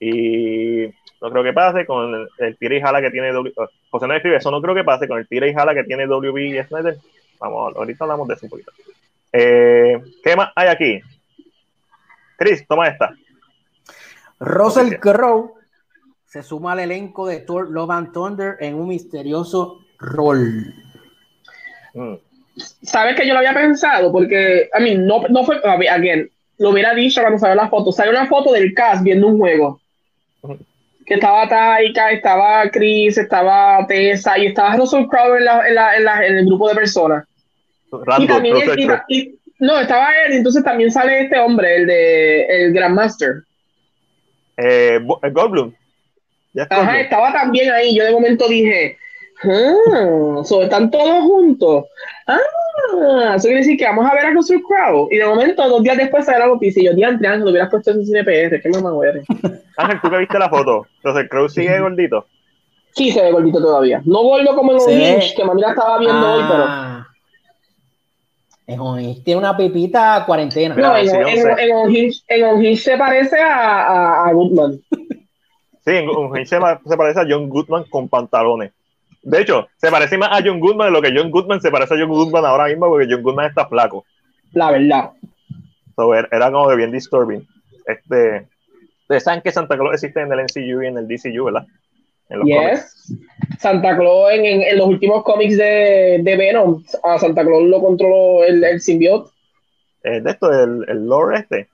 Y 0.01 0.87
no 1.23 1.31
creo 1.31 1.45
que 1.45 1.53
pase 1.53 1.87
con 1.87 2.13
el, 2.13 2.29
el 2.39 2.57
tira 2.57 2.75
y 2.75 2.81
jala 2.81 3.01
que 3.01 3.13
tiene 3.13 3.33
W. 3.33 3.55
eh, 3.57 3.67
José 3.89 4.09
no 4.09 4.15
escribe, 4.15 4.39
eso 4.39 4.51
no 4.51 4.61
creo 4.61 4.75
que 4.75 4.83
pase 4.83 5.07
con 5.07 5.19
el 5.19 5.29
tira 5.29 5.47
y 5.47 5.55
jala 5.55 5.73
que 5.73 5.85
tiene 5.85 6.09
WB 6.09 6.37
y 6.37 6.61
Snyder. 6.65 6.99
Vamos, 7.39 7.77
ahorita 7.77 8.03
hablamos 8.03 8.27
de 8.27 8.35
eso 8.35 8.47
un 8.47 8.51
poquito. 8.51 8.73
Eh, 9.33 10.03
¿Qué 10.25 10.35
más 10.35 10.51
hay 10.57 10.67
aquí? 10.67 11.01
Chris, 12.37 12.67
toma 12.67 12.89
esta. 12.89 13.15
Russell. 14.41 14.99
Crowe 14.99 15.55
se 16.25 16.43
suma 16.43 16.73
al 16.73 16.81
elenco 16.81 17.25
de 17.25 17.39
Thor 17.39 17.71
Love 17.71 17.91
and 17.93 18.13
Thunder 18.13 18.57
en 18.59 18.75
un 18.75 18.89
misterioso 18.89 19.79
rol. 20.01 20.75
Mm. 21.95 22.15
¿Sabes 22.57 23.17
que 23.17 23.27
yo 23.27 23.33
lo 23.33 23.39
había 23.39 23.55
pensado? 23.55 24.13
Porque, 24.13 24.69
a 24.73 24.81
mí, 24.81 24.95
no, 24.97 25.23
no 25.29 25.45
fue, 25.45 25.61
again, 25.65 26.29
lo 26.59 26.71
hubiera 26.71 26.93
dicho 26.95 27.21
cuando 27.21 27.39
salió 27.39 27.55
la 27.55 27.69
foto. 27.69 27.93
Salió 27.93 28.13
una 28.13 28.27
foto 28.27 28.53
del 28.53 28.75
cast 28.75 29.03
viendo 29.03 29.27
un 29.29 29.39
juego. 29.39 29.81
Que 31.07 31.15
estaba 31.15 31.49
Taika, 31.49 32.11
estaba 32.13 32.71
Chris, 32.71 33.19
estaba 33.19 33.85
Tessa 33.87 34.39
y 34.39 34.47
estaba 34.47 34.77
Russell 34.77 35.07
Crowe 35.07 35.39
en, 35.39 35.45
la, 35.45 35.69
en, 35.69 35.75
la, 35.75 35.97
en, 35.97 36.05
la- 36.05 36.27
en 36.27 36.37
el 36.39 36.47
grupo 36.47 36.69
de 36.69 36.75
personas. 36.75 37.25
Y 38.19 38.27
también, 38.27 38.57
y- 39.09 39.17
y- 39.19 39.35
no, 39.59 39.79
estaba 39.81 40.09
él, 40.27 40.35
entonces 40.35 40.63
también 40.63 40.91
sale 40.93 41.23
este 41.23 41.39
hombre, 41.39 41.77
el 41.77 41.87
de 41.87 42.45
el 42.47 42.73
Grandmaster. 42.73 43.43
Eh, 44.57 44.99
eh, 45.23 45.31
Goldblum. 45.31 45.73
Ya 46.53 46.63
es 46.65 46.71
Ajá, 46.71 46.81
Goldblum. 46.83 47.01
estaba 47.03 47.33
también 47.33 47.73
ahí. 47.73 47.95
Yo 47.95 48.05
de 48.05 48.13
momento 48.13 48.49
dije, 48.49 48.97
ah, 49.45 50.43
so, 50.45 50.63
están 50.63 50.91
todos 50.91 51.23
juntos. 51.25 51.87
Ah, 52.33 53.35
eso 53.37 53.43
quiere 53.47 53.59
decir 53.59 53.77
que 53.77 53.85
vamos 53.85 54.09
a 54.11 54.15
ver 54.15 54.27
a 54.27 54.31
Russell 54.31 54.61
Crowe. 54.67 55.09
Y 55.11 55.17
de 55.19 55.27
momento, 55.27 55.69
dos 55.69 55.83
días 55.83 55.97
después 55.97 56.25
sale 56.25 56.39
la 56.41 56.47
noticia. 56.47 56.83
Y 56.83 56.87
yo, 56.87 56.95
diantre, 56.95 57.29
Ángel, 57.29 57.45
lo 57.45 57.51
hubieras 57.51 57.71
puesto 57.71 57.91
en 57.91 58.05
cine 58.05 58.25
PR. 58.25 58.61
Qué 58.61 58.69
mamá 58.71 58.91
eres. 59.07 59.25
Ángel, 59.77 60.01
tú 60.03 60.11
que 60.11 60.19
viste 60.19 60.39
la 60.39 60.49
foto. 60.49 60.87
Entonces, 60.97 61.29
Crowe 61.29 61.49
sigue 61.49 61.81
gordito. 61.81 62.27
Sí, 62.93 63.11
se 63.13 63.23
ve 63.23 63.31
gordito 63.33 63.61
todavía. 63.61 64.03
No 64.05 64.23
gordo 64.23 64.55
como 64.55 64.73
en. 64.73 64.79
Unhinged, 64.81 65.35
que 65.37 65.45
mami 65.45 65.61
la 65.61 65.71
estaba 65.71 65.99
viendo 65.99 66.33
hoy, 66.35 66.45
pero. 66.49 66.65
Ah. 66.67 67.07
Tiene 69.25 69.37
una 69.39 69.57
pipita 69.57 70.23
cuarentena. 70.25 70.75
No, 70.77 70.97
en, 70.97 71.09
sí, 71.09 71.17
en, 71.17 72.45
en 72.45 72.59
en 72.67 72.77
se 72.77 72.97
parece 72.97 73.41
a, 73.41 73.83
a, 73.83 74.29
a 74.29 74.33
Goodman. 74.33 74.81
Sí, 75.85 75.91
en 75.97 76.47
se, 76.47 76.61
ma- 76.61 76.81
se 76.87 76.97
parece 76.97 77.21
a 77.21 77.27
John 77.29 77.49
Goodman 77.49 77.85
con 77.91 78.09
pantalones. 78.09 78.73
De 79.23 79.41
hecho, 79.43 79.69
se 79.77 79.91
parece 79.91 80.17
más 80.17 80.31
a 80.33 80.43
John 80.45 80.61
Goodman 80.61 80.89
de 80.89 80.93
lo 80.93 81.03
que 81.03 81.13
John 81.15 81.31
Goodman 81.31 81.61
se 81.61 81.71
parece 81.71 81.95
a 81.95 81.99
John 81.99 82.09
Goodman 82.09 82.45
ahora 82.45 82.67
mismo 82.67 82.89
porque 82.89 83.07
John 83.11 83.23
Goodman 83.23 83.47
está 83.47 83.67
flaco. 83.67 84.05
La 84.53 84.71
verdad. 84.71 85.11
So, 85.97 86.15
era, 86.15 86.51
como 86.51 86.69
que 86.69 86.77
bien 86.77 86.91
disturbing. 86.93 87.47
Este, 87.87 88.47
ustedes 89.03 89.25
saben 89.25 89.43
que 89.43 89.53
Santa 89.53 89.77
Claus 89.77 89.95
existe 89.95 90.21
en 90.21 90.33
el 90.33 90.41
NCU 90.41 90.83
y 90.83 90.87
en 90.87 90.97
el 90.99 91.07
DCU, 91.07 91.45
¿verdad? 91.45 91.67
En 92.31 92.39
los 92.39 92.49
cómics. 92.49 93.07
Yes. 93.09 93.59
Santa 93.59 93.97
Claus 93.97 94.33
en, 94.33 94.47
en, 94.47 94.63
en 94.63 94.79
los 94.79 94.87
últimos 94.87 95.23
cómics 95.25 95.57
de, 95.59 96.21
de 96.23 96.37
Venom, 96.37 96.83
a 97.03 97.19
Santa 97.19 97.45
Claus 97.45 97.65
lo 97.65 97.81
controló 97.81 98.45
el, 98.45 98.63
el 98.65 98.81
simbiote. 98.81 99.31
Eh, 100.05 100.21
de 100.23 100.31
esto, 100.31 100.51
el, 100.51 100.87
el 100.89 101.07
lore 101.07 101.41
este. 101.41 101.69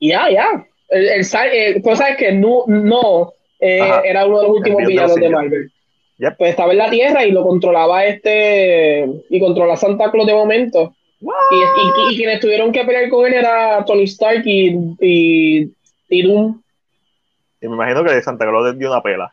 Ya, 0.00 0.28
ya. 0.30 0.66
El, 0.90 1.08
el, 1.08 1.24
sa- 1.24 1.46
eh, 1.46 1.80
pues 1.82 1.98
sabes 1.98 2.16
que 2.18 2.32
no, 2.32 2.64
no 2.66 3.32
eh, 3.60 3.80
era 4.04 4.26
uno 4.26 4.40
de 4.40 4.46
los 4.48 4.56
últimos 4.58 4.82
El 4.82 4.88
villanos 4.88 5.14
de 5.14 5.20
de 5.22 5.30
Marvel. 5.30 5.72
Yep. 6.18 6.36
Pues 6.38 6.50
estaba 6.50 6.72
en 6.72 6.78
la 6.78 6.90
Tierra 6.90 7.24
y 7.24 7.32
lo 7.32 7.42
controlaba 7.42 8.04
este 8.04 9.04
y 9.28 9.40
controla 9.40 9.76
Santa 9.76 10.10
Claus 10.10 10.26
de 10.26 10.34
momento. 10.34 10.94
Y, 11.20 11.56
y, 11.56 12.12
y 12.12 12.16
quienes 12.16 12.40
tuvieron 12.40 12.70
que 12.70 12.84
pelear 12.84 13.08
con 13.08 13.26
él 13.26 13.34
era 13.34 13.84
Tony 13.84 14.04
Stark 14.04 14.42
y, 14.44 14.76
y, 15.00 15.72
y 16.08 16.22
Doom. 16.22 16.60
Y 17.60 17.68
me 17.68 17.74
imagino 17.74 18.04
que 18.04 18.22
Santa 18.22 18.46
Claus 18.46 18.66
les 18.66 18.78
dio 18.78 18.90
una 18.90 19.02
pela. 19.02 19.32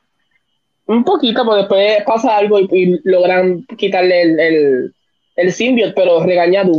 Un 0.87 1.03
poquito, 1.03 1.45
porque 1.45 1.59
después 1.59 2.03
pasa 2.05 2.37
algo 2.37 2.59
y, 2.59 2.99
logran 3.03 3.63
quitarle 3.77 4.21
el, 4.21 4.39
el, 4.39 4.95
el 5.35 5.51
symbiote, 5.51 5.93
pero 5.95 6.23
regañado. 6.23 6.71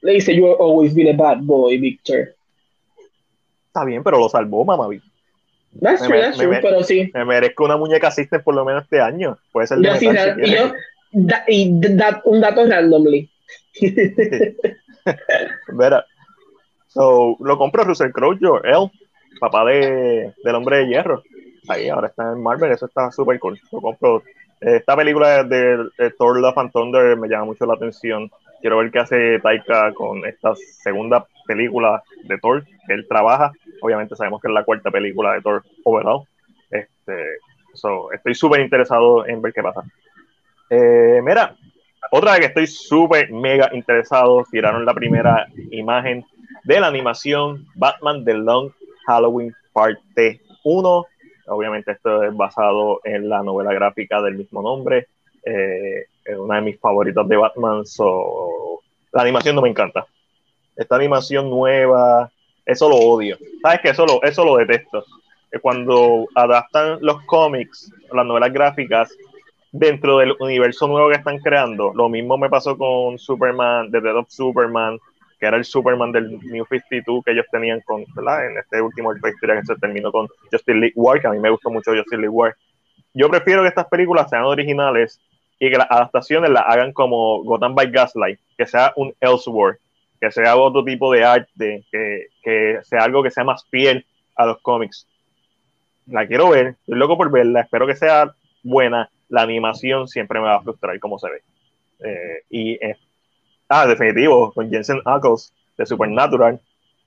Le 0.00 0.14
dice, 0.14 0.34
you 0.34 0.46
always 0.46 0.94
been 0.94 1.08
a 1.08 1.16
bad 1.16 1.38
boy, 1.42 1.78
Victor. 1.78 2.34
Está 3.66 3.84
bien, 3.84 4.02
pero 4.02 4.18
lo 4.18 4.28
salvó, 4.28 4.64
mamá. 4.64 4.88
That's 5.80 6.02
Me- 6.02 6.08
true, 6.08 6.20
that's 6.20 6.36
me- 6.38 6.44
true, 6.44 6.54
me- 6.54 6.60
pero 6.62 6.82
sí. 6.82 7.10
Me 7.14 7.24
merezco 7.24 7.64
una 7.64 7.76
muñeca 7.76 8.10
System 8.10 8.42
por 8.42 8.54
lo 8.54 8.64
menos 8.64 8.84
este 8.84 9.00
año. 9.00 9.38
Puede 9.52 9.66
ser 9.66 9.78
de 9.78 9.84
Yo 9.88 9.94
sí, 9.96 10.08
metal, 10.08 10.34
si 10.34 10.40
y 10.40 10.44
quieres. 10.44 10.60
yo, 10.70 10.74
da- 11.12 11.44
y 11.48 11.70
da- 11.96 12.20
un 12.24 12.40
dato 12.40 12.66
randomly. 12.66 13.30
Verá. 15.68 16.04
So, 16.88 17.36
lo 17.40 17.56
compró 17.58 17.84
Russell 17.84 18.10
Crowe, 18.12 18.36
él, 18.64 18.90
papá 19.40 19.64
de, 19.64 20.32
del 20.44 20.54
hombre 20.54 20.78
de 20.78 20.88
hierro. 20.88 21.22
Ahí, 21.68 21.88
ahora 21.88 22.08
está 22.08 22.32
en 22.32 22.42
Marvel, 22.42 22.70
eso 22.72 22.86
está 22.86 23.10
súper 23.10 23.38
cool. 23.38 23.58
Lo 23.70 23.80
compro. 23.80 24.22
Esta 24.60 24.94
película 24.96 25.42
de, 25.42 25.78
de 25.98 26.10
Thor 26.16 26.38
Love 26.38 26.58
and 26.58 26.70
Thunder 26.72 27.16
me 27.16 27.28
llama 27.28 27.46
mucho 27.46 27.66
la 27.66 27.74
atención. 27.74 28.30
Quiero 28.62 28.78
ver 28.78 28.90
qué 28.90 29.00
hace 29.00 29.40
Taika 29.40 29.92
con 29.92 30.24
esta 30.24 30.54
segunda 30.54 31.26
película 31.46 32.02
de 32.24 32.38
Thor 32.38 32.64
él 32.88 33.06
trabaja. 33.08 33.52
Obviamente 33.80 34.16
sabemos 34.16 34.40
que 34.40 34.48
es 34.48 34.54
la 34.54 34.64
cuarta 34.64 34.90
película 34.90 35.34
de 35.34 35.42
Thor 35.42 35.64
overall. 35.84 36.22
Este, 36.70 37.38
so, 37.74 38.12
estoy 38.12 38.34
súper 38.34 38.60
interesado 38.60 39.26
en 39.26 39.42
ver 39.42 39.52
qué 39.52 39.62
pasa. 39.62 39.82
Eh, 40.70 41.20
mira, 41.22 41.56
otra 42.10 42.38
que 42.38 42.46
estoy 42.46 42.66
súper 42.66 43.30
mega 43.32 43.68
interesado, 43.72 44.46
tiraron 44.50 44.84
la 44.84 44.94
primera 44.94 45.48
imagen 45.70 46.24
de 46.64 46.80
la 46.80 46.86
animación 46.86 47.66
Batman 47.74 48.24
The 48.24 48.34
Long 48.34 48.70
Halloween 49.06 49.54
Parte 49.72 50.40
1. 50.64 51.06
Obviamente 51.48 51.92
esto 51.92 52.22
es 52.22 52.34
basado 52.36 53.00
en 53.04 53.28
la 53.28 53.42
novela 53.42 53.74
gráfica 53.74 54.22
del 54.22 54.36
mismo 54.36 54.62
nombre. 54.62 55.08
Eh, 55.44 56.06
es 56.24 56.36
una 56.36 56.56
de 56.56 56.62
mis 56.62 56.80
favoritas 56.80 57.26
de 57.28 57.36
Batman. 57.36 57.86
So, 57.86 58.80
la 59.12 59.22
animación 59.22 59.56
no 59.56 59.62
me 59.62 59.68
encanta. 59.68 60.06
Esta 60.76 60.96
animación 60.96 61.50
nueva, 61.50 62.30
eso 62.64 62.88
lo 62.88 62.96
odio. 62.96 63.36
¿Sabes 63.62 63.80
qué? 63.82 63.90
Eso 63.90 64.06
lo, 64.06 64.22
eso 64.22 64.44
lo 64.44 64.56
detesto. 64.56 65.04
Cuando 65.60 66.26
adaptan 66.34 66.98
los 67.02 67.22
cómics, 67.26 67.92
las 68.10 68.24
novelas 68.24 68.52
gráficas, 68.52 69.14
dentro 69.72 70.18
del 70.18 70.34
universo 70.38 70.86
nuevo 70.86 71.08
que 71.08 71.16
están 71.16 71.38
creando. 71.38 71.92
Lo 71.94 72.08
mismo 72.08 72.38
me 72.38 72.50
pasó 72.50 72.76
con 72.76 73.18
Superman, 73.18 73.90
The 73.90 74.00
Death 74.00 74.16
of 74.16 74.28
Superman, 74.28 74.98
que 75.40 75.46
era 75.46 75.56
el 75.56 75.64
Superman 75.64 76.12
del 76.12 76.38
New 76.38 76.64
52 76.70 77.24
que 77.24 77.32
ellos 77.32 77.46
tenían 77.50 77.80
con. 77.80 78.02
En 78.02 78.58
este 78.58 78.80
último 78.80 79.12
que 79.12 79.32
se 79.64 79.76
terminó 79.76 80.12
con 80.12 80.28
Justice 80.50 80.74
League 80.74 80.92
War, 80.94 81.20
que 81.20 81.26
a 81.26 81.30
mí 81.30 81.38
me 81.38 81.50
gustó 81.50 81.70
mucho 81.70 81.90
Justice 81.90 82.16
League 82.16 82.28
War. 82.28 82.54
Yo 83.14 83.28
prefiero 83.28 83.62
que 83.62 83.68
estas 83.68 83.88
películas 83.88 84.30
sean 84.30 84.44
originales 84.44 85.20
y 85.64 85.70
que 85.70 85.78
las 85.78 85.88
adaptaciones 85.88 86.50
las 86.50 86.64
hagan 86.66 86.92
como 86.92 87.44
Gotham 87.44 87.76
by 87.76 87.88
Gaslight, 87.92 88.40
que 88.58 88.66
sea 88.66 88.92
un 88.96 89.14
Elseworld, 89.20 89.78
que 90.20 90.32
sea 90.32 90.56
otro 90.56 90.82
tipo 90.82 91.12
de 91.12 91.22
arte, 91.22 91.84
que, 91.92 92.26
que 92.42 92.80
sea 92.82 93.04
algo 93.04 93.22
que 93.22 93.30
sea 93.30 93.44
más 93.44 93.64
fiel 93.70 94.04
a 94.34 94.46
los 94.46 94.58
cómics. 94.60 95.06
La 96.06 96.26
quiero 96.26 96.50
ver, 96.50 96.74
estoy 96.80 96.98
loco 96.98 97.16
por 97.16 97.30
verla, 97.30 97.60
espero 97.60 97.86
que 97.86 97.94
sea 97.94 98.34
buena. 98.64 99.08
La 99.28 99.42
animación 99.42 100.08
siempre 100.08 100.40
me 100.40 100.46
va 100.46 100.56
a 100.56 100.62
frustrar 100.62 100.98
como 100.98 101.16
se 101.20 101.30
ve. 101.30 101.42
Eh, 102.00 102.42
y 102.50 102.72
eh, 102.84 102.96
ah, 103.68 103.86
definitivo, 103.86 104.52
con 104.52 104.68
Jensen 104.68 105.00
Ackles 105.04 105.54
de 105.78 105.86
Supernatural. 105.86 106.60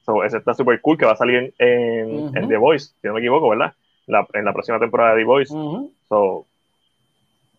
So, 0.05 0.23
ese 0.23 0.37
está 0.37 0.53
súper 0.53 0.79
cool 0.79 0.97
que 0.97 1.05
va 1.05 1.11
a 1.11 1.17
salir 1.17 1.53
en, 1.57 2.31
The 2.47 2.55
Voice, 2.55 2.93
si 3.01 3.07
no 3.07 3.15
me 3.15 3.19
equivoco, 3.19 3.49
¿verdad? 3.49 3.73
La- 4.07 4.25
en 4.33 4.45
la 4.45 4.53
próxima 4.53 4.79
temporada 4.79 5.11
de 5.13 5.23
The 5.23 5.25
Voice. 5.25 5.53
So, 6.07 6.45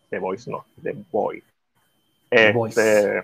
The 0.09 0.19
Voice 0.19 0.49
no, 0.49 0.65
The 0.81 0.95
Boy. 1.11 1.43
The 2.29 2.47
Este, 2.49 2.53
Voice. 2.53 3.23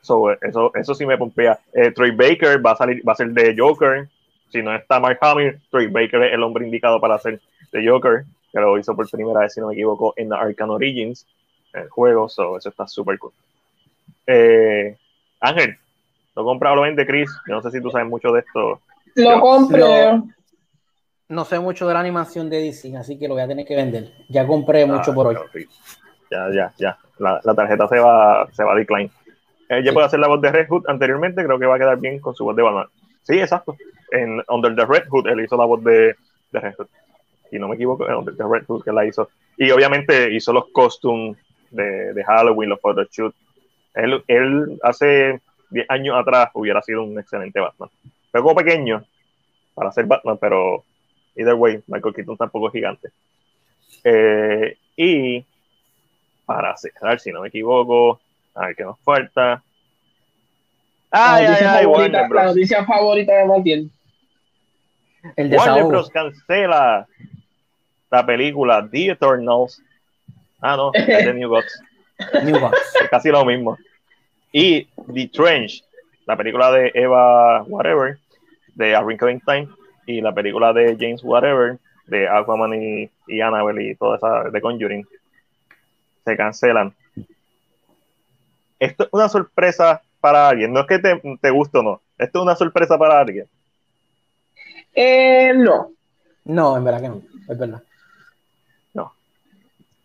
so, 0.00 0.30
eso, 0.40 0.72
eso 0.74 0.94
sí 0.94 1.06
me 1.06 1.16
pompea. 1.18 1.58
Eh, 1.72 1.90
Troy 1.92 2.10
Baker 2.12 2.64
va 2.64 2.72
a 2.72 2.76
salir, 2.76 3.02
va 3.06 3.12
a 3.12 3.16
ser 3.16 3.28
de 3.30 3.54
Joker. 3.56 4.08
Si 4.50 4.62
no 4.62 4.74
está 4.74 5.00
Mark 5.00 5.18
Hamill, 5.20 5.60
Troy 5.70 5.88
Baker 5.88 6.22
es 6.24 6.32
el 6.34 6.42
hombre 6.42 6.64
indicado 6.64 7.00
para 7.00 7.18
ser 7.18 7.40
de 7.72 7.88
Joker, 7.88 8.24
que 8.52 8.60
lo 8.60 8.78
hizo 8.78 8.94
por 8.94 9.08
primera 9.10 9.40
vez, 9.40 9.52
si 9.54 9.60
no 9.60 9.66
me 9.68 9.74
equivoco, 9.74 10.14
en 10.16 10.28
The 10.28 10.34
Arkham 10.36 10.70
Origins, 10.70 11.26
el 11.72 11.88
juego. 11.88 12.28
So, 12.28 12.56
eso 12.58 12.68
está 12.68 12.86
súper 12.86 13.18
cool. 13.18 13.32
Eh, 14.26 14.96
Ángel, 15.40 15.76
lo 16.36 16.44
compra 16.44 16.72
o 16.72 16.76
lo 16.76 16.82
vende 16.82 17.06
Chris. 17.06 17.30
Yo 17.48 17.54
no 17.56 17.62
sé 17.62 17.70
si 17.70 17.80
tú 17.80 17.90
sabes 17.90 18.06
mucho 18.08 18.32
de 18.32 18.40
esto. 18.40 18.80
Lo 19.16 19.40
compré. 19.40 19.80
Lo- 19.80 20.28
No 21.34 21.44
sé 21.44 21.58
mucho 21.58 21.86
de 21.88 21.94
la 21.94 22.00
animación 22.00 22.48
de 22.48 22.58
DC, 22.62 22.96
así 22.96 23.18
que 23.18 23.26
lo 23.28 23.34
voy 23.34 23.42
a 23.42 23.48
tener 23.48 23.66
que 23.66 23.74
vender. 23.76 24.12
Ya 24.28 24.46
compré 24.46 24.86
mucho 24.86 25.10
Ah, 25.10 25.14
por 25.14 25.26
hoy. 25.28 25.36
sí. 25.52 25.66
Ya, 26.30 26.48
ya, 26.52 26.72
ya. 26.78 26.98
La, 27.18 27.40
la 27.44 27.54
tarjeta 27.54 27.86
se 27.88 27.98
va, 27.98 28.48
se 28.52 28.64
va 28.64 28.72
a 28.72 28.76
decline. 28.76 29.10
Ella 29.68 29.90
Sí. 29.90 29.94
puede 29.94 30.06
hacer 30.06 30.20
la 30.20 30.28
voz 30.28 30.40
de 30.40 30.50
Red 30.52 30.68
Hood 30.68 30.84
anteriormente, 30.88 31.44
creo 31.44 31.58
que 31.58 31.66
va 31.66 31.76
a 31.76 31.78
quedar 31.78 31.98
bien 31.98 32.18
con 32.20 32.34
su 32.34 32.44
voz 32.44 32.54
de 32.56 32.62
Batman. 32.62 32.86
Sí, 33.22 33.38
exacto. 33.40 33.76
En 34.12 34.42
Under 34.48 34.74
the 34.76 34.84
Red 34.86 35.08
Hood, 35.08 35.26
él 35.28 35.40
hizo 35.40 35.56
la 35.56 35.64
voz 35.64 35.82
de, 35.82 36.14
de 36.52 36.60
Red 36.60 36.74
Hood. 36.78 36.86
Si 37.50 37.58
no 37.58 37.68
me 37.68 37.74
equivoco, 37.74 38.06
en 38.08 38.14
Under 38.14 38.36
the 38.36 38.44
Red 38.48 38.64
Hood 38.66 38.84
que 38.84 38.92
la 38.92 39.04
hizo. 39.04 39.28
Y 39.56 39.70
obviamente 39.70 40.32
hizo 40.32 40.52
los 40.52 40.66
costumes 40.72 41.36
de, 41.70 42.12
de 42.14 42.24
Halloween, 42.24 42.70
los 42.70 42.80
photoshoots. 42.80 43.36
Él, 43.94 44.22
él 44.28 44.78
hace 44.82 45.40
10 45.70 45.86
años 45.88 46.16
atrás 46.16 46.50
hubiera 46.54 46.80
sido 46.82 47.02
un 47.04 47.18
excelente 47.18 47.60
Batman. 47.60 47.88
Luego 48.32 48.54
pequeño 48.54 49.04
para 49.74 49.90
ser 49.92 50.06
Batman, 50.06 50.38
pero 50.40 50.84
either 51.36 51.54
way, 51.54 51.82
Michael 51.86 52.14
Keaton 52.14 52.36
tampoco 52.36 52.68
es 52.68 52.72
gigante. 52.72 53.08
Eh, 54.04 54.76
y 54.96 55.44
para 56.46 56.76
cerrar, 56.76 57.18
si 57.20 57.32
no 57.32 57.40
me 57.40 57.48
equivoco, 57.48 58.20
a 58.54 58.66
ver 58.66 58.76
qué 58.76 58.84
nos 58.84 58.98
falta. 59.00 59.62
Ay, 61.10 61.44
ay, 61.44 61.46
noticia 61.46 61.72
ay, 61.74 61.84
favorita- 61.84 61.98
Warner 62.02 62.20
la 62.22 62.28
Bros. 62.28 62.44
noticia 62.56 62.84
favorita 62.84 63.32
de 63.34 63.44
Martín. 63.46 63.92
El 65.36 65.54
Warner. 65.54 65.84
Bros. 65.86 66.10
cancela 66.10 67.06
la 68.10 68.26
película 68.26 68.86
The 68.90 69.10
Eternals. 69.10 69.82
Ah, 70.60 70.76
no, 70.76 70.90
es 70.94 71.06
de 71.06 71.34
New 71.34 71.48
Gods. 71.48 71.80
New 72.44 72.58
Gods. 72.58 72.96
Es 73.02 73.08
casi 73.10 73.30
lo 73.30 73.44
mismo. 73.44 73.76
Y 74.52 74.84
The 75.12 75.28
Trench, 75.28 75.82
la 76.26 76.36
película 76.36 76.70
de 76.72 76.90
Eva 76.94 77.62
Whatever, 77.64 78.18
de 78.74 78.94
A 78.94 79.00
Wrinkle 79.02 79.32
in 79.32 79.40
Time, 79.40 79.68
y 80.06 80.20
la 80.20 80.32
película 80.32 80.72
de 80.72 80.96
James 80.98 81.22
Whatever, 81.22 81.78
de 82.06 82.28
Aquaman 82.28 82.74
y, 82.74 83.10
y 83.26 83.40
Annabelle 83.40 83.90
y 83.90 83.94
toda 83.94 84.16
esa 84.16 84.50
de 84.50 84.60
Conjuring, 84.60 85.06
se 86.24 86.36
cancelan. 86.36 86.94
Esto 88.78 89.04
es 89.04 89.08
una 89.12 89.28
sorpresa 89.28 90.02
para 90.20 90.48
alguien. 90.48 90.72
No 90.72 90.80
es 90.80 90.86
que 90.86 90.98
te, 90.98 91.20
te 91.40 91.50
guste 91.50 91.78
o 91.78 91.82
no. 91.82 92.00
Esto 92.18 92.38
es 92.38 92.42
una 92.42 92.56
sorpresa 92.56 92.98
para 92.98 93.20
alguien. 93.20 93.46
Eh, 94.94 95.52
no. 95.54 95.92
No, 96.44 96.76
en 96.76 96.84
verdad 96.84 97.00
que 97.00 97.08
no. 97.08 97.22
Es 97.48 97.58
verdad. 97.58 97.82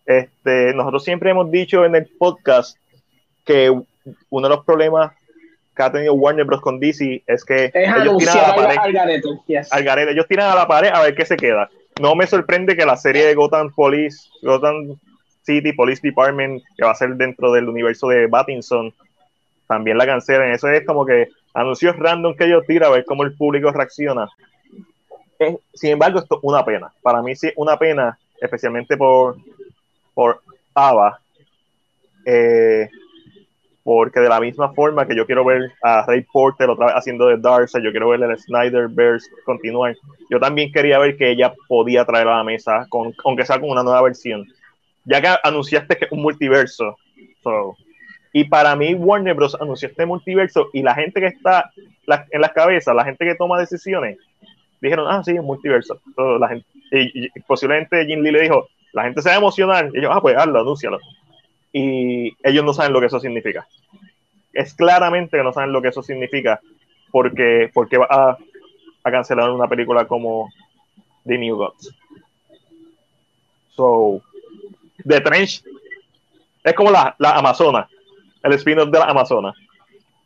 Este, 0.09 0.73
nosotros 0.73 1.03
siempre 1.03 1.29
hemos 1.29 1.51
dicho 1.51 1.85
en 1.85 1.93
el 1.93 2.07
podcast 2.07 2.75
que 3.45 3.69
uno 3.69 4.49
de 4.49 4.55
los 4.55 4.65
problemas 4.65 5.13
que 5.79 5.83
ha 5.83 5.91
tenido 5.93 6.13
Warner 6.13 6.43
Bros. 6.43 6.59
con 6.59 6.77
DC 6.77 7.23
es 7.25 7.45
que 7.45 7.71
Es 7.73 7.73
ellos 7.73 8.17
tiran 8.17 8.37
a 8.37 8.47
la 8.49 8.55
pared. 8.55 8.77
al 8.77 8.91
garete. 8.91 9.29
Yes. 9.47 9.71
al 9.71 9.83
garete. 9.85 10.11
Ellos 10.11 10.27
tiran 10.27 10.51
a 10.51 10.55
la 10.55 10.67
pared 10.67 10.89
a 10.93 11.01
ver 11.01 11.15
qué 11.15 11.25
se 11.25 11.37
queda. 11.37 11.69
No 12.01 12.15
me 12.15 12.27
sorprende 12.27 12.75
que 12.75 12.85
la 12.85 12.97
serie 12.97 13.25
de 13.25 13.33
Gotham 13.33 13.71
Police, 13.73 14.27
Gotham 14.41 14.97
City 15.43 15.71
Police 15.71 16.01
Department, 16.03 16.61
que 16.75 16.83
va 16.83 16.91
a 16.91 16.95
ser 16.95 17.15
dentro 17.15 17.53
del 17.53 17.69
universo 17.69 18.09
de 18.09 18.27
Battinson, 18.27 18.93
también 19.67 19.97
la 19.97 20.05
cancelen. 20.05 20.51
Eso 20.51 20.67
es 20.67 20.85
como 20.85 21.05
que 21.05 21.29
anuncios 21.53 21.95
random 21.95 22.35
que 22.35 22.43
ellos 22.43 22.65
tiran 22.67 22.89
a 22.89 22.95
ver 22.95 23.05
cómo 23.05 23.23
el 23.23 23.33
público 23.37 23.71
reacciona. 23.71 24.27
Eh, 25.39 25.57
sin 25.73 25.91
embargo, 25.91 26.19
esto 26.19 26.35
es 26.35 26.41
una 26.43 26.65
pena. 26.65 26.91
Para 27.01 27.21
mí 27.21 27.37
sí 27.37 27.47
es 27.47 27.53
una 27.55 27.77
pena, 27.77 28.19
especialmente 28.41 28.97
por, 28.97 29.37
por 30.13 30.41
Ava. 30.73 31.21
Eh, 32.25 32.89
porque 33.89 34.19
de 34.19 34.29
la 34.29 34.39
misma 34.39 34.71
forma 34.73 35.07
que 35.07 35.15
yo 35.15 35.25
quiero 35.25 35.43
ver 35.43 35.71
a 35.81 36.05
Ray 36.05 36.21
Porter 36.31 36.69
otra 36.69 36.85
vez 36.85 36.95
haciendo 36.95 37.25
de 37.25 37.37
Darcy, 37.37 37.81
yo 37.83 37.89
quiero 37.89 38.09
ver 38.09 38.21
el 38.21 38.37
Snyderverse 38.37 39.27
continuar, 39.43 39.95
yo 40.29 40.39
también 40.39 40.71
quería 40.71 40.99
ver 40.99 41.17
que 41.17 41.31
ella 41.31 41.55
podía 41.67 42.05
traer 42.05 42.27
a 42.27 42.37
la 42.37 42.43
mesa, 42.43 42.85
con, 42.87 43.15
aunque 43.25 43.47
sea 43.47 43.59
con 43.59 43.71
una 43.71 43.81
nueva 43.81 44.03
versión. 44.03 44.45
Ya 45.05 45.19
que 45.19 45.29
anunciaste 45.43 45.97
que 45.97 46.05
es 46.05 46.11
un 46.11 46.21
multiverso. 46.21 46.97
so, 47.41 47.75
y 48.31 48.43
para 48.43 48.75
mí 48.75 48.93
Warner 48.93 49.33
Bros. 49.33 49.57
anunció 49.59 49.89
este 49.89 50.05
multiverso 50.05 50.69
y 50.71 50.83
la 50.83 50.93
gente 50.93 51.19
que 51.19 51.25
está 51.25 51.71
en 52.05 52.41
las 52.41 52.51
cabezas, 52.51 52.95
la 52.95 53.05
gente 53.05 53.25
que 53.25 53.33
toma 53.33 53.59
decisiones, 53.59 54.19
dijeron, 54.81 55.07
ah, 55.09 55.23
sí, 55.23 55.31
un 55.31 55.47
multiverso. 55.47 55.99
So, 56.15 56.37
la 56.37 56.47
gente, 56.47 56.67
y, 56.91 57.27
posiblemente 57.47 58.05
Jim 58.05 58.21
Lee 58.21 58.33
le 58.33 58.41
dijo, 58.41 58.67
la 58.93 59.05
gente 59.05 59.23
se 59.23 59.29
va 59.29 59.37
a. 59.37 59.89
Y 59.91 59.97
ellos, 59.97 60.11
ah, 60.13 60.21
pues 60.21 60.37
hazlo, 60.37 60.59
anúncialo. 60.59 60.99
Y 61.71 62.35
ellos 62.43 62.63
no 62.63 62.73
saben 62.73 62.93
lo 62.93 62.99
que 62.99 63.07
eso 63.07 63.19
significa. 63.19 63.67
Es 64.53 64.73
claramente 64.73 65.37
que 65.37 65.43
no 65.43 65.53
saben 65.53 65.71
lo 65.71 65.81
que 65.81 65.89
eso 65.89 66.01
significa 66.01 66.59
porque, 67.11 67.69
porque 67.73 67.97
va 67.97 68.07
a, 68.09 68.37
a 69.03 69.11
cancelar 69.11 69.49
una 69.49 69.67
película 69.67 70.05
como 70.05 70.49
The 71.25 71.37
New 71.37 71.55
Gods. 71.55 71.95
So, 73.75 74.21
de 74.97 75.21
Trench 75.21 75.63
es 76.63 76.73
como 76.73 76.91
la, 76.91 77.15
la 77.19 77.31
Amazona, 77.31 77.87
el 78.43 78.53
spin-off 78.53 78.89
de 78.89 78.99
la 78.99 79.05
Amazona. 79.05 79.53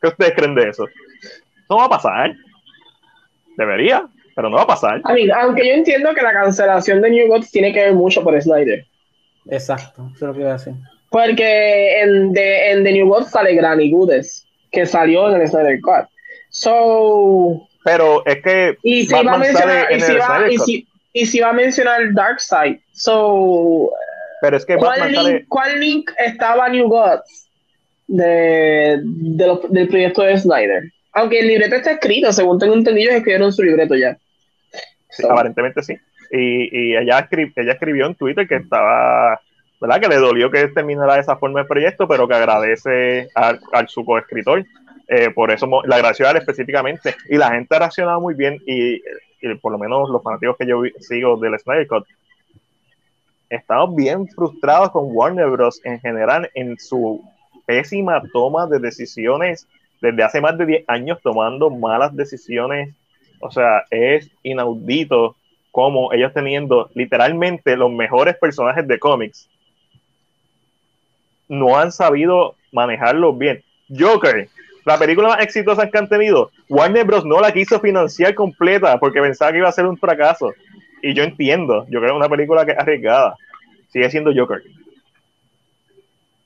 ¿Qué 0.01 0.07
ustedes 0.07 0.33
creen 0.33 0.55
de 0.55 0.69
eso? 0.69 0.85
No 1.69 1.77
va 1.77 1.85
a 1.85 1.89
pasar. 1.89 2.35
Debería, 3.55 4.07
pero 4.35 4.49
no 4.49 4.57
va 4.57 4.63
a 4.63 4.67
pasar. 4.67 4.99
I 4.99 5.13
mean, 5.13 5.31
aunque 5.31 5.67
yo 5.67 5.73
entiendo 5.73 6.13
que 6.13 6.21
la 6.21 6.33
cancelación 6.33 7.01
de 7.01 7.11
New 7.11 7.27
Gods 7.27 7.51
tiene 7.51 7.71
que 7.71 7.81
ver 7.81 7.93
mucho 7.93 8.23
por 8.23 8.39
Snyder. 8.41 8.85
Exacto, 9.45 10.09
eso 10.15 10.15
es 10.15 10.21
lo 10.21 10.33
que 10.33 10.39
iba 10.39 10.49
a 10.49 10.53
decir. 10.53 10.73
Porque 11.13 12.01
en 12.01 12.33
The, 12.33 12.71
en 12.71 12.83
The 12.83 12.91
New 12.91 13.07
Gods 13.07 13.29
sale 13.29 13.53
Granny 13.53 13.91
Goodes, 13.91 14.47
que 14.71 14.87
salió 14.87 15.29
en 15.29 15.39
el 15.39 15.47
Snyder 15.47 15.79
Cut. 15.79 16.07
So, 16.49 17.67
Pero 17.85 18.25
es 18.25 18.41
que 18.41 18.77
y 18.81 19.05
si 19.05 19.13
va 19.13 19.33
a 19.33 19.37
mencionar, 19.37 19.91
y 19.91 19.99
si 20.01 20.13
va, 20.15 20.51
y 20.51 20.57
si, 20.57 20.87
y 21.13 21.25
si 21.27 21.39
va 21.39 21.49
a 21.49 21.53
mencionar 21.53 22.13
Darkseid. 22.13 22.77
So, 22.93 23.91
Pero 24.41 24.57
es 24.57 24.65
que 24.65 24.75
¿cuál 24.75 24.99
Batman 25.01 25.11
link, 25.11 25.23
sale. 25.23 25.45
cuál 25.49 25.79
link 25.79 26.11
estaba 26.17 26.67
New 26.69 26.87
Gods 26.87 27.47
de, 28.07 28.99
de 29.03 29.59
del 29.69 29.87
proyecto 29.89 30.23
de 30.23 30.35
Snyder? 30.39 30.81
Aunque 31.11 31.41
el 31.41 31.47
libreto 31.47 31.75
está 31.75 31.91
escrito, 31.91 32.33
según 32.33 32.57
tengo 32.57 32.73
entendido, 32.73 33.11
escribieron 33.11 33.53
su 33.53 33.61
libreto 33.61 33.93
ya. 33.95 34.17
Sí, 35.11 35.21
So, 35.21 35.31
aparentemente 35.31 35.83
sí. 35.83 35.95
Y, 36.31 36.69
y 36.75 36.97
ella, 36.97 37.29
escri- 37.29 37.53
ella 37.55 37.73
escribió 37.73 38.07
en 38.07 38.15
Twitter 38.15 38.47
que 38.47 38.55
estaba, 38.55 39.39
¿verdad? 39.83 39.99
Que 39.99 40.07
le 40.07 40.15
dolió 40.15 40.49
que 40.49 40.69
terminara 40.69 41.15
de 41.15 41.19
esa 41.19 41.35
forma 41.35 41.59
el 41.59 41.67
proyecto, 41.67 42.07
pero 42.07 42.25
que 42.25 42.33
agradece 42.35 43.27
al, 43.35 43.59
su 43.89 44.05
coescritor. 44.05 44.63
Eh, 45.09 45.29
por 45.31 45.51
eso 45.51 45.67
mo- 45.67 45.83
le 45.83 45.93
agradeció 45.93 46.25
a 46.25 46.31
él 46.31 46.37
específicamente. 46.37 47.13
Y 47.29 47.35
la 47.35 47.51
gente 47.51 47.75
ha 47.75 47.79
reaccionado 47.79 48.21
muy 48.21 48.33
bien, 48.33 48.61
y, 48.65 48.95
y 49.41 49.55
por 49.61 49.73
lo 49.73 49.77
menos 49.77 50.09
los 50.09 50.23
fanáticos 50.23 50.55
que 50.57 50.65
yo 50.65 50.79
vi- 50.79 50.93
sigo 50.99 51.35
del 51.35 51.59
Snyder 51.59 51.85
Cut, 51.87 52.05
estamos 53.49 53.93
bien 53.93 54.25
frustrados 54.29 54.91
con 54.91 55.07
Warner 55.07 55.49
Bros. 55.49 55.81
en 55.83 55.99
general 55.99 56.49
en 56.55 56.79
su 56.79 57.21
pésima 57.65 58.21
toma 58.31 58.65
de 58.67 58.79
decisiones 58.79 59.67
desde 60.01 60.23
hace 60.23 60.39
más 60.41 60.57
de 60.57 60.65
10 60.65 60.83
años 60.87 61.19
tomando 61.21 61.69
malas 61.69 62.15
decisiones. 62.15 62.95
O 63.41 63.51
sea, 63.51 63.83
es 63.89 64.29
inaudito 64.43 65.35
como 65.71 66.13
ellos 66.13 66.33
teniendo 66.33 66.89
literalmente 66.93 67.75
los 67.75 67.91
mejores 67.91 68.37
personajes 68.37 68.87
de 68.87 68.97
cómics 68.99 69.49
no 71.53 71.77
han 71.77 71.91
sabido 71.91 72.55
manejarlos 72.71 73.37
bien. 73.37 73.63
Joker, 73.89 74.49
la 74.85 74.97
película 74.97 75.29
más 75.29 75.41
exitosa 75.41 75.89
que 75.89 75.97
han 75.97 76.09
tenido, 76.09 76.51
Warner 76.69 77.05
Bros. 77.05 77.25
no 77.25 77.39
la 77.39 77.53
quiso 77.53 77.79
financiar 77.79 78.35
completa 78.35 78.99
porque 78.99 79.21
pensaba 79.21 79.51
que 79.51 79.59
iba 79.59 79.69
a 79.69 79.73
ser 79.73 79.85
un 79.85 79.97
fracaso. 79.97 80.53
Y 81.01 81.13
yo 81.13 81.23
entiendo, 81.23 81.85
yo 81.89 81.99
creo 81.99 82.01
que 82.01 82.07
es 82.07 82.13
una 82.13 82.29
película 82.29 82.65
que 82.65 82.71
es 82.71 82.77
arriesgada. 82.77 83.35
Sigue 83.89 84.09
siendo 84.09 84.31
Joker. 84.35 84.61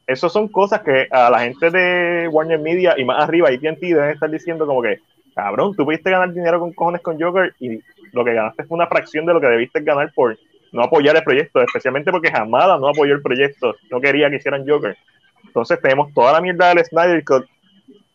Esas 0.06 0.32
son 0.32 0.48
cosas 0.48 0.82
que 0.82 1.08
a 1.12 1.30
la 1.30 1.40
gente 1.40 1.70
de 1.70 2.28
Warner 2.28 2.60
Media 2.60 2.96
y 2.98 3.04
más 3.04 3.24
arriba, 3.24 3.50
AT&T 3.50 3.78
deben 3.82 4.12
estar 4.12 4.30
diciendo 4.30 4.66
como 4.66 4.82
que, 4.82 5.00
cabrón, 5.36 5.76
tú 5.76 5.86
pudiste 5.86 6.10
ganar 6.10 6.34
dinero 6.34 6.60
con 6.60 6.74
cojones 6.74 7.02
con 7.02 7.20
Joker 7.20 7.54
y 7.60 7.82
lo 8.14 8.24
que 8.24 8.34
ganaste 8.34 8.64
fue 8.64 8.76
una 8.76 8.88
fracción 8.88 9.26
de 9.26 9.34
lo 9.34 9.42
que 9.42 9.48
debiste 9.48 9.82
ganar 9.82 10.12
por 10.14 10.38
no 10.72 10.84
apoyar 10.84 11.16
el 11.16 11.24
proyecto, 11.24 11.62
especialmente 11.62 12.12
porque 12.12 12.32
Hamada 12.34 12.78
no 12.78 12.90
apoyó 12.90 13.14
el 13.14 13.22
proyecto, 13.22 13.76
no 13.90 14.00
quería 14.02 14.30
que 14.30 14.38
hicieran 14.38 14.68
Joker. 14.68 14.98
Entonces 15.46 15.82
tenemos 15.82 16.14
toda 16.14 16.34
la 16.34 16.42
mierda 16.42 16.74
del 16.74 16.84
Snyder 16.86 17.24
Cut 17.24 17.46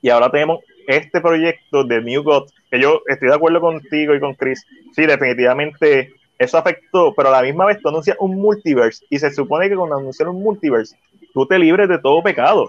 y 0.00 0.10
ahora 0.10 0.30
tenemos 0.30 0.60
este 0.86 1.20
proyecto 1.20 1.84
de 1.84 2.02
New 2.02 2.22
God, 2.22 2.50
que 2.70 2.80
yo 2.80 3.02
estoy 3.06 3.28
de 3.28 3.34
acuerdo 3.34 3.60
contigo 3.60 4.14
y 4.14 4.20
con 4.20 4.34
Chris, 4.34 4.66
sí, 4.94 5.06
definitivamente 5.06 6.12
eso 6.38 6.58
afectó, 6.58 7.14
pero 7.14 7.28
a 7.28 7.32
la 7.32 7.42
misma 7.42 7.66
vez 7.66 7.80
tú 7.80 7.88
anuncias 7.88 8.16
un 8.18 8.36
multiverse 8.36 9.04
y 9.08 9.18
se 9.18 9.30
supone 9.30 9.68
que 9.68 9.76
cuando 9.76 9.96
anuncias 9.96 10.28
un 10.28 10.42
multiverse, 10.42 10.96
tú 11.32 11.46
te 11.46 11.58
libres 11.58 11.88
de 11.88 11.98
todo 11.98 12.22
pecado. 12.22 12.68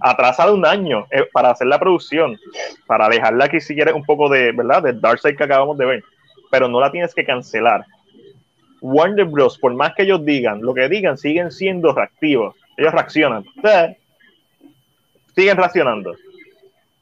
Atrasa 0.00 0.46
de 0.46 0.52
un 0.52 0.66
año 0.66 1.06
eh, 1.10 1.26
para 1.32 1.50
hacer 1.50 1.66
la 1.66 1.78
producción, 1.78 2.38
para 2.86 3.08
dejarla 3.08 3.46
aquí 3.46 3.60
si 3.60 3.74
quieres 3.74 3.94
un 3.94 4.04
poco 4.04 4.28
de, 4.28 4.52
¿verdad? 4.52 4.82
Del 4.82 5.00
Darkseid 5.00 5.36
que 5.36 5.44
acabamos 5.44 5.78
de 5.78 5.86
ver, 5.86 6.04
pero 6.50 6.68
no 6.68 6.78
la 6.78 6.92
tienes 6.92 7.14
que 7.14 7.24
cancelar. 7.24 7.86
Warner 8.84 9.24
Bros., 9.24 9.56
por 9.56 9.72
más 9.72 9.94
que 9.94 10.02
ellos 10.02 10.22
digan, 10.26 10.60
lo 10.60 10.74
que 10.74 10.86
digan, 10.90 11.16
siguen 11.16 11.50
siendo 11.50 11.94
reactivos. 11.94 12.54
Ellos 12.76 12.92
reaccionan. 12.92 13.42
Eh, 13.62 13.96
siguen 15.34 15.56
reaccionando. 15.56 16.14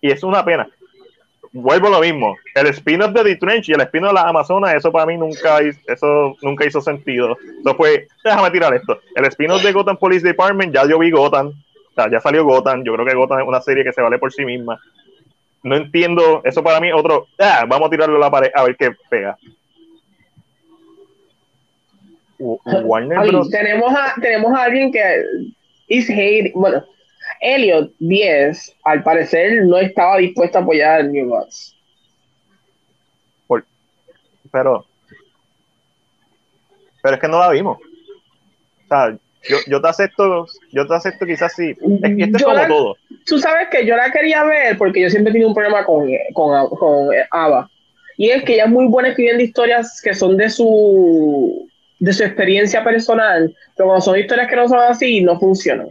Y 0.00 0.12
es 0.12 0.22
una 0.22 0.44
pena. 0.44 0.68
Vuelvo 1.50 1.88
a 1.88 1.90
lo 1.90 2.00
mismo. 2.00 2.36
El 2.54 2.68
spin-off 2.68 3.12
de 3.12 3.24
The 3.24 3.36
Trench 3.36 3.68
y 3.68 3.72
el 3.72 3.80
spin-off 3.80 4.10
de 4.10 4.14
las 4.14 4.26
Amazonas, 4.26 4.74
eso 4.76 4.92
para 4.92 5.06
mí 5.06 5.16
nunca, 5.16 5.58
eso 5.58 6.36
nunca 6.40 6.64
hizo 6.64 6.80
sentido. 6.80 7.36
Fue, 7.76 8.06
déjame 8.22 8.52
tirar 8.52 8.72
esto. 8.74 9.00
El 9.16 9.24
spin-off 9.24 9.64
de 9.64 9.72
Gotham 9.72 9.96
Police 9.96 10.24
Department, 10.24 10.72
ya 10.72 10.86
yo 10.86 11.00
vi 11.00 11.10
Gotham. 11.10 11.52
Ya 12.12 12.20
salió 12.20 12.44
Gotham. 12.44 12.84
Yo 12.84 12.94
creo 12.94 13.04
que 13.04 13.14
Gotham 13.16 13.40
es 13.40 13.48
una 13.48 13.60
serie 13.60 13.82
que 13.82 13.92
se 13.92 14.00
vale 14.00 14.20
por 14.20 14.32
sí 14.32 14.44
misma. 14.44 14.80
No 15.64 15.74
entiendo, 15.74 16.42
eso 16.44 16.62
para 16.62 16.78
mí 16.78 16.92
otro, 16.92 17.26
ah, 17.40 17.64
vamos 17.66 17.88
a 17.88 17.90
tirarlo 17.90 18.16
a 18.16 18.20
la 18.20 18.30
pared 18.30 18.50
a 18.54 18.62
ver 18.62 18.76
qué 18.76 18.92
pega. 19.10 19.36
Warner 22.84 23.18
Bros. 23.28 23.50
tenemos, 23.50 23.92
a, 23.94 24.14
tenemos 24.20 24.52
a 24.58 24.64
alguien 24.64 24.90
que 24.92 25.24
is 25.88 26.08
hate, 26.10 26.52
bueno, 26.54 26.84
Elliot 27.40 27.92
10, 27.98 28.76
al 28.84 29.02
parecer 29.02 29.64
no 29.66 29.78
estaba 29.78 30.18
dispuesto 30.18 30.58
a 30.58 30.62
apoyar 30.62 31.00
a 31.00 31.02
New 31.04 31.28
Gods. 31.28 31.76
pero 34.50 34.84
pero 37.02 37.14
es 37.14 37.20
que 37.20 37.28
no 37.28 37.38
la 37.38 37.48
vimos 37.50 37.78
o 37.78 38.88
sea 38.88 39.16
yo, 39.48 39.56
yo 39.66 39.80
te 39.80 39.88
acepto 39.88 40.46
yo 40.70 40.86
te 40.86 40.94
acepto 40.94 41.24
quizás 41.26 41.54
sí 41.54 41.70
es 41.70 42.16
que 42.16 42.22
esto 42.24 42.36
es 42.36 42.42
como 42.44 42.56
la- 42.56 42.68
todo 42.68 42.96
Tú 43.24 43.38
sabes 43.38 43.68
que 43.70 43.86
yo 43.86 43.96
la 43.96 44.10
quería 44.12 44.44
ver 44.44 44.76
porque 44.76 45.00
yo 45.00 45.08
siempre 45.08 45.30
he 45.30 45.32
tenido 45.32 45.48
un 45.48 45.54
problema 45.54 45.84
con, 45.84 46.08
con, 46.34 46.68
con 46.70 47.08
Ava. 47.30 47.70
Y 48.18 48.30
es 48.30 48.42
que 48.42 48.54
ella 48.54 48.64
es 48.64 48.70
muy 48.70 48.86
buena 48.88 49.10
escribiendo 49.10 49.42
historias 49.44 50.00
que 50.02 50.12
son 50.12 50.36
de 50.36 50.50
su 50.50 51.68
de 52.02 52.12
su 52.12 52.24
experiencia 52.24 52.82
personal, 52.82 53.54
pero 53.76 53.86
cuando 53.88 54.04
son 54.04 54.18
historias 54.18 54.48
que 54.48 54.56
no 54.56 54.68
son 54.68 54.80
así, 54.80 55.20
no 55.20 55.38
funcionan. 55.38 55.88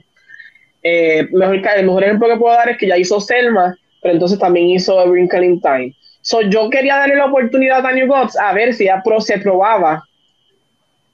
Eh, 0.83 1.25
mejor, 1.31 1.61
el 1.77 1.85
mejor 1.85 2.03
ejemplo 2.03 2.27
que 2.27 2.35
puedo 2.35 2.53
dar 2.53 2.67
es 2.69 2.77
que 2.77 2.87
ya 2.87 2.97
hizo 2.97 3.21
Selma, 3.21 3.77
pero 4.01 4.15
entonces 4.15 4.37
también 4.37 4.67
hizo 4.71 4.99
A 4.99 5.05
Wrinkle 5.05 5.45
in 5.45 5.61
Time. 5.61 5.95
So, 6.21 6.41
yo 6.41 6.69
quería 6.69 6.97
darle 6.97 7.15
la 7.15 7.27
oportunidad 7.27 7.85
a 7.85 7.93
New 7.93 8.07
Gods 8.07 8.37
a 8.37 8.51
ver 8.53 8.73
si 8.73 8.83
ella 8.83 9.01
pro- 9.01 9.21
se 9.21 9.37
probaba 9.37 10.03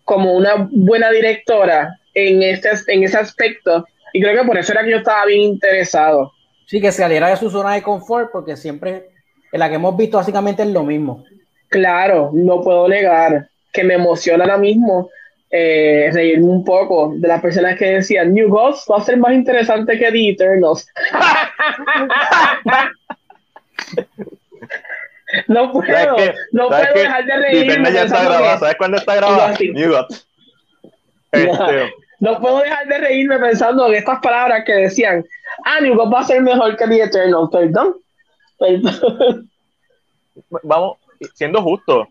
como 0.03 0.33
una 0.33 0.67
buena 0.71 1.11
directora 1.11 1.99
en, 2.15 2.41
este, 2.41 2.69
en 2.87 3.03
ese 3.03 3.17
aspecto. 3.17 3.85
Y 4.13 4.21
creo 4.21 4.41
que 4.41 4.47
por 4.47 4.57
eso 4.57 4.71
era 4.71 4.83
que 4.83 4.91
yo 4.91 4.97
estaba 4.97 5.25
bien 5.25 5.41
interesado. 5.41 6.31
Sí, 6.65 6.81
que 6.81 6.91
saliera 6.91 7.29
de 7.29 7.37
su 7.37 7.51
zona 7.51 7.75
de 7.75 7.83
confort, 7.83 8.31
porque 8.31 8.57
siempre 8.57 9.09
en 9.51 9.59
la 9.59 9.69
que 9.69 9.75
hemos 9.75 9.95
visto 9.95 10.17
básicamente 10.17 10.63
es 10.63 10.69
lo 10.69 10.81
mismo. 10.83 11.23
Claro, 11.69 12.31
no 12.33 12.61
puedo 12.61 12.87
negar 12.87 13.47
que 13.77 13.83
me 13.83 13.93
emociona 13.93 14.43
ahora 14.43 14.57
mismo 14.57 15.11
eh, 15.51 16.09
reírme 16.11 16.45
un 16.45 16.65
poco 16.65 17.13
de 17.15 17.27
las 17.27 17.39
personas 17.41 17.77
que 17.77 17.85
decían 17.85 18.33
New 18.33 18.49
Gods 18.49 18.85
va 18.91 18.97
a 18.97 19.03
ser 19.03 19.17
más 19.17 19.33
interesante 19.33 19.97
que 19.99 20.11
The 20.11 20.29
Eternals. 20.31 20.87
no 25.47 25.71
puedo, 25.71 26.15
no 26.51 26.69
¿Sabes 26.69 26.87
puedo 26.91 27.03
dejar 27.03 27.25
de 27.25 27.37
reírme. 27.37 27.91
ya 27.93 28.03
está 28.03 28.05
pensando 28.17 28.29
grabada 28.29 28.53
que- 28.53 28.59
¿sabes 28.59 28.75
cuándo 28.77 28.97
está 28.97 29.15
grabada? 29.15 29.55
New 29.59 29.91
God. 29.91 30.05
Este, 31.31 31.93
No 32.19 32.39
puedo 32.41 32.59
dejar 32.59 32.87
de 32.87 32.97
reírme 32.97 33.37
pensando 33.37 33.87
en 33.87 33.95
estas 33.95 34.19
palabras 34.21 34.63
que 34.65 34.73
decían, 34.73 35.23
ah, 35.65 35.79
New 35.81 35.95
Gods 35.95 36.13
va 36.13 36.19
a 36.21 36.23
ser 36.23 36.41
mejor 36.41 36.75
que 36.75 36.87
The 36.87 37.03
Eternals. 37.03 37.49
Perdón. 37.51 37.95
Perdón. 38.57 39.49
vamos 40.63 40.97
siendo 41.35 41.61
justos 41.61 42.07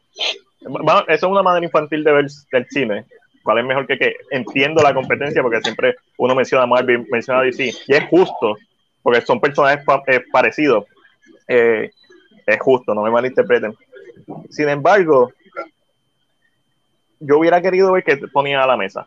vamos, 0.69 1.05
eso 1.09 1.27
es 1.27 1.33
una 1.33 1.43
manera 1.43 1.65
infantil 1.67 2.05
de 2.05 2.13
ver 2.13 2.27
el 2.53 2.67
cine 2.71 3.05
cuál 3.43 3.59
es 3.59 3.65
mejor 3.65 3.87
que 3.87 3.97
qué 3.99 4.17
entiendo 4.31 4.83
la 4.83 4.93
competencia 4.95 5.43
porque 5.43 5.61
siempre 5.63 5.97
uno 6.17 6.35
menciona 6.35 6.65
a 6.65 6.67
Marvel 6.67 7.07
menciona 7.11 7.43
DC 7.43 7.73
y 7.87 7.95
es 7.95 8.05
justo 8.09 8.57
porque 9.03 9.21
son 9.21 9.41
personajes 9.41 9.85
pa- 9.85 10.03
eh, 10.07 10.21
parecidos 10.33 10.85
Eh, 11.49 11.91
es 12.47 12.59
justo 12.61 12.95
no 12.95 13.03
me 13.03 13.11
malinterpreten 13.11 13.75
sin 14.51 14.69
embargo 14.69 15.33
yo 17.21 17.39
hubiera 17.39 17.61
querido 17.63 17.93
ver 17.93 18.05
que 18.05 18.17
ponía 18.29 18.63
a 18.63 18.67
la 18.67 18.77
mesa 18.77 19.07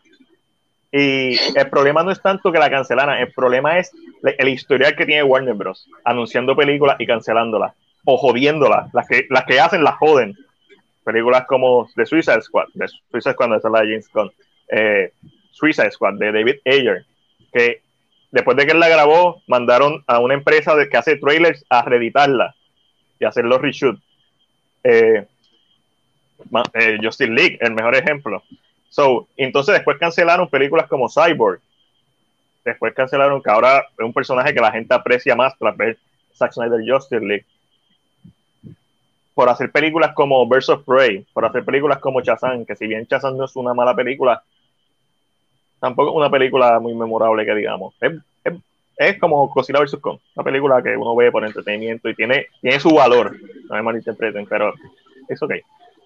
y 0.92 1.38
el 1.56 1.70
problema 1.70 2.02
no 2.04 2.10
es 2.12 2.20
tanto 2.22 2.52
que 2.52 2.58
la 2.58 2.70
cancelaran, 2.72 3.20
el 3.20 3.32
problema 3.32 3.78
es 3.78 3.92
el 4.24 4.50
historial 4.50 4.96
que 4.96 5.06
tiene 5.06 5.22
Warner 5.22 5.54
Bros. 5.54 5.88
anunciando 6.04 6.56
películas 6.56 6.96
y 7.00 7.06
cancelándolas 7.06 7.74
o 8.06 8.18
jodiéndolas. 8.18 8.92
Las 8.92 9.08
que, 9.08 9.28
las 9.30 9.44
que 9.46 9.60
hacen 9.60 9.84
las 9.84 9.98
joden. 9.98 10.36
Películas 11.12 11.46
como 11.48 11.90
The 11.96 12.06
Suicide 12.06 12.44
Squad, 12.44 12.68
Suicide 13.10 13.34
Squad 13.34 13.56
esa 13.56 13.68
es 13.68 13.72
la 13.72 13.82
de 13.82 13.88
James 13.88 14.10
Gunn, 14.14 14.32
eh, 14.70 15.12
Suicide 15.52 15.90
Squad 15.90 16.20
de 16.20 16.32
David 16.32 16.56
Ayer, 16.66 17.04
que 17.52 17.82
después 18.30 18.56
de 18.56 18.68
que 18.68 18.76
la 18.76 18.90
grabó, 18.90 19.42
mandaron 19.48 20.04
a 20.06 20.20
una 20.20 20.36
empresa 20.36 20.76
de, 20.76 20.88
que 20.88 20.98
hace 20.98 21.16
trailers 21.16 21.66
a 21.68 21.82
reeditarla 21.82 22.54
y 23.20 23.26
hacer 23.26 23.46
los 23.46 23.60
reshoot. 23.60 24.00
Eh, 24.84 25.26
eh, 26.74 26.98
Justice 27.02 27.32
League, 27.32 27.58
el 27.60 27.74
mejor 27.74 27.96
ejemplo. 27.96 28.44
So, 28.90 29.28
entonces 29.36 29.74
después 29.74 29.98
cancelaron 29.98 30.48
películas 30.48 30.88
como 30.88 31.10
Cyborg. 31.10 31.60
Después 32.64 32.94
cancelaron 32.94 33.42
que 33.42 33.50
ahora 33.50 33.80
es 33.80 34.06
un 34.06 34.14
personaje 34.14 34.54
que 34.54 34.62
la 34.62 34.72
gente 34.72 34.94
aprecia 34.94 35.36
más 35.36 35.58
tras 35.58 35.76
ver 35.76 35.98
Zack 36.36 36.54
Snyder 36.54 36.82
Justice 36.88 37.26
League. 37.26 37.48
Por 39.40 39.48
hacer 39.48 39.72
películas 39.72 40.12
como 40.14 40.46
Birds 40.50 40.68
of 40.68 40.84
Prey, 40.84 41.26
por 41.32 41.46
hacer 41.46 41.64
películas 41.64 42.00
como 42.00 42.20
Shazam, 42.20 42.66
que 42.66 42.76
si 42.76 42.88
bien 42.88 43.08
Shazam 43.10 43.38
no 43.38 43.46
es 43.46 43.56
una 43.56 43.74
mala 43.74 43.96
película, 43.96 44.44
tampoco 45.80 46.10
es 46.10 46.18
una 46.18 46.30
película 46.30 46.78
muy 46.82 46.94
memorable 46.94 47.46
que 47.46 47.56
digamos. 47.56 47.96
Es, 48.02 48.16
es, 48.44 48.54
es 48.98 49.18
como 49.18 49.48
Godzilla 49.48 49.80
vs. 49.80 49.96
Kong, 50.02 50.20
una 50.36 50.44
película 50.44 50.84
que 50.84 50.98
uno 50.98 51.16
ve 51.16 51.32
por 51.32 51.46
entretenimiento 51.46 52.10
y 52.10 52.16
tiene, 52.16 52.48
tiene 52.60 52.82
su 52.82 52.94
valor, 52.94 53.34
no 53.70 53.76
me 53.78 53.82
malinterpreten, 53.82 54.46
pero 54.46 54.74
es 55.30 55.42
ok. 55.42 55.54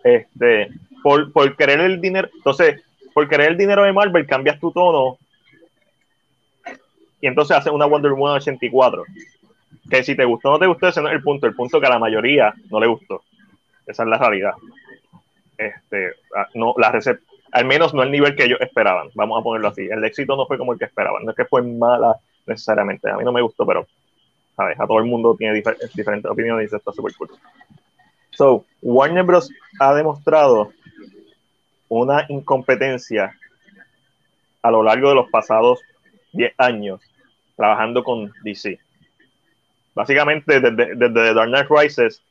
Este, 0.04 0.70
por, 1.02 1.32
por 1.32 1.56
querer 1.56 1.80
el 1.80 2.00
dinero, 2.00 2.30
entonces, 2.36 2.84
por 3.16 3.28
querer 3.28 3.50
el 3.50 3.58
dinero 3.58 3.82
de 3.82 3.94
Marvel 3.94 4.28
cambias 4.28 4.60
tu 4.60 4.72
tono 4.72 5.18
y 7.20 7.26
entonces 7.26 7.58
haces 7.58 7.74
una 7.74 7.88
Wonder 7.88 8.12
Woman 8.12 8.36
84. 8.36 9.06
Que 9.90 10.04
si 10.04 10.16
te 10.16 10.26
gustó 10.26 10.50
o 10.50 10.52
no 10.54 10.60
te 10.60 10.68
gustó, 10.68 10.88
ese 10.88 11.02
no 11.02 11.10
es 11.10 11.16
el 11.16 11.24
punto. 11.24 11.48
El 11.48 11.56
punto 11.56 11.80
que 11.80 11.88
a 11.88 11.92
la 11.92 12.00
mayoría 12.00 12.54
no 12.70 12.80
le 12.80 12.88
gustó. 12.88 13.24
Esa 13.86 14.04
es 14.04 14.10
la 14.10 14.18
realidad. 14.18 14.54
Este, 15.58 16.14
no, 16.56 16.74
la 16.78 16.92
al 17.52 17.66
menos 17.66 17.94
no 17.94 18.02
el 18.02 18.12
nivel 18.12 18.36
que 18.36 18.46
ellos 18.46 18.60
esperaban. 18.62 19.10
Vamos 19.14 19.40
a 19.40 19.44
ponerlo 19.44 19.68
así. 19.68 19.88
El 19.90 20.04
éxito 20.04 20.36
no 20.36 20.48
fue 20.48 20.58
como 20.58 20.74
el 20.74 20.80
que 20.80 20.86
esperaban. 20.86 21.24
No 21.24 21.32
es 21.32 21.38
que 21.38 21.46
fue 21.46 21.62
mala 21.62 22.16
necesariamente. 22.48 23.10
A 23.10 23.18
mí 23.18 23.24
no 23.24 23.32
me 23.32 23.42
gustó, 23.42 23.66
pero 23.66 23.86
¿sabes? 24.56 24.80
a 24.80 24.88
todo 24.88 25.00
el 25.00 25.06
mundo 25.06 25.36
tiene 25.38 25.54
diferentes 25.54 26.30
opiniones 26.30 26.68
y 26.68 26.70
se 26.70 26.78
está 26.78 26.92
súper 26.92 27.14
cool. 27.16 27.30
So, 28.32 28.66
Warner 28.82 29.24
Bros. 29.24 29.52
ha 29.80 29.94
demostrado 29.94 30.72
una 31.88 32.26
incompetencia 32.30 33.38
a 34.64 34.72
lo 34.72 34.82
largo 34.82 35.10
de 35.10 35.16
los 35.16 35.30
pasados 35.30 35.82
10 36.32 36.54
años 36.58 37.02
trabajando 37.56 38.04
con 38.04 38.34
DC. 38.44 38.80
Básicamente, 39.96 40.60
desde, 40.60 40.96
desde 40.96 41.34
Dark 41.34 41.50
Knight 41.50 41.68
Rises, 41.70 42.22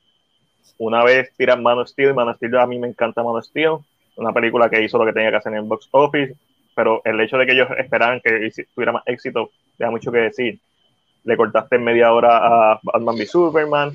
una 0.78 1.04
vez 1.04 1.32
tiran 1.36 1.62
Man 1.62 1.78
of 1.78 1.88
Steel, 1.88 2.14
Man 2.14 2.28
of 2.28 2.36
Steel 2.36 2.56
a 2.56 2.66
mí 2.66 2.78
me 2.78 2.88
encanta 2.88 3.22
Man 3.22 3.36
of 3.36 3.44
Steel, 3.44 3.78
una 4.16 4.32
película 4.32 4.68
que 4.68 4.82
hizo 4.82 4.98
lo 4.98 5.06
que 5.06 5.12
tenía 5.12 5.30
que 5.30 5.36
hacer 5.36 5.52
en 5.52 5.58
el 5.58 5.64
box 5.64 5.88
office, 5.92 6.34
pero 6.74 7.02
el 7.04 7.20
hecho 7.20 7.38
de 7.38 7.46
que 7.46 7.52
ellos 7.52 7.68
esperaban 7.78 8.20
que 8.20 8.50
tuviera 8.74 8.92
más 8.92 9.02
éxito, 9.06 9.50
deja 9.78 9.90
mucho 9.90 10.10
que 10.10 10.18
decir. 10.18 10.58
Le 11.24 11.36
cortaste 11.36 11.78
media 11.78 12.12
hora 12.12 12.38
a 12.72 12.80
Batman 12.82 13.14
v 13.14 13.26
Superman, 13.26 13.92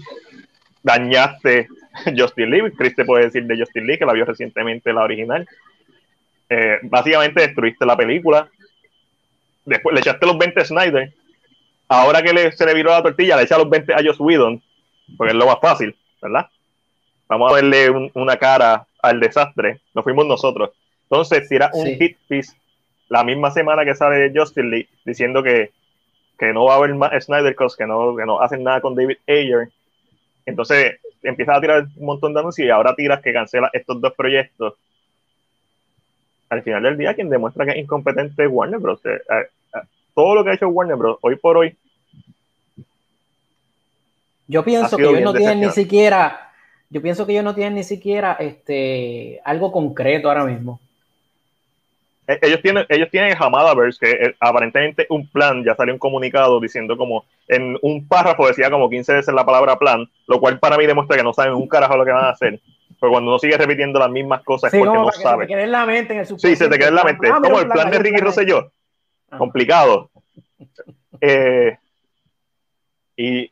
dañaste 0.82 1.68
Justin 2.18 2.50
Lee, 2.50 2.72
Chris 2.72 2.94
puede 3.06 3.26
decir 3.26 3.46
de 3.46 3.58
Justin 3.58 3.86
Lee, 3.86 3.98
que 3.98 4.06
la 4.06 4.14
vio 4.14 4.24
recientemente 4.24 4.94
la 4.94 5.04
original. 5.04 5.48
Eh, 6.50 6.80
básicamente 6.84 7.42
destruiste 7.42 7.86
la 7.86 7.98
película. 7.98 8.50
Después 9.66 9.94
le 9.94 10.00
echaste 10.00 10.26
los 10.26 10.38
20 10.38 10.62
a 10.62 10.66
Snyder. 10.66 11.14
Ahora 11.90 12.22
que 12.22 12.34
le, 12.34 12.52
se 12.52 12.66
le 12.66 12.74
viró 12.74 12.92
la 12.92 13.04
tortilla, 13.04 13.38
le 13.38 13.44
echa 13.44 13.58
los 13.58 13.70
20 13.70 13.94
a 13.94 14.04
Joss 14.04 14.20
Whedon, 14.20 14.62
porque 15.18 15.32
es 15.32 15.38
lo 15.38 15.46
más 15.46 15.60
fácil, 15.62 15.96
¿verdad? 16.22 16.48
Vamos 17.30 17.52
a 17.52 17.56
verle 17.56 18.10
una 18.14 18.38
cara 18.38 18.88
al 19.02 19.20
desastre. 19.20 19.82
Nos 19.94 20.04
fuimos 20.04 20.26
nosotros. 20.26 20.72
Entonces, 21.04 21.48
tira 21.48 21.70
un 21.74 21.88
hit 21.88 22.18
piece 22.28 22.56
la 23.10 23.24
misma 23.24 23.52
semana 23.52 23.86
que 23.86 23.96
sale 23.96 24.32
Justin 24.36 24.70
Lee 24.70 24.90
diciendo 25.06 25.42
que, 25.42 25.72
que 26.38 26.54
no 26.54 26.66
va 26.66 26.74
a 26.74 26.78
haber 26.78 26.94
más 26.96 27.12
Snyder 27.24 27.56
Cuts, 27.56 27.76
que 27.76 27.86
no, 27.86 28.16
que 28.16 28.26
no 28.26 28.42
hacen 28.42 28.64
nada 28.64 28.82
con 28.82 28.96
David 28.96 29.18
Ayer. 29.28 29.70
Entonces, 30.46 31.00
empiezas 31.24 31.58
a 31.58 31.62
tirar 31.62 31.88
un 31.96 32.06
montón 32.06 32.34
de 32.34 32.40
anuncios 32.40 32.68
y 32.68 32.72
ahora 32.72 32.96
tiras 32.96 33.22
que 33.22 33.34
cancela 33.34 33.70
estos 33.74 34.00
dos 34.02 34.14
proyectos. 34.14 34.76
Al 36.50 36.64
final 36.64 36.84
del 36.84 36.98
día, 36.98 37.14
quien 37.14 37.30
demuestra 37.30 37.66
que 37.66 37.72
es 37.72 37.78
incompetente 37.78 38.44
es 38.44 38.50
Warner 38.50 38.80
Bros. 38.80 39.02
Eh, 40.18 40.20
eh, 40.20 40.24
todo 40.24 40.36
lo 40.36 40.44
que 40.44 40.50
ha 40.50 40.54
hecho 40.56 40.68
Warner 40.68 40.96
Bros. 40.96 41.18
hoy 41.22 41.36
por 41.36 41.58
hoy. 41.58 41.78
Yo 44.48 44.64
pienso 44.64 44.98
que 44.98 45.04
ellos 45.04 45.22
no 45.22 45.34
tienen 45.34 45.60
ni 45.60 45.70
siquiera, 45.70 46.52
yo 46.90 47.02
pienso 47.02 47.26
que 47.26 47.34
ellos 47.34 47.44
no 47.44 47.54
tienen 47.54 47.76
ni 47.76 47.84
siquiera 47.84 48.38
este 48.40 49.42
algo 49.44 49.72
concreto 49.72 50.30
ahora 50.30 50.46
mismo. 50.46 50.80
Eh, 52.28 52.40
ellos 52.42 52.62
tienen, 52.62 52.86
ellos 52.90 53.10
tienen 53.12 53.36
Hamadaverse, 53.38 54.00
que 54.00 54.12
es 54.12 54.36
aparentemente 54.40 55.06
un 55.10 55.28
plan, 55.28 55.64
ya 55.64 55.76
salió 55.76 55.94
un 55.94 56.00
comunicado 56.00 56.60
diciendo 56.60 56.98
como, 56.98 57.26
en 57.48 57.78
un 57.82 58.08
párrafo 58.08 58.48
decía 58.48 58.70
como 58.70 58.90
15 58.90 59.14
veces 59.14 59.34
la 59.34 59.46
palabra 59.46 59.78
plan, 59.78 60.10
lo 60.28 60.40
cual 60.40 60.60
para 60.60 60.78
mí 60.78 60.86
demuestra 60.86 61.18
que 61.18 61.24
no 61.24 61.34
saben 61.34 61.54
un 61.54 61.68
carajo 61.68 61.98
lo 61.98 62.06
que 62.06 62.12
van 62.12 62.26
a 62.26 62.30
hacer. 62.30 62.60
Pero 63.00 63.12
cuando 63.12 63.30
uno 63.30 63.40
sigue 63.40 63.58
repitiendo 63.58 64.00
las 64.00 64.10
mismas 64.10 64.44
cosas 64.44 64.74
es 64.74 64.80
porque 64.80 64.98
no 64.98 65.12
sabe. 65.12 65.44
Se 65.44 65.48
te 65.48 65.54
queda 65.54 65.64
en 65.64 65.72
la 65.72 65.86
mente 65.86 66.14
en 66.14 66.20
el 66.20 66.26
Sí, 66.26 66.56
se 66.56 66.68
te 66.68 66.78
queda 66.78 66.88
en 66.88 66.96
la 66.96 67.04
mente. 67.04 67.30
Ah, 67.32 67.40
como 67.42 67.60
el 67.60 67.68
plan, 67.68 67.92
de 67.92 68.00
Ricky 68.00 68.20
Rosselló. 68.20 68.72
Ah. 69.30 69.38
Complicado. 69.38 70.10
Eh, 71.22 71.78
y, 73.16 73.52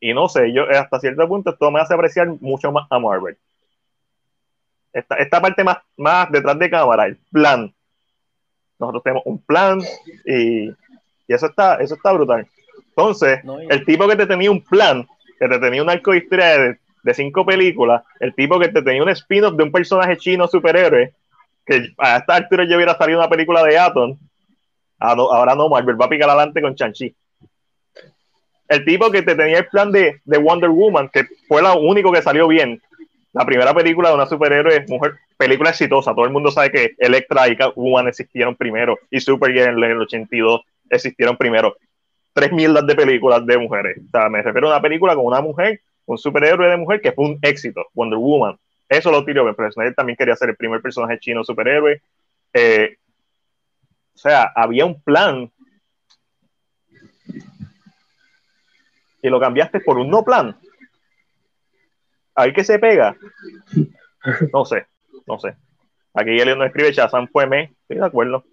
y 0.00 0.14
no 0.14 0.28
sé, 0.28 0.52
yo 0.52 0.68
hasta 0.70 1.00
cierto 1.00 1.26
punto 1.26 1.50
esto 1.50 1.70
me 1.70 1.80
hace 1.80 1.94
apreciar 1.94 2.28
mucho 2.40 2.70
más 2.70 2.86
a 2.90 2.98
Marvel. 2.98 3.36
Esta, 4.92 5.16
esta 5.16 5.40
parte 5.40 5.64
más, 5.64 5.78
más 5.96 6.30
detrás 6.30 6.58
de 6.58 6.70
cámara, 6.70 7.06
el 7.06 7.16
plan, 7.30 7.72
nosotros 8.78 9.02
tenemos 9.02 9.22
un 9.26 9.38
plan 9.42 9.80
y, 10.24 10.68
y 10.68 10.74
eso, 11.26 11.46
está, 11.46 11.76
eso 11.76 11.94
está 11.94 12.12
brutal. 12.12 12.46
Entonces, 12.88 13.40
el 13.68 13.84
tipo 13.84 14.08
que 14.08 14.16
te 14.16 14.26
tenía 14.26 14.50
un 14.50 14.62
plan, 14.62 15.06
que 15.38 15.48
te 15.48 15.58
tenía 15.58 15.82
un 15.82 15.90
arco 15.90 16.12
de 16.12 16.18
historia 16.18 16.58
de, 16.58 16.78
de 17.02 17.14
cinco 17.14 17.44
películas, 17.44 18.02
el 18.18 18.34
tipo 18.34 18.58
que 18.58 18.68
te 18.68 18.82
tenía 18.82 19.02
un 19.02 19.08
spin-off 19.10 19.54
de 19.54 19.64
un 19.64 19.72
personaje 19.72 20.16
chino 20.16 20.48
superhéroe, 20.48 21.12
que 21.64 21.92
a 21.98 22.16
esta 22.16 22.34
altura 22.36 22.64
yo 22.64 22.76
hubiera 22.76 22.96
salido 22.96 23.18
una 23.20 23.28
película 23.28 23.62
de 23.62 23.78
Atom, 23.78 24.16
ah, 24.98 25.12
ahora 25.12 25.54
no, 25.54 25.68
Marvel 25.68 26.00
va 26.00 26.06
a 26.06 26.10
picar 26.10 26.28
adelante 26.28 26.60
con 26.60 26.74
Chanchi. 26.74 27.14
El 28.68 28.84
tipo 28.84 29.10
que 29.10 29.22
te 29.22 29.34
tenía 29.34 29.58
el 29.58 29.66
plan 29.66 29.90
de, 29.90 30.20
de 30.24 30.38
Wonder 30.38 30.70
Woman, 30.70 31.08
que 31.08 31.24
fue 31.46 31.62
lo 31.62 31.80
único 31.80 32.12
que 32.12 32.20
salió 32.20 32.46
bien, 32.46 32.82
la 33.32 33.46
primera 33.46 33.72
película 33.74 34.08
de 34.08 34.14
una 34.14 34.26
superhéroe 34.26 34.84
mujer, 34.88 35.14
película 35.36 35.70
exitosa. 35.70 36.14
Todo 36.14 36.24
el 36.24 36.32
mundo 36.32 36.50
sabe 36.50 36.70
que 36.70 36.94
Electra 36.98 37.48
y 37.48 37.56
Catwoman 37.56 38.08
existieron 38.08 38.56
primero 38.56 38.98
y 39.10 39.20
Supergirl 39.20 39.84
en 39.84 39.90
el 39.90 40.00
82 40.00 40.62
existieron 40.90 41.36
primero. 41.36 41.76
Tres 42.32 42.52
mierdas 42.52 42.86
de 42.86 42.94
películas 42.94 43.44
de 43.46 43.58
mujeres. 43.58 43.98
O 44.06 44.10
sea, 44.10 44.28
me 44.28 44.42
refiero 44.42 44.68
a 44.68 44.72
una 44.72 44.82
película 44.82 45.14
con 45.14 45.26
una 45.26 45.40
mujer, 45.40 45.80
un 46.06 46.18
superhéroe 46.18 46.68
de 46.68 46.76
mujer 46.76 47.00
que 47.00 47.12
fue 47.12 47.26
un 47.26 47.38
éxito, 47.42 47.86
Wonder 47.94 48.18
Woman. 48.18 48.56
Eso 48.88 49.10
lo 49.10 49.24
tiró, 49.24 49.54
pero 49.54 49.70
Snyder 49.70 49.94
también 49.94 50.16
quería 50.16 50.34
ser 50.34 50.50
el 50.50 50.56
primer 50.56 50.80
personaje 50.80 51.18
chino 51.18 51.44
superhéroe. 51.44 52.00
Eh, 52.54 52.96
o 54.18 54.20
sea, 54.20 54.52
había 54.54 54.84
un 54.84 55.00
plan. 55.00 55.50
Y 59.22 59.28
lo 59.28 59.40
cambiaste 59.40 59.80
por 59.80 59.98
un 59.98 60.10
no 60.10 60.24
plan 60.24 60.56
a 62.38 62.44
ver 62.44 62.54
qué 62.54 62.64
se 62.64 62.78
pega. 62.78 63.16
No 64.52 64.64
sé, 64.64 64.86
no 65.26 65.38
sé. 65.38 65.56
Aquí 66.12 66.38
él 66.38 66.58
no 66.58 66.64
escribe 66.64 66.92
Shazam 66.92 67.28
fue 67.28 67.46
me, 67.46 67.74
estoy 67.82 67.98
de 67.98 68.04
acuerdo. 68.04 68.44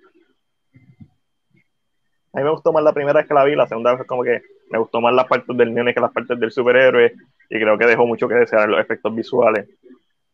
A 2.34 2.38
mí 2.38 2.44
me 2.44 2.52
gustó 2.52 2.72
más 2.72 2.84
la 2.84 2.94
primera 2.94 3.20
vez 3.20 3.28
que 3.28 3.34
la 3.34 3.44
vi, 3.44 3.56
la 3.56 3.68
segunda 3.68 3.96
vez 3.96 4.06
como 4.08 4.24
que 4.24 4.42
me 4.70 4.78
gustó 4.78 5.02
más 5.02 5.14
las 5.14 5.26
partes 5.26 5.58
del 5.58 5.74
nene 5.74 5.94
que 5.94 6.00
las 6.00 6.12
partes 6.12 6.40
del 6.40 6.52
superhéroe 6.52 7.14
y 7.50 7.60
creo 7.60 7.78
que 7.78 7.88
dejó 7.88 8.06
mucho 8.06 8.28
que 8.28 8.36
desear 8.36 8.70
los 8.70 8.80
efectos 8.80 9.14
visuales. 9.14 9.68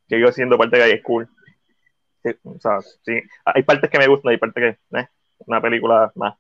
Sigo 0.07 0.31
siendo 0.31 0.57
parte 0.57 0.77
de 0.77 0.83
High 0.83 1.01
School. 1.01 1.27
o 2.43 2.59
sea, 2.59 2.81
sí, 2.81 3.21
hay 3.45 3.63
partes 3.63 3.89
que 3.89 3.99
me 3.99 4.07
gustan, 4.07 4.31
hay 4.31 4.37
partes 4.37 4.77
que, 4.91 4.97
eh, 4.97 5.07
una 5.45 5.61
película 5.61 6.11
más 6.15 6.35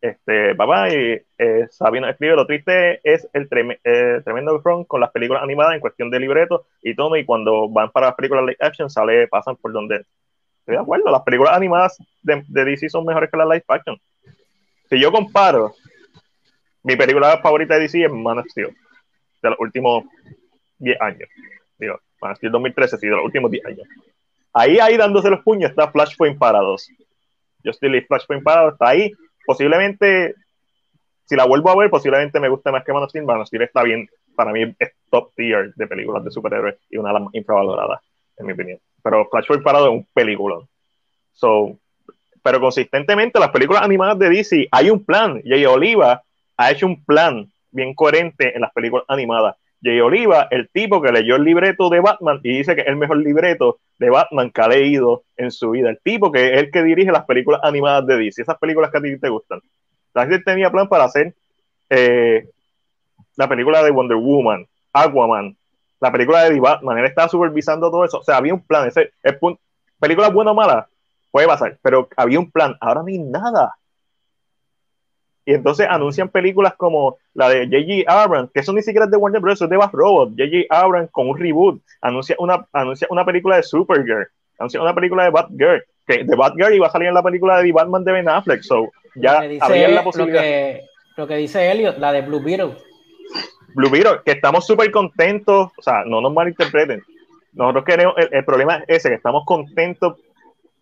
este, 0.00 0.54
papá, 0.54 0.88
y 0.88 1.20
eh, 1.36 1.66
Sabino 1.70 2.08
escribe, 2.08 2.34
lo 2.34 2.46
triste 2.46 3.00
es 3.04 3.28
el 3.34 3.48
eh, 3.84 4.22
tremendo 4.24 4.60
front 4.62 4.86
con 4.86 5.00
las 5.00 5.10
películas 5.10 5.42
animadas 5.42 5.74
en 5.74 5.80
cuestión 5.80 6.10
de 6.10 6.18
libreto 6.18 6.66
y 6.82 6.94
todo, 6.94 7.16
y 7.16 7.24
cuando 7.24 7.68
van 7.68 7.90
para 7.90 8.06
las 8.06 8.14
películas 8.14 8.44
live 8.44 8.56
action, 8.60 8.88
sale, 8.88 9.28
pasan 9.28 9.56
por 9.56 9.72
donde... 9.72 10.04
Estoy 10.60 10.76
de 10.76 10.82
acuerdo, 10.82 11.10
las 11.10 11.22
películas 11.22 11.54
animadas 11.54 11.98
de, 12.22 12.42
DC 12.64 12.88
son 12.88 13.04
mejores 13.04 13.30
que 13.30 13.36
las 13.36 13.48
live 13.48 13.64
action. 13.66 13.96
Si 14.88 15.00
yo 15.00 15.10
comparo, 15.10 15.74
mi 16.82 16.96
película 16.96 17.38
favorita 17.38 17.74
de 17.74 17.80
DC 17.80 18.04
es 18.04 18.12
Man 18.12 18.38
of 18.38 18.46
Steel, 18.50 18.74
de 19.42 19.50
los 19.50 19.58
últimos 19.58 20.04
10 20.78 21.00
años. 21.00 21.28
Digo, 21.78 21.98
Man 22.20 22.32
of 22.32 22.38
Steel 22.38 22.52
2013, 22.52 22.98
sí, 22.98 23.06
de 23.06 23.16
los 23.16 23.24
últimos 23.24 23.50
10 23.50 23.66
años. 23.66 23.88
Ahí, 24.52 24.78
ahí 24.78 24.96
dándose 24.96 25.30
los 25.30 25.40
puños 25.40 25.70
está 25.70 25.90
Flashpoint 25.90 26.38
Parados. 26.38 26.90
Yo 27.62 27.70
estoy 27.70 28.00
Flashpoint 28.02 28.42
Parados, 28.42 28.74
está 28.74 28.88
ahí 28.88 29.12
posiblemente, 29.50 30.36
si 31.24 31.34
la 31.34 31.44
vuelvo 31.44 31.70
a 31.70 31.76
ver, 31.76 31.90
posiblemente 31.90 32.38
me 32.38 32.48
guste 32.48 32.70
más 32.70 32.84
que 32.84 32.92
Man 32.92 33.02
of 33.02 33.08
Steel. 33.08 33.24
Man 33.24 33.42
está 33.50 33.82
bien, 33.82 34.08
para 34.36 34.52
mí 34.52 34.74
es 34.78 34.92
top 35.10 35.32
tier 35.34 35.74
de 35.74 35.88
películas 35.88 36.22
de 36.22 36.30
superhéroes 36.30 36.76
y 36.88 36.98
una 36.98 37.12
de 37.12 37.18
las 37.18 37.34
infravaloradas, 37.34 38.00
en 38.36 38.46
mi 38.46 38.52
opinión. 38.52 38.78
Pero 39.02 39.28
Flash 39.28 39.60
Parado 39.60 39.86
es 39.86 39.92
un 39.92 40.06
película. 40.14 40.58
So, 41.32 41.78
pero 42.44 42.60
consistentemente 42.60 43.40
las 43.40 43.50
películas 43.50 43.82
animadas 43.82 44.20
de 44.20 44.28
DC 44.28 44.68
hay 44.70 44.88
un 44.88 45.04
plan. 45.04 45.42
Jay 45.44 45.64
Oliva 45.66 46.22
ha 46.56 46.70
hecho 46.70 46.86
un 46.86 47.04
plan 47.04 47.50
bien 47.72 47.92
coherente 47.92 48.54
en 48.54 48.60
las 48.60 48.72
películas 48.72 49.04
animadas. 49.08 49.56
Jay 49.82 50.00
Oliva, 50.00 50.48
el 50.50 50.68
tipo 50.68 51.00
que 51.00 51.12
leyó 51.12 51.36
el 51.36 51.44
libreto 51.44 51.88
de 51.88 52.00
Batman 52.00 52.40
y 52.42 52.58
dice 52.58 52.74
que 52.74 52.82
es 52.82 52.86
el 52.88 52.96
mejor 52.96 53.18
libreto 53.18 53.78
de 53.98 54.10
Batman 54.10 54.50
que 54.50 54.60
ha 54.60 54.68
leído 54.68 55.22
en 55.36 55.50
su 55.50 55.70
vida. 55.70 55.90
El 55.90 55.98
tipo 56.00 56.30
que 56.30 56.54
es 56.54 56.60
el 56.60 56.70
que 56.70 56.82
dirige 56.82 57.10
las 57.12 57.24
películas 57.24 57.60
animadas 57.64 58.06
de 58.06 58.16
DC, 58.16 58.42
esas 58.42 58.58
películas 58.58 58.90
que 58.90 58.98
a 58.98 59.00
ti 59.00 59.18
te 59.18 59.28
gustan. 59.28 59.60
La 60.14 60.26
gente 60.26 60.40
tenía 60.44 60.70
plan 60.70 60.88
para 60.88 61.04
hacer 61.04 61.34
eh, 61.88 62.48
la 63.36 63.48
película 63.48 63.82
de 63.82 63.90
Wonder 63.90 64.16
Woman, 64.16 64.66
Aquaman, 64.92 65.56
la 66.00 66.12
película 66.12 66.44
de 66.44 66.60
Batman. 66.60 66.98
Él 66.98 67.06
estaba 67.06 67.28
supervisando 67.28 67.90
todo 67.90 68.04
eso. 68.04 68.18
O 68.18 68.24
sea, 68.24 68.36
había 68.36 68.54
un 68.54 68.62
plan. 68.62 68.88
Ese, 68.88 69.12
el 69.22 69.38
película 69.98 70.28
buena 70.30 70.50
o 70.50 70.54
mala, 70.54 70.88
puede 71.30 71.46
pasar, 71.46 71.78
pero 71.82 72.08
había 72.16 72.38
un 72.38 72.50
plan. 72.50 72.76
Ahora 72.80 73.02
hay 73.06 73.18
nada. 73.18 73.74
Y 75.44 75.54
entonces 75.54 75.86
anuncian 75.88 76.28
películas 76.28 76.74
como 76.76 77.16
la 77.34 77.48
de 77.48 77.66
J.J. 77.66 78.22
Abrams, 78.22 78.50
que 78.52 78.60
eso 78.60 78.72
ni 78.72 78.82
siquiera 78.82 79.06
es 79.06 79.10
de 79.10 79.16
Warner 79.16 79.40
Bros., 79.40 79.62
es 79.62 79.68
de 79.68 79.76
Bass 79.76 79.92
Robot. 79.92 80.30
J.J. 80.30 80.66
Abrams 80.68 81.10
con 81.10 81.28
un 81.28 81.38
reboot. 81.38 81.80
Anuncia 82.02 82.36
una, 82.38 82.66
anuncia 82.72 83.06
una 83.10 83.24
película 83.24 83.56
de 83.56 83.62
Supergirl. 83.62 84.28
Anuncia 84.58 84.80
una 84.80 84.94
película 84.94 85.24
de 85.24 85.30
Batgirl. 85.30 85.84
Que 86.06 86.24
de 86.24 86.36
Batgirl 86.36 86.74
iba 86.74 86.86
a 86.86 86.90
salir 86.90 87.08
en 87.08 87.14
la 87.14 87.22
película 87.22 87.58
de 87.58 87.64
The 87.64 87.72
Batman 87.72 88.04
de 88.04 88.12
Ben 88.12 88.28
Affleck. 88.28 88.62
So, 88.62 88.90
ya 89.14 89.38
había 89.38 89.88
la 89.88 90.04
posibilidad. 90.04 90.40
Lo 90.40 90.46
que, 90.46 90.80
lo 91.16 91.26
que 91.26 91.36
dice 91.36 91.70
Elliot, 91.70 91.98
la 91.98 92.12
de 92.12 92.22
Blue 92.22 92.42
Beetle. 92.42 92.76
Blue 93.74 93.90
Beetle, 93.90 94.20
que 94.24 94.32
estamos 94.32 94.66
súper 94.66 94.90
contentos. 94.90 95.70
O 95.76 95.82
sea, 95.82 96.04
no 96.04 96.20
nos 96.20 96.32
malinterpreten. 96.32 97.02
Nosotros 97.52 97.84
queremos, 97.84 98.14
el, 98.18 98.28
el 98.32 98.44
problema 98.44 98.76
es 98.86 98.98
ese, 98.98 99.08
que 99.08 99.14
estamos 99.16 99.44
contentos 99.44 100.18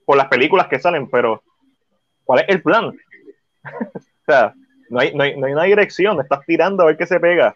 por 0.04 0.16
las 0.16 0.28
películas 0.28 0.68
que 0.68 0.78
salen, 0.78 1.08
pero 1.08 1.42
¿cuál 2.24 2.40
es 2.40 2.48
el 2.48 2.62
plan? 2.62 2.92
o 4.28 4.32
sea, 4.32 4.54
no 4.90 5.00
hay, 5.00 5.14
no, 5.14 5.22
hay, 5.22 5.36
no 5.36 5.46
hay, 5.46 5.52
una 5.54 5.64
dirección, 5.64 6.20
estás 6.20 6.44
tirando 6.44 6.82
a 6.82 6.86
ver 6.86 6.98
qué 6.98 7.06
se 7.06 7.18
pega. 7.18 7.54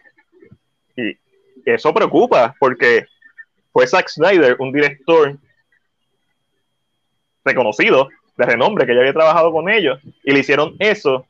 Y 0.95 1.15
eso 1.65 1.93
preocupa, 1.93 2.55
porque 2.59 3.05
fue 3.71 3.85
Zack 3.85 4.09
Snyder, 4.09 4.55
un 4.59 4.71
director 4.71 5.37
reconocido, 7.45 8.09
de 8.37 8.45
renombre, 8.45 8.87
que 8.87 8.95
ya 8.95 9.01
había 9.01 9.13
trabajado 9.13 9.51
con 9.51 9.69
ellos, 9.69 9.99
y 10.23 10.31
le 10.31 10.39
hicieron 10.39 10.75
eso. 10.79 11.27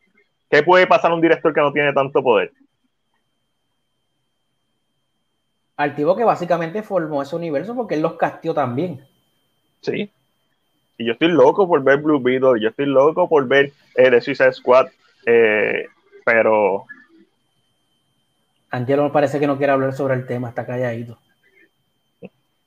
¿Qué 0.49 0.63
puede 0.63 0.87
pasar 0.87 1.11
a 1.11 1.15
un 1.15 1.21
director 1.21 1.53
que 1.53 1.61
no 1.61 1.73
tiene 1.73 1.91
tanto 1.91 2.23
poder? 2.23 2.51
Al 5.75 5.93
tipo 5.93 6.15
que 6.15 6.23
básicamente 6.23 6.83
formó 6.83 7.21
ese 7.21 7.35
universo 7.35 7.75
porque 7.75 7.95
él 7.95 8.01
los 8.01 8.13
castió 8.13 8.53
también. 8.53 9.05
Sí, 9.81 10.09
y 10.97 11.05
yo 11.05 11.13
estoy 11.13 11.29
loco 11.29 11.67
por 11.67 11.83
ver 11.83 11.97
Blue 11.97 12.21
Beetle, 12.21 12.61
yo 12.61 12.69
estoy 12.69 12.85
loco 12.85 13.27
por 13.27 13.47
ver 13.47 13.71
eh, 13.95 14.09
The 14.09 14.21
Suicide 14.21 14.53
Squad, 14.53 14.87
eh, 15.25 15.85
pero... 16.25 16.85
Angelo 18.69 19.03
me 19.03 19.11
parece 19.11 19.39
que 19.39 19.47
no 19.47 19.57
quiere 19.57 19.73
hablar 19.73 19.93
sobre 19.93 20.15
el 20.15 20.25
tema, 20.25 20.49
está 20.49 20.65
calladito. 20.65 21.19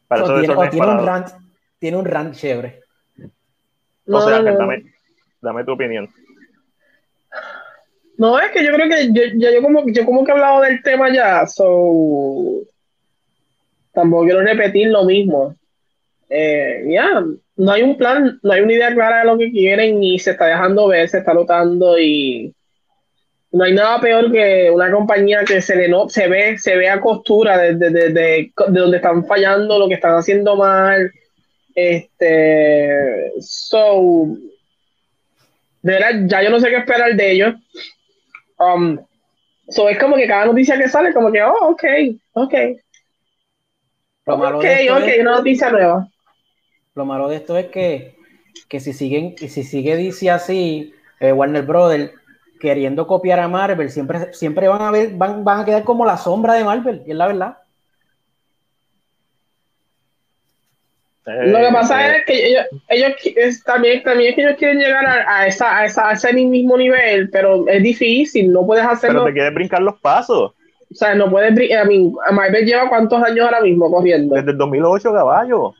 Para 0.06 0.22
o 0.24 0.40
tiene, 0.40 0.54
o 0.54 0.70
tiene 0.70 0.86
un 0.86 1.04
rant, 1.04 1.28
tiene 1.80 1.96
un 1.96 2.04
rant 2.04 2.34
chévere. 2.34 2.80
No, 4.06 4.18
o 4.18 4.20
sea, 4.20 4.40
no, 4.40 4.52
no. 4.52 4.58
Dame, 4.58 4.84
dame, 5.40 5.64
tu 5.64 5.72
opinión. 5.72 6.08
No, 8.16 8.38
es 8.38 8.50
que 8.52 8.64
yo 8.64 8.72
creo 8.72 8.88
que 8.88 9.12
yo, 9.12 9.22
yo, 9.34 9.50
yo, 9.50 9.62
como, 9.62 9.84
yo 9.88 10.06
como 10.06 10.24
que 10.24 10.30
he 10.30 10.34
hablado 10.34 10.60
del 10.62 10.80
tema 10.82 11.12
ya, 11.12 11.44
so 11.46 12.62
tampoco 13.92 14.24
quiero 14.24 14.42
repetir 14.42 14.88
lo 14.88 15.04
mismo. 15.04 15.56
Eh, 16.28 16.84
ya, 16.88 17.24
no 17.56 17.72
hay 17.72 17.82
un 17.82 17.96
plan, 17.96 18.38
no 18.42 18.52
hay 18.52 18.60
una 18.60 18.72
idea 18.72 18.92
clara 18.94 19.20
de 19.20 19.24
lo 19.26 19.38
que 19.38 19.50
quieren 19.50 20.02
y 20.02 20.18
se 20.18 20.32
está 20.32 20.46
dejando 20.46 20.88
ver, 20.88 21.08
se 21.08 21.18
está 21.18 21.32
notando 21.34 21.98
y 21.98 22.54
no 23.52 23.64
hay 23.64 23.72
nada 23.72 24.00
peor 24.00 24.30
que 24.30 24.70
una 24.70 24.90
compañía 24.90 25.44
que 25.44 25.62
se 25.62 25.76
le 25.76 25.88
no, 25.88 26.08
se 26.08 26.28
ve, 26.28 26.58
se 26.58 26.76
ve 26.76 26.88
a 26.90 27.00
costura 27.00 27.56
de, 27.58 27.74
de, 27.74 27.90
de, 27.90 28.08
de, 28.10 28.52
donde 28.68 28.98
están 28.98 29.24
fallando, 29.26 29.78
lo 29.78 29.88
que 29.88 29.94
están 29.94 30.14
haciendo 30.16 30.56
mal. 30.56 31.10
Este, 31.74 33.32
so, 33.40 34.26
de 35.82 35.92
verdad, 35.92 36.10
ya 36.26 36.42
yo 36.42 36.50
no 36.50 36.60
sé 36.60 36.68
qué 36.68 36.76
esperar 36.76 37.14
de 37.14 37.30
ellos. 37.32 37.54
Um, 38.58 38.98
so 39.68 39.88
es 39.88 39.98
como 39.98 40.16
que 40.16 40.26
cada 40.26 40.46
noticia 40.46 40.76
que 40.78 40.88
sale, 40.88 41.12
como 41.12 41.30
que, 41.32 41.42
oh, 41.42 41.68
ok, 41.70 41.84
ok. 42.32 42.54
Lo 44.26 44.34
ok, 44.34 44.64
ok, 44.90 45.04
es- 45.06 45.20
una 45.20 45.36
noticia 45.36 45.70
nueva. 45.70 46.08
Lo 46.96 47.04
malo 47.04 47.28
de 47.28 47.36
esto 47.36 47.58
es 47.58 47.66
que, 47.66 48.16
que 48.68 48.80
si 48.80 48.94
siguen, 48.94 49.36
si 49.36 49.62
sigue 49.62 49.96
DC 49.96 50.30
así, 50.30 50.94
eh, 51.20 51.30
Warner 51.30 51.62
Brothers 51.64 52.10
queriendo 52.58 53.06
copiar 53.06 53.38
a 53.38 53.48
Marvel, 53.48 53.90
siempre, 53.90 54.32
siempre 54.32 54.66
van 54.66 54.80
a 54.80 54.90
ver, 54.90 55.10
van, 55.14 55.44
van 55.44 55.60
a 55.60 55.64
quedar 55.66 55.84
como 55.84 56.06
la 56.06 56.16
sombra 56.16 56.54
de 56.54 56.64
Marvel, 56.64 57.02
y 57.06 57.10
es 57.10 57.16
la 57.16 57.26
verdad. 57.26 57.58
Lo 61.26 61.58
que 61.58 61.68
pasa 61.72 62.06
Eh, 62.06 62.16
es 62.18 62.24
que 62.24 62.46
ellos, 62.48 62.64
ellos 62.88 63.10
qui- 63.22 63.34
es, 63.36 63.62
también, 63.62 64.02
también 64.02 64.30
es 64.30 64.36
que 64.36 64.42
ellos 64.44 64.56
quieren 64.56 64.78
llegar 64.78 65.04
a, 65.04 65.40
a 65.40 65.46
esa, 65.48 65.76
a, 65.76 65.84
esa, 65.84 66.08
a 66.08 66.12
ese 66.12 66.32
mismo 66.32 66.78
nivel, 66.78 67.28
pero 67.28 67.68
es 67.68 67.82
difícil, 67.82 68.50
no 68.52 68.64
puedes 68.64 68.84
pero 68.84 68.94
hacerlo. 68.94 69.24
te 69.24 69.32
quieres 69.34 69.52
brincar 69.52 69.82
los 69.82 70.00
pasos. 70.00 70.52
O 70.90 70.94
sea, 70.94 71.14
no 71.14 71.28
puedes. 71.28 71.52
bri- 71.52 71.68
I 71.70 71.86
mean, 71.86 72.14
Marvel 72.32 72.64
lleva 72.64 72.88
cuántos 72.88 73.22
años 73.22 73.44
ahora 73.44 73.60
mismo 73.60 73.90
corriendo. 73.90 74.36
Desde 74.36 74.52
el 74.52 74.56
2008, 74.56 75.12
caballo. 75.12 75.74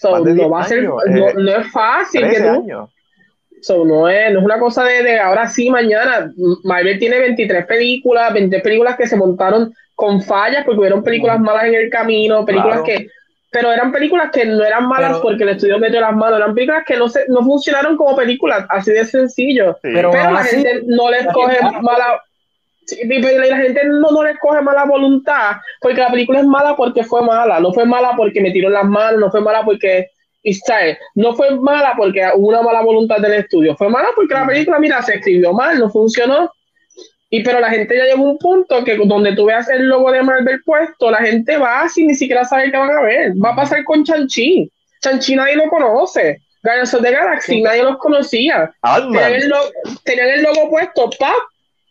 So, 0.00 0.10
más 0.12 0.24
de 0.24 0.30
no 0.30 0.36
10 0.36 0.52
va 0.52 0.60
a 0.60 0.64
ser, 0.64 0.78
años, 0.78 0.94
no, 1.08 1.28
eh, 1.28 1.34
no 1.36 1.50
es 1.56 1.72
fácil 1.72 2.20
que 2.22 2.26
13 2.28 2.44
tú. 2.44 2.50
años. 2.50 2.90
So, 3.62 3.84
no, 3.84 4.08
es, 4.08 4.32
no 4.32 4.38
es 4.38 4.44
una 4.44 4.58
cosa 4.60 4.84
de, 4.84 5.02
de 5.02 5.18
ahora 5.18 5.48
sí, 5.48 5.68
mañana. 5.70 6.30
Marvel 6.62 6.98
tiene 7.00 7.18
23 7.18 7.66
películas, 7.66 8.32
23 8.32 8.62
películas 8.62 8.96
que 8.96 9.08
se 9.08 9.16
montaron 9.16 9.72
con 9.96 10.22
fallas 10.22 10.64
porque 10.64 10.78
hubieron 10.78 11.02
películas 11.02 11.40
malas 11.40 11.64
en 11.64 11.74
el 11.74 11.90
camino, 11.90 12.44
películas 12.44 12.82
Claro. 12.82 12.98
que. 13.00 13.08
Pero 13.50 13.72
eran 13.72 13.90
películas 13.90 14.30
que 14.30 14.44
no 14.44 14.62
eran 14.62 14.86
malas 14.86 15.12
Pero- 15.12 15.22
porque 15.22 15.42
el 15.42 15.48
estudio 15.48 15.78
metió 15.78 16.00
las 16.00 16.14
manos, 16.14 16.38
eran 16.38 16.54
películas 16.54 16.84
que 16.86 16.96
no, 16.98 17.08
se, 17.08 17.24
no 17.28 17.42
funcionaron 17.42 17.96
como 17.96 18.14
películas, 18.14 18.64
así 18.68 18.92
de 18.92 19.04
sencillo. 19.06 19.72
Sí. 19.82 19.88
Pero 19.92 20.10
Pero 20.10 20.30
la 20.30 20.40
así, 20.40 20.56
gente 20.56 20.82
no 20.86 21.10
les 21.10 21.26
coge 21.32 21.56
mala. 21.82 22.22
Pero 23.22 23.44
la 23.44 23.56
gente 23.56 23.80
no, 23.84 24.10
no 24.10 24.22
les 24.22 24.38
coge 24.38 24.62
mala 24.62 24.84
voluntad 24.84 25.56
porque 25.80 26.00
la 26.00 26.10
película 26.10 26.40
es 26.40 26.46
mala 26.46 26.76
porque 26.76 27.04
fue 27.04 27.22
mala, 27.22 27.60
no 27.60 27.72
fue 27.72 27.84
mala 27.84 28.12
porque 28.16 28.40
me 28.40 28.50
tiró 28.50 28.70
las 28.70 28.84
manos, 28.84 29.20
no 29.20 29.30
fue 29.30 29.40
mala 29.40 29.64
porque. 29.64 30.08
y. 30.42 30.58
No 31.14 31.34
fue 31.34 31.54
mala 31.56 31.94
porque 31.96 32.26
hubo 32.34 32.48
una 32.48 32.62
mala 32.62 32.82
voluntad 32.82 33.18
del 33.18 33.34
estudio, 33.34 33.76
fue 33.76 33.88
mala 33.88 34.08
porque 34.14 34.34
la 34.34 34.46
película, 34.46 34.78
mira, 34.78 35.02
se 35.02 35.16
escribió 35.16 35.52
mal, 35.52 35.78
no 35.78 35.90
funcionó. 35.90 36.50
Y 37.30 37.42
pero 37.42 37.60
la 37.60 37.68
gente 37.68 37.94
ya 37.94 38.04
llegó 38.04 38.26
a 38.26 38.30
un 38.30 38.38
punto 38.38 38.82
que 38.84 38.96
donde 38.96 39.34
tú 39.34 39.44
veas 39.44 39.68
el 39.68 39.86
logo 39.86 40.10
de 40.10 40.22
Marvel 40.22 40.62
puesto, 40.64 41.10
la 41.10 41.18
gente 41.18 41.58
va 41.58 41.86
sin 41.88 42.06
ni 42.06 42.14
siquiera 42.14 42.44
saber 42.44 42.70
qué 42.70 42.78
van 42.78 42.90
a 42.90 43.02
ver. 43.02 43.32
Va 43.32 43.50
a 43.50 43.56
pasar 43.56 43.84
con 43.84 44.02
Chanchi. 44.02 44.70
Chanchi 45.02 45.36
nadie 45.36 45.56
lo 45.56 45.68
conoce. 45.68 46.40
Guardians 46.62 46.94
of 46.94 47.02
the 47.02 47.12
Galaxy 47.12 47.60
nadie 47.60 47.82
los 47.82 47.98
conocía. 47.98 48.72
Tenían 48.82 49.32
el, 49.32 49.48
logo, 49.48 49.70
tenían 50.04 50.28
el 50.28 50.42
logo 50.42 50.70
puesto, 50.70 51.10
¡pap! 51.18 51.36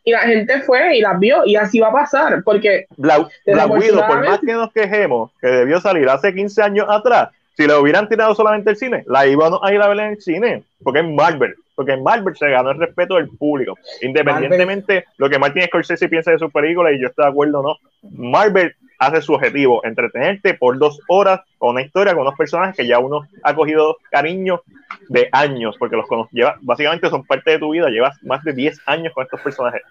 Y 0.08 0.12
la 0.12 0.20
gente 0.20 0.62
fue 0.62 0.96
y 0.96 1.02
las 1.02 1.20
vio. 1.20 1.46
Y 1.46 1.58
así 1.58 1.82
va 1.82 1.90
a 1.90 1.92
pasar. 1.92 2.42
Porque 2.46 2.86
Black, 2.96 3.28
Black 3.46 3.70
Widow, 3.70 4.08
por 4.08 4.26
más 4.26 4.40
que 4.40 4.54
nos 4.54 4.72
quejemos, 4.72 5.32
que 5.42 5.48
debió 5.48 5.82
salir 5.82 6.08
hace 6.08 6.34
15 6.34 6.62
años 6.62 6.86
atrás, 6.90 7.28
si 7.58 7.68
la 7.68 7.78
hubieran 7.78 8.08
tirado 8.08 8.34
solamente 8.34 8.70
al 8.70 8.78
cine, 8.78 9.04
la 9.06 9.28
íbamos 9.28 9.60
a 9.62 9.74
ir 9.74 9.82
a 9.82 9.90
ver 9.90 10.00
en 10.00 10.12
el 10.12 10.22
cine, 10.22 10.64
porque 10.82 11.02
es 11.02 11.06
Marvel, 11.10 11.56
porque 11.76 11.92
en 11.92 12.04
Marvel 12.04 12.38
se 12.38 12.50
ganó 12.50 12.72
el 12.72 12.80
respeto 12.80 13.16
del 13.16 13.28
público, 13.28 13.78
independientemente 14.02 14.94
de 14.94 15.06
lo 15.18 15.30
que 15.30 15.40
Martin 15.40 15.64
Scorsese 15.64 16.08
piensa 16.08 16.32
de 16.32 16.40
sus 16.40 16.54
películas, 16.54 16.94
y 16.94 17.02
yo 17.02 17.08
estoy 17.08 17.26
de 17.26 17.32
acuerdo 17.32 17.60
o 17.60 17.64
no, 17.64 17.76
Marvel 18.12 18.74
hace 19.00 19.22
su 19.22 19.34
objetivo, 19.34 19.84
entretenerte 19.84 20.54
por 20.54 20.78
dos 20.78 21.02
horas 21.10 21.42
con 21.58 21.72
una 21.72 21.82
historia, 21.82 22.14
con 22.14 22.22
unos 22.22 22.38
personajes 22.38 22.78
que 22.78 22.88
ya 22.88 23.00
uno 23.00 23.28
ha 23.44 23.54
cogido 23.54 23.98
cariño 24.10 24.62
de 25.10 25.30
años, 25.32 25.76
porque 25.80 25.96
los 25.96 26.06
lleva, 26.32 26.58
básicamente 26.62 27.10
son 27.10 27.24
parte 27.26 27.52
de 27.52 27.60
tu 27.60 27.72
vida, 27.72 27.90
llevas 27.90 28.22
más 28.24 28.44
de 28.44 28.54
10 28.54 28.80
años 28.86 29.14
con 29.14 29.24
estos 29.24 29.40
personajes. 29.42 29.82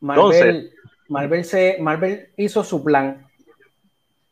Marvel, 0.00 0.24
Entonces- 0.34 0.74
Marvel, 1.08 1.44
se, 1.44 1.76
Marvel 1.80 2.28
hizo 2.36 2.64
su 2.64 2.82
plan. 2.82 3.26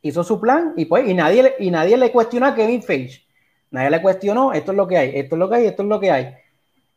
Hizo 0.02 0.24
su 0.24 0.40
plan 0.40 0.72
y 0.76 0.86
pues, 0.86 1.06
y 1.08 1.14
nadie, 1.14 1.42
le- 1.42 1.54
y 1.58 1.70
nadie 1.70 1.96
le 1.98 2.10
cuestionó 2.10 2.46
a 2.46 2.54
Kevin 2.54 2.82
Feige. 2.82 3.22
Nadie 3.70 3.90
le 3.90 4.02
cuestionó, 4.02 4.52
esto 4.52 4.72
es 4.72 4.76
lo 4.76 4.88
que 4.88 4.96
hay, 4.96 5.12
esto 5.14 5.36
es 5.36 5.38
lo 5.38 5.48
que 5.48 5.54
hay, 5.56 5.66
esto 5.66 5.82
es 5.82 5.88
lo 5.88 6.00
que 6.00 6.10
hay. 6.10 6.34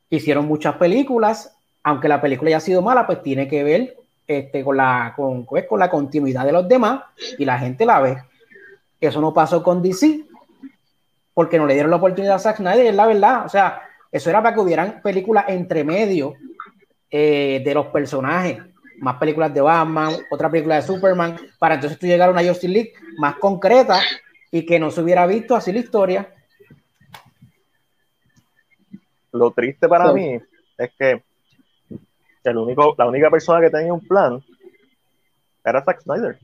Hicieron 0.09 0.45
muchas 0.48 0.75
películas, 0.77 1.56
aunque 1.83 2.08
la 2.08 2.22
película 2.22 2.48
haya 2.50 2.59
sido 2.59 2.82
mala, 2.82 3.06
pues 3.06 3.22
tiene 3.22 3.48
que 3.48 3.64
ver 3.64 3.98
este, 4.25 4.64
con, 4.64 4.77
la, 4.77 5.14
con, 5.16 5.45
pues, 5.45 5.67
con 5.67 5.80
la 5.80 5.90
continuidad 5.90 6.45
de 6.45 6.53
los 6.53 6.67
demás 6.67 7.03
y 7.38 7.43
la 7.45 7.59
gente 7.59 7.85
la 7.85 8.00
ve. 8.00 8.17
Eso 9.01 9.19
no 9.19 9.33
pasó 9.33 9.61
con 9.61 9.82
DC, 9.83 10.22
porque 11.34 11.58
no 11.58 11.66
le 11.66 11.74
dieron 11.74 11.92
la 11.92 11.98
oportunidad 11.98 12.36
a 12.36 12.40
Zack 12.40 12.58
Snyder, 12.58 12.86
es 12.86 12.95
la 12.95 13.08
verdad. 13.08 13.45
O 13.45 13.50
sea, 13.50 13.82
eso 14.12 14.30
era 14.30 14.42
para 14.42 14.53
que 14.53 14.62
hubieran 14.62 15.02
películas 15.02 15.45
entre 15.48 15.84
medio 15.84 16.36
eh, 17.10 17.62
de 17.64 17.74
los 17.74 17.88
personajes, 17.88 18.60
más 19.00 19.18
películas 19.18 19.53
de 19.53 19.62
Batman, 19.62 20.14
otra 20.32 20.50
película 20.50 20.76
de 20.76 20.82
Superman, 20.84 21.38
para 21.60 21.76
entonces 21.76 21.98
tú 21.98 22.06
llegar 22.06 22.30
a 22.30 22.32
una 22.32 22.44
Justice 22.44 22.68
League 22.68 22.94
más 23.18 23.36
concreta 23.36 24.00
y 24.52 24.66
que 24.66 24.80
no 24.80 24.92
se 24.92 25.02
hubiera 25.02 25.26
visto 25.26 25.56
así 25.56 25.72
la 25.72 25.80
historia. 25.80 26.34
Lo 29.32 29.52
triste 29.52 29.88
para 29.88 30.14
mí 30.14 30.40
es 30.78 30.92
que 30.98 31.24
el 32.44 32.58
único, 32.58 32.94
la 32.98 33.08
única 33.08 33.32
persona 33.32 33.62
que 33.62 33.72
tenía 33.72 33.94
un 33.94 34.06
plan 34.06 34.44
era 35.66 35.84
Zack 35.84 36.02
Snyder. 36.02 36.38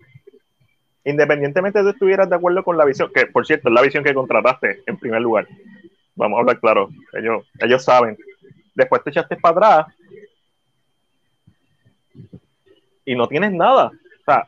Independientemente 1.10 1.80
de 1.80 1.86
que 1.86 1.92
estuvieras 1.92 2.30
de 2.30 2.36
acuerdo 2.36 2.64
con 2.64 2.78
la 2.78 2.86
visión, 2.86 3.12
que 3.14 3.26
por 3.28 3.46
cierto 3.46 3.70
es 3.70 3.74
la 3.74 3.82
visión 3.82 4.04
que 4.04 4.14
contrataste 4.14 4.84
en 4.86 4.98
primer 4.98 5.22
lugar, 5.22 5.48
vamos 6.16 6.38
a 6.38 6.40
hablar 6.42 6.60
claro, 6.60 6.90
ellos, 7.14 7.46
ellos 7.60 7.84
saben, 7.84 8.18
después 8.76 9.04
te 9.04 9.10
echaste 9.10 9.36
para 9.38 9.82
atrás 9.82 9.96
y 13.06 13.16
no 13.16 13.28
tienes 13.28 13.52
nada. 13.52 13.88
O 13.88 14.24
sea, 14.26 14.48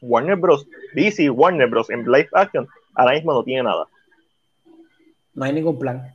Warner 0.00 0.36
Bros. 0.36 0.66
DC 0.94 1.28
Warner 1.30 1.68
Bros. 1.68 1.90
en 1.90 2.04
live 2.04 2.28
action 2.32 2.68
ahora 2.94 3.14
mismo 3.14 3.32
no 3.32 3.42
tiene 3.42 3.62
nada. 3.62 3.86
No 5.34 5.44
hay 5.44 5.52
ningún 5.52 5.78
plan. 5.78 6.14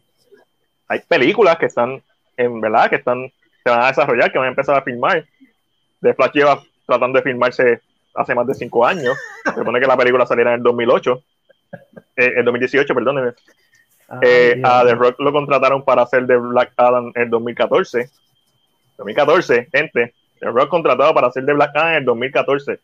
Hay 0.88 1.00
películas 1.00 1.58
que 1.58 1.66
están, 1.66 2.02
en 2.38 2.62
verdad, 2.62 2.90
que 2.90 2.98
están, 2.98 3.32
se 3.64 3.70
van 3.70 3.82
a 3.82 3.88
desarrollar, 3.88 4.32
que 4.32 4.38
van 4.38 4.48
a 4.48 4.52
empezar 4.52 4.78
a 4.78 4.84
filmar. 4.84 5.26
The 6.02 6.14
Flash 6.14 6.34
lleva 6.34 6.62
tratando 6.86 7.18
de 7.18 7.24
filmarse 7.24 7.82
hace 8.16 8.36
más 8.36 8.48
de 8.48 8.54
cinco 8.54 8.86
años. 8.86 9.18
Se 9.44 9.54
supone 9.54 9.80
que 9.80 9.88
la 9.88 9.98
película 9.98 10.26
saliera 10.26 10.52
en 10.52 10.58
el 10.58 10.64
2008. 10.64 11.24
Eh, 12.18 12.34
en 12.38 12.46
2018, 12.46 12.94
perdónenme. 12.94 13.34
Eh, 14.22 14.62
a 14.64 14.84
The 14.86 14.94
Rock 14.96 15.20
lo 15.20 15.32
contrataron 15.32 15.84
para 15.84 16.04
hacer 16.04 16.26
de 16.28 16.38
Black 16.38 16.74
Adam 16.78 17.12
en 17.16 17.30
2014. 17.30 18.10
2014, 18.98 19.70
gente. 19.72 20.14
The 20.40 20.48
Rock 20.48 20.70
contratado 20.70 21.14
para 21.14 21.28
hacer 21.28 21.44
de 21.44 21.54
Black 21.54 21.76
Adam 21.76 21.96
en 21.96 22.06
2014. 22.06 22.80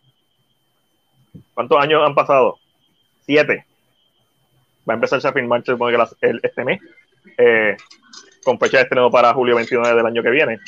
¿Cuántos 1.53 1.77
años 1.79 2.01
han 2.05 2.15
pasado? 2.15 2.57
Siete. 3.25 3.65
Va 4.87 4.93
a 4.93 4.95
empezarse 4.95 5.27
a 5.27 5.33
filmarse 5.33 5.73
el, 6.21 6.39
este 6.43 6.65
mes. 6.65 6.79
Eh, 7.37 7.77
con 8.43 8.59
fecha 8.59 8.77
de 8.77 8.83
estreno 8.83 9.11
para 9.11 9.33
julio 9.33 9.55
29 9.55 9.95
del 9.95 10.05
año 10.05 10.23
que 10.23 10.29
viene. 10.31 10.59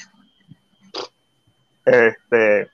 Este, 1.86 2.70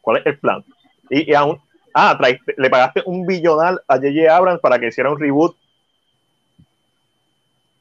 ¿Cuál 0.00 0.18
es 0.18 0.26
el 0.26 0.38
plan? 0.38 0.64
Y, 1.10 1.32
aún, 1.34 1.60
ah, 1.94 2.18
le 2.56 2.70
pagaste 2.70 3.02
un 3.06 3.26
billonal 3.26 3.80
a 3.88 3.96
J.J. 3.96 4.34
Abrams 4.34 4.60
para 4.60 4.78
que 4.78 4.88
hiciera 4.88 5.10
un 5.10 5.18
reboot. 5.18 5.56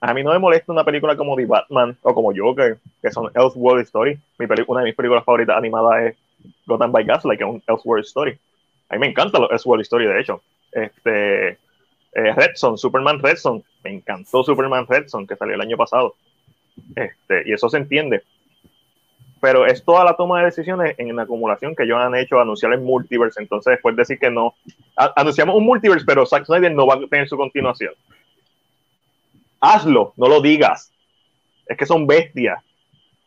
A 0.01 0.13
mí 0.13 0.23
no 0.23 0.31
me 0.31 0.39
molesta 0.39 0.71
una 0.71 0.83
película 0.83 1.15
como 1.15 1.35
The 1.35 1.45
Batman 1.45 1.97
o 2.03 2.13
como 2.13 2.31
Joker, 2.35 2.77
que 3.01 3.11
son 3.11 3.31
Elseworld 3.33 3.83
Story. 3.85 4.19
Mi 4.37 4.45
una 4.67 4.81
de 4.81 4.85
mis 4.85 4.95
películas 4.95 5.23
favoritas 5.23 5.57
animadas 5.57 6.03
es 6.03 6.15
Gotham 6.65 6.91
by 6.91 7.05
Gaslight, 7.05 7.39
que 7.39 7.43
es 7.45 7.49
un 7.49 7.63
Elseworld 7.67 8.05
Story. 8.05 8.37
A 8.89 8.95
mí 8.95 8.99
me 8.99 9.07
encanta 9.07 9.39
los 9.39 9.51
Elseworld 9.51 9.81
Story, 9.81 10.05
de 10.05 10.19
hecho. 10.19 10.41
Este, 10.71 11.47
eh, 11.49 11.57
Redson, 12.35 12.77
Superman 12.77 13.19
Redson. 13.19 13.63
Me 13.83 13.91
encantó 13.91 14.43
Superman 14.43 14.85
Redson, 14.87 15.25
que 15.25 15.35
salió 15.35 15.55
el 15.55 15.61
año 15.61 15.77
pasado. 15.77 16.15
Este, 16.95 17.43
y 17.45 17.53
eso 17.53 17.69
se 17.69 17.77
entiende 17.77 18.23
pero 19.45 19.67
es 19.67 19.85
toda 19.85 20.03
la 20.03 20.15
toma 20.15 20.39
de 20.39 20.45
decisiones 20.45 20.95
en 20.97 21.15
la 21.15 21.21
acumulación 21.21 21.75
que 21.75 21.83
ellos 21.83 21.99
han 21.99 22.15
hecho 22.15 22.39
anunciar 22.39 22.73
el 22.73 22.81
multiverse. 22.81 23.39
Entonces, 23.39 23.73
después 23.73 23.95
decir 23.95 24.17
que 24.17 24.31
no, 24.31 24.55
anunciamos 24.95 25.55
un 25.55 25.63
multiverse, 25.63 26.03
pero 26.03 26.25
Zack 26.25 26.45
Snyder 26.45 26.71
no 26.71 26.87
va 26.87 26.95
a 26.95 27.07
tener 27.07 27.29
su 27.29 27.37
continuación. 27.37 27.93
Hazlo, 29.59 30.13
no 30.17 30.27
lo 30.29 30.41
digas. 30.41 30.91
Es 31.67 31.77
que 31.77 31.85
son 31.85 32.07
bestias. 32.07 32.59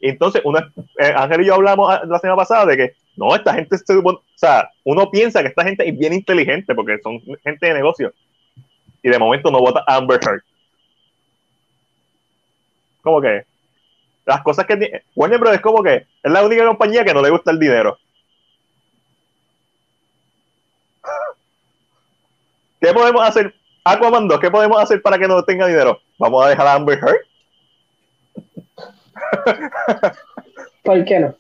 Entonces, 0.01 0.43
una, 0.45 0.73
eh, 0.99 1.13
Ángel 1.15 1.43
y 1.43 1.47
yo 1.47 1.55
hablamos 1.55 1.89
la 2.09 2.19
semana 2.19 2.37
pasada 2.37 2.67
de 2.67 2.77
que 2.77 2.93
no, 3.15 3.37
esta 3.37 3.55
gente, 3.55 3.77
o 4.03 4.23
sea, 4.35 4.71
uno 4.83 5.13
piensa 5.13 5.41
que 5.43 5.51
esta 5.51 5.63
gente 5.63 5.89
es 5.89 5.97
bien 5.97 6.15
inteligente 6.15 6.75
porque 6.75 6.99
son 6.99 7.21
gente 7.45 7.65
de 7.65 7.75
negocio. 7.75 8.13
Y 9.05 9.09
de 9.09 9.19
momento 9.21 9.53
no 9.53 9.61
vota 9.61 9.85
Amber 9.87 10.19
Heard. 10.21 10.43
¿Cómo 13.03 13.21
que? 13.21 13.45
Las 14.29 14.43
cosas 14.43 14.67
que 14.67 14.77
tiene. 14.77 15.03
Warner 15.17 15.41
Bros. 15.41 15.55
es 15.55 15.63
como 15.63 15.83
que 15.83 16.07
es 16.23 16.31
la 16.31 16.45
única 16.45 16.67
compañía 16.67 17.03
que 17.03 17.15
no 17.15 17.23
le 17.23 17.31
gusta 17.31 17.51
el 17.51 17.59
dinero. 17.59 17.97
¿Qué 22.81 22.93
podemos 22.93 23.27
hacer? 23.27 23.55
Aquaman 23.85 24.29
2, 24.29 24.39
¿qué 24.39 24.51
podemos 24.51 24.83
hacer 24.83 25.01
para 25.01 25.19
que 25.19 25.27
no 25.27 25.43
tenga 25.45 25.67
dinero? 25.67 25.99
Vamos 26.19 26.45
a 26.45 26.51
dejar 26.51 26.67
a 26.67 26.75
Amber 26.75 26.99
Heard. 26.99 27.23
¿Por 30.85 31.05
qué 31.07 31.21
no? 31.21 31.35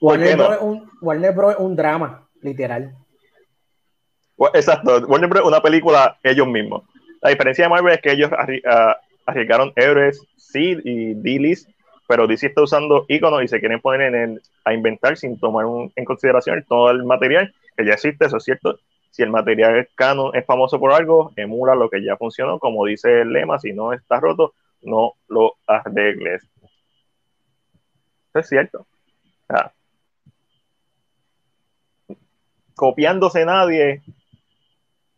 Warner, 0.00 0.36
Bros. 0.36 0.52
Es 0.52 0.60
un, 0.62 0.90
Warner 1.02 1.34
Bros. 1.34 1.52
es 1.52 1.60
un 1.60 1.76
drama, 1.76 2.26
literal. 2.40 2.96
Exacto, 4.54 4.98
Warner 5.06 5.28
Bros. 5.28 5.42
es 5.42 5.48
una 5.48 5.60
película 5.60 6.18
ellos 6.22 6.46
mismos. 6.46 6.84
La 7.20 7.28
diferencia 7.28 7.66
de 7.66 7.68
Marvel 7.68 7.92
es 7.92 8.00
que 8.00 8.12
ellos 8.12 8.30
ah, 8.32 8.96
arriesgaron 9.26 9.74
héroes, 9.76 10.26
Seed 10.36 10.80
y 10.84 11.12
D-List 11.12 11.68
pero 12.10 12.26
DC 12.26 12.48
está 12.48 12.62
usando 12.62 13.04
iconos 13.06 13.44
y 13.44 13.46
se 13.46 13.60
quieren 13.60 13.80
poner 13.80 14.12
en 14.12 14.40
a 14.64 14.74
inventar 14.74 15.16
sin 15.16 15.38
tomar 15.38 15.64
en 15.94 16.04
consideración 16.04 16.64
todo 16.68 16.90
el 16.90 17.04
material 17.04 17.54
que 17.76 17.86
ya 17.86 17.92
existe, 17.92 18.26
eso 18.26 18.38
es 18.38 18.42
cierto. 18.42 18.80
Si 19.12 19.22
el 19.22 19.30
material 19.30 19.88
canon 19.94 20.34
es 20.34 20.44
famoso 20.44 20.80
por 20.80 20.92
algo, 20.92 21.30
emula 21.36 21.76
lo 21.76 21.88
que 21.88 22.02
ya 22.02 22.16
funcionó, 22.16 22.58
como 22.58 22.84
dice 22.84 23.20
el 23.20 23.32
lema, 23.32 23.60
si 23.60 23.72
no 23.72 23.92
está 23.92 24.18
roto, 24.18 24.54
no 24.82 25.12
lo 25.28 25.54
arregles. 25.68 26.42
Eso 28.30 28.40
es 28.40 28.48
cierto. 28.48 28.88
copiándose 32.74 33.44
nadie 33.44 34.02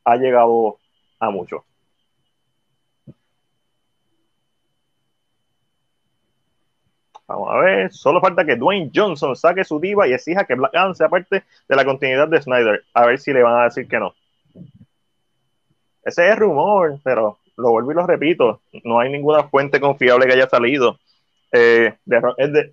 ha 0.04 0.16
llegado 0.16 0.76
a 1.18 1.30
mucho. 1.30 1.64
Vamos 7.32 7.48
a 7.50 7.56
ver, 7.56 7.92
solo 7.92 8.20
falta 8.20 8.44
que 8.44 8.56
Dwayne 8.56 8.90
Johnson 8.94 9.34
saque 9.34 9.64
su 9.64 9.80
diva 9.80 10.06
y 10.06 10.12
exija 10.12 10.44
que 10.44 10.54
Black 10.54 10.74
Adam 10.74 10.94
sea 10.94 11.08
parte 11.08 11.44
de 11.66 11.76
la 11.76 11.82
continuidad 11.82 12.28
de 12.28 12.42
Snyder. 12.42 12.84
A 12.92 13.06
ver 13.06 13.18
si 13.18 13.32
le 13.32 13.42
van 13.42 13.58
a 13.58 13.64
decir 13.64 13.88
que 13.88 13.98
no. 13.98 14.14
Ese 16.04 16.28
es 16.28 16.38
rumor, 16.38 16.98
pero 17.02 17.38
lo 17.56 17.70
vuelvo 17.70 17.92
y 17.92 17.94
lo 17.94 18.06
repito. 18.06 18.60
No 18.84 19.00
hay 19.00 19.10
ninguna 19.10 19.44
fuente 19.44 19.80
confiable 19.80 20.26
que 20.26 20.34
haya 20.34 20.46
salido. 20.46 20.98
Eh, 21.52 21.94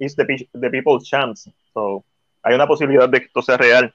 es 0.02 0.16
the, 0.18 0.70
people's 0.70 1.06
chance. 1.06 1.50
So, 1.74 2.04
hay 2.44 2.54
una 2.54 2.68
posibilidad 2.68 3.08
de 3.08 3.20
que 3.20 3.26
esto 3.28 3.42
sea 3.42 3.56
real, 3.56 3.94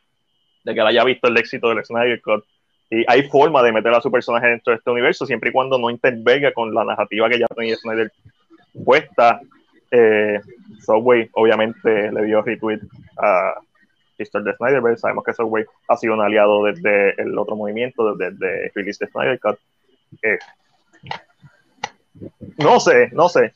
de 0.64 0.72
que 0.72 0.80
él 0.80 0.86
haya 0.86 1.04
visto 1.04 1.28
el 1.28 1.36
éxito 1.36 1.68
del 1.68 1.84
Snyder 1.84 2.22
Cut. 2.22 2.42
Y 2.88 3.04
hay 3.06 3.28
forma 3.28 3.62
de 3.62 3.72
meter 3.72 3.92
a 3.92 4.00
su 4.00 4.10
personaje 4.10 4.46
dentro 4.46 4.70
de 4.70 4.78
este 4.78 4.90
universo, 4.90 5.26
siempre 5.26 5.50
y 5.50 5.52
cuando 5.52 5.78
no 5.78 5.90
intervenga 5.90 6.54
con 6.54 6.72
la 6.72 6.84
narrativa 6.84 7.28
que 7.28 7.40
ya 7.40 7.46
tenía 7.48 7.76
Snyder 7.76 8.10
puesta 8.82 9.40
eh, 9.96 10.40
Subway 10.80 11.30
obviamente 11.34 12.10
le 12.10 12.24
dio 12.24 12.42
retweet 12.42 12.80
a 13.16 13.54
Mr. 14.18 14.42
de 14.42 14.56
Snyder, 14.56 14.98
sabemos 14.98 15.24
que 15.24 15.32
Subway 15.32 15.64
ha 15.88 15.96
sido 15.96 16.14
un 16.14 16.20
aliado 16.20 16.64
desde 16.64 17.20
el 17.20 17.38
otro 17.38 17.54
movimiento, 17.54 18.14
desde, 18.16 18.72
Release 18.74 19.04
de 19.04 19.10
Snyder. 19.10 19.40
Eh, 20.22 20.38
no 22.58 22.80
sé, 22.80 23.10
no 23.12 23.28
sé. 23.28 23.52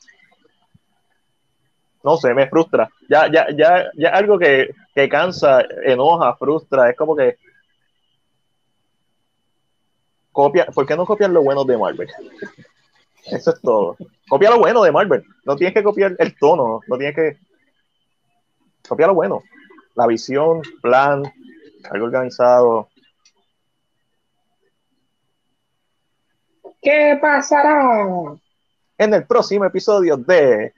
No 2.03 2.15
sé, 2.15 2.33
me 2.33 2.47
frustra. 2.47 2.89
Ya, 3.09 3.29
ya, 3.29 3.47
ya, 3.55 3.91
ya 3.95 4.09
algo 4.09 4.39
que, 4.39 4.73
que 4.95 5.09
cansa, 5.09 5.61
enoja, 5.83 6.35
frustra. 6.35 6.89
Es 6.89 6.95
como 6.95 7.15
que 7.15 7.37
copia, 10.31 10.65
¿por 10.67 10.85
qué 10.85 10.95
no 10.95 11.05
copian 11.05 11.33
lo 11.33 11.43
bueno 11.43 11.65
de 11.65 11.77
Marvel? 11.77 12.09
Eso 13.31 13.51
es 13.51 13.61
todo. 13.61 13.97
Copia 14.27 14.49
lo 14.49 14.59
bueno 14.59 14.83
de 14.83 14.91
Marvel. 14.91 15.23
No 15.45 15.55
tienes 15.55 15.73
que 15.73 15.83
copiar 15.83 16.15
el 16.17 16.37
tono, 16.37 16.81
no 16.87 16.97
tienes 16.97 17.15
que. 17.15 17.37
Copia 18.87 19.07
lo 19.07 19.13
bueno. 19.13 19.43
La 19.95 20.07
visión, 20.07 20.61
plan, 20.81 21.23
algo 21.89 22.05
organizado. 22.05 22.89
¿Qué 26.81 27.17
pasará? 27.21 28.07
En 28.97 29.13
el 29.13 29.25
próximo 29.25 29.65
episodio 29.65 30.15
de 30.17 30.73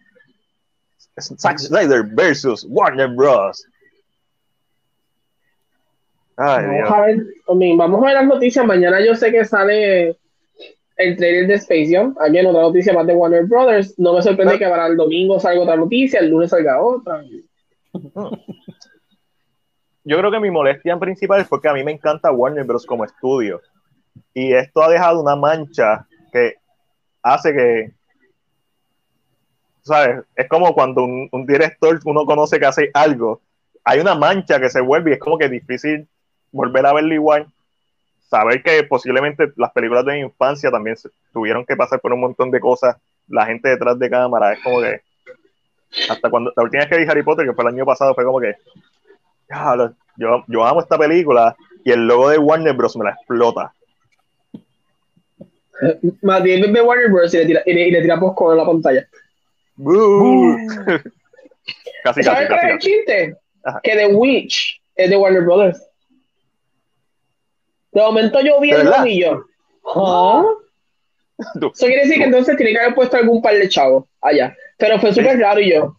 Zack 1.19 1.59
Snyder 1.59 2.03
versus 2.03 2.65
Warner 2.69 3.09
Bros. 3.09 3.67
vamos, 6.35 6.91
A 6.91 7.01
ver, 7.01 7.17
vamos 7.77 8.03
a 8.03 8.05
ver 8.05 8.15
las 8.15 8.25
noticias. 8.25 8.65
Mañana 8.65 9.03
yo 9.05 9.15
sé 9.15 9.31
que 9.31 9.45
sale 9.45 10.17
el 11.03 11.17
trailer 11.17 11.47
de 11.47 11.55
Space 11.55 11.88
Jam. 11.91 12.15
Alguien 12.19 12.45
otra 12.45 12.61
noticia 12.61 12.93
más 12.93 13.07
de 13.07 13.13
Warner 13.13 13.45
Brothers. 13.45 13.97
No 13.97 14.13
me 14.13 14.21
sorprende 14.21 14.57
que 14.57 14.67
para 14.67 14.88
el 14.88 14.97
domingo 14.97 15.39
salga 15.39 15.61
otra 15.61 15.75
noticia, 15.75 16.19
el 16.19 16.30
lunes 16.30 16.49
salga 16.49 16.81
otra. 16.81 17.23
Yo 20.03 20.17
creo 20.17 20.31
que 20.31 20.39
mi 20.39 20.49
molestia 20.49 20.97
principal 20.97 21.41
es 21.41 21.47
porque 21.47 21.67
a 21.67 21.73
mí 21.73 21.83
me 21.83 21.91
encanta 21.91 22.31
Warner 22.31 22.63
Bros. 22.63 22.85
como 22.85 23.05
estudio. 23.05 23.61
Y 24.33 24.53
esto 24.53 24.81
ha 24.81 24.89
dejado 24.89 25.21
una 25.21 25.35
mancha 25.35 26.07
que 26.31 26.55
hace 27.21 27.53
que. 27.53 27.91
¿Sabes? 29.83 30.23
Es 30.35 30.47
como 30.47 30.73
cuando 30.73 31.03
un, 31.03 31.27
un 31.31 31.45
director 31.45 31.99
uno 32.05 32.25
conoce 32.25 32.59
que 32.59 32.65
hace 32.65 32.89
algo. 32.93 33.41
Hay 33.83 33.99
una 33.99 34.15
mancha 34.15 34.59
que 34.59 34.69
se 34.69 34.81
vuelve 34.81 35.11
y 35.11 35.13
es 35.13 35.19
como 35.19 35.38
que 35.38 35.49
difícil 35.49 36.07
volver 36.51 36.85
a 36.85 36.93
verlo 36.93 37.13
igual 37.13 37.47
saber 38.32 38.64
que 38.64 38.84
posiblemente 38.84 39.51
las 39.58 39.74
películas 39.74 40.06
de 40.06 40.14
mi 40.14 40.19
infancia 40.22 40.72
también 40.72 40.95
tuvieron 41.34 41.66
que 41.66 41.76
pasar 41.76 42.00
por 42.00 42.14
un 42.14 42.22
montón 42.22 42.50
de 42.50 42.61
cosas, 42.61 42.95
la 43.27 43.45
gente 43.45 43.68
detrás 43.68 44.00
de 44.00 44.10
cámara, 44.10 44.53
es 44.53 44.60
como 44.64 44.80
que 44.80 45.01
hasta 46.10 46.30
cuando 46.30 46.53
la 46.56 46.64
última 46.64 46.84
vez 46.84 46.90
que 46.90 46.98
vi 46.98 47.10
Harry 47.10 47.24
Potter, 47.24 47.45
que 47.45 47.53
fue 47.53 47.66
el 47.66 47.74
año 47.74 47.85
pasado, 47.85 48.16
fue 48.16 48.24
como 48.24 48.40
que 48.40 48.56
yo, 50.16 50.45
yo 50.48 50.66
amo 50.66 50.80
esta 50.80 50.98
película 50.98 51.53
y 51.84 51.92
el 51.92 52.08
logo 52.08 52.30
de 52.30 52.38
Warner 52.38 52.74
Bros. 52.74 52.95
me 52.95 53.03
la 53.03 53.11
explota. 53.11 53.74
Más 56.22 56.42
bien 56.42 56.72
ve 56.72 56.82
Warner 56.82 57.11
Bros. 57.11 57.34
y 57.34 57.38
le 57.38 57.45
tira, 57.45 57.61
y 57.66 57.74
le, 57.74 57.88
y 57.90 57.92
le 57.92 58.01
tira 58.01 58.18
Postcode 58.18 58.53
en 58.53 58.58
la 58.60 58.66
pantalla. 58.66 59.08
Boo. 59.76 60.56
casi, 60.85 62.22
casi, 62.22 62.24
¿Sabes 62.24 62.48
cuál 62.48 62.60
es 62.60 62.72
el 62.72 62.80
chiste? 62.80 63.38
Ajá. 63.66 63.82
Que 63.84 63.98
The 63.98 64.08
Witch 64.08 64.82
es 64.95 65.10
de 65.10 65.18
Warner 65.18 65.43
Brothers. 65.43 65.90
De 67.91 68.01
momento 68.01 68.39
yo 68.41 68.59
vi 68.59 68.71
¿De 68.71 68.81
el 68.81 69.07
y 69.07 69.21
yo. 69.21 69.45
¿Ah? 69.95 70.43
Eso 71.37 71.71
quiere 71.85 72.03
decir 72.03 72.17
que 72.17 72.23
entonces 72.25 72.55
tiene 72.55 72.71
que 72.71 72.79
haber 72.79 72.95
puesto 72.95 73.17
algún 73.17 73.41
par 73.41 73.55
de 73.55 73.67
chavos 73.67 74.05
allá. 74.21 74.55
Pero 74.77 74.99
fue 74.99 75.13
súper 75.13 75.39
raro 75.39 75.59
y 75.59 75.71
yo. 75.71 75.97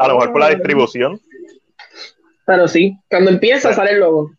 A 0.00 0.08
lo 0.08 0.14
mejor 0.14 0.32
por 0.32 0.40
la 0.40 0.50
distribución. 0.50 1.20
Pero 2.44 2.66
sí, 2.68 2.96
cuando 3.08 3.30
empieza 3.30 3.72
sale 3.72 3.92
el 3.92 4.00
logo. 4.00 4.32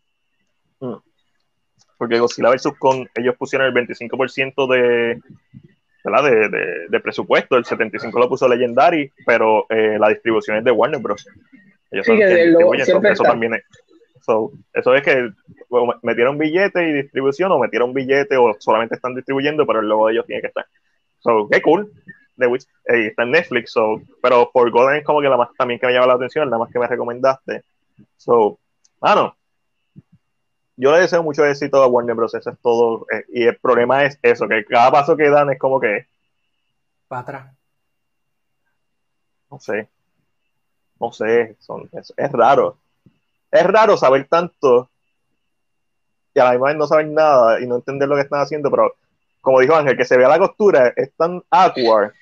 porque 1.96 2.18
Godzilla 2.18 2.50
vs. 2.50 2.72
Kong, 2.78 3.06
ellos 3.14 3.36
pusieron 3.38 3.66
el 3.68 3.74
25% 3.74 4.66
de, 4.72 5.20
¿verdad? 6.04 6.24
De, 6.30 6.48
de, 6.48 6.66
de 6.88 7.00
presupuesto, 7.00 7.56
el 7.56 7.64
75% 7.64 8.12
lo 8.18 8.28
puso 8.28 8.48
Legendary, 8.48 9.12
pero 9.24 9.66
eh, 9.70 9.98
la 10.00 10.08
distribución 10.08 10.56
es 10.58 10.64
de 10.64 10.72
Warner 10.72 11.00
Bros. 11.00 11.24
Ellos 11.92 12.04
Sí, 12.04 12.10
son 12.12 12.18
que 12.18 12.42
el 12.42 12.52
logo 12.54 12.74
siempre 12.74 12.86
so, 12.86 12.98
eso 12.98 13.22
está. 13.22 13.28
también 13.28 13.54
es. 13.54 13.62
So, 14.22 14.52
eso 14.72 14.94
es 14.94 15.02
que 15.02 15.30
metieron 16.02 16.38
billete 16.38 16.88
y 16.88 16.92
distribución, 16.92 17.52
o 17.52 17.58
metieron 17.58 17.92
billete, 17.94 18.36
o 18.36 18.54
solamente 18.58 18.94
están 18.96 19.14
distribuyendo, 19.14 19.66
pero 19.66 19.80
el 19.80 19.88
logo 19.88 20.06
de 20.06 20.14
ellos 20.14 20.26
tiene 20.26 20.42
que 20.42 20.48
estar. 20.48 20.66
So, 21.20 21.48
qué 21.50 21.62
cool. 21.62 21.92
The 22.36 22.46
Witch, 22.46 22.64
eh, 22.86 23.08
está 23.08 23.24
en 23.24 23.32
Netflix, 23.32 23.72
so, 23.72 24.00
pero 24.22 24.50
por 24.52 24.70
Golden 24.70 24.96
es 24.98 25.04
como 25.04 25.20
que 25.20 25.28
la 25.28 25.36
más 25.36 25.50
también 25.56 25.78
que 25.80 25.86
me 25.86 25.92
llama 25.92 26.06
la 26.08 26.14
atención, 26.14 26.50
la 26.50 26.58
más 26.58 26.70
que 26.72 26.78
me 26.78 26.86
recomendaste. 26.88 27.64
So, 28.16 28.58
mano, 29.00 29.36
yo 30.76 30.92
le 30.92 31.00
deseo 31.00 31.22
mucho 31.22 31.44
éxito 31.46 31.82
a 31.82 31.86
Warner 31.86 32.14
Bros. 32.16 32.34
Eso 32.34 32.50
es 32.50 32.58
todo. 32.60 33.06
eh, 33.12 33.24
y 33.28 33.44
el 33.44 33.56
problema 33.58 34.04
es 34.04 34.18
eso, 34.22 34.48
que 34.48 34.64
cada 34.64 34.90
paso 34.90 35.16
que 35.16 35.28
dan 35.30 35.50
es 35.50 35.58
como 35.58 35.80
que, 35.80 36.06
Para 37.08 37.20
atrás. 37.22 37.56
no 39.50 39.58
sé, 39.60 39.88
no 41.00 41.12
sé, 41.12 41.56
son, 41.60 41.88
es, 41.92 42.12
es 42.16 42.32
raro. 42.32 42.81
Es 43.52 43.64
raro 43.64 43.96
saber 43.96 44.26
tanto 44.28 44.90
y 46.34 46.40
a 46.40 46.44
la 46.44 46.50
misma 46.52 46.68
vez 46.68 46.76
no 46.76 46.86
saber 46.86 47.08
nada 47.08 47.60
y 47.60 47.66
no 47.66 47.76
entender 47.76 48.08
lo 48.08 48.16
que 48.16 48.22
están 48.22 48.40
haciendo, 48.40 48.70
pero 48.70 48.94
como 49.40 49.60
dijo 49.60 49.74
Ángel, 49.74 49.96
que 49.96 50.04
se 50.04 50.16
vea 50.16 50.28
la 50.28 50.38
costura 50.38 50.92
es 50.96 51.12
tan 51.14 51.42
awkward 51.50 52.12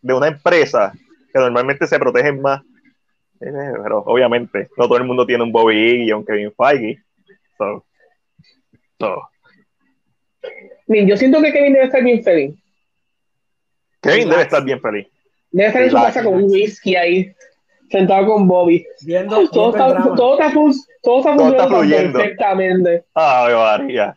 de 0.00 0.14
una 0.14 0.28
empresa 0.28 0.92
que 1.32 1.38
normalmente 1.38 1.86
se 1.86 1.98
protegen 1.98 2.40
más. 2.40 2.62
Eh, 3.40 3.50
Pero 3.82 3.98
obviamente, 4.06 4.68
no 4.76 4.86
todo 4.86 4.98
el 4.98 5.04
mundo 5.04 5.26
tiene 5.26 5.42
un 5.42 5.52
Bobby 5.52 5.74
Ig 5.74 6.08
y 6.08 6.12
un 6.12 6.24
Kevin 6.24 6.52
Feige. 6.56 7.02
So, 7.58 7.84
so, 8.98 9.28
Yo 10.86 11.16
siento 11.16 11.42
que 11.42 11.52
Kevin 11.52 11.72
debe 11.72 11.86
estar 11.86 12.02
bien 12.02 12.22
feliz. 12.22 12.54
Kevin 14.00 14.28
debe 14.28 14.42
estar 14.42 14.64
bien 14.64 14.80
feliz. 14.80 15.08
Debe 15.50 15.68
estar 15.68 15.82
en 15.82 15.90
su 15.90 15.96
casa 15.96 16.24
con 16.24 16.34
un 16.34 16.44
whisky 16.44 16.96
ahí, 16.96 17.34
sentado 17.92 18.26
con 18.26 18.48
Bobby. 18.48 18.84
Viendo, 19.02 19.48
Todo 19.50 19.70
viendo 19.72 19.94
está, 19.94 20.14
todo 20.16 20.32
está, 20.40 20.50
fun- 20.50 20.72
todo 20.72 20.78
está 20.78 20.82
Todo 21.02 21.18
está 21.20 21.32
funcionando 21.34 21.68
fluyendo. 21.78 22.18
perfectamente. 22.18 23.04
Ay, 23.14 23.54
María. 23.54 24.16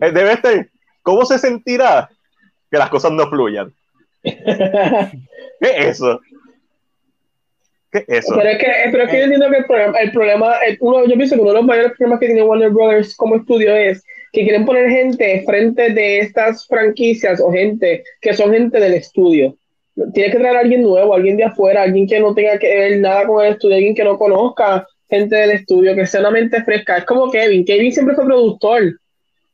Eh, 0.00 0.10
Debe 0.12 0.32
estar. 0.32 0.66
¿Cómo 1.02 1.24
se 1.26 1.38
sentirá 1.38 2.08
que 2.70 2.78
las 2.78 2.88
cosas 2.90 3.12
no 3.12 3.28
fluyan? 3.28 3.72
¿Qué 4.22 5.10
es 5.60 5.86
eso? 5.86 6.20
¿Qué 7.90 7.98
es 8.06 8.24
eso? 8.24 8.34
Pero 8.36 8.48
es 8.50 8.58
que, 8.58 8.66
pero 8.92 9.04
es 9.04 9.10
que 9.10 9.18
yo 9.18 9.24
entiendo 9.24 9.50
que 9.50 9.56
el 9.58 9.64
problema, 9.64 9.98
el 9.98 10.12
problema 10.12 10.54
el- 10.66 10.76
uno, 10.80 11.04
yo 11.06 11.14
pienso 11.16 11.34
que 11.34 11.40
uno 11.40 11.50
de 11.50 11.56
los 11.56 11.64
mayores 11.66 11.92
problemas 11.92 12.20
que 12.20 12.26
tiene 12.26 12.42
Warner 12.42 12.70
Brothers 12.70 13.16
como 13.16 13.36
estudio 13.36 13.74
es 13.74 14.04
que 14.32 14.44
quieren 14.44 14.64
poner 14.64 14.88
gente 14.90 15.42
frente 15.44 15.90
de 15.90 16.20
estas 16.20 16.66
franquicias 16.68 17.40
o 17.40 17.50
gente 17.50 18.04
que 18.20 18.32
son 18.34 18.52
gente 18.52 18.78
del 18.78 18.94
estudio. 18.94 19.56
Tienes 20.14 20.32
que 20.32 20.38
traer 20.38 20.56
a 20.56 20.60
alguien 20.60 20.82
nuevo, 20.82 21.14
alguien 21.14 21.36
de 21.36 21.44
afuera, 21.44 21.82
alguien 21.82 22.06
que 22.06 22.20
no 22.20 22.34
tenga 22.34 22.58
que 22.58 22.68
ver 22.74 22.98
nada 23.00 23.26
con 23.26 23.44
el 23.44 23.52
estudio, 23.52 23.76
alguien 23.76 23.94
que 23.94 24.04
no 24.04 24.18
conozca 24.18 24.86
gente 25.08 25.36
del 25.36 25.50
estudio, 25.50 25.94
que 25.94 26.06
sea 26.06 26.20
una 26.20 26.30
mente 26.30 26.62
fresca. 26.64 26.98
Es 26.98 27.04
como 27.04 27.30
Kevin. 27.30 27.64
Kevin 27.64 27.92
siempre 27.92 28.14
fue 28.14 28.24
productor, 28.24 28.82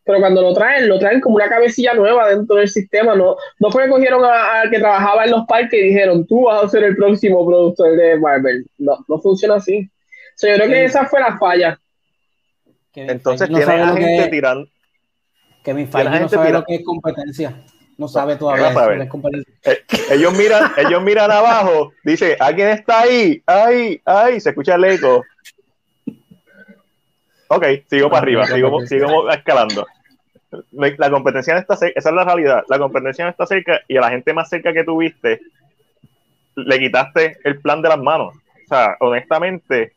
pero 0.05 0.21
cuando 0.21 0.43
lo 0.43 0.53
traen, 0.55 0.89
lo 0.89 0.99
traen 0.99 1.21
como 1.21 1.37
una 1.37 1.49
cabecilla 1.49 1.95
nueva 1.95 2.29
dentro 2.29 2.57
del 2.57 2.69
sistema. 2.69 3.15
No, 3.17 3.37
no 3.59 3.71
fue 3.71 3.85
que 3.85 3.91
cogieron 3.91 4.25
a- 4.25 4.61
al 4.61 4.71
que 4.71 4.79
trabajaba 4.79 5.25
en 5.25 5.31
los 5.33 5.47
parques 5.47 5.81
y 5.81 5.85
dijeron, 5.89 6.27
tú 6.27 6.45
vas 6.45 6.65
a 6.65 6.69
ser 6.69 6.85
el 6.85 6.95
próximo 6.97 7.45
productor 7.47 7.97
de 7.97 8.19
Marvel. 8.19 8.67
No, 8.79 8.99
no 9.09 9.19
funciona 9.19 9.57
así. 9.57 9.89
So, 10.37 10.47
yo 10.47 10.55
creo 10.57 10.69
que 10.69 10.85
esa 10.85 11.07
fue 11.07 11.21
la 11.21 11.39
falla. 11.39 11.79
Kevin 12.93 13.11
Entonces 13.11 13.49
no 13.51 13.59
tiene 13.59 13.73
a 13.83 13.95
que 13.95 14.01
gente 14.03 14.29
tirando. 14.29 14.69
Kevin 15.65 15.89
Feige 15.89 16.07
a 16.09 16.11
no 16.11 16.17
gente 16.19 16.35
sabe 16.37 16.47
tira- 16.49 16.59
lo 16.61 16.65
que 16.65 16.75
es 16.77 16.85
competencia. 16.85 17.63
No 17.99 18.09
sabe 18.09 18.37
todavía 18.37 18.65
va 18.65 18.71
a 18.71 18.75
saber. 18.75 18.97
lo 18.97 19.01
que 19.01 19.05
es 19.05 19.11
competencia. 19.11 19.55
Eh, 19.65 19.85
ellos 20.11 20.37
miran, 20.37 20.73
ellos 20.77 21.03
miran 21.03 21.31
abajo, 21.31 21.93
dice, 22.05 22.37
¿alguien 22.39 22.69
está 22.69 23.01
ahí? 23.01 23.43
¡Ay! 23.47 24.01
¡Ay! 24.05 24.41
Se 24.41 24.51
escucha 24.51 24.75
el 24.75 24.85
eco. 24.85 25.25
Ok, 27.49 27.65
sigo 27.89 28.11
para 28.11 28.23
arriba, 28.23 28.47
sigo, 28.47 28.81
sigo 28.87 29.31
escalando. 29.31 29.87
La 30.71 31.11
competencia 31.11 31.57
está 31.57 31.77
cerca, 31.77 31.99
esa 31.99 32.09
es 32.09 32.15
la 32.15 32.25
realidad. 32.25 32.65
La 32.69 32.79
competencia 32.79 33.29
está 33.29 33.47
cerca 33.47 33.81
y 33.89 33.97
a 33.97 34.01
la 34.01 34.11
gente 34.11 34.33
más 34.35 34.49
cerca 34.49 34.73
que 34.73 34.85
tuviste 34.85 35.41
le 36.57 36.79
quitaste 36.79 37.39
el 37.45 37.61
plan 37.61 37.83
de 37.83 37.89
las 37.91 37.99
manos. 37.99 38.35
O 38.35 38.69
sea, 38.69 38.97
honestamente, 39.01 39.93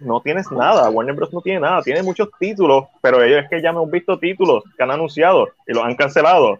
no 0.00 0.20
tienes 0.20 0.50
nada. 0.50 0.90
Warner 0.90 1.14
Bros. 1.14 1.32
no 1.32 1.40
tiene 1.40 1.60
nada. 1.60 1.82
Tiene 1.82 2.02
muchos 2.02 2.28
títulos, 2.38 2.86
pero 3.00 3.22
ellos 3.22 3.44
es 3.44 3.50
que 3.50 3.62
ya 3.62 3.70
hemos 3.70 3.90
visto 3.90 4.18
títulos 4.18 4.64
que 4.76 4.82
han 4.82 4.90
anunciado 4.90 5.48
y 5.66 5.72
los 5.72 5.84
han 5.84 5.94
cancelado. 5.94 6.58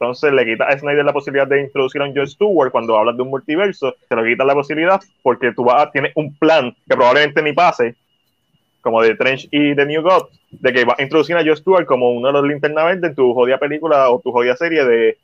Entonces 0.00 0.32
le 0.32 0.44
quita 0.44 0.64
a 0.64 0.78
Snyder 0.78 1.04
la 1.04 1.12
posibilidad 1.12 1.48
de 1.48 1.62
introducir 1.62 2.00
a 2.00 2.04
un 2.04 2.14
John 2.14 2.28
Stewart 2.28 2.70
cuando 2.70 2.96
hablas 2.96 3.16
de 3.16 3.22
un 3.22 3.30
multiverso, 3.30 3.96
te 4.08 4.14
lo 4.14 4.24
quita 4.24 4.44
la 4.44 4.54
posibilidad 4.54 5.00
porque 5.22 5.52
tú 5.52 5.64
vas 5.64 5.90
tienes 5.90 6.12
un 6.14 6.36
plan 6.36 6.70
que 6.88 6.94
probablemente 6.94 7.42
ni 7.42 7.52
pase, 7.52 7.96
como 8.80 9.02
de 9.02 9.16
Trench 9.16 9.48
y 9.50 9.74
de 9.74 9.86
New 9.86 10.02
God, 10.02 10.28
de 10.52 10.72
que 10.72 10.84
vas 10.84 11.00
a 11.00 11.02
introducir 11.02 11.36
a 11.36 11.42
John 11.44 11.56
Stewart 11.56 11.86
como 11.86 12.12
uno 12.12 12.28
de 12.28 12.32
los 12.32 12.44
linterna 12.44 12.84
verde 12.84 13.08
en 13.08 13.14
tu 13.16 13.34
jodida 13.34 13.58
película 13.58 14.08
o 14.10 14.20
tu 14.20 14.30
jodida 14.30 14.56
serie 14.56 14.84
de, 14.84 15.18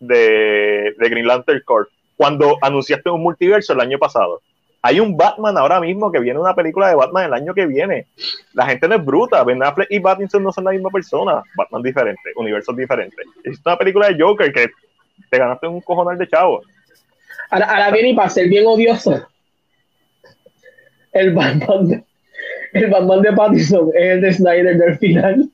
de, 0.00 0.94
de 0.98 1.08
Green 1.08 1.28
Lantern 1.28 1.62
Corps. 1.64 1.88
Cuando 2.16 2.58
anunciaste 2.60 3.10
un 3.10 3.22
multiverso 3.22 3.74
el 3.74 3.80
año 3.80 3.98
pasado. 3.98 4.42
Hay 4.82 4.98
un 4.98 5.16
Batman 5.16 5.58
ahora 5.58 5.78
mismo 5.80 6.10
que 6.10 6.20
viene 6.20 6.38
una 6.38 6.54
película 6.54 6.88
de 6.88 6.94
Batman 6.94 7.26
el 7.26 7.34
año 7.34 7.52
que 7.54 7.66
viene. 7.66 8.06
La 8.54 8.66
gente 8.66 8.88
no 8.88 8.94
es 8.94 9.04
bruta. 9.04 9.44
Ben 9.44 9.62
Affleck 9.62 9.88
y 9.90 10.00
Pattinson 10.00 10.42
no 10.42 10.52
son 10.52 10.64
la 10.64 10.70
misma 10.70 10.88
persona. 10.90 11.42
Batman 11.54 11.82
diferente, 11.82 12.22
universos 12.36 12.74
diferentes. 12.76 13.26
Es 13.44 13.60
una 13.64 13.76
película 13.76 14.08
de 14.08 14.16
Joker 14.22 14.50
que 14.52 14.70
te 15.30 15.38
ganaste 15.38 15.66
un 15.66 15.80
cojonal 15.82 16.16
de 16.16 16.26
chavo. 16.28 16.62
Ahora, 17.50 17.66
ahora 17.66 17.90
viene 17.90 18.10
y 18.10 18.14
para 18.14 18.30
ser 18.30 18.48
bien 18.48 18.66
odioso. 18.66 19.26
El 21.12 21.34
Batman 21.34 21.88
de, 21.88 22.04
el 22.72 22.86
Batman 22.90 23.20
de 23.22 23.32
Pattinson 23.32 23.90
es 23.94 24.10
el 24.12 24.20
de 24.22 24.32
Snyder 24.32 24.76
del 24.78 24.96
final. 24.98 25.50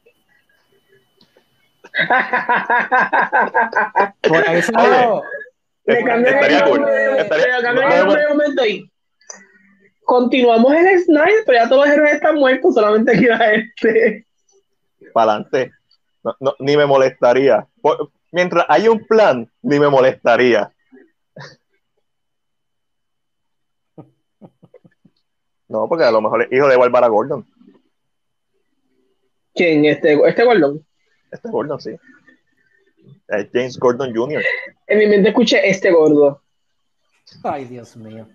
Por 4.23 4.39
lo- 4.73 5.23
Le 5.87 6.05
cambian 6.05 6.27
el 6.27 6.35
Estaría 6.35 6.65
cool. 6.65 6.81
nombre 6.81 6.95
de- 6.95 7.21
Estaría- 7.21 7.47
le 7.59 7.63
cambian 7.63 7.75
no, 7.75 7.83
el 7.83 7.89
no, 7.89 8.05
nombre 8.05 8.21
de 8.23 8.29
momento 8.29 8.67
y 8.67 8.91
continuamos 10.07 10.73
el 10.75 10.99
Snyder, 11.05 11.43
pero 11.45 11.59
ya 11.59 11.69
todos 11.69 11.87
los 11.87 11.95
héroes 11.95 12.15
están 12.15 12.37
muertos, 12.37 12.75
solamente 12.75 13.13
queda 13.19 13.53
este. 13.53 14.27
Para 15.13 15.33
adelante. 15.33 15.73
No, 16.25 16.35
no, 16.41 16.55
ni 16.61 16.77
me 16.77 16.87
molestaría. 16.87 17.67
Por- 17.83 18.11
mientras 18.33 18.65
hay 18.69 18.89
un 18.89 19.05
plan, 19.07 19.51
ni 19.63 19.79
me 19.79 19.89
molestaría. 19.89 20.73
No, 25.69 25.89
porque 25.89 26.05
a 26.05 26.11
lo 26.11 26.21
mejor 26.21 26.43
es 26.43 26.53
hijo 26.53 26.69
de 26.69 26.77
Barbara 26.77 27.09
Gordon. 27.09 27.47
¿Quién? 29.55 29.85
Este, 29.85 30.15
este 30.29 30.45
Gordon. 30.45 30.87
Este 31.31 31.49
Gordon, 31.51 31.81
sí. 31.81 31.97
Es 33.29 33.49
James 33.53 33.77
Gordon 33.79 34.15
Jr. 34.15 34.43
En 34.87 34.99
mi 34.99 35.07
mente 35.07 35.31
escuché 35.31 35.69
este 35.69 35.91
gordo. 35.91 36.43
Ay, 37.43 37.65
Dios 37.65 37.97
mío. 37.97 38.29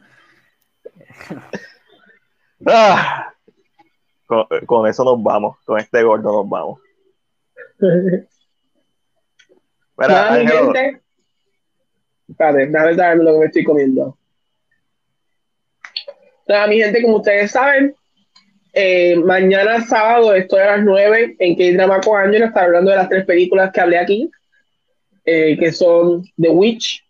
Ah. 2.65 3.33
Con, 4.27 4.45
con 4.65 4.87
eso 4.87 5.03
nos 5.03 5.21
vamos. 5.23 5.57
Con 5.65 5.79
este 5.79 6.03
gordo 6.03 6.31
nos 6.31 6.49
vamos. 6.49 6.79
Mira, 9.97 10.35
gente. 10.35 11.01
Espérate, 12.29 12.67
déjame 12.67 12.95
darme 12.95 13.23
lo 13.23 13.33
que 13.33 13.39
me 13.39 13.45
estoy 13.45 13.63
comiendo. 13.63 14.17
Nada, 16.47 16.67
mi 16.67 16.81
gente, 16.81 17.01
como 17.01 17.17
ustedes 17.17 17.51
saben, 17.51 17.93
eh, 18.73 19.15
mañana 19.17 19.81
sábado 19.81 20.33
estoy 20.33 20.61
a 20.61 20.77
las 20.77 20.83
9 20.83 21.35
en 21.39 21.55
K-Drama 21.55 21.99
con 22.01 22.19
Angela, 22.19 22.45
está 22.47 22.63
hablando 22.63 22.91
de 22.91 22.97
las 22.97 23.09
tres 23.09 23.25
películas 23.25 23.71
que 23.71 23.81
hablé 23.81 23.97
aquí, 23.97 24.31
eh, 25.25 25.57
que 25.59 25.71
son 25.71 26.23
The 26.39 26.49
Witch, 26.49 27.05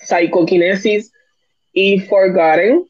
Psychokinesis 0.00 1.12
y 1.72 2.00
Forgotten. 2.00 2.84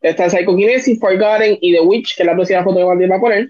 Está 0.00 0.30
Psychokinesis, 0.30 0.98
Forgotten 0.98 1.58
y 1.60 1.72
The 1.74 1.80
Witch, 1.80 2.16
que 2.16 2.22
es 2.22 2.26
la 2.26 2.34
próxima 2.34 2.64
foto 2.64 2.78
que 2.78 2.84
Martín 2.84 3.10
va 3.10 3.16
a 3.16 3.20
poner. 3.20 3.48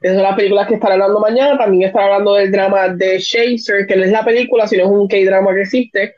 Esas 0.00 0.16
son 0.16 0.22
las 0.22 0.36
películas 0.36 0.68
que 0.68 0.74
estaré 0.74 0.94
hablando 0.94 1.20
mañana. 1.20 1.58
También 1.58 1.88
estaré 1.88 2.06
hablando 2.06 2.34
del 2.34 2.52
drama 2.52 2.88
de 2.88 3.18
Chaser, 3.18 3.86
que 3.86 3.96
no 3.96 4.04
es 4.04 4.10
la 4.10 4.24
película, 4.24 4.66
sino 4.66 4.84
es 4.84 4.90
un 4.90 5.08
K-drama 5.08 5.54
que 5.54 5.62
existe. 5.62 6.14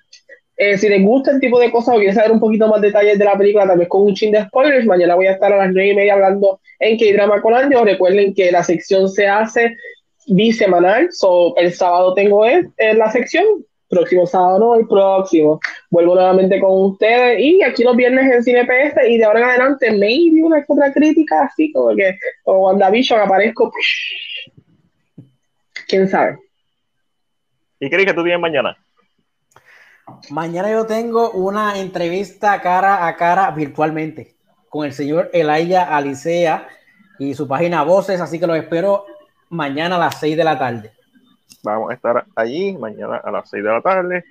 Eh, 0.57 0.77
si 0.77 0.91
les 0.91 1.03
gusta 1.03 1.31
el 1.31 1.41
tipo 1.41 1.59
de 1.59 1.71
cosas 1.71 1.95
o 1.95 1.97
quieren 1.97 2.15
saber 2.15 2.33
un 2.33 2.41
poquito 2.41 2.69
más 2.69 2.83
detalles 2.83 3.19
de 3.19 3.25
la 3.25 3.39
película, 3.39 3.67
también 3.67 3.89
con 3.89 4.03
un 4.03 4.15
chin 4.15 4.31
de 4.31 4.45
spoilers, 4.45 4.85
mañana 4.85 5.15
voy 5.15 5.27
a 5.27 5.33
estar 5.33 5.51
a 5.51 5.57
las 5.57 5.73
9 5.73 5.89
y 5.89 5.95
media 5.95 6.13
hablando 6.13 6.61
en 6.79 6.99
K-Drama 6.99 7.41
con 7.41 7.55
Andy. 7.55 7.77
Recuerden 7.77 8.35
que 8.35 8.53
la 8.53 8.63
sección 8.63 9.09
se 9.09 9.27
hace 9.27 9.75
bisemanal, 10.27 11.09
so 11.13 11.57
el 11.57 11.73
sábado 11.73 12.13
tengo 12.13 12.45
en 12.47 12.73
la 12.77 13.11
sección, 13.11 13.45
próximo 13.91 14.27
sábado 14.27 14.59
no, 14.59 14.75
el 14.77 14.87
próximo. 14.87 15.61
Vuelvo 15.91 16.15
nuevamente 16.15 16.61
con 16.61 16.93
ustedes 16.93 17.41
y 17.41 17.63
aquí 17.63 17.83
los 17.83 17.97
viernes 17.97 18.33
en 18.33 18.43
Cine 18.43 18.65
PS 18.65 18.97
y 19.09 19.19
de 19.19 19.25
ahora 19.25 19.41
en 19.41 19.47
adelante 19.47 19.91
maybe 19.91 20.43
una 20.43 20.65
otra 20.67 20.93
crítica 20.93 21.43
así 21.43 21.73
como 21.73 21.95
que 21.95 22.17
o 22.45 22.67
WandaVision 22.67 23.21
aparezco. 23.21 23.73
¿Quién 25.89 26.09
sabe? 26.09 26.39
¿Y 27.81 27.91
crees 27.91 28.07
que 28.07 28.15
tú 28.15 28.23
tienes 28.23 28.41
mañana? 28.41 28.77
Mañana 30.31 30.71
yo 30.71 30.87
tengo 30.87 31.31
una 31.33 31.79
entrevista 31.79 32.61
cara 32.61 33.07
a 33.07 33.17
cara 33.17 33.51
virtualmente 33.51 34.37
con 34.69 34.87
el 34.87 34.93
señor 34.93 35.31
Elaya 35.33 35.97
Alicea 35.97 36.69
y 37.19 37.35
su 37.35 37.49
página 37.49 37.83
Voces, 37.83 38.21
así 38.21 38.39
que 38.39 38.47
lo 38.47 38.55
espero 38.55 39.05
mañana 39.49 39.97
a 39.97 39.99
las 39.99 40.21
6 40.21 40.37
de 40.37 40.45
la 40.45 40.59
tarde. 40.59 40.93
Vamos 41.63 41.91
a 41.91 41.95
estar 41.95 42.25
allí 42.35 42.77
mañana 42.77 43.17
a 43.17 43.31
las 43.31 43.51
6 43.51 43.63
de 43.63 43.71
la 43.71 43.81
tarde. 43.81 44.25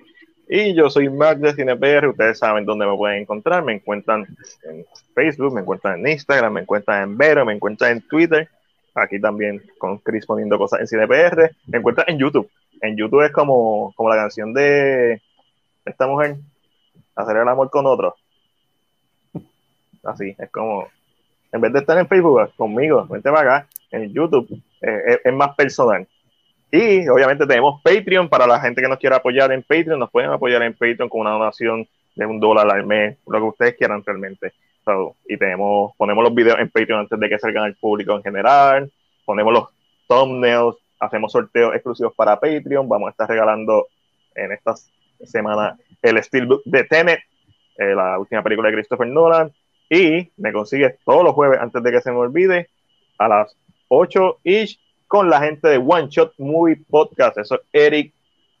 Y 0.48 0.74
yo 0.74 0.90
soy 0.90 1.08
Max 1.08 1.40
de 1.40 1.54
CinePR, 1.54 2.08
ustedes 2.08 2.38
saben 2.38 2.64
dónde 2.64 2.84
me 2.84 2.96
pueden 2.96 3.22
encontrar, 3.22 3.62
me 3.62 3.74
encuentran 3.74 4.26
en 4.64 4.84
Facebook, 5.14 5.54
me 5.54 5.60
encuentran 5.60 6.00
en 6.00 6.08
Instagram, 6.08 6.54
me 6.54 6.60
encuentran 6.62 7.04
en 7.04 7.16
Vero, 7.16 7.44
me 7.44 7.54
encuentran 7.54 7.92
en 7.92 8.00
Twitter, 8.08 8.48
aquí 8.94 9.20
también 9.20 9.62
con 9.78 9.98
Chris 9.98 10.26
poniendo 10.26 10.58
cosas 10.58 10.80
en 10.80 10.88
CinePR, 10.88 11.52
me 11.66 11.78
encuentran 11.78 12.10
en 12.10 12.18
YouTube. 12.18 12.50
En 12.80 12.96
YouTube 12.96 13.24
es 13.24 13.30
como, 13.30 13.92
como 13.94 14.08
la 14.08 14.16
canción 14.16 14.52
de 14.52 15.22
esta 15.84 16.08
mujer, 16.08 16.36
hacer 17.14 17.36
el 17.36 17.48
amor 17.48 17.70
con 17.70 17.86
otro. 17.86 18.16
Así, 20.02 20.34
es 20.36 20.50
como, 20.50 20.88
en 21.52 21.60
vez 21.60 21.72
de 21.72 21.78
estar 21.80 21.98
en 21.98 22.08
Facebook 22.08 22.52
conmigo, 22.56 23.06
vente 23.06 23.30
para 23.30 23.56
acá, 23.56 23.68
en 23.90 24.12
YouTube, 24.12 24.48
eh, 24.82 25.20
es, 25.24 25.32
más 25.32 25.54
personal. 25.54 26.06
Y 26.72 27.08
obviamente 27.08 27.46
tenemos 27.46 27.80
Patreon 27.82 28.28
para 28.28 28.46
la 28.46 28.60
gente 28.60 28.80
que 28.80 28.88
nos 28.88 28.98
quiera 28.98 29.16
apoyar 29.16 29.50
en 29.52 29.62
Patreon, 29.62 29.98
nos 29.98 30.10
pueden 30.10 30.30
apoyar 30.30 30.62
en 30.62 30.72
Patreon 30.72 31.08
con 31.08 31.22
una 31.22 31.30
donación 31.30 31.88
de 32.14 32.26
un 32.26 32.38
dólar 32.38 32.70
al 32.70 32.86
mes, 32.86 33.18
lo 33.26 33.38
que 33.38 33.44
ustedes 33.44 33.74
quieran 33.76 34.02
realmente. 34.04 34.52
y 35.28 35.36
tenemos, 35.36 35.92
ponemos 35.96 36.24
los 36.24 36.34
videos 36.34 36.58
en 36.58 36.70
Patreon 36.70 37.00
antes 37.00 37.18
de 37.18 37.28
que 37.28 37.38
salgan 37.38 37.64
al 37.64 37.74
público 37.74 38.14
en 38.14 38.22
general, 38.22 38.90
ponemos 39.24 39.52
los 39.52 39.68
thumbnails, 40.08 40.76
hacemos 40.98 41.32
sorteos 41.32 41.74
exclusivos 41.74 42.14
para 42.14 42.38
Patreon, 42.38 42.88
vamos 42.88 43.08
a 43.08 43.10
estar 43.10 43.28
regalando 43.28 43.86
en 44.34 44.52
estas 44.52 44.90
semana 45.26 45.76
el 46.02 46.22
Steelbook 46.22 46.62
de 46.64 46.84
Tenet, 46.84 47.20
eh, 47.76 47.94
la 47.94 48.18
última 48.18 48.42
película 48.42 48.68
de 48.68 48.74
Christopher 48.74 49.06
Nolan. 49.06 49.52
Y 49.88 50.30
me 50.36 50.52
consigues 50.52 50.98
todos 51.04 51.24
los 51.24 51.34
jueves, 51.34 51.58
antes 51.60 51.82
de 51.82 51.90
que 51.90 52.00
se 52.00 52.12
me 52.12 52.18
olvide, 52.18 52.68
a 53.18 53.28
las 53.28 53.56
8 53.88 54.38
ish 54.44 54.78
con 55.10 55.28
la 55.28 55.40
gente 55.40 55.66
de 55.66 55.76
One 55.76 56.06
Shot 56.08 56.34
Movie 56.38 56.84
Podcast. 56.88 57.36
Eso 57.36 57.56
es 57.56 57.60
Eric 57.72 58.14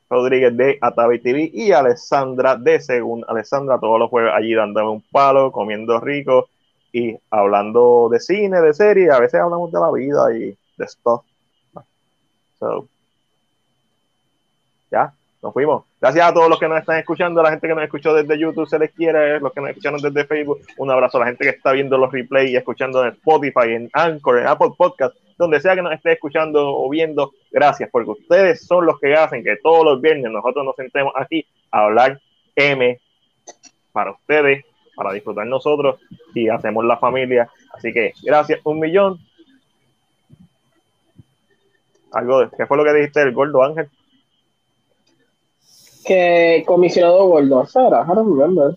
Rodríguez 0.08 0.56
de 0.56 0.78
Atavi 0.80 1.20
TV 1.20 1.48
y 1.54 1.70
Alessandra 1.70 2.56
de 2.56 2.80
Según 2.80 3.24
Alessandra, 3.28 3.78
todos 3.78 4.00
los 4.00 4.10
jueves 4.10 4.32
allí 4.34 4.52
dándome 4.52 4.90
un 4.90 5.00
palo, 5.12 5.52
comiendo 5.52 6.00
rico 6.00 6.48
y 6.92 7.16
hablando 7.30 8.08
de 8.10 8.18
cine, 8.18 8.60
de 8.60 8.74
serie. 8.74 9.12
A 9.12 9.20
veces 9.20 9.40
hablamos 9.40 9.70
de 9.70 9.78
la 9.78 9.92
vida 9.92 10.36
y 10.36 10.58
de 10.76 10.88
stuff. 10.88 11.22
So, 12.58 12.88
ya, 14.90 15.14
nos 15.40 15.52
fuimos. 15.52 15.84
Gracias 16.00 16.26
a 16.26 16.34
todos 16.34 16.48
los 16.48 16.58
que 16.58 16.66
nos 16.66 16.80
están 16.80 16.98
escuchando, 16.98 17.42
a 17.42 17.44
la 17.44 17.50
gente 17.50 17.68
que 17.68 17.74
nos 17.76 17.84
escuchó 17.84 18.12
desde 18.12 18.36
YouTube, 18.36 18.68
se 18.68 18.80
les 18.80 18.90
quiere, 18.90 19.38
los 19.38 19.52
que 19.52 19.60
nos 19.60 19.70
escucharon 19.70 20.02
desde 20.02 20.24
Facebook, 20.24 20.58
un 20.78 20.90
abrazo 20.90 21.18
a 21.18 21.20
la 21.20 21.26
gente 21.26 21.44
que 21.44 21.50
está 21.50 21.70
viendo 21.70 21.96
los 21.96 22.10
replays 22.10 22.50
y 22.50 22.56
escuchando 22.56 23.04
en 23.04 23.10
Spotify, 23.10 23.68
en 23.68 23.88
Anchor, 23.92 24.40
en 24.40 24.48
Apple 24.48 24.72
Podcast, 24.76 25.14
donde 25.40 25.60
sea 25.60 25.74
que 25.74 25.82
nos 25.82 25.92
esté 25.92 26.12
escuchando 26.12 26.76
o 26.76 26.88
viendo, 26.88 27.32
gracias, 27.50 27.88
porque 27.90 28.10
ustedes 28.10 28.66
son 28.66 28.86
los 28.86 29.00
que 29.00 29.14
hacen 29.14 29.42
que 29.42 29.56
todos 29.62 29.84
los 29.84 30.00
viernes 30.00 30.30
nosotros 30.30 30.64
nos 30.64 30.76
sentemos 30.76 31.12
aquí 31.16 31.46
a 31.70 31.84
hablar 31.84 32.20
M 32.54 33.00
para 33.92 34.12
ustedes, 34.12 34.64
para 34.94 35.12
disfrutar 35.12 35.46
nosotros 35.46 35.98
y 36.34 36.48
hacemos 36.48 36.84
la 36.84 36.98
familia. 36.98 37.50
Así 37.72 37.92
que 37.92 38.12
gracias, 38.22 38.60
un 38.64 38.80
millón. 38.80 39.18
Algo 42.12 42.40
de, 42.40 42.48
¿qué 42.56 42.66
fue 42.66 42.76
lo 42.76 42.84
que 42.84 42.92
dijiste 42.92 43.22
el 43.22 43.32
gordo 43.32 43.62
Ángel? 43.62 43.88
que 46.04 46.64
comisionado 46.66 47.26
gordo, 47.26 47.66
Sara, 47.66 48.02
I 48.02 48.14
don't 48.14 48.36
remember. 48.36 48.76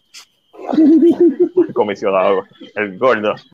comisionado, 1.74 2.43
el 2.75 2.98
gordo. 2.98 3.33